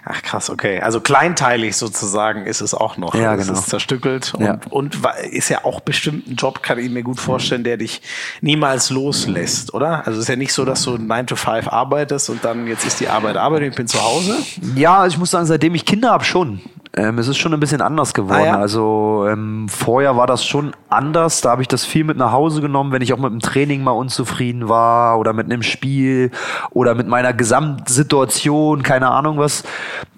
Ach 0.04 0.20
krass, 0.22 0.50
okay. 0.50 0.80
Also 0.80 1.00
kleinteilig 1.00 1.76
sozusagen 1.76 2.44
ist 2.46 2.60
es 2.60 2.74
auch 2.74 2.96
noch. 2.98 3.14
Ja, 3.14 3.34
Es 3.34 3.46
genau. 3.46 3.58
ist 3.58 3.68
zerstückelt 3.70 4.34
und, 4.34 4.44
Ja. 4.44 4.58
und 4.70 4.98
ist 5.30 5.48
ja 5.48 5.64
auch 5.64 5.80
bestimmt 5.80 6.26
ein 6.28 6.34
Job, 6.36 6.62
kann 6.62 6.78
ich 6.78 6.90
mir 6.90 7.02
gut 7.02 7.18
vorstellen, 7.20 7.64
der 7.64 7.76
dich 7.78 8.02
niemals 8.42 8.90
loslässt, 8.90 9.72
oder? 9.72 9.98
Also 10.06 10.12
es 10.12 10.24
ist 10.24 10.28
ja 10.28 10.36
nicht 10.36 10.52
so, 10.52 10.64
dass 10.64 10.82
du 10.82 10.98
9 10.98 11.26
to 11.26 11.36
5 11.36 11.68
arbeitest 11.68 12.28
und 12.30 12.44
dann 12.44 12.66
jetzt 12.66 12.84
ist 12.86 13.00
die 13.00 13.08
Arbeit 13.08 13.36
Arbeit 13.36 13.62
und 13.62 13.68
ich 13.68 13.74
bin 13.76 13.86
zu 13.86 14.02
Hause. 14.02 14.36
Ja, 14.74 15.06
ich 15.06 15.16
muss 15.18 15.30
sagen, 15.30 15.46
seitdem 15.46 15.74
ich 15.74 15.84
Kinder 15.86 16.10
habe 16.10 16.24
schon. 16.24 16.60
Ähm, 16.97 17.18
es 17.18 17.26
ist 17.26 17.38
schon 17.38 17.53
ein 17.53 17.61
bisschen 17.61 17.80
anders 17.80 18.14
geworden. 18.14 18.42
Ah, 18.42 18.47
ja? 18.47 18.59
Also 18.59 19.26
ähm, 19.28 19.66
vorher 19.68 20.16
war 20.16 20.28
das 20.28 20.45
schon 20.45 20.74
anders. 20.88 21.40
Da 21.40 21.51
habe 21.51 21.62
ich 21.62 21.68
das 21.68 21.84
viel 21.84 22.05
mit 22.05 22.16
nach 22.16 22.30
Hause 22.30 22.61
genommen, 22.61 22.92
wenn 22.92 23.03
ich 23.03 23.12
auch 23.12 23.18
mit 23.18 23.32
dem 23.32 23.40
Training 23.40 23.82
mal 23.82 23.90
unzufrieden 23.90 24.68
war 24.68 25.18
oder 25.18 25.32
mit 25.32 25.47
einem 25.47 25.62
Spiel 25.62 26.30
oder 26.70 26.95
mit 26.95 27.09
meiner 27.09 27.32
Gesamtsituation, 27.32 28.84
keine 28.84 29.11
Ahnung 29.11 29.38
was. 29.38 29.64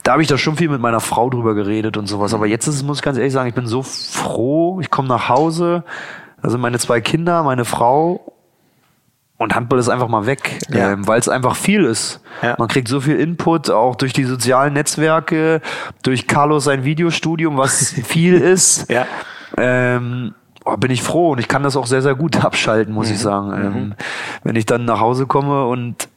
Da 0.03 0.13
habe 0.13 0.23
ich 0.23 0.29
da 0.29 0.37
schon 0.37 0.57
viel 0.57 0.69
mit 0.69 0.81
meiner 0.81 1.01
Frau 1.01 1.31
drüber 1.31 1.55
geredet 1.55 1.97
und 1.97 2.07
sowas. 2.07 2.35
Aber 2.35 2.47
jetzt 2.47 2.67
ist 2.67 2.83
muss 2.83 2.99
ich 2.99 3.03
ganz 3.03 3.17
ehrlich 3.17 3.33
sagen, 3.33 3.49
ich 3.49 3.55
bin 3.55 3.67
so 3.67 3.83
froh. 3.83 4.79
Ich 4.81 4.91
komme 4.91 5.09
nach 5.09 5.31
Hause, 5.31 5.83
da 6.43 6.51
sind 6.51 6.61
meine 6.61 6.79
zwei 6.79 7.01
Kinder, 7.01 7.43
meine 7.43 7.65
Frau 7.65 8.36
und 9.39 9.55
Handball 9.55 9.79
ist 9.79 9.89
einfach 9.89 10.09
mal 10.09 10.27
weg, 10.27 10.59
Ja. 10.71 10.93
ähm, 10.93 11.07
weil 11.07 11.19
es 11.19 11.29
einfach 11.29 11.57
viel 11.57 11.85
ist. 11.85 12.21
Ja. 12.43 12.55
Man 12.59 12.69
kriegt 12.69 12.89
so 12.89 13.01
viel 13.01 13.17
Input, 13.21 13.71
auch 13.71 13.95
durch 13.97 14.13
die 14.13 14.25
sozialen 14.25 14.73
Netzwerke, 14.75 15.61
durch 16.03 16.27
Carlos 16.27 16.65
sein 16.65 16.85
Videostudium, 16.85 17.57
was 17.59 17.91
viel 18.05 18.35
ist. 18.35 18.91
Ja. 18.91 19.07
Ähm, 19.59 20.35
oh, 20.65 20.77
bin 20.77 20.91
ich 20.91 21.03
froh 21.03 21.33
und 21.33 21.39
ich 21.39 21.49
kann 21.49 21.63
das 21.63 21.77
auch 21.77 21.87
sehr, 21.87 22.03
sehr 22.03 22.15
gut 22.15 22.45
abschalten, 22.45 22.93
muss 22.95 23.09
Mhm. 23.09 23.13
ich 23.15 23.21
sagen. 23.21 23.53
Ähm, 23.55 23.95
wenn 24.43 24.57
ich 24.57 24.67
dann 24.67 24.85
nach 24.85 25.01
Hause 25.01 25.27
komme 25.27 25.67
und 25.67 26.09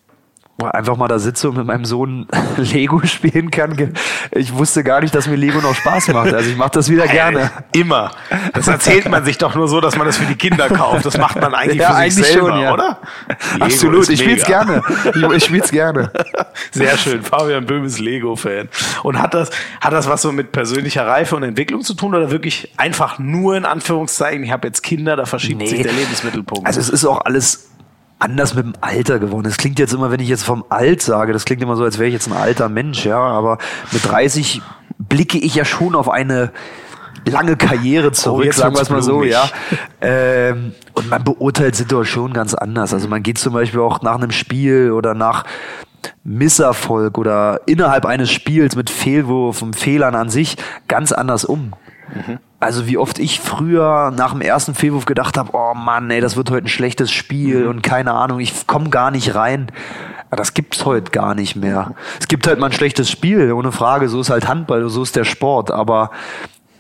einfach 0.66 0.98
mal 0.98 1.08
da 1.08 1.20
sitze 1.20 1.50
und 1.50 1.58
mit 1.58 1.66
meinem 1.66 1.86
Sohn 1.86 2.28
Lego 2.58 3.06
spielen 3.06 3.52
kann. 3.52 3.94
Ich 4.32 4.54
wusste 4.54 4.84
gar 4.84 5.02
nicht, 5.02 5.14
dass 5.16 5.28
mir 5.28 5.36
Lego 5.36 5.60
noch 5.62 5.76
Spaß 5.76 6.10
macht. 6.10 6.34
Also 6.34 6.50
ich 6.50 6.58
mache 6.58 6.72
das 6.72 6.90
wieder 6.90 7.08
gerne. 7.08 7.52
Immer. 7.72 8.12
Das 8.54 8.68
erzählt 8.68 9.10
man 9.10 9.24
sich 9.26 9.38
doch 9.38 9.56
nur 9.56 9.68
so, 9.68 9.82
dass 9.82 9.98
man 9.98 10.06
das 10.06 10.18
für 10.18 10.26
die 10.26 10.36
Kinder 10.36 10.68
kauft. 10.70 11.06
Das 11.06 11.18
macht 11.18 11.40
man 11.40 11.54
eigentlich 11.54 11.80
Ja, 11.80 11.90
für 11.90 11.94
sich 11.94 12.02
eigentlich 12.02 12.28
selber, 12.28 12.50
schon, 12.50 12.62
ja. 12.62 12.74
oder? 12.74 13.00
Lego 13.54 13.66
Absolut, 13.66 14.10
ich 14.10 14.20
spiel's 14.20 14.46
gerne. 14.46 14.82
Ich, 15.16 15.24
ich 15.24 15.44
spiel's 15.46 15.72
gerne. 15.72 16.12
Sehr 16.72 16.98
schön. 16.98 17.24
Fabian 17.24 17.66
Böhm 17.66 17.86
ist 17.86 18.00
Lego-Fan. 18.00 18.70
Und 19.04 19.20
hat 19.20 19.34
das, 19.34 19.50
hat 19.82 19.94
das 19.94 20.10
was 20.10 20.22
so 20.22 20.32
mit 20.32 20.52
persönlicher 20.52 21.06
Reife 21.08 21.36
und 21.36 21.44
Entwicklung 21.44 21.82
zu 21.82 21.94
tun 21.94 22.16
oder 22.16 22.32
wirklich 22.32 22.74
einfach 22.78 23.20
nur 23.20 23.56
in 23.56 23.66
Anführungszeichen, 23.66 24.44
ich 24.44 24.52
habe 24.52 24.68
jetzt 24.68 24.82
Kinder, 24.84 25.16
da 25.16 25.26
verschiebt 25.26 25.68
sich 25.68 25.82
der 25.82 25.94
Lebensmittelpunkt? 25.94 26.66
Also 26.68 26.80
es 26.80 26.90
ist 26.90 27.06
auch 27.06 27.26
alles 27.26 27.70
anders 28.20 28.54
mit 28.54 28.66
dem 28.66 28.74
Alter 28.82 29.20
geworden. 29.20 29.48
Es 29.48 29.58
klingt 29.58 29.80
jetzt 29.80 29.94
immer, 29.94 30.12
wenn 30.12 30.20
ich 30.20 30.28
jetzt 30.28 30.44
vom 30.44 30.66
Alt 30.70 31.02
sage, 31.02 31.34
das 31.34 31.46
klingt 31.46 31.62
immer 31.62 31.76
so, 31.76 31.84
als 31.84 31.98
wäre 31.98 32.08
ich 32.08 32.14
jetzt 32.14 32.28
ein 32.28 32.38
alter 32.38 32.70
Mensch, 32.70 33.06
ja. 33.06 33.20
Aber 33.20 33.58
mit 33.92 34.06
30 34.06 34.62
blicke 34.98 35.38
ich 35.38 35.56
ja 35.56 35.66
schon 35.66 35.96
auf 35.96 36.10
eine 36.10 36.52
lange 37.26 37.58
Karriere 37.58 38.12
zurück, 38.12 38.42
Oh, 38.42 38.44
jetzt 38.44 38.58
sagen 38.58 38.76
wir 38.76 38.82
es 38.82 38.90
mal 38.90 39.02
so, 39.02 39.24
ja. 39.24 39.50
Ähm, 40.02 40.74
und 40.94 41.10
man 41.10 41.24
beurteilt 41.24 41.76
Situationen 41.76 42.34
ganz 42.34 42.54
anders. 42.54 42.94
Also 42.94 43.08
man 43.08 43.24
geht 43.24 43.38
zum 43.38 43.54
Beispiel 43.54 43.80
auch 43.80 44.02
nach 44.02 44.16
einem 44.16 44.32
Spiel 44.32 44.92
oder 44.92 45.14
nach 45.14 45.46
Misserfolg 46.24 47.18
oder 47.18 47.62
innerhalb 47.66 48.06
eines 48.06 48.32
Spiels 48.32 48.76
mit 48.76 48.90
Fehlwurfen, 48.90 49.74
Fehlern 49.74 50.16
an 50.16 50.30
sich 50.30 50.58
ganz 50.88 51.12
anders 51.12 51.46
um. 51.46 51.74
Also 52.60 52.88
wie 52.88 52.98
oft 52.98 53.20
ich 53.20 53.40
früher 53.40 54.12
nach 54.12 54.32
dem 54.32 54.42
ersten 54.42 54.76
Fehlwurf 54.76 55.06
gedacht 55.06 55.38
habe, 55.38 55.52
oh 55.54 55.74
Mann, 55.74 56.12
ey, 56.12 56.20
das 56.20 56.36
wird 56.36 56.52
heute 56.52 56.66
ein 56.66 56.70
schlechtes 56.70 57.10
Spiel 57.10 57.68
und 57.68 57.82
keine 57.82 58.12
Ahnung, 58.12 58.40
ich 58.42 58.68
komme 58.68 58.90
gar 58.90 59.12
nicht 59.12 59.34
rein. 59.34 59.72
Aber 60.30 60.38
das 60.38 60.54
gibt's 60.54 60.86
heute 60.86 61.12
gar 61.12 61.36
nicht 61.36 61.56
mehr. 61.56 61.96
Es 62.20 62.28
gibt 62.28 62.46
halt 62.48 62.60
mal 62.60 62.68
ein 62.68 62.72
schlechtes 62.74 63.10
Spiel, 63.10 63.52
ohne 63.54 63.72
Frage. 63.72 64.10
So 64.10 64.20
ist 64.22 64.30
halt 64.30 64.48
Handball, 64.48 64.88
so 64.90 65.02
ist 65.02 65.16
der 65.16 65.24
Sport. 65.24 65.72
Aber 65.72 66.12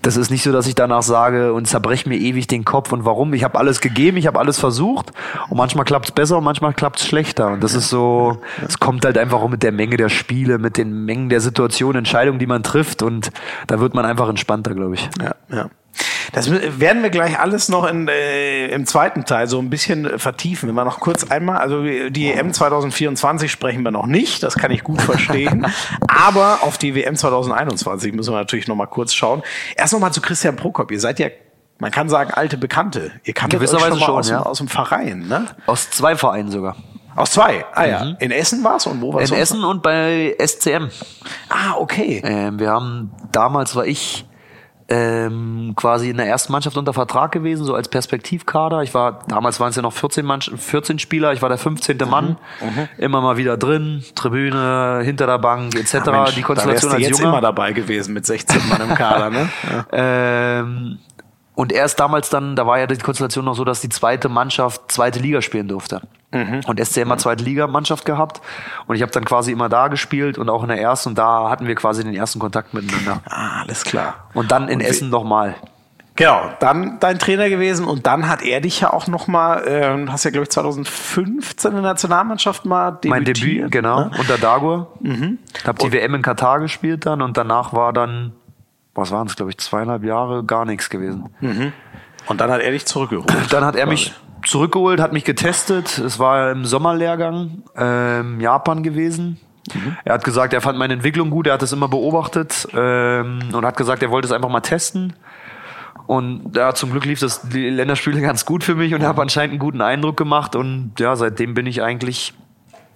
das 0.02 0.18
ist 0.18 0.30
nicht 0.32 0.44
so, 0.44 0.52
dass 0.52 0.68
ich 0.68 0.76
danach 0.76 1.02
sage 1.02 1.54
und 1.54 1.68
zerbreche 1.68 2.08
mir 2.08 2.18
ewig 2.18 2.48
den 2.48 2.66
Kopf. 2.66 2.92
Und 2.92 3.06
warum? 3.06 3.34
Ich 3.34 3.44
habe 3.44 3.58
alles 3.60 3.82
gegeben, 3.82 4.18
ich 4.18 4.28
habe 4.28 4.40
alles 4.40 4.60
versucht. 4.60 5.12
Und 5.50 5.58
manchmal 5.58 5.86
klappt's 5.86 6.12
besser 6.12 6.38
und 6.38 6.44
manchmal 6.44 6.74
klappt's 6.74 7.06
schlechter. 7.06 7.48
Und 7.50 7.64
das 7.64 7.74
ist 7.74 7.90
so, 7.90 8.38
es 8.66 8.80
kommt 8.80 9.06
halt 9.06 9.18
einfach 9.18 9.42
auch 9.42 9.50
mit 9.50 9.64
der 9.64 9.72
Menge 9.72 9.98
der 9.98 10.10
Spiele, 10.10 10.58
mit 10.58 10.78
den 10.78 11.06
Mengen 11.06 11.30
der 11.30 11.42
Situationen, 11.42 12.00
Entscheidungen, 12.00 12.40
die 12.40 12.48
man 12.48 12.64
trifft. 12.64 13.02
Und 13.02 13.32
da 13.68 13.80
wird 13.80 13.94
man 13.94 14.06
einfach 14.06 14.30
entspannter, 14.30 14.74
glaube 14.74 14.96
ich. 14.96 15.10
Ja, 15.22 15.36
ja. 15.52 15.70
Das 16.32 16.50
werden 16.52 17.02
wir 17.04 17.10
gleich 17.10 17.40
alles 17.40 17.70
noch 17.70 17.88
in, 17.88 18.08
äh, 18.08 18.68
im 18.68 18.86
zweiten 18.86 19.26
Teil 19.26 19.48
so 19.48 19.60
ein 19.60 19.70
bisschen 19.70 20.06
äh, 20.06 20.20
vertiefen. 20.20 20.70
Wenn 20.70 20.76
wir 20.76 20.86
noch 20.86 21.00
kurz 21.00 21.30
einmal, 21.30 21.58
also 21.58 21.84
die 21.84 22.32
EM 22.32 22.54
2024 22.54 23.52
sprechen 23.52 23.84
wir 23.84 23.92
noch 23.92 24.06
nicht, 24.06 24.44
das 24.44 24.56
kann 24.56 24.72
ich 24.72 24.84
gut 24.84 25.02
verstehen. 25.02 25.68
Aber 26.08 26.60
auf 26.62 26.78
die 26.78 26.96
WM 26.96 27.16
2021 27.16 28.14
müssen 28.14 28.34
wir 28.34 28.38
natürlich 28.38 28.68
noch 28.68 28.76
mal 28.76 28.86
kurz 28.86 29.14
schauen. 29.14 29.42
Erst 29.76 29.94
noch 29.94 30.00
mal 30.00 30.12
zu 30.12 30.22
Christian 30.22 30.56
Prokop. 30.56 30.92
Ihr 30.92 31.00
seid 31.00 31.20
ja, 31.20 31.28
man 31.80 31.92
kann 31.92 32.10
sagen, 32.10 32.32
alte 32.32 32.58
Bekannte. 32.58 33.12
Ihr 33.24 33.34
kanntet 33.34 33.60
euch 33.60 33.68
Gewisserweise 33.68 33.92
schon 33.92 34.00
mal 34.00 34.06
schon, 34.06 34.16
aus, 34.18 34.28
dem- 34.28 34.34
ja. 34.36 34.42
aus 34.44 34.58
dem 34.60 34.68
Verein, 34.68 35.28
ne? 35.28 35.46
Aus 35.66 35.90
zwei 35.90 36.16
Vereinen 36.16 36.52
sogar. 36.52 36.76
Aus 37.16 37.32
zwei. 37.32 37.66
Ah 37.74 37.86
ja. 37.86 38.14
In 38.20 38.32
Essen 38.32 38.64
war's 38.64 38.86
und 38.86 39.02
wo 39.02 39.14
war's? 39.14 39.30
In 39.32 39.36
Essen 39.38 39.64
und 39.64 39.82
bei 39.82 40.36
SCM. 40.40 40.90
Ah, 41.50 41.74
okay. 41.78 42.22
Ähm, 42.24 42.60
wir 42.60 42.70
haben, 42.70 43.12
damals 43.32 43.76
war 43.76 43.86
ich 43.86 44.26
ähm, 44.90 45.74
quasi 45.76 46.10
in 46.10 46.18
der 46.18 46.28
ersten 46.28 46.52
Mannschaft 46.52 46.76
unter 46.76 46.94
Vertrag 46.94 47.32
gewesen, 47.32 47.64
so 47.64 47.76
als 47.76 47.88
Perspektivkader. 47.88 48.82
Ich 48.82 48.94
war, 48.94 49.20
damals 49.28 49.60
waren 49.60 49.70
es 49.70 49.76
ja 49.76 49.82
noch 49.82 49.94
14, 49.94 50.26
Mann, 50.26 50.42
14 50.42 51.00
Spieler, 51.00 51.32
ich 51.34 51.42
war 51.42 51.50
der 51.50 51.60
15. 51.60 51.98
Mann, 52.10 52.38
immer 52.98 53.22
mal 53.22 53.38
wieder 53.38 53.56
drin, 53.58 54.04
Tribüne, 54.16 55.02
hinter 55.04 55.28
der 55.28 55.38
Bank, 55.38 55.76
etc. 55.76 55.94
Ja, 55.94 56.12
Mensch, 56.12 56.36
die 56.36 56.42
da 56.42 56.48
Konstellation 56.48 56.70
wärst 56.70 56.84
du 56.84 56.90
als 56.90 57.02
jetzt 57.02 57.20
Junger. 57.20 57.34
immer 57.34 57.42
dabei 57.42 57.72
gewesen 57.74 58.14
mit 58.14 58.26
16 58.26 58.68
Mann 58.68 58.82
im 58.82 58.96
Kader, 58.96 59.30
ne? 59.30 59.50
Ja. 59.70 59.86
Ähm, 59.92 61.00
und 61.60 61.74
erst 61.74 62.00
damals 62.00 62.30
dann, 62.30 62.56
da 62.56 62.66
war 62.66 62.80
ja 62.80 62.88
die 62.88 62.96
Konstellation 62.96 63.44
noch 63.44 63.54
so, 63.54 63.66
dass 63.66 63.82
die 63.82 63.90
zweite 63.90 64.30
Mannschaft 64.30 64.90
zweite 64.90 65.20
Liga 65.20 65.42
spielen 65.42 65.68
durfte. 65.68 66.00
Und 66.66 66.80
SCM 66.80 67.10
hat 67.10 67.20
zweite 67.20 67.44
Liga-Mannschaft 67.44 68.06
gehabt. 68.06 68.40
Und 68.88 68.96
ich 68.96 69.02
habe 69.02 69.12
dann 69.12 69.26
quasi 69.26 69.52
immer 69.52 69.68
da 69.68 69.90
gespielt 69.90 70.38
und 70.38 70.50
auch 70.50 70.64
in 70.64 70.70
der 70.70 70.80
ersten. 70.80 71.10
Und 71.10 71.18
da 71.18 71.50
hatten 71.50 71.68
wir 71.68 71.76
quasi 71.76 72.02
den 72.02 72.16
ersten 72.16 72.40
Kontakt 72.40 72.74
miteinander. 72.74 73.20
Ah, 73.26 73.64
alles 73.64 73.84
klar. 73.84 74.30
Und 74.34 74.52
dann 74.52 74.70
in 74.70 74.76
Und 74.76 74.86
Essen 74.86 75.10
nochmal. 75.10 75.54
Genau, 76.16 76.50
dann 76.62 76.98
dein 77.02 77.20
Trainer 77.20 77.50
gewesen 77.50 77.86
und 77.86 78.08
dann 78.08 78.30
hat 78.30 78.42
er 78.42 78.62
dich 78.62 78.80
ja 78.80 78.94
auch 78.94 79.08
noch 79.08 79.28
mal, 79.28 79.66
äh, 79.68 80.08
hast 80.10 80.24
ja 80.24 80.32
glaube 80.32 80.44
ich 80.44 80.50
2015 80.50 81.72
in 81.72 81.76
der 81.76 81.82
Nationalmannschaft 81.82 82.66
mal 82.66 82.92
debütiert. 82.92 83.10
Mein 83.10 83.24
Debüt, 83.26 83.72
genau, 83.72 84.00
ne? 84.06 84.12
unter 84.18 84.38
Dagur. 84.38 84.94
Hab 85.66 85.80
die 85.80 85.92
WM 85.92 86.16
in 86.16 86.22
Katar 86.22 86.60
gespielt 86.60 87.06
dann 87.06 87.22
und 87.22 87.38
danach 87.38 87.74
war 87.74 87.92
dann, 87.92 88.34
was 89.00 89.12
waren 89.12 89.28
es, 89.28 89.36
glaube 89.36 89.52
ich, 89.52 89.58
zweieinhalb 89.58 90.04
Jahre 90.04 90.44
gar 90.44 90.66
nichts 90.66 90.90
gewesen. 90.90 91.30
Und 92.28 92.42
dann 92.42 92.52
hat 92.52 92.62
er 92.62 92.72
dich 92.72 92.86
zurückgeholt. 92.86 93.32
Dann 93.52 93.66
hat 93.66 93.76
er 93.76 93.88
mich 93.88 94.14
zurückgeholt, 94.46 95.00
hat 95.00 95.14
mich 95.14 95.26
getestet. 95.26 95.98
Es 95.98 96.20
war 96.20 96.52
im 96.52 96.66
Sommerlehrgang 96.66 97.64
ähm, 97.76 98.40
Japan 98.40 98.84
gewesen. 98.84 99.40
Er 100.04 100.14
hat 100.14 100.24
gesagt, 100.24 100.54
er 100.54 100.62
fand 100.62 100.78
meine 100.78 100.94
Entwicklung 100.94 101.30
gut, 101.30 101.48
er 101.48 101.54
hat 101.54 101.62
es 101.62 101.72
immer 101.72 101.88
beobachtet 101.88 102.68
ähm, 102.74 103.40
und 103.54 103.66
hat 103.66 103.78
gesagt, 103.78 104.02
er 104.02 104.10
wollte 104.10 104.28
es 104.28 104.32
einfach 104.32 104.50
mal 104.50 104.62
testen. 104.62 105.14
Und 106.08 106.56
ja, 106.56 106.74
zum 106.74 106.90
Glück 106.90 107.06
lief 107.06 107.20
das 107.20 107.48
die 107.50 107.70
Länderspiele 107.70 108.20
ganz 108.22 108.46
gut 108.46 108.64
für 108.64 108.76
mich 108.76 108.94
und 108.94 109.04
habe 109.04 109.22
anscheinend 109.22 109.52
einen 109.52 109.60
guten 109.60 109.82
Eindruck 109.82 110.18
gemacht. 110.18 110.56
Und 110.56 110.94
ja, 111.00 111.16
seitdem 111.16 111.54
bin 111.54 111.68
ich 111.68 111.84
eigentlich 111.84 112.34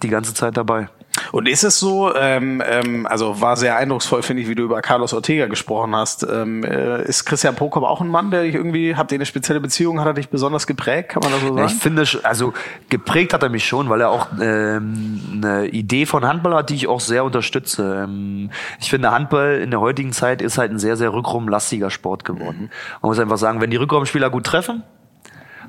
die 0.02 0.08
ganze 0.08 0.34
Zeit 0.34 0.56
dabei. 0.56 0.88
Und 1.32 1.48
ist 1.48 1.62
es 1.64 1.78
so, 1.78 2.14
ähm, 2.14 2.62
ähm, 2.66 3.06
also 3.06 3.40
war 3.40 3.56
sehr 3.56 3.76
eindrucksvoll, 3.76 4.22
finde 4.22 4.42
ich, 4.42 4.48
wie 4.48 4.54
du 4.54 4.64
über 4.64 4.82
Carlos 4.82 5.12
Ortega 5.12 5.46
gesprochen 5.46 5.94
hast. 5.94 6.26
Ähm, 6.28 6.64
äh, 6.64 7.02
ist 7.04 7.24
Christian 7.24 7.54
Prokop 7.54 7.84
auch 7.84 8.00
ein 8.00 8.08
Mann, 8.08 8.30
der 8.30 8.42
dich 8.42 8.54
irgendwie, 8.54 8.96
habt 8.96 9.12
ihr 9.12 9.16
eine 9.16 9.26
spezielle 9.26 9.60
Beziehung, 9.60 10.00
hat 10.00 10.06
er 10.06 10.14
dich 10.14 10.28
besonders 10.28 10.66
geprägt, 10.66 11.10
kann 11.10 11.22
man 11.22 11.32
das 11.32 11.40
so 11.40 11.48
Ja, 11.48 11.54
sagen? 11.54 11.66
ich 11.68 11.74
finde, 11.74 12.04
also 12.24 12.52
geprägt 12.88 13.32
hat 13.32 13.42
er 13.42 13.48
mich 13.48 13.66
schon, 13.66 13.88
weil 13.88 14.00
er 14.00 14.10
auch 14.10 14.26
ähm, 14.40 15.20
eine 15.34 15.66
Idee 15.68 16.06
von 16.06 16.26
Handball 16.26 16.54
hat, 16.54 16.70
die 16.70 16.74
ich 16.74 16.88
auch 16.88 17.00
sehr 17.00 17.24
unterstütze. 17.24 18.04
Ähm, 18.04 18.50
ich 18.80 18.90
finde, 18.90 19.12
Handball 19.12 19.60
in 19.62 19.70
der 19.70 19.80
heutigen 19.80 20.12
Zeit 20.12 20.42
ist 20.42 20.58
halt 20.58 20.72
ein 20.72 20.78
sehr, 20.78 20.96
sehr 20.96 21.12
rückraumlastiger 21.12 21.90
Sport 21.90 22.24
geworden. 22.24 22.70
Man 23.02 23.10
muss 23.10 23.18
einfach 23.18 23.38
sagen, 23.38 23.60
wenn 23.60 23.70
die 23.70 23.76
Rückraumspieler 23.76 24.30
gut 24.30 24.44
treffen, 24.44 24.82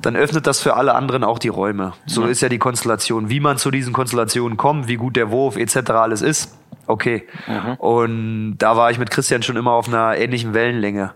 dann 0.06 0.16
öffnet 0.16 0.48
das 0.48 0.62
für 0.62 0.76
alle 0.76 0.96
anderen 0.96 1.24
auch 1.24 1.40
die 1.40 1.48
Räume. 1.48 1.94
So 2.06 2.26
ist 2.26 2.42
ja 2.42 2.50
die 2.50 2.60
Konstellation. 2.60 3.30
Wie 3.30 3.40
man 3.40 3.58
zu 3.58 3.72
diesen 3.72 3.94
Konstellationen 3.94 4.58
kommt, 4.58 4.88
wie 4.88 4.96
gut 4.96 5.16
der 5.16 5.32
Wurf 5.32 5.58
etc. 5.58 5.92
alles 5.92 6.22
ist, 6.22 6.58
okay. 6.88 7.28
Und 7.78 8.58
da 8.60 8.78
war 8.78 8.92
ich 8.92 9.00
mit 9.00 9.10
Christian 9.10 9.44
schon 9.44 9.56
immer 9.56 9.72
auf 9.72 9.88
einer 9.88 10.18
ähnlichen 10.18 10.54
Wellenlänge. 10.54 11.14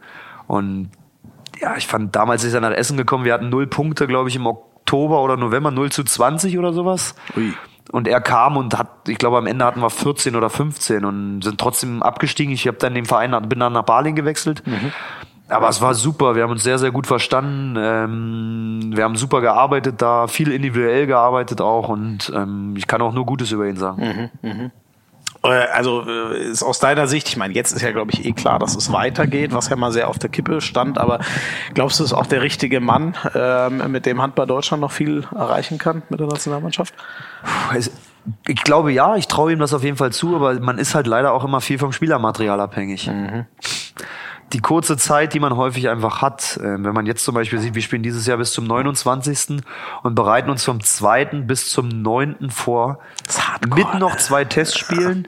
Und 0.47 0.89
ja, 1.61 1.75
ich 1.77 1.87
fand, 1.87 2.15
damals 2.15 2.43
ist 2.43 2.53
er 2.53 2.61
nach 2.61 2.71
Essen 2.71 2.97
gekommen, 2.97 3.25
wir 3.25 3.33
hatten 3.33 3.49
null 3.49 3.67
Punkte, 3.67 4.07
glaube 4.07 4.29
ich, 4.29 4.35
im 4.35 4.47
Oktober 4.47 5.21
oder 5.21 5.37
November, 5.37 5.71
0 5.71 5.91
zu 5.91 6.03
20 6.03 6.57
oder 6.57 6.73
sowas. 6.73 7.15
Ui. 7.35 7.53
Und 7.91 8.07
er 8.07 8.21
kam 8.21 8.55
und 8.55 8.77
hat, 8.77 9.07
ich 9.07 9.17
glaube, 9.17 9.37
am 9.37 9.47
Ende 9.47 9.65
hatten 9.65 9.81
wir 9.81 9.89
14 9.89 10.35
oder 10.35 10.49
15 10.49 11.05
und 11.05 11.41
sind 11.43 11.59
trotzdem 11.59 12.03
abgestiegen. 12.03 12.53
Ich 12.53 12.67
habe 12.67 12.77
dann 12.77 12.93
den 12.93 13.05
Verein, 13.05 13.31
bin 13.49 13.59
dann 13.59 13.73
nach 13.73 13.83
Berlin 13.83 14.15
gewechselt. 14.15 14.63
Aber 15.49 15.67
es 15.69 15.81
war 15.81 15.93
super, 15.95 16.35
wir 16.35 16.43
haben 16.43 16.51
uns 16.51 16.63
sehr, 16.63 16.77
sehr 16.77 16.91
gut 16.91 17.07
verstanden. 17.07 17.75
Ähm, 17.77 18.91
wir 18.95 19.03
haben 19.03 19.15
super 19.15 19.41
gearbeitet 19.41 20.01
da, 20.01 20.27
viel 20.27 20.51
individuell 20.51 21.07
gearbeitet 21.07 21.59
auch 21.61 21.89
und 21.89 22.31
ähm, 22.35 22.75
ich 22.77 22.87
kann 22.87 23.01
auch 23.01 23.13
nur 23.13 23.25
Gutes 23.25 23.51
über 23.51 23.67
ihn 23.67 23.75
sagen. 23.77 24.29
Äh, 25.43 25.67
Also 25.73 26.03
äh, 26.07 26.37
ist 26.51 26.63
aus 26.63 26.79
deiner 26.79 27.07
Sicht, 27.07 27.29
ich 27.29 27.37
meine, 27.37 27.53
jetzt 27.53 27.71
ist 27.71 27.81
ja, 27.81 27.91
glaube 27.91 28.11
ich, 28.11 28.25
eh 28.25 28.33
klar, 28.33 28.59
dass 28.59 28.75
es 28.75 28.91
weitergeht, 28.91 29.53
was 29.53 29.69
ja 29.69 29.75
mal 29.75 29.91
sehr 29.91 30.07
auf 30.09 30.19
der 30.19 30.29
Kippe 30.29 30.61
stand, 30.61 30.97
aber 30.97 31.19
glaubst 31.73 31.99
du, 31.99 32.03
es 32.03 32.11
ist 32.11 32.17
auch 32.17 32.27
der 32.27 32.41
richtige 32.41 32.79
Mann, 32.79 33.15
ähm, 33.33 33.91
mit 33.91 34.05
dem 34.05 34.21
Handball 34.21 34.47
Deutschland 34.47 34.81
noch 34.81 34.91
viel 34.91 35.25
erreichen 35.33 35.77
kann 35.77 36.03
mit 36.09 36.19
der 36.19 36.27
Nationalmannschaft? 36.27 36.93
Ich 38.47 38.63
glaube 38.63 38.91
ja, 38.91 39.15
ich 39.15 39.27
traue 39.27 39.53
ihm 39.53 39.59
das 39.59 39.73
auf 39.73 39.83
jeden 39.83 39.97
Fall 39.97 40.11
zu, 40.11 40.35
aber 40.35 40.59
man 40.59 40.77
ist 40.77 40.93
halt 40.93 41.07
leider 41.07 41.33
auch 41.33 41.43
immer 41.45 41.61
viel 41.61 41.79
vom 41.79 41.93
Spielermaterial 41.93 42.59
abhängig. 42.59 43.09
Die 44.53 44.59
kurze 44.59 44.97
Zeit, 44.97 45.33
die 45.33 45.39
man 45.39 45.55
häufig 45.55 45.89
einfach 45.89 46.21
hat, 46.21 46.57
äh, 46.57 46.63
wenn 46.63 46.93
man 46.93 47.05
jetzt 47.05 47.23
zum 47.23 47.35
Beispiel 47.35 47.59
sieht, 47.59 47.75
wir 47.75 47.81
spielen 47.81 48.03
dieses 48.03 48.25
Jahr 48.25 48.37
bis 48.37 48.51
zum 48.51 48.65
29. 48.65 49.61
und 50.03 50.15
bereiten 50.15 50.49
uns 50.49 50.63
vom 50.63 50.81
2. 50.81 51.25
bis 51.43 51.69
zum 51.69 51.87
9. 51.87 52.49
vor, 52.49 52.99
mit 53.75 53.93
noch 53.95 54.17
zwei 54.17 54.45
Testspielen. 54.45 55.27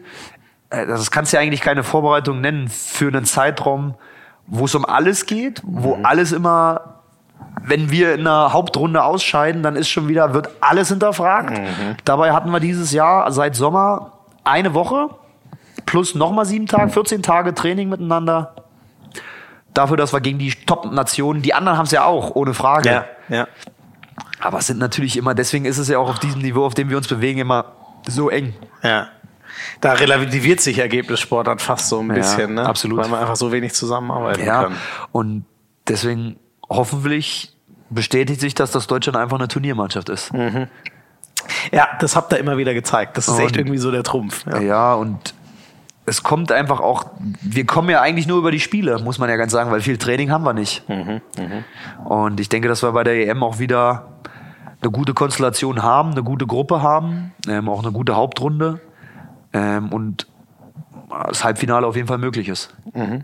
Äh, 0.70 0.88
das 0.88 1.12
kannst 1.12 1.34
du 1.34 1.38
ja 1.38 1.44
eigentlich 1.44 1.62
keine 1.62 1.84
Vorbereitung 1.84 2.42
nennen 2.42 2.68
für 2.68 3.08
einen 3.08 3.26
Zeitraum, 3.26 3.96
wo 4.48 4.66
es 4.66 4.76
um 4.76 4.86
alles 4.86 5.26
geht, 5.26 5.62
wo 5.64 5.96
mhm. 5.96 6.06
alles 6.06 6.32
immer 6.32 7.02
wenn 7.64 7.92
wir 7.92 8.16
in 8.16 8.24
der 8.24 8.54
Hauptrunde 8.54 9.04
ausscheiden, 9.04 9.62
dann 9.62 9.76
ist 9.76 9.90
schon 9.90 10.08
wieder, 10.08 10.34
wird 10.34 10.50
alles 10.62 10.90
hinterfragt. 10.90 11.52
Mhm. 11.52 11.96
Dabei 12.06 12.32
hatten 12.32 12.50
wir 12.50 12.60
dieses 12.60 12.92
Jahr 12.92 13.32
seit 13.32 13.56
Sommer 13.56 14.14
eine 14.44 14.74
Woche 14.74 15.10
plus 15.86 16.16
nochmal 16.16 16.46
sieben 16.46 16.68
Tage, 16.68 16.92
14 16.92 17.22
Tage 17.22 17.54
Training 17.54 17.90
miteinander. 17.90 18.56
Dafür, 19.74 19.98
dass 19.98 20.14
wir 20.14 20.22
gegen 20.22 20.40
die 20.40 20.52
Top-Nationen, 20.52 21.42
die 21.42 21.54
anderen 21.54 21.78
haben 21.78 21.86
es 21.86 21.92
ja 21.92 22.04
auch, 22.04 22.36
ohne 22.36 22.54
Frage. 22.54 22.90
Ja, 22.90 23.06
ja. 23.30 23.48
Aber 24.40 24.60
es 24.60 24.68
sind 24.68 24.80
natürlich 24.80 25.18
immer, 25.18 25.34
deswegen 25.34 25.66
ist 25.66 25.78
es 25.78 25.88
ja 25.88 26.00
auch 26.00 26.10
auf 26.10 26.20
diesem 26.20 26.42
Niveau, 26.42 26.66
auf 26.66 26.74
dem 26.74 26.90
wir 26.90 26.98
uns 26.98 27.08
bewegen, 27.08 27.40
immer 27.40 27.66
so 28.08 28.30
eng. 28.30 28.54
Ja. 28.84 29.08
Da 29.80 29.94
relativiert 29.94 30.60
sich 30.60 30.80
Ergebnissport 30.80 31.48
dann 31.48 31.60
fast 31.60 31.90
so 31.90 32.00
ein 32.00 32.08
bisschen, 32.08 32.56
ja, 32.56 32.64
ne? 32.64 32.66
Absolut. 32.66 33.00
Weil 33.00 33.10
man 33.10 33.20
einfach 33.20 33.36
so 33.36 33.52
wenig 33.52 33.74
zusammenarbeiten 33.74 34.46
ja. 34.46 34.64
kann. 34.64 34.76
Und 35.12 35.46
deswegen 35.88 36.38
hoffentlich 36.70 37.56
bestätigt 37.90 38.42
sich, 38.42 38.56
dass 38.56 38.72
das 38.72 38.88
Deutschland 38.88 39.18
einfach 39.18 39.38
eine 39.38 39.48
Turniermannschaft 39.48 40.10
ist. 40.10 40.34
Mhm. 40.34 40.68
Ja, 41.72 41.88
das 42.00 42.16
habt 42.16 42.32
ihr 42.34 42.40
immer 42.40 42.58
wieder 42.58 42.74
gezeigt. 42.74 43.18
Das 43.18 43.28
ist 43.28 43.36
und, 43.36 43.42
echt 43.42 43.58
irgendwie 43.58 43.78
so 43.78 43.92
der 43.92 44.04
Trumpf. 44.04 44.46
Ja. 44.46 44.60
ja, 44.60 44.94
und 44.94 45.34
es 46.06 46.24
kommt 46.24 46.52
einfach 46.52 46.80
auch, 46.80 47.06
wir 47.42 47.66
kommen 47.66 47.90
ja 47.90 48.02
eigentlich 48.02 48.28
nur 48.28 48.40
über 48.40 48.52
die 48.52 48.60
Spiele, 48.60 49.00
muss 49.00 49.20
man 49.20 49.30
ja 49.30 49.36
ganz 49.36 49.52
sagen, 49.52 49.72
weil 49.72 49.82
viel 49.82 49.98
Training 49.98 50.32
haben 50.32 50.44
wir 50.44 50.54
nicht. 50.54 50.88
Mhm, 50.90 51.22
mh. 51.38 52.06
Und 52.06 52.40
ich 52.40 52.50
denke, 52.50 52.68
dass 52.68 52.82
wir 52.82 52.92
bei 52.92 53.04
der 53.04 53.28
EM 53.28 53.44
auch 53.44 53.60
wieder 53.60 54.08
eine 54.82 54.92
gute 54.92 55.14
Konstellation 55.14 55.84
haben, 55.84 56.12
eine 56.12 56.24
gute 56.24 56.48
Gruppe 56.48 56.82
haben, 56.82 57.34
ähm, 57.48 57.70
auch 57.70 57.84
eine 57.84 57.92
gute 57.92 58.16
Hauptrunde 58.16 58.82
ähm, 59.54 59.90
und 59.90 60.28
das 61.28 61.44
Halbfinale 61.44 61.86
auf 61.86 61.96
jeden 61.96 62.08
Fall 62.08 62.18
möglich 62.18 62.50
ist. 62.50 62.74
Mhm. 62.94 63.24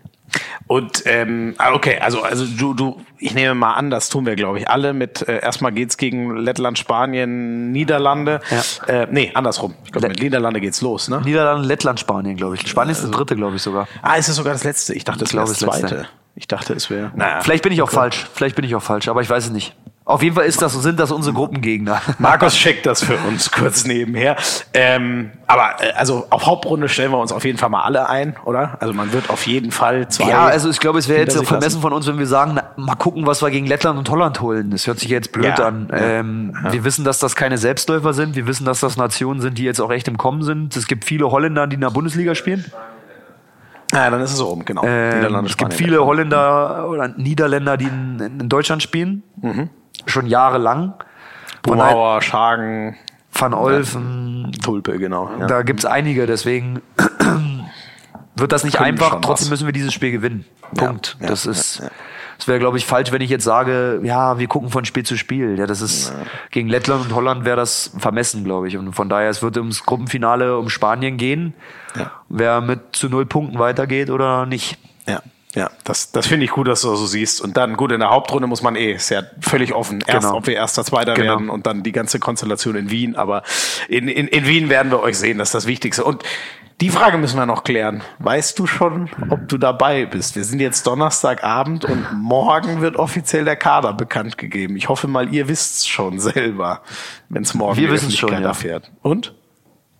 Und 0.67 1.03
ähm, 1.05 1.55
ah, 1.57 1.73
okay, 1.73 1.99
also 1.99 2.21
also 2.21 2.45
du 2.45 2.73
du 2.73 3.01
ich 3.17 3.33
nehme 3.33 3.55
mal 3.55 3.73
an, 3.73 3.89
das 3.89 4.09
tun 4.09 4.25
wir 4.25 4.35
glaube 4.35 4.59
ich 4.59 4.69
alle 4.69 4.93
mit 4.93 5.27
äh, 5.27 5.39
erstmal 5.39 5.71
geht's 5.71 5.97
gegen 5.97 6.35
Lettland, 6.35 6.77
Spanien, 6.77 7.71
Niederlande. 7.71 8.41
Ja. 8.49 8.93
Äh, 9.03 9.07
nee, 9.09 9.31
andersrum. 9.33 9.75
Ich 9.85 9.91
glaube 9.91 10.09
mit 10.09 10.21
Niederlande 10.21 10.59
geht's 10.59 10.81
los, 10.81 11.07
ne? 11.07 11.21
Niederlande, 11.21 11.67
Lettland, 11.67 11.99
Spanien, 11.99 12.35
glaube 12.35 12.55
ich. 12.55 12.67
Spanien 12.67 12.91
ist 12.91 13.03
das 13.03 13.11
dritte, 13.11 13.35
glaube 13.35 13.55
ich 13.55 13.61
sogar. 13.61 13.87
Ah, 14.01 14.15
ist 14.15 14.27
es 14.27 14.35
sogar 14.35 14.53
das 14.53 14.63
letzte? 14.63 14.93
Ich 14.93 15.05
dachte, 15.05 15.23
es 15.23 15.33
wäre 15.33 15.45
das 15.45 15.59
zweite. 15.59 16.07
Ich 16.35 16.47
dachte, 16.47 16.73
es 16.73 16.89
wäre. 16.89 17.11
Naja. 17.15 17.41
Vielleicht 17.41 17.63
bin 17.63 17.71
ich 17.71 17.81
auch 17.81 17.87
okay. 17.87 17.95
falsch. 17.95 18.27
Vielleicht 18.33 18.55
bin 18.55 18.63
ich 18.63 18.75
auch 18.75 18.83
falsch, 18.83 19.07
aber 19.07 19.21
ich 19.21 19.29
weiß 19.29 19.45
es 19.45 19.51
nicht. 19.51 19.75
Auf 20.07 20.23
jeden 20.23 20.35
Fall 20.35 20.45
ist 20.45 20.61
das, 20.61 20.71
sind 20.71 21.01
das 21.01 21.11
unsere 21.11 21.35
Gruppengegner. 21.35 22.01
Markus 22.17 22.55
checkt 22.55 22.85
das 22.85 23.03
für 23.03 23.17
uns 23.27 23.51
kurz 23.51 23.83
nebenher. 23.85 24.37
Ähm, 24.73 25.31
aber 25.47 25.83
äh, 25.83 25.91
also 25.97 26.27
auf 26.29 26.45
Hauptrunde 26.45 26.87
stellen 26.87 27.11
wir 27.11 27.17
uns 27.17 27.33
auf 27.33 27.43
jeden 27.43 27.57
Fall 27.57 27.67
mal 27.67 27.81
alle 27.81 28.07
ein, 28.07 28.37
oder? 28.45 28.77
Also 28.79 28.93
man 28.93 29.11
wird 29.11 29.29
auf 29.29 29.45
jeden 29.45 29.71
Fall 29.71 30.07
zwei. 30.07 30.29
Ja, 30.29 30.45
also 30.45 30.69
ich 30.69 30.79
glaube, 30.79 30.97
es 30.97 31.09
wäre 31.09 31.19
jetzt 31.19 31.45
vermessen 31.45 31.81
von 31.81 31.91
uns, 31.91 32.07
wenn 32.07 32.17
wir 32.17 32.25
sagen, 32.25 32.53
na, 32.55 32.63
mal 32.77 32.95
gucken, 32.95 33.25
was 33.25 33.41
wir 33.41 33.51
gegen 33.51 33.67
Lettland 33.67 33.99
und 33.99 34.09
Holland 34.09 34.39
holen. 34.39 34.71
Das 34.71 34.87
hört 34.87 34.97
sich 34.97 35.09
jetzt 35.09 35.33
blöd 35.33 35.59
ja, 35.59 35.67
an. 35.67 35.89
Ähm, 35.91 36.57
ja. 36.63 36.71
Wir 36.71 36.85
wissen, 36.85 37.03
dass 37.03 37.19
das 37.19 37.35
keine 37.35 37.57
Selbstläufer 37.57 38.13
sind. 38.13 38.37
Wir 38.37 38.47
wissen, 38.47 38.63
dass 38.63 38.79
das 38.79 38.95
Nationen 38.95 39.41
sind, 39.41 39.57
die 39.57 39.65
jetzt 39.65 39.81
auch 39.81 39.91
echt 39.91 40.07
im 40.07 40.17
Kommen 40.17 40.41
sind. 40.41 40.77
Es 40.77 40.87
gibt 40.87 41.03
viele 41.03 41.29
Holländer, 41.31 41.67
die 41.67 41.75
in 41.75 41.81
der 41.81 41.91
Bundesliga 41.91 42.33
spielen. 42.33 42.63
Ja, 43.91 44.09
dann 44.09 44.21
ist 44.21 44.31
es 44.31 44.39
oben, 44.39 44.63
genau. 44.63 44.83
Ähm, 44.85 45.45
es 45.45 45.57
gibt 45.57 45.73
viele 45.73 46.05
Holländer 46.05 46.87
oder 46.87 47.09
Niederländer, 47.09 47.75
die 47.75 47.85
in, 47.87 48.39
in 48.39 48.47
Deutschland 48.47 48.81
spielen. 48.81 49.23
Mhm 49.41 49.69
schon 50.07 50.27
jahrelang. 50.27 50.93
Bonauer, 51.63 52.13
halt 52.13 52.23
Schagen. 52.23 52.97
Van 53.33 53.53
Olfen. 53.53 54.51
Ja, 54.53 54.59
Tulpe, 54.63 54.97
genau. 54.97 55.29
Ja. 55.39 55.47
Da 55.47 55.61
gibt's 55.61 55.85
einige, 55.85 56.25
deswegen 56.25 56.81
wird 58.35 58.51
das 58.51 58.63
nicht 58.63 58.77
Können 58.77 58.89
einfach. 58.89 59.21
Trotzdem 59.21 59.49
müssen 59.49 59.67
wir 59.67 59.73
dieses 59.73 59.93
Spiel 59.93 60.11
gewinnen. 60.11 60.45
Punkt. 60.75 61.17
Ja, 61.19 61.27
das 61.27 61.45
ist, 61.45 61.81
es 62.39 62.47
wäre, 62.47 62.59
glaube 62.59 62.77
ich, 62.77 62.85
falsch, 62.85 63.11
wenn 63.11 63.21
ich 63.21 63.29
jetzt 63.29 63.43
sage, 63.43 64.01
ja, 64.03 64.37
wir 64.39 64.47
gucken 64.47 64.69
von 64.69 64.85
Spiel 64.85 65.03
zu 65.03 65.17
Spiel. 65.17 65.57
Ja, 65.57 65.65
das 65.65 65.81
ist, 65.81 66.13
gegen 66.51 66.67
Lettland 66.67 67.05
und 67.05 67.15
Holland 67.15 67.45
wäre 67.45 67.57
das 67.57 67.91
vermessen, 67.97 68.43
glaube 68.43 68.67
ich. 68.67 68.77
Und 68.77 68.93
von 68.93 69.09
daher, 69.09 69.29
es 69.29 69.41
wird 69.41 69.57
ums 69.57 69.85
Gruppenfinale 69.85 70.57
um 70.57 70.69
Spanien 70.69 71.17
gehen. 71.17 71.53
Wer 72.29 72.61
mit 72.61 72.95
zu 72.95 73.09
null 73.09 73.25
Punkten 73.25 73.59
weitergeht 73.59 74.09
oder 74.09 74.45
nicht. 74.45 74.77
Ja. 75.07 75.21
Ja, 75.57 75.71
das, 75.83 76.11
das 76.11 76.27
finde 76.27 76.45
ich 76.45 76.51
gut, 76.51 76.67
dass 76.67 76.81
du 76.81 76.91
das 76.91 76.99
so 76.99 77.07
siehst. 77.07 77.41
Und 77.41 77.57
dann, 77.57 77.75
gut, 77.77 77.91
in 77.91 77.99
der 77.99 78.11
Hauptrunde 78.11 78.47
muss 78.47 78.61
man 78.61 78.75
eh, 78.75 78.93
ist 78.93 79.09
ja 79.09 79.23
völlig 79.41 79.73
offen. 79.73 80.03
Erst, 80.05 80.27
genau. 80.27 80.37
ob 80.37 80.47
wir 80.47 80.55
Erster, 80.55 80.83
Zweiter 80.83 81.15
genau. 81.15 81.29
werden 81.29 81.49
und 81.49 81.65
dann 81.65 81.81
die 81.81 81.91
ganze 81.91 82.19
Konstellation 82.19 82.75
in 82.75 82.91
Wien. 82.91 83.15
Aber 83.15 83.41
in, 83.87 84.07
in, 84.07 84.27
in 84.27 84.45
Wien 84.45 84.69
werden 84.69 84.91
wir 84.91 85.01
euch 85.01 85.17
sehen, 85.17 85.39
das 85.39 85.49
ist 85.49 85.55
das 85.55 85.67
Wichtigste. 85.67 86.03
Und 86.03 86.23
die 86.79 86.91
Frage 86.91 87.17
müssen 87.17 87.37
wir 87.37 87.47
noch 87.47 87.63
klären. 87.63 88.03
Weißt 88.19 88.59
du 88.59 88.67
schon, 88.67 89.09
ob 89.31 89.47
du 89.47 89.57
dabei 89.57 90.05
bist? 90.05 90.35
Wir 90.35 90.43
sind 90.43 90.59
jetzt 90.59 90.85
Donnerstagabend 90.85 91.85
und 91.85 92.05
morgen 92.13 92.81
wird 92.81 92.97
offiziell 92.97 93.45
der 93.45 93.55
Kader 93.55 93.93
bekannt 93.93 94.37
gegeben. 94.37 94.77
Ich 94.77 94.87
hoffe 94.87 95.07
mal, 95.07 95.33
ihr 95.33 95.47
wisst 95.47 95.77
es 95.77 95.87
schon 95.87 96.19
selber, 96.19 96.83
wenn 97.29 97.41
es 97.41 97.55
morgen 97.55 97.79
wir 97.79 97.89
wissen 97.89 98.11
schon, 98.11 98.31
ja. 98.31 98.41
erfährt. 98.41 98.91
Und? 99.01 99.33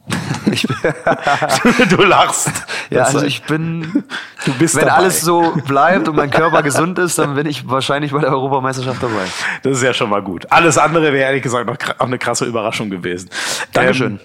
du 1.89 2.03
lachst. 2.03 2.51
Ja, 2.89 3.03
also 3.03 3.23
ich 3.23 3.43
bin, 3.43 4.03
du 4.45 4.53
bist 4.53 4.75
wenn 4.75 4.85
dabei. 4.85 4.97
alles 4.97 5.21
so 5.21 5.53
bleibt 5.67 6.07
und 6.07 6.15
mein 6.15 6.31
Körper 6.31 6.63
gesund 6.63 6.97
ist, 6.99 7.17
dann 7.17 7.35
bin 7.35 7.47
ich 7.47 7.69
wahrscheinlich 7.69 8.11
bei 8.11 8.19
der 8.19 8.31
Europameisterschaft 8.31 9.03
dabei. 9.03 9.25
Das 9.63 9.77
ist 9.77 9.83
ja 9.83 9.93
schon 9.93 10.09
mal 10.09 10.21
gut. 10.21 10.49
Alles 10.51 10.77
andere 10.77 11.13
wäre 11.13 11.27
ehrlich 11.27 11.43
gesagt 11.43 11.67
noch 11.67 11.77
auch 11.99 12.05
eine 12.05 12.17
krasse 12.17 12.45
Überraschung 12.45 12.89
gewesen. 12.89 13.29
Dankeschön. 13.73 14.19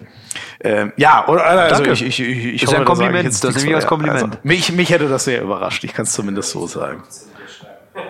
Ähm, 0.60 0.64
ähm, 0.64 0.92
ja, 0.96 1.26
oder, 1.26 1.44
also 1.44 1.82
Danke. 1.82 1.92
ich, 1.92 2.02
ich, 2.02 2.20
ich, 2.20 2.28
ich 2.28 2.62
ist 2.62 2.68
hoffe, 2.68 2.74
ja 2.74 2.80
ein 2.80 2.86
Kompliment. 2.86 3.28
Das, 3.28 3.40
das 3.40 3.56
nehme 3.56 3.70
ich 3.70 3.74
als 3.74 3.86
Kompliment. 3.86 4.22
Also, 4.22 4.36
mich, 4.44 4.72
mich 4.72 4.90
hätte 4.90 5.08
das 5.08 5.24
sehr 5.24 5.42
überrascht. 5.42 5.82
Ich 5.84 5.92
kann 5.92 6.04
es 6.04 6.12
zumindest 6.12 6.50
so 6.50 6.66
sagen. 6.66 7.02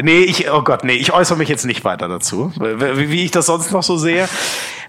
nee, 0.00 0.20
ich, 0.20 0.50
oh 0.50 0.62
Gott, 0.62 0.84
nee, 0.84 0.94
ich 0.94 1.12
äußere 1.12 1.38
mich 1.38 1.48
jetzt 1.48 1.64
nicht 1.64 1.84
weiter 1.84 2.08
dazu, 2.08 2.52
wie, 2.56 3.24
ich 3.24 3.30
das 3.30 3.46
sonst 3.46 3.72
noch 3.72 3.82
so 3.82 3.96
sehe. 3.96 4.28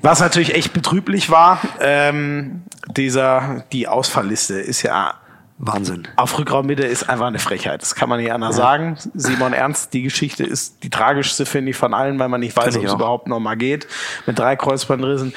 Was 0.01 0.20
natürlich 0.20 0.54
echt 0.54 0.74
betrüblich 0.74 1.30
war, 1.30 1.60
ähm, 1.80 2.64
dieser, 2.95 3.64
die 3.72 3.88
Ausfallliste 3.88 4.56
ist 4.56 4.82
ja 4.82 5.16
Wahnsinn. 5.66 6.08
Auf 6.18 6.38
Rückraummitte 6.38 6.84
ist 6.84 7.10
einfach 7.10 7.28
eine 7.28 7.39
Frechheit. 7.39 7.82
Das 7.82 7.95
kann 7.95 8.10
man 8.10 8.20
nicht 8.20 8.32
anders 8.34 8.58
ja. 8.58 8.64
sagen. 8.64 8.97
Simon 9.14 9.54
Ernst, 9.54 9.93
die 9.93 10.01
Geschichte 10.01 10.43
ist 10.43 10.84
die 10.84 10.89
tragischste, 10.89 11.45
finde 11.45 11.72
ich, 11.72 11.78
von 11.78 11.93
allen, 11.93 12.20
weil 12.20 12.28
man 12.28 12.41
nicht 12.41 12.56
weiß, 12.56 12.76
ob 12.76 12.84
es 12.84 12.93
überhaupt 12.93 13.28
noch 13.28 13.39
mal 13.39 13.56
geht. 13.56 13.88
Mit 14.26 14.38
drei 14.38 14.56
Kreuzbandrissen. 14.56 15.34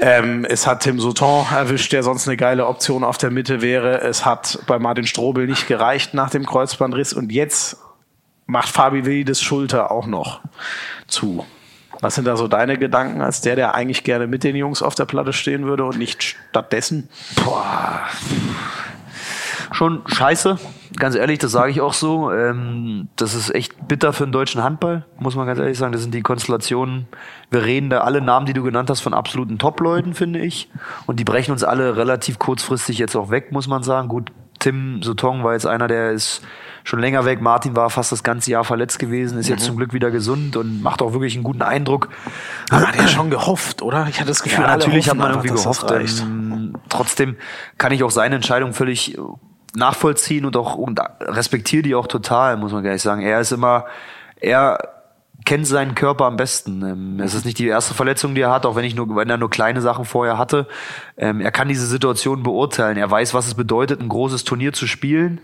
Ähm, 0.00 0.44
es 0.44 0.66
hat 0.66 0.80
Tim 0.80 1.00
Souton 1.00 1.46
erwischt, 1.52 1.92
der 1.92 2.02
sonst 2.02 2.28
eine 2.28 2.36
geile 2.36 2.66
Option 2.66 3.02
auf 3.02 3.18
der 3.18 3.30
Mitte 3.30 3.60
wäre. 3.60 4.00
Es 4.02 4.24
hat 4.24 4.60
bei 4.66 4.78
Martin 4.78 5.06
Strobel 5.06 5.46
nicht 5.46 5.66
gereicht 5.66 6.14
nach 6.14 6.30
dem 6.30 6.46
Kreuzbandriss. 6.46 7.12
Und 7.12 7.32
jetzt 7.32 7.78
macht 8.48 8.68
Fabi 8.68 9.04
Wildes 9.04 9.40
Schulter 9.40 9.92
auch 9.92 10.06
noch 10.06 10.40
zu. 11.06 11.46
Was 12.00 12.16
sind 12.16 12.26
da 12.26 12.36
so 12.36 12.48
deine 12.48 12.78
Gedanken 12.78 13.20
als 13.20 13.40
der, 13.40 13.54
der 13.54 13.74
eigentlich 13.74 14.02
gerne 14.02 14.26
mit 14.26 14.42
den 14.42 14.56
Jungs 14.56 14.82
auf 14.82 14.96
der 14.96 15.04
Platte 15.04 15.32
stehen 15.32 15.66
würde 15.66 15.84
und 15.84 15.98
nicht 15.98 16.22
stattdessen? 16.22 17.08
Boah 17.44 18.08
schon 19.78 20.02
scheiße. 20.06 20.58
Ganz 20.96 21.14
ehrlich, 21.14 21.38
das 21.38 21.52
sage 21.52 21.70
ich 21.70 21.80
auch 21.80 21.92
so. 21.92 22.32
Ähm, 22.32 23.08
das 23.16 23.34
ist 23.34 23.54
echt 23.54 23.86
bitter 23.86 24.12
für 24.12 24.24
den 24.24 24.32
deutschen 24.32 24.62
Handball, 24.62 25.04
muss 25.18 25.36
man 25.36 25.46
ganz 25.46 25.58
ehrlich 25.58 25.78
sagen. 25.78 25.92
Das 25.92 26.02
sind 26.02 26.14
die 26.14 26.22
Konstellationen. 26.22 27.06
Wir 27.50 27.64
reden 27.64 27.90
da 27.90 28.00
alle 28.00 28.20
Namen, 28.20 28.46
die 28.46 28.52
du 28.52 28.62
genannt 28.62 28.90
hast, 28.90 29.00
von 29.00 29.14
absoluten 29.14 29.58
Top-Leuten, 29.58 30.14
finde 30.14 30.40
ich. 30.40 30.68
Und 31.06 31.20
die 31.20 31.24
brechen 31.24 31.52
uns 31.52 31.64
alle 31.64 31.96
relativ 31.96 32.38
kurzfristig 32.38 32.98
jetzt 32.98 33.16
auch 33.16 33.30
weg, 33.30 33.52
muss 33.52 33.68
man 33.68 33.82
sagen. 33.82 34.08
Gut, 34.08 34.32
Tim 34.58 35.02
Sotong 35.02 35.44
war 35.44 35.52
jetzt 35.52 35.66
einer, 35.66 35.88
der 35.88 36.12
ist 36.12 36.42
schon 36.84 37.00
länger 37.00 37.24
weg. 37.24 37.40
Martin 37.40 37.76
war 37.76 37.90
fast 37.90 38.12
das 38.12 38.22
ganze 38.22 38.50
Jahr 38.50 38.64
verletzt 38.64 38.98
gewesen, 38.98 39.38
ist 39.38 39.46
mhm. 39.46 39.54
jetzt 39.54 39.64
zum 39.64 39.76
Glück 39.76 39.92
wieder 39.92 40.10
gesund 40.10 40.56
und 40.56 40.82
macht 40.82 41.02
auch 41.02 41.12
wirklich 41.12 41.34
einen 41.34 41.44
guten 41.44 41.62
Eindruck. 41.62 42.08
Man 42.70 42.86
hat 42.86 42.96
ja 42.96 43.06
schon 43.08 43.30
gehofft, 43.30 43.82
oder? 43.82 44.06
Ich 44.08 44.18
hatte 44.18 44.28
das 44.28 44.42
Gefühl, 44.42 44.64
ja, 44.64 44.76
natürlich 44.76 45.08
hat 45.08 45.16
man 45.16 45.30
irgendwie 45.30 45.48
gehofft. 45.48 45.90
Ähm, 45.90 46.74
trotzdem 46.88 47.36
kann 47.76 47.92
ich 47.92 48.02
auch 48.02 48.10
seine 48.10 48.36
Entscheidung 48.36 48.72
völlig 48.72 49.18
nachvollziehen 49.74 50.44
und 50.44 50.56
auch 50.56 50.74
und 50.74 51.00
respektiere 51.20 51.82
die 51.82 51.94
auch 51.94 52.06
total, 52.06 52.56
muss 52.56 52.72
man 52.72 52.82
gleich 52.82 53.02
sagen. 53.02 53.22
Er 53.22 53.40
ist 53.40 53.52
immer, 53.52 53.84
er 54.40 54.97
kennt 55.48 55.66
seinen 55.66 55.94
Körper 55.94 56.26
am 56.26 56.36
besten. 56.36 56.82
Ähm, 56.82 57.20
es 57.20 57.32
ist 57.32 57.46
nicht 57.46 57.58
die 57.58 57.68
erste 57.68 57.94
Verletzung, 57.94 58.34
die 58.34 58.42
er 58.42 58.50
hat, 58.50 58.66
auch 58.66 58.76
wenn 58.76 58.84
ich 58.84 58.94
nur, 58.94 59.16
wenn 59.16 59.30
er 59.30 59.38
nur 59.38 59.48
kleine 59.48 59.80
Sachen 59.80 60.04
vorher 60.04 60.36
hatte. 60.36 60.68
Ähm, 61.16 61.40
er 61.40 61.50
kann 61.50 61.68
diese 61.68 61.86
Situation 61.86 62.42
beurteilen. 62.42 62.98
Er 62.98 63.10
weiß, 63.10 63.32
was 63.32 63.46
es 63.46 63.54
bedeutet, 63.54 63.98
ein 64.02 64.10
großes 64.10 64.44
Turnier 64.44 64.74
zu 64.74 64.86
spielen. 64.86 65.40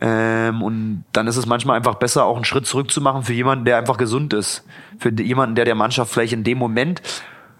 Ähm, 0.00 0.62
und 0.62 1.04
dann 1.12 1.26
ist 1.26 1.36
es 1.36 1.44
manchmal 1.44 1.76
einfach 1.76 1.96
besser, 1.96 2.24
auch 2.24 2.36
einen 2.36 2.46
Schritt 2.46 2.66
zurück 2.66 2.90
zu 2.90 3.02
machen 3.02 3.24
für 3.24 3.34
jemanden, 3.34 3.66
der 3.66 3.76
einfach 3.76 3.98
gesund 3.98 4.32
ist. 4.32 4.64
Für 4.98 5.10
jemanden, 5.10 5.54
der 5.54 5.66
der 5.66 5.74
Mannschaft 5.74 6.10
vielleicht 6.10 6.32
in 6.32 6.44
dem 6.44 6.56
Moment 6.56 7.02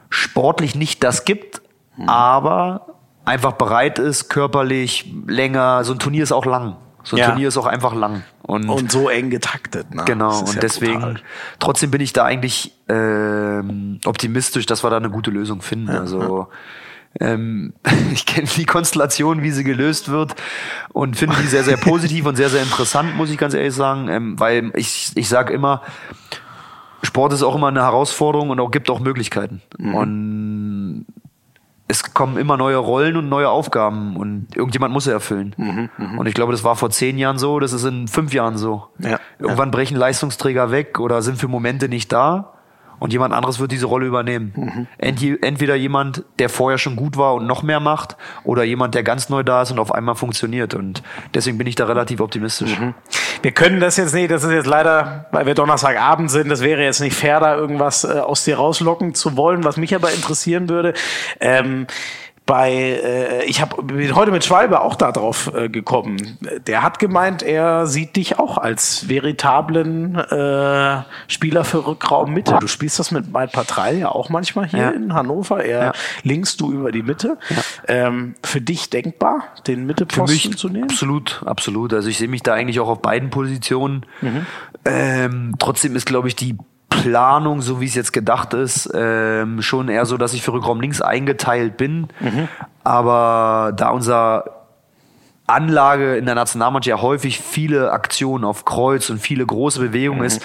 sportlich 0.09 0.74
nicht 0.74 1.05
das 1.05 1.27
gibt, 1.27 1.60
mhm. 1.98 2.09
aber 2.09 2.86
einfach 3.27 3.52
bereit 3.52 3.98
ist, 3.98 4.31
körperlich 4.31 5.12
länger. 5.27 5.85
So 5.85 5.93
ein 5.93 5.98
Turnier 5.98 6.23
ist 6.23 6.32
auch 6.32 6.47
lang. 6.47 6.78
So 7.02 7.16
ein 7.16 7.20
Ja. 7.20 7.28
Turnier 7.28 7.48
ist 7.48 7.59
auch 7.59 7.66
einfach 7.66 7.94
lang. 7.94 8.23
Und, 8.43 8.69
Und 8.69 8.90
so 8.90 9.09
eng 9.09 9.31
getaktet. 9.31 9.94
Ne? 9.94 10.02
genau, 10.05 10.40
und 10.40 10.55
ja 10.55 10.60
deswegen, 10.60 11.01
brutal. 11.01 11.20
trotzdem 11.60 11.90
bin 11.93 12.01
ich 12.01 12.12
da 12.12 12.24
eigentlich 12.24 12.73
ähm, 12.89 14.01
optimistisch, 14.05 14.66
dass 14.66 14.82
wir 14.82 14.90
da 14.90 14.97
eine 14.97 15.10
gute 15.10 15.31
Lösung 15.31 15.62
finden. 15.62 15.90
also 15.90 16.48
ähm, 17.20 17.74
ich 18.12 18.27
kenne 18.27 18.48
die 18.56 18.64
Konstellation, 18.64 19.43
wie 19.43 19.51
sie 19.51 19.64
gelöst 19.64 20.09
wird 20.09 20.35
und 20.93 21.16
finde 21.16 21.36
die 21.40 21.47
sehr, 21.47 21.64
sehr 21.64 21.77
positiv 21.77 22.27
und 22.27 22.36
sehr, 22.36 22.48
sehr 22.48 22.62
interessant, 22.62 23.16
muss 23.16 23.31
ich 23.31 23.39
ganz 23.39 23.55
ehrlich 23.55 23.74
sagen. 23.74 24.09
Ähm, 24.09 24.40
weil 24.40 24.73
ich, 24.74 25.12
ich 25.14 25.28
sage 25.28 25.52
immer, 25.52 25.82
Sport 27.02 27.32
ist 27.32 27.43
auch 27.43 27.55
immer 27.55 27.69
eine 27.69 27.82
Herausforderung 27.82 28.51
und 28.51 28.60
auch 28.60 28.70
gibt 28.70 28.89
auch 28.89 29.01
Möglichkeiten. 29.01 29.60
Und 29.78 29.93
es 31.93 32.14
kommen 32.14 32.39
immer 32.39 32.56
neue 32.56 32.77
Rollen 32.78 33.16
und 33.16 33.28
neue 33.28 33.48
Aufgaben 33.51 34.16
und 34.16 34.56
irgendjemand 34.56 34.93
muss 34.94 35.05
sie 35.05 35.12
erfüllen. 35.12 35.55
und 36.19 36.27
ich 36.27 36.35
glaube, 36.35 36.52
das 36.52 36.64
war 36.64 36.74
vor 36.74 36.89
zehn 36.90 37.19
Jahren 37.19 37.39
so, 37.39 37.60
das 37.60 37.73
ist 37.73 37.85
in 37.85 38.09
fünf 38.09 38.32
Jahren 38.32 38.56
so. 38.56 38.89
Ja, 38.98 39.20
Irgendwann 39.39 39.70
brechen 39.70 39.97
Leistungsträger 39.97 40.70
weg 40.70 40.98
oder 40.98 41.20
sind 41.23 41.39
für 41.39 41.48
Momente 41.48 41.89
nicht 41.89 42.10
da 42.12 42.55
und 43.03 43.12
jemand 43.12 43.35
anderes 43.35 43.59
wird 43.59 43.73
diese 43.73 43.87
Rolle 43.87 44.07
übernehmen. 44.07 44.87
Ent- 44.99 45.23
Entweder 45.43 45.74
jemand, 45.74 46.24
der 46.39 46.49
vorher 46.49 46.79
schon 46.79 46.95
gut 46.95 47.16
war 47.16 47.35
und 47.35 47.47
noch 47.47 47.62
mehr 47.62 47.81
macht 47.81 48.16
oder 48.45 48.62
jemand, 48.62 48.95
der 48.95 49.03
ganz 49.03 49.29
neu 49.29 49.43
da 49.43 49.62
ist 49.62 49.73
und 49.73 49.79
auf 49.81 49.93
einmal 49.93 50.15
funktioniert. 50.15 50.74
Und 50.74 51.03
deswegen 51.35 51.59
bin 51.59 51.66
ich 51.66 51.74
da 51.74 51.87
relativ 51.87 52.20
optimistisch. 52.20 52.79
Wir 53.43 53.51
können 53.53 53.81
das 53.81 53.97
jetzt 53.97 54.15
nicht, 54.15 54.31
das 54.31 54.45
ist 54.45 54.53
jetzt 54.53 54.66
leider, 54.66 55.27
weil 55.33 55.47
wir 55.47 55.55
Donnerstagabend 55.55 56.31
sind, 56.31 56.49
das 56.49 56.61
wäre 56.61 56.83
jetzt 56.85 57.01
nicht 57.01 57.16
fair, 57.16 57.41
da 57.41 57.57
irgendwas 57.57 58.05
äh, 58.05 58.20
aus 58.20 58.45
dir 58.45 58.57
rauslocken 58.57 59.15
zu 59.15 59.37
wollen. 59.37 59.65
Was 59.65 59.77
mich 59.77 59.95
aber 59.97 60.12
interessieren 60.12 60.69
würde, 60.69 60.95
ähm, 61.41 61.89
bei, 62.44 62.73
äh, 62.73 63.44
ich 63.44 63.60
hab, 63.60 63.86
bin 63.86 64.14
heute 64.16 64.32
mit 64.32 64.44
Schwalbe 64.44 64.81
auch 64.81 64.97
da 64.97 65.12
drauf 65.12 65.52
äh, 65.55 65.69
gekommen. 65.69 66.39
Der 66.66 66.82
hat 66.82 66.98
gemeint, 66.98 67.43
er 67.43 67.86
sieht 67.86 68.16
dich 68.16 68.39
auch 68.39 68.59
als 68.59 69.09
veritablen 69.09 70.16
äh, 70.16 71.02
Spieler 71.28 71.64
für 71.64 71.86
Rückraum 71.86 72.32
Mitte. 72.35 72.56
Du 72.60 72.66
spielst 72.66 72.98
das 72.98 73.12
mit 73.12 73.32
Mike 73.32 73.52
Patrall 73.52 73.97
ja 73.98 74.09
auch 74.09 74.28
manchmal 74.28 74.66
hier 74.66 74.81
Ja. 74.81 74.90
in 74.90 75.14
Hannover. 75.14 75.62
Er 75.64 75.85
Ja. 75.85 75.93
links, 76.24 76.56
du 76.56 76.73
über 76.73 76.90
die 76.90 77.02
Mitte. 77.05 77.39
Ähm, 77.86 78.35
für 78.44 78.60
dich 78.60 78.90
denkbar, 78.90 79.44
den 79.66 79.81
Für 79.81 79.86
Mitteposten 79.86 80.56
zu 80.56 80.69
nehmen? 80.69 80.85
absolut, 80.90 81.43
absolut. 81.47 81.94
Also 81.94 82.09
ich 82.09 82.19
sehe 82.19 82.28
mich 82.28 82.43
da 82.43 82.55
eigentlich 82.55 82.81
auch 82.81 82.89
auf 82.89 83.02
beiden 83.02 83.31
Positionen. 83.31 84.05
Ähm, 84.85 85.55
trotzdem 85.59 85.94
ist, 85.97 86.06
glaube 86.06 86.28
ich, 86.28 86.35
die 86.36 86.56
Planung, 87.02 87.60
so 87.62 87.81
wie 87.81 87.86
es 87.86 87.94
jetzt 87.94 88.12
gedacht 88.12 88.55
ist, 88.55 88.90
ähm, 88.94 89.62
schon 89.62 89.89
eher 89.89 90.05
so, 90.06 90.16
dass 90.16 90.35
ich 90.35 90.43
für 90.43 90.52
Rückraum 90.52 90.81
links 90.81 91.01
eingeteilt 91.01 91.77
bin. 91.77 92.09
Aber 92.85 93.73
da 93.77 93.90
unser 93.90 94.44
Anlage 95.47 96.16
in 96.16 96.27
der 96.27 96.35
Nationalmannschaft 96.35 96.86
ja 96.98 97.02
häufig 97.02 97.40
viele 97.40 97.93
Aktionen 97.93 98.44
auf 98.44 98.64
Kreuz 98.64 99.10
und 99.10 99.19
viele 99.20 99.44
große 99.44 99.81
Bewegungen 99.81 100.24
ist, 100.24 100.40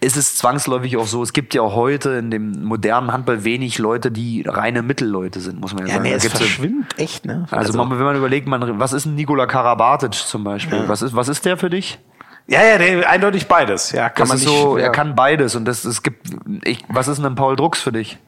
ist 0.00 0.16
es 0.18 0.36
zwangsläufig 0.36 0.96
auch 0.98 1.06
so. 1.06 1.22
Es 1.22 1.32
gibt 1.32 1.54
ja 1.54 1.62
auch 1.62 1.74
heute 1.74 2.10
in 2.10 2.30
dem 2.30 2.62
modernen 2.64 3.10
Handball 3.12 3.44
wenig 3.44 3.78
Leute, 3.78 4.10
die 4.10 4.44
reine 4.46 4.82
Mittelleute 4.82 5.40
sind, 5.40 5.60
muss 5.60 5.72
man 5.72 5.84
ja, 5.86 5.88
Ja, 5.88 5.94
sagen. 5.94 6.08
nee, 6.08 6.12
es 6.14 6.24
ja- 6.24 6.30
verschwimmt 6.30 6.98
echt, 6.98 7.24
ne? 7.24 7.46
also, 7.50 7.78
man, 7.78 7.90
wenn 7.90 8.04
man 8.04 8.16
überlegt, 8.16 8.46
man, 8.46 8.78
was 8.78 8.92
ist 8.92 9.06
ein 9.06 9.14
Nikola 9.14 9.46
Karabatic 9.46 10.12
zum 10.12 10.44
Beispiel? 10.44 10.84
Was 10.88 11.00
ist, 11.00 11.16
was 11.16 11.28
ist 11.28 11.44
der 11.46 11.56
für 11.56 11.70
dich? 11.70 11.98
Ja, 12.46 12.62
ja, 12.62 12.78
der, 12.78 13.08
eindeutig 13.08 13.48
beides. 13.48 13.92
Ja, 13.92 14.08
kann 14.08 14.22
Das 14.22 14.28
man 14.28 14.38
nicht, 14.38 14.46
so, 14.46 14.78
ja. 14.78 14.84
er 14.84 14.92
kann 14.92 15.14
beides 15.14 15.54
und 15.54 15.64
das, 15.64 15.84
es 15.84 16.02
gibt, 16.02 16.26
ich, 16.64 16.84
was 16.88 17.08
ist 17.08 17.18
denn 17.18 17.26
ein 17.26 17.34
Paul 17.34 17.56
Drucks 17.56 17.80
für 17.80 17.92
dich? 17.92 18.18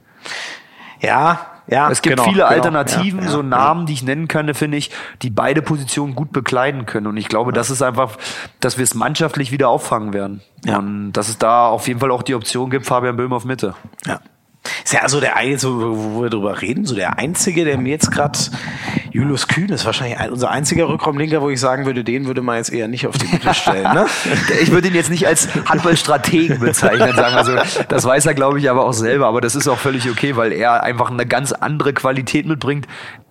Ja, 1.01 1.47
ja. 1.69 1.91
Es 1.91 2.01
gibt 2.01 2.17
genau, 2.17 2.29
viele 2.29 2.43
genau, 2.43 2.49
Alternativen, 2.49 3.23
ja, 3.23 3.29
so 3.29 3.39
ja, 3.39 3.43
Namen, 3.43 3.87
die 3.87 3.93
ich 3.93 4.03
nennen 4.03 4.29
könnte, 4.29 4.55
finde 4.55 4.79
ich, 4.79 4.91
die 5.23 5.31
beide 5.31 5.63
Positionen 5.63 6.15
gut 6.15 6.33
bekleiden 6.33 6.87
können. 6.87 7.07
Und 7.07 7.17
ich 7.17 7.29
glaube, 7.29 7.53
das 7.53 7.71
ist 7.71 7.83
einfach, 7.83 8.17
dass 8.61 8.79
wir 8.79 8.85
es 8.85 8.95
mannschaftlich 8.95 9.51
wieder 9.51 9.69
auffangen 9.69 10.13
werden. 10.13 10.43
Ja. 10.65 10.79
Und 10.79 11.13
dass 11.13 11.29
es 11.29 11.39
da 11.39 11.67
auf 11.67 11.89
jeden 11.89 12.01
Fall 12.01 12.11
auch 12.11 12.23
die 12.23 12.35
Option 12.35 12.71
gibt, 12.71 12.87
Fabian 12.87 13.17
Böhm 13.17 13.33
auf 13.33 13.45
Mitte. 13.45 13.75
Ja. 14.07 14.21
Ist 14.85 14.93
ja 14.93 15.01
also 15.01 15.21
der 15.21 15.37
eine, 15.37 15.59
so, 15.59 16.15
wo 16.15 16.23
wir 16.23 16.31
drüber 16.31 16.61
reden, 16.61 16.85
so 16.85 16.95
der 16.95 17.19
einzige, 17.19 17.65
der 17.65 17.79
mir 17.79 17.91
jetzt 17.91 18.11
gerade 18.11 18.39
Julius 19.11 19.49
Kühn 19.49 19.69
ist 19.71 19.87
wahrscheinlich 19.87 20.19
ein, 20.19 20.31
unser 20.31 20.51
einziger 20.51 20.89
Rückraumlinker, 20.89 21.41
wo 21.41 21.49
ich 21.49 21.59
sagen 21.59 21.87
würde, 21.87 22.05
den 22.05 22.27
würde 22.27 22.43
man 22.43 22.57
jetzt 22.57 22.73
eher 22.73 22.89
nicht 22.89 23.07
auf 23.07 23.17
die 23.17 23.27
Mitte 23.27 23.55
stellen. 23.55 23.95
Ne? 23.95 24.07
Ich 24.61 24.71
würde 24.71 24.89
ihn 24.89 24.95
jetzt 24.95 25.11
nicht 25.11 25.27
als 25.27 25.49
Handballstrategen 25.67 26.59
bezeichnen, 26.61 27.15
sagen 27.15 27.37
wir 27.37 27.45
so. 27.45 27.83
Das 27.89 28.05
weiß 28.05 28.27
er, 28.27 28.35
glaube 28.35 28.59
ich, 28.59 28.71
aber 28.71 28.85
auch 28.85 28.93
selber. 28.93 29.27
Aber 29.27 29.41
das 29.41 29.55
ist 29.55 29.69
auch 29.69 29.79
völlig 29.79 30.11
okay, 30.11 30.37
weil 30.37 30.53
er 30.53 30.83
einfach 30.83 31.11
eine 31.11 31.27
ganz 31.27 31.53
andere 31.53 31.93
Qualität 31.93 32.47
mitbringt, 32.47 32.87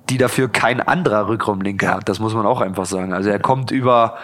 die 0.09 0.17
dafür 0.17 0.49
kein 0.49 0.81
anderer 0.81 1.27
Rückraumlinker 1.27 1.93
hat. 1.93 2.09
Das 2.09 2.19
muss 2.19 2.33
man 2.33 2.45
auch 2.45 2.61
einfach 2.61 2.85
sagen. 2.85 3.13
Also 3.13 3.29
er 3.29 3.39
kommt 3.39 3.71
über 3.71 4.17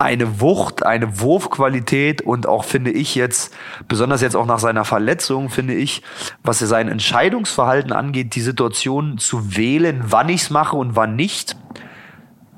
eine 0.00 0.40
Wucht, 0.40 0.84
eine 0.86 1.20
Wurfqualität 1.20 2.22
und 2.22 2.48
auch 2.48 2.64
finde 2.64 2.90
ich 2.90 3.14
jetzt, 3.14 3.54
besonders 3.86 4.22
jetzt 4.22 4.34
auch 4.34 4.46
nach 4.46 4.58
seiner 4.58 4.86
Verletzung, 4.86 5.50
finde 5.50 5.74
ich, 5.74 6.02
was 6.42 6.58
sein 6.60 6.88
Entscheidungsverhalten 6.88 7.92
angeht, 7.92 8.34
die 8.34 8.40
Situation 8.40 9.18
zu 9.18 9.56
wählen, 9.56 10.02
wann 10.06 10.30
ich 10.30 10.42
es 10.42 10.50
mache 10.50 10.76
und 10.76 10.96
wann 10.96 11.16
nicht, 11.16 11.56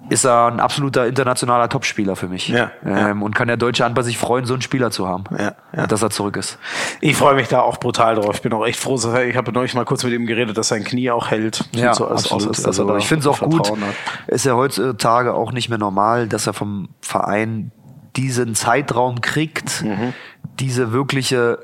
ist 0.09 0.25
er 0.25 0.47
ein 0.49 0.61
absoluter 0.61 1.07
internationaler 1.07 1.69
Topspieler 1.69 2.17
für 2.17 2.29
mich. 2.29 2.49
Ja, 2.49 2.71
ja. 2.85 3.09
ähm, 3.11 3.23
Und 3.23 3.35
kann 3.35 3.49
der 3.49 3.57
deutsche 3.57 3.85
Handball 3.85 4.05
sich 4.05 4.19
freuen, 4.19 4.45
so 4.45 4.53
einen 4.53 4.61
Spieler 4.63 4.91
zu 4.91 5.07
haben. 5.09 5.25
Ja, 5.39 5.55
ja. 5.75 5.87
Dass 5.87 6.03
er 6.03 6.11
zurück 6.11 6.37
ist. 6.37 6.59
Ich 7.01 7.17
freue 7.17 7.35
mich 7.35 7.49
da 7.49 7.61
auch 7.61 7.79
brutal 7.79 8.17
drauf. 8.17 8.35
Ich 8.35 8.43
bin 8.43 8.53
auch 8.53 8.67
echt 8.67 8.79
froh. 8.79 8.97
dass 8.97 9.05
er- 9.07 9.25
Ich 9.27 9.37
habe 9.37 9.53
neulich 9.53 9.75
mal 9.75 9.85
kurz 9.85 10.05
mit 10.05 10.13
ihm 10.13 10.27
geredet, 10.27 10.59
dass 10.59 10.69
sein 10.69 10.85
Knie 10.85 11.11
auch 11.11 11.31
hält. 11.31 11.69
Sieht 11.75 11.95
so 11.95 12.07
als 12.09 12.25
dass 12.29 12.59
er 12.61 12.67
Also, 12.67 12.87
da 12.87 12.97
ich 12.99 13.07
finde 13.07 13.21
es 13.21 13.27
auch 13.29 13.41
gut. 13.49 13.71
Hat. 13.71 13.79
Ist 14.27 14.45
ja 14.45 14.55
heutzutage 14.55 15.35
auch 15.35 15.53
nicht 15.53 15.69
mehr 15.69 15.79
normal, 15.79 16.27
dass 16.29 16.47
er 16.47 16.53
vom 16.53 16.89
Verein 17.01 17.71
diesen 18.17 18.55
Zeitraum 18.55 19.21
kriegt, 19.23 19.83
Mhm. 19.83 20.13
diese 20.61 20.93
wirkliche, 20.93 21.59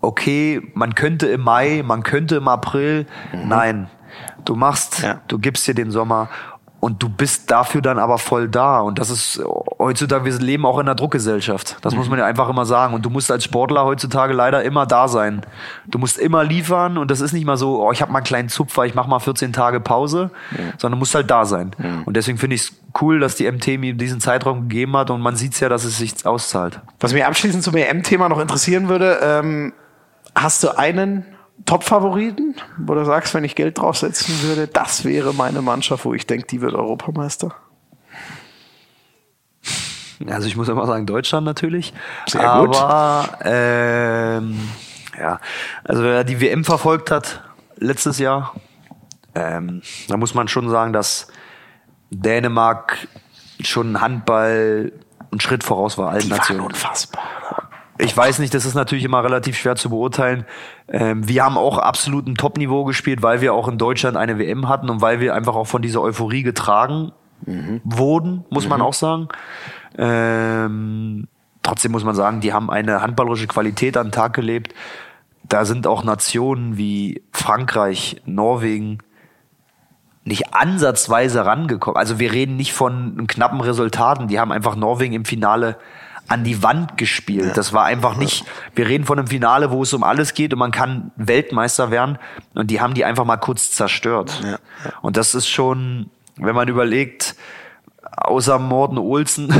okay, 0.00 0.62
man 0.74 0.94
könnte 0.94 1.26
im 1.26 1.40
Mai, 1.40 1.82
man 1.84 2.02
könnte 2.02 2.36
im 2.36 2.46
April, 2.48 3.06
nein, 3.32 3.88
du 4.44 4.54
machst, 4.54 5.00
Mhm. 5.00 5.04
Ja. 5.04 5.20
du 5.28 5.38
gibst 5.38 5.66
dir 5.66 5.74
den 5.74 5.90
Sommer 5.90 6.28
und 6.80 7.02
du 7.02 7.08
bist 7.08 7.50
dafür 7.50 7.82
dann 7.82 7.98
aber 7.98 8.18
voll 8.18 8.48
da. 8.48 8.80
Und 8.80 8.98
das 8.98 9.10
ist 9.10 9.42
heutzutage, 9.78 10.24
wir 10.24 10.32
leben 10.38 10.64
auch 10.64 10.78
in 10.78 10.86
einer 10.86 10.94
Druckgesellschaft. 10.94 11.76
Das 11.82 11.94
muss 11.94 12.08
man 12.08 12.18
ja 12.18 12.24
einfach 12.24 12.48
immer 12.48 12.66
sagen. 12.66 12.94
Und 12.94 13.04
du 13.04 13.10
musst 13.10 13.30
als 13.32 13.44
Sportler 13.44 13.84
heutzutage 13.84 14.32
leider 14.32 14.62
immer 14.62 14.86
da 14.86 15.08
sein. 15.08 15.42
Du 15.86 15.98
musst 15.98 16.18
immer 16.18 16.44
liefern 16.44 16.96
und 16.96 17.10
das 17.10 17.20
ist 17.20 17.32
nicht 17.32 17.44
mal 17.44 17.56
so, 17.56 17.84
oh, 17.84 17.90
ich 17.90 18.00
habe 18.00 18.12
mal 18.12 18.18
einen 18.18 18.26
kleinen 18.26 18.48
Zupfer, 18.48 18.86
ich 18.86 18.94
mache 18.94 19.08
mal 19.08 19.18
14 19.18 19.52
Tage 19.52 19.80
Pause, 19.80 20.30
sondern 20.78 20.98
du 20.98 20.98
musst 20.98 21.14
halt 21.14 21.30
da 21.30 21.44
sein. 21.44 21.72
Und 22.04 22.16
deswegen 22.16 22.38
finde 22.38 22.54
ich 22.54 22.62
es 22.62 22.72
cool, 23.00 23.18
dass 23.18 23.34
die 23.34 23.50
MT 23.50 23.78
mir 23.78 23.94
diesen 23.94 24.20
Zeitraum 24.20 24.68
gegeben 24.68 24.96
hat 24.96 25.10
und 25.10 25.20
man 25.20 25.34
sieht 25.34 25.58
ja, 25.60 25.68
dass 25.68 25.84
es 25.84 25.98
sich 25.98 26.26
auszahlt. 26.26 26.80
Was 27.00 27.12
mich 27.12 27.24
abschließend 27.24 27.64
zum 27.64 27.74
EM-Thema 27.74 28.28
noch 28.28 28.38
interessieren 28.38 28.88
würde, 28.88 29.18
ähm, 29.22 29.72
hast 30.34 30.62
du 30.62 30.76
einen 30.76 31.24
Top-Favoriten, 31.66 32.54
wo 32.78 32.94
du 32.94 33.04
sagst, 33.04 33.34
wenn 33.34 33.44
ich 33.44 33.54
Geld 33.54 33.78
draufsetzen 33.78 34.42
würde, 34.42 34.66
das 34.68 35.04
wäre 35.04 35.34
meine 35.34 35.60
Mannschaft, 35.62 36.04
wo 36.04 36.14
ich 36.14 36.26
denke, 36.26 36.46
die 36.46 36.60
wird 36.60 36.74
Europameister? 36.74 37.54
Also 40.26 40.48
ich 40.48 40.56
muss 40.56 40.68
immer 40.68 40.86
sagen, 40.86 41.06
Deutschland 41.06 41.44
natürlich. 41.44 41.92
Sehr 42.26 42.40
gut. 42.60 42.76
Aber 42.76 43.38
ähm, 43.42 44.58
ja, 45.18 45.40
also 45.84 46.02
wer 46.02 46.24
die 46.24 46.40
WM 46.40 46.64
verfolgt 46.64 47.10
hat 47.10 47.42
letztes 47.76 48.18
Jahr, 48.18 48.54
ähm, 49.34 49.82
da 50.08 50.16
muss 50.16 50.34
man 50.34 50.48
schon 50.48 50.68
sagen, 50.70 50.92
dass 50.92 51.28
Dänemark 52.10 53.06
schon 53.60 54.00
Handball 54.00 54.92
einen 55.30 55.40
Schritt 55.40 55.62
voraus 55.62 55.98
war 55.98 56.10
allen 56.10 56.22
Die 56.22 56.30
waren 56.30 56.38
Nationen. 56.38 56.60
unfassbar. 56.62 57.22
Ich 57.98 58.16
weiß 58.16 58.38
nicht, 58.38 58.54
das 58.54 58.64
ist 58.64 58.74
natürlich 58.74 59.04
immer 59.04 59.24
relativ 59.24 59.56
schwer 59.56 59.74
zu 59.74 59.90
beurteilen. 59.90 60.44
Ähm, 60.88 61.28
wir 61.28 61.44
haben 61.44 61.58
auch 61.58 61.78
absolut 61.78 62.26
ein 62.28 62.36
Top-Niveau 62.36 62.84
gespielt, 62.84 63.22
weil 63.22 63.40
wir 63.40 63.52
auch 63.54 63.66
in 63.66 63.76
Deutschland 63.76 64.16
eine 64.16 64.38
WM 64.38 64.68
hatten 64.68 64.88
und 64.88 65.00
weil 65.00 65.20
wir 65.20 65.34
einfach 65.34 65.56
auch 65.56 65.66
von 65.66 65.82
dieser 65.82 66.00
Euphorie 66.00 66.42
getragen 66.42 67.12
wurden, 67.84 68.44
muss 68.50 68.68
man 68.68 68.80
auch 68.80 68.94
sagen. 68.94 69.28
Ähm, 69.96 71.28
trotzdem 71.62 71.92
muss 71.92 72.04
man 72.04 72.14
sagen, 72.14 72.40
die 72.40 72.52
haben 72.52 72.70
eine 72.70 73.00
handballerische 73.00 73.46
Qualität 73.46 73.96
an 73.96 74.08
den 74.08 74.12
Tag 74.12 74.34
gelebt. 74.34 74.74
Da 75.44 75.64
sind 75.64 75.86
auch 75.86 76.04
Nationen 76.04 76.76
wie 76.76 77.22
Frankreich, 77.32 78.20
Norwegen, 78.26 78.98
nicht 80.24 80.52
ansatzweise 80.54 81.46
rangekommen. 81.46 81.96
Also 81.96 82.18
wir 82.18 82.32
reden 82.32 82.56
nicht 82.56 82.72
von 82.74 83.26
knappen 83.26 83.60
Resultaten. 83.60 84.28
Die 84.28 84.38
haben 84.38 84.52
einfach 84.52 84.76
Norwegen 84.76 85.14
im 85.14 85.24
Finale 85.24 85.76
an 86.28 86.44
die 86.44 86.62
Wand 86.62 86.96
gespielt. 86.98 87.56
Das 87.56 87.72
war 87.72 87.84
einfach 87.84 88.16
nicht, 88.16 88.44
wir 88.74 88.86
reden 88.86 89.04
von 89.04 89.18
einem 89.18 89.28
Finale, 89.28 89.70
wo 89.70 89.82
es 89.82 89.92
um 89.94 90.04
alles 90.04 90.34
geht 90.34 90.52
und 90.52 90.58
man 90.58 90.70
kann 90.70 91.10
Weltmeister 91.16 91.90
werden 91.90 92.18
und 92.54 92.70
die 92.70 92.80
haben 92.80 92.94
die 92.94 93.04
einfach 93.04 93.24
mal 93.24 93.38
kurz 93.38 93.70
zerstört. 93.70 94.40
Ja, 94.44 94.58
Und 95.00 95.16
das 95.16 95.34
ist 95.34 95.48
schon, 95.48 96.10
wenn 96.36 96.54
man 96.54 96.68
überlegt, 96.68 97.34
außer 98.16 98.58
Morten 98.58 98.98
Olsen 98.98 99.52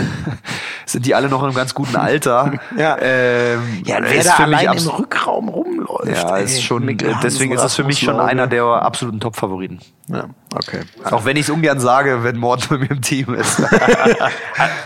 sind 0.86 1.06
die 1.06 1.14
alle 1.14 1.28
noch 1.28 1.40
in 1.40 1.46
einem 1.46 1.54
ganz 1.54 1.74
guten 1.74 1.96
Alter. 1.96 2.52
ja. 2.76 2.96
Ähm, 3.00 3.82
ja, 3.84 3.98
ist 3.98 4.12
wer 4.12 4.24
da 4.24 4.30
für 4.32 4.46
mich 4.46 4.68
allein 4.68 4.78
im 4.78 4.88
Rückraum 4.88 5.48
rumläuft. 5.48 6.22
ja, 6.22 6.36
ey, 6.36 6.44
ist 6.44 6.62
schon, 6.62 6.84
Mikkel 6.84 7.16
deswegen 7.22 7.52
ist 7.52 7.62
es 7.62 7.74
für 7.74 7.84
mich 7.84 7.98
schon 7.98 8.18
einer 8.18 8.42
Lauge. 8.42 8.56
der 8.56 8.64
absoluten 8.64 9.20
Top-Favoriten. 9.20 9.80
Ja, 10.08 10.24
okay. 10.54 10.80
Auch 11.04 11.24
wenn 11.24 11.36
ich 11.36 11.44
es 11.44 11.50
ungern 11.50 11.80
sage, 11.80 12.24
wenn 12.24 12.36
Mord 12.36 12.70
mit 12.70 12.80
mir 12.80 12.90
im 12.90 13.02
Team 13.02 13.34
ist. 13.34 13.62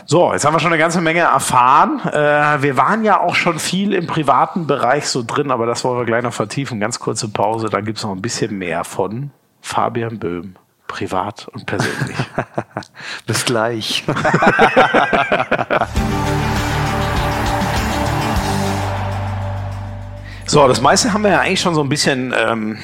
So, 0.05 0.33
jetzt 0.33 0.45
haben 0.45 0.55
wir 0.55 0.61
schon 0.61 0.73
eine 0.73 0.81
ganze 0.81 1.01
Menge 1.01 1.21
erfahren. 1.21 2.01
Äh, 2.05 2.63
wir 2.63 2.77
waren 2.77 3.05
ja 3.05 3.21
auch 3.21 3.35
schon 3.35 3.59
viel 3.59 3.95
im 3.95 4.07
privaten 4.07 4.67
Bereich 4.67 5.09
so 5.09 5.23
drin, 5.23 5.51
aber 5.51 5.65
das 5.65 5.85
wollen 5.85 5.99
wir 5.99 6.05
gleich 6.05 6.23
noch 6.23 6.35
vertiefen. 6.35 6.81
Ganz 6.81 6.99
kurze 6.99 7.29
Pause, 7.29 7.69
dann 7.69 7.85
gibt's 7.85 8.03
noch 8.03 8.11
ein 8.11 8.21
bisschen 8.21 8.59
mehr 8.59 8.85
von 8.85 9.31
Fabian 9.61 10.19
Böhm. 10.19 10.57
Privat 10.93 11.49
und 11.49 11.65
persönlich. 11.65 12.17
Bis 13.27 13.45
gleich. 13.47 14.05
So, 20.45 20.69
das 20.69 20.83
meiste 20.83 21.15
haben 21.15 21.23
wir 21.23 21.31
ja 21.31 21.41
eigentlich 21.41 21.63
schon 21.63 21.75
so 21.75 21.83
ein 21.83 21.89
bisschen 21.89 22.35
ähm, 22.37 22.77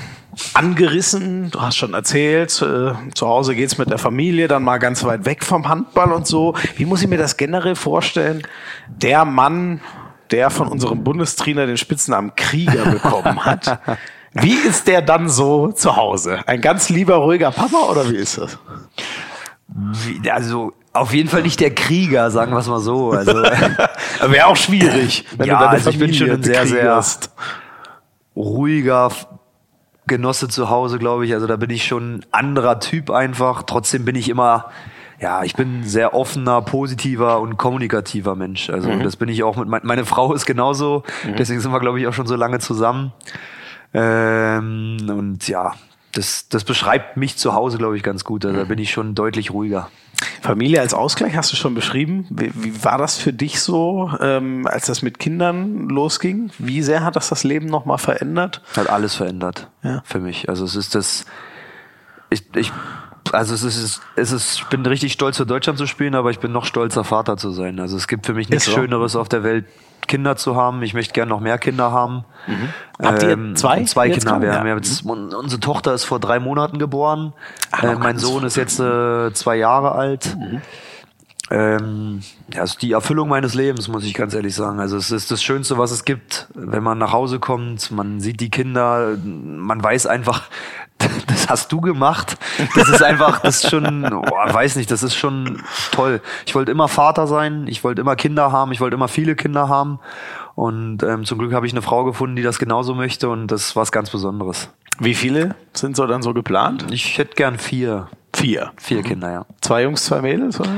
angerissen. 0.55 1.51
Du 1.51 1.61
hast 1.61 1.77
schon 1.77 1.93
erzählt, 1.93 2.51
äh, 2.63 2.93
zu 3.13 3.27
Hause 3.27 3.55
geht's 3.55 3.77
mit 3.77 3.91
der 3.91 3.99
Familie 3.99 4.49
dann 4.49 4.63
mal 4.63 4.79
ganz 4.79 5.05
weit 5.05 5.27
weg 5.27 5.45
vom 5.45 5.69
Handball 5.69 6.13
und 6.13 6.27
so. 6.27 6.55
Wie 6.77 6.87
muss 6.87 7.03
ich 7.03 7.09
mir 7.09 7.19
das 7.19 7.37
generell 7.37 7.75
vorstellen? 7.75 8.43
Der 8.87 9.27
Mann, 9.27 9.83
der 10.31 10.49
von 10.49 10.69
unserem 10.69 11.05
Bundestrainer 11.05 11.67
den 11.67 11.77
Spitznamen 11.77 12.35
Krieger 12.37 12.87
bekommen 12.87 13.45
hat. 13.45 13.81
Wie 14.41 14.55
ist 14.55 14.87
der 14.89 15.03
dann 15.03 15.29
so 15.29 15.73
zu 15.73 15.97
Hause? 15.97 16.41
Ein 16.47 16.61
ganz 16.61 16.89
lieber, 16.89 17.17
ruhiger 17.17 17.51
Papa 17.51 17.79
oder 17.91 18.09
wie 18.11 18.17
ist 18.17 18.39
das? 18.39 18.59
Wie- 19.69 20.31
Also 20.31 20.73
auf 20.93 21.13
jeden 21.15 21.29
Fall 21.29 21.43
nicht 21.43 21.61
der 21.61 21.75
Krieger, 21.75 22.31
sagen 22.31 22.53
wir 22.53 22.59
es 22.59 22.67
mal 22.69 22.81
so. 22.81 23.11
Also 23.13 23.33
Wäre 24.23 24.47
auch 24.47 24.57
schwierig, 24.57 25.25
wenn 25.37 25.47
Ja, 25.49 25.59
du 25.59 25.67
also 25.69 25.91
ich 25.91 25.99
bin 25.99 26.13
schon 26.15 26.31
ein 26.31 26.43
sehr, 26.43 26.67
sehr- 26.67 27.01
ruhiger 28.37 29.11
Genosse 30.07 30.49
zu 30.49 30.71
Hause, 30.71 30.99
glaube 30.99 31.27
ich. 31.27 31.35
Also 31.35 31.47
da 31.47 31.57
bin 31.57 31.71
ich 31.71 31.85
schon 31.85 32.15
ein 32.17 32.27
anderer 32.33 32.81
Typ 32.81 33.11
einfach. 33.11 33.63
Trotzdem 33.65 34.05
bin 34.05 34.17
ich 34.17 34.29
immer, 34.29 34.67
ja, 35.21 35.43
ich 35.45 35.55
bin 35.55 35.81
ein 35.81 35.85
sehr 35.85 36.15
offener, 36.15 36.63
positiver 36.63 37.41
und 37.41 37.59
kommunikativer 37.59 38.35
Mensch. 38.35 38.71
Also 38.71 38.91
das 39.03 39.17
bin 39.17 39.29
ich 39.29 39.43
auch 39.43 39.57
mit, 39.57 39.69
mein, 39.69 39.83
meine 39.85 40.05
Frau 40.07 40.33
ist 40.33 40.47
genauso. 40.47 41.03
Deswegen 41.39 41.61
sind 41.61 41.73
wir, 41.73 41.81
glaube 41.81 42.01
ich, 42.01 42.07
auch 42.07 42.15
schon 42.15 42.27
so 42.27 42.37
lange 42.37 42.59
zusammen. 42.59 43.13
Ähm, 43.95 44.99
und 45.09 45.49
ja, 45.49 45.75
das, 46.13 46.49
das 46.49 46.65
beschreibt 46.65 47.17
mich 47.17 47.37
zu 47.37 47.55
Hause, 47.55 47.79
glaube 47.79 47.97
ich, 47.97 48.03
ganz 48.03 48.25
gut. 48.25 48.45
Also 48.45 48.57
da 48.59 48.65
bin 48.65 48.79
ich 48.79 48.91
schon 48.91 49.15
deutlich 49.15 49.51
ruhiger. 49.53 49.91
Familie 50.43 50.81
als 50.81 50.95
Ausgleich 50.95 51.37
hast 51.37 51.53
du 51.53 51.57
schon 51.57 51.75
beschrieben. 51.75 52.27
Wie, 52.31 52.51
wie 52.55 52.85
war 52.85 52.99
das 52.99 53.17
für 53.19 53.33
dich 53.33 53.61
so, 53.61 54.11
ähm, 54.21 54.67
als 54.67 54.87
das 54.87 55.03
mit 55.03 55.19
Kindern 55.19 55.89
losging? 55.89 56.51
Wie 56.59 56.83
sehr 56.83 57.05
hat 57.05 57.15
das 57.17 57.29
das 57.29 57.45
Leben 57.45 57.67
nochmal 57.67 57.99
verändert? 57.99 58.63
Hat 58.77 58.89
alles 58.89 59.15
verändert 59.15 59.69
Ja. 59.83 60.03
für 60.05 60.19
mich. 60.19 60.49
Also 60.49 60.65
es 60.65 60.75
ist 60.75 60.95
das, 60.95 61.25
ich, 62.31 62.45
ich, 62.57 62.73
also 63.35 63.55
es 63.55 63.63
ist, 63.65 64.01
es 64.17 64.33
ist, 64.33 64.59
ich 64.59 64.65
bin 64.67 64.85
richtig 64.87 65.13
stolz 65.13 65.37
für 65.37 65.47
Deutschland 65.47 65.79
zu 65.79 65.87
spielen, 65.87 66.15
aber 66.15 66.31
ich 66.31 66.39
bin 66.41 66.53
noch 66.53 66.65
stolzer 66.65 67.05
Vater 67.05 67.37
zu 67.37 67.51
sein. 67.51 67.81
Also 67.81 67.97
es 67.97 68.09
gibt 68.09 68.27
für 68.27 68.35
mich 68.35 68.49
nichts 68.49 68.65
so. 68.67 68.73
Schöneres 68.73 69.17
auf 69.17 69.29
der 69.29 69.43
Welt, 69.45 69.67
Kinder 70.07 70.37
zu 70.37 70.57
haben. 70.57 70.83
Ich 70.83 70.95
möchte 70.95 71.13
gerne 71.13 71.29
noch 71.29 71.41
mehr 71.41 71.59
Kinder 71.59 71.91
haben. 71.93 72.25
Mhm. 72.47 72.69
Habt 73.05 73.23
ihr 73.23 73.55
zwei 73.57 73.85
Zwei 73.85 74.09
Kinder. 74.11 74.25
gerade? 74.33 74.43
Wir 74.47 74.53
Ja. 74.53 74.59
haben 74.61 74.69
jetzt, 74.77 75.05
un- 75.05 75.35
unsere 75.35 75.61
Tochter 75.61 75.93
ist 75.95 76.05
vor 76.05 76.19
drei 76.21 76.39
Monaten 76.41 76.79
geboren. 76.79 77.33
Ach, 77.73 77.83
äh, 77.83 77.95
mein 77.97 78.19
Sohn 78.19 78.45
ist 78.45 78.57
jetzt 78.57 78.81
äh, 78.81 79.33
zwei 79.35 79.57
Jahre 79.57 79.93
alt. 79.93 80.37
Mhm. 80.39 80.63
Ähm, 81.51 82.21
ja, 82.53 82.63
ist 82.63 82.83
die 82.83 82.93
Erfüllung 82.93 83.29
meines 83.31 83.55
Lebens, 83.55 83.89
muss 83.89 84.05
ich 84.05 84.13
ganz 84.13 84.35
ehrlich 84.35 84.55
sagen. 84.55 84.81
Also 84.81 84.99
es 84.99 85.11
ist 85.11 85.31
das 85.31 85.43
Schönste, 85.43 85.79
was 85.79 85.93
es 85.93 86.05
gibt, 86.05 86.47
wenn 86.55 86.83
man 86.83 86.99
nach 86.99 87.13
Hause 87.13 87.39
kommt, 87.39 87.91
man 87.91 88.21
sieht 88.21 88.41
die 88.41 88.51
Kinder, 88.51 89.17
man 89.25 89.83
weiß 89.83 90.07
einfach, 90.07 90.43
das 91.29 91.49
hast 91.49 91.73
du 91.73 91.81
gemacht. 91.81 92.37
Das 92.75 92.89
ist 92.89 93.03
einfach, 93.03 93.41
das 93.41 93.63
ist 93.63 93.71
schon, 93.71 94.05
oh, 94.13 94.23
weiß 94.23 94.77
nicht, 94.77 94.91
das 94.91 95.03
ist 95.03 95.15
schon 95.15 95.63
toll. 95.93 96.21
Ich 96.47 96.55
wollte 96.55 96.73
immer 96.73 96.89
Vater 96.89 97.27
sein, 97.27 97.67
ich 97.69 97.85
wollte 97.85 98.01
immer 98.01 98.17
Kinder 98.17 98.53
haben, 98.53 98.73
ich 98.73 98.81
wollte 98.81 98.95
immer 98.95 99.09
viele 99.09 99.37
Kinder 99.37 99.69
haben. 99.69 100.01
Und 100.55 101.03
ähm, 101.05 101.25
zum 101.25 101.39
Glück 101.39 101.53
habe 101.53 101.67
ich 101.67 101.73
eine 101.73 101.83
Frau 101.83 102.05
gefunden, 102.05 102.35
die 102.35 102.43
das 102.43 102.59
genauso 102.59 102.95
möchte 102.95 103.29
und 103.29 103.47
das 103.47 103.63
ist 103.69 103.77
was 103.77 103.93
ganz 103.93 104.11
Besonderes. 104.11 104.71
Wie 104.99 105.15
viele 105.15 105.55
sind 105.73 105.95
so 105.95 106.07
dann 106.07 106.23
so 106.23 106.35
geplant? 106.35 106.87
Ich 106.91 107.19
hätte 107.19 107.37
gern 107.37 107.59
vier, 107.59 108.09
Vier. 108.35 108.73
vier 108.77 109.03
Kinder, 109.03 109.31
ja. 109.33 109.47
Zwei 109.61 109.83
Jungs, 109.83 110.05
zwei 110.05 110.21
Mädels? 110.21 110.61
Oder? 110.61 110.71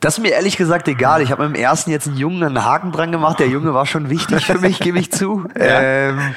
Das 0.00 0.18
ist 0.18 0.22
mir 0.22 0.30
ehrlich 0.32 0.56
gesagt 0.56 0.88
egal. 0.88 1.22
Ich 1.22 1.30
habe 1.30 1.42
dem 1.44 1.54
ersten 1.54 1.90
jetzt 1.90 2.08
einen 2.08 2.16
Jungen 2.16 2.42
einen 2.42 2.64
Haken 2.64 2.92
dran 2.92 3.12
gemacht. 3.12 3.38
Der 3.38 3.48
Junge 3.48 3.72
war 3.74 3.86
schon 3.86 4.10
wichtig 4.10 4.46
für 4.46 4.58
mich, 4.58 4.80
gebe 4.80 4.98
ich 4.98 5.10
zu. 5.12 5.46
Ähm, 5.54 6.34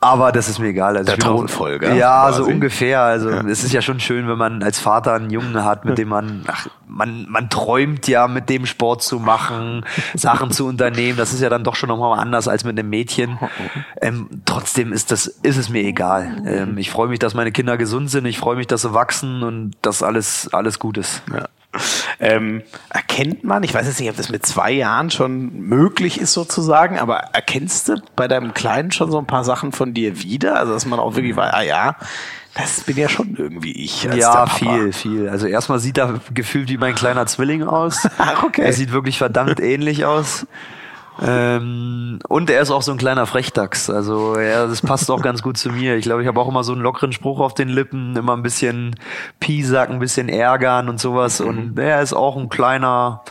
aber 0.00 0.30
das 0.30 0.48
ist 0.48 0.60
mir 0.60 0.68
egal. 0.68 0.96
Also 0.96 1.06
Der 1.12 1.18
Thronfolger 1.18 1.92
Ja, 1.94 2.30
so 2.32 2.42
quasi. 2.42 2.52
ungefähr. 2.52 3.00
Also 3.02 3.30
es 3.30 3.64
ist 3.64 3.72
ja 3.72 3.82
schon 3.82 3.98
schön, 3.98 4.28
wenn 4.28 4.38
man 4.38 4.62
als 4.62 4.78
Vater 4.78 5.14
einen 5.14 5.30
Jungen 5.30 5.64
hat, 5.64 5.84
mit 5.84 5.98
dem 5.98 6.08
man, 6.08 6.44
ach, 6.46 6.68
man, 6.86 7.26
man 7.28 7.50
träumt 7.50 8.06
ja, 8.06 8.28
mit 8.28 8.48
dem 8.48 8.64
Sport 8.66 9.02
zu 9.02 9.18
machen, 9.18 9.84
Sachen 10.14 10.52
zu 10.52 10.66
unternehmen. 10.66 11.18
Das 11.18 11.32
ist 11.32 11.40
ja 11.40 11.48
dann 11.48 11.64
doch 11.64 11.74
schon 11.74 11.88
nochmal 11.88 12.18
anders 12.20 12.46
als 12.46 12.62
mit 12.62 12.78
einem 12.78 12.88
Mädchen. 12.90 13.38
Ähm, 14.00 14.28
trotzdem 14.44 14.92
ist 14.92 15.10
das, 15.10 15.26
ist 15.26 15.56
es 15.56 15.68
mir 15.68 15.82
egal. 15.82 16.42
Ähm, 16.46 16.78
ich 16.78 16.90
freue 16.90 17.08
mich, 17.08 17.18
dass 17.18 17.34
meine 17.34 17.50
Kinder 17.50 17.76
gesund 17.76 18.08
sind. 18.10 18.24
Ich 18.26 18.38
freue 18.38 18.56
mich, 18.56 18.68
dass 18.68 18.82
sie 18.82 18.94
wachsen 18.94 19.42
und 19.42 19.72
dass 19.82 20.04
alles, 20.04 20.48
alles 20.52 20.78
gut 20.78 20.96
ist. 20.98 21.22
Ja. 21.32 21.48
Ähm, 22.20 22.62
erkennt 22.88 23.44
man, 23.44 23.62
ich 23.62 23.74
weiß 23.74 23.86
jetzt 23.86 24.00
nicht, 24.00 24.10
ob 24.10 24.16
das 24.16 24.30
mit 24.30 24.44
zwei 24.44 24.72
Jahren 24.72 25.10
schon 25.10 25.52
möglich 25.60 26.20
ist 26.20 26.32
sozusagen, 26.32 26.98
aber 26.98 27.16
erkennst 27.32 27.88
du 27.88 28.02
bei 28.16 28.26
deinem 28.26 28.54
Kleinen 28.54 28.90
schon 28.90 29.10
so 29.10 29.18
ein 29.18 29.26
paar 29.26 29.44
Sachen 29.44 29.72
von 29.72 29.94
dir 29.94 30.22
wieder? 30.22 30.58
Also, 30.58 30.72
dass 30.72 30.86
man 30.86 30.98
auch 30.98 31.14
wirklich 31.14 31.36
weiß, 31.36 31.52
ah 31.52 31.62
ja, 31.62 31.96
das 32.54 32.80
bin 32.80 32.96
ja 32.96 33.08
schon 33.08 33.36
irgendwie 33.36 33.72
ich. 33.72 34.04
Ja, 34.04 34.46
viel, 34.46 34.92
viel. 34.92 35.28
Also 35.28 35.46
erstmal 35.46 35.78
sieht 35.78 35.98
er 35.98 36.20
gefühlt 36.34 36.68
wie 36.68 36.76
mein 36.76 36.94
kleiner 36.94 37.26
Zwilling 37.26 37.62
aus. 37.62 38.08
Ach, 38.18 38.42
okay. 38.42 38.62
Er 38.62 38.72
sieht 38.72 38.90
wirklich 38.92 39.18
verdammt 39.18 39.60
ähnlich 39.60 40.04
aus. 40.04 40.46
Ähm, 41.20 42.20
und 42.28 42.48
er 42.50 42.60
ist 42.60 42.70
auch 42.70 42.82
so 42.82 42.92
ein 42.92 42.98
kleiner 42.98 43.26
Frechdachs. 43.26 43.90
Also 43.90 44.38
ja, 44.38 44.66
das 44.66 44.82
passt 44.82 45.10
auch 45.10 45.22
ganz 45.22 45.42
gut 45.42 45.56
zu 45.56 45.70
mir. 45.70 45.96
Ich 45.96 46.04
glaube, 46.04 46.22
ich 46.22 46.28
habe 46.28 46.40
auch 46.40 46.48
immer 46.48 46.62
so 46.64 46.72
einen 46.72 46.82
lockeren 46.82 47.12
Spruch 47.12 47.40
auf 47.40 47.54
den 47.54 47.68
Lippen, 47.68 48.16
immer 48.16 48.36
ein 48.36 48.42
bisschen 48.42 48.94
Piesacken, 49.40 49.96
ein 49.96 50.00
bisschen 50.00 50.28
ärgern 50.28 50.88
und 50.88 51.00
sowas. 51.00 51.40
Und 51.40 51.78
er 51.78 52.02
ist 52.02 52.12
auch 52.12 52.36
ein 52.36 52.48
kleiner. 52.48 53.22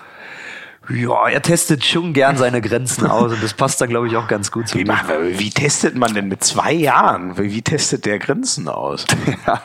Ja, 0.89 1.27
er 1.27 1.41
testet 1.41 1.84
schon 1.84 2.14
gern 2.14 2.38
seine 2.38 2.61
Grenzen 2.61 3.07
aus 3.07 3.34
und 3.34 3.43
das 3.43 3.53
passt 3.53 3.81
dann, 3.81 3.89
glaube 3.89 4.07
ich, 4.07 4.15
auch 4.15 4.27
ganz 4.27 4.51
gut 4.51 4.69
zu 4.69 4.77
Wie, 4.77 4.85
mir. 4.85 4.97
wie 5.34 5.49
testet 5.49 5.95
man 5.95 6.14
denn 6.14 6.30
mit 6.30 6.43
zwei 6.43 6.72
Jahren? 6.72 7.38
Wie, 7.38 7.51
wie 7.51 7.61
testet 7.61 8.05
der 8.05 8.19
Grenzen 8.19 8.68
aus? 8.68 9.05
Ja, 9.45 9.61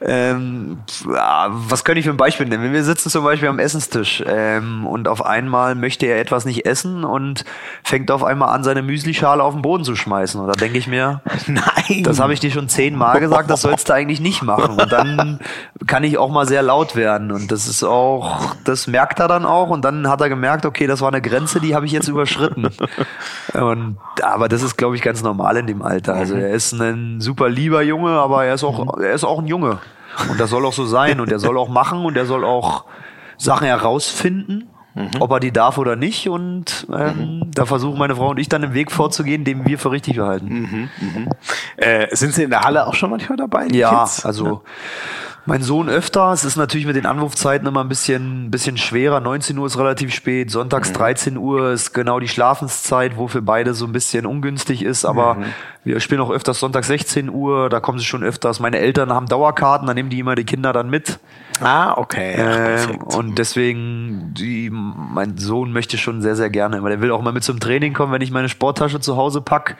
ähm, 0.00 0.78
ja, 1.08 1.48
was 1.50 1.84
könnte 1.84 2.00
ich 2.00 2.04
für 2.06 2.10
ein 2.10 2.16
Beispiel 2.16 2.46
nennen? 2.46 2.62
Wenn 2.64 2.72
wir 2.72 2.84
sitzen 2.84 3.08
zum 3.08 3.24
Beispiel 3.24 3.48
am 3.48 3.58
Essenstisch 3.58 4.22
ähm, 4.26 4.86
und 4.86 5.08
auf 5.08 5.24
einmal 5.24 5.74
möchte 5.74 6.06
er 6.06 6.18
etwas 6.18 6.44
nicht 6.44 6.66
essen 6.66 7.04
und 7.04 7.44
fängt 7.82 8.10
auf 8.10 8.24
einmal 8.24 8.54
an, 8.54 8.64
seine 8.64 8.82
Müslischale 8.82 9.42
auf 9.42 9.54
den 9.54 9.62
Boden 9.62 9.84
zu 9.84 9.94
schmeißen. 9.96 10.40
Und 10.40 10.48
da 10.48 10.52
denke 10.52 10.76
ich 10.76 10.86
mir, 10.86 11.20
Nein. 11.46 12.02
das 12.02 12.20
habe 12.20 12.32
ich 12.34 12.40
dir 12.40 12.50
schon 12.50 12.68
zehnmal 12.68 13.20
gesagt, 13.20 13.48
das 13.48 13.62
sollst 13.62 13.88
du 13.88 13.94
eigentlich 13.94 14.20
nicht 14.20 14.42
machen. 14.42 14.78
Und 14.78 14.92
dann 14.92 15.40
kann 15.86 16.04
ich 16.04 16.18
auch 16.18 16.30
mal 16.30 16.46
sehr 16.46 16.62
laut 16.62 16.96
werden. 16.96 17.32
Und 17.32 17.52
das 17.52 17.68
ist 17.68 17.82
auch, 17.82 18.54
das 18.64 18.86
merkt 18.86 19.20
er 19.20 19.28
dann 19.28 19.46
auch. 19.46 19.68
Und 19.70 19.84
dann 19.84 20.08
hat 20.08 20.20
er 20.20 20.28
gemerkt, 20.28 20.61
okay, 20.66 20.86
das 20.86 21.00
war 21.00 21.08
eine 21.08 21.20
Grenze, 21.20 21.60
die 21.60 21.74
habe 21.74 21.86
ich 21.86 21.92
jetzt 21.92 22.08
überschritten. 22.08 22.68
Und, 23.54 23.98
aber 24.22 24.48
das 24.48 24.62
ist, 24.62 24.76
glaube 24.76 24.96
ich, 24.96 25.02
ganz 25.02 25.22
normal 25.22 25.56
in 25.56 25.66
dem 25.66 25.82
Alter. 25.82 26.14
Also 26.14 26.34
er 26.34 26.50
ist 26.50 26.72
ein 26.72 27.20
super 27.20 27.48
lieber 27.48 27.82
Junge, 27.82 28.10
aber 28.10 28.44
er 28.44 28.54
ist 28.54 28.64
auch, 28.64 28.98
er 28.98 29.12
ist 29.12 29.24
auch 29.24 29.38
ein 29.38 29.46
Junge. 29.46 29.78
Und 30.30 30.38
das 30.38 30.50
soll 30.50 30.64
auch 30.66 30.72
so 30.72 30.84
sein. 30.84 31.20
Und 31.20 31.30
er 31.32 31.38
soll 31.38 31.56
auch 31.58 31.68
machen 31.68 32.04
und 32.04 32.16
er 32.16 32.26
soll 32.26 32.44
auch 32.44 32.84
Sachen 33.36 33.66
herausfinden. 33.66 34.68
Ob 35.20 35.30
er 35.30 35.40
die 35.40 35.52
darf 35.52 35.78
oder 35.78 35.96
nicht. 35.96 36.28
Und 36.28 36.86
ähm, 36.92 37.50
da 37.54 37.64
versuchen 37.64 37.98
meine 37.98 38.14
Frau 38.14 38.30
und 38.30 38.38
ich 38.38 38.50
dann 38.50 38.62
einen 38.62 38.74
Weg 38.74 38.92
vorzugehen, 38.92 39.42
den 39.42 39.66
wir 39.66 39.78
für 39.78 39.90
richtig 39.90 40.18
halten. 40.18 40.90
Äh, 41.78 42.14
sind 42.14 42.34
Sie 42.34 42.42
in 42.42 42.50
der 42.50 42.60
Halle 42.60 42.86
auch 42.86 42.94
schon 42.94 43.08
manchmal 43.08 43.38
dabei? 43.38 43.68
Ja, 43.68 44.04
Kids? 44.04 44.26
also 44.26 44.62
mein 45.44 45.62
Sohn 45.62 45.88
öfter. 45.88 46.32
Es 46.32 46.44
ist 46.44 46.56
natürlich 46.56 46.86
mit 46.86 46.96
den 46.96 47.06
Anrufzeiten 47.06 47.66
immer 47.66 47.80
ein 47.80 47.88
bisschen, 47.88 48.50
bisschen 48.50 48.76
schwerer. 48.76 49.20
19 49.20 49.58
Uhr 49.58 49.66
ist 49.66 49.78
relativ 49.78 50.14
spät, 50.14 50.50
sonntags 50.50 50.92
13 50.92 51.36
Uhr 51.36 51.72
ist 51.72 51.92
genau 51.92 52.20
die 52.20 52.28
Schlafenszeit, 52.28 53.16
wo 53.16 53.28
für 53.28 53.42
beide 53.42 53.74
so 53.74 53.84
ein 53.86 53.92
bisschen 53.92 54.24
ungünstig 54.26 54.82
ist. 54.82 55.04
Aber 55.04 55.38
wir 55.84 55.98
spielen 56.00 56.20
auch 56.20 56.30
öfters 56.30 56.60
sonntags 56.60 56.86
16 56.86 57.28
Uhr, 57.28 57.68
da 57.68 57.80
kommen 57.80 57.98
sie 57.98 58.04
schon 58.04 58.22
öfters. 58.22 58.60
Meine 58.60 58.78
Eltern 58.78 59.12
haben 59.12 59.26
Dauerkarten, 59.26 59.86
da 59.86 59.94
nehmen 59.94 60.10
die 60.10 60.20
immer 60.20 60.36
die 60.36 60.44
Kinder 60.44 60.72
dann 60.72 60.88
mit. 60.88 61.18
Ah, 61.60 61.94
okay. 61.96 62.36
Ach, 62.38 62.90
Ähm, 62.90 62.98
und 63.02 63.38
deswegen, 63.38 64.34
die, 64.34 64.70
mein 64.70 65.38
Sohn 65.38 65.72
möchte 65.72 65.98
schon 65.98 66.22
sehr, 66.22 66.36
sehr 66.36 66.50
gerne, 66.50 66.82
weil 66.82 66.90
der 66.90 67.00
will 67.00 67.10
auch 67.10 67.22
mal 67.22 67.32
mit 67.32 67.44
zum 67.44 67.60
Training 67.60 67.94
kommen, 67.94 68.12
wenn 68.12 68.22
ich 68.22 68.30
meine 68.30 68.48
Sporttasche 68.48 69.00
zu 69.00 69.16
Hause 69.16 69.40
pack. 69.40 69.76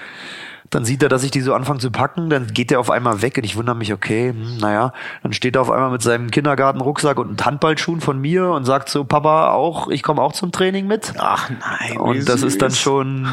Dann 0.70 0.84
sieht 0.84 1.02
er, 1.02 1.08
dass 1.08 1.22
ich 1.22 1.30
die 1.30 1.40
so 1.40 1.54
anfange 1.54 1.80
zu 1.80 1.90
packen, 1.90 2.30
dann 2.30 2.46
geht 2.48 2.70
der 2.70 2.80
auf 2.80 2.90
einmal 2.90 3.22
weg 3.22 3.36
und 3.36 3.44
ich 3.44 3.56
wundere 3.56 3.76
mich, 3.76 3.92
okay, 3.92 4.30
hm, 4.30 4.58
naja, 4.58 4.92
dann 5.22 5.32
steht 5.32 5.56
er 5.56 5.62
auf 5.62 5.70
einmal 5.70 5.90
mit 5.90 6.02
seinem 6.02 6.30
Kindergartenrucksack 6.30 7.18
und 7.18 7.44
Handballschuhen 7.44 8.00
von 8.00 8.20
mir 8.20 8.50
und 8.50 8.64
sagt 8.64 8.88
so, 8.88 9.04
Papa, 9.04 9.52
auch, 9.52 9.88
ich 9.88 10.02
komme 10.02 10.22
auch 10.22 10.32
zum 10.32 10.52
Training 10.52 10.86
mit. 10.86 11.12
Ach 11.18 11.50
nein. 11.50 11.98
Und 11.98 12.28
das 12.28 12.40
süß. 12.40 12.52
ist 12.54 12.62
dann 12.62 12.72
schon, 12.72 13.26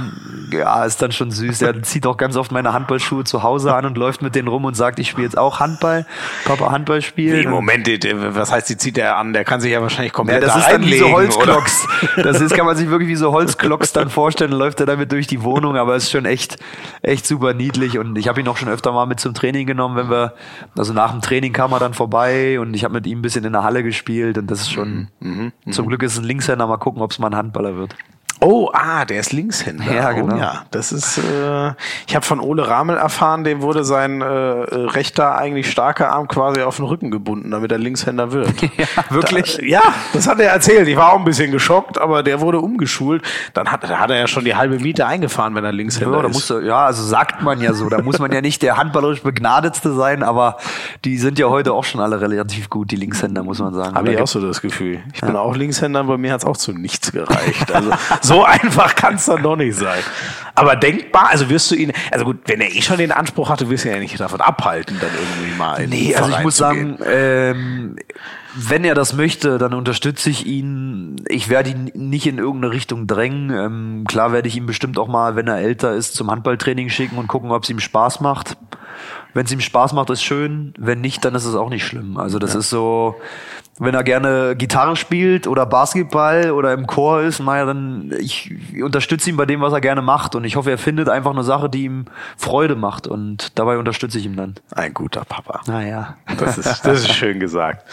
ja, 0.52 0.84
ist 0.84 1.02
dann 1.02 1.12
schon 1.12 1.32
süß. 1.32 1.62
Er 1.62 1.82
zieht 1.84 2.06
auch 2.06 2.18
ganz 2.18 2.36
oft 2.36 2.52
meine 2.52 2.74
Handballschuhe 2.74 3.24
zu 3.24 3.44
Hause 3.44 3.74
an 3.74 3.86
und 3.86 3.98
läuft 3.98 4.22
mit 4.22 4.36
denen 4.36 4.48
rum 4.48 4.66
und 4.66 4.76
sagt, 4.76 5.00
ich 5.00 5.10
spiele 5.10 5.26
jetzt 5.26 5.38
auch 5.38 5.60
Handball. 5.60 6.06
Papa 6.46 6.72
Handball 6.72 7.02
spielen. 7.02 7.46
Wie, 7.46 7.48
Moment, 7.48 7.88
was 7.88 8.52
heißt, 8.52 8.70
die 8.70 8.78
zieht 8.78 8.98
er 8.98 9.18
an? 9.18 9.34
Der 9.34 9.46
kann 9.46 9.62
sich 9.62 9.72
ja 9.72 9.82
wahrscheinlich 9.82 10.14
komplett 10.14 10.42
ja, 10.42 10.48
das 10.48 10.56
da 10.56 10.62
ist 10.62 10.72
dann 10.72 10.86
wie 10.86 10.98
so 10.98 11.12
Holzklocks. 11.12 11.88
Das 12.18 12.42
ist, 12.42 12.54
kann 12.54 12.66
man 12.66 12.76
sich 12.76 12.90
wirklich 12.90 13.10
wie 13.10 13.16
so 13.16 13.32
Holzklocks 13.32 13.94
dann 13.94 14.10
vorstellen, 14.10 14.52
läuft 14.52 14.80
er 14.80 14.86
damit 14.86 15.12
durch 15.12 15.28
die 15.28 15.44
Wohnung, 15.44 15.78
aber 15.78 15.96
es 15.96 16.04
ist 16.04 16.12
schon 16.12 16.26
echt, 16.26 16.58
echt 17.02 17.19
super 17.26 17.54
niedlich 17.54 17.98
und 17.98 18.18
ich 18.18 18.28
habe 18.28 18.40
ihn 18.40 18.48
auch 18.48 18.58
schon 18.58 18.70
öfter 18.70 18.91
mal 18.91 19.06
mit 19.06 19.20
zum 19.20 19.34
Training 19.34 19.68
genommen, 19.68 19.96
wenn 19.96 20.10
wir, 20.10 20.34
also 20.78 20.94
nach 20.94 21.12
dem 21.12 21.22
Training 21.22 21.54
kam 21.54 21.72
er 21.72 21.80
dann 21.80 21.94
vorbei 21.94 22.60
und 22.60 22.74
ich 22.74 22.84
habe 22.84 22.94
mit 22.94 23.08
ihm 23.08 23.20
ein 23.20 23.22
bisschen 23.22 23.46
in 23.46 23.54
der 23.54 23.64
Halle 23.64 23.84
gespielt 23.84 24.38
und 24.38 24.50
das 24.50 24.62
ist 24.62 24.72
schon, 24.72 25.10
mhm, 25.20 25.52
mhm 25.66 25.72
zum 25.72 25.86
mhm. 25.86 25.90
Glück 25.90 26.04
ist 26.04 26.14
es 26.14 26.20
ein 26.20 26.26
Linkshänder, 26.26 26.68
mal 26.68 26.78
gucken, 26.78 27.02
ob 27.02 27.12
es 27.12 27.20
mal 27.20 27.28
ein 27.28 27.36
Handballer 27.36 27.76
wird. 27.76 27.96
Oh, 28.41 28.70
ah, 28.72 29.03
der 29.03 29.20
ist 29.20 29.34
Linkshänder. 29.34 29.94
Ja, 29.94 30.14
genau. 30.14 30.36
Oh, 30.36 30.40
ja, 30.40 30.64
das 30.72 30.94
ist. 30.94 31.18
Äh, 31.18 31.74
ich 32.07 32.16
habe 32.16 32.26
von 32.26 32.40
Ole 32.40 32.68
Ramel 32.68 32.95
erfahren, 32.95 33.44
dem 33.44 33.61
wurde 33.61 33.84
sein 33.84 34.22
äh, 34.22 34.26
rechter 34.26 35.38
eigentlich 35.38 35.70
starker 35.70 36.11
Arm 36.11 36.30
quasi 36.30 36.61
auf 36.61 36.78
den 36.78 36.86
Rücken 36.86 37.11
gebunden, 37.11 37.52
damit 37.52 37.72
er 37.74 37.78
Linkshänder 37.78 38.32
wird. 38.32 38.49
ja, 38.78 38.86
wirklich? 39.10 39.57
Da, 39.57 39.64
ja, 39.64 39.82
das 40.14 40.28
hat 40.28 40.40
er 40.40 40.52
erzählt. 40.52 40.88
Ich 40.88 40.95
war 40.95 41.11
auch 41.11 41.20
ein 41.20 41.26
bisschen 41.26 41.52
geschockt, 41.52 41.98
aber 41.98 42.24
der 42.24 42.40
wurde 42.40 42.60
umgeschult. 42.61 43.24
Dann 43.53 43.70
hat, 43.72 43.84
da 43.84 43.99
hat 43.99 44.10
er 44.10 44.18
ja 44.18 44.28
schon 44.28 44.45
die 44.45 44.56
halbe 44.56 44.80
Miete 44.80 45.06
eingefahren, 45.06 45.53
wenn 45.56 45.66
er 45.66 45.74
Linkshänder 45.74 46.22
ja, 46.22 46.28
ist. 46.28 46.34
Musste, 46.34 46.61
ja, 46.61 46.86
also 46.86 47.03
sagt 47.03 47.41
man 47.41 47.60
ja 47.60 47.74
so. 47.74 47.90
Da 47.90 48.02
muss 48.02 48.20
man 48.20 48.32
ja 48.32 48.40
nicht 48.40 48.61
der 48.61 48.78
handballerisch 48.78 49.22
begnadetste 49.22 49.94
sein, 49.94 50.24
aber 50.24 50.56
die 51.03 51.18
sind 51.18 51.40
ja 51.40 51.49
heute 51.49 51.74
auch 51.74 51.84
schon 51.84 51.99
alle 51.99 52.22
relativ 52.22 52.70
gut, 52.70 52.91
die 52.91 52.95
Linkshänder, 52.95 53.44
muss 53.44 53.60
man 53.60 53.74
sagen. 53.74 53.95
Habe 53.95 54.14
ich 54.14 54.22
auch 54.22 54.28
so 54.28 54.40
das 54.40 54.61
Gefühl. 54.61 55.02
Ich 55.14 55.20
ja. 55.20 55.28
bin 55.28 55.36
auch 55.36 55.57
Linkshänder, 55.57 56.06
bei 56.06 56.18
mir 56.18 56.32
hat 56.32 56.40
es 56.40 56.45
auch 56.45 56.56
zu 56.56 56.72
nichts 56.72 57.11
gereicht. 57.11 57.70
Also 57.74 57.91
so 58.30 58.44
einfach 58.46 58.96
kann 58.96 59.16
es 59.16 59.26
dann 59.26 59.44
doch 59.44 59.56
nicht 59.56 59.76
sein. 59.76 60.00
Aber 60.56 60.76
denkbar, 60.76 61.30
also 61.30 61.50
wirst 61.50 61.72
du 61.72 61.76
ihn, 61.76 61.92
also 62.12 62.26
gut, 62.26 62.38
wenn 62.46 62.62
er 62.62 62.74
eh 62.74 62.82
schon 62.82 62.98
den 62.98 63.12
Anspruch 63.12 63.50
hatte, 63.50 63.70
wirst 63.70 63.86
du 63.86 63.90
ja 63.90 63.98
nicht 63.98 64.20
davon 64.20 64.42
abhalten, 64.42 64.98
dann 65.02 65.10
irgendwie 65.10 65.58
mal. 65.58 65.88
Nee, 65.88 66.16
also 66.16 66.30
ich 66.30 66.40
muss 66.44 66.58
sagen, 66.58 67.00
ähm, 67.06 67.96
wenn 68.56 68.84
er 68.84 68.94
das 68.94 69.14
möchte, 69.14 69.58
dann 69.58 69.74
unterstütze 69.74 70.30
ich 70.30 70.46
ihn. 70.46 71.16
Ich 71.28 71.50
werde 71.50 71.70
ihn 71.70 71.92
nicht 71.94 72.28
in 72.28 72.38
irgendeine 72.38 72.74
Richtung 72.74 73.08
drängen. 73.08 73.52
Ähm, 73.52 74.04
klar 74.08 74.32
werde 74.32 74.48
ich 74.48 74.58
ihn 74.58 74.66
bestimmt 74.66 75.00
auch 75.00 75.08
mal, 75.08 75.36
wenn 75.36 75.48
er 75.48 75.58
älter 75.58 75.94
ist, 75.94 76.16
zum 76.16 76.30
Handballtraining 76.30 76.90
schicken 76.90 77.18
und 77.18 77.28
gucken, 77.28 77.52
ob 77.52 77.64
es 77.64 77.70
ihm 77.70 77.80
Spaß 77.80 78.20
macht. 78.20 78.58
Wenn 79.34 79.46
es 79.46 79.52
ihm 79.52 79.62
Spaß 79.62 79.94
macht, 79.94 80.10
ist 80.10 80.24
schön. 80.24 80.74
Wenn 80.78 81.02
nicht, 81.02 81.24
dann 81.24 81.36
ist 81.36 81.46
es 81.46 81.56
auch 81.56 81.70
nicht 81.70 81.86
schlimm. 81.86 82.18
Also 82.18 82.40
das 82.40 82.54
ja. 82.54 82.60
ist 82.60 82.70
so, 82.70 83.16
wenn 83.80 83.96
er 83.96 84.04
gerne 84.04 84.56
Gitarre 84.58 84.96
spielt 84.96 85.48
oder 85.48 85.66
Basketball 85.66 86.52
oder 86.52 86.74
im 86.74 86.86
Chor 86.86 87.22
ist, 87.22 87.40
naja, 87.40 87.66
dann 87.66 88.14
ich 88.20 88.52
unterstütze 88.82 89.30
ihn 89.30 89.38
bei 89.38 89.46
dem, 89.46 89.62
was 89.62 89.72
er 89.72 89.82
gerne 89.82 90.02
macht 90.02 90.36
und 90.36 90.44
ich 90.44 90.58
hoffe, 90.58 90.70
er 90.70 90.78
findet 90.78 91.08
einfach 91.08 91.32
eine 91.32 91.44
Sache, 91.44 91.70
die 91.70 91.86
ihm 91.86 92.06
Freude 92.38 92.76
macht 92.76 93.08
und 93.08 93.58
dabei 93.58 93.78
unterstütze 93.78 94.20
ich 94.20 94.26
ihn 94.26 94.36
dann. 94.36 94.56
Ein 94.72 94.94
guter 94.94 95.24
Papa. 95.24 95.62
Naja. 95.66 96.18
Das 96.38 96.58
ist, 96.58 96.86
das 96.86 97.00
ist 97.00 97.14
schön 97.14 97.40
gesagt. 97.40 97.86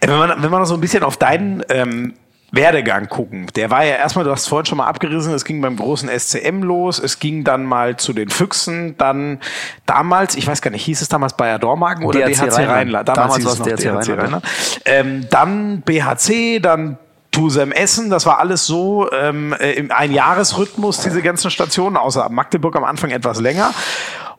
Wenn 0.00 0.16
man, 0.16 0.42
wenn 0.42 0.50
man 0.50 0.60
noch 0.60 0.68
so 0.68 0.74
ein 0.74 0.80
bisschen 0.80 1.02
auf 1.02 1.16
deinen 1.16 1.64
ähm, 1.68 2.14
Werdegang 2.50 3.08
gucken. 3.08 3.46
Der 3.56 3.70
war 3.70 3.84
ja 3.84 3.96
erstmal, 3.96 4.24
du 4.24 4.30
hast 4.30 4.48
vorhin 4.48 4.64
schon 4.64 4.78
mal 4.78 4.86
abgerissen, 4.86 5.34
es 5.34 5.44
ging 5.44 5.60
beim 5.60 5.76
großen 5.76 6.08
SCM 6.08 6.62
los, 6.62 6.98
es 6.98 7.18
ging 7.18 7.44
dann 7.44 7.64
mal 7.64 7.98
zu 7.98 8.14
den 8.14 8.30
Füchsen, 8.30 8.96
dann 8.96 9.40
damals, 9.84 10.34
ich 10.34 10.46
weiß 10.46 10.62
gar 10.62 10.70
nicht, 10.70 10.84
hieß 10.84 11.02
es 11.02 11.08
damals 11.08 11.34
Bayer 11.34 11.58
Dormagen 11.58 12.06
oder 12.06 12.20
DHC, 12.20 12.28
DHC 12.28 12.42
Rheinland? 12.42 12.68
Rheinland. 12.68 13.08
Damals, 13.08 13.44
damals 13.44 13.44
war 13.44 13.52
es 13.52 13.58
DHC, 13.58 13.82
DHC 13.82 13.88
Rheinland. 13.90 14.22
Rheinland. 14.22 14.44
Ähm, 14.86 15.26
dann 15.30 15.82
BHC, 15.82 16.60
dann 16.60 16.98
Tusem 17.30 17.72
Essen, 17.72 18.08
das 18.08 18.24
war 18.24 18.38
alles 18.38 18.66
so 18.66 19.12
ähm, 19.12 19.52
im 19.52 19.92
Einjahresrhythmus, 19.92 21.02
diese 21.02 21.20
ganzen 21.20 21.50
Stationen, 21.50 21.96
außer 21.98 22.28
Magdeburg 22.30 22.74
am 22.76 22.84
Anfang 22.84 23.10
etwas 23.10 23.40
länger. 23.40 23.72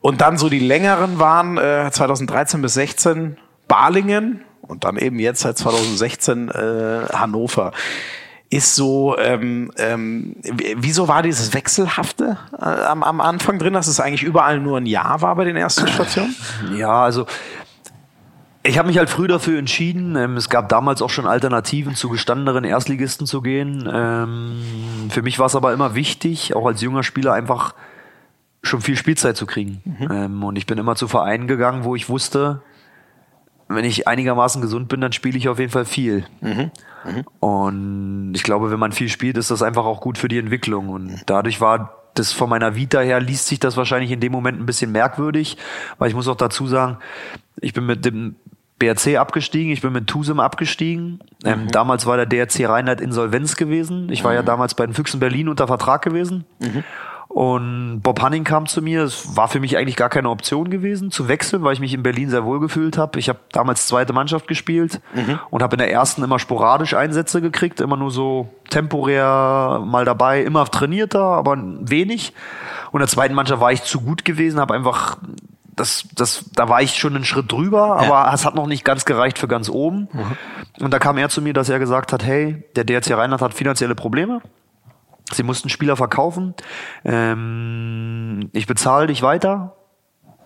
Und 0.01 0.21
dann 0.21 0.37
so 0.37 0.49
die 0.49 0.59
längeren 0.59 1.19
waren 1.19 1.57
äh, 1.57 1.89
2013 1.91 2.61
bis 2.61 2.73
16 2.73 3.37
Balingen, 3.67 4.43
und 4.69 4.83
dann 4.83 4.97
eben 4.97 5.19
jetzt 5.19 5.41
seit 5.41 5.57
2016 5.57 6.49
äh, 6.49 7.05
Hannover. 7.13 7.71
Ist 8.51 8.75
so, 8.75 9.15
ähm, 9.19 9.71
ähm, 9.77 10.35
wieso 10.77 11.07
war 11.07 11.21
dieses 11.21 11.53
Wechselhafte 11.53 12.37
äh, 12.59 12.63
am, 12.63 13.03
am 13.03 13.21
Anfang 13.21 13.59
drin, 13.59 13.73
dass 13.73 13.85
es 13.85 13.99
eigentlich 13.99 14.23
überall 14.23 14.59
nur 14.59 14.77
ein 14.77 14.87
Jahr 14.87 15.21
war 15.21 15.35
bei 15.35 15.43
den 15.43 15.55
ersten 15.55 15.87
Stationen? 15.87 16.35
Ja, 16.75 17.03
also 17.03 17.27
ich 18.63 18.77
habe 18.77 18.87
mich 18.87 18.97
halt 18.97 19.09
früh 19.09 19.27
dafür 19.27 19.59
entschieden. 19.59 20.15
Ähm, 20.15 20.35
es 20.35 20.49
gab 20.49 20.67
damals 20.69 21.01
auch 21.01 21.11
schon 21.11 21.27
Alternativen 21.27 21.95
zu 21.95 22.09
gestandeneren 22.09 22.63
Erstligisten 22.63 23.27
zu 23.27 23.41
gehen. 23.41 23.87
Ähm, 23.91 24.61
für 25.09 25.21
mich 25.21 25.37
war 25.37 25.45
es 25.45 25.55
aber 25.55 25.71
immer 25.71 25.93
wichtig, 25.93 26.55
auch 26.55 26.65
als 26.65 26.81
junger 26.81 27.03
Spieler 27.03 27.33
einfach 27.33 27.75
schon 28.63 28.81
viel 28.81 28.97
Spielzeit 28.97 29.37
zu 29.37 29.45
kriegen. 29.45 29.81
Mhm. 29.85 30.11
Ähm, 30.11 30.43
und 30.43 30.55
ich 30.57 30.65
bin 30.65 30.77
immer 30.77 30.95
zu 30.95 31.07
Vereinen 31.07 31.47
gegangen, 31.47 31.83
wo 31.83 31.95
ich 31.95 32.09
wusste, 32.09 32.61
wenn 33.69 33.85
ich 33.85 34.07
einigermaßen 34.07 34.61
gesund 34.61 34.89
bin, 34.89 34.99
dann 34.99 35.13
spiele 35.13 35.37
ich 35.37 35.47
auf 35.47 35.59
jeden 35.59 35.71
Fall 35.71 35.85
viel. 35.85 36.25
Mhm. 36.41 36.71
Mhm. 37.05 37.25
Und 37.39 38.33
ich 38.35 38.43
glaube, 38.43 38.71
wenn 38.71 38.79
man 38.79 38.91
viel 38.91 39.09
spielt, 39.09 39.37
ist 39.37 39.51
das 39.51 39.61
einfach 39.61 39.85
auch 39.85 40.01
gut 40.01 40.17
für 40.17 40.27
die 40.27 40.39
Entwicklung. 40.39 40.89
Und 40.89 41.21
dadurch 41.27 41.61
war 41.61 41.95
das 42.15 42.33
von 42.33 42.49
meiner 42.49 42.75
Vita 42.75 42.99
her 42.99 43.19
liest 43.19 43.47
sich 43.47 43.59
das 43.59 43.77
wahrscheinlich 43.77 44.11
in 44.11 44.19
dem 44.19 44.31
Moment 44.31 44.59
ein 44.59 44.65
bisschen 44.65 44.91
merkwürdig, 44.91 45.57
weil 45.99 46.09
ich 46.09 46.15
muss 46.15 46.27
auch 46.27 46.35
dazu 46.35 46.67
sagen, 46.67 46.97
ich 47.61 47.73
bin 47.73 47.85
mit 47.85 48.03
dem 48.03 48.35
BRC 48.79 49.17
abgestiegen, 49.17 49.71
ich 49.71 49.81
bin 49.81 49.93
mit 49.93 50.07
Tusem 50.07 50.39
abgestiegen. 50.39 51.19
Ähm, 51.45 51.63
mhm. 51.63 51.67
Damals 51.71 52.05
war 52.05 52.17
der 52.17 52.25
DRC 52.25 52.67
Rheinland 52.67 53.01
Insolvenz 53.01 53.55
gewesen. 53.55 54.09
Ich 54.09 54.23
war 54.23 54.33
ja 54.33 54.41
mhm. 54.41 54.47
damals 54.47 54.73
bei 54.73 54.85
den 54.85 54.95
Füchsen 54.95 55.19
Berlin 55.19 55.47
unter 55.49 55.67
Vertrag 55.67 56.01
gewesen. 56.01 56.45
Und 57.29 58.01
Bob 58.01 58.23
Hanning 58.23 58.43
kam 58.43 58.65
zu 58.65 58.81
mir. 58.81 59.03
Es 59.03 59.37
war 59.37 59.47
für 59.47 59.59
mich 59.59 59.77
eigentlich 59.77 59.95
gar 59.95 60.09
keine 60.09 60.31
Option 60.31 60.71
gewesen, 60.71 61.11
zu 61.11 61.27
wechseln, 61.27 61.63
weil 61.63 61.73
ich 61.73 61.79
mich 61.79 61.93
in 61.93 62.01
Berlin 62.01 62.31
sehr 62.31 62.43
wohl 62.43 62.59
gefühlt 62.59 62.97
habe. 62.97 63.19
Ich 63.19 63.29
habe 63.29 63.37
damals 63.51 63.85
zweite 63.85 64.13
Mannschaft 64.13 64.47
gespielt 64.47 64.99
mhm. 65.13 65.39
und 65.51 65.61
habe 65.61 65.75
in 65.75 65.77
der 65.77 65.91
ersten 65.91 66.23
immer 66.23 66.39
sporadisch 66.39 66.95
Einsätze 66.95 67.39
gekriegt, 67.39 67.81
immer 67.81 67.97
nur 67.97 68.09
so 68.09 68.49
temporär 68.71 69.83
mal 69.85 70.05
dabei, 70.05 70.41
immer 70.41 70.65
trainierter, 70.65 71.21
aber 71.21 71.55
wenig. 71.81 72.33
Und 72.91 73.01
in 73.01 73.05
der 73.05 73.07
zweiten 73.07 73.35
Mannschaft 73.35 73.61
war 73.61 73.71
ich 73.71 73.83
zu 73.83 74.01
gut 74.01 74.25
gewesen, 74.25 74.59
habe 74.59 74.73
einfach 74.73 75.17
das, 75.75 76.05
das, 76.15 76.45
da 76.55 76.67
war 76.67 76.81
ich 76.81 76.95
schon 76.95 77.15
einen 77.15 77.25
Schritt 77.25 77.51
drüber, 77.51 77.97
aber 77.97 78.25
ja. 78.25 78.33
es 78.33 78.43
hat 78.43 78.55
noch 78.55 78.67
nicht 78.67 78.83
ganz 78.83 79.05
gereicht 79.05 79.37
für 79.37 79.47
ganz 79.47 79.69
oben. 79.69 80.09
Mhm. 80.11 80.83
Und 80.83 80.93
da 80.93 80.99
kam 80.99 81.17
er 81.17 81.29
zu 81.29 81.43
mir, 81.43 81.53
dass 81.53 81.69
er 81.69 81.77
gesagt 81.77 82.11
hat, 82.11 82.25
hey, 82.25 82.63
der 82.75 82.83
DRC 82.83 83.11
Rheinland 83.11 83.41
hat 83.41 83.53
finanzielle 83.53 83.95
Probleme. 83.95 84.41
Sie 85.31 85.43
mussten 85.43 85.69
Spieler 85.69 85.95
verkaufen. 85.95 86.55
Ähm, 87.05 88.49
ich 88.53 88.67
bezahle 88.67 89.07
dich 89.07 89.21
weiter 89.21 89.75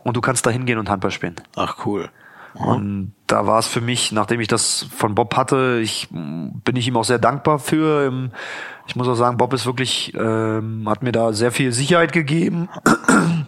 und 0.03 0.17
du 0.17 0.21
kannst 0.21 0.45
da 0.45 0.49
hingehen 0.49 0.77
und 0.77 0.89
Handball 0.89 1.11
spielen. 1.11 1.35
Ach 1.55 1.85
cool. 1.85 2.09
Mhm. 2.53 2.65
Und 2.65 3.13
da 3.27 3.47
war 3.47 3.59
es 3.59 3.67
für 3.67 3.81
mich, 3.81 4.11
nachdem 4.11 4.39
ich 4.39 4.47
das 4.47 4.87
von 4.95 5.15
Bob 5.15 5.35
hatte, 5.35 5.79
ich 5.81 6.09
bin 6.11 6.75
ich 6.75 6.87
ihm 6.87 6.97
auch 6.97 7.03
sehr 7.03 7.19
dankbar 7.19 7.59
für. 7.59 8.07
Ähm, 8.07 8.31
ich 8.87 8.95
muss 8.95 9.07
auch 9.07 9.15
sagen, 9.15 9.37
Bob 9.37 9.53
ist 9.53 9.65
wirklich, 9.65 10.13
ähm, 10.15 10.87
hat 10.87 11.03
mir 11.03 11.11
da 11.11 11.33
sehr 11.33 11.51
viel 11.51 11.71
Sicherheit 11.71 12.11
gegeben. 12.11 12.69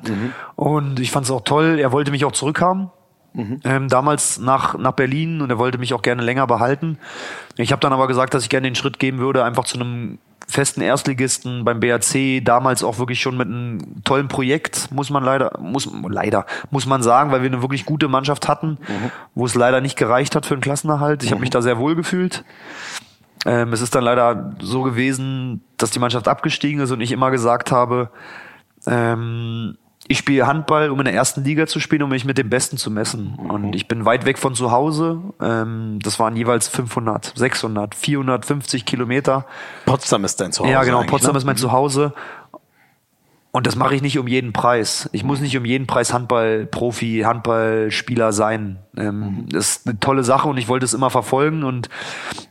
Mhm. 0.08 0.34
Und 0.56 1.00
ich 1.00 1.12
fand 1.12 1.26
es 1.26 1.32
auch 1.32 1.42
toll. 1.42 1.80
Er 1.80 1.92
wollte 1.92 2.12
mich 2.12 2.26
auch 2.26 2.32
zurückhaben. 2.32 2.92
Mhm. 3.34 3.60
Ähm, 3.64 3.90
damals 3.90 4.40
nach, 4.40 4.78
nach 4.78 4.94
Berlin 4.94 5.42
und 5.42 5.50
er 5.50 5.58
wollte 5.58 5.78
mich 5.78 5.94
auch 5.94 6.02
gerne 6.02 6.22
länger 6.22 6.48
behalten. 6.48 6.98
Ich 7.58 7.72
habe 7.72 7.82
dann 7.82 7.92
aber 7.92 8.08
gesagt, 8.08 8.34
dass 8.34 8.44
ich 8.44 8.50
gerne 8.50 8.68
den 8.68 8.76
Schritt 8.76 8.98
gehen 8.98 9.18
würde, 9.18 9.44
einfach 9.44 9.66
zu 9.66 9.78
einem 9.78 10.20
festen 10.48 10.82
Erstligisten 10.82 11.66
beim 11.66 11.80
BAC, 11.80 12.44
damals 12.44 12.84
auch 12.84 13.00
wirklich 13.00 13.20
schon 13.20 13.38
mit 13.38 13.48
einem 13.48 14.04
tollen 14.04 14.28
Projekt, 14.28 14.92
muss 14.92 15.10
man 15.10 15.24
leider, 15.24 15.58
muss, 15.60 15.90
leider, 16.08 16.46
muss 16.72 16.86
man 16.86 17.02
sagen, 17.04 17.32
weil 17.32 17.42
wir 17.42 17.50
eine 17.50 17.62
wirklich 17.62 17.86
gute 17.86 18.08
Mannschaft 18.08 18.48
hatten, 18.48 18.78
mhm. 18.88 19.12
wo 19.34 19.46
es 19.46 19.56
leider 19.56 19.82
nicht 19.82 19.98
gereicht 19.98 20.36
hat 20.36 20.46
für 20.46 20.54
einen 20.54 20.62
Klassenerhalt. 20.62 21.24
Ich 21.24 21.30
mhm. 21.30 21.36
habe 21.36 21.42
mich 21.42 21.50
da 21.50 21.62
sehr 21.62 21.78
wohl 21.78 21.96
gefühlt. 21.96 22.44
Ähm, 23.46 23.74
es 23.74 23.82
ist 23.82 23.94
dann 23.96 24.04
leider 24.04 24.56
so 24.60 24.82
gewesen, 24.82 25.62
dass 25.78 25.92
die 25.92 26.00
Mannschaft 26.00 26.28
abgestiegen 26.28 26.82
ist 26.82 26.92
und 26.92 27.02
ich 27.02 27.12
immer 27.12 27.32
gesagt 27.32 27.72
habe, 27.72 28.10
ähm, 28.88 29.78
ich 30.08 30.20
spiele 30.20 30.46
Handball, 30.46 30.92
um 30.92 31.00
in 31.00 31.06
der 31.06 31.14
ersten 31.14 31.44
Liga 31.44 31.66
zu 31.66 31.80
spielen, 31.80 32.04
um 32.04 32.10
mich 32.10 32.26
mit 32.26 32.38
dem 32.38 32.50
Besten 32.50 32.78
zu 32.78 32.92
messen. 32.92 33.36
Und 33.36 33.76
ich 33.76 33.88
bin 33.88 34.06
weit 34.06 34.26
weg 34.26 34.38
von 34.38 34.54
zu 34.54 34.72
Hause. 34.72 35.20
Ähm, 35.42 36.00
das 36.02 36.20
waren 36.20 36.36
jeweils 36.36 36.68
500, 36.68 37.34
600, 37.36 37.96
450 37.96 38.86
Kilometer. 38.86 39.46
Potsdam 39.86 40.24
ist 40.24 40.40
dein 40.40 40.52
Zuhause. 40.52 40.72
Ja, 40.72 40.84
genau. 40.84 41.04
Potsdam 41.04 41.34
ne? 41.34 41.40
ist 41.40 41.46
mein 41.46 41.58
Zuhause. 41.58 42.14
Und 43.52 43.66
das 43.66 43.78
mache 43.78 43.96
ich 43.96 44.02
nicht 44.02 44.20
um 44.20 44.28
jeden 44.28 44.52
Preis. 44.52 45.10
Ich 45.14 45.24
muss 45.24 45.40
nicht 45.40 45.56
um 45.56 45.64
jeden 45.64 45.88
Preis 45.88 46.14
Handballprofi, 46.14 47.22
Handballspieler 47.26 48.34
sein. 48.34 48.80
Ähm, 48.98 49.20
mhm. 49.20 49.50
Das 49.50 49.78
ist 49.78 49.88
eine 49.88 49.98
tolle 50.00 50.26
Sache 50.26 50.50
und 50.50 50.58
ich 50.58 50.68
wollte 50.68 50.84
es 50.84 50.94
immer 50.94 51.10
verfolgen 51.10 51.64
und 51.64 51.90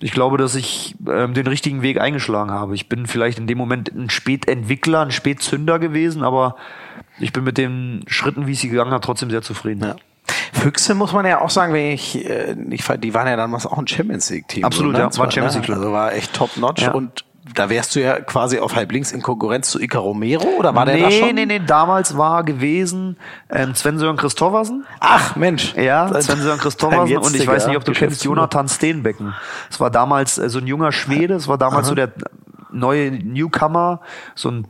ich 0.01 0.13
glaube, 0.13 0.39
dass 0.39 0.55
ich 0.55 0.97
ähm, 1.07 1.35
den 1.35 1.47
richtigen 1.47 1.83
Weg 1.83 2.01
eingeschlagen 2.01 2.51
habe. 2.51 2.75
Ich 2.75 2.89
bin 2.89 3.07
vielleicht 3.07 3.39
in 3.39 3.47
dem 3.47 3.59
Moment 3.59 3.93
ein 3.95 4.09
Spätentwickler, 4.09 5.03
ein 5.03 5.11
Spätzünder 5.11 5.79
gewesen, 5.79 6.23
aber 6.25 6.57
ich 7.19 7.33
bin 7.33 7.45
mit 7.45 7.59
den 7.59 8.05
Schritten, 8.07 8.47
wie 8.47 8.53
ich 8.53 8.61
sie 8.61 8.69
gegangen 8.69 8.93
habe, 8.93 9.05
trotzdem 9.05 9.31
sehr 9.31 9.43
zufrieden. 9.43 9.83
Ja. 9.85 9.97
Füchse 10.53 10.95
muss 10.95 11.13
man 11.13 11.27
ja 11.27 11.41
auch 11.41 11.51
sagen, 11.51 11.73
wenn 11.73 11.93
ich, 11.93 12.25
äh, 12.29 12.57
ich 12.71 12.85
die 12.99 13.15
waren 13.15 13.27
ja 13.27 13.37
damals 13.37 13.67
auch 13.67 13.79
ein 13.79 13.87
Champions 13.87 14.31
League 14.31 14.49
Team. 14.49 14.65
Absolut, 14.65 14.93
so, 14.95 15.03
ne? 15.03 15.11
ja, 15.11 15.19
war 15.19 15.31
Champions 15.31 15.55
League. 15.57 15.71
Also 15.71 15.93
war 15.93 16.13
echt 16.13 16.33
top 16.33 16.57
notch 16.57 16.83
ja. 16.83 16.93
und 16.93 17.25
da 17.55 17.69
wärst 17.69 17.95
du 17.95 18.01
ja 18.01 18.21
quasi 18.21 18.59
auf 18.59 18.75
halb 18.75 18.91
links 18.91 19.13
in 19.13 19.21
Konkurrenz 19.21 19.71
zu 19.71 19.79
Ica 19.79 19.99
Romero 19.99 20.47
oder 20.59 20.75
war 20.75 20.87
nee, 20.87 20.99
der 20.99 21.03
da 21.03 21.11
schon? 21.11 21.27
Nee, 21.27 21.45
nee, 21.45 21.59
nee, 21.59 21.67
damals 21.67 22.17
war 22.17 22.43
gewesen 22.43 23.19
ähm, 23.51 23.75
Sven 23.75 23.99
Sören 23.99 24.17
Christoffersen. 24.17 24.87
Ach, 25.01 25.37
Mensch. 25.37 25.75
Ja, 25.75 26.09
Sven 26.23 26.41
Sören 26.41 26.59
Christoffersen 26.61 27.19
und 27.19 27.37
ich 27.37 27.47
weiß 27.47 27.67
nicht, 27.67 27.77
ob 27.77 27.85
du 27.85 27.93
kennst 27.93 28.25
Jonathan 28.25 28.69
Steenbecken. 28.69 29.35
Es 29.71 29.79
war 29.79 29.91
damals 29.91 30.39
äh, 30.39 30.49
so 30.49 30.59
ein 30.59 30.67
junger 30.67 30.93
Schwede, 30.93 31.35
es 31.35 31.47
war 31.47 31.59
damals 31.59 31.85
Aha. 31.87 31.89
so 31.89 31.95
der 31.95 32.13
neue 32.73 33.11
Newcomer, 33.11 34.01
so 34.35 34.51
ein 34.51 34.67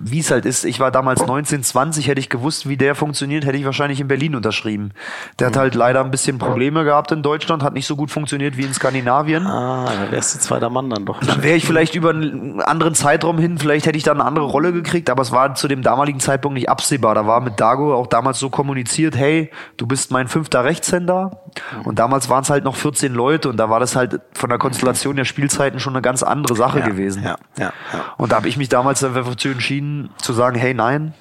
wie 0.00 0.20
es 0.20 0.30
halt 0.30 0.46
ist, 0.46 0.64
ich 0.64 0.80
war 0.80 0.90
damals 0.90 1.26
19, 1.26 1.62
20, 1.62 2.08
hätte 2.08 2.20
ich 2.20 2.28
gewusst, 2.28 2.68
wie 2.68 2.76
der 2.76 2.94
funktioniert, 2.94 3.44
hätte 3.44 3.56
ich 3.56 3.64
wahrscheinlich 3.64 4.00
in 4.00 4.08
Berlin 4.08 4.34
unterschrieben. 4.34 4.92
Der 5.38 5.48
hat 5.48 5.56
halt 5.56 5.74
leider 5.74 6.04
ein 6.04 6.10
bisschen 6.10 6.38
Probleme 6.38 6.84
gehabt 6.84 7.12
in 7.12 7.22
Deutschland, 7.22 7.62
hat 7.62 7.74
nicht 7.74 7.86
so 7.86 7.96
gut 7.96 8.10
funktioniert 8.10 8.56
wie 8.56 8.62
in 8.62 8.74
Skandinavien. 8.74 9.46
Ah, 9.46 9.86
da 9.86 10.10
wärst 10.10 10.34
du 10.34 10.38
zweiter 10.38 10.70
Mann 10.70 10.90
dann 10.90 11.06
doch. 11.06 11.20
Dann 11.20 11.42
wäre 11.42 11.56
ich 11.56 11.64
vielleicht 11.64 11.94
über 11.94 12.10
einen 12.10 12.60
anderen 12.60 12.94
Zeitraum 12.94 13.38
hin, 13.38 13.58
vielleicht 13.58 13.86
hätte 13.86 13.96
ich 13.96 14.04
da 14.04 14.12
eine 14.12 14.24
andere 14.24 14.46
Rolle 14.46 14.72
gekriegt, 14.72 15.10
aber 15.10 15.22
es 15.22 15.32
war 15.32 15.54
zu 15.54 15.68
dem 15.68 15.82
damaligen 15.82 16.20
Zeitpunkt 16.20 16.54
nicht 16.54 16.68
absehbar. 16.68 17.14
Da 17.14 17.26
war 17.26 17.40
mit 17.40 17.60
Dago 17.60 17.94
auch 17.94 18.06
damals 18.06 18.38
so 18.38 18.50
kommuniziert, 18.50 19.16
hey, 19.16 19.50
du 19.76 19.86
bist 19.86 20.10
mein 20.10 20.28
fünfter 20.28 20.64
Rechtshänder. 20.64 21.42
Und 21.84 21.98
damals 21.98 22.28
waren 22.28 22.42
es 22.42 22.50
halt 22.50 22.64
noch 22.64 22.76
14 22.76 23.12
Leute 23.12 23.48
und 23.48 23.56
da 23.56 23.70
war 23.70 23.80
das 23.80 23.96
halt 23.96 24.20
von 24.32 24.50
der 24.50 24.58
Konstellation 24.58 25.16
der 25.16 25.24
Spielzeiten 25.24 25.80
schon 25.80 25.94
eine 25.94 26.02
ganz 26.02 26.22
andere 26.22 26.54
Sache 26.54 26.80
ja, 26.80 26.86
gewesen. 26.86 27.22
Ja, 27.22 27.36
ja, 27.58 27.72
ja. 27.92 28.04
Und 28.16 28.32
da 28.32 28.36
habe 28.36 28.48
ich 28.48 28.56
mich 28.56 28.68
damals 28.68 29.00
dafür 29.00 29.26
entschieden, 29.26 29.59
entschieden 29.60 30.08
zu 30.16 30.32
sagen, 30.32 30.58
hey 30.58 30.72
nein, 30.72 31.12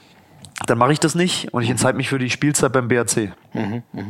dann 0.65 0.77
mache 0.77 0.93
ich 0.93 0.99
das 0.99 1.13
nicht 1.13 1.53
und 1.53 1.61
ich 1.61 1.69
entscheide 1.69 1.97
mich 1.97 2.07
für 2.07 2.19
die 2.19 2.29
Spielzeit 2.29 2.71
beim 2.71 2.87
BAC. 2.87 3.33
Mhm, 3.53 3.83
mh. 3.91 4.03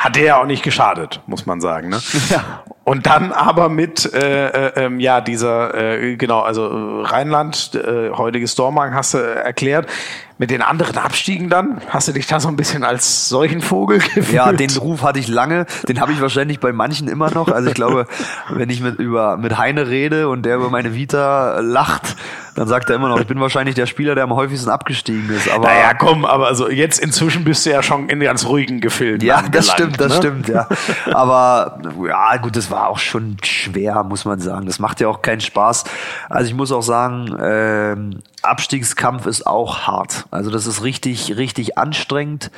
Hat 0.00 0.16
der 0.16 0.22
ja 0.24 0.40
auch 0.40 0.46
nicht 0.46 0.64
geschadet, 0.64 1.20
muss 1.26 1.46
man 1.46 1.60
sagen. 1.60 1.88
Ne? 1.88 2.00
Ja. 2.30 2.64
Und 2.82 3.06
dann 3.06 3.32
aber 3.32 3.68
mit 3.68 4.12
äh, 4.14 4.46
äh, 4.48 4.84
ähm, 4.84 5.00
ja 5.00 5.20
dieser 5.20 5.74
äh, 5.74 6.16
genau 6.16 6.40
also 6.40 6.68
äh, 6.68 7.06
Rheinland 7.06 7.74
äh, 7.74 8.10
heutiges 8.10 8.54
Dormagen 8.54 8.94
hast 8.94 9.14
du 9.14 9.18
erklärt 9.18 9.88
mit 10.38 10.50
den 10.50 10.62
anderen 10.62 10.96
Abstiegen 10.96 11.48
dann 11.48 11.80
hast 11.88 12.06
du 12.06 12.12
dich 12.12 12.28
da 12.28 12.38
so 12.38 12.46
ein 12.46 12.54
bisschen 12.54 12.84
als 12.84 13.28
solchen 13.28 13.60
Vogel 13.60 13.98
gefühlt? 14.14 14.30
Ja, 14.30 14.52
den 14.52 14.70
Ruf 14.70 15.02
hatte 15.02 15.18
ich 15.18 15.26
lange, 15.26 15.66
den 15.88 16.00
habe 16.00 16.12
ich 16.12 16.20
wahrscheinlich 16.20 16.60
bei 16.60 16.72
manchen 16.72 17.08
immer 17.08 17.30
noch. 17.32 17.48
Also 17.48 17.68
ich 17.68 17.74
glaube, 17.74 18.06
wenn 18.50 18.70
ich 18.70 18.80
mit 18.80 18.98
über 19.00 19.36
mit 19.36 19.58
Heine 19.58 19.88
rede 19.88 20.28
und 20.28 20.44
der 20.44 20.56
über 20.56 20.70
meine 20.70 20.94
Vita 20.94 21.58
lacht, 21.60 22.16
dann 22.56 22.68
sagt 22.68 22.88
er 22.88 22.96
immer 22.96 23.08
noch, 23.08 23.20
ich 23.20 23.26
bin 23.26 23.38
wahrscheinlich 23.38 23.74
der 23.74 23.84
Spieler, 23.84 24.14
der 24.14 24.24
am 24.24 24.34
häufigsten 24.34 24.70
abgestiegen 24.70 25.28
ist. 25.30 25.48
Aber 25.50 25.66
naja, 25.66 25.92
komm, 25.92 26.24
aber 26.24 26.46
also 26.46 26.70
jetzt 26.70 26.98
inzwischen 26.98 27.44
bist 27.44 27.66
du 27.66 27.70
ja 27.70 27.82
schon 27.82 28.08
in 28.08 28.18
ganz 28.20 28.46
ruhigen 28.46 28.80
Gefilden. 28.80 29.26
Ja, 29.26 29.42
das 29.42 29.70
stimmt, 29.70 30.00
das 30.00 30.12
ne? 30.12 30.16
stimmt, 30.16 30.48
ja. 30.48 30.66
Aber 31.12 31.78
ja, 32.06 32.38
gut, 32.38 32.56
das 32.56 32.70
war 32.70 32.88
auch 32.88 32.98
schon 32.98 33.36
schwer, 33.44 34.02
muss 34.04 34.24
man 34.24 34.40
sagen. 34.40 34.64
Das 34.64 34.78
macht 34.78 35.00
ja 35.00 35.08
auch 35.08 35.20
keinen 35.20 35.42
Spaß. 35.42 35.84
Also 36.30 36.48
ich 36.48 36.54
muss 36.54 36.72
auch 36.72 36.82
sagen, 36.82 37.36
ähm, 37.38 38.20
Abstiegskampf 38.40 39.26
ist 39.26 39.46
auch 39.46 39.86
hart. 39.86 40.24
Also 40.30 40.50
das 40.50 40.66
ist 40.66 40.82
richtig, 40.82 41.36
richtig 41.36 41.76
anstrengend. 41.76 42.50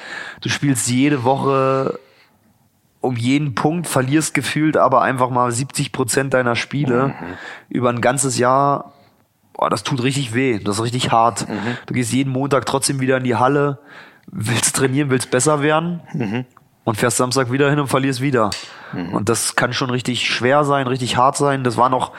Du 0.43 0.49
spielst 0.49 0.89
jede 0.89 1.25
Woche 1.25 1.99
um 3.01 3.16
jeden 3.16 3.55
Punkt, 3.55 3.89
verlierst 3.89 4.35
gefühlt 4.35 4.77
aber 4.77 5.03
einfach 5.03 5.31
mal 5.31 5.51
70 5.51 5.93
Prozent 5.93 6.35
deiner 6.35 6.57
Spiele 6.57 7.09
mhm. 7.09 7.15
über 7.69 7.91
ein 7.91 8.01
ganzes 8.01 8.39
Jahr 8.39 8.93
boah, 9.59 9.68
das 9.68 9.82
tut 9.82 10.02
richtig 10.02 10.32
weh, 10.32 10.59
das 10.59 10.76
ist 10.76 10.85
richtig 10.85 11.12
hart. 11.12 11.47
Mhm. 11.47 11.76
Du 11.85 11.93
gehst 11.93 12.12
jeden 12.12 12.32
Montag 12.32 12.64
trotzdem 12.64 13.01
wieder 13.01 13.18
in 13.18 13.24
die 13.24 13.35
Halle, 13.35 13.78
willst 14.28 14.76
trainieren, 14.76 15.10
willst 15.10 15.30
besser 15.30 15.62
werden 15.62 16.01
mhm. 16.14 16.44
und 16.85 16.97
fährst 16.97 17.18
Samstag 17.18 17.52
wieder 17.52 17.68
hin 17.68 17.80
und 17.80 17.89
verlierst 17.89 18.22
wieder. 18.22 18.51
Mhm. 18.93 19.12
Und 19.12 19.28
das 19.28 19.56
kann 19.56 19.72
schon 19.74 19.90
richtig 19.90 20.26
schwer 20.26 20.64
sein, 20.64 20.86
richtig 20.86 21.16
hart 21.16 21.36
sein. 21.36 21.64
Das 21.64 21.76
war 21.76 21.90
noch 21.90 22.12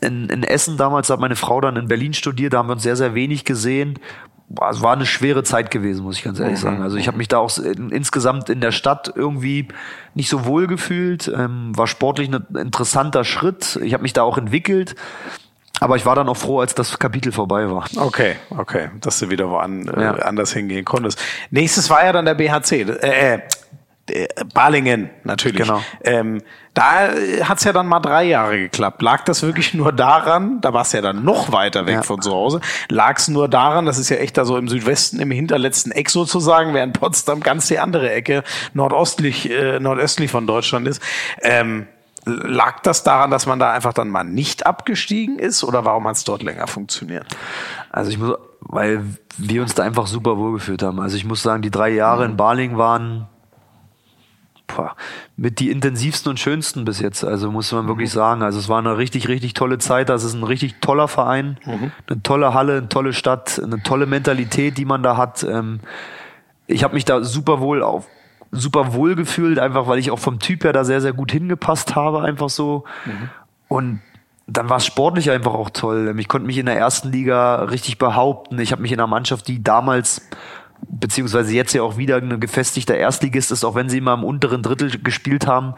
in, 0.00 0.28
in 0.28 0.42
Essen 0.42 0.76
damals, 0.76 1.08
hat 1.08 1.20
meine 1.20 1.36
Frau 1.36 1.60
dann 1.60 1.76
in 1.76 1.86
Berlin 1.86 2.12
studiert, 2.12 2.52
da 2.52 2.58
haben 2.58 2.68
wir 2.68 2.74
uns 2.74 2.82
sehr, 2.82 2.96
sehr 2.96 3.14
wenig 3.14 3.44
gesehen. 3.44 4.00
Boah, 4.48 4.68
es 4.68 4.82
war 4.82 4.92
eine 4.92 5.06
schwere 5.06 5.44
Zeit 5.44 5.70
gewesen, 5.70 6.02
muss 6.02 6.18
ich 6.18 6.24
ganz 6.24 6.40
ehrlich 6.40 6.58
mhm. 6.58 6.62
sagen. 6.62 6.82
Also 6.82 6.96
ich 6.96 7.06
habe 7.06 7.16
mich 7.16 7.28
da 7.28 7.38
auch 7.38 7.56
in, 7.56 7.90
insgesamt 7.90 8.50
in 8.50 8.60
der 8.60 8.72
Stadt 8.72 9.12
irgendwie 9.14 9.68
nicht 10.14 10.28
so 10.28 10.44
wohl 10.44 10.66
gefühlt. 10.66 11.32
Ähm, 11.34 11.76
war 11.76 11.86
sportlich 11.86 12.28
ein 12.28 12.44
interessanter 12.56 13.24
Schritt. 13.24 13.78
Ich 13.82 13.94
habe 13.94 14.02
mich 14.02 14.12
da 14.12 14.22
auch 14.22 14.36
entwickelt. 14.36 14.96
Aber 15.80 15.96
ich 15.96 16.06
war 16.06 16.14
dann 16.14 16.28
auch 16.28 16.36
froh, 16.36 16.60
als 16.60 16.74
das 16.74 16.98
Kapitel 16.98 17.32
vorbei 17.32 17.70
war. 17.70 17.84
Okay, 17.96 18.36
okay, 18.50 18.90
dass 19.00 19.18
du 19.18 19.30
wieder 19.30 19.50
woan, 19.50 19.88
äh, 19.88 20.00
ja. 20.00 20.16
äh, 20.16 20.22
anders 20.22 20.52
hingehen 20.52 20.84
konntest. 20.84 21.20
Nächstes 21.50 21.90
war 21.90 22.04
ja 22.04 22.12
dann 22.12 22.24
der 22.24 22.34
BHC, 22.34 22.82
äh, 22.82 23.40
äh, 24.06 24.28
Balingen 24.52 25.10
natürlich. 25.24 25.62
Genau. 25.62 25.80
Ähm, 26.02 26.42
da 26.74 27.08
hat's 27.42 27.64
ja 27.64 27.72
dann 27.72 27.86
mal 27.86 28.00
drei 28.00 28.24
Jahre 28.24 28.58
geklappt. 28.58 29.00
Lag 29.00 29.24
das 29.24 29.42
wirklich 29.42 29.72
nur 29.74 29.92
daran, 29.92 30.60
da 30.60 30.72
war's 30.74 30.92
ja 30.92 31.00
dann 31.00 31.24
noch 31.24 31.52
weiter 31.52 31.86
weg 31.86 31.94
ja. 31.94 32.02
von 32.02 32.20
zu 32.20 32.32
Hause, 32.32 32.60
lag's 32.90 33.28
nur 33.28 33.48
daran, 33.48 33.86
das 33.86 33.98
ist 33.98 34.10
ja 34.10 34.16
echt 34.16 34.36
da 34.36 34.44
so 34.44 34.56
im 34.58 34.68
Südwesten, 34.68 35.20
im 35.20 35.30
hinterletzten 35.30 35.92
Eck 35.92 36.10
sozusagen, 36.10 36.74
während 36.74 36.98
Potsdam 36.98 37.40
ganz 37.40 37.68
die 37.68 37.78
andere 37.78 38.10
Ecke 38.12 38.42
nordostlich, 38.74 39.50
äh, 39.50 39.80
nordöstlich 39.80 40.30
von 40.30 40.46
Deutschland 40.46 40.86
ist. 40.86 41.00
Ähm, 41.40 41.86
Lag 42.24 42.80
das 42.80 43.02
daran, 43.02 43.30
dass 43.30 43.46
man 43.46 43.58
da 43.58 43.72
einfach 43.72 43.92
dann 43.92 44.08
mal 44.08 44.24
nicht 44.24 44.66
abgestiegen 44.66 45.38
ist 45.38 45.64
oder 45.64 45.84
warum 45.84 46.06
hat 46.08 46.16
es 46.16 46.24
dort 46.24 46.42
länger 46.42 46.66
funktioniert? 46.66 47.26
Also 47.90 48.10
ich 48.10 48.18
muss, 48.18 48.36
weil 48.60 49.04
wir 49.36 49.62
uns 49.62 49.74
da 49.74 49.82
einfach 49.82 50.06
super 50.06 50.38
wohlgefühlt 50.38 50.82
haben. 50.82 51.00
Also 51.00 51.16
ich 51.16 51.24
muss 51.24 51.42
sagen, 51.42 51.62
die 51.62 51.70
drei 51.70 51.90
Jahre 51.90 52.24
mhm. 52.24 52.30
in 52.30 52.36
Baling 52.36 52.78
waren 52.78 53.26
boah, 54.66 54.96
mit 55.36 55.60
die 55.60 55.70
intensivsten 55.70 56.30
und 56.30 56.40
schönsten 56.40 56.84
bis 56.84 57.00
jetzt. 57.00 57.24
Also 57.24 57.50
muss 57.50 57.72
man 57.72 57.86
wirklich 57.86 58.10
mhm. 58.10 58.14
sagen. 58.14 58.42
Also 58.42 58.58
es 58.58 58.68
war 58.68 58.78
eine 58.78 58.96
richtig, 58.96 59.28
richtig 59.28 59.54
tolle 59.54 59.78
Zeit. 59.78 60.08
Das 60.08 60.24
ist 60.24 60.34
ein 60.34 60.44
richtig 60.44 60.80
toller 60.80 61.08
Verein, 61.08 61.58
mhm. 61.64 61.92
eine 62.08 62.22
tolle 62.22 62.54
Halle, 62.54 62.78
eine 62.78 62.88
tolle 62.88 63.12
Stadt, 63.12 63.60
eine 63.62 63.82
tolle 63.82 64.06
Mentalität, 64.06 64.78
die 64.78 64.84
man 64.84 65.02
da 65.02 65.16
hat. 65.16 65.42
Ähm, 65.42 65.80
ich 66.66 66.84
habe 66.84 66.94
mich 66.94 67.04
da 67.04 67.22
super 67.22 67.60
wohl 67.60 67.82
auf 67.82 68.06
super 68.54 68.94
wohl 68.94 69.14
gefühlt, 69.14 69.58
einfach 69.58 69.86
weil 69.86 69.98
ich 69.98 70.10
auch 70.10 70.18
vom 70.18 70.38
Typ 70.38 70.64
her 70.64 70.72
da 70.72 70.84
sehr, 70.84 71.00
sehr 71.00 71.12
gut 71.12 71.32
hingepasst 71.32 71.94
habe, 71.94 72.22
einfach 72.22 72.48
so. 72.48 72.84
Mhm. 73.04 73.30
Und 73.68 74.00
dann 74.46 74.68
war 74.68 74.76
es 74.76 74.86
sportlich 74.86 75.30
einfach 75.30 75.54
auch 75.54 75.70
toll. 75.70 76.14
Ich 76.18 76.28
konnte 76.28 76.46
mich 76.46 76.58
in 76.58 76.66
der 76.66 76.76
ersten 76.76 77.10
Liga 77.10 77.64
richtig 77.64 77.98
behaupten. 77.98 78.58
Ich 78.58 78.72
habe 78.72 78.82
mich 78.82 78.92
in 78.92 79.00
einer 79.00 79.06
Mannschaft, 79.06 79.48
die 79.48 79.62
damals 79.62 80.22
beziehungsweise 80.86 81.54
jetzt 81.54 81.72
ja 81.72 81.82
auch 81.82 81.96
wieder 81.96 82.16
eine 82.16 82.38
gefestigte 82.38 82.94
Erstligist 82.94 83.50
ist, 83.52 83.64
auch 83.64 83.74
wenn 83.74 83.88
sie 83.88 83.98
immer 83.98 84.14
im 84.14 84.24
unteren 84.24 84.62
Drittel 84.62 84.98
gespielt 85.02 85.46
haben. 85.46 85.74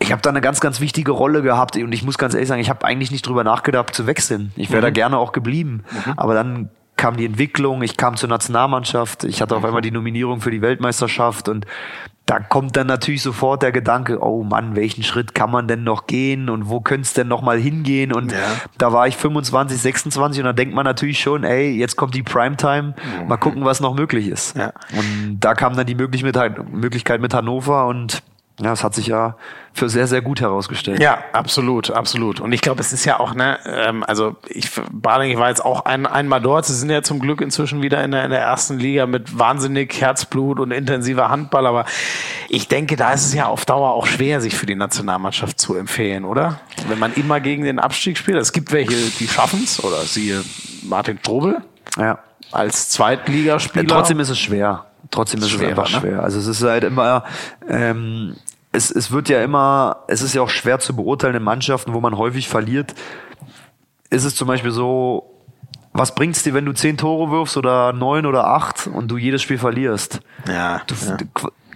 Ich 0.00 0.10
habe 0.10 0.20
da 0.20 0.30
eine 0.30 0.40
ganz, 0.40 0.60
ganz 0.60 0.80
wichtige 0.80 1.12
Rolle 1.12 1.42
gehabt 1.42 1.76
und 1.76 1.92
ich 1.92 2.02
muss 2.02 2.18
ganz 2.18 2.34
ehrlich 2.34 2.48
sagen, 2.48 2.60
ich 2.60 2.70
habe 2.70 2.84
eigentlich 2.84 3.10
nicht 3.10 3.26
drüber 3.26 3.44
nachgedacht 3.44 3.94
zu 3.94 4.06
wechseln. 4.06 4.52
Ich 4.56 4.70
wäre 4.70 4.80
mhm. 4.80 4.86
da 4.86 4.90
gerne 4.90 5.18
auch 5.18 5.32
geblieben. 5.32 5.84
Mhm. 5.90 6.12
Aber 6.16 6.34
dann 6.34 6.70
kam 7.04 7.18
die 7.18 7.26
Entwicklung, 7.26 7.82
ich 7.82 7.98
kam 7.98 8.16
zur 8.16 8.30
Nationalmannschaft, 8.30 9.24
ich 9.24 9.42
hatte 9.42 9.54
auf 9.54 9.62
einmal 9.62 9.82
die 9.82 9.90
Nominierung 9.90 10.40
für 10.40 10.50
die 10.50 10.62
Weltmeisterschaft 10.62 11.50
und 11.50 11.66
da 12.24 12.40
kommt 12.40 12.78
dann 12.78 12.86
natürlich 12.86 13.20
sofort 13.20 13.62
der 13.62 13.72
Gedanke, 13.72 14.24
oh 14.24 14.42
Mann, 14.42 14.74
welchen 14.74 15.02
Schritt 15.02 15.34
kann 15.34 15.50
man 15.50 15.68
denn 15.68 15.84
noch 15.84 16.06
gehen 16.06 16.48
und 16.48 16.70
wo 16.70 16.80
könnte 16.80 17.02
es 17.02 17.12
denn 17.12 17.28
noch 17.28 17.42
mal 17.42 17.58
hingehen? 17.58 18.10
Und 18.14 18.32
ja. 18.32 18.38
da 18.78 18.94
war 18.94 19.06
ich 19.06 19.18
25, 19.18 19.78
26 19.78 20.40
und 20.40 20.46
da 20.46 20.54
denkt 20.54 20.74
man 20.74 20.86
natürlich 20.86 21.20
schon, 21.20 21.44
ey, 21.44 21.76
jetzt 21.76 21.96
kommt 21.96 22.14
die 22.14 22.22
Primetime, 22.22 22.94
mal 23.28 23.36
gucken, 23.36 23.66
was 23.66 23.80
noch 23.80 23.94
möglich 23.94 24.28
ist. 24.28 24.56
Ja. 24.56 24.72
Und 24.96 25.40
da 25.40 25.52
kam 25.52 25.76
dann 25.76 25.84
die 25.84 25.94
Möglichkeit 25.94 27.20
mit 27.20 27.34
Hannover 27.34 27.86
und 27.86 28.22
ja, 28.60 28.72
es 28.72 28.84
hat 28.84 28.94
sich 28.94 29.08
ja 29.08 29.36
für 29.72 29.88
sehr, 29.88 30.06
sehr 30.06 30.22
gut 30.22 30.40
herausgestellt. 30.40 31.00
Ja, 31.00 31.18
absolut, 31.32 31.90
absolut. 31.90 32.38
Und 32.38 32.52
ich 32.52 32.60
glaube, 32.60 32.80
es 32.80 32.92
ist 32.92 33.04
ja 33.04 33.18
auch, 33.18 33.34
ne, 33.34 33.58
ähm, 33.66 34.04
also 34.04 34.36
ich, 34.48 34.70
Baling 34.92 35.36
war 35.40 35.48
jetzt 35.48 35.64
auch 35.64 35.84
ein, 35.86 36.06
einmal 36.06 36.40
dort. 36.40 36.64
Sie 36.64 36.74
sind 36.74 36.88
ja 36.88 37.02
zum 37.02 37.18
Glück 37.18 37.40
inzwischen 37.40 37.82
wieder 37.82 38.04
in 38.04 38.12
der, 38.12 38.24
in 38.24 38.30
der 38.30 38.40
ersten 38.40 38.78
Liga 38.78 39.06
mit 39.06 39.36
wahnsinnig 39.36 40.00
Herzblut 40.00 40.60
und 40.60 40.70
intensiver 40.70 41.30
Handball. 41.30 41.66
Aber 41.66 41.84
ich 42.48 42.68
denke, 42.68 42.94
da 42.94 43.12
ist 43.12 43.26
es 43.26 43.34
ja 43.34 43.46
auf 43.46 43.64
Dauer 43.64 43.92
auch 43.92 44.06
schwer, 44.06 44.40
sich 44.40 44.54
für 44.54 44.66
die 44.66 44.76
Nationalmannschaft 44.76 45.58
zu 45.58 45.74
empfehlen, 45.74 46.24
oder? 46.24 46.60
Wenn 46.86 47.00
man 47.00 47.12
immer 47.14 47.40
gegen 47.40 47.64
den 47.64 47.80
Abstieg 47.80 48.16
spielt. 48.18 48.38
Es 48.38 48.52
gibt 48.52 48.70
welche, 48.70 48.94
die 48.94 49.26
schaffen 49.26 49.62
es, 49.64 49.82
oder 49.82 50.02
siehe 50.02 50.44
Martin 50.84 51.18
Strobel. 51.18 51.60
Ja. 51.98 52.20
Als 52.52 52.88
Zweitligaspieler. 52.90 53.84
Ja, 53.84 53.96
trotzdem 53.96 54.20
ist 54.20 54.28
es 54.28 54.38
schwer. 54.38 54.86
Trotzdem 55.14 55.40
ist, 55.40 55.50
schwer, 55.50 55.70
es 55.70 55.78
einfach 55.78 55.92
ne? 55.92 56.00
schwer. 56.00 56.22
Also 56.24 56.40
es 56.40 56.46
ist 56.48 56.62
halt 56.62 56.82
immer, 56.82 57.22
ähm, 57.68 58.34
es, 58.72 58.90
es 58.90 59.12
wird 59.12 59.28
ja 59.28 59.42
immer, 59.42 59.98
es 60.08 60.22
ist 60.22 60.34
ja 60.34 60.42
auch 60.42 60.48
schwer 60.48 60.80
zu 60.80 60.96
beurteilen 60.96 61.36
in 61.36 61.42
Mannschaften, 61.42 61.94
wo 61.94 62.00
man 62.00 62.18
häufig 62.18 62.48
verliert. 62.48 62.94
Ist 64.10 64.24
es 64.24 64.34
zum 64.34 64.48
Beispiel 64.48 64.72
so, 64.72 65.30
was 65.92 66.16
bringt's 66.16 66.42
dir, 66.42 66.52
wenn 66.52 66.64
du 66.64 66.72
zehn 66.72 66.96
Tore 66.96 67.30
wirfst 67.30 67.56
oder 67.56 67.92
neun 67.92 68.26
oder 68.26 68.48
acht 68.48 68.88
und 68.88 69.08
du 69.08 69.16
jedes 69.16 69.40
Spiel 69.40 69.58
verlierst? 69.58 70.20
Ja. 70.48 70.82
Du, 70.88 70.94
ja. 70.94 71.16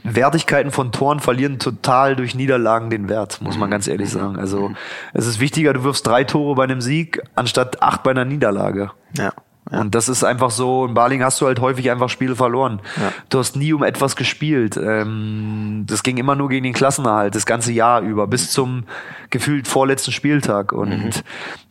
Wertigkeiten 0.02 0.73
von 0.73 0.90
Toren 0.90 1.20
verlieren 1.20 1.60
total 1.60 2.16
durch 2.16 2.35
Niederlagen 2.35 2.90
den 2.90 3.09
Wert, 3.09 3.40
muss 3.40 3.56
man 3.56 3.69
mhm. 3.69 3.73
ganz 3.73 3.86
ehrlich 3.86 4.10
sagen. 4.10 4.36
Also 4.36 4.73
es 5.12 5.27
ist 5.27 5.39
wichtiger, 5.39 5.73
du 5.73 5.85
wirfst 5.85 6.06
drei 6.06 6.24
Tore 6.24 6.56
bei 6.56 6.65
einem 6.65 6.81
Sieg 6.81 7.23
anstatt 7.36 7.82
acht 7.82 8.02
bei 8.02 8.10
einer 8.10 8.24
Niederlage. 8.24 8.90
Ja. 9.16 9.32
Ja. 9.70 9.81
Und 9.81 9.95
das 9.95 10.09
ist 10.09 10.24
einfach 10.24 10.51
so, 10.51 10.86
in 10.86 10.95
Baling 10.95 11.23
hast 11.23 11.40
du 11.40 11.47
halt 11.47 11.61
häufig 11.61 11.90
einfach 11.90 12.09
Spiele 12.09 12.36
verloren. 12.36 12.81
Ja. 12.97 13.12
Du 13.28 13.39
hast 13.39 13.57
nie 13.57 13.73
um 13.73 13.82
etwas 13.82 14.16
gespielt. 14.16 14.77
Ähm, 14.77 15.85
das 15.86 16.03
ging 16.03 16.16
immer 16.16 16.35
nur 16.35 16.49
gegen 16.49 16.65
den 16.65 16.73
Klassenerhalt, 16.73 17.35
das 17.35 17.47
ganze 17.47 17.73
Jahr 17.73 18.01
über, 18.01 18.27
bis 18.27 18.51
zum 18.51 18.85
gefühlt 19.31 19.69
vorletzten 19.69 20.12
Spieltag. 20.12 20.73
Und 20.73 20.90
mhm. 20.90 21.11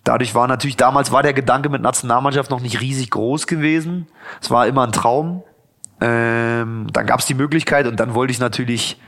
dadurch 0.03 0.35
war 0.35 0.47
natürlich, 0.47 0.77
damals 0.77 1.11
war 1.11 1.23
der 1.23 1.33
Gedanke 1.33 1.69
mit 1.69 1.81
Nationalmannschaft 1.81 2.51
noch 2.51 2.61
nicht 2.61 2.81
riesig 2.81 3.09
groß 3.09 3.47
gewesen. 3.47 4.07
Es 4.41 4.51
war 4.51 4.67
immer 4.67 4.85
ein 4.85 4.91
Traum. 4.91 5.43
Ähm, 5.99 6.87
dann 6.93 7.07
gab 7.07 7.19
es 7.19 7.25
die 7.25 7.33
Möglichkeit 7.33 7.87
und 7.87 7.99
dann 7.99 8.13
wollte 8.13 8.31
ich 8.31 8.39
natürlich 8.39 9.01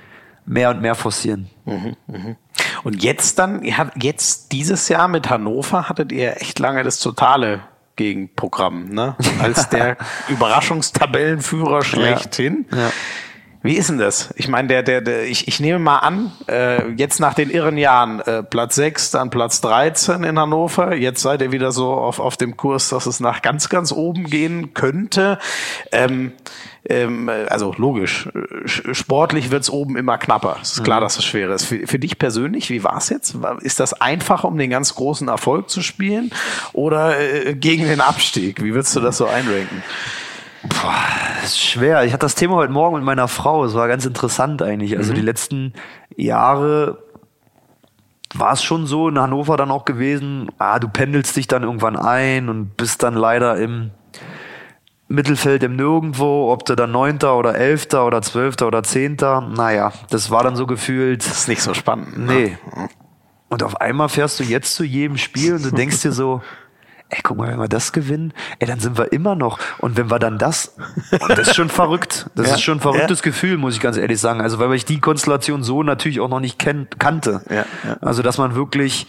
mehr 0.45 0.72
und 0.72 0.82
mehr 0.82 0.95
forcieren. 0.95 1.49
Mhm, 1.66 1.95
mh. 2.07 2.36
Und 2.84 3.03
jetzt 3.03 3.38
dann, 3.38 3.64
jetzt 4.02 4.52
dieses 4.52 4.90
Jahr 4.90 5.07
mit 5.07 5.30
Hannover 5.30 5.90
hattet 5.90 6.11
ihr 6.11 6.41
echt 6.41 6.60
lange 6.60 6.84
das 6.84 6.99
totale 6.99 7.61
Gegenprogramm, 7.99 8.88
ne? 8.91 9.17
Als 9.41 9.67
der 9.67 9.97
Überraschungstabellenführer 10.30 11.84
schlechthin. 11.84 12.65
Ja. 12.71 12.77
Ja. 12.77 12.91
Wie 13.61 13.76
ist 13.76 13.90
denn 13.90 13.98
das? 13.98 14.34
Ich 14.38 14.48
meine, 14.48 14.69
der, 14.69 14.84
der, 14.84 15.02
der, 15.02 15.26
ich, 15.26 15.49
ich 15.49 15.60
nehme 15.60 15.80
mal 15.80 15.98
an, 15.98 16.31
äh, 16.48 16.91
jetzt 16.91 17.19
nach 17.19 17.34
den 17.34 17.49
irren 17.49 17.77
Jahren, 17.77 18.22
äh, 18.22 18.41
Platz 18.41 18.76
6, 18.76 19.11
dann 19.11 19.30
Platz 19.30 19.60
13 19.60 20.23
in 20.23 20.40
Hannover, 20.40 20.95
jetzt 20.95 21.22
seid 21.22 21.41
ihr 21.41 21.52
wieder 21.52 21.73
so 21.73 21.91
auf, 21.91 22.19
auf 22.19 22.38
dem 22.38 22.56
Kurs, 22.56 22.88
dass 22.88 23.06
es 23.06 23.19
nach 23.19 23.41
ganz, 23.41 23.68
ganz 23.68 23.91
oben 23.91 24.23
gehen 24.26 24.73
könnte. 24.73 25.40
Ähm, 25.91 26.31
ähm, 26.88 27.30
also 27.49 27.73
logisch, 27.76 28.30
sportlich 28.65 29.52
wird's 29.52 29.69
oben 29.69 29.98
immer 29.98 30.18
knapper. 30.18 30.56
Es 30.61 30.73
ist 30.73 30.84
klar, 30.86 31.02
mhm. 31.02 31.03
dass 31.03 31.18
es 31.18 31.26
schwer 31.26 31.49
ist. 31.49 31.65
Für, 31.65 31.86
für 31.86 31.99
dich 31.99 32.18
persönlich, 32.18 32.69
wie 32.69 32.86
war's 32.86 33.10
jetzt? 33.10 33.36
Ist 33.60 33.81
das 33.81 33.99
einfacher, 33.99 34.48
um 34.48 34.57
den 34.57 34.69
ganz 34.69 34.95
großen 34.95 35.27
Erfolg 35.27 35.69
zu 35.69 35.81
spielen 35.81 36.31
oder 36.72 37.19
äh, 37.19 37.56
gegen 37.56 37.84
den 37.84 37.99
Abstieg? 37.99 38.64
Wie 38.64 38.73
würdest 38.73 38.95
du 38.95 39.02
das 39.02 39.18
so 39.18 39.26
einranken? 39.26 39.84
Boah, 40.64 41.06
das 41.41 41.52
ist 41.52 41.60
schwer. 41.60 42.03
Ich 42.03 42.11
hatte 42.11 42.26
das 42.26 42.36
Thema 42.36 42.56
heute 42.56 42.73
Morgen 42.73 42.95
mit 42.95 43.06
meiner 43.06 43.27
Frau. 43.27 43.64
Es 43.64 43.73
war 43.73 43.88
ganz 43.88 44.06
interessant 44.06 44.61
eigentlich. 44.61 44.98
Also 44.98 45.11
mhm. 45.11 45.15
die 45.15 45.22
letzten 45.22 45.73
Jahre 46.15 47.03
war 48.34 48.53
es 48.53 48.64
schon 48.64 48.86
so 48.86 49.10
in 49.10 49.18
Hannover 49.18 49.57
dann 49.57 49.72
auch 49.72 49.86
gewesen, 49.86 50.52
ah, 50.57 50.80
du 50.80 50.88
pendelst 50.88 51.36
dich 51.36 51.48
dann 51.48 51.64
irgendwann 51.64 51.95
ein 51.95 52.49
und 52.49 52.77
bist 52.77 53.03
dann 53.03 53.15
leider 53.15 53.57
im 53.57 53.91
Mittelfeld 55.07 55.64
im 55.64 55.76
Nirgendwo, 55.76 56.52
ob 56.52 56.65
du 56.65 56.76
dann 56.76 56.91
Neunter 56.91 57.36
oder 57.36 57.56
Elfter 57.56 58.06
oder 58.06 58.22
Zwölfter 58.22 58.68
oder 58.68 58.84
Zehnter, 58.84 59.41
naja, 59.41 59.91
das 60.11 60.30
war 60.30 60.44
dann 60.44 60.56
so 60.56 60.68
gefühlt. 60.68 61.26
Das 61.26 61.40
ist 61.40 61.48
nicht 61.48 61.64
so 61.64 61.73
spannend. 61.73 62.18
Ne? 62.18 62.34
Nee. 62.34 62.57
Ne? 62.76 62.90
Und 63.49 63.64
auf 63.64 63.81
einmal 63.81 64.10
fährst 64.10 64.40
du 64.40 64.44
jetzt 64.44 64.76
zu 64.76 64.84
jedem 64.84 65.18
Spiel 65.18 65.56
und 65.56 65.65
du 65.65 65.72
denkst 65.72 66.03
dir 66.03 66.11
so, 66.11 66.44
ey, 67.10 67.19
guck 67.23 67.38
mal, 67.38 67.49
wenn 67.49 67.60
wir 67.60 67.68
das 67.68 67.91
gewinnen, 67.91 68.34
ey, 68.60 68.68
dann 68.68 68.80
sind 68.80 68.98
wir 68.98 69.11
immer 69.11 69.36
noch. 69.36 69.60
Und 69.80 69.98
wenn 69.98 70.10
wir 70.11 70.19
dann 70.19 70.38
das, 70.38 70.76
und 71.11 71.30
das 71.30 71.49
ist 71.49 71.56
schon 71.56 71.69
verrückt. 71.69 72.30
Das 72.36 72.48
ja, 72.48 72.56
ist 72.56 72.61
schon 72.61 72.77
ein 72.77 72.81
verrücktes 72.81 73.19
ja. 73.19 73.23
Gefühl, 73.23 73.57
muss 73.57 73.76
ich 73.76 73.81
ganz 73.81 73.98
ehrlich 73.98 74.19
sagen. 74.19 74.41
Also, 74.41 74.60
weil 74.60 74.73
ich 74.73 74.86
die 74.86 74.99
Konstellation 74.99 75.64
so 75.64 75.84
natürlich 75.84 76.19
auch 76.19 76.30
noch 76.30 76.40
nicht 76.40 76.60
kennt, 76.60 76.99
kannte. 76.99 77.41
Ja. 77.49 77.65
Also, 78.02 78.22
dass 78.22 78.38
man 78.38 78.56
wirklich 78.56 79.07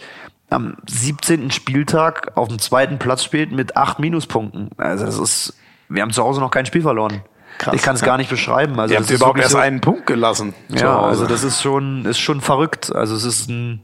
am 0.49 0.75
17. 0.89 1.51
Spieltag 1.51 2.31
auf 2.35 2.47
dem 2.47 2.59
zweiten 2.59 2.99
Platz 2.99 3.23
spielt 3.23 3.51
mit 3.51 3.77
acht 3.77 3.99
Minuspunkten. 3.99 4.69
Also, 4.77 5.05
das 5.05 5.17
ist, 5.17 5.53
wir 5.87 6.01
haben 6.01 6.11
zu 6.11 6.23
Hause 6.23 6.39
noch 6.39 6.51
kein 6.51 6.65
Spiel 6.65 6.81
verloren. 6.81 7.21
Krass, 7.57 7.75
ich 7.75 7.81
kann 7.83 7.95
es 7.95 8.01
gar 8.01 8.17
nicht 8.17 8.29
beschreiben. 8.29 8.79
Also, 8.79 8.95
Ihr 8.95 8.99
habt 8.99 9.11
überhaupt 9.11 9.39
erst 9.39 9.51
so, 9.51 9.59
einen 9.59 9.81
Punkt 9.81 10.07
gelassen. 10.07 10.55
Ja, 10.69 10.99
also 10.99 11.27
das 11.27 11.43
ist 11.43 11.61
schon, 11.61 12.05
ist 12.05 12.19
schon 12.19 12.41
verrückt. 12.41 12.91
Also 12.95 13.15
es 13.15 13.23
ist 13.23 13.49
ein, 13.49 13.83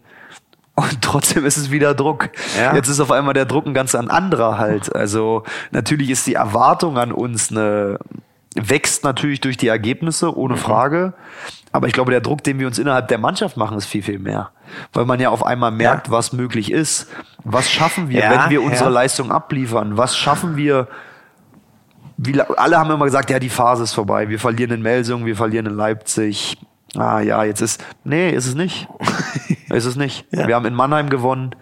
und 0.77 1.01
trotzdem 1.01 1.43
ist 1.43 1.57
es 1.57 1.71
wieder 1.71 1.95
Druck. 1.95 2.29
Ja. 2.55 2.75
Jetzt 2.75 2.87
ist 2.87 2.99
auf 2.99 3.11
einmal 3.11 3.33
der 3.33 3.45
Druck 3.45 3.65
ein 3.65 3.73
ganz 3.73 3.95
anderer 3.95 4.59
halt. 4.59 4.95
Also 4.95 5.43
natürlich 5.71 6.11
ist 6.11 6.27
die 6.27 6.35
Erwartung 6.35 6.99
an 6.99 7.11
uns 7.11 7.49
eine, 7.49 7.97
wächst 8.53 9.03
natürlich 9.03 9.41
durch 9.41 9.57
die 9.57 9.69
Ergebnisse, 9.69 10.37
ohne 10.37 10.53
mhm. 10.53 10.59
Frage. 10.59 11.13
Aber 11.71 11.87
ich 11.87 11.93
glaube, 11.93 12.11
der 12.11 12.21
Druck, 12.21 12.43
den 12.43 12.59
wir 12.59 12.67
uns 12.67 12.77
innerhalb 12.77 13.07
der 13.07 13.17
Mannschaft 13.17 13.57
machen, 13.57 13.75
ist 13.75 13.87
viel, 13.87 14.03
viel 14.03 14.19
mehr. 14.19 14.51
Weil 14.93 15.05
man 15.05 15.19
ja 15.19 15.29
auf 15.29 15.43
einmal 15.43 15.71
merkt, 15.71 16.07
ja. 16.07 16.13
was 16.13 16.31
möglich 16.31 16.71
ist. 16.71 17.07
Was 17.43 17.71
schaffen 17.71 18.09
wir, 18.09 18.19
ja, 18.19 18.43
wenn 18.43 18.51
wir 18.51 18.61
unsere 18.61 18.91
Leistung 18.91 19.31
abliefern? 19.31 19.97
Was 19.97 20.15
schaffen 20.15 20.57
wir, 20.57 20.87
wie, 22.17 22.39
alle 22.39 22.77
haben 22.77 22.91
immer 22.91 23.05
gesagt, 23.05 23.31
ja, 23.31 23.39
die 23.39 23.49
Phase 23.49 23.83
ist 23.83 23.93
vorbei. 23.93 24.29
Wir 24.29 24.39
verlieren 24.39 24.71
in 24.71 24.81
Melsung, 24.83 25.25
wir 25.25 25.35
verlieren 25.35 25.65
in 25.65 25.75
Leipzig 25.75 26.57
ah 26.95 27.19
ja, 27.19 27.43
jetzt 27.43 27.61
ist, 27.61 27.83
nee, 28.03 28.29
ist 28.31 28.47
es 28.47 28.55
nicht. 28.55 28.87
ist 29.69 29.85
es 29.85 29.95
nicht. 29.95 30.25
Ja. 30.31 30.47
Wir 30.47 30.55
haben 30.55 30.65
in 30.65 30.73
Mannheim 30.73 31.09
gewonnen. 31.09 31.55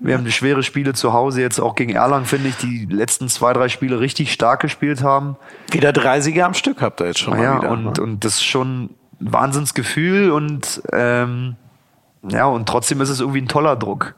Wir 0.00 0.14
haben 0.18 0.28
schwere 0.30 0.62
Spiele 0.62 0.92
zu 0.92 1.12
Hause, 1.12 1.40
jetzt 1.40 1.60
auch 1.60 1.74
gegen 1.76 1.94
Erlangen, 1.94 2.26
finde 2.26 2.48
ich, 2.48 2.56
die 2.56 2.86
letzten 2.90 3.28
zwei, 3.28 3.52
drei 3.52 3.68
Spiele 3.68 4.00
richtig 4.00 4.32
stark 4.32 4.60
gespielt 4.60 5.02
haben. 5.02 5.36
Wieder 5.70 5.90
30er 5.90 6.42
am 6.42 6.54
Stück 6.54 6.82
habt 6.82 7.00
ihr 7.00 7.06
jetzt 7.06 7.20
schon 7.20 7.34
ah, 7.34 7.36
mal 7.36 7.42
ja, 7.42 7.58
wieder. 7.58 7.70
Und, 7.70 7.96
ne? 7.96 8.02
und 8.02 8.24
das 8.24 8.34
ist 8.34 8.44
schon 8.44 8.84
ein 8.84 8.90
Wahnsinnsgefühl 9.20 10.30
und 10.30 10.82
ähm, 10.92 11.56
ja, 12.28 12.46
und 12.46 12.68
trotzdem 12.68 13.00
ist 13.00 13.08
es 13.08 13.20
irgendwie 13.20 13.40
ein 13.40 13.48
toller 13.48 13.76
Druck. 13.76 14.14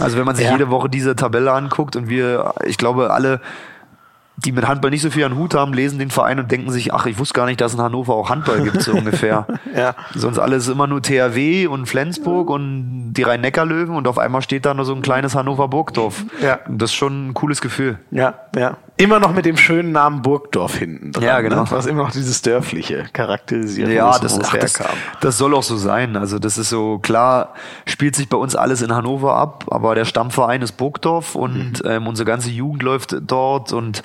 Also 0.00 0.16
wenn 0.16 0.24
man 0.24 0.36
sich 0.36 0.46
ja. 0.46 0.52
jede 0.52 0.70
Woche 0.70 0.88
diese 0.88 1.16
Tabelle 1.16 1.52
anguckt 1.52 1.96
und 1.96 2.08
wir, 2.08 2.54
ich 2.64 2.78
glaube, 2.78 3.12
alle 3.12 3.40
die 4.44 4.52
mit 4.52 4.66
Handball 4.66 4.90
nicht 4.90 5.02
so 5.02 5.10
viel 5.10 5.24
an 5.24 5.36
Hut 5.36 5.54
haben, 5.54 5.72
lesen 5.74 5.98
den 5.98 6.10
Verein 6.10 6.38
und 6.38 6.50
denken 6.50 6.70
sich, 6.70 6.94
ach, 6.94 7.06
ich 7.06 7.18
wusste 7.18 7.34
gar 7.34 7.46
nicht, 7.46 7.60
dass 7.60 7.74
in 7.74 7.80
Hannover 7.80 8.14
auch 8.14 8.30
Handball 8.30 8.62
gibt, 8.62 8.82
so 8.82 8.92
ungefähr. 8.94 9.46
ja. 9.76 9.94
Sonst 10.14 10.38
alles 10.38 10.68
immer 10.68 10.86
nur 10.86 11.02
THW 11.02 11.66
und 11.66 11.86
Flensburg 11.86 12.50
und 12.50 13.12
die 13.12 13.22
Rhein-Neckar-Löwen 13.22 13.94
und 13.94 14.08
auf 14.08 14.18
einmal 14.18 14.42
steht 14.42 14.64
da 14.64 14.74
nur 14.74 14.84
so 14.84 14.94
ein 14.94 15.02
kleines 15.02 15.34
Hannover-Burgdorf. 15.34 16.24
Ja. 16.42 16.60
Das 16.68 16.90
ist 16.90 16.96
schon 16.96 17.28
ein 17.28 17.34
cooles 17.34 17.60
Gefühl. 17.60 17.98
Ja, 18.10 18.34
ja. 18.56 18.76
Immer 19.00 19.18
noch 19.18 19.32
mit 19.32 19.46
dem 19.46 19.56
schönen 19.56 19.92
Namen 19.92 20.20
Burgdorf 20.20 20.76
hinten 20.76 21.12
dran. 21.12 21.24
Ja, 21.24 21.40
genau. 21.40 21.62
Ne? 21.62 21.70
Was 21.70 21.86
immer 21.86 22.02
noch 22.02 22.12
dieses 22.12 22.42
Dörfliche 22.42 23.06
charakterisiert, 23.12 23.88
ja, 23.88 24.18
das, 24.18 24.38
ach, 24.38 24.56
das, 24.56 24.78
das 25.20 25.38
soll 25.38 25.54
auch 25.54 25.62
so 25.62 25.76
sein. 25.76 26.16
Also 26.16 26.38
das 26.38 26.58
ist 26.58 26.68
so, 26.68 26.98
klar, 26.98 27.54
spielt 27.86 28.14
sich 28.14 28.28
bei 28.28 28.36
uns 28.36 28.54
alles 28.54 28.82
in 28.82 28.94
Hannover 28.94 29.36
ab, 29.36 29.64
aber 29.70 29.94
der 29.94 30.04
Stammverein 30.04 30.60
ist 30.60 30.72
Burgdorf 30.72 31.34
und 31.34 31.82
mhm. 31.82 31.90
ähm, 31.90 32.06
unsere 32.06 32.26
ganze 32.26 32.50
Jugend 32.50 32.82
läuft 32.82 33.16
dort 33.22 33.72
und 33.72 34.02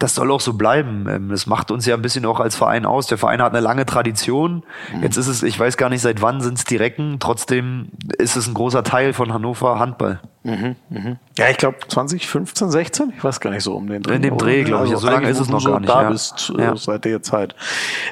das 0.00 0.16
soll 0.16 0.30
auch 0.32 0.40
so 0.40 0.54
bleiben. 0.54 1.06
Ähm, 1.08 1.28
das 1.28 1.46
macht 1.46 1.70
uns 1.70 1.86
ja 1.86 1.94
ein 1.94 2.02
bisschen 2.02 2.26
auch 2.26 2.40
als 2.40 2.56
Verein 2.56 2.84
aus. 2.84 3.06
Der 3.06 3.18
Verein 3.18 3.40
hat 3.40 3.52
eine 3.52 3.60
lange 3.60 3.86
Tradition. 3.86 4.64
Mhm. 4.92 5.04
Jetzt 5.04 5.18
ist 5.18 5.28
es, 5.28 5.44
ich 5.44 5.58
weiß 5.58 5.76
gar 5.76 5.88
nicht, 5.88 6.02
seit 6.02 6.20
wann 6.20 6.40
sind 6.40 6.58
es 6.58 6.64
die 6.64 6.76
Recken. 6.76 7.18
Trotzdem 7.20 7.90
ist 8.18 8.36
es 8.36 8.48
ein 8.48 8.54
großer 8.54 8.82
Teil 8.82 9.12
von 9.12 9.32
Hannover 9.32 9.78
Handball. 9.78 10.20
Mhm, 10.44 10.74
mhm. 10.90 11.18
Ja, 11.38 11.48
ich 11.50 11.56
glaube 11.56 11.78
2015, 11.86 12.70
16, 12.70 13.12
ich 13.16 13.22
weiß 13.22 13.38
gar 13.40 13.50
nicht 13.50 13.62
so 13.62 13.74
um 13.74 13.86
den 13.86 14.02
Dreh. 14.02 14.14
Dem 14.36 14.46
Dreh, 14.46 14.64
glaube 14.64 14.86
ich. 14.86 14.92
Also 14.92 15.06
so 15.06 15.12
lange 15.12 15.28
ist 15.28 15.40
es 15.40 15.48
noch 15.48 15.64
gar 15.64 15.80
nicht. 15.80 15.88
Da 15.88 16.02
ja. 16.02 16.10
bist 16.10 16.52
äh, 16.56 16.62
ja. 16.62 16.76
seit 16.76 17.04
der 17.04 17.22
Zeit. 17.22 17.54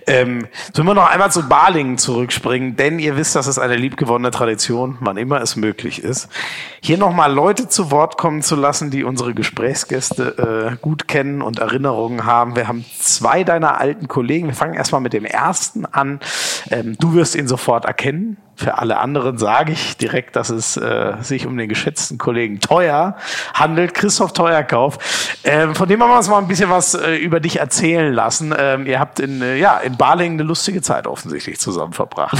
Ähm, 0.06 0.46
sollen 0.72 0.86
wir 0.86 0.94
noch 0.94 1.10
einmal 1.10 1.30
zu 1.30 1.48
Balingen 1.48 1.98
zurückspringen, 1.98 2.76
denn 2.76 2.98
ihr 2.98 3.16
wisst, 3.16 3.36
das 3.36 3.46
ist 3.46 3.58
eine 3.58 3.76
liebgewonnene 3.76 4.30
Tradition, 4.30 4.98
wann 5.00 5.16
immer 5.16 5.40
es 5.40 5.56
möglich 5.56 6.02
ist, 6.02 6.28
hier 6.82 6.98
nochmal 6.98 7.32
Leute 7.32 7.68
zu 7.68 7.90
Wort 7.90 8.16
kommen 8.16 8.42
zu 8.42 8.56
lassen, 8.56 8.90
die 8.90 9.04
unsere 9.04 9.34
Gesprächsgäste 9.34 10.72
äh, 10.72 10.76
gut 10.80 11.08
kennen 11.08 11.42
und 11.42 11.58
Erinnerungen 11.58 12.24
haben. 12.24 12.56
Wir 12.56 12.68
haben 12.68 12.84
zwei 12.98 13.44
deiner 13.44 13.78
alten 13.78 14.08
Kollegen. 14.08 14.48
Wir 14.48 14.54
fangen 14.54 14.74
erstmal 14.74 15.00
mit 15.00 15.12
dem 15.12 15.24
ersten 15.24 15.84
an. 15.84 16.20
Ähm, 16.70 16.96
du 16.98 17.14
wirst 17.14 17.34
ihn 17.34 17.48
sofort 17.48 17.84
erkennen. 17.84 18.38
Für 18.60 18.76
alle 18.76 18.98
anderen 18.98 19.38
sage 19.38 19.72
ich 19.72 19.96
direkt, 19.96 20.36
dass 20.36 20.50
es 20.50 20.76
äh, 20.76 21.14
sich 21.22 21.46
um 21.46 21.56
den 21.56 21.66
geschätzten 21.66 22.18
Kollegen 22.18 22.60
Teuer 22.60 23.16
handelt, 23.54 23.94
Christoph 23.94 24.34
Teuerkauf. 24.34 24.98
Ähm, 25.44 25.74
von 25.74 25.88
dem 25.88 26.02
haben 26.02 26.10
wir 26.10 26.18
uns 26.18 26.28
mal 26.28 26.36
ein 26.36 26.46
bisschen 26.46 26.68
was 26.68 26.92
äh, 26.92 27.16
über 27.16 27.40
dich 27.40 27.58
erzählen 27.58 28.12
lassen. 28.12 28.54
Ähm, 28.54 28.84
ihr 28.84 29.00
habt 29.00 29.18
in, 29.18 29.40
äh, 29.40 29.56
ja, 29.56 29.78
in 29.78 29.96
Balingen 29.96 30.38
eine 30.38 30.46
lustige 30.46 30.82
Zeit 30.82 31.06
offensichtlich 31.06 31.58
zusammen 31.58 31.94
verbracht. 31.94 32.36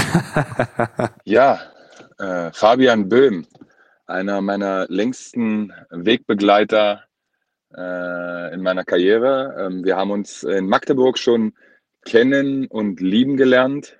ja, 1.23 1.59
äh, 2.19 2.51
Fabian 2.53 3.09
Böhm, 3.09 3.47
einer 4.05 4.41
meiner 4.41 4.85
längsten 4.89 5.73
Wegbegleiter 5.89 7.01
äh, 7.75 8.53
in 8.53 8.61
meiner 8.61 8.83
Karriere. 8.83 9.55
Ähm, 9.59 9.83
wir 9.83 9.97
haben 9.97 10.11
uns 10.11 10.43
in 10.43 10.67
Magdeburg 10.67 11.17
schon 11.17 11.53
kennen 12.05 12.67
und 12.67 12.99
lieben 12.99 13.37
gelernt. 13.37 13.97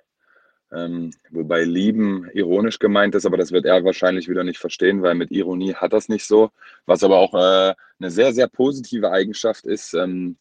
Ähm, 0.74 1.10
wobei 1.30 1.64
lieben 1.64 2.30
ironisch 2.32 2.78
gemeint 2.78 3.14
ist, 3.14 3.26
aber 3.26 3.36
das 3.36 3.52
wird 3.52 3.66
er 3.66 3.84
wahrscheinlich 3.84 4.28
wieder 4.28 4.44
nicht 4.44 4.58
verstehen, 4.58 5.02
weil 5.02 5.14
mit 5.14 5.30
Ironie 5.30 5.74
hat 5.74 5.92
das 5.92 6.08
nicht 6.08 6.26
so. 6.26 6.50
Was 6.86 7.04
aber 7.04 7.18
auch 7.18 7.34
äh, 7.34 7.74
eine 7.98 8.10
sehr, 8.10 8.32
sehr 8.32 8.48
positive 8.48 9.10
Eigenschaft 9.10 9.66
ist. 9.66 9.94
Ähm, 9.94 10.36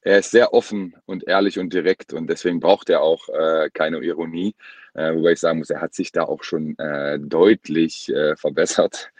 er 0.00 0.20
ist 0.20 0.30
sehr 0.30 0.54
offen 0.54 0.96
und 1.06 1.26
ehrlich 1.26 1.58
und 1.58 1.72
direkt 1.72 2.12
und 2.12 2.28
deswegen 2.28 2.60
braucht 2.60 2.88
er 2.88 3.02
auch 3.02 3.28
äh, 3.28 3.68
keine 3.72 3.98
Ironie. 3.98 4.54
Äh, 4.94 5.14
wobei 5.14 5.32
ich 5.32 5.40
sagen 5.40 5.58
muss, 5.58 5.70
er 5.70 5.80
hat 5.80 5.94
sich 5.94 6.12
da 6.12 6.22
auch 6.22 6.42
schon 6.44 6.78
äh, 6.78 7.18
deutlich 7.18 8.08
äh, 8.08 8.36
verbessert. 8.36 9.10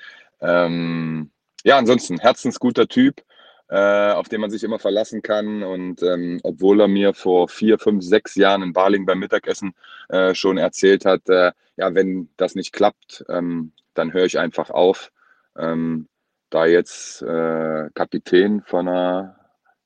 Ähm, 0.41 1.31
ja, 1.65 1.77
ansonsten 1.77 2.19
herzensguter 2.19 2.89
Typ 2.89 3.23
äh, 3.69 4.13
auf 4.13 4.29
den 4.29 4.41
man 4.41 4.51
sich 4.51 4.65
immer 4.65 4.79
verlassen 4.79 5.23
kann. 5.23 5.63
Und 5.63 6.03
ähm, 6.03 6.41
obwohl 6.43 6.81
er 6.81 6.89
mir 6.89 7.15
vor 7.15 7.49
vier, 7.49 7.79
fünf, 7.79 8.05
sechs 8.05 8.35
Jahren 8.35 8.63
in 8.63 8.73
Baling 8.73 9.07
beim 9.07 9.19
Mittagessen 9.19 9.75
äh, 10.09 10.35
schon 10.35 10.59
erzählt 10.59 11.05
hat, 11.05 11.29
äh, 11.29 11.53
ja, 11.77 11.95
wenn 11.95 12.31
das 12.37 12.55
nicht 12.55 12.73
klappt, 12.73 13.25
ähm, 13.29 13.73
dann 13.95 14.13
höre 14.13 14.25
ich 14.25 14.39
einfach 14.39 14.71
auf. 14.71 15.13
Ähm, 15.57 16.09
da 16.51 16.67
jetzt 16.67 17.21
äh, 17.23 17.91
Kapitän 17.95 18.63
von 18.63 18.89
einer 18.89 19.37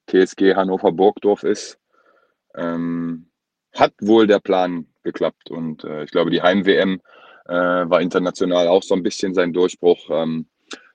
TSG 0.09 0.55
Hannover 0.55 0.93
Burgdorf 0.93 1.43
ist, 1.43 1.79
ähm, 2.55 3.27
hat 3.75 3.95
wohl 4.01 4.27
der 4.27 4.39
Plan 4.39 4.87
geklappt. 5.03 5.51
Und 5.51 5.83
äh, 5.85 6.05
ich 6.05 6.11
glaube, 6.11 6.31
die 6.31 6.43
Heim-WM 6.43 7.01
war 7.45 8.01
international 8.01 8.69
auch 8.69 8.85
so 8.85 8.95
ein 8.95 9.03
bisschen 9.03 9.35
sein 9.35 9.53
Durchbruch. 9.53 10.09
Ähm, 10.11 10.47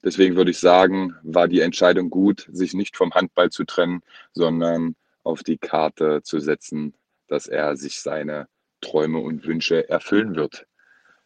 deswegen 0.04 0.36
würde 0.36 0.52
ich 0.52 0.60
sagen, 0.60 1.16
war 1.24 1.48
die 1.48 1.62
Entscheidung 1.62 2.10
gut, 2.10 2.48
sich 2.52 2.74
nicht 2.74 2.96
vom 2.96 3.14
Handball 3.14 3.50
zu 3.50 3.64
trennen, 3.64 4.02
sondern 4.34 4.96
auf 5.24 5.44
die 5.44 5.58
Karte 5.58 6.22
zu 6.24 6.40
setzen, 6.40 6.94
dass 7.28 7.48
er 7.48 7.76
sich 7.76 8.00
seine 8.00 8.48
Träume 8.82 9.20
und 9.20 9.46
Wünsche 9.46 9.90
erfüllen 9.90 10.36
wird. 10.36 10.66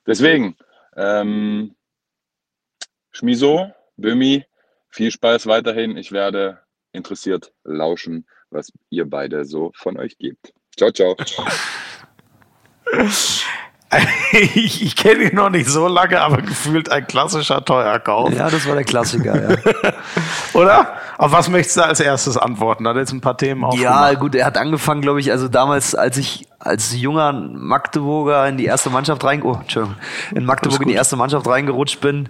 Deswegen, 0.07 0.55
ähm, 0.95 1.75
Schmiso, 3.11 3.71
Bömi, 3.97 4.45
viel 4.89 5.11
Spaß 5.11 5.47
weiterhin. 5.47 5.97
Ich 5.97 6.11
werde 6.11 6.59
interessiert 6.91 7.53
lauschen, 7.63 8.27
was 8.49 8.71
ihr 8.89 9.05
beide 9.05 9.45
so 9.45 9.71
von 9.75 9.97
euch 9.97 10.17
gebt. 10.17 10.53
Ciao, 10.75 10.91
ciao. 10.91 11.15
ich, 14.31 14.81
ich 14.81 14.95
kenne 14.95 15.23
ihn 15.23 15.35
noch 15.35 15.49
nicht 15.49 15.67
so 15.67 15.87
lange, 15.87 16.21
aber 16.21 16.37
gefühlt 16.37 16.91
ein 16.91 17.05
klassischer 17.07 17.63
Teuerkauf. 17.63 18.33
Ja, 18.33 18.49
das 18.49 18.65
war 18.65 18.75
der 18.75 18.85
Klassiker, 18.85 19.49
ja. 19.49 19.57
Oder? 20.53 20.87
Auf 21.17 21.31
was 21.31 21.49
möchtest 21.49 21.77
du 21.77 21.85
als 21.85 21.99
erstes 21.99 22.37
antworten? 22.37 22.87
Hat 22.87 22.95
jetzt 22.95 23.11
ein 23.11 23.21
paar 23.21 23.37
Themen 23.37 23.63
aufgemacht. 23.63 23.83
Ja, 23.83 24.13
gut, 24.13 24.35
er 24.35 24.45
hat 24.45 24.57
angefangen, 24.57 25.01
glaube 25.01 25.19
ich, 25.19 25.31
also 25.31 25.47
damals, 25.47 25.93
als 25.93 26.17
ich 26.17 26.47
als 26.59 26.95
junger 26.95 27.33
Magdeburger 27.33 28.47
in 28.47 28.57
die 28.57 28.65
erste 28.65 28.89
Mannschaft 28.89 29.23
rein, 29.23 29.43
oh, 29.43 29.57
Entschuldigung, 29.59 29.97
in 30.33 30.45
Magdeburg 30.45 30.81
in 30.81 30.87
die 30.87 30.95
erste 30.95 31.17
Mannschaft 31.17 31.47
reingerutscht 31.47 31.99
bin, 31.99 32.29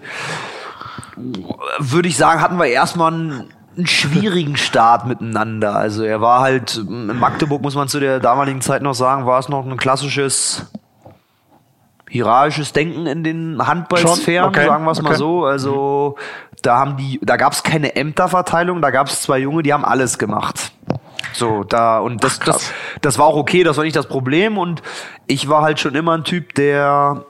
würde 1.77 2.07
ich 2.07 2.17
sagen, 2.17 2.41
hatten 2.41 2.57
wir 2.57 2.65
erstmal 2.65 3.13
einen 3.13 3.53
einen 3.77 3.87
schwierigen 3.87 4.57
Start 4.57 5.07
miteinander. 5.07 5.73
Also 5.77 6.03
er 6.03 6.19
war 6.19 6.41
halt, 6.41 6.75
in 6.75 7.17
Magdeburg 7.17 7.61
muss 7.61 7.73
man 7.73 7.87
zu 7.87 8.01
der 8.01 8.19
damaligen 8.19 8.59
Zeit 8.59 8.81
noch 8.81 8.93
sagen, 8.93 9.25
war 9.25 9.39
es 9.39 9.47
noch 9.47 9.65
ein 9.65 9.77
klassisches 9.77 10.65
hierarchisches 12.11 12.73
Denken 12.73 13.07
in 13.07 13.23
den 13.23 13.65
Handballsphären, 13.65 14.49
okay. 14.49 14.65
sagen 14.65 14.83
wir 14.83 14.91
es 14.91 14.99
okay. 14.99 15.09
mal 15.09 15.15
so. 15.15 15.45
Also 15.45 16.15
da 16.61 16.77
haben 16.77 16.97
die, 16.97 17.19
da 17.23 17.37
gab 17.37 17.53
es 17.53 17.63
keine 17.63 17.95
Ämterverteilung, 17.95 18.81
da 18.81 18.91
gab 18.91 19.07
es 19.07 19.21
zwei 19.21 19.39
Junge, 19.39 19.63
die 19.63 19.73
haben 19.73 19.85
alles 19.85 20.17
gemacht. 20.17 20.73
So, 21.33 21.63
da, 21.63 21.99
und 21.99 22.23
das, 22.23 22.39
Ach, 22.41 22.45
das, 22.45 22.73
das 23.01 23.17
war 23.17 23.27
auch 23.27 23.37
okay, 23.37 23.63
das 23.63 23.77
war 23.77 23.85
nicht 23.85 23.95
das 23.95 24.07
Problem. 24.07 24.57
Und 24.57 24.81
ich 25.25 25.47
war 25.47 25.61
halt 25.61 25.79
schon 25.79 25.95
immer 25.95 26.17
ein 26.17 26.25
Typ, 26.25 26.53
der 26.55 27.23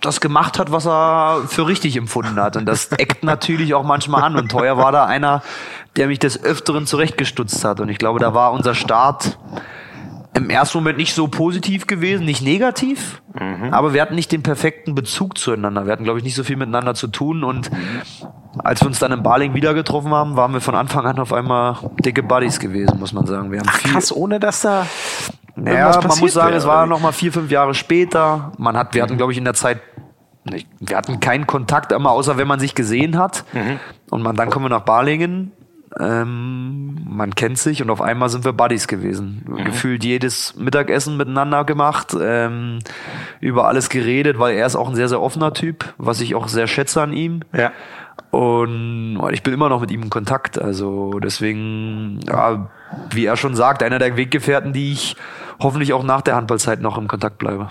das 0.00 0.20
gemacht 0.20 0.58
hat, 0.58 0.70
was 0.70 0.86
er 0.86 1.42
für 1.46 1.66
richtig 1.66 1.96
empfunden 1.96 2.40
hat. 2.40 2.56
Und 2.56 2.66
das 2.66 2.92
eckt 2.92 3.24
natürlich 3.24 3.74
auch 3.74 3.82
manchmal 3.82 4.22
an. 4.22 4.36
Und 4.36 4.50
teuer 4.50 4.76
war 4.76 4.92
da 4.92 5.04
einer, 5.04 5.42
der 5.96 6.06
mich 6.08 6.18
des 6.18 6.42
Öfteren 6.42 6.86
zurechtgestutzt 6.86 7.64
hat. 7.64 7.80
Und 7.80 7.88
ich 7.88 7.98
glaube, 7.98 8.20
da 8.20 8.34
war 8.34 8.52
unser 8.52 8.74
Start 8.74 9.38
im 10.36 10.50
ersten 10.50 10.78
Moment 10.78 10.98
nicht 10.98 11.14
so 11.14 11.28
positiv 11.28 11.86
gewesen, 11.86 12.26
nicht 12.26 12.42
negativ, 12.42 13.22
mhm. 13.34 13.72
aber 13.72 13.94
wir 13.94 14.02
hatten 14.02 14.14
nicht 14.14 14.30
den 14.32 14.42
perfekten 14.42 14.94
Bezug 14.94 15.38
zueinander. 15.38 15.86
Wir 15.86 15.92
hatten, 15.92 16.04
glaube 16.04 16.18
ich, 16.18 16.24
nicht 16.24 16.34
so 16.34 16.44
viel 16.44 16.56
miteinander 16.56 16.94
zu 16.94 17.08
tun 17.08 17.42
und 17.42 17.70
als 18.62 18.82
wir 18.82 18.88
uns 18.88 18.98
dann 18.98 19.12
in 19.12 19.22
Baling 19.22 19.54
wieder 19.54 19.74
getroffen 19.74 20.12
haben, 20.12 20.36
waren 20.36 20.52
wir 20.52 20.60
von 20.60 20.74
Anfang 20.74 21.06
an 21.06 21.18
auf 21.18 21.32
einmal 21.32 21.76
dicke 22.04 22.22
Buddies 22.22 22.60
gewesen, 22.60 22.98
muss 22.98 23.12
man 23.12 23.26
sagen. 23.26 23.50
Wir 23.50 23.60
haben 23.60 23.68
Ach, 23.68 23.78
viel, 23.78 23.92
krass, 23.92 24.14
ohne 24.14 24.38
dass 24.38 24.62
da 24.62 24.86
naja, 25.56 25.90
man 26.06 26.18
muss 26.18 26.34
sagen, 26.34 26.48
wäre, 26.48 26.58
es 26.58 26.66
war 26.66 26.86
noch 26.86 27.00
mal 27.00 27.12
vier, 27.12 27.32
fünf 27.32 27.50
Jahre 27.50 27.72
später. 27.72 28.52
Man 28.58 28.76
hat, 28.76 28.94
wir 28.94 29.02
hatten, 29.02 29.16
glaube 29.16 29.32
ich, 29.32 29.38
in 29.38 29.44
der 29.44 29.54
Zeit 29.54 29.80
wir 30.78 30.96
hatten 30.96 31.18
keinen 31.18 31.48
Kontakt 31.48 31.90
immer, 31.90 32.12
außer 32.12 32.36
wenn 32.36 32.46
man 32.46 32.60
sich 32.60 32.76
gesehen 32.76 33.18
hat. 33.18 33.44
Mhm. 33.52 33.80
Und 34.10 34.22
man, 34.22 34.36
dann 34.36 34.48
kommen 34.50 34.66
wir 34.66 34.68
nach 34.68 34.84
Balingen 34.84 35.50
ähm, 35.98 36.98
man 37.08 37.34
kennt 37.34 37.58
sich 37.58 37.82
und 37.82 37.90
auf 37.90 38.02
einmal 38.02 38.28
sind 38.28 38.44
wir 38.44 38.52
Buddies 38.52 38.88
gewesen. 38.88 39.44
Mhm. 39.46 39.64
Gefühlt 39.64 40.04
jedes 40.04 40.54
Mittagessen 40.56 41.16
miteinander 41.16 41.64
gemacht, 41.64 42.16
ähm, 42.20 42.80
über 43.40 43.66
alles 43.66 43.88
geredet, 43.88 44.38
weil 44.38 44.56
er 44.56 44.66
ist 44.66 44.76
auch 44.76 44.88
ein 44.88 44.94
sehr, 44.94 45.08
sehr 45.08 45.22
offener 45.22 45.54
Typ, 45.54 45.94
was 45.98 46.20
ich 46.20 46.34
auch 46.34 46.48
sehr 46.48 46.66
schätze 46.66 47.02
an 47.02 47.12
ihm. 47.12 47.40
Ja. 47.56 47.72
Und 48.30 49.20
ich 49.32 49.42
bin 49.42 49.54
immer 49.54 49.68
noch 49.68 49.80
mit 49.80 49.90
ihm 49.90 50.02
in 50.02 50.10
Kontakt. 50.10 50.60
Also 50.60 51.18
deswegen, 51.20 52.20
ja, 52.26 52.68
wie 53.10 53.24
er 53.24 53.36
schon 53.36 53.54
sagt, 53.54 53.82
einer 53.82 53.98
der 53.98 54.16
Weggefährten, 54.16 54.72
die 54.72 54.92
ich 54.92 55.16
hoffentlich 55.60 55.92
auch 55.92 56.02
nach 56.02 56.20
der 56.20 56.36
Handballzeit 56.36 56.80
noch 56.80 56.98
im 56.98 57.08
Kontakt 57.08 57.38
bleibe. 57.38 57.70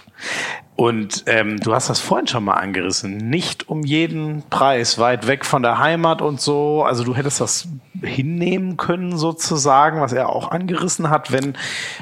Und 0.75 1.23
ähm, 1.27 1.57
du 1.59 1.73
hast 1.73 1.89
das 1.89 2.01
vorhin 2.01 2.27
schon 2.27 2.43
mal 2.43 2.55
angerissen. 2.55 3.15
Nicht 3.17 3.69
um 3.69 3.83
jeden 3.83 4.43
Preis, 4.49 4.99
weit 4.99 5.27
weg 5.27 5.45
von 5.45 5.61
der 5.61 5.79
Heimat 5.79 6.21
und 6.21 6.41
so. 6.41 6.83
Also 6.83 7.03
du 7.03 7.15
hättest 7.15 7.39
das 7.39 7.67
hinnehmen 8.01 8.75
können 8.75 9.15
sozusagen, 9.15 10.01
was 10.01 10.11
er 10.11 10.29
auch 10.29 10.51
angerissen 10.51 11.09
hat, 11.09 11.31
wenn 11.31 11.55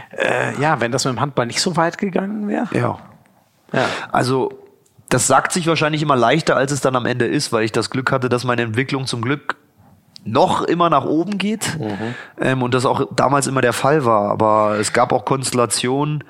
äh, 0.09 0.59
ja, 0.59 0.79
wenn 0.79 0.91
das 0.91 1.05
mit 1.05 1.13
dem 1.13 1.19
Handball 1.21 1.45
nicht 1.45 1.61
so 1.61 1.75
weit 1.75 1.99
gegangen 1.99 2.47
wäre. 2.47 2.67
Ja. 2.71 2.97
ja. 3.73 3.85
Also 4.11 4.62
das 5.13 5.27
sagt 5.27 5.51
sich 5.51 5.67
wahrscheinlich 5.67 6.01
immer 6.01 6.15
leichter, 6.15 6.55
als 6.55 6.71
es 6.71 6.81
dann 6.81 6.95
am 6.95 7.05
Ende 7.05 7.25
ist, 7.25 7.53
weil 7.53 7.63
ich 7.63 7.71
das 7.71 7.91
Glück 7.91 8.11
hatte, 8.11 8.29
dass 8.29 8.45
meine 8.45 8.63
Entwicklung 8.63 9.05
zum 9.05 9.21
Glück 9.21 9.57
noch 10.25 10.63
immer 10.63 10.89
nach 10.89 11.05
oben 11.05 11.37
geht 11.37 11.77
mhm. 11.79 12.15
ähm, 12.41 12.63
und 12.63 12.73
das 12.73 12.87
auch 12.87 13.07
damals 13.15 13.45
immer 13.45 13.61
der 13.61 13.73
Fall 13.73 14.05
war. 14.05 14.31
Aber 14.31 14.77
es 14.79 14.91
gab 14.91 15.11
auch 15.13 15.23
Konstellationen 15.23 16.23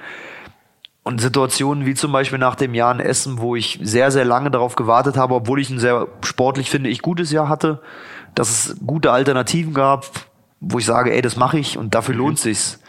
und 1.04 1.22
Situationen 1.22 1.86
wie 1.86 1.94
zum 1.94 2.12
Beispiel 2.12 2.40
nach 2.40 2.56
dem 2.56 2.74
Jahr 2.74 2.94
in 2.94 3.00
Essen, 3.00 3.40
wo 3.40 3.56
ich 3.56 3.80
sehr, 3.82 4.12
sehr 4.12 4.26
lange 4.26 4.52
darauf 4.52 4.76
gewartet 4.76 5.16
habe, 5.16 5.36
obwohl 5.36 5.62
ich 5.62 5.70
ein 5.70 5.80
sehr 5.80 6.08
sportlich 6.22 6.70
finde 6.70 6.90
ich 6.90 7.02
gutes 7.02 7.32
Jahr 7.32 7.48
hatte, 7.48 7.82
dass 8.36 8.50
es 8.50 8.78
gute 8.86 9.14
Alternativen 9.14 9.74
gab, 9.74 10.08
wo 10.60 10.80
ich 10.80 10.86
sage, 10.86 11.14
ey, 11.14 11.22
das 11.22 11.38
mache 11.38 11.58
ich 11.58 11.78
und 11.78 11.96
dafür 11.96 12.16
mhm. 12.16 12.20
lohnt 12.20 12.40
sich's. 12.40 12.82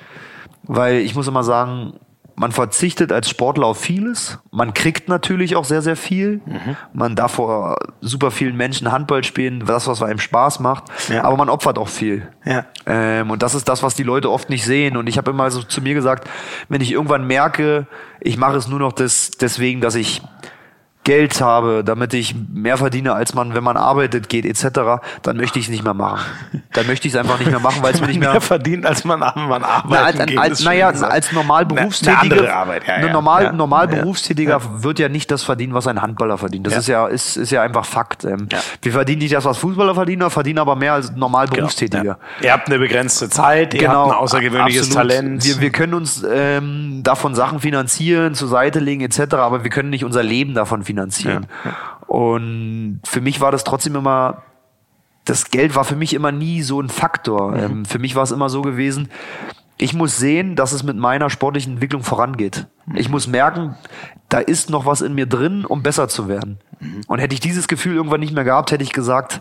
Weil 0.64 0.96
ich 0.96 1.14
muss 1.14 1.28
immer 1.28 1.44
sagen, 1.44 2.00
man 2.36 2.52
verzichtet 2.52 3.12
als 3.12 3.28
Sportler 3.28 3.66
auf 3.66 3.78
vieles. 3.78 4.38
Man 4.50 4.74
kriegt 4.74 5.08
natürlich 5.08 5.56
auch 5.56 5.64
sehr, 5.64 5.82
sehr 5.82 5.96
viel. 5.96 6.40
Mhm. 6.46 6.76
Man 6.92 7.16
darf 7.16 7.32
vor 7.32 7.76
super 8.00 8.30
vielen 8.30 8.56
Menschen 8.56 8.90
Handball 8.90 9.22
spielen, 9.24 9.64
das, 9.66 9.86
was 9.86 10.02
einem 10.02 10.18
Spaß 10.18 10.60
macht. 10.60 10.84
Ja. 11.08 11.24
Aber 11.24 11.36
man 11.36 11.48
opfert 11.48 11.78
auch 11.78 11.88
viel. 11.88 12.28
Ja. 12.44 12.66
Ähm, 12.86 13.30
und 13.30 13.42
das 13.42 13.54
ist 13.54 13.68
das, 13.68 13.82
was 13.82 13.94
die 13.94 14.02
Leute 14.02 14.30
oft 14.30 14.50
nicht 14.50 14.64
sehen. 14.64 14.96
Und 14.96 15.08
ich 15.08 15.16
habe 15.18 15.30
immer 15.30 15.50
so 15.50 15.62
zu 15.62 15.80
mir 15.80 15.94
gesagt, 15.94 16.28
wenn 16.68 16.80
ich 16.80 16.92
irgendwann 16.92 17.26
merke, 17.26 17.86
ich 18.20 18.36
mache 18.36 18.56
es 18.56 18.68
nur 18.68 18.78
noch 18.78 18.92
des, 18.92 19.32
deswegen, 19.32 19.80
dass 19.80 19.94
ich 19.94 20.22
Geld 21.04 21.42
habe, 21.42 21.84
damit 21.84 22.14
ich 22.14 22.34
mehr 22.50 22.78
verdiene, 22.78 23.12
als 23.12 23.34
man, 23.34 23.54
wenn 23.54 23.62
man 23.62 23.76
arbeitet, 23.76 24.30
geht 24.30 24.46
etc., 24.46 25.02
dann 25.22 25.36
möchte 25.36 25.58
ich 25.58 25.66
es 25.66 25.70
nicht 25.70 25.84
mehr 25.84 25.92
machen. 25.92 26.24
Dann 26.72 26.86
möchte 26.86 27.06
ich 27.06 27.12
es 27.12 27.20
einfach 27.20 27.38
nicht 27.38 27.50
mehr 27.50 27.60
machen, 27.60 27.82
weil 27.82 27.92
es 27.92 28.00
mir 28.00 28.06
nicht 28.06 28.18
mehr, 28.20 28.32
mehr 28.32 28.40
verdient, 28.40 28.86
als 28.86 29.04
man, 29.04 29.20
man 29.20 29.64
arbeitet. 29.64 30.18
Na, 30.18 30.24
geht, 30.24 30.38
als, 30.38 30.64
naja, 30.64 30.88
als 30.88 31.30
normal 31.32 31.66
Berufstätiger, 31.66 32.44
ja, 32.44 32.66
ja. 32.86 33.12
normal, 33.12 33.44
ja. 33.44 33.52
normal 33.52 33.86
Berufstätiger 33.86 34.82
wird 34.82 34.98
ja 34.98 35.10
nicht 35.10 35.30
das 35.30 35.42
verdienen, 35.42 35.74
was 35.74 35.86
ein 35.86 36.00
Handballer 36.00 36.38
verdient. 36.38 36.66
Das 36.66 36.78
ist 36.78 36.88
ja, 36.88 37.06
ist, 37.06 37.36
ist 37.36 37.50
ja 37.50 37.60
einfach 37.60 37.84
Fakt. 37.84 38.24
Ähm, 38.24 38.48
Wir 38.80 38.92
verdienen 38.92 39.18
nicht 39.18 39.34
das, 39.34 39.44
was 39.44 39.58
Fußballer 39.58 39.94
verdienen, 39.94 40.30
verdienen 40.30 40.58
aber 40.58 40.74
mehr 40.74 40.94
als 40.94 41.12
normal 41.14 41.48
genau. 41.48 41.58
Berufstätiger. 41.58 42.18
Ihr 42.40 42.52
habt 42.52 42.68
eine 42.68 42.78
begrenzte 42.78 43.28
Zeit, 43.28 43.74
ihr 43.74 43.80
genau, 43.80 44.06
habt 44.06 44.12
ein 44.12 44.18
außergewöhnliches 44.18 44.86
absolut. 44.86 45.10
Talent. 45.10 45.44
Wir, 45.44 45.60
wir 45.60 45.70
können 45.70 45.92
uns 45.92 46.24
ähm, 46.26 47.02
davon 47.02 47.34
Sachen 47.34 47.60
finanzieren, 47.60 48.34
zur 48.34 48.48
Seite 48.48 48.80
legen 48.80 49.02
etc., 49.02 49.34
aber 49.34 49.64
wir 49.64 49.70
können 49.70 49.90
nicht 49.90 50.04
unser 50.04 50.22
Leben 50.22 50.54
davon 50.54 50.82
finanzieren 50.82 50.93
finanzieren. 50.94 51.46
Ja. 51.64 51.74
Und 52.06 53.00
für 53.04 53.20
mich 53.20 53.40
war 53.40 53.50
das 53.50 53.64
trotzdem 53.64 53.96
immer, 53.96 54.42
das 55.24 55.50
Geld 55.50 55.74
war 55.74 55.84
für 55.84 55.96
mich 55.96 56.14
immer 56.14 56.32
nie 56.32 56.62
so 56.62 56.80
ein 56.80 56.88
Faktor. 56.88 57.52
Mhm. 57.52 57.58
Ähm, 57.58 57.84
für 57.84 57.98
mich 57.98 58.14
war 58.14 58.22
es 58.22 58.30
immer 58.30 58.48
so 58.48 58.62
gewesen, 58.62 59.08
ich 59.76 59.92
muss 59.92 60.16
sehen, 60.16 60.54
dass 60.54 60.72
es 60.72 60.84
mit 60.84 60.96
meiner 60.96 61.30
sportlichen 61.30 61.74
Entwicklung 61.74 62.04
vorangeht. 62.04 62.66
Mhm. 62.86 62.96
Ich 62.96 63.08
muss 63.08 63.26
merken, 63.26 63.76
da 64.28 64.38
ist 64.38 64.70
noch 64.70 64.86
was 64.86 65.00
in 65.00 65.14
mir 65.14 65.26
drin, 65.26 65.64
um 65.64 65.82
besser 65.82 66.08
zu 66.08 66.28
werden. 66.28 66.58
Mhm. 66.78 67.02
Und 67.08 67.18
hätte 67.18 67.34
ich 67.34 67.40
dieses 67.40 67.66
Gefühl 67.66 67.96
irgendwann 67.96 68.20
nicht 68.20 68.32
mehr 68.32 68.44
gehabt, 68.44 68.70
hätte 68.70 68.84
ich 68.84 68.92
gesagt, 68.92 69.40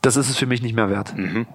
das 0.00 0.16
ist 0.16 0.28
es 0.28 0.36
für 0.36 0.46
mich 0.46 0.62
nicht 0.62 0.74
mehr 0.74 0.90
wert. 0.90 1.16
Mhm. 1.16 1.46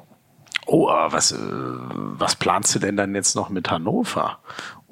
Oh, 0.65 0.87
was, 0.87 1.31
äh, 1.31 1.37
was 1.39 2.35
planst 2.35 2.75
du 2.75 2.79
denn 2.79 2.97
dann 2.97 3.15
jetzt 3.15 3.35
noch 3.35 3.49
mit 3.49 3.69
Hannover? 3.71 4.39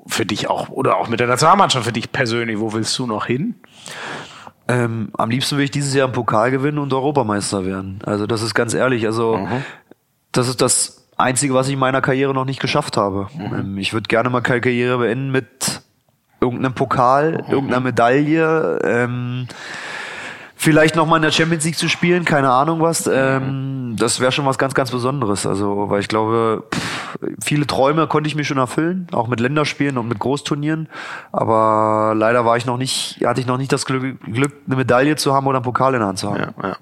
Für 0.08 0.26
dich 0.26 0.50
auch, 0.50 0.70
oder 0.70 0.98
auch 0.98 1.08
mit 1.08 1.20
der 1.20 1.28
Nationalmannschaft, 1.28 1.86
für 1.86 1.94
dich 1.94 2.12
persönlich, 2.12 2.60
wo 2.60 2.74
willst 2.74 2.98
du 3.00 3.08
noch 3.08 3.26
hin? 3.26 3.56
Ähm, 4.68 5.10
am 5.18 5.30
liebsten 5.30 5.58
will 5.58 5.66
ich 5.66 5.72
dieses 5.72 5.94
Jahr 5.94 6.06
einen 6.06 6.14
Pokal 6.14 6.52
gewinnen 6.52 6.80
und 6.80 6.92
Europameister 6.94 7.66
werden. 7.66 8.00
Also 8.06 8.26
das 8.26 8.42
ist 8.42 8.56
ganz 8.56 8.74
ehrlich. 8.74 9.06
Also 9.06 9.38
mhm. 9.38 9.64
das 10.32 10.48
ist 10.48 10.62
das 10.62 11.08
Einzige, 11.18 11.54
was 11.54 11.68
ich 11.68 11.74
in 11.74 11.80
meiner 11.80 12.02
Karriere 12.02 12.34
noch 12.34 12.46
nicht 12.46 12.60
geschafft 12.60 12.98
habe. 12.98 13.28
Mhm. 13.36 13.56
Ähm, 13.56 13.78
ich 13.78 13.94
würde 13.94 14.08
gerne 14.08 14.30
mal 14.30 14.42
keine 14.42 14.62
Karriere 14.62 14.98
beenden 14.98 15.32
mit 15.32 15.82
irgendeinem 16.42 16.74
Pokal, 16.74 17.32
mhm. 17.32 17.54
irgendeiner 17.54 17.80
Medaille. 17.80 18.80
Ähm, 18.84 19.48
vielleicht 20.56 20.96
noch 20.96 21.06
mal 21.06 21.18
in 21.18 21.22
der 21.22 21.32
Champions 21.32 21.64
League 21.64 21.78
zu 21.78 21.88
spielen, 21.88 22.26
keine 22.26 22.50
Ahnung 22.50 22.82
was. 22.82 23.08
Ähm, 23.12 23.96
das 23.98 24.20
wäre 24.20 24.32
schon 24.32 24.46
was 24.46 24.58
ganz, 24.58 24.74
ganz 24.74 24.90
Besonderes. 24.92 25.46
Also, 25.46 25.90
weil 25.90 26.00
ich 26.00 26.08
glaube, 26.08 26.64
pff, 26.74 26.95
viele 27.44 27.68
Träume 27.68 28.08
konnte 28.08 28.28
ich 28.28 28.36
mir 28.36 28.44
schon 28.44 28.58
erfüllen, 28.58 29.08
auch 29.12 29.28
mit 29.28 29.40
Länderspielen 29.40 29.98
und 29.98 30.08
mit 30.08 30.20
Großturnieren. 30.20 30.90
Aber 31.32 32.14
leider 32.16 32.46
war 32.46 32.58
ich 32.58 32.66
noch 32.66 32.78
nicht, 32.78 33.22
hatte 33.26 33.42
ich 33.42 33.48
noch 33.48 33.58
nicht 33.58 33.72
das 33.72 33.86
Glück, 33.86 34.20
Glück 34.22 34.54
eine 34.66 34.76
Medaille 34.76 35.16
zu 35.16 35.34
haben 35.34 35.48
oder 35.48 35.58
einen 35.58 35.66
Pokal 35.66 35.94
in 35.94 36.00
der 36.00 36.08
Hand 36.08 36.20
zu 36.20 36.30
haben. 36.30 36.54
Ja, 36.62 36.70
ja. 36.70 36.78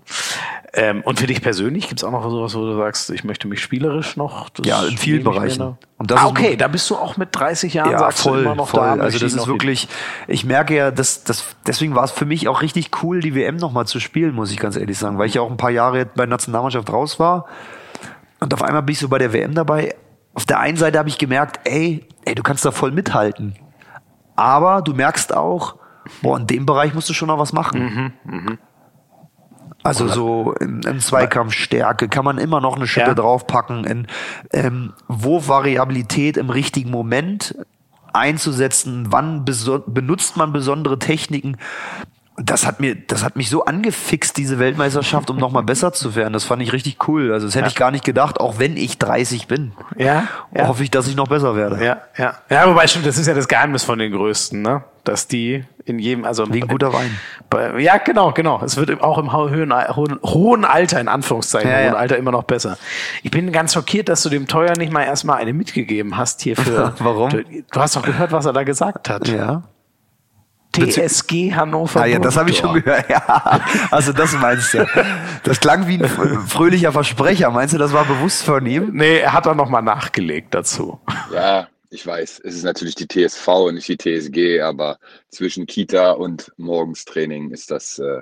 Ähm, 0.75 1.01
und 1.03 1.19
für 1.19 1.27
dich 1.27 1.39
persönlich 1.43 1.87
gibt 1.87 1.99
es 1.99 2.03
auch 2.03 2.11
noch 2.11 2.27
sowas, 2.27 2.55
wo 2.55 2.61
du 2.65 2.75
sagst, 2.75 3.11
ich 3.11 3.23
möchte 3.23 3.47
mich 3.47 3.61
spielerisch 3.61 4.17
noch. 4.17 4.49
ja, 4.63 4.83
in 4.83 4.97
vielen 4.97 5.23
Bereichen. 5.23 5.77
Und 5.97 6.09
das 6.09 6.19
ah, 6.19 6.25
okay, 6.25 6.57
da 6.57 6.67
bist 6.67 6.89
du 6.89 6.95
auch 6.95 7.15
mit 7.15 7.29
30 7.31 7.75
Jahren, 7.75 7.91
ja, 7.91 7.99
sagst 7.99 8.21
voll, 8.21 8.41
immer 8.41 8.55
noch 8.55 8.69
voll. 8.69 8.81
da. 8.81 9.03
Also 9.03 9.19
das 9.19 9.33
ist 9.33 9.45
wirklich, 9.45 9.87
ich 10.27 10.45
merke 10.45 10.75
ja, 10.75 10.89
dass, 10.89 11.23
dass 11.23 11.45
deswegen 11.67 11.93
war 11.93 12.03
es 12.03 12.11
für 12.11 12.25
mich 12.25 12.47
auch 12.47 12.63
richtig 12.63 12.89
cool, 13.03 13.19
die 13.19 13.35
WM 13.35 13.57
nochmal 13.57 13.85
zu 13.85 13.99
spielen, 13.99 14.33
muss 14.33 14.51
ich 14.51 14.57
ganz 14.57 14.75
ehrlich 14.75 14.97
sagen, 14.97 15.19
weil 15.19 15.27
ich 15.27 15.35
ja 15.35 15.41
auch 15.41 15.51
ein 15.51 15.57
paar 15.57 15.69
Jahre 15.69 16.05
bei 16.07 16.23
der 16.23 16.27
Nationalmannschaft 16.27 16.91
raus 16.91 17.19
war. 17.19 17.45
Und 18.39 18.51
auf 18.53 18.63
einmal 18.63 18.81
bin 18.81 18.93
ich 18.93 18.99
so 18.99 19.07
bei 19.07 19.19
der 19.19 19.31
WM 19.31 19.53
dabei. 19.53 19.95
Auf 20.33 20.45
der 20.45 20.59
einen 20.59 20.77
Seite 20.77 20.99
habe 20.99 21.09
ich 21.09 21.17
gemerkt, 21.17 21.59
ey, 21.65 22.07
ey, 22.25 22.35
du 22.35 22.43
kannst 22.43 22.65
da 22.65 22.71
voll 22.71 22.91
mithalten. 22.91 23.55
Aber 24.35 24.81
du 24.81 24.93
merkst 24.93 25.33
auch, 25.33 25.75
boah, 26.21 26.37
in 26.37 26.47
dem 26.47 26.65
Bereich 26.65 26.93
musst 26.93 27.09
du 27.09 27.13
schon 27.13 27.27
noch 27.27 27.37
was 27.37 27.53
machen. 27.53 28.13
Mhm, 28.25 28.37
mh. 28.45 28.57
Also 29.83 30.07
so 30.07 30.53
in, 30.53 30.81
in 30.83 31.01
Zweikampfstärke 31.01 32.07
kann 32.07 32.23
man 32.23 32.37
immer 32.37 32.61
noch 32.61 32.77
eine 32.77 32.87
Schippe 32.87 33.09
ja. 33.09 33.13
draufpacken, 33.13 33.83
in 33.83 34.07
ähm, 34.53 34.93
wo 35.09 35.45
Variabilität 35.47 36.37
im 36.37 36.49
richtigen 36.49 36.89
Moment 36.89 37.53
einzusetzen, 38.13 39.07
wann 39.09 39.43
benutzt 39.43 40.37
man 40.37 40.53
besondere 40.53 40.99
Techniken. 40.99 41.57
Das 42.37 42.65
hat 42.65 42.79
mir, 42.79 42.95
das 42.95 43.23
hat 43.23 43.35
mich 43.35 43.49
so 43.49 43.65
angefixt, 43.65 44.37
diese 44.37 44.57
Weltmeisterschaft, 44.57 45.29
um 45.29 45.37
nochmal 45.37 45.61
besser 45.61 45.93
zu 45.93 46.15
werden. 46.15 46.33
Das 46.33 46.43
fand 46.43 46.63
ich 46.63 46.73
richtig 46.73 47.07
cool. 47.07 47.31
Also 47.31 47.45
das 47.45 47.53
hätte 47.53 47.65
ja. 47.65 47.69
ich 47.69 47.75
gar 47.75 47.91
nicht 47.91 48.03
gedacht, 48.03 48.39
auch 48.39 48.57
wenn 48.57 48.75
ich 48.75 48.97
30 48.97 49.47
bin. 49.47 49.73
Ja, 49.97 50.27
ja. 50.55 50.67
Hoffe 50.67 50.83
ich, 50.83 50.89
dass 50.89 51.07
ich 51.07 51.15
noch 51.15 51.27
besser 51.27 51.55
werde. 51.55 51.83
Ja, 51.83 52.01
ja. 52.17 52.33
Ja, 52.49 52.67
wobei 52.67 52.87
stimmt, 52.87 53.05
das 53.05 53.19
ist 53.19 53.27
ja 53.27 53.35
das 53.35 53.47
Geheimnis 53.47 53.83
von 53.83 53.99
den 53.99 54.11
Größten, 54.11 54.63
ne? 54.63 54.83
Dass 55.03 55.27
die 55.27 55.63
in 55.85 55.99
jedem, 55.99 56.25
also 56.25 56.51
wie 56.51 56.63
ein 56.63 56.67
guter 56.67 56.91
Wein. 56.93 57.19
Bei, 57.49 57.79
ja, 57.79 57.97
genau, 57.97 58.31
genau. 58.31 58.61
Es 58.63 58.77
wird 58.77 59.01
auch 59.03 59.17
im 59.17 59.31
hohen, 59.33 59.71
hohen, 59.95 60.19
hohen 60.23 60.65
Alter, 60.65 60.99
in 61.01 61.07
Anführungszeichen, 61.07 61.69
ja, 61.69 61.77
hohen 61.77 61.85
ja. 61.85 61.93
Alter 61.93 62.17
immer 62.17 62.31
noch 62.31 62.43
besser. 62.43 62.77
Ich 63.21 63.29
bin 63.29 63.51
ganz 63.51 63.73
schockiert, 63.73 64.09
dass 64.09 64.23
du 64.23 64.29
dem 64.29 64.47
Teuer 64.47 64.75
nicht 64.77 64.91
mal 64.91 65.03
erstmal 65.03 65.37
eine 65.37 65.53
mitgegeben 65.53 66.17
hast 66.17 66.41
hier 66.41 66.55
für. 66.55 66.93
Warum? 66.99 67.29
Du, 67.29 67.43
du 67.43 67.79
hast 67.79 67.95
doch 67.95 68.01
gehört, 68.01 68.31
was 68.31 68.45
er 68.45 68.53
da 68.53 68.63
gesagt 68.63 69.09
hat. 69.09 69.27
Ja. 69.27 69.63
TSG 70.73 71.53
Hannover. 71.55 72.01
Ah 72.01 72.05
ja, 72.05 72.19
das 72.19 72.35
habe 72.35 72.49
ich 72.49 72.57
schon 72.57 72.81
gehört. 72.81 73.05
Ja, 73.09 73.61
also 73.91 74.11
das 74.13 74.33
meinst 74.33 74.73
du. 74.73 74.85
Das 75.43 75.59
klang 75.59 75.87
wie 75.87 76.01
ein 76.01 76.07
fröhlicher 76.47 76.91
Versprecher. 76.91 77.51
Meinst 77.51 77.73
du, 77.73 77.77
das 77.77 77.93
war 77.93 78.05
bewusst 78.05 78.43
von 78.43 78.65
ihm? 78.65 78.91
Nee, 78.93 79.17
er 79.19 79.33
hat 79.33 79.45
dann 79.45 79.57
nochmal 79.57 79.83
nachgelegt 79.83 80.53
dazu. 80.53 80.99
Ja, 81.33 81.67
ich 81.89 82.05
weiß, 82.07 82.41
es 82.43 82.55
ist 82.55 82.63
natürlich 82.63 82.95
die 82.95 83.07
TSV 83.07 83.47
und 83.47 83.75
nicht 83.75 83.87
die 83.87 83.97
TSG, 83.97 84.61
aber 84.61 84.97
zwischen 85.29 85.67
Kita 85.67 86.11
und 86.11 86.51
Morgenstraining 86.57 87.51
ist 87.51 87.69
das 87.69 87.99
äh, 87.99 88.21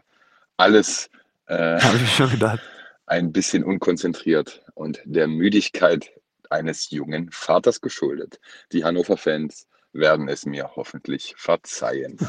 alles 0.57 1.09
äh, 1.47 1.77
ich 2.03 2.15
schon 2.15 2.29
gedacht. 2.31 2.59
ein 3.05 3.31
bisschen 3.31 3.63
unkonzentriert 3.63 4.61
und 4.73 4.99
der 5.05 5.27
Müdigkeit 5.27 6.11
eines 6.49 6.89
jungen 6.91 7.29
Vaters 7.31 7.79
geschuldet. 7.79 8.39
Die 8.73 8.83
Hannover-Fans 8.83 9.67
werden 9.93 10.29
es 10.29 10.45
mir 10.45 10.69
hoffentlich 10.75 11.33
verzeihen. 11.37 12.17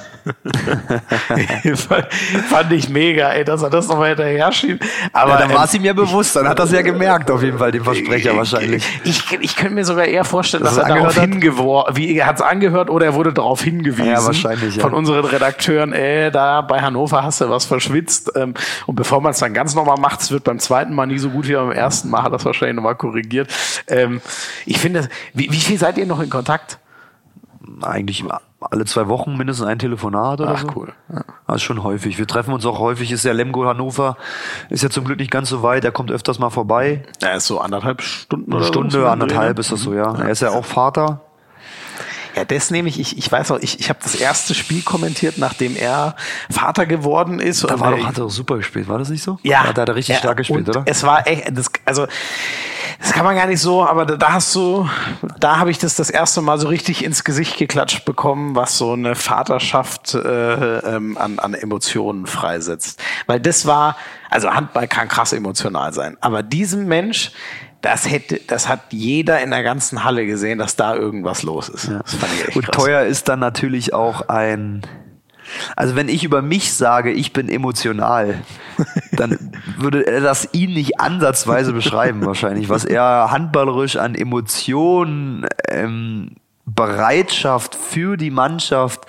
Fand 2.48 2.72
ich 2.72 2.88
mega, 2.88 3.30
ey, 3.30 3.44
dass 3.44 3.62
er 3.62 3.70
das 3.70 3.86
nochmal 3.86 4.08
hinterher 4.08 4.50
schiebt. 4.50 4.84
Aber 5.12 5.32
ja, 5.32 5.38
dann 5.38 5.54
war 5.54 5.64
es 5.64 5.74
ihm 5.74 5.84
ja 5.84 5.92
bewusst, 5.92 6.34
dann 6.34 6.48
hat 6.48 6.58
er 6.58 6.64
es 6.64 6.72
ja 6.72 6.82
gemerkt, 6.82 7.30
auf 7.30 7.42
jeden 7.42 7.58
Fall, 7.58 7.70
dem 7.70 7.84
Versprecher 7.84 8.36
wahrscheinlich. 8.36 8.84
Ich, 9.04 9.30
ich 9.40 9.54
könnte 9.54 9.74
mir 9.74 9.84
sogar 9.84 10.06
eher 10.06 10.24
vorstellen, 10.24 10.64
dass, 10.64 10.74
dass 10.74 10.88
er 10.88 10.96
darauf 10.96 11.14
hingeworfen, 11.14 11.96
wie 11.96 12.16
er 12.16 12.26
hat 12.26 12.36
es 12.36 12.42
angehört 12.42 12.90
oder 12.90 13.06
er 13.06 13.14
wurde 13.14 13.32
darauf 13.32 13.62
hingewiesen. 13.62 14.06
Ja, 14.06 14.24
wahrscheinlich. 14.24 14.76
Ja. 14.76 14.82
Von 14.82 14.92
unseren 14.92 15.24
Redakteuren, 15.24 15.92
ey, 15.92 16.32
da 16.32 16.62
bei 16.62 16.80
Hannover 16.80 17.22
hast 17.22 17.40
du 17.40 17.48
was 17.48 17.64
verschwitzt. 17.64 18.32
Ähm, 18.34 18.54
und 18.86 18.96
bevor 18.96 19.20
man 19.20 19.30
es 19.30 19.38
dann 19.38 19.54
ganz 19.54 19.76
nochmal 19.76 19.98
macht, 19.98 20.20
es 20.20 20.32
wird 20.32 20.42
beim 20.44 20.58
zweiten 20.58 20.94
Mal 20.94 21.06
nie 21.06 21.18
so 21.18 21.30
gut 21.30 21.46
wie 21.46 21.54
beim 21.54 21.70
ersten 21.70 22.10
Mal, 22.10 22.24
hat 22.24 22.32
das 22.32 22.44
wahrscheinlich 22.44 22.74
nochmal 22.74 22.96
korrigiert. 22.96 23.48
Ähm, 23.86 24.20
ich 24.66 24.78
finde, 24.78 25.08
wie, 25.32 25.52
wie 25.52 25.60
viel 25.60 25.78
seid 25.78 25.96
ihr 25.96 26.06
noch 26.06 26.20
in 26.20 26.28
Kontakt? 26.28 26.78
Eigentlich 27.82 28.24
alle 28.60 28.84
zwei 28.84 29.08
Wochen 29.08 29.36
mindestens 29.36 29.66
ein 29.66 29.78
Telefonat 29.78 30.40
oder 30.40 30.52
Ach, 30.54 30.60
so. 30.60 30.68
cool. 30.76 30.92
Ja. 31.12 31.22
Das 31.46 31.56
ist 31.56 31.62
schon 31.62 31.82
häufig. 31.82 32.18
Wir 32.18 32.26
treffen 32.26 32.54
uns 32.54 32.64
auch 32.64 32.78
häufig. 32.78 33.10
Ist 33.12 33.24
der 33.24 33.34
Lemgo 33.34 33.66
Hannover, 33.66 34.16
ist 34.70 34.82
ja 34.82 34.90
zum 34.90 35.04
Glück 35.04 35.18
nicht 35.18 35.30
ganz 35.30 35.48
so 35.48 35.62
weit. 35.62 35.84
Er 35.84 35.92
kommt 35.92 36.10
öfters 36.10 36.38
mal 36.38 36.50
vorbei. 36.50 37.02
Er 37.20 37.36
ist 37.36 37.46
so 37.46 37.60
anderthalb 37.60 38.02
Stunden 38.02 38.52
oder 38.52 38.62
Eine 38.62 38.66
Stunde, 38.66 39.00
so 39.00 39.06
anderthalb 39.06 39.58
ist 39.58 39.72
das 39.72 39.80
so, 39.82 39.94
ja. 39.94 40.14
Er 40.14 40.30
ist 40.30 40.40
ja 40.42 40.50
auch 40.50 40.64
Vater. 40.64 41.20
Ja, 42.34 42.44
das 42.44 42.70
nehme 42.70 42.88
ich, 42.88 42.98
ich, 42.98 43.18
ich 43.18 43.30
weiß 43.30 43.50
auch, 43.50 43.58
ich, 43.60 43.80
ich 43.80 43.88
habe 43.88 43.98
das 44.02 44.14
erste 44.14 44.54
Spiel 44.54 44.82
kommentiert, 44.82 45.38
nachdem 45.38 45.76
er 45.76 46.16
Vater 46.50 46.86
geworden 46.86 47.38
ist. 47.38 47.64
Da 47.64 47.78
war 47.78 47.90
doch, 47.90 48.06
hat 48.06 48.18
er 48.18 48.24
doch 48.24 48.30
super 48.30 48.56
gespielt, 48.56 48.88
war 48.88 48.98
das 48.98 49.10
nicht 49.10 49.22
so? 49.22 49.38
Ja. 49.42 49.72
Da 49.72 49.82
hat 49.82 49.88
er 49.88 49.94
richtig 49.94 50.14
ja, 50.14 50.20
stark 50.20 50.38
gespielt, 50.38 50.68
oder? 50.68 50.82
Es 50.86 51.02
war 51.02 51.26
echt, 51.26 51.56
das, 51.56 51.70
also 51.84 52.06
das 53.00 53.12
kann 53.12 53.24
man 53.24 53.34
gar 53.34 53.46
nicht 53.46 53.60
so, 53.60 53.84
aber 53.84 54.06
da 54.06 54.32
hast 54.32 54.54
du, 54.54 54.88
da 55.40 55.58
habe 55.58 55.70
ich 55.72 55.78
das 55.78 55.96
das 55.96 56.08
erste 56.08 56.40
Mal 56.40 56.58
so 56.60 56.68
richtig 56.68 57.04
ins 57.04 57.24
Gesicht 57.24 57.58
geklatscht 57.58 58.04
bekommen, 58.04 58.54
was 58.54 58.78
so 58.78 58.92
eine 58.92 59.16
Vaterschaft 59.16 60.14
äh, 60.14 60.78
ähm, 60.78 61.18
an, 61.18 61.40
an 61.40 61.54
Emotionen 61.54 62.26
freisetzt. 62.26 63.02
Weil 63.26 63.40
das 63.40 63.66
war, 63.66 63.96
also 64.30 64.52
Handball 64.54 64.86
kann 64.86 65.08
krass 65.08 65.32
emotional 65.32 65.92
sein, 65.92 66.16
aber 66.20 66.44
diesem 66.44 66.86
Mensch, 66.86 67.32
das 67.82 68.08
hätte, 68.10 68.40
das 68.46 68.68
hat 68.68 68.92
jeder 68.92 69.42
in 69.42 69.50
der 69.50 69.62
ganzen 69.62 70.04
Halle 70.04 70.24
gesehen, 70.24 70.58
dass 70.58 70.76
da 70.76 70.94
irgendwas 70.94 71.42
los 71.42 71.68
ist. 71.68 71.88
Ja. 71.88 71.98
Das 71.98 72.14
fand 72.14 72.32
ich 72.32 72.48
echt 72.48 72.56
Und 72.56 72.66
krass. 72.66 72.84
teuer 72.84 73.02
ist 73.02 73.28
dann 73.28 73.40
natürlich 73.40 73.92
auch 73.92 74.28
ein 74.28 74.82
also 75.76 75.96
wenn 75.96 76.08
ich 76.08 76.24
über 76.24 76.40
mich 76.40 76.72
sage, 76.72 77.10
ich 77.10 77.32
bin 77.32 77.48
emotional, 77.48 78.42
dann 79.12 79.52
würde 79.76 80.06
er 80.06 80.20
das 80.20 80.48
ihn 80.52 80.72
nicht 80.72 81.00
ansatzweise 81.00 81.72
beschreiben 81.72 82.24
wahrscheinlich, 82.26 82.68
was 82.68 82.84
er 82.84 83.30
handballerisch 83.30 83.96
an 83.96 84.14
Emotionen, 84.14 85.46
ähm, 85.68 86.36
Bereitschaft 86.64 87.74
für 87.74 88.16
die 88.16 88.30
Mannschaft, 88.30 89.06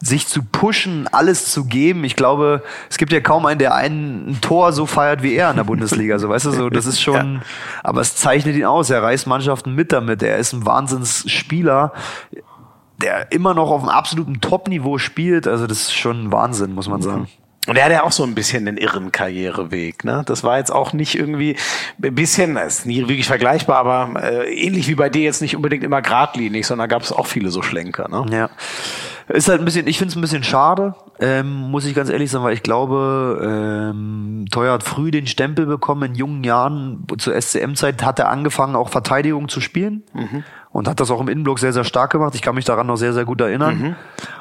sich 0.00 0.28
zu 0.28 0.42
pushen, 0.42 1.08
alles 1.08 1.50
zu 1.50 1.64
geben. 1.64 2.04
Ich 2.04 2.14
glaube, 2.14 2.62
es 2.88 2.98
gibt 2.98 3.12
ja 3.12 3.20
kaum 3.20 3.46
einen, 3.46 3.58
der 3.58 3.74
einen 3.74 4.30
ein 4.30 4.40
Tor 4.40 4.72
so 4.72 4.86
feiert 4.86 5.22
wie 5.22 5.34
er 5.34 5.50
in 5.50 5.56
der 5.56 5.64
Bundesliga. 5.64 6.18
So, 6.18 6.28
weißt 6.28 6.46
du, 6.46 6.50
so, 6.52 6.70
das 6.70 6.86
ist 6.86 7.00
schon, 7.00 7.34
ja. 7.36 7.40
aber 7.82 8.00
es 8.00 8.14
zeichnet 8.14 8.56
ihn 8.56 8.64
aus. 8.64 8.90
Er 8.90 9.02
reißt 9.02 9.26
Mannschaften 9.26 9.74
mit 9.74 9.92
damit. 9.92 10.22
Er 10.22 10.38
ist 10.38 10.52
ein 10.52 10.64
Wahnsinnsspieler 10.64 11.92
der 13.00 13.30
immer 13.32 13.54
noch 13.54 13.70
auf 13.70 13.82
einem 13.82 13.90
absoluten 13.90 14.40
Top-Niveau 14.40 14.98
spielt. 14.98 15.46
Also 15.46 15.66
das 15.66 15.82
ist 15.82 15.94
schon 15.94 16.32
Wahnsinn, 16.32 16.74
muss 16.74 16.88
man 16.88 17.00
sagen. 17.00 17.28
Und 17.68 17.76
er 17.76 17.84
hat 17.84 17.92
ja 17.92 18.02
auch 18.02 18.12
so 18.12 18.24
ein 18.24 18.34
bisschen 18.34 18.64
den 18.64 18.78
irren 18.78 19.12
Karriereweg. 19.12 20.02
Ne? 20.02 20.22
Das 20.24 20.42
war 20.42 20.56
jetzt 20.56 20.72
auch 20.72 20.94
nicht 20.94 21.14
irgendwie 21.18 21.56
ein 22.02 22.14
bisschen, 22.14 22.54
das 22.54 22.80
ist 22.80 22.86
nie 22.86 23.00
wirklich 23.00 23.26
vergleichbar, 23.26 23.76
aber 23.76 24.22
äh, 24.22 24.54
ähnlich 24.54 24.88
wie 24.88 24.94
bei 24.94 25.10
dir 25.10 25.22
jetzt 25.22 25.42
nicht 25.42 25.54
unbedingt 25.54 25.84
immer 25.84 26.00
geradlinig, 26.00 26.66
sondern 26.66 26.88
gab 26.88 27.02
es 27.02 27.12
auch 27.12 27.26
viele 27.26 27.50
so 27.50 27.60
Schlenker. 27.60 28.08
Ne? 28.08 28.24
Ja. 28.34 28.50
Ist 29.28 29.50
halt 29.50 29.60
ein 29.60 29.66
bisschen, 29.66 29.86
ich 29.86 29.98
finde 29.98 30.12
es 30.12 30.16
ein 30.16 30.22
bisschen 30.22 30.42
schade, 30.42 30.94
ähm, 31.20 31.70
muss 31.70 31.84
ich 31.84 31.94
ganz 31.94 32.08
ehrlich 32.08 32.30
sagen, 32.30 32.44
weil 32.44 32.54
ich 32.54 32.62
glaube, 32.62 33.92
ähm, 33.92 34.46
Teuer 34.50 34.72
hat 34.72 34.82
früh 34.82 35.10
den 35.10 35.26
Stempel 35.26 35.66
bekommen 35.66 36.10
in 36.10 36.14
jungen 36.14 36.44
Jahren. 36.44 37.06
Zur 37.18 37.38
SCM-Zeit 37.38 38.02
hat 38.02 38.18
er 38.18 38.30
angefangen, 38.30 38.76
auch 38.76 38.88
Verteidigung 38.88 39.50
zu 39.50 39.60
spielen. 39.60 40.04
Mhm 40.14 40.44
und 40.70 40.88
hat 40.88 41.00
das 41.00 41.10
auch 41.10 41.20
im 41.20 41.28
Innenblock 41.28 41.58
sehr, 41.58 41.72
sehr 41.72 41.84
stark 41.84 42.10
gemacht. 42.10 42.34
Ich 42.34 42.42
kann 42.42 42.54
mich 42.54 42.64
daran 42.64 42.86
noch 42.86 42.96
sehr, 42.96 43.12
sehr 43.12 43.24
gut 43.24 43.40
erinnern. 43.40 43.78
Mhm. 43.78 43.96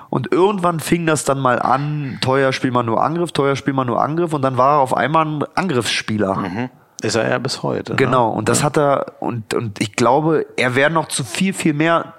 Und 0.09 0.31
irgendwann 0.31 0.79
fing 0.79 1.05
das 1.05 1.23
dann 1.23 1.39
mal 1.39 1.59
an, 1.59 2.19
teuer 2.21 2.53
spielt 2.53 2.73
man 2.73 2.85
nur 2.85 3.03
Angriff, 3.03 3.31
teuer 3.31 3.55
spielt 3.55 3.75
man 3.75 3.87
nur 3.87 4.01
Angriff 4.01 4.33
und 4.33 4.41
dann 4.41 4.57
war 4.57 4.77
er 4.77 4.79
auf 4.79 4.95
einmal 4.95 5.25
ein 5.25 5.43
Angriffsspieler. 5.55 6.35
Mhm. 6.35 6.69
Ist 7.01 7.15
er 7.15 7.29
ja 7.29 7.37
bis 7.37 7.61
heute. 7.61 7.93
Ne? 7.93 7.97
Genau, 7.97 8.29
und 8.29 8.49
das 8.49 8.59
ja. 8.59 8.65
hat 8.65 8.77
er, 8.77 9.13
und, 9.19 9.53
und 9.53 9.81
ich 9.81 9.95
glaube, 9.95 10.45
er 10.55 10.75
wäre 10.75 10.89
noch 10.89 11.07
zu 11.07 11.23
viel, 11.23 11.53
viel 11.53 11.73
mehr 11.73 12.13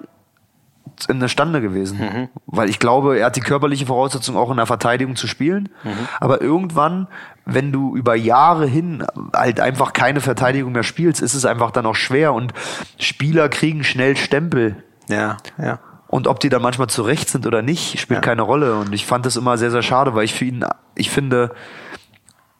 in 1.07 1.19
der 1.19 1.27
Stande 1.27 1.61
gewesen. 1.61 1.99
Mhm. 1.99 2.29
Weil 2.45 2.69
ich 2.69 2.79
glaube, 2.79 3.19
er 3.19 3.27
hat 3.27 3.35
die 3.35 3.41
körperliche 3.41 3.85
Voraussetzung 3.85 4.35
auch 4.35 4.51
in 4.51 4.57
der 4.57 4.65
Verteidigung 4.65 5.15
zu 5.15 5.27
spielen. 5.27 5.69
Mhm. 5.83 6.07
Aber 6.19 6.41
irgendwann, 6.41 7.07
wenn 7.45 7.71
du 7.71 7.95
über 7.95 8.15
Jahre 8.15 8.65
hin 8.65 9.05
halt 9.33 9.59
einfach 9.59 9.93
keine 9.93 10.21
Verteidigung 10.21 10.71
mehr 10.71 10.83
spielst, 10.83 11.21
ist 11.21 11.33
es 11.33 11.45
einfach 11.45 11.71
dann 11.71 11.85
auch 11.85 11.95
schwer 11.95 12.33
und 12.33 12.53
Spieler 12.97 13.49
kriegen 13.49 13.83
schnell 13.83 14.17
Stempel. 14.17 14.83
Ja, 15.07 15.37
ja. 15.57 15.79
Und 16.07 16.27
ob 16.27 16.39
die 16.39 16.49
dann 16.49 16.63
manchmal 16.63 16.87
zurecht 16.87 17.29
sind 17.29 17.45
oder 17.45 17.61
nicht, 17.61 17.99
spielt 17.99 18.17
ja. 18.17 18.21
keine 18.21 18.41
Rolle. 18.41 18.75
Und 18.77 18.93
ich 18.93 19.05
fand 19.05 19.27
das 19.27 19.35
immer 19.35 19.57
sehr, 19.59 19.69
sehr 19.69 19.83
schade, 19.83 20.15
weil 20.15 20.25
ich 20.25 20.33
für 20.33 20.45
ihn, 20.45 20.65
ich 20.95 21.11
finde, 21.11 21.51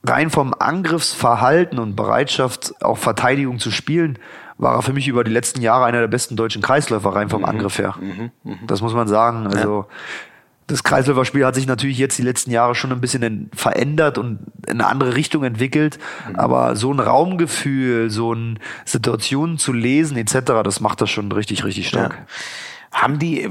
rein 0.03 0.29
vom 0.29 0.53
Angriffsverhalten 0.57 1.79
und 1.79 1.95
Bereitschaft, 1.95 2.75
auch 2.83 2.97
Verteidigung 2.97 3.57
zu 3.57 3.71
spielen, 3.71 4.19
war 4.59 4.75
er 4.75 4.81
für 4.81 4.93
mich 4.93 5.07
über 5.07 5.23
die 5.23 5.31
letzten 5.31 5.61
Jahre 5.61 5.85
einer 5.85 6.01
der 6.01 6.07
besten 6.07 6.35
deutschen 6.35 6.61
Kreisläufer 6.61 7.15
rein 7.15 7.29
vom 7.29 7.41
mhm. 7.41 7.47
Angriff 7.47 7.79
her. 7.79 7.95
Mhm. 7.99 8.31
Mhm. 8.43 8.67
Das 8.67 8.81
muss 8.81 8.93
man 8.93 9.07
sagen. 9.07 9.47
Also 9.47 9.85
ja. 9.89 9.95
das 10.67 10.83
Kreisläuferspiel 10.83 11.45
hat 11.45 11.55
sich 11.55 11.65
natürlich 11.65 11.97
jetzt 11.97 12.17
die 12.17 12.23
letzten 12.23 12.51
Jahre 12.51 12.75
schon 12.75 12.91
ein 12.91 12.99
bisschen 12.99 13.49
verändert 13.55 14.17
und 14.17 14.39
in 14.67 14.73
eine 14.73 14.87
andere 14.87 15.15
Richtung 15.15 15.45
entwickelt. 15.45 15.97
Mhm. 16.27 16.35
Aber 16.35 16.75
so 16.75 16.93
ein 16.93 16.99
Raumgefühl, 16.99 18.09
so 18.09 18.33
ein 18.33 18.59
Situationen 18.83 19.57
zu 19.57 19.71
lesen 19.71 20.17
etc., 20.17 20.39
das 20.63 20.81
macht 20.81 20.99
das 20.99 21.09
schon 21.09 21.31
richtig, 21.31 21.63
richtig 21.63 21.87
stark. 21.87 22.13
Ja. 22.13 22.25
Haben 22.91 23.19
die, 23.19 23.47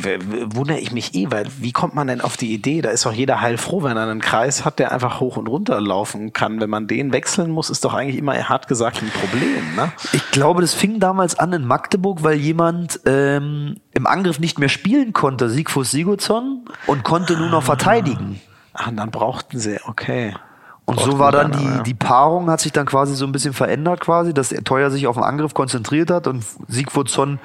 wundere 0.54 0.78
ich 0.78 0.90
mich 0.90 1.14
eh, 1.14 1.30
weil 1.30 1.46
wie 1.58 1.70
kommt 1.70 1.94
man 1.94 2.08
denn 2.08 2.20
auf 2.20 2.36
die 2.36 2.52
Idee? 2.52 2.82
Da 2.82 2.90
ist 2.90 3.06
doch 3.06 3.12
jeder 3.12 3.40
heilfroh, 3.40 3.84
wenn 3.84 3.96
er 3.96 4.02
einen 4.02 4.20
Kreis 4.20 4.64
hat, 4.64 4.80
der 4.80 4.90
einfach 4.90 5.20
hoch 5.20 5.36
und 5.36 5.48
runter 5.48 5.80
laufen 5.80 6.32
kann. 6.32 6.60
Wenn 6.60 6.70
man 6.70 6.88
den 6.88 7.12
wechseln 7.12 7.52
muss, 7.52 7.70
ist 7.70 7.84
doch 7.84 7.94
eigentlich 7.94 8.18
immer 8.18 8.34
hart 8.48 8.66
gesagt 8.66 9.00
ein 9.00 9.10
Problem. 9.10 9.76
Ne? 9.76 9.92
Ich 10.12 10.30
glaube, 10.32 10.60
das 10.60 10.74
fing 10.74 10.98
damals 10.98 11.38
an 11.38 11.52
in 11.52 11.64
Magdeburg, 11.64 12.24
weil 12.24 12.36
jemand 12.36 13.00
ähm, 13.06 13.76
im 13.94 14.06
Angriff 14.08 14.40
nicht 14.40 14.58
mehr 14.58 14.68
spielen 14.68 15.12
konnte, 15.12 15.48
Siegfried 15.48 15.86
Sigurdsson, 15.86 16.64
und 16.86 17.04
konnte 17.04 17.36
nur 17.36 17.48
noch 17.48 17.62
verteidigen. 17.62 18.40
Ah, 18.72 18.90
dann 18.90 19.10
brauchten 19.10 19.58
sie, 19.60 19.78
okay. 19.86 20.34
Und 20.84 21.00
so 21.00 21.18
war 21.18 21.32
dann 21.32 21.52
die, 21.52 21.82
die 21.82 21.94
Paarung, 21.94 22.48
hat 22.48 22.60
sich 22.60 22.72
dann 22.72 22.86
quasi 22.86 23.14
so 23.14 23.26
ein 23.26 23.32
bisschen 23.32 23.52
verändert 23.52 24.00
quasi, 24.00 24.32
dass 24.32 24.48
der 24.48 24.64
Teuer 24.64 24.90
sich 24.90 25.06
auf 25.06 25.16
den 25.16 25.22
Angriff 25.22 25.52
konzentriert 25.52 26.10
hat 26.10 26.26
und 26.26 26.42
Sigurdsson 26.66 27.40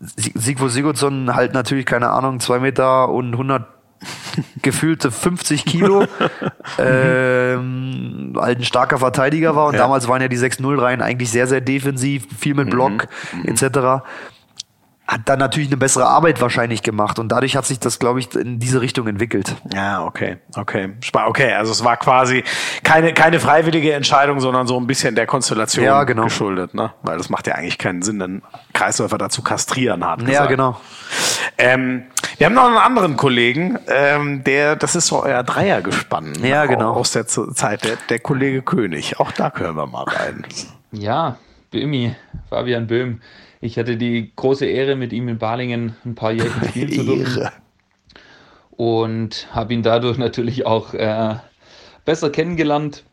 Sigfrid 0.00 0.70
Sigurdsson 0.70 1.34
halt 1.34 1.52
natürlich, 1.52 1.86
keine 1.86 2.10
Ahnung, 2.10 2.40
zwei 2.40 2.58
Meter 2.58 3.08
und 3.08 3.32
100 3.32 3.66
gefühlte 4.62 5.10
50 5.10 5.66
Kilo, 5.66 6.06
ähm, 6.78 8.32
halt 8.36 8.58
ein 8.58 8.64
starker 8.64 8.98
Verteidiger 8.98 9.54
war 9.54 9.66
und 9.66 9.74
ja. 9.74 9.80
damals 9.80 10.08
waren 10.08 10.22
ja 10.22 10.28
die 10.28 10.38
6-0-Reihen 10.38 11.02
eigentlich 11.02 11.30
sehr, 11.30 11.46
sehr 11.46 11.60
defensiv, 11.60 12.26
viel 12.38 12.54
mit 12.54 12.70
Block 12.70 13.08
mhm. 13.32 13.44
etc 13.44 14.02
hat 15.10 15.22
dann 15.24 15.40
natürlich 15.40 15.68
eine 15.68 15.76
bessere 15.76 16.06
Arbeit 16.06 16.40
wahrscheinlich 16.40 16.84
gemacht 16.84 17.18
und 17.18 17.30
dadurch 17.30 17.56
hat 17.56 17.66
sich 17.66 17.80
das, 17.80 17.98
glaube 17.98 18.20
ich, 18.20 18.32
in 18.36 18.60
diese 18.60 18.80
Richtung 18.80 19.08
entwickelt. 19.08 19.56
Ja, 19.74 20.04
okay, 20.04 20.36
okay, 20.54 20.90
okay. 21.12 21.52
Also 21.52 21.72
es 21.72 21.82
war 21.82 21.96
quasi 21.96 22.44
keine 22.84 23.12
keine 23.12 23.40
freiwillige 23.40 23.92
Entscheidung, 23.92 24.38
sondern 24.38 24.68
so 24.68 24.78
ein 24.78 24.86
bisschen 24.86 25.16
der 25.16 25.26
Konstellation 25.26 25.84
ja, 25.84 26.04
genau. 26.04 26.24
geschuldet, 26.24 26.74
ne? 26.74 26.92
Weil 27.02 27.18
das 27.18 27.28
macht 27.28 27.48
ja 27.48 27.56
eigentlich 27.56 27.76
keinen 27.76 28.02
Sinn, 28.02 28.22
einen 28.22 28.42
Kreisläufer 28.72 29.18
dazu 29.18 29.42
kastrieren 29.42 30.06
hat. 30.06 30.22
Ja, 30.28 30.46
genau. 30.46 30.80
Ähm, 31.58 32.04
wir 32.38 32.46
haben 32.46 32.54
noch 32.54 32.66
einen 32.66 32.76
anderen 32.76 33.16
Kollegen, 33.16 33.80
ähm, 33.88 34.44
der, 34.44 34.76
das 34.76 34.94
ist 34.94 35.08
so 35.08 35.24
euer 35.24 35.42
Dreier 35.42 35.82
gespannt. 35.82 36.38
Ja, 36.38 36.66
genau. 36.66 36.92
Aus 36.92 37.10
der 37.10 37.26
Zeit, 37.26 37.82
der, 37.82 37.96
der 38.08 38.20
Kollege 38.20 38.62
König. 38.62 39.18
Auch 39.18 39.32
da 39.32 39.50
können 39.50 39.76
wir 39.76 39.86
mal 39.86 40.04
rein. 40.04 40.46
Ja, 40.92 41.36
Böhmi, 41.72 42.14
Fabian 42.48 42.86
Böhm. 42.86 43.20
Ich 43.62 43.78
hatte 43.78 43.98
die 43.98 44.32
große 44.34 44.64
Ehre, 44.64 44.96
mit 44.96 45.12
ihm 45.12 45.28
in 45.28 45.38
Balingen 45.38 45.94
ein 46.04 46.14
paar 46.14 46.32
Jährchen 46.32 46.64
spielen 46.68 46.92
zu 46.92 47.04
dürfen. 47.04 47.48
Und 48.70 49.48
habe 49.52 49.74
ihn 49.74 49.82
dadurch 49.82 50.16
natürlich 50.16 50.64
auch 50.64 50.94
äh, 50.94 51.34
besser 52.06 52.30
kennengelernt. 52.30 53.04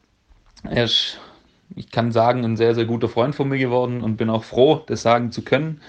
Er 0.64 0.86
ist, 0.86 1.20
ich 1.76 1.92
kann 1.92 2.14
sagen, 2.14 2.46
ein 2.46 2.56
sehr, 2.56 2.76
sehr 2.76 2.86
guter 2.86 3.10
Freund 3.10 3.36
von 3.36 3.50
mir 3.50 3.58
geworden 3.58 4.02
und 4.02 4.16
bin 4.16 4.30
auch 4.30 4.46
froh, 4.46 4.82
das 4.88 5.02
sagen 5.02 5.32
zu 5.34 5.42
können. 5.42 5.82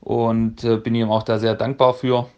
Und 0.00 0.62
äh, 0.62 0.76
bin 0.76 0.94
ihm 0.94 1.10
auch 1.10 1.22
da 1.22 1.38
sehr 1.38 1.54
dankbar 1.54 1.94
für. 1.94 2.28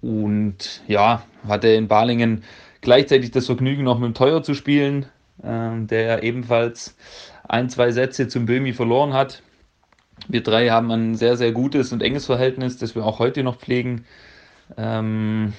Und 0.00 0.82
ja, 0.88 1.22
hatte 1.46 1.68
in 1.68 1.88
Balingen 1.88 2.42
gleichzeitig 2.80 3.30
das 3.30 3.46
Vergnügen, 3.46 3.84
noch 3.84 3.98
mit 3.98 4.06
dem 4.06 4.14
Teuer 4.14 4.42
zu 4.42 4.54
spielen, 4.54 5.06
äh, 5.42 5.70
der 5.86 6.22
ebenfalls 6.22 6.96
ein, 7.46 7.68
zwei 7.68 7.90
Sätze 7.92 8.28
zum 8.28 8.46
Böhmi 8.46 8.72
verloren 8.72 9.12
hat. 9.12 9.42
Wir 10.28 10.42
drei 10.42 10.70
haben 10.70 10.90
ein 10.90 11.14
sehr, 11.14 11.36
sehr 11.36 11.52
gutes 11.52 11.92
und 11.92 12.02
enges 12.02 12.26
Verhältnis, 12.26 12.78
das 12.78 12.94
wir 12.94 13.04
auch 13.04 13.18
heute 13.18 13.42
noch 13.42 13.56
pflegen. 13.56 14.04
Ähm, 14.76 15.52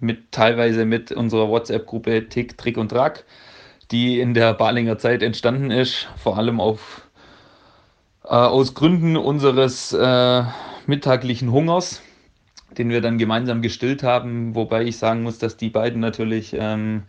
mit 0.00 0.32
teilweise 0.32 0.84
mit 0.84 1.12
unserer 1.12 1.48
WhatsApp-Gruppe 1.48 2.28
Tick, 2.28 2.56
Trick 2.58 2.76
und 2.76 2.90
Track, 2.90 3.24
die 3.90 4.20
in 4.20 4.34
der 4.34 4.54
Balinger 4.54 4.98
Zeit 4.98 5.22
entstanden 5.22 5.70
ist, 5.70 6.08
vor 6.16 6.38
allem 6.38 6.60
auf, 6.60 7.08
äh, 8.24 8.28
aus 8.28 8.74
Gründen 8.74 9.16
unseres 9.16 9.92
äh, 9.92 10.42
mittaglichen 10.86 11.52
Hungers, 11.52 12.02
den 12.76 12.90
wir 12.90 13.00
dann 13.00 13.18
gemeinsam 13.18 13.62
gestillt 13.62 14.02
haben, 14.02 14.54
wobei 14.54 14.84
ich 14.84 14.98
sagen 14.98 15.22
muss, 15.22 15.38
dass 15.38 15.56
die 15.56 15.70
beiden 15.70 16.00
natürlich 16.00 16.54
ähm, 16.56 17.04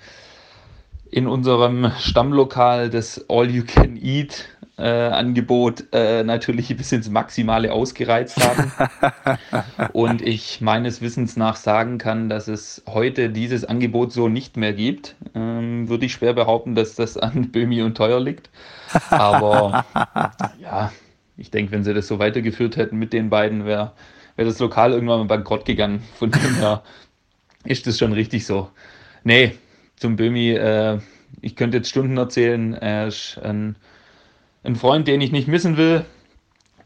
in 1.12 1.28
unserem 1.28 1.92
Stammlokal 2.00 2.90
das 2.90 3.26
All 3.30 3.50
You 3.50 3.64
Can 3.66 3.98
Eat 3.98 4.46
äh, 4.80 5.10
Angebot 5.10 5.86
äh, 5.92 6.24
natürlich 6.24 6.76
bis 6.76 6.92
ins 6.92 7.10
Maximale 7.10 7.74
ausgereizt 7.74 8.38
haben. 8.42 8.72
und 9.94 10.22
ich 10.22 10.62
meines 10.62 11.02
Wissens 11.02 11.36
nach 11.36 11.58
sagen 11.58 11.98
kann, 11.98 12.30
dass 12.30 12.48
es 12.48 12.82
heute 12.88 13.30
dieses 13.30 13.66
Angebot 13.66 14.14
so 14.14 14.30
nicht 14.30 14.58
mehr 14.58 14.74
gibt. 14.74 15.16
Ähm, 15.36 15.90
würde 15.90 16.06
ich 16.06 16.14
schwer 16.14 16.34
behaupten, 16.34 16.76
dass 16.76 16.96
das 16.96 17.18
an 17.18 17.52
Böhmi 17.52 17.82
und 17.82 17.96
Teuer 17.96 18.20
liegt. 18.20 18.50
Aber 19.10 19.86
ja, 20.60 20.92
ich 21.38 21.52
denke, 21.52 21.74
wenn 21.74 21.84
sie 21.84 21.94
das 21.94 22.08
so 22.08 22.20
weitergeführt 22.20 22.78
hätten 22.78 22.98
mit 22.98 23.12
den 23.14 23.30
beiden, 23.30 23.66
wäre 23.66 23.92
wär 24.38 24.46
das 24.46 24.60
Lokal 24.60 24.94
irgendwann 24.94 25.20
mal 25.20 25.26
bankrott 25.26 25.66
gegangen. 25.66 26.02
Von 26.16 26.32
dem 26.32 26.56
her 26.56 26.84
ist 27.66 27.86
das 27.86 27.98
schon 28.00 28.14
richtig 28.14 28.46
so. 28.46 28.70
Nee, 29.26 29.56
zum 29.98 30.16
Böhmi, 30.16 30.52
äh, 30.52 31.00
ich 31.42 31.58
könnte 31.58 31.78
jetzt 31.78 31.90
Stunden 31.90 32.18
erzählen. 32.18 32.74
Er 32.74 33.08
ist 33.08 33.38
ein 33.44 33.76
ein 34.64 34.76
Freund, 34.76 35.08
den 35.08 35.22
ich 35.22 35.32
nicht 35.32 35.48
missen 35.48 35.78
will 35.78 36.06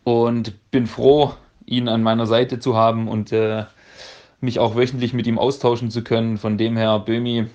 und 0.03 0.53
bin 0.71 0.87
froh, 0.87 1.33
ihn 1.65 1.87
an 1.87 2.03
meiner 2.03 2.27
Seite 2.27 2.59
zu 2.59 2.75
haben 2.75 3.07
und 3.07 3.31
äh, 3.31 3.65
mich 4.41 4.59
auch 4.59 4.75
wöchentlich 4.75 5.13
mit 5.13 5.27
ihm 5.27 5.39
austauschen 5.39 5.89
zu 5.89 6.03
können. 6.03 6.37
Von 6.37 6.57
dem 6.57 6.77
her, 6.77 6.99
Bömi, 6.99 7.47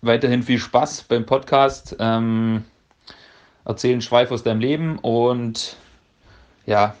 weiterhin 0.00 0.42
viel 0.42 0.58
Spaß 0.58 1.02
beim 1.02 1.26
Podcast. 1.26 1.96
Ähm, 1.98 2.64
erzählen 3.64 4.02
Schweif 4.02 4.30
aus 4.30 4.42
deinem 4.42 4.60
Leben 4.60 4.98
und 4.98 5.76
ja, 6.66 6.94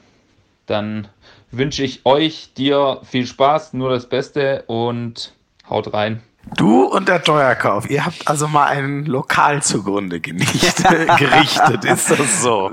dann 0.66 1.08
wünsche 1.50 1.84
ich 1.84 2.04
euch, 2.04 2.52
dir 2.54 3.00
viel 3.04 3.26
Spaß, 3.26 3.74
nur 3.74 3.90
das 3.90 4.08
Beste 4.08 4.64
und 4.66 5.34
haut 5.68 5.92
rein. 5.92 6.22
Du 6.56 6.84
und 6.84 7.08
der 7.08 7.22
Teuerkauf, 7.22 7.88
ihr 7.88 8.04
habt 8.04 8.28
also 8.28 8.46
mal 8.48 8.66
ein 8.66 9.06
Lokal 9.06 9.62
zugrunde 9.62 10.20
gerichtet, 10.20 11.84
ist 11.84 12.10
das 12.10 12.42
so? 12.42 12.70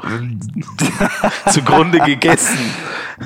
zugrunde 1.52 1.99
gegessen. 1.99 2.60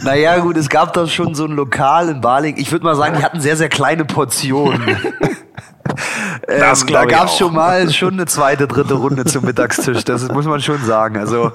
Naja, 0.03 0.39
gut, 0.39 0.57
es 0.57 0.69
gab 0.69 0.93
da 0.93 1.07
schon 1.07 1.35
so 1.35 1.45
ein 1.45 1.51
Lokal 1.51 2.09
in 2.09 2.21
Baling. 2.21 2.57
Ich 2.57 2.71
würde 2.71 2.85
mal 2.85 2.95
sagen, 2.95 3.17
die 3.17 3.23
hatten 3.23 3.39
sehr, 3.39 3.55
sehr 3.57 3.69
kleine 3.69 4.05
Portionen. 4.05 4.81
Ähm, 6.47 6.73
da 6.87 7.05
gab 7.05 7.27
es 7.27 7.37
schon 7.37 7.53
mal 7.53 7.89
schon 7.91 8.13
eine 8.13 8.25
zweite, 8.25 8.67
dritte 8.67 8.95
Runde 8.95 9.25
zum 9.25 9.45
Mittagstisch. 9.45 10.03
Das 10.03 10.27
muss 10.29 10.45
man 10.45 10.61
schon 10.61 10.83
sagen. 10.83 11.17
Also 11.17 11.51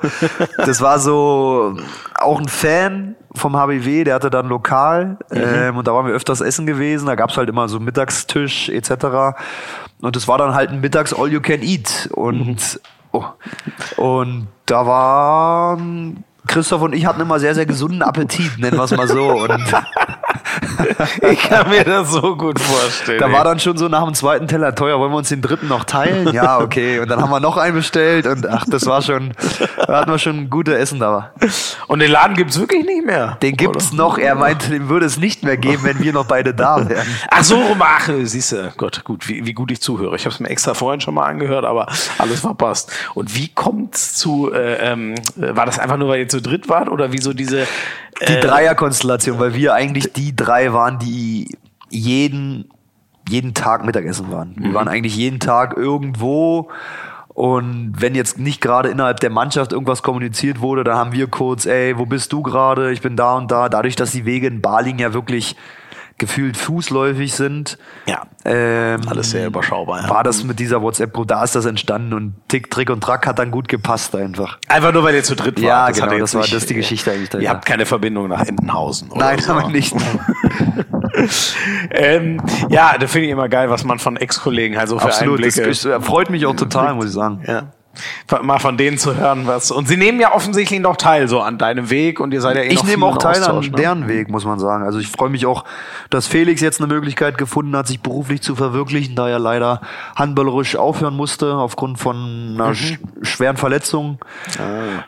das 0.56 0.80
war 0.80 0.98
so 0.98 1.76
auch 2.14 2.40
ein 2.40 2.48
Fan 2.48 3.16
vom 3.34 3.56
HBW, 3.56 4.04
der 4.04 4.14
hatte 4.14 4.30
dann 4.30 4.48
lokal 4.48 5.18
mhm. 5.30 5.36
ähm, 5.36 5.76
und 5.76 5.86
da 5.86 5.94
waren 5.94 6.06
wir 6.06 6.14
öfters 6.14 6.40
essen 6.40 6.66
gewesen. 6.66 7.06
Da 7.06 7.14
gab 7.14 7.30
es 7.30 7.36
halt 7.36 7.48
immer 7.48 7.68
so 7.68 7.78
Mittagstisch 7.78 8.68
etc. 8.68 9.36
Und 10.00 10.16
das 10.16 10.26
war 10.26 10.38
dann 10.38 10.54
halt 10.54 10.70
ein 10.70 10.80
Mittags 10.80 11.12
All 11.12 11.30
You 11.30 11.40
Can 11.40 11.62
Eat 11.62 12.08
und 12.12 12.48
mhm. 12.48 12.56
oh, 13.12 13.24
und 13.96 14.48
da 14.66 14.86
waren 14.86 16.24
Christoph 16.46 16.82
und 16.82 16.94
ich 16.94 17.06
hatten 17.06 17.20
immer 17.20 17.38
sehr, 17.38 17.54
sehr 17.54 17.66
gesunden 17.66 18.02
Appetit, 18.02 18.58
nennen 18.58 18.76
wir 18.76 18.84
es 18.84 18.96
mal 18.96 19.06
so. 19.06 19.28
Und 19.28 19.50
ich 21.30 21.38
kann 21.42 21.68
mir 21.68 21.84
das 21.84 22.10
so 22.10 22.36
gut 22.36 22.58
vorstellen. 22.58 23.20
Da 23.20 23.30
war 23.30 23.44
dann 23.44 23.60
schon 23.60 23.76
so 23.76 23.88
nach 23.88 24.04
dem 24.04 24.14
zweiten 24.14 24.48
Teller 24.48 24.74
teuer, 24.74 24.98
wollen 24.98 25.12
wir 25.12 25.18
uns 25.18 25.28
den 25.28 25.42
dritten 25.42 25.68
noch 25.68 25.84
teilen? 25.84 26.32
Ja, 26.32 26.58
okay. 26.58 27.00
Und 27.00 27.08
dann 27.08 27.20
haben 27.20 27.30
wir 27.30 27.40
noch 27.40 27.56
einen 27.56 27.74
bestellt 27.74 28.26
und 28.26 28.46
ach, 28.48 28.64
das 28.68 28.86
war 28.86 29.02
schon, 29.02 29.32
da 29.86 29.98
hatten 29.98 30.10
wir 30.10 30.18
schon 30.18 30.50
gute 30.50 30.76
Essen 30.76 30.98
da. 30.98 31.32
Und 31.86 32.00
den 32.00 32.10
Laden 32.10 32.36
gibt's 32.36 32.58
wirklich 32.58 32.84
nicht 32.84 33.04
mehr? 33.04 33.36
Den 33.42 33.56
gibt's 33.56 33.92
oder? 33.92 33.96
noch. 33.96 34.18
Er 34.18 34.34
meinte, 34.34 34.70
den 34.70 34.88
würde 34.88 35.06
es 35.06 35.18
nicht 35.18 35.42
mehr 35.42 35.56
geben, 35.56 35.84
wenn 35.84 36.00
wir 36.00 36.12
noch 36.12 36.26
beide 36.26 36.54
da 36.54 36.88
wären. 36.88 37.06
Ach 37.30 37.44
so, 37.44 37.76
ach, 37.78 38.08
siehst 38.22 38.52
du, 38.52 38.72
Gott, 38.76 39.04
gut, 39.04 39.28
wie, 39.28 39.46
wie 39.46 39.52
gut 39.52 39.70
ich 39.70 39.80
zuhöre. 39.80 40.16
Ich 40.16 40.24
habe 40.24 40.34
es 40.34 40.40
mir 40.40 40.48
extra 40.48 40.74
vorhin 40.74 41.00
schon 41.00 41.14
mal 41.14 41.26
angehört, 41.26 41.64
aber 41.64 41.86
alles 42.18 42.40
verpasst. 42.40 42.90
Und 43.14 43.36
wie 43.36 43.48
kommt's 43.48 44.14
zu, 44.14 44.52
äh, 44.52 44.92
ähm, 44.92 45.14
war 45.36 45.66
das 45.66 45.78
einfach 45.78 45.96
nur, 45.96 46.08
weil 46.08 46.20
ihr 46.20 46.28
zu 46.30 46.40
dritt 46.40 46.68
wart 46.68 46.88
oder 46.88 47.12
wieso 47.12 47.32
diese 47.32 47.66
die 48.26 48.32
äh, 48.32 48.40
Dreierkonstellation, 48.40 49.38
weil 49.38 49.54
wir 49.54 49.74
eigentlich 49.74 50.12
die 50.12 50.34
drei 50.34 50.72
waren, 50.72 50.98
die 50.98 51.56
jeden, 51.88 52.68
jeden 53.28 53.54
Tag 53.54 53.84
Mittagessen 53.84 54.30
waren. 54.30 54.54
Wir 54.56 54.68
mhm. 54.68 54.74
waren 54.74 54.88
eigentlich 54.88 55.16
jeden 55.16 55.40
Tag 55.40 55.76
irgendwo 55.76 56.70
und 57.40 57.94
wenn 57.96 58.14
jetzt 58.14 58.38
nicht 58.38 58.60
gerade 58.60 58.90
innerhalb 58.90 59.20
der 59.20 59.30
Mannschaft 59.30 59.72
irgendwas 59.72 60.02
kommuniziert 60.02 60.60
wurde, 60.60 60.84
dann 60.84 60.96
haben 60.96 61.12
wir 61.12 61.26
kurz, 61.26 61.64
ey, 61.64 61.96
wo 61.96 62.04
bist 62.04 62.32
du 62.32 62.42
gerade? 62.42 62.92
Ich 62.92 63.00
bin 63.00 63.16
da 63.16 63.36
und 63.36 63.50
da. 63.50 63.68
Dadurch, 63.68 63.96
dass 63.96 64.10
die 64.10 64.26
Wege 64.26 64.48
in 64.48 64.60
Baling 64.60 64.98
ja 64.98 65.14
wirklich 65.14 65.56
gefühlt 66.20 66.56
fußläufig 66.56 67.34
sind. 67.34 67.78
Ja. 68.06 68.26
Ähm, 68.44 69.00
Alles 69.08 69.30
sehr 69.30 69.48
überschaubar. 69.48 70.02
Ja. 70.02 70.10
War 70.10 70.22
das 70.22 70.44
mit 70.44 70.60
dieser 70.60 70.80
WhatsApp-Gruppe, 70.82 71.26
da 71.26 71.42
ist 71.42 71.56
das 71.56 71.64
entstanden 71.64 72.12
und 72.12 72.34
Tick, 72.46 72.70
Trick 72.70 72.90
und 72.90 73.00
Track 73.00 73.26
hat 73.26 73.40
dann 73.40 73.50
gut 73.50 73.66
gepasst 73.66 74.14
einfach. 74.14 74.58
Einfach 74.68 74.92
nur, 74.92 75.02
weil 75.02 75.16
ihr 75.16 75.24
zu 75.24 75.34
dritt 75.34 75.56
wart. 75.56 75.64
Ja, 75.64 75.88
das 75.88 76.00
genau, 76.00 76.18
das 76.18 76.34
war 76.34 76.42
nicht, 76.42 76.54
das 76.54 76.66
die 76.66 76.74
Geschichte 76.74 77.10
eigentlich. 77.10 77.42
Ihr 77.42 77.50
habt 77.50 77.66
keine 77.66 77.86
Verbindung 77.86 78.28
nach 78.28 78.46
Entenhausen, 78.46 79.10
oder? 79.10 79.24
Nein, 79.24 79.38
so. 79.40 79.54
haben 79.54 79.62
wir 79.62 79.68
nicht. 79.68 79.94
ähm, 81.90 82.40
ja, 82.68 82.96
da 82.98 83.06
finde 83.06 83.26
ich 83.26 83.32
immer 83.32 83.48
geil, 83.48 83.70
was 83.70 83.84
man 83.84 83.98
von 83.98 84.16
Ex-Kollegen 84.16 84.76
halt 84.76 84.88
so 84.88 84.98
für 84.98 85.06
Absolut, 85.06 85.38
Einblicke... 85.38 85.68
das, 85.68 85.82
das 85.82 86.04
freut 86.04 86.30
mich 86.30 86.46
auch 86.46 86.54
total, 86.54 86.94
muss 86.94 87.06
ich 87.06 87.12
sagen. 87.12 87.42
Ja. 87.46 87.72
Mal 88.42 88.58
von 88.58 88.76
denen 88.76 88.98
zu 88.98 89.16
hören, 89.16 89.46
was. 89.46 89.70
Und 89.70 89.88
sie 89.88 89.96
nehmen 89.96 90.20
ja 90.20 90.34
offensichtlich 90.34 90.80
noch 90.80 90.96
teil 90.96 91.28
so 91.28 91.40
an 91.40 91.58
deinem 91.58 91.90
Weg 91.90 92.20
und 92.20 92.32
ihr 92.32 92.40
seid 92.40 92.56
ja 92.56 92.62
eh 92.62 92.68
Ich 92.68 92.84
nehme 92.84 93.06
auch 93.06 93.18
teil 93.18 93.42
an 93.42 93.60
ne? 93.60 93.70
deren 93.70 94.08
Weg, 94.08 94.28
muss 94.30 94.44
man 94.44 94.58
sagen. 94.58 94.84
Also 94.84 94.98
ich 94.98 95.08
freue 95.08 95.30
mich 95.30 95.46
auch, 95.46 95.64
dass 96.10 96.26
Felix 96.26 96.60
jetzt 96.60 96.80
eine 96.80 96.92
Möglichkeit 96.92 97.38
gefunden 97.38 97.76
hat, 97.76 97.86
sich 97.86 98.00
beruflich 98.00 98.42
zu 98.42 98.54
verwirklichen, 98.54 99.14
da 99.14 99.28
er 99.28 99.38
leider 99.38 99.80
handballerisch 100.16 100.76
aufhören 100.76 101.16
musste 101.16 101.54
aufgrund 101.54 101.98
von 101.98 102.56
einer 102.58 102.74
sch 102.74 102.98
schweren 103.22 103.56
Verletzung. 103.56 104.18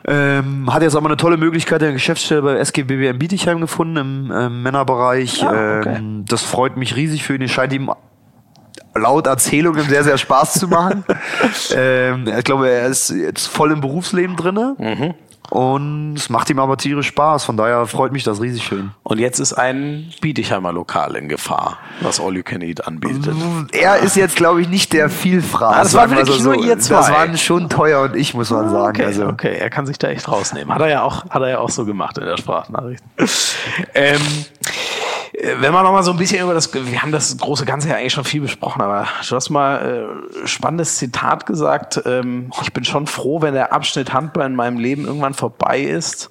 Ähm, 0.05 0.73
hat 0.73 0.81
jetzt 0.81 0.95
aber 0.95 1.07
eine 1.07 1.17
tolle 1.17 1.37
Möglichkeit 1.37 1.81
in 1.81 1.87
der 1.87 1.93
Geschäftsstelle 1.93 2.41
bei 2.41 2.57
SGBB 2.57 3.09
in 3.09 3.19
Bietigheim 3.19 3.61
gefunden 3.61 3.97
im 3.97 4.33
ähm, 4.35 4.63
Männerbereich. 4.63 5.43
Ah, 5.43 5.79
okay. 5.79 5.95
ähm, 5.97 6.25
das 6.27 6.43
freut 6.43 6.77
mich 6.77 6.95
riesig 6.95 7.23
für 7.23 7.35
ihn. 7.35 7.41
Es 7.41 7.51
scheint 7.51 7.73
ihm 7.73 7.89
laut 8.95 9.27
Erzählungen 9.27 9.87
sehr, 9.87 10.03
sehr 10.03 10.17
Spaß 10.17 10.53
zu 10.53 10.67
machen. 10.67 11.03
ähm, 11.75 12.27
ich 12.27 12.43
glaube, 12.43 12.69
er 12.69 12.87
ist 12.87 13.09
jetzt 13.09 13.47
voll 13.47 13.71
im 13.71 13.81
Berufsleben 13.81 14.35
drinne. 14.35 14.75
Mhm. 14.77 15.13
Und 15.49 16.15
es 16.15 16.29
macht 16.29 16.49
ihm 16.49 16.57
aber 16.57 16.77
tierisch 16.77 17.07
Spaß. 17.07 17.45
Von 17.45 17.57
daher 17.57 17.85
freut 17.85 18.11
mich 18.11 18.23
das 18.23 18.41
riesig 18.41 18.71
ihn. 18.71 18.91
Und 19.03 19.19
jetzt 19.19 19.37
ist 19.37 19.53
ein 19.53 20.11
Bietigheimer 20.19 20.71
Lokal 20.73 21.15
in 21.15 21.29
Gefahr, 21.29 21.77
was 22.01 22.19
All 22.19 22.35
You 22.35 22.41
Can 22.41 22.61
Eat 22.61 22.87
anbietet. 22.87 23.35
Er 23.71 23.97
ist 23.97 24.15
jetzt, 24.15 24.35
glaube 24.35 24.61
ich, 24.61 24.69
nicht 24.69 24.93
der 24.93 25.11
Vielfraß. 25.11 25.75
Ah, 25.75 25.83
das 25.83 25.93
waren 25.93 26.09
wirklich 26.09 26.41
so. 26.41 26.53
nur 26.53 26.65
ihr 26.65 26.79
zwei. 26.79 26.95
Das 26.95 27.11
waren 27.11 27.37
schon 27.37 27.69
teuer 27.69 28.01
und 28.01 28.15
ich, 28.15 28.33
muss 28.33 28.49
man 28.49 28.71
sagen. 28.71 28.97
Okay, 28.97 29.05
Also, 29.05 29.27
okay, 29.27 29.55
er 29.59 29.69
kann 29.69 29.85
sich 29.85 29.99
da 29.99 30.07
echt 30.07 30.27
rausnehmen. 30.27 30.73
Hat 30.73 30.81
er 30.81 30.89
ja 30.89 31.03
auch, 31.03 31.29
hat 31.29 31.41
er 31.43 31.49
ja 31.49 31.59
auch 31.59 31.69
so 31.69 31.85
gemacht 31.85 32.17
in 32.17 32.25
der 32.25 32.37
Sprachnachricht. 32.37 33.03
ähm, 33.93 34.15
äh, 34.15 35.12
wenn 35.43 35.73
wir 35.73 35.83
noch 35.83 35.91
mal 35.91 36.03
so 36.03 36.11
ein 36.11 36.17
bisschen 36.17 36.43
über 36.43 36.53
das, 36.53 36.73
wir 36.73 37.01
haben 37.01 37.11
das 37.11 37.37
große 37.37 37.65
Ganze 37.65 37.89
ja 37.89 37.95
eigentlich 37.95 38.13
schon 38.13 38.23
viel 38.23 38.41
besprochen, 38.41 38.81
aber 38.81 39.07
du 39.27 39.35
hast 39.35 39.49
mal 39.49 40.23
äh, 40.43 40.47
spannendes 40.47 40.97
Zitat 40.97 41.45
gesagt. 41.45 42.01
Ähm, 42.05 42.51
ich 42.61 42.71
bin 42.71 42.85
schon 42.85 43.07
froh, 43.07 43.41
wenn 43.41 43.53
der 43.53 43.73
Abschnitt 43.73 44.13
Handball 44.13 44.45
in 44.45 44.55
meinem 44.55 44.77
Leben 44.77 45.05
irgendwann 45.05 45.33
vorbei 45.33 45.81
ist 45.81 46.29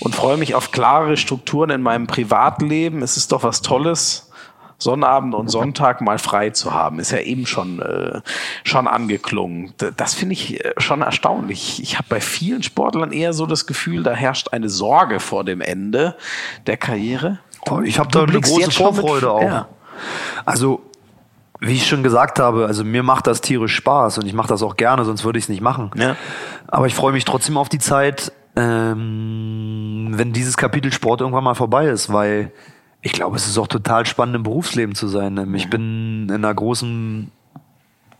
und 0.00 0.14
freue 0.14 0.36
mich 0.36 0.54
auf 0.54 0.72
klarere 0.72 1.16
Strukturen 1.16 1.70
in 1.70 1.82
meinem 1.82 2.06
Privatleben. 2.06 3.02
Es 3.02 3.16
ist 3.16 3.32
doch 3.32 3.42
was 3.42 3.62
Tolles. 3.62 4.30
Sonnabend 4.76 5.34
und 5.34 5.48
Sonntag 5.48 6.00
mal 6.00 6.18
frei 6.18 6.50
zu 6.50 6.74
haben, 6.74 6.98
ist 6.98 7.12
ja 7.12 7.20
eben 7.20 7.46
schon, 7.46 7.80
äh, 7.80 8.20
schon 8.64 8.88
angeklungen. 8.88 9.72
Das 9.96 10.14
finde 10.14 10.34
ich 10.34 10.62
äh, 10.62 10.74
schon 10.78 11.00
erstaunlich. 11.00 11.80
Ich 11.80 11.96
habe 11.96 12.08
bei 12.08 12.20
vielen 12.20 12.62
Sportlern 12.62 13.12
eher 13.12 13.32
so 13.32 13.46
das 13.46 13.66
Gefühl, 13.66 14.02
da 14.02 14.12
herrscht 14.12 14.48
eine 14.52 14.68
Sorge 14.68 15.20
vor 15.20 15.44
dem 15.44 15.60
Ende 15.60 16.16
der 16.66 16.76
Karriere. 16.76 17.38
Oh, 17.70 17.80
ich 17.80 17.98
habe 17.98 18.08
da 18.10 18.22
eine 18.22 18.40
große 18.40 18.70
schon 18.70 18.86
mit- 18.86 18.94
Vorfreude 18.96 19.30
auch. 19.30 19.42
Ja. 19.42 19.68
Also, 20.44 20.82
wie 21.60 21.72
ich 21.74 21.86
schon 21.86 22.02
gesagt 22.02 22.38
habe, 22.38 22.66
also 22.66 22.84
mir 22.84 23.02
macht 23.02 23.26
das 23.26 23.40
tierisch 23.40 23.74
Spaß 23.76 24.18
und 24.18 24.26
ich 24.26 24.34
mache 24.34 24.48
das 24.48 24.62
auch 24.62 24.76
gerne, 24.76 25.04
sonst 25.04 25.24
würde 25.24 25.38
ich 25.38 25.44
es 25.46 25.48
nicht 25.48 25.62
machen. 25.62 25.90
Ja. 25.96 26.16
Aber 26.68 26.86
ich 26.86 26.94
freue 26.94 27.12
mich 27.12 27.24
trotzdem 27.24 27.56
auf 27.56 27.68
die 27.68 27.78
Zeit, 27.78 28.32
ähm, 28.56 30.12
wenn 30.12 30.32
dieses 30.32 30.56
Kapitel 30.56 30.92
Sport 30.92 31.20
irgendwann 31.20 31.44
mal 31.44 31.54
vorbei 31.54 31.86
ist, 31.86 32.12
weil 32.12 32.52
ich 33.02 33.12
glaube, 33.12 33.36
es 33.36 33.46
ist 33.46 33.58
auch 33.58 33.66
total 33.66 34.06
spannend 34.06 34.36
im 34.36 34.42
Berufsleben 34.42 34.94
zu 34.94 35.08
sein. 35.08 35.36
Ähm, 35.38 35.54
Ich 35.54 35.70
bin 35.70 36.24
in 36.28 36.34
einer 36.34 36.54
großen 36.54 37.30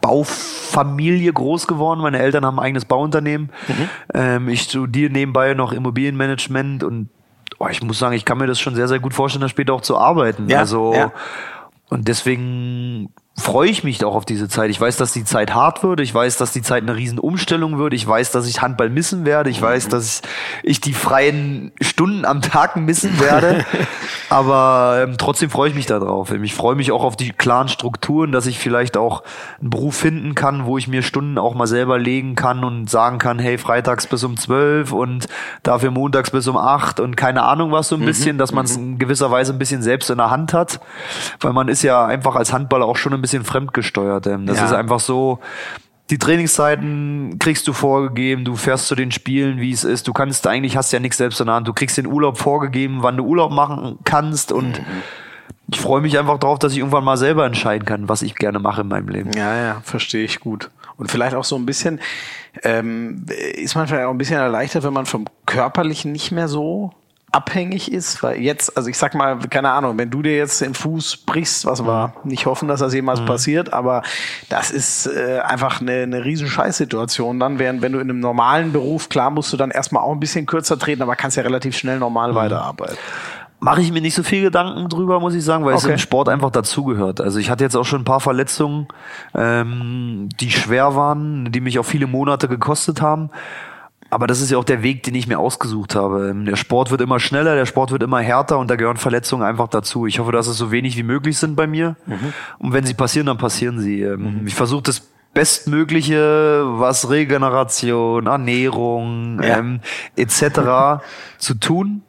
Baufamilie 0.01 1.33
groß 1.33 1.67
geworden. 1.67 2.01
Meine 2.01 2.19
Eltern 2.19 2.45
haben 2.45 2.59
ein 2.59 2.65
eigenes 2.67 2.85
Bauunternehmen. 2.85 3.51
Mhm. 3.69 3.89
Ähm, 4.13 4.49
ich 4.49 4.63
studiere 4.63 5.11
nebenbei 5.13 5.55
noch 5.55 5.73
Immobilienmanagement 5.73 6.85
und 6.85 7.09
oh, 7.65 7.69
ich 7.69 7.83
muss 7.83 7.99
sagen, 7.99 8.15
ich 8.15 8.25
kann 8.25 8.39
mir 8.39 8.47
das 8.47 8.61
schon 8.61 8.75
sehr, 8.75 8.89
sehr 8.89 9.01
gut 9.01 9.15
vorstellen, 9.15 9.43
da 9.43 9.49
später 9.49 9.73
auch 9.73 9.81
zu 9.81 9.99
arbeiten. 9.99 10.49
Ja, 10.49 10.59
also 10.59 10.95
ja. 10.95 11.13
und 11.89 12.09
deswegen 12.09 13.11
freue 13.37 13.69
ich 13.69 13.83
mich 13.83 14.05
auch 14.05 14.15
auf 14.15 14.25
diese 14.25 14.49
Zeit. 14.49 14.71
Ich 14.71 14.81
weiß, 14.81 14.97
dass 14.97 15.13
die 15.13 15.25
Zeit 15.25 15.55
hart 15.55 15.83
wird. 15.83 16.01
Ich 16.01 16.15
weiß, 16.15 16.37
dass 16.37 16.53
die 16.53 16.63
Zeit 16.63 16.83
eine 16.83 16.95
riesen 16.95 17.19
Umstellung 17.19 17.79
wird. 17.79 17.93
Ich 17.93 18.07
weiß, 18.07 18.31
dass 18.31 18.47
ich 18.47 18.63
Handball 18.63 18.91
missen 18.91 19.27
werde. 19.27 19.51
Ich 19.51 19.61
weiß, 19.61 19.89
dass 19.89 20.23
ich 20.63 20.81
die 20.81 20.93
freien 20.93 21.73
Stunden 21.81 22.25
am 22.25 22.43
Tag 22.43 22.77
missen 22.77 23.19
werde. 23.19 23.65
Aber 24.31 25.01
ähm, 25.03 25.17
trotzdem 25.19 25.51
freue 25.51 25.69
ich 25.69 25.75
mich 25.75 25.87
darauf. 25.87 26.31
Ich 26.31 26.55
freue 26.55 26.77
mich 26.77 26.93
auch 26.93 27.03
auf 27.03 27.17
die 27.17 27.31
klaren 27.31 27.69
Strukturen, 27.69 28.31
dass 28.31 28.47
ich 28.47 28.59
vielleicht 28.59 28.97
auch 28.97 29.25
einen 29.61 29.71
Beruf 29.71 29.97
finden 29.97 30.35
kann, 30.37 30.65
wo 30.65 30.79
ich 30.79 30.87
mir 30.87 31.03
Stunden 31.03 31.37
auch 31.37 31.55
mal 31.55 31.67
selber 31.67 31.99
legen 31.99 32.37
kann 32.37 32.63
und 32.63 32.89
sagen 32.89 33.19
kann, 33.19 33.41
hey, 33.41 33.59
freitags 33.59 34.07
bis 34.07 34.23
um 34.23 34.37
zwölf 34.37 34.93
und 34.93 35.27
dafür 35.63 35.91
montags 35.91 36.31
bis 36.31 36.47
um 36.47 36.57
acht 36.57 37.01
und 37.01 37.17
keine 37.17 37.43
Ahnung 37.43 37.73
was 37.73 37.89
so 37.89 37.97
ein 37.97 38.05
bisschen, 38.05 38.39
dass 38.39 38.53
man 38.53 38.65
es 38.65 38.77
in 38.77 38.99
gewisser 38.99 39.31
Weise 39.31 39.53
ein 39.53 39.59
bisschen 39.59 39.83
selbst 39.83 40.09
in 40.09 40.19
der 40.19 40.31
Hand 40.31 40.53
hat. 40.53 40.81
Weil 41.41 41.53
man 41.53 41.69
ist 41.69 41.83
ja 41.83 42.07
einfach 42.07 42.37
als 42.37 42.53
Handballer 42.53 42.87
auch 42.87 42.97
schon 42.97 43.13
ein 43.13 43.24
bisschen 43.25 43.45
fremdgesteuert. 43.45 44.27
ähm. 44.27 44.47
Das 44.47 44.59
Ja. 44.59 44.67
ist 44.67 44.73
einfach 44.73 45.01
so, 45.01 45.39
die 46.11 46.19
Trainingszeiten 46.19 47.39
kriegst 47.39 47.67
du 47.67 47.73
vorgegeben, 47.73 48.45
du 48.45 48.57
fährst 48.57 48.89
zu 48.89 48.95
den 48.95 49.11
Spielen, 49.11 49.59
wie 49.61 49.73
es 49.73 49.85
ist. 49.85 50.07
Du 50.07 50.13
kannst 50.13 50.47
eigentlich, 50.47 50.77
hast 50.77 50.93
ja 50.93 51.01
nichts 51.01 51.17
selbst 51.17 51.41
in 51.41 51.47
der 51.47 51.55
Hand. 51.55 51.67
Du 51.67 51.73
kriegst 51.73 51.97
den 51.97 52.07
Urlaub 52.07 52.39
vorgegeben, 52.39 52.99
wann 53.01 53.17
du 53.17 53.25
Urlaub 53.25 53.51
machen 53.53 53.99
kannst 54.05 54.53
und 54.53 54.81
ich 55.73 55.81
freue 55.81 56.03
mich 56.03 56.19
einfach 56.19 56.39
darauf, 56.39 56.59
dass 56.59 56.73
ich 56.73 56.79
irgendwann 56.79 57.05
mal 57.05 57.17
selber 57.17 57.47
entscheiden 57.47 57.87
kann, 57.87 58.09
was 58.09 58.21
ich 58.21 58.35
gerne 58.35 58.59
mache 58.59 58.83
in 58.83 58.89
meinem 58.89 59.09
Leben. 59.09 59.33
Ja, 59.33 59.57
ja, 59.57 59.81
verstehe 59.83 60.25
ich 60.25 60.41
gut. 60.41 60.71
Und 60.97 61.11
vielleicht 61.11 61.35
auch 61.35 61.45
so 61.45 61.57
ein 61.57 61.65
bisschen, 61.67 62.01
ähm, 62.63 63.25
ist 63.55 63.75
man 63.75 63.87
vielleicht 63.89 64.05
auch 64.05 64.11
ein 64.11 64.19
bisschen 64.19 64.37
erleichtert, 64.39 64.85
wenn 64.85 64.93
man 64.93 65.07
vom 65.07 65.25
Körperlichen 65.47 66.13
nicht 66.13 66.31
mehr 66.33 66.49
so 66.49 66.93
abhängig 67.35 67.91
ist, 67.91 68.23
weil 68.23 68.41
jetzt, 68.41 68.77
also 68.77 68.89
ich 68.89 68.97
sag 68.97 69.15
mal, 69.15 69.39
keine 69.51 69.71
Ahnung, 69.71 69.99
wenn 69.99 70.09
du 70.11 70.23
dir 70.23 70.37
jetzt 70.37 70.61
den 70.61 70.75
Fuß 70.75 71.19
brichst, 71.27 71.67
was 71.67 71.85
wir 71.85 72.13
nicht 72.23 72.47
hoffen, 72.47 72.69
dass 72.69 72.81
das 72.81 72.95
jemals 72.95 73.25
passiert, 73.25 73.73
aber 73.73 74.03
das 74.49 74.71
ist 74.71 75.07
äh, 75.07 75.41
einfach 75.41 75.81
eine, 75.81 76.03
eine 76.05 76.25
riesen 76.25 76.47
Scheißsituation 76.47 77.41
dann, 77.41 77.59
während 77.59 77.83
wenn 77.83 77.93
du 77.93 77.99
in 77.99 78.09
einem 78.09 78.21
normalen 78.21 78.73
Beruf, 78.73 79.09
klar 79.09 79.31
musst 79.31 79.53
du 79.53 79.57
dann 79.57 79.71
erstmal 79.73 80.05
auch 80.05 80.13
ein 80.13 80.21
bisschen 80.21 80.47
kürzer 80.47 80.79
treten, 80.79 81.03
aber 81.03 81.17
kannst 81.17 81.37
ja 81.37 81.43
relativ 81.43 81.77
schnell 81.77 81.99
normal 81.99 82.35
weiterarbeiten. 82.35 82.97
Mache 83.59 83.81
ich 83.81 83.91
mir 83.91 84.03
nicht 84.03 84.15
so 84.15 84.23
viel 84.23 84.43
Gedanken 84.43 84.89
drüber, 84.89 85.21
muss 85.21 85.35
ich 85.35 85.43
sagen, 85.43 85.65
weil 85.65 85.75
es 85.75 85.85
Okay. 85.85 85.95
im 85.95 85.99
Sport 85.99 86.29
einfach 86.29 86.51
dazugehört. 86.51 87.21
Also 87.21 87.39
ich 87.39 87.49
hatte 87.51 87.65
jetzt 87.65 87.77
auch 87.77 87.85
schon 87.85 88.03
ein 88.03 88.05
paar 88.05 88.21
Verletzungen, 88.21 88.89
ähm, 89.35 90.29
die 90.39 90.51
schwer 90.51 90.95
waren, 90.95 91.51
die 91.51 91.61
mich 91.61 91.79
auch 91.79 91.85
viele 91.85 92.07
Monate 92.07 92.47
gekostet 92.47 93.01
haben. 93.01 93.31
Aber 94.15 94.29
das 94.29 94.41
ist 94.41 94.51
ja 94.51 94.59
auch 94.59 94.65
der 94.65 94.85
Weg, 94.85 95.03
den 95.03 95.17
ich 95.17 95.27
mir 95.27 95.41
ausgesucht 95.41 95.97
habe. 95.97 96.33
Der 96.47 96.55
Sport 96.55 96.93
wird 96.93 97.01
immer 97.01 97.19
schneller, 97.19 97.57
der 97.57 97.67
Sport 97.67 97.91
wird 97.91 98.01
immer 98.05 98.21
härter 98.21 98.59
und 98.61 98.71
da 98.71 98.77
gehören 98.77 98.97
Verletzungen 98.97 99.43
einfach 99.43 99.67
dazu. 99.67 100.07
Ich 100.07 100.21
hoffe, 100.21 100.31
dass 100.31 100.47
es 100.47 100.57
so 100.57 100.71
wenig 100.71 100.97
wie 100.97 101.03
möglich 101.03 101.37
sind 101.37 101.57
bei 101.57 101.67
mir. 101.67 101.97
Und 102.59 102.73
wenn 102.73 102.85
sie 102.87 102.95
passieren, 102.95 103.27
dann 103.27 103.39
passieren 103.39 103.81
sie. 103.81 104.03
Ähm, 104.03 104.43
Ich 104.47 104.55
versuche 104.55 104.83
das 104.85 105.03
Bestmögliche, 105.35 106.63
was 106.79 107.11
Regeneration, 107.11 108.29
Ernährung 108.29 109.41
Ja. 109.43 109.59
ähm, 109.59 109.81
etc. 110.15 111.03
zu 111.39 111.55
tun. 111.55 112.03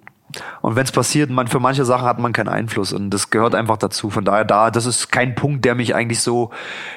Und 0.61 0.75
wenn 0.75 0.83
es 0.83 0.91
passiert, 0.91 1.29
man 1.29 1.47
für 1.47 1.59
manche 1.59 1.85
Sachen 1.85 2.05
hat 2.05 2.19
man 2.19 2.33
keinen 2.33 2.49
Einfluss 2.49 2.93
und 2.93 3.09
das 3.09 3.29
gehört 3.29 3.55
einfach 3.55 3.77
dazu. 3.77 4.09
Von 4.09 4.25
daher, 4.25 4.45
da, 4.45 4.71
das 4.71 4.85
ist 4.85 5.11
kein 5.11 5.35
Punkt, 5.35 5.65
der 5.65 5.75
mich 5.75 5.95
eigentlich 5.95 6.19
so. 6.19 6.51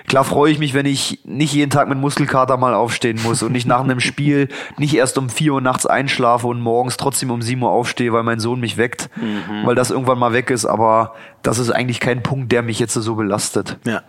Klar 0.07 0.25
freue 0.25 0.53
ich 0.53 0.59
mich, 0.59 0.75
wenn 0.75 0.87
ich 0.87 1.21
nicht 1.25 1.53
jeden 1.53 1.71
Tag 1.71 1.89
mit 1.89 1.99
Muskelkater 1.99 2.57
mal 2.57 2.75
aufstehen 2.75 3.21
muss 3.23 3.43
und 3.43 3.53
nicht 3.53 3.67
nach 3.67 3.81
einem 3.81 4.01
Spiel 4.01 4.49
nicht 4.79 4.95
erst 4.95 5.19
um 5.19 5.29
vier 5.29 5.55
Uhr 5.55 5.61
nachts 5.61 5.87
einschlafe 5.87 6.47
und 6.47 6.61
morgens 6.61 6.97
trotzdem 6.97 7.31
um 7.31 7.43
sieben 7.43 7.63
Uhr 7.63 7.71
aufstehe, 7.71 8.13
weil 8.13 8.23
mein 8.23 8.41
Sohn 8.41 8.61
mich 8.61 8.77
weckt, 8.77 9.11
weil 9.65 9.75
das 9.75 9.91
irgendwann 9.91 10.19
mal 10.19 10.33
weg 10.33 10.51
ist. 10.51 10.67
Aber 10.67 11.15
das 11.49 11.59
ist 11.59 11.71
eigentlich 11.71 11.99
kein 11.99 12.23
Punkt, 12.23 12.53
der 12.53 12.61
mich 12.61 12.79
jetzt 12.79 12.93
so 12.93 13.15
belastet. 13.15 13.79
Ja. 13.87 14.03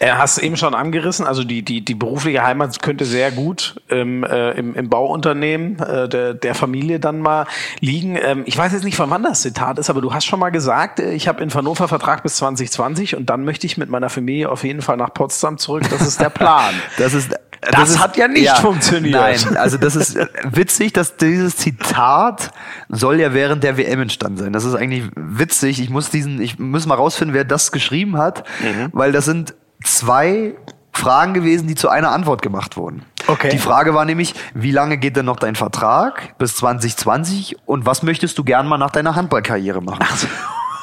Er 0.00 0.18
hast 0.18 0.38
eben 0.38 0.56
schon 0.56 0.74
angerissen, 0.74 1.24
also 1.24 1.44
die, 1.44 1.62
die, 1.62 1.84
die 1.84 1.94
berufliche 1.94 2.42
Heimat 2.42 2.82
könnte 2.82 3.04
sehr 3.04 3.30
gut 3.30 3.80
im, 3.86 4.24
äh, 4.24 4.50
im, 4.54 4.74
im 4.74 4.88
Bauunternehmen 4.88 5.78
äh, 5.78 6.08
der, 6.08 6.34
der 6.34 6.56
Familie 6.56 6.98
dann 6.98 7.20
mal 7.20 7.46
liegen. 7.78 8.18
Ähm, 8.20 8.42
ich 8.46 8.58
weiß 8.58 8.72
jetzt 8.72 8.82
nicht, 8.82 8.96
von 8.96 9.08
wann 9.10 9.22
das 9.22 9.42
Zitat 9.42 9.78
ist, 9.78 9.90
aber 9.90 10.00
du 10.00 10.12
hast 10.12 10.24
schon 10.24 10.40
mal 10.40 10.50
gesagt, 10.50 10.98
äh, 10.98 11.12
ich 11.12 11.28
habe 11.28 11.40
in 11.40 11.54
Hannover 11.54 11.86
Vertrag 11.86 12.24
bis 12.24 12.34
2020 12.38 13.14
und 13.14 13.30
dann 13.30 13.44
möchte 13.44 13.64
ich 13.64 13.78
mit 13.78 13.88
meiner 13.88 14.10
Familie 14.10 14.50
auf 14.50 14.64
jeden 14.64 14.82
Fall 14.82 14.96
nach 14.96 15.14
Potsdam 15.14 15.58
zurück. 15.58 15.84
Das 15.88 16.02
ist 16.02 16.20
der 16.20 16.30
Plan. 16.30 16.74
Das 16.98 17.14
ist 17.14 17.30
Das 17.70 17.90
ist, 17.90 18.00
hat 18.00 18.16
ja 18.16 18.26
nicht 18.26 18.58
funktioniert. 18.58 19.14
Nein, 19.14 19.56
also 19.56 19.78
das 19.78 19.94
ist 19.94 20.16
äh, 20.16 20.26
witzig, 20.50 20.94
dass 20.94 21.16
dieses 21.16 21.56
Zitat 21.56 22.50
soll 22.88 23.20
ja 23.20 23.34
während 23.34 23.62
der 23.62 23.76
WM 23.76 24.02
entstanden 24.02 24.38
sein. 24.38 24.52
Das 24.52 24.64
ist 24.64 24.74
eigentlich 24.74 25.04
witzig. 25.14 25.80
Ich 25.80 25.88
muss 25.88 26.10
diesen, 26.10 26.42
ich 26.42 26.58
muss 26.72 26.86
mal 26.86 26.96
rausfinden, 26.96 27.34
wer 27.34 27.44
das 27.44 27.70
geschrieben 27.72 28.18
hat, 28.18 28.44
Mhm. 28.60 28.88
weil 28.92 29.12
das 29.12 29.24
sind 29.26 29.54
zwei 29.84 30.54
Fragen 30.92 31.32
gewesen, 31.34 31.66
die 31.68 31.74
zu 31.74 31.88
einer 31.88 32.10
Antwort 32.12 32.42
gemacht 32.42 32.76
wurden. 32.76 33.04
Okay. 33.26 33.48
Die 33.50 33.58
Frage 33.58 33.94
war 33.94 34.04
nämlich, 34.04 34.34
wie 34.54 34.72
lange 34.72 34.98
geht 34.98 35.16
denn 35.16 35.24
noch 35.24 35.36
dein 35.36 35.54
Vertrag 35.54 36.36
bis 36.38 36.56
2020 36.56 37.56
und 37.66 37.86
was 37.86 38.02
möchtest 38.02 38.36
du 38.38 38.44
gern 38.44 38.66
mal 38.66 38.78
nach 38.78 38.90
deiner 38.90 39.14
Handballkarriere 39.14 39.80
machen? 39.80 40.04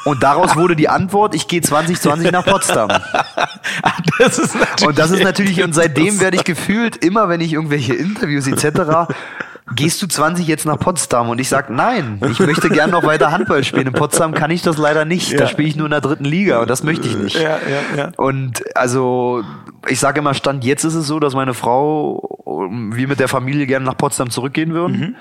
Und 0.06 0.24
daraus 0.24 0.56
wurde 0.56 0.76
die 0.78 0.88
Antwort, 0.90 1.36
ich 1.36 1.48
gehe 1.48 1.62
2020 1.62 2.32
nach 2.32 2.46
Potsdam. 2.46 2.90
das 4.20 4.40
ist 4.40 4.56
natürlich 4.56 4.88
Und 4.88 4.98
das 4.98 5.12
ist 5.12 5.24
natürlich, 5.24 5.62
und 5.64 5.74
seitdem 5.74 6.20
werde 6.20 6.38
ich 6.38 6.44
gefühlt, 6.46 6.96
immer 7.04 7.30
wenn 7.30 7.42
ich 7.42 7.54
irgendwelche 7.54 7.94
Interviews 7.94 8.48
etc., 8.48 9.12
gehst 9.76 10.02
du 10.02 10.08
20 10.08 10.48
jetzt 10.48 10.66
nach 10.66 10.80
Potsdam? 10.80 11.30
Und 11.30 11.40
ich 11.40 11.50
sage, 11.50 11.74
nein, 11.74 12.20
ich 12.30 12.40
möchte 12.40 12.70
gern 12.70 12.90
noch 12.92 13.04
weiter 13.04 13.32
Handball 13.32 13.64
spielen. 13.64 13.88
In 13.88 13.94
Potsdam 13.94 14.34
kann 14.34 14.52
ich 14.52 14.62
das 14.62 14.78
leider 14.78 15.06
nicht. 15.06 15.34
Da 15.34 15.44
Ja. 15.44 15.48
spiele 15.48 15.68
ich 15.68 15.76
nur 15.76 15.86
in 15.86 15.92
der 15.92 16.02
dritten 16.02 16.26
Liga 16.26 16.62
und 16.62 16.70
das 16.70 16.84
möchte 16.84 17.08
ich 17.08 17.18
nicht. 17.18 17.36
Ja, 17.40 17.58
ja. 17.96 18.10
Und 18.18 18.64
also 18.76 19.44
ich 19.88 20.00
sage 20.00 20.20
immer, 20.20 20.34
Stand 20.34 20.64
jetzt 20.66 20.84
ist 20.84 20.96
es 20.96 21.08
so, 21.08 21.20
dass 21.20 21.34
meine 21.34 21.54
Frau, 21.54 22.40
wir 22.92 23.08
mit 23.08 23.20
der 23.20 23.28
Familie 23.28 23.66
gerne 23.68 23.86
nach 23.86 23.98
Potsdam 23.98 24.30
zurückgehen 24.30 24.74
würden. 24.74 25.00
Mhm. 25.00 25.16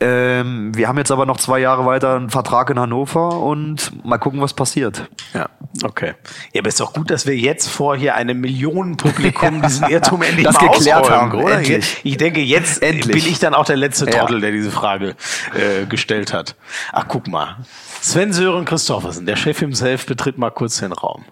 Ähm, 0.00 0.76
wir 0.76 0.88
haben 0.88 0.98
jetzt 0.98 1.12
aber 1.12 1.24
noch 1.24 1.36
zwei 1.36 1.60
Jahre 1.60 1.86
weiter 1.86 2.16
einen 2.16 2.30
Vertrag 2.30 2.68
in 2.70 2.78
Hannover 2.78 3.40
und 3.40 4.04
mal 4.04 4.18
gucken, 4.18 4.40
was 4.40 4.52
passiert. 4.52 5.08
Ja, 5.32 5.48
okay. 5.84 6.14
Ja, 6.52 6.60
aber 6.60 6.68
ist 6.68 6.80
doch 6.80 6.92
gut, 6.92 7.10
dass 7.10 7.26
wir 7.26 7.36
jetzt 7.36 7.68
vor 7.68 7.96
hier 7.96 8.16
einem 8.16 8.40
Millionenpublikum 8.40 9.62
diesen 9.66 9.88
Irrtum 9.88 10.22
endlich 10.22 10.46
das 10.46 10.60
mal 10.60 10.68
geklärt 10.68 11.10
haben, 11.10 11.32
oder? 11.32 11.58
Endlich. 11.58 12.00
Ich 12.02 12.16
denke, 12.16 12.40
jetzt 12.40 12.82
endlich. 12.82 13.22
bin 13.22 13.32
ich 13.32 13.38
dann 13.38 13.54
auch 13.54 13.64
der 13.64 13.76
letzte 13.76 14.06
Trottel, 14.06 14.36
ja. 14.36 14.40
der 14.40 14.50
diese 14.50 14.72
Frage 14.72 15.14
äh, 15.54 15.86
gestellt 15.86 16.32
hat. 16.32 16.56
Ach, 16.92 17.04
guck 17.06 17.28
mal. 17.28 17.56
Sven 18.00 18.32
Sören 18.32 18.64
Christoffersen, 18.64 19.26
der 19.26 19.36
Chef 19.36 19.58
himself, 19.58 20.06
betritt 20.06 20.38
mal 20.38 20.50
kurz 20.50 20.78
den 20.78 20.92
Raum. 20.92 21.24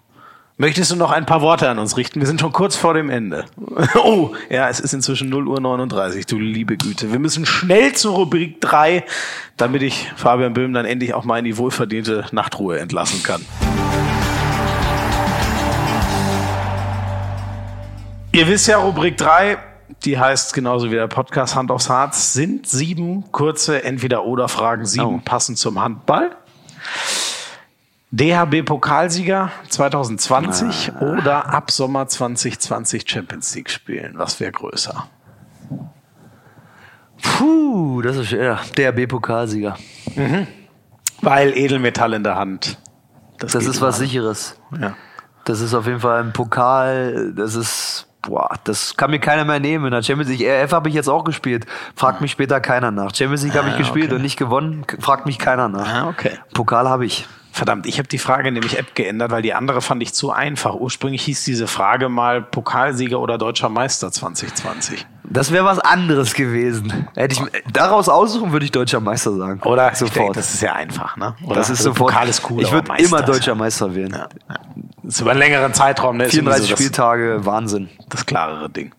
Möchtest 0.62 0.93
du 0.93 0.94
noch 0.94 1.10
ein 1.10 1.26
paar 1.26 1.40
Worte 1.40 1.68
an 1.68 1.80
uns 1.80 1.97
richten? 1.97 2.20
Wir 2.20 2.28
sind 2.28 2.40
schon 2.40 2.52
kurz 2.52 2.76
vor 2.76 2.94
dem 2.94 3.10
Ende. 3.10 3.47
Oh, 3.97 4.32
ja, 4.48 4.68
es 4.68 4.78
ist 4.78 4.94
inzwischen 4.94 5.28
0 5.28 5.48
Uhr 5.48 5.60
39, 5.60 6.24
du 6.26 6.39
liebe 6.39 6.76
Güte. 6.76 7.10
Wir 7.10 7.18
müssen 7.18 7.47
schnell 7.47 7.94
zur 7.94 8.14
Rubrik 8.14 8.60
3, 8.60 9.02
damit 9.56 9.82
ich 9.82 10.12
Fabian 10.14 10.55
Böhm 10.55 10.72
dann 10.72 10.84
endlich 10.84 11.14
auch 11.14 11.24
mal 11.24 11.40
in 11.40 11.47
die 11.47 11.59
wohlverdiente 11.59 12.26
Nachtruhe 12.30 12.78
entlassen 12.78 13.24
kann. 13.24 13.44
Ihr 18.30 18.47
wisst 18.47 18.68
ja, 18.68 18.78
Rubrik 18.78 19.16
3, 19.16 19.59
die 20.05 20.16
heißt 20.16 20.55
genauso 20.55 20.93
wie 20.93 20.94
der 20.94 21.09
Podcast 21.09 21.56
Hand 21.56 21.72
aufs 21.72 21.90
Harz, 21.90 22.34
sind 22.34 22.68
sieben 22.68 23.24
kurze 23.32 23.82
Entweder-Oder-Fragen, 23.82 24.86
sieben 24.86 25.16
oh. 25.16 25.20
passend 25.24 25.59
zum 25.59 25.82
Handball. 25.82 26.30
DHB-Pokalsieger 28.12 29.51
2020 29.70 30.93
ah. 30.94 31.01
oder 31.01 31.48
ab 31.48 31.70
Sommer 31.70 32.06
2020 32.06 33.09
Champions 33.09 33.55
League 33.55 33.70
spielen? 33.70 34.12
Was 34.16 34.39
wäre 34.39 34.52
größer? 34.52 35.09
Puh, 37.22 38.02
das 38.02 38.16
ist 38.16 38.28
schwer. 38.28 38.60
DHB-Pokalsieger. 38.76 39.76
Mhm. 40.14 40.47
Weil 41.22 41.56
Edelmetall 41.56 42.12
in 42.12 42.24
der 42.24 42.36
Hand. 42.36 42.76
Das, 43.39 43.52
das 43.52 43.66
ist 43.66 43.80
was 43.80 43.98
Sicheres. 43.98 44.56
Ja. 44.78 44.94
Das 45.44 45.60
ist 45.60 45.72
auf 45.72 45.86
jeden 45.86 46.01
Fall 46.01 46.22
ein 46.22 46.32
Pokal. 46.32 47.32
Das 47.34 47.55
ist, 47.55 48.06
boah, 48.20 48.56
das 48.64 48.97
kann 48.97 49.10
mir 49.10 49.20
keiner 49.20 49.44
mehr 49.44 49.59
nehmen. 49.59 49.86
In 49.86 49.93
der 49.93 50.02
Champions 50.02 50.30
League, 50.30 50.47
RF 50.47 50.72
habe 50.72 50.89
ich 50.90 50.94
jetzt 50.94 51.09
auch 51.09 51.24
gespielt. 51.24 51.66
Fragt 51.97 52.20
mich 52.20 52.32
später 52.32 52.60
keiner 52.60 52.90
nach. 52.90 53.14
Champions 53.14 53.43
League 53.43 53.55
ah, 53.55 53.60
habe 53.60 53.70
ich 53.70 53.78
gespielt 53.78 54.06
okay. 54.06 54.16
und 54.16 54.22
nicht 54.22 54.36
gewonnen. 54.36 54.84
Fragt 54.98 55.24
mich 55.24 55.39
keiner 55.39 55.68
nach. 55.68 55.89
Ah, 55.89 56.09
okay. 56.09 56.39
Pokal 56.52 56.89
habe 56.89 57.06
ich. 57.06 57.26
Verdammt, 57.55 57.85
ich 57.85 57.99
habe 57.99 58.09
die 58.09 58.19
Frage 58.19 58.51
nämlich 58.51 58.79
App 58.79 58.95
geändert, 58.95 59.31
weil 59.31 59.43
die 59.43 59.53
andere 59.53 59.83
fand 59.83 60.03
ich 60.03 60.15
zu 60.15 60.33
einfach. 60.33 60.74
Ursprünglich 60.74 61.23
hieß 61.24 61.45
diese 61.45 61.66
Frage 61.66 62.09
mal 62.09 62.41
Pokalsieger 62.41 63.20
oder 63.20 63.37
deutscher 63.37 63.69
Meister 63.69 64.11
2020. 64.11 65.07
Das 65.24 65.53
wäre 65.53 65.66
was 65.66 65.79
anderes 65.79 66.33
gewesen. 66.33 67.09
Hätte 67.15 67.35
ich 67.35 67.62
daraus 67.70 68.09
aussuchen, 68.09 68.53
würde 68.53 68.65
ich 68.65 68.73
deutscher 68.73 69.01
Meister 69.01 69.37
sagen. 69.37 69.61
Oder 69.65 69.95
sofort. 69.95 70.16
Denke, 70.16 70.33
das 70.33 70.55
ist 70.55 70.62
ja 70.62 70.73
einfach, 70.73 71.19
ne? 71.19 71.37
Oder? 71.45 71.57
Das 71.57 71.69
ist 71.69 71.81
also 71.81 71.91
sofort. 71.91 72.12
Pokal 72.12 72.29
ist 72.29 72.51
cool. 72.51 72.62
Ich 72.62 72.73
würde 72.73 72.91
immer 72.97 73.20
deutscher 73.20 73.55
Meister 73.55 73.95
wählen. 73.95 74.12
Ja, 74.12 74.29
ja. 74.49 74.57
Das 75.03 75.15
ist 75.15 75.20
über 75.20 75.33
einen 75.33 75.41
längeren 75.41 75.74
Zeitraum. 75.74 76.16
Ne? 76.16 76.31
34 76.31 76.70
so 76.70 76.77
Spieltage, 76.77 77.37
das, 77.37 77.45
Wahnsinn. 77.45 77.91
Das 78.09 78.24
klarere 78.24 78.70
Ding. 78.70 78.95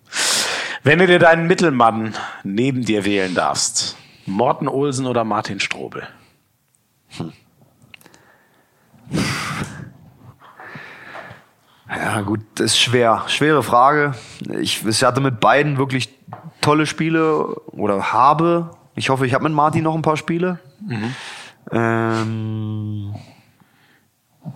Wenn 0.84 1.00
du 1.00 1.08
dir 1.08 1.18
deinen 1.18 1.48
Mittelmann 1.48 2.14
neben 2.44 2.86
dir 2.86 3.04
wählen 3.04 3.34
darfst, 3.34 3.98
Morten 4.28 4.68
Olsen 4.68 5.08
oder 5.08 5.24
Martin 5.24 5.60
Strobel? 5.60 6.08
Hm. 7.18 7.34
Ja, 11.96 12.22
gut, 12.22 12.40
das 12.56 12.72
ist 12.72 12.80
schwer. 12.80 13.24
Schwere 13.28 13.64
Frage. 13.64 14.14
Ich, 14.60 14.86
ich 14.86 15.04
hatte 15.04 15.22
mit 15.22 15.40
beiden 15.40 15.78
wirklich 15.78 16.10
tolle 16.62 16.86
Spiele 16.86 17.46
oder 17.72 18.14
habe. 18.14 18.72
Ich 18.96 19.10
hoffe, 19.10 19.26
ich 19.26 19.34
habe 19.34 19.44
mit 19.44 19.54
Martin 19.54 19.84
noch 19.84 19.96
ein 19.96 20.02
paar 20.02 20.18
Spiele. 20.18 20.60
Mhm. 20.82 21.16
Ähm, 21.72 23.16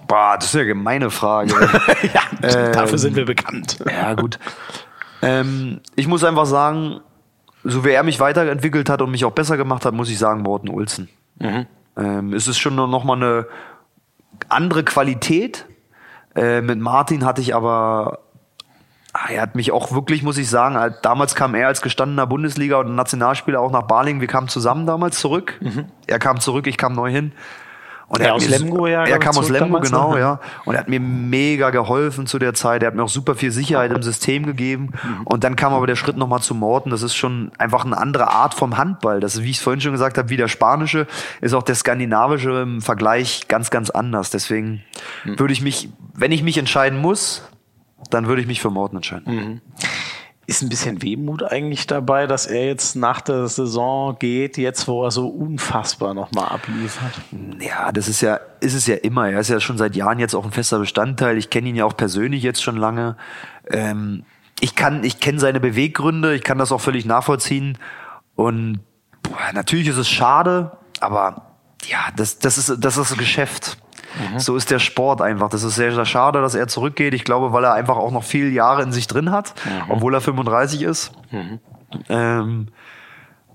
boah, 0.07 0.35
das 0.35 0.45
ist 0.45 0.53
ja 0.53 0.61
eine 0.61 0.67
gemeine 0.67 1.09
Frage. 1.09 1.51
ja, 2.13 2.21
ähm, 2.41 2.73
dafür 2.73 2.97
sind 2.97 3.15
wir 3.15 3.25
bekannt. 3.25 3.79
ja, 3.85 4.13
gut. 4.13 4.39
Ähm, 5.21 5.81
ich 5.95 6.07
muss 6.07 6.23
einfach 6.23 6.45
sagen, 6.45 7.01
so 7.63 7.83
wie 7.83 7.89
er 7.89 8.03
mich 8.03 8.19
weiterentwickelt 8.19 8.89
hat 8.89 9.01
und 9.01 9.11
mich 9.11 9.25
auch 9.25 9.31
besser 9.31 9.57
gemacht 9.57 9.85
hat, 9.85 9.93
muss 9.93 10.09
ich 10.09 10.17
sagen, 10.17 10.41
Morten 10.41 10.69
Olsen. 10.69 11.09
Mhm. 11.39 11.65
Ähm, 11.97 12.33
es 12.33 12.47
ist 12.47 12.59
schon 12.59 12.75
noch 12.75 13.03
mal 13.03 13.15
eine 13.15 13.47
andere 14.49 14.83
Qualität. 14.83 15.65
Äh, 16.35 16.61
mit 16.61 16.79
Martin 16.79 17.25
hatte 17.25 17.41
ich 17.41 17.55
aber, 17.55 18.19
ah, 19.13 19.29
er 19.31 19.41
hat 19.41 19.55
mich 19.55 19.71
auch 19.71 19.91
wirklich, 19.91 20.23
muss 20.23 20.37
ich 20.37 20.49
sagen, 20.49 20.75
halt, 20.75 20.97
damals 21.03 21.35
kam 21.35 21.55
er 21.55 21.67
als 21.67 21.81
gestandener 21.81 22.27
Bundesliga 22.27 22.77
und 22.77 22.95
Nationalspieler 22.95 23.59
auch 23.59 23.71
nach 23.71 23.83
Baling. 23.83 24.21
Wir 24.21 24.27
kamen 24.27 24.47
zusammen 24.47 24.85
damals 24.85 25.19
zurück. 25.19 25.57
Mhm. 25.61 25.85
Er 26.05 26.19
kam 26.19 26.39
zurück, 26.39 26.67
ich 26.67 26.77
kam 26.77 26.93
neu 26.93 27.11
hin. 27.11 27.31
Und 28.09 28.21
er, 28.21 28.35
aus 28.35 28.47
Lemgo, 28.47 28.87
ja. 28.87 29.03
Er 29.03 29.19
kam 29.19 29.37
aus 29.37 29.49
Lemgo, 29.49 29.81
genau, 29.81 30.15
ja. 30.17 30.39
Und 30.63 30.75
er 30.75 30.79
hat 30.79 30.87
mir 30.87 30.99
mega 31.01 31.71
geholfen 31.71 32.25
zu 32.25 32.39
der 32.39 32.53
Zeit. 32.53 32.81
Er 32.81 32.87
hat 32.87 32.95
mir 32.95 33.03
auch 33.03 33.09
super 33.09 33.35
viel 33.35 33.51
Sicherheit 33.51 33.91
im 33.91 34.01
System 34.01 34.45
gegeben. 34.45 34.93
Mhm. 35.03 35.21
Und 35.25 35.43
dann 35.43 35.57
kam 35.57 35.73
aber 35.73 35.87
der 35.87 35.97
Schritt 35.97 36.15
nochmal 36.15 36.41
zu 36.41 36.55
Morten. 36.55 36.89
Das 36.89 37.01
ist 37.01 37.15
schon 37.15 37.51
einfach 37.57 37.83
eine 37.83 37.97
andere 37.97 38.29
Art 38.29 38.53
vom 38.53 38.77
Handball. 38.77 39.19
Das 39.19 39.35
ist, 39.35 39.43
wie 39.43 39.49
ich 39.49 39.57
es 39.57 39.63
vorhin 39.63 39.81
schon 39.81 39.91
gesagt 39.91 40.17
habe, 40.17 40.29
wie 40.29 40.37
der 40.37 40.47
spanische, 40.47 41.05
ist 41.41 41.53
auch 41.53 41.63
der 41.63 41.75
skandinavische 41.75 42.61
im 42.61 42.81
Vergleich 42.81 43.49
ganz, 43.49 43.71
ganz 43.71 43.89
anders. 43.89 44.29
Deswegen 44.29 44.83
mhm. 45.25 45.37
würde 45.37 45.51
ich 45.51 45.61
mich, 45.61 45.89
wenn 46.13 46.31
ich 46.31 46.43
mich 46.43 46.57
entscheiden 46.57 46.99
muss, 46.99 47.43
dann 48.09 48.27
würde 48.27 48.41
ich 48.41 48.47
mich 48.47 48.61
für 48.61 48.69
Morten 48.69 48.95
entscheiden. 48.95 49.35
Mhm. 49.35 49.61
Ist 50.49 50.61
ein 50.61 50.69
bisschen 50.69 51.01
Wehmut 51.01 51.43
eigentlich 51.43 51.87
dabei, 51.87 52.25
dass 52.25 52.45
er 52.45 52.65
jetzt 52.65 52.95
nach 52.95 53.19
der 53.19 53.47
Saison 53.47 54.15
geht, 54.17 54.57
jetzt 54.57 54.87
wo 54.87 55.03
er 55.03 55.11
so 55.11 55.27
unfassbar 55.27 56.13
nochmal 56.13 56.47
abliefert? 56.47 57.11
Ja, 57.59 57.91
das 57.91 58.07
ist 58.07 58.21
ja, 58.21 58.39
ist 58.61 58.73
es 58.73 58.87
ja 58.87 58.95
immer. 58.95 59.29
Er 59.29 59.41
ist 59.41 59.49
ja 59.49 59.59
schon 59.59 59.77
seit 59.77 59.97
Jahren 59.97 60.19
jetzt 60.19 60.33
auch 60.35 60.45
ein 60.45 60.53
fester 60.53 60.79
Bestandteil. 60.79 61.37
Ich 61.37 61.49
kenne 61.49 61.67
ihn 61.67 61.75
ja 61.75 61.83
auch 61.83 61.97
persönlich 61.97 62.43
jetzt 62.43 62.63
schon 62.63 62.77
lange. 62.77 63.17
Ähm, 63.69 64.23
ich 64.61 64.75
kann, 64.75 65.03
ich 65.03 65.19
kenne 65.19 65.37
seine 65.39 65.59
Beweggründe, 65.59 66.33
ich 66.33 66.43
kann 66.45 66.57
das 66.57 66.71
auch 66.71 66.81
völlig 66.81 67.05
nachvollziehen. 67.05 67.77
Und 68.35 68.79
boah, 69.23 69.51
natürlich 69.53 69.89
ist 69.89 69.97
es 69.97 70.09
schade, 70.09 70.77
aber 71.01 71.57
ja, 71.85 72.07
das, 72.15 72.39
das 72.39 72.57
ist, 72.57 72.77
das 72.79 72.95
ist 72.95 73.11
ein 73.11 73.17
Geschäft. 73.17 73.77
Mhm. 74.33 74.39
So 74.39 74.55
ist 74.55 74.71
der 74.71 74.79
Sport 74.79 75.21
einfach. 75.21 75.49
Das 75.49 75.63
ist 75.63 75.75
sehr, 75.75 75.93
sehr 75.93 76.05
schade, 76.05 76.41
dass 76.41 76.55
er 76.55 76.67
zurückgeht. 76.67 77.13
Ich 77.13 77.23
glaube, 77.23 77.53
weil 77.53 77.63
er 77.63 77.73
einfach 77.73 77.97
auch 77.97 78.11
noch 78.11 78.23
viele 78.23 78.49
Jahre 78.49 78.83
in 78.83 78.91
sich 78.91 79.07
drin 79.07 79.31
hat, 79.31 79.53
mhm. 79.65 79.91
obwohl 79.91 80.13
er 80.13 80.21
35 80.21 80.81
ist. 80.81 81.11
Mhm. 81.31 81.59
Ähm, 82.09 82.67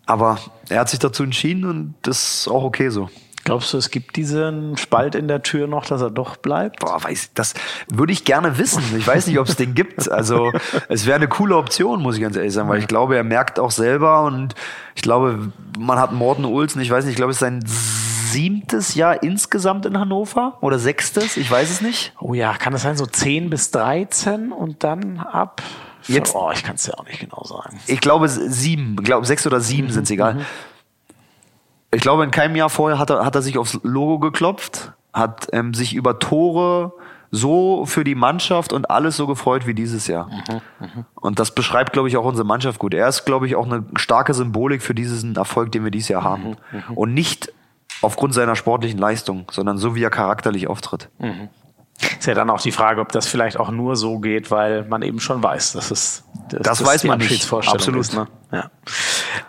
aber 0.07 0.39
er 0.69 0.81
hat 0.81 0.89
sich 0.89 0.99
dazu 0.99 1.23
entschieden 1.23 1.65
und 1.65 1.95
das 2.03 2.41
ist 2.41 2.49
auch 2.49 2.65
okay 2.65 2.89
so. 2.89 3.09
Glaubst 3.45 3.73
du, 3.73 3.79
es 3.79 3.91
gibt 3.91 4.15
diesen 4.15 4.77
Spalt 4.77 5.17
in 5.17 5.27
der 5.27 5.43
Tür 5.43 5.67
noch, 5.67 5.85
dass 5.85 6.01
er 6.01 6.11
doch 6.11 6.37
bleibt? 6.37 6.79
Boah, 6.79 7.03
weiß, 7.03 7.31
das 7.35 7.55
würde 7.89 8.13
ich 8.13 8.25
gerne 8.25 8.57
wissen. 8.57 8.83
Ich 8.97 9.05
weiß 9.05 9.27
nicht, 9.27 9.39
ob 9.41 9.49
es 9.49 9.57
den 9.57 9.75
gibt. 9.75 10.09
Also 10.11 10.53
es 10.89 11.07
wäre 11.07 11.17
eine 11.17 11.27
coole 11.27 11.57
Option, 11.57 12.01
muss 12.03 12.15
ich 12.15 12.23
ganz 12.23 12.37
ehrlich 12.37 12.53
sagen, 12.53 12.69
weil 12.69 12.79
ich 12.79 12.87
glaube, 12.87 13.17
er 13.17 13.25
merkt 13.25 13.59
auch 13.59 13.73
selber 13.73 14.23
und 14.23 14.55
ich 14.95 15.03
glaube, 15.03 15.51
man 15.77 15.99
hat 15.99 16.13
Morten 16.13 16.45
Olsen, 16.45 16.81
ich 16.81 16.91
weiß 16.91 17.05
nicht, 17.05 17.13
ich 17.13 17.17
glaube, 17.17 17.33
es 17.33 17.37
ist 17.37 17.41
sein 17.41 17.65
siebtes 18.33 18.95
Jahr 18.95 19.23
insgesamt 19.23 19.87
in 19.87 19.99
Hannover 19.99 20.59
oder 20.61 20.79
sechstes, 20.79 21.37
ich 21.37 21.51
weiß 21.51 21.71
es 21.71 21.81
nicht. 21.81 22.15
Oh 22.21 22.35
ja, 22.35 22.55
kann 22.55 22.73
das 22.73 22.83
sein, 22.83 22.97
so 22.97 23.07
zehn 23.07 23.51
bis 23.51 23.71
dreizehn 23.71 24.53
und 24.53 24.83
dann 24.85 25.19
ab? 25.19 25.63
Jetzt, 26.09 26.35
oh, 26.35 26.51
ich 26.53 26.65
kann 26.65 26.75
es 26.75 26.87
ja 26.87 26.95
auch 26.95 27.07
nicht 27.07 27.21
genau 27.21 27.45
sagen. 27.45 27.79
Ich 27.87 28.01
glaube 28.01 28.29
sieben, 28.29 28.97
glaube 28.97 29.27
sechs 29.27 29.47
oder 29.47 29.61
sieben 29.61 29.89
mhm. 29.89 29.93
sind 29.93 30.05
es 30.05 30.11
egal. 30.11 30.35
Mhm. 30.35 30.47
Ich 31.95 32.01
glaube, 32.01 32.25
in 32.25 32.31
keinem 32.31 32.57
Jahr 32.57 32.71
vorher 32.71 32.99
hat 32.99 33.11
er, 33.11 33.25
hat 33.25 33.35
er 33.35 33.43
sich 33.43 33.59
aufs 33.59 33.79
Logo 33.83 34.19
geklopft, 34.19 34.93
hat 35.13 35.49
ähm, 35.53 35.75
sich 35.75 35.95
über 35.95 36.19
Tore 36.19 36.95
so 37.31 37.87
für 37.87 38.05
die 38.05 38.15
Mannschaft 38.15 38.73
und 38.73 38.91
alles 38.91 39.17
so 39.17 39.27
gefreut 39.27 39.67
wie 39.67 39.75
dieses 39.75 40.07
Jahr. 40.07 40.27
Mhm, 40.27 40.61
mh. 40.81 41.05
Und 41.15 41.39
das 41.39 41.55
beschreibt, 41.55 41.93
glaube 41.93 42.09
ich, 42.09 42.17
auch 42.17 42.25
unsere 42.25 42.47
Mannschaft 42.47 42.79
gut. 42.79 42.95
Er 42.95 43.09
ist, 43.09 43.25
glaube 43.25 43.47
ich, 43.47 43.57
auch 43.57 43.65
eine 43.65 43.85
starke 43.97 44.35
Symbolik 44.35 44.83
für 44.83 44.95
diesen 44.95 45.37
Erfolg, 45.37 45.73
den 45.73 45.85
wir 45.85 45.91
dieses 45.91 46.09
Jahr 46.09 46.25
haben. 46.25 46.43
Mhm, 46.51 46.57
mh. 46.73 46.85
Und 46.95 47.15
nicht 47.15 47.53
aufgrund 48.03 48.35
seiner 48.35 48.57
sportlichen 48.57 48.99
Leistung, 48.99 49.51
sondern 49.51 49.79
so 49.79 49.95
wie 49.95 50.03
er 50.03 50.11
charakterlich 50.11 50.69
auftritt. 50.69 51.09
Mhm. 51.19 51.49
Ist 52.19 52.27
ja 52.27 52.35
dann 52.35 52.51
auch 52.51 52.61
die 52.61 52.73
Frage, 52.73 53.01
ob 53.01 53.13
das 53.13 53.27
vielleicht 53.27 53.59
auch 53.59 53.71
nur 53.71 53.97
so 53.97 54.19
geht, 54.19 54.51
weil 54.51 54.85
man 54.85 55.03
eben 55.03 55.21
schon 55.21 55.43
weiß, 55.43 55.73
dass 55.73 55.91
es 55.91 56.25
das, 56.49 56.63
das, 56.63 56.79
das 56.79 56.87
weiß 56.87 57.05
man 57.05 57.19
nicht. 57.19 57.53
Absolut. 57.53 58.01
Ist, 58.01 58.15
ne? 58.15 58.27
ja. 58.51 58.71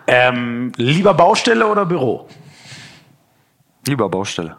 ähm, 0.06 0.72
lieber 0.76 1.14
Baustelle 1.14 1.66
oder 1.66 1.84
Büro? 1.84 2.28
Lieber 3.86 4.08
Baustelle. 4.08 4.56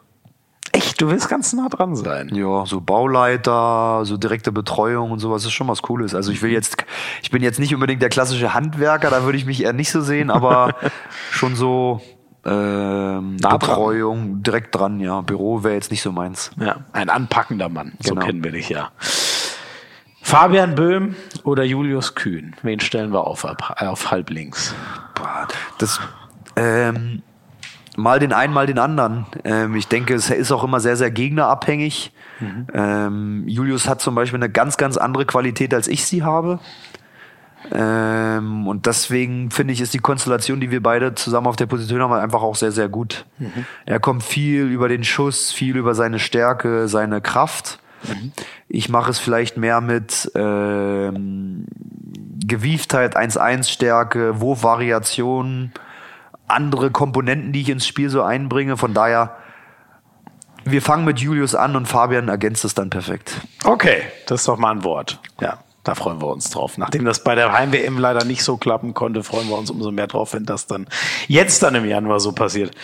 Echt, 0.72 1.00
du 1.00 1.10
willst 1.10 1.30
ganz 1.30 1.54
nah 1.54 1.70
dran 1.70 1.96
sein. 1.96 2.30
Ja, 2.34 2.66
so 2.66 2.82
Bauleiter, 2.82 4.02
so 4.04 4.18
direkte 4.18 4.52
Betreuung 4.52 5.12
und 5.12 5.20
sowas 5.20 5.46
ist 5.46 5.54
schon 5.54 5.70
was 5.70 5.82
Cooles. 5.82 6.14
Also 6.14 6.34
ich 6.34 6.42
will 6.42 6.52
jetzt, 6.52 6.76
ich 7.24 7.32
bin 7.32 7.42
jetzt 7.42 7.60
nicht 7.60 7.74
unbedingt 7.74 8.02
der 8.02 8.10
klassische 8.10 8.54
Handwerker, 8.54 9.10
da 9.10 9.24
würde 9.24 9.38
ich 9.38 9.46
mich 9.46 9.64
eher 9.64 9.72
nicht 9.72 9.90
so 9.90 10.02
sehen, 10.02 10.30
aber 10.30 10.76
schon 11.32 11.56
so 11.56 12.02
ähm, 12.46 13.38
Betreuung 13.38 14.44
direkt 14.44 14.76
dran, 14.76 15.00
ja. 15.00 15.22
Büro 15.22 15.64
wäre 15.64 15.74
jetzt 15.74 15.92
nicht 15.92 16.02
so 16.02 16.12
meins. 16.12 16.52
Ja, 16.60 16.78
ein 16.94 17.10
anpackender 17.10 17.70
Mann, 17.70 17.94
so 18.00 18.14
genau. 18.14 18.26
kennen 18.26 18.44
wir 18.44 18.52
dich 18.52 18.70
ja. 18.70 18.92
Fabian 20.22 20.76
Böhm 20.76 21.16
oder 21.44 21.64
Julius 21.64 22.16
Kühn? 22.16 22.56
Wen 22.64 22.80
stellen 22.80 23.14
wir 23.14 23.28
auf, 23.28 23.46
auf 23.46 24.12
halb 24.12 24.30
links? 24.32 24.74
Das, 25.78 26.00
ähm, 26.56 27.22
mal 27.96 28.20
den 28.20 28.34
einen, 28.34 28.54
mal 28.54 28.66
den 28.66 28.80
anderen. 28.80 29.26
Ähm, 29.44 29.76
ich 29.76 29.88
denke, 29.88 30.16
es 30.16 30.30
ist 30.30 30.52
auch 30.52 30.64
immer 30.64 30.80
sehr, 30.80 30.98
sehr 30.98 31.12
gegnerabhängig. 31.12 32.12
Mhm. 32.40 32.68
Ähm, 32.74 33.44
Julius 33.48 33.88
hat 33.88 34.02
zum 34.02 34.16
Beispiel 34.16 34.40
eine 34.40 34.50
ganz, 34.50 34.78
ganz 34.78 34.98
andere 34.98 35.26
Qualität, 35.26 35.74
als 35.74 35.88
ich 35.88 36.06
sie 36.06 36.24
habe. 36.24 36.60
Ähm, 37.74 38.68
und 38.68 38.86
deswegen 38.86 39.52
finde 39.52 39.74
ich, 39.74 39.82
ist 39.82 39.94
die 39.94 40.00
Konstellation, 40.00 40.60
die 40.60 40.72
wir 40.72 40.84
beide 40.84 41.16
zusammen 41.16 41.48
auf 41.48 41.56
der 41.56 41.66
Position 41.66 42.02
haben, 42.02 42.14
einfach 42.14 42.42
auch 42.42 42.56
sehr, 42.56 42.72
sehr 42.72 42.90
gut. 42.90 43.26
Mhm. 43.40 43.66
Er 43.86 44.00
kommt 44.00 44.24
viel 44.24 44.64
über 44.66 44.88
den 44.88 45.04
Schuss, 45.04 45.52
viel 45.52 45.78
über 45.78 45.96
seine 45.96 46.20
Stärke, 46.20 46.88
seine 46.88 47.22
Kraft. 47.22 47.80
Ich 48.68 48.90
mache 48.90 49.12
es 49.12 49.20
vielleicht 49.20 49.58
mehr 49.58 49.82
mit 49.82 50.32
ähm, 50.36 51.66
Gewieftheit, 52.46 53.18
1-1-Stärke, 53.18 54.40
Wurfvariationen, 54.42 55.74
andere 56.48 56.92
Komponenten, 56.92 57.52
die 57.52 57.62
ich 57.62 57.70
ins 57.70 57.88
Spiel 57.88 58.10
so 58.10 58.22
einbringe. 58.22 58.78
Von 58.78 58.94
daher, 58.94 59.36
wir 60.64 60.82
fangen 60.82 61.06
mit 61.06 61.20
Julius 61.20 61.56
an 61.56 61.76
und 61.76 61.88
Fabian 61.88 62.28
ergänzt 62.28 62.66
es 62.66 62.76
dann 62.76 62.90
perfekt. 62.90 63.42
Okay, 63.64 64.04
das 64.28 64.42
ist 64.42 64.48
doch 64.48 64.58
mal 64.58 64.72
ein 64.72 64.84
Wort. 64.84 65.20
Ja. 65.42 65.60
Da 65.86 65.94
freuen 65.94 66.20
wir 66.20 66.28
uns 66.28 66.50
drauf. 66.50 66.80
Nachdem 66.80 67.06
das 67.06 67.24
bei 67.24 67.36
der 67.36 67.54
Heim-WM 67.54 68.00
leider 68.00 68.26
nicht 68.26 68.44
so 68.44 68.58
klappen 68.58 68.96
konnte, 68.96 69.24
freuen 69.24 69.48
wir 69.48 69.58
uns 69.58 69.70
umso 69.70 69.92
mehr 69.92 70.08
drauf, 70.08 70.34
wenn 70.34 70.44
das 70.44 70.66
dann 70.66 70.88
jetzt 71.28 71.62
dann 71.62 71.76
im 71.76 71.86
Januar 71.86 72.20
so 72.20 72.32
passiert. 72.32 72.76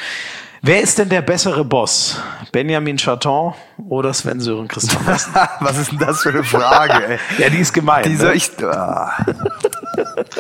Wer 0.61 0.82
ist 0.82 0.99
denn 0.99 1.10
der 1.10 1.23
bessere 1.23 1.65
Boss? 1.65 2.22
Benjamin 2.52 2.98
Chaton 2.98 3.56
oder 3.90 4.14
Sven 4.14 4.40
Sören 4.40 4.68
Christophersen? 4.68 5.34
Was 5.60 5.80
ist 5.80 5.91
denn 5.91 5.98
das 5.98 6.22
für 6.22 6.30
eine 6.30 6.44
Frage? 6.44 7.07
Ey? 7.07 7.19
ja, 7.40 7.49
die 7.49 7.57
ist 7.57 7.73
gemein. 7.73 8.03
Die 8.03 8.14
ne? 8.14 8.34
ich, 8.36 8.52
ah. 8.64 9.26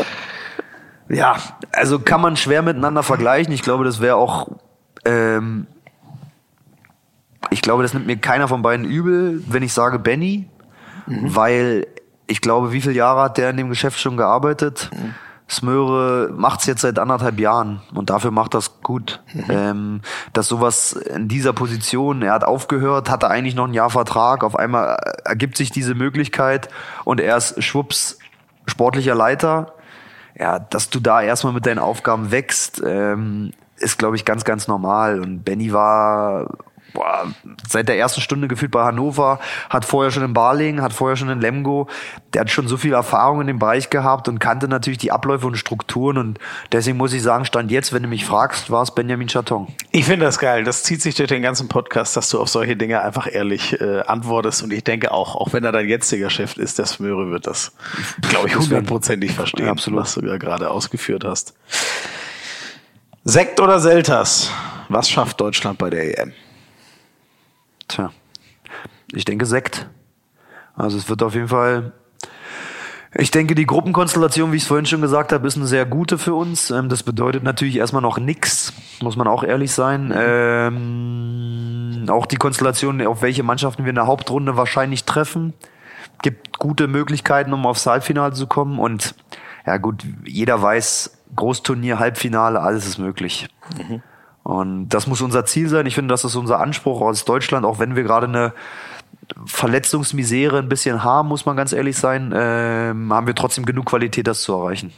ja, 1.09 1.37
also 1.71 1.97
kann 1.97 2.21
man 2.21 2.37
schwer 2.37 2.61
miteinander 2.61 3.01
vergleichen. 3.01 3.51
Ich 3.51 3.63
glaube, 3.63 3.85
das 3.85 4.01
wäre 4.01 4.17
auch. 4.17 4.49
Ähm, 5.03 5.65
ich 7.49 7.63
glaube, 7.63 7.81
das 7.81 7.95
nimmt 7.95 8.05
mir 8.05 8.17
keiner 8.17 8.47
von 8.47 8.61
beiden 8.61 8.85
übel, 8.85 9.43
wenn 9.47 9.63
ich 9.63 9.73
sage 9.73 9.97
Benny, 9.97 10.47
mhm. 11.07 11.35
weil 11.35 11.87
ich 12.31 12.41
glaube, 12.41 12.71
wie 12.71 12.81
viele 12.81 12.95
Jahre 12.95 13.21
hat 13.21 13.37
der 13.37 13.49
in 13.49 13.57
dem 13.57 13.69
Geschäft 13.69 13.99
schon 13.99 14.17
gearbeitet? 14.17 14.89
Mhm 14.93 15.15
Smöre 15.51 16.31
macht's 16.33 16.65
jetzt 16.65 16.79
seit 16.79 16.97
anderthalb 16.97 17.37
Jahren 17.37 17.81
und 17.93 18.09
dafür 18.09 18.31
macht 18.31 18.53
das 18.53 18.81
gut. 18.81 19.21
Mhm. 19.33 19.45
Ähm, 19.49 20.01
dass 20.31 20.47
sowas 20.47 20.93
in 20.93 21.27
dieser 21.27 21.51
Position, 21.51 22.21
er 22.21 22.31
hat 22.31 22.45
aufgehört, 22.45 23.09
hatte 23.09 23.27
eigentlich 23.27 23.53
noch 23.53 23.67
ein 23.67 23.73
Jahr 23.73 23.89
Vertrag, 23.89 24.45
auf 24.45 24.55
einmal 24.55 24.97
ergibt 25.25 25.57
sich 25.57 25.69
diese 25.69 25.93
Möglichkeit 25.93 26.69
und 27.03 27.19
er 27.19 27.35
ist 27.35 27.61
schwupps 27.61 28.17
sportlicher 28.65 29.13
Leiter. 29.13 29.73
Ja, 30.39 30.57
dass 30.57 30.89
du 30.89 31.01
da 31.01 31.21
erstmal 31.21 31.51
mit 31.51 31.65
deinen 31.65 31.79
Aufgaben 31.79 32.31
wächst, 32.31 32.81
ähm, 32.85 33.51
ist, 33.75 33.99
glaube 33.99 34.15
ich, 34.15 34.23
ganz, 34.23 34.45
ganz 34.45 34.69
normal. 34.69 35.19
Und 35.19 35.43
Benny 35.43 35.73
war 35.73 36.47
boah, 36.93 37.27
seit 37.67 37.87
der 37.87 37.97
ersten 37.97 38.21
Stunde 38.21 38.47
gefühlt 38.47 38.71
bei 38.71 38.83
Hannover, 38.83 39.39
hat 39.69 39.85
vorher 39.85 40.11
schon 40.11 40.23
in 40.23 40.33
Barling, 40.33 40.81
hat 40.81 40.93
vorher 40.93 41.15
schon 41.15 41.29
in 41.29 41.39
Lemgo. 41.39 41.87
Der 42.33 42.41
hat 42.41 42.49
schon 42.49 42.67
so 42.67 42.77
viel 42.77 42.93
Erfahrung 42.93 43.41
in 43.41 43.47
dem 43.47 43.59
Bereich 43.59 43.89
gehabt 43.89 44.27
und 44.27 44.39
kannte 44.39 44.67
natürlich 44.67 44.97
die 44.99 45.11
Abläufe 45.11 45.47
und 45.47 45.55
Strukturen. 45.55 46.17
Und 46.17 46.39
deswegen 46.71 46.97
muss 46.97 47.13
ich 47.13 47.21
sagen, 47.21 47.45
stand 47.45 47.71
jetzt, 47.71 47.93
wenn 47.93 48.03
du 48.03 48.09
mich 48.09 48.25
fragst, 48.25 48.71
war 48.71 48.83
es 48.83 48.93
Benjamin 48.93 49.27
Chaton. 49.27 49.67
Ich 49.91 50.05
finde 50.05 50.25
das 50.25 50.39
geil. 50.39 50.63
Das 50.63 50.83
zieht 50.83 51.01
sich 51.01 51.15
durch 51.15 51.29
den 51.29 51.41
ganzen 51.41 51.67
Podcast, 51.67 52.15
dass 52.17 52.29
du 52.29 52.39
auf 52.39 52.49
solche 52.49 52.75
Dinge 52.75 53.01
einfach 53.01 53.27
ehrlich 53.31 53.79
äh, 53.79 54.01
antwortest. 54.01 54.63
Und 54.63 54.71
ich 54.71 54.83
denke 54.83 55.11
auch, 55.11 55.35
auch 55.35 55.53
wenn 55.53 55.63
er 55.63 55.71
dein 55.71 55.87
jetziger 55.87 56.29
Chef 56.29 56.57
ist, 56.57 56.79
der 56.79 56.85
Smöre 56.85 57.29
wird 57.31 57.47
das, 57.47 57.73
glaube 58.29 58.47
ich, 58.47 58.55
hundertprozentig 58.55 59.31
verstehen, 59.31 59.65
ja, 59.65 59.71
absolut. 59.71 60.01
was 60.01 60.13
du 60.15 60.21
da 60.21 60.37
gerade 60.37 60.69
ausgeführt 60.69 61.23
hast. 61.23 61.53
Sekt 63.23 63.59
oder 63.59 63.79
Selters? 63.79 64.51
Was 64.89 65.09
schafft 65.09 65.39
Deutschland 65.39 65.77
bei 65.77 65.89
der 65.89 66.19
EM? 66.19 66.33
Tja, 67.91 68.11
ich 69.13 69.25
denke 69.25 69.45
Sekt. 69.45 69.89
Also 70.75 70.97
es 70.97 71.09
wird 71.09 71.21
auf 71.23 71.35
jeden 71.35 71.49
Fall 71.49 71.91
ich 73.13 73.29
denke, 73.29 73.55
die 73.55 73.65
Gruppenkonstellation, 73.65 74.53
wie 74.53 74.55
ich 74.55 74.63
es 74.63 74.67
vorhin 74.69 74.85
schon 74.85 75.01
gesagt 75.01 75.33
habe, 75.33 75.45
ist 75.45 75.57
eine 75.57 75.65
sehr 75.65 75.85
gute 75.85 76.17
für 76.17 76.33
uns. 76.33 76.71
Ähm, 76.71 76.87
das 76.87 77.03
bedeutet 77.03 77.43
natürlich 77.43 77.75
erstmal 77.75 78.01
noch 78.01 78.17
nichts, 78.19 78.71
muss 79.01 79.17
man 79.17 79.27
auch 79.27 79.43
ehrlich 79.43 79.73
sein. 79.73 80.13
Ähm, 80.15 82.05
auch 82.07 82.25
die 82.25 82.37
Konstellation, 82.37 83.05
auf 83.05 83.21
welche 83.21 83.43
Mannschaften 83.43 83.83
wir 83.83 83.89
in 83.89 83.95
der 83.95 84.07
Hauptrunde 84.07 84.55
wahrscheinlich 84.55 85.03
treffen, 85.03 85.53
gibt 86.21 86.57
gute 86.57 86.87
Möglichkeiten, 86.87 87.51
um 87.51 87.65
aufs 87.65 87.85
Halbfinale 87.85 88.31
zu 88.33 88.47
kommen. 88.47 88.79
Und 88.79 89.13
ja 89.65 89.75
gut, 89.75 90.05
jeder 90.23 90.61
weiß, 90.61 91.17
Großturnier, 91.35 91.99
Halbfinale, 91.99 92.61
alles 92.61 92.87
ist 92.87 92.97
möglich. 92.97 93.49
Mhm. 93.77 94.01
Und 94.43 94.89
das 94.89 95.07
muss 95.07 95.21
unser 95.21 95.45
Ziel 95.45 95.69
sein. 95.69 95.85
Ich 95.85 95.95
finde, 95.95 96.11
das 96.13 96.23
ist 96.23 96.35
unser 96.35 96.59
Anspruch 96.59 97.01
aus 97.01 97.25
Deutschland, 97.25 97.65
auch 97.65 97.79
wenn 97.79 97.95
wir 97.95 98.03
gerade 98.03 98.27
eine 98.27 98.53
Verletzungsmisere 99.45 100.59
ein 100.59 100.69
bisschen 100.69 101.03
haben, 101.03 101.29
muss 101.29 101.45
man 101.45 101.55
ganz 101.55 101.73
ehrlich 101.73 101.97
sein, 101.97 102.33
ähm, 102.35 103.13
haben 103.13 103.27
wir 103.27 103.35
trotzdem 103.35 103.65
genug 103.65 103.85
Qualität, 103.85 104.27
das 104.27 104.41
zu 104.41 104.53
erreichen. 104.53 104.91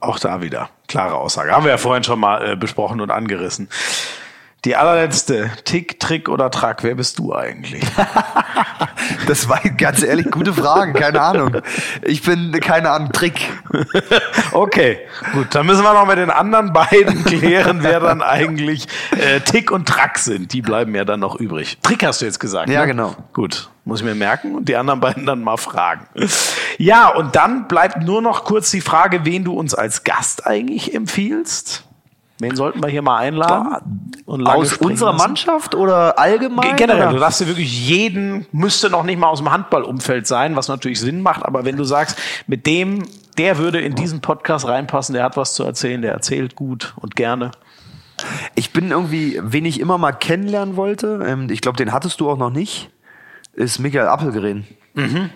Auch 0.00 0.18
da 0.18 0.40
wieder 0.42 0.70
klare 0.86 1.16
Aussage. 1.16 1.52
Haben 1.52 1.64
wir 1.64 1.72
ja 1.72 1.78
vorhin 1.78 2.04
schon 2.04 2.20
mal 2.20 2.52
äh, 2.52 2.56
besprochen 2.56 3.00
und 3.00 3.10
angerissen. 3.10 3.68
Die 4.64 4.76
allerletzte, 4.76 5.50
Tick, 5.64 6.00
Trick 6.00 6.28
oder 6.28 6.50
Track, 6.50 6.82
wer 6.84 6.94
bist 6.94 7.18
du 7.18 7.34
eigentlich? 7.34 7.84
das 9.26 9.48
war 9.48 9.60
ganz 9.76 10.02
ehrlich 10.02 10.30
gute 10.30 10.52
Frage, 10.52 10.92
keine 10.92 11.20
Ahnung. 11.20 11.56
Ich 12.02 12.22
bin, 12.22 12.52
keine 12.60 12.90
Ahnung, 12.90 13.12
Trick. 13.12 13.50
okay, 14.52 14.98
gut, 15.32 15.54
dann 15.54 15.66
müssen 15.66 15.82
wir 15.82 15.92
noch 15.92 16.06
mit 16.06 16.18
den 16.18 16.30
anderen 16.30 16.72
beiden 16.72 17.24
klären, 17.24 17.78
wer 17.82 18.00
dann 18.00 18.22
eigentlich 18.22 18.86
äh, 19.12 19.40
Tick 19.40 19.70
und 19.70 19.88
Track 19.88 20.18
sind. 20.18 20.52
Die 20.52 20.62
bleiben 20.62 20.94
ja 20.94 21.04
dann 21.04 21.20
noch 21.20 21.36
übrig. 21.36 21.78
Trick 21.82 22.04
hast 22.04 22.20
du 22.20 22.26
jetzt 22.26 22.40
gesagt. 22.40 22.68
Ja, 22.68 22.82
ne? 22.82 22.88
genau. 22.88 23.14
Gut, 23.32 23.70
muss 23.84 24.00
ich 24.00 24.06
mir 24.06 24.14
merken 24.14 24.54
und 24.54 24.68
die 24.68 24.76
anderen 24.76 25.00
beiden 25.00 25.26
dann 25.26 25.42
mal 25.42 25.56
fragen. 25.56 26.06
Ja, 26.78 27.08
und 27.08 27.36
dann 27.36 27.68
bleibt 27.68 28.02
nur 28.02 28.22
noch 28.22 28.44
kurz 28.44 28.70
die 28.70 28.80
Frage, 28.80 29.24
wen 29.24 29.44
du 29.44 29.54
uns 29.54 29.74
als 29.74 30.04
Gast 30.04 30.46
eigentlich 30.46 30.94
empfiehlst. 30.94 31.84
Wen 32.44 32.56
sollten 32.56 32.82
wir 32.82 32.88
hier 32.88 33.00
mal 33.00 33.16
einladen? 33.16 34.12
Aus 34.26 34.76
unserer 34.76 35.12
lassen? 35.12 35.26
Mannschaft 35.26 35.74
oder 35.74 36.18
allgemein? 36.18 36.76
Generell, 36.76 37.04
oder? 37.04 37.12
du 37.12 37.18
darfst 37.18 37.40
dir 37.40 37.46
wirklich 37.46 37.88
jeden, 37.88 38.46
müsste 38.52 38.90
noch 38.90 39.02
nicht 39.02 39.18
mal 39.18 39.28
aus 39.28 39.38
dem 39.38 39.50
Handballumfeld 39.50 40.26
sein, 40.26 40.56
was 40.56 40.68
natürlich 40.68 41.00
Sinn 41.00 41.22
macht, 41.22 41.44
aber 41.44 41.64
wenn 41.64 41.76
du 41.76 41.84
sagst, 41.84 42.18
mit 42.46 42.66
dem, 42.66 43.04
der 43.38 43.58
würde 43.58 43.80
in 43.80 43.94
diesen 43.94 44.20
Podcast 44.20 44.68
reinpassen, 44.68 45.14
der 45.14 45.24
hat 45.24 45.36
was 45.36 45.54
zu 45.54 45.64
erzählen, 45.64 46.02
der 46.02 46.12
erzählt 46.12 46.54
gut 46.54 46.94
und 47.00 47.16
gerne. 47.16 47.50
Ich 48.54 48.72
bin 48.72 48.90
irgendwie, 48.90 49.40
wen 49.42 49.64
ich 49.64 49.80
immer 49.80 49.96
mal 49.96 50.12
kennenlernen 50.12 50.76
wollte, 50.76 51.24
ähm, 51.26 51.48
ich 51.50 51.62
glaube, 51.62 51.76
den 51.76 51.92
hattest 51.92 52.20
du 52.20 52.30
auch 52.30 52.38
noch 52.38 52.50
nicht, 52.50 52.90
ist 53.54 53.78
Michael 53.78 54.08
Appelgren. 54.08 54.66
Mhm. 54.94 55.30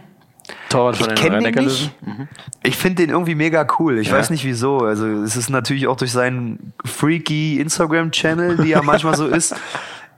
Torwart 0.68 0.96
von 0.96 1.10
ich 1.10 1.20
den 1.20 1.42
den 1.42 1.54
nicht. 1.64 1.92
Mhm. 2.04 2.28
Ich 2.62 2.76
finde 2.76 3.02
den 3.02 3.10
irgendwie 3.10 3.34
mega 3.34 3.66
cool. 3.78 3.98
Ich 3.98 4.08
ja. 4.08 4.14
weiß 4.14 4.30
nicht 4.30 4.44
wieso. 4.44 4.78
Also 4.78 5.06
es 5.06 5.36
ist 5.36 5.50
natürlich 5.50 5.86
auch 5.86 5.96
durch 5.96 6.12
seinen 6.12 6.72
freaky 6.84 7.60
Instagram-Channel, 7.60 8.58
die 8.58 8.68
ja 8.68 8.82
manchmal 8.82 9.16
so 9.16 9.26
ist. 9.26 9.54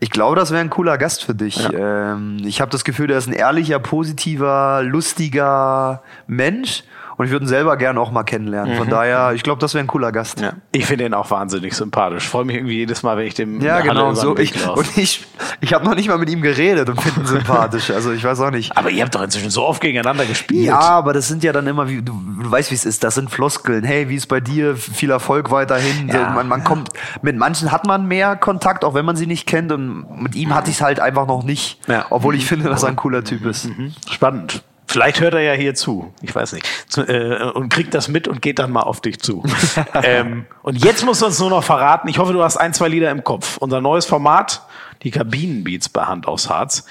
Ich 0.02 0.08
glaube, 0.08 0.34
das 0.34 0.50
wäre 0.50 0.62
ein 0.62 0.70
cooler 0.70 0.96
Gast 0.96 1.24
für 1.24 1.34
dich. 1.34 1.56
Ja. 1.56 2.14
Ähm, 2.14 2.38
ich 2.46 2.62
habe 2.62 2.70
das 2.70 2.84
Gefühl, 2.84 3.08
der 3.08 3.18
ist 3.18 3.28
ein 3.28 3.34
ehrlicher, 3.34 3.78
positiver, 3.78 4.82
lustiger 4.82 6.02
Mensch 6.26 6.84
und 7.20 7.26
ich 7.26 7.32
würde 7.32 7.44
ihn 7.44 7.48
selber 7.48 7.76
gerne 7.76 8.00
auch 8.00 8.12
mal 8.12 8.22
kennenlernen. 8.22 8.78
Von 8.78 8.86
mhm. 8.86 8.92
daher, 8.92 9.32
ich 9.34 9.42
glaube, 9.42 9.60
das 9.60 9.74
wäre 9.74 9.84
ein 9.84 9.88
cooler 9.88 10.10
Gast. 10.10 10.40
Ja. 10.40 10.54
Ich 10.72 10.86
finde 10.86 11.04
ihn 11.04 11.12
auch 11.12 11.30
wahnsinnig 11.30 11.74
sympathisch. 11.76 12.26
Freue 12.26 12.46
mich 12.46 12.56
irgendwie 12.56 12.76
jedes 12.76 13.02
Mal, 13.02 13.18
wenn 13.18 13.26
ich 13.26 13.34
dem 13.34 13.60
Ja, 13.60 13.82
genau, 13.82 14.14
so 14.14 14.38
ich 14.38 14.54
und 14.66 14.96
ich 14.96 15.26
ich 15.60 15.74
habe 15.74 15.84
noch 15.84 15.94
nicht 15.94 16.08
mal 16.08 16.16
mit 16.16 16.30
ihm 16.30 16.40
geredet 16.40 16.88
und 16.88 16.98
finde 16.98 17.20
ihn 17.20 17.26
sympathisch. 17.26 17.90
Also, 17.90 18.12
ich 18.12 18.24
weiß 18.24 18.40
auch 18.40 18.50
nicht. 18.50 18.74
Aber 18.74 18.88
ihr 18.88 19.04
habt 19.04 19.14
doch 19.14 19.20
inzwischen 19.20 19.50
so 19.50 19.66
oft 19.66 19.82
gegeneinander 19.82 20.24
gespielt. 20.24 20.64
Ja, 20.64 20.80
aber 20.80 21.12
das 21.12 21.28
sind 21.28 21.44
ja 21.44 21.52
dann 21.52 21.66
immer 21.66 21.90
wie 21.90 22.00
du, 22.00 22.14
du 22.42 22.50
weißt, 22.50 22.70
wie 22.70 22.74
es 22.74 22.86
ist, 22.86 23.04
das 23.04 23.16
sind 23.16 23.30
Floskeln. 23.30 23.84
Hey, 23.84 24.08
wie 24.08 24.14
ist 24.14 24.28
bei 24.28 24.40
dir? 24.40 24.74
Viel 24.74 25.10
Erfolg 25.10 25.50
weiterhin. 25.50 26.08
Ja. 26.08 26.30
Man, 26.30 26.48
man 26.48 26.64
kommt 26.64 26.88
mit 27.20 27.36
manchen 27.36 27.70
hat 27.70 27.86
man 27.86 28.08
mehr 28.08 28.34
Kontakt, 28.36 28.82
auch 28.82 28.94
wenn 28.94 29.04
man 29.04 29.16
sie 29.16 29.26
nicht 29.26 29.46
kennt 29.46 29.72
und 29.72 30.22
mit 30.22 30.34
ihm 30.34 30.54
hatte 30.54 30.70
ich 30.70 30.76
es 30.76 30.82
halt 30.82 31.00
einfach 31.00 31.26
noch 31.26 31.42
nicht, 31.42 31.86
ja. 31.86 32.06
obwohl 32.08 32.34
ich 32.34 32.46
finde, 32.46 32.70
dass 32.70 32.82
er 32.82 32.88
ein 32.88 32.96
cooler 32.96 33.24
Typ 33.24 33.44
ist. 33.44 33.66
Mhm. 33.66 33.92
Spannend. 34.10 34.62
Vielleicht 34.90 35.20
hört 35.20 35.34
er 35.34 35.40
ja 35.40 35.52
hier 35.52 35.76
zu, 35.76 36.12
ich 36.20 36.34
weiß 36.34 36.52
nicht, 36.52 36.66
äh, 36.96 37.44
und 37.54 37.72
kriegt 37.72 37.94
das 37.94 38.08
mit 38.08 38.26
und 38.26 38.42
geht 38.42 38.58
dann 38.58 38.72
mal 38.72 38.82
auf 38.82 39.00
dich 39.00 39.20
zu. 39.20 39.44
ähm, 40.02 40.46
und 40.62 40.84
jetzt 40.84 41.04
musst 41.04 41.22
du 41.22 41.26
uns 41.26 41.38
nur 41.38 41.48
noch 41.48 41.62
verraten, 41.62 42.08
ich 42.08 42.18
hoffe, 42.18 42.32
du 42.32 42.42
hast 42.42 42.56
ein, 42.56 42.74
zwei 42.74 42.88
Lieder 42.88 43.08
im 43.12 43.22
Kopf. 43.22 43.56
Unser 43.58 43.80
neues 43.80 44.04
Format, 44.04 44.62
die 45.04 45.12
Kabinenbeats 45.12 45.90
bei 45.90 46.06
Hand 46.06 46.26
aus 46.26 46.50
Harz. 46.50 46.86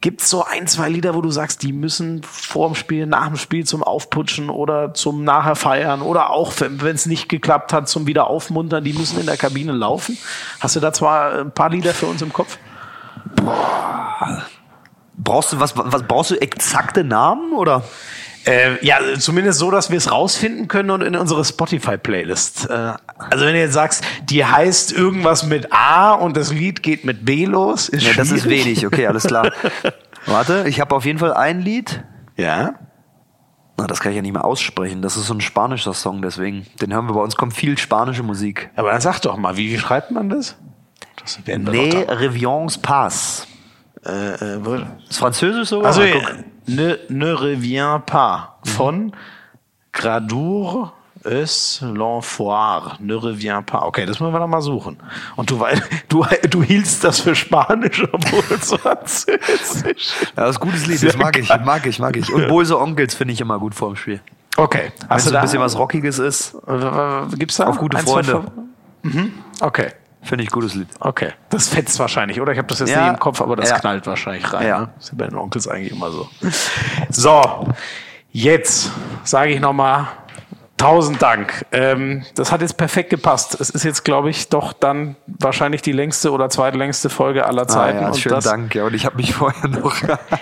Gibt 0.00 0.22
es 0.22 0.28
so 0.28 0.44
ein, 0.44 0.66
zwei 0.66 0.88
Lieder, 0.88 1.14
wo 1.14 1.20
du 1.20 1.30
sagst, 1.30 1.62
die 1.62 1.72
müssen 1.72 2.24
vor 2.24 2.66
dem 2.66 2.74
Spiel, 2.74 3.06
nach 3.06 3.28
dem 3.28 3.36
Spiel 3.36 3.64
zum 3.64 3.84
Aufputschen 3.84 4.50
oder 4.50 4.92
zum 4.92 5.22
nachher 5.22 5.54
feiern 5.54 6.02
oder 6.02 6.30
auch, 6.30 6.52
wenn 6.58 6.96
es 6.96 7.06
nicht 7.06 7.28
geklappt 7.28 7.72
hat, 7.72 7.88
zum 7.88 8.08
wieder 8.08 8.26
aufmuntern, 8.26 8.82
die 8.82 8.92
müssen 8.92 9.20
in 9.20 9.26
der 9.26 9.36
Kabine 9.36 9.70
laufen? 9.70 10.18
Hast 10.58 10.74
du 10.74 10.80
da 10.80 10.92
zwar 10.92 11.42
ein 11.42 11.52
paar 11.52 11.70
Lieder 11.70 11.94
für 11.94 12.06
uns 12.06 12.22
im 12.22 12.32
Kopf? 12.32 12.58
Boah 13.36 14.48
Brauchst 15.18 15.52
du 15.52 15.60
was, 15.60 15.76
was 15.76 16.02
brauchst 16.02 16.30
du 16.30 16.40
exakte 16.40 17.04
Namen 17.04 17.52
oder? 17.52 17.82
Äh, 18.46 18.84
ja, 18.84 18.98
zumindest 19.18 19.58
so, 19.58 19.72
dass 19.72 19.90
wir 19.90 19.98
es 19.98 20.12
rausfinden 20.12 20.68
können 20.68 20.90
und 20.90 21.02
in 21.02 21.16
unsere 21.16 21.44
Spotify-Playlist. 21.44 22.70
Äh, 22.70 22.92
also 23.18 23.44
wenn 23.44 23.54
du 23.54 23.58
jetzt 23.58 23.72
sagst, 23.72 24.04
die 24.22 24.44
heißt 24.44 24.92
irgendwas 24.92 25.44
mit 25.44 25.72
A 25.72 26.12
und 26.12 26.36
das 26.36 26.52
Lied 26.52 26.82
geht 26.84 27.04
mit 27.04 27.24
B 27.24 27.44
los, 27.44 27.88
ist 27.88 28.06
ja, 28.06 28.12
das 28.12 28.30
ist 28.30 28.48
wenig. 28.48 28.86
Okay, 28.86 29.08
alles 29.08 29.24
klar. 29.24 29.50
Warte, 30.26 30.64
ich 30.68 30.80
habe 30.80 30.94
auf 30.94 31.04
jeden 31.04 31.18
Fall 31.18 31.34
ein 31.34 31.60
Lied. 31.60 32.04
Ja. 32.36 32.74
Na, 33.76 33.86
das 33.88 33.98
kann 33.98 34.12
ich 34.12 34.16
ja 34.16 34.22
nicht 34.22 34.32
mehr 34.32 34.44
aussprechen. 34.44 35.02
Das 35.02 35.16
ist 35.16 35.26
so 35.26 35.34
ein 35.34 35.40
spanischer 35.40 35.92
Song, 35.92 36.22
deswegen. 36.22 36.66
Den 36.80 36.94
hören 36.94 37.06
wir 37.06 37.14
bei 37.14 37.20
uns, 37.20 37.34
kommt 37.34 37.52
viel 37.52 37.76
spanische 37.76 38.22
Musik. 38.22 38.70
Aber 38.76 38.92
dann 38.92 39.00
sag 39.00 39.20
doch 39.20 39.36
mal, 39.36 39.56
wie, 39.56 39.72
wie 39.72 39.78
schreibt 39.78 40.12
man 40.12 40.28
das? 40.28 40.56
das 41.16 41.40
ne 41.46 42.06
Revions 42.08 42.78
Pass. 42.78 43.48
Äh, 44.06 44.56
äh, 44.56 44.84
ist 45.08 45.18
Französisch 45.18 45.68
sogar? 45.68 45.86
Also, 45.88 46.02
ne, 46.66 46.98
ne 47.08 47.40
reviens 47.40 48.02
pas. 48.06 48.58
Von 48.64 49.12
Gradour 49.92 50.92
es 51.24 51.80
l'enfoir. 51.82 52.98
Ne 53.00 53.14
reviens 53.14 53.62
pas. 53.64 53.82
Okay, 53.82 54.06
das 54.06 54.20
müssen 54.20 54.32
wir 54.32 54.38
noch 54.38 54.46
mal 54.46 54.62
suchen. 54.62 54.98
Und 55.34 55.50
du, 55.50 55.64
du, 56.08 56.24
du 56.48 56.62
hielst 56.62 57.02
das 57.02 57.20
für 57.20 57.34
Spanisch, 57.34 58.06
obwohl 58.12 58.44
es 58.56 58.72
Französisch. 58.80 60.14
Ja, 60.36 60.44
das 60.44 60.50
ist 60.50 60.62
ein 60.62 60.68
gutes 60.68 60.86
Lied. 60.86 61.02
Das 61.02 61.16
mag 61.16 61.36
ich, 61.36 61.48
mag 61.48 61.86
ich, 61.86 61.98
mag 61.98 62.16
ich. 62.16 62.32
Und 62.32 62.46
Böse 62.48 62.78
Onkels 62.78 63.14
finde 63.14 63.34
ich 63.34 63.40
immer 63.40 63.58
gut 63.58 63.74
vor 63.74 63.88
dem 63.88 63.96
Spiel. 63.96 64.20
Okay. 64.56 64.92
Wenn 65.08 65.18
so 65.18 65.34
ein 65.34 65.42
bisschen 65.42 65.60
was 65.60 65.76
Rockiges 65.76 66.18
ist. 66.18 66.56
Gibt's 67.36 67.56
da? 67.56 67.66
Auf 67.66 67.78
gute 67.78 67.98
Freunde. 67.98 68.44
Mhm. 69.02 69.32
Okay. 69.60 69.92
Finde 70.26 70.42
ich 70.42 70.50
gutes 70.50 70.74
Lied. 70.74 70.88
Okay. 70.98 71.32
Das 71.50 71.68
fetzt 71.68 71.98
wahrscheinlich, 72.00 72.40
oder? 72.40 72.50
Ich 72.50 72.58
habe 72.58 72.66
das 72.66 72.80
jetzt 72.80 72.90
ja. 72.90 73.04
nicht 73.04 73.14
im 73.14 73.20
Kopf, 73.20 73.40
aber 73.40 73.54
das 73.54 73.70
ja. 73.70 73.78
knallt 73.78 74.06
wahrscheinlich 74.08 74.52
rein. 74.52 74.66
Ja. 74.66 74.80
Ne? 74.80 74.88
Das 74.96 75.10
ist 75.10 75.16
bei 75.16 75.26
den 75.28 75.36
Onkels 75.36 75.68
eigentlich 75.68 75.92
immer 75.92 76.10
so. 76.10 76.28
So, 77.10 77.68
jetzt 78.32 78.90
sage 79.22 79.52
ich 79.52 79.60
nochmal 79.60 80.08
Tausend 80.76 81.22
Dank. 81.22 81.64
Ähm, 81.72 82.24
das 82.34 82.52
hat 82.52 82.60
jetzt 82.60 82.76
perfekt 82.76 83.08
gepasst. 83.08 83.58
Es 83.58 83.70
ist 83.70 83.82
jetzt, 83.82 84.04
glaube 84.04 84.28
ich, 84.28 84.50
doch 84.50 84.74
dann 84.74 85.16
wahrscheinlich 85.26 85.80
die 85.80 85.92
längste 85.92 86.30
oder 86.32 86.50
zweitlängste 86.50 87.08
Folge 87.08 87.46
aller 87.46 87.66
Zeiten. 87.66 87.98
Ah, 87.98 88.08
ja, 88.08 88.14
schönen 88.14 88.42
Dank. 88.42 88.74
Ja, 88.74 88.84
und 88.84 88.92
ich 88.92 89.06
habe 89.06 89.16
mich 89.16 89.32
vorher 89.34 89.68
noch. 89.68 89.94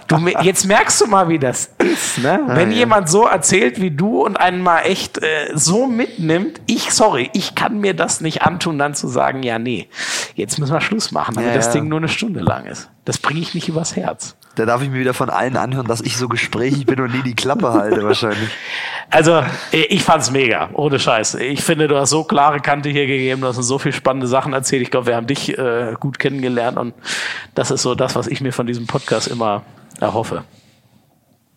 du, 0.09 0.17
jetzt 0.43 0.67
merkst 0.67 1.01
du 1.01 1.07
mal, 1.07 1.29
wie 1.29 1.39
das 1.39 1.71
ist, 1.79 2.19
ne? 2.19 2.41
Ah, 2.49 2.57
Wenn 2.57 2.73
ja. 2.73 2.79
jemand 2.79 3.09
so 3.09 3.27
erzählt 3.27 3.81
wie 3.81 3.93
du 3.93 4.25
und 4.25 4.37
einen 4.37 4.61
mal 4.61 4.81
echt 4.81 5.23
äh, 5.23 5.53
so 5.55 5.87
mitnimmt, 5.87 6.61
ich, 6.67 6.93
sorry, 6.93 7.31
ich 7.33 7.55
kann 7.55 7.79
mir 7.79 7.95
das 7.95 8.21
nicht 8.21 8.43
antun, 8.43 8.77
dann 8.77 8.95
zu 8.95 9.07
sagen, 9.07 9.45
ja, 9.45 9.61
nee, 9.61 9.89
jetzt 10.35 10.59
müssen 10.59 10.73
wir 10.73 10.81
Schluss 10.81 11.13
machen, 11.13 11.37
damit 11.37 11.51
ja, 11.51 11.57
das 11.57 11.71
Ding 11.71 11.87
nur 11.87 11.99
eine 11.99 12.09
Stunde 12.09 12.41
lang 12.41 12.67
ist. 12.67 12.91
Das 13.05 13.19
bringe 13.19 13.41
ich 13.41 13.55
nicht 13.55 13.69
übers 13.69 13.95
Herz. 13.95 14.35
Da 14.57 14.67
darf 14.67 14.83
ich 14.83 14.91
mir 14.91 15.01
wieder 15.01 15.15
von 15.15 15.31
allen 15.31 15.57
anhören, 15.57 15.87
dass 15.87 16.01
ich 16.01 16.17
so 16.17 16.29
gesprächig 16.29 16.87
bin 16.87 17.01
und 17.01 17.13
nie 17.13 17.23
die 17.23 17.35
Klappe 17.35 17.73
halte 17.73 18.05
wahrscheinlich. 18.05 18.51
Also 19.11 19.43
ich 19.71 20.03
fand's 20.03 20.31
mega, 20.31 20.71
ohne 20.73 20.99
Scheiß. 20.99 21.35
Ich 21.35 21.63
finde, 21.63 21.87
du 21.87 21.97
hast 21.97 22.11
so 22.11 22.25
klare 22.25 22.59
Kante 22.59 22.89
hier 22.89 23.07
gegeben, 23.07 23.43
du 23.43 23.47
hast 23.47 23.59
uns 23.59 23.69
so 23.69 23.79
viele 23.79 23.93
spannende 23.93 24.27
Sachen 24.27 24.55
erzählt. 24.55 24.83
Ich 24.83 24.91
glaube, 24.91 25.07
wir 25.09 25.15
haben 25.15 25.27
dich 25.27 25.57
äh, 25.57 25.95
gut 26.01 26.19
kennengelernt 26.19 26.79
und 26.79 26.95
das 27.55 27.71
ist 27.71 27.83
so 27.83 27.95
das, 27.95 28.17
was 28.17 28.27
ich 28.27 28.41
mir 28.41 28.53
von 28.53 28.67
diesem 28.67 28.87
Podcast 28.87 29.29
immer 29.29 29.63
erhoffe. 30.01 30.43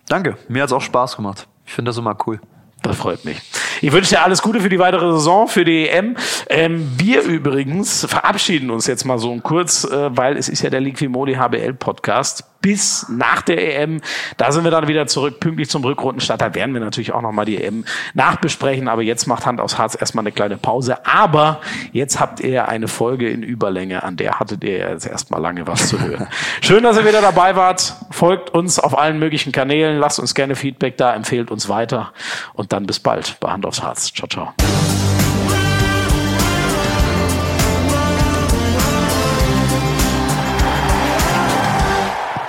Danke, 0.08 0.38
mir 0.50 0.62
hat's 0.62 0.74
auch 0.74 0.82
Spaß 0.82 1.16
gemacht. 1.16 1.48
Ich 1.66 1.74
finde 1.74 1.90
das 1.90 1.98
immer 1.98 2.16
cool. 2.28 2.40
Das 2.84 2.98
freut 2.98 3.26
mich. 3.26 3.42
Ich 3.82 3.92
wünsche 3.92 4.16
dir 4.16 4.24
alles 4.24 4.42
Gute 4.42 4.60
für 4.60 4.70
die 4.70 4.80
weitere 4.80 5.12
Saison, 5.12 5.48
für 5.48 5.64
die 5.64 5.88
EM. 5.88 6.16
Ähm, 6.50 6.92
wir 6.98 7.22
übrigens 7.22 8.06
verabschieden 8.06 8.72
uns 8.72 8.88
jetzt 8.88 9.06
mal 9.06 9.20
so 9.20 9.36
kurz, 9.38 9.84
äh, 9.84 10.16
weil 10.16 10.38
es 10.38 10.50
ist 10.50 10.64
ja 10.64 10.70
der 10.70 10.82
Liquimoli 10.82 11.36
HBL 11.36 11.74
Podcast 11.74 12.44
bis 12.62 13.08
nach 13.10 13.42
der 13.42 13.80
EM. 13.80 14.02
Da 14.38 14.52
sind 14.52 14.64
wir 14.64 14.72
dann 14.72 14.88
wieder 14.88 15.08
zurück, 15.08 15.40
pünktlich 15.40 15.70
zum 15.70 15.84
Rückrundenstart. 15.84 16.42
Da 16.42 16.56
werden 16.56 16.74
wir 16.74 16.82
natürlich 16.82 17.14
auch 17.14 17.22
nochmal 17.22 17.46
die 17.46 17.62
EM 17.64 17.86
nachbesprechen. 18.14 18.88
Aber 18.88 19.02
jetzt 19.02 19.28
macht 19.28 19.46
Hand 19.46 19.62
aufs 19.62 19.78
Harz 19.78 19.96
erstmal 20.00 20.24
eine 20.24 20.32
kleine 20.32 20.58
Pause. 20.58 21.06
Aber 21.06 21.62
jetzt 21.92 22.20
habt 22.20 22.40
ihr 22.40 22.68
eine 22.68 22.88
Folge 22.88 23.30
in 23.30 23.44
Überlänge, 23.44 24.04
an 24.04 24.18
der 24.18 24.40
hattet 24.40 24.64
ihr 24.64 24.80
jetzt 24.80 25.06
erstmal 25.06 25.42
lange 25.42 25.68
was 25.68 25.88
zu 25.88 26.02
hören. 26.02 26.28
Schön, 26.62 26.84
dass 26.84 26.98
ihr 26.98 27.06
wieder 27.06 27.22
dabei 27.22 27.56
wart. 27.56 27.96
Folgt 28.12 28.50
uns 28.50 28.80
auf 28.80 28.98
allen 28.98 29.20
möglichen 29.20 29.52
Kanälen. 29.52 30.00
Lasst 30.00 30.20
uns 30.20 30.34
gerne 30.34 30.56
Feedback 30.56 30.98
da, 30.98 31.14
empfehlt 31.14 31.52
uns 31.52 31.70
weiter. 31.70 32.12
Und 32.54 32.74
dann 32.74 32.86
bis 32.86 33.00
bald 33.00 33.40
bei 33.40 33.52
Hand 33.52 33.66
aufs 33.68 33.84
Harz. 33.84 34.12
Ciao, 34.14 34.28
ciao. 34.28 34.54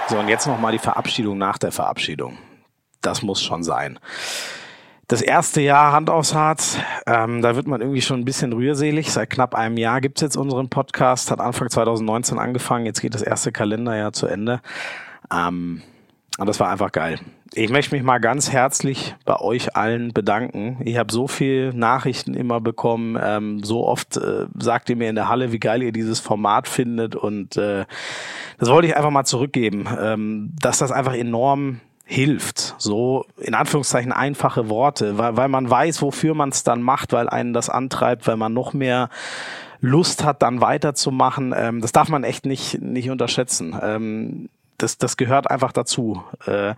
So, 0.08 0.18
und 0.18 0.28
jetzt 0.28 0.46
nochmal 0.46 0.72
die 0.72 0.78
Verabschiedung 0.78 1.36
nach 1.36 1.58
der 1.58 1.70
Verabschiedung. 1.70 2.38
Das 3.02 3.22
muss 3.22 3.42
schon 3.42 3.62
sein. 3.62 3.98
Das 5.06 5.22
erste 5.22 5.60
Jahr 5.60 5.92
Hand 5.92 6.10
aufs 6.10 6.34
Harz, 6.34 6.78
ähm, 7.06 7.42
da 7.42 7.56
wird 7.56 7.66
man 7.66 7.80
irgendwie 7.80 8.02
schon 8.02 8.20
ein 8.20 8.24
bisschen 8.24 8.52
rührselig. 8.52 9.12
Seit 9.12 9.30
knapp 9.30 9.54
einem 9.54 9.76
Jahr 9.76 10.00
gibt's 10.00 10.20
jetzt 10.20 10.36
unseren 10.36 10.68
Podcast, 10.68 11.30
hat 11.30 11.40
Anfang 11.40 11.70
2019 11.70 12.38
angefangen, 12.38 12.86
jetzt 12.86 13.00
geht 13.00 13.14
das 13.14 13.22
erste 13.22 13.52
Kalenderjahr 13.52 14.12
zu 14.12 14.26
Ende. 14.26 14.60
Ähm, 15.32 15.82
und 16.38 16.46
das 16.46 16.60
war 16.60 16.70
einfach 16.70 16.92
geil. 16.92 17.18
Ich 17.54 17.70
möchte 17.70 17.94
mich 17.94 18.04
mal 18.04 18.18
ganz 18.18 18.52
herzlich 18.52 19.14
bei 19.24 19.36
euch 19.40 19.74
allen 19.74 20.12
bedanken. 20.12 20.80
Ich 20.84 20.98
habe 20.98 21.12
so 21.12 21.28
viel 21.28 21.72
Nachrichten 21.72 22.34
immer 22.34 22.60
bekommen. 22.60 23.18
Ähm, 23.20 23.64
so 23.64 23.86
oft 23.86 24.16
äh, 24.16 24.46
sagt 24.58 24.90
ihr 24.90 24.96
mir 24.96 25.08
in 25.08 25.14
der 25.14 25.28
Halle, 25.28 25.50
wie 25.50 25.58
geil 25.58 25.82
ihr 25.82 25.92
dieses 25.92 26.20
Format 26.20 26.68
findet. 26.68 27.16
Und 27.16 27.56
äh, 27.56 27.86
das 28.58 28.68
wollte 28.68 28.88
ich 28.88 28.96
einfach 28.96 29.10
mal 29.10 29.24
zurückgeben, 29.24 29.88
ähm, 30.00 30.52
dass 30.60 30.78
das 30.78 30.92
einfach 30.92 31.14
enorm 31.14 31.80
hilft. 32.04 32.74
So 32.78 33.24
in 33.38 33.54
Anführungszeichen 33.54 34.12
einfache 34.12 34.68
Worte, 34.68 35.18
weil, 35.18 35.36
weil 35.36 35.48
man 35.48 35.68
weiß, 35.68 36.02
wofür 36.02 36.34
man 36.34 36.50
es 36.50 36.64
dann 36.64 36.82
macht, 36.82 37.12
weil 37.12 37.28
einen 37.28 37.52
das 37.52 37.70
antreibt, 37.70 38.26
weil 38.26 38.36
man 38.36 38.52
noch 38.52 38.72
mehr 38.72 39.08
Lust 39.80 40.24
hat, 40.24 40.42
dann 40.42 40.60
weiterzumachen. 40.60 41.54
Ähm, 41.56 41.80
das 41.80 41.92
darf 41.92 42.08
man 42.08 42.24
echt 42.24 42.46
nicht, 42.46 42.82
nicht 42.82 43.10
unterschätzen. 43.10 43.78
Ähm, 43.80 44.48
das, 44.78 44.96
das 44.96 45.16
gehört 45.16 45.50
einfach 45.50 45.72
dazu. 45.72 46.22
Äh, 46.46 46.74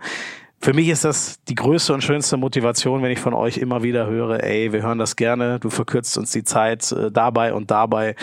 für 0.61 0.73
mich 0.73 0.89
ist 0.89 1.03
das 1.03 1.43
die 1.45 1.55
größte 1.55 1.93
und 1.93 2.03
schönste 2.03 2.37
Motivation, 2.37 3.01
wenn 3.01 3.11
ich 3.11 3.19
von 3.19 3.33
euch 3.33 3.57
immer 3.57 3.81
wieder 3.81 4.05
höre, 4.05 4.43
ey, 4.43 4.71
wir 4.71 4.83
hören 4.83 4.99
das 4.99 5.15
gerne, 5.15 5.59
du 5.59 5.69
verkürzt 5.69 6.17
uns 6.17 6.31
die 6.31 6.43
Zeit 6.43 6.91
äh, 6.91 7.11
dabei 7.11 7.53
und 7.53 7.71
dabei. 7.71 8.15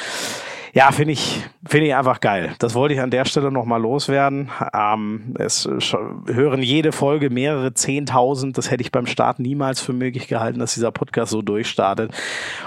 Ja, 0.79 0.93
finde 0.93 1.13
ich, 1.15 1.43
finde 1.67 1.89
ich 1.89 1.95
einfach 1.97 2.21
geil. 2.21 2.55
Das 2.61 2.77
wollte 2.77 2.95
ich 2.95 3.01
an 3.01 3.11
der 3.11 3.25
Stelle 3.25 3.51
nochmal 3.51 3.83
loswerden. 3.83 4.49
Ähm, 4.73 5.35
es 5.37 5.69
hören 5.69 6.63
jede 6.63 6.93
Folge 6.93 7.31
mehrere 7.31 7.75
Zehntausend. 7.75 8.57
Das 8.57 8.71
hätte 8.71 8.83
ich 8.83 8.93
beim 8.93 9.07
Start 9.07 9.41
niemals 9.41 9.81
für 9.81 9.93
möglich 9.93 10.29
gehalten, 10.29 10.61
dass 10.61 10.75
dieser 10.75 10.93
Podcast 10.93 11.33
so 11.33 11.43
durchstartet. 11.43 12.13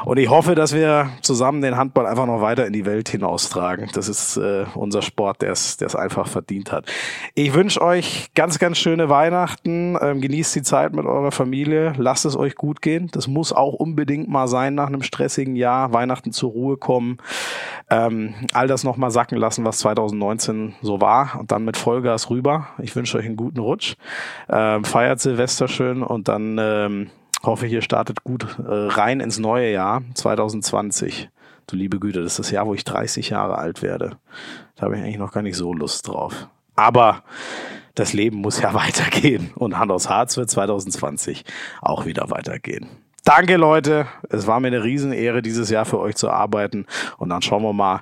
Und 0.03 0.17
ich 0.17 0.29
hoffe, 0.29 0.55
dass 0.55 0.75
wir 0.75 1.09
zusammen 1.21 1.61
den 1.61 1.77
Handball 1.77 2.05
einfach 2.05 2.25
noch 2.25 2.41
weiter 2.41 2.67
in 2.67 2.73
die 2.73 2.85
Welt 2.85 3.07
hinaustragen. 3.07 3.87
Das 3.93 4.09
ist 4.09 4.35
äh, 4.35 4.65
unser 4.75 5.03
Sport, 5.03 5.41
der 5.41 5.53
es 5.53 5.95
einfach 5.95 6.27
verdient 6.27 6.73
hat. 6.73 6.91
Ich 7.33 7.53
wünsche 7.53 7.81
euch 7.81 8.31
ganz, 8.35 8.59
ganz 8.59 8.77
schöne 8.77 9.07
Weihnachten. 9.07 9.97
Ähm, 10.01 10.19
genießt 10.19 10.53
die 10.53 10.63
Zeit 10.63 10.91
mit 10.91 11.05
eurer 11.05 11.31
Familie. 11.31 11.93
Lasst 11.95 12.25
es 12.25 12.35
euch 12.35 12.55
gut 12.55 12.81
gehen. 12.81 13.07
Das 13.13 13.29
muss 13.29 13.53
auch 13.53 13.75
unbedingt 13.75 14.27
mal 14.27 14.49
sein 14.49 14.75
nach 14.75 14.87
einem 14.87 15.01
stressigen 15.01 15.55
Jahr. 15.55 15.93
Weihnachten 15.93 16.33
zur 16.33 16.51
Ruhe 16.51 16.75
kommen 16.75 17.17
ähm, 18.07 18.33
all 18.53 18.67
das 18.67 18.83
nochmal 18.83 19.11
sacken 19.11 19.37
lassen, 19.37 19.65
was 19.65 19.79
2019 19.79 20.75
so 20.81 21.01
war 21.01 21.39
und 21.39 21.51
dann 21.51 21.65
mit 21.65 21.77
Vollgas 21.77 22.29
rüber. 22.29 22.67
Ich 22.79 22.95
wünsche 22.95 23.17
euch 23.17 23.25
einen 23.25 23.37
guten 23.37 23.59
Rutsch. 23.59 23.95
Ähm, 24.49 24.83
feiert 24.83 25.19
Silvester 25.19 25.67
schön 25.67 26.03
und 26.03 26.27
dann 26.27 26.57
ähm, 26.59 27.09
hoffe 27.43 27.67
ich, 27.67 27.73
ihr 27.73 27.81
startet 27.81 28.23
gut 28.23 28.57
äh, 28.59 28.63
rein 28.67 29.19
ins 29.19 29.39
neue 29.39 29.71
Jahr 29.71 30.01
2020. 30.13 31.29
Du 31.67 31.75
liebe 31.75 31.99
Güte, 31.99 32.21
das 32.21 32.33
ist 32.33 32.39
das 32.39 32.51
Jahr, 32.51 32.67
wo 32.67 32.73
ich 32.73 32.83
30 32.83 33.29
Jahre 33.29 33.57
alt 33.57 33.81
werde. 33.81 34.17
Da 34.75 34.83
habe 34.83 34.97
ich 34.97 35.03
eigentlich 35.03 35.17
noch 35.17 35.31
gar 35.31 35.41
nicht 35.41 35.55
so 35.55 35.73
Lust 35.73 36.07
drauf. 36.07 36.47
Aber 36.75 37.23
das 37.95 38.13
Leben 38.13 38.37
muss 38.37 38.61
ja 38.61 38.73
weitergehen 38.73 39.51
und 39.55 39.77
Hand 39.77 39.91
aus 39.91 40.09
Harz 40.09 40.37
wird 40.37 40.49
2020 40.49 41.45
auch 41.81 42.05
wieder 42.05 42.29
weitergehen. 42.29 42.87
Danke, 43.33 43.55
Leute. 43.55 44.07
Es 44.27 44.45
war 44.45 44.59
mir 44.59 44.67
eine 44.67 44.83
Riesenehre, 44.83 45.41
dieses 45.41 45.69
Jahr 45.69 45.85
für 45.85 45.99
euch 45.99 46.17
zu 46.17 46.29
arbeiten. 46.29 46.85
Und 47.17 47.29
dann 47.29 47.41
schauen 47.41 47.63
wir 47.63 47.71
mal, 47.71 48.01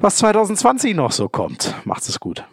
was 0.00 0.16
2020 0.16 0.94
noch 0.94 1.12
so 1.12 1.30
kommt. 1.30 1.74
Macht's 1.84 2.10
es 2.10 2.20
gut. 2.20 2.44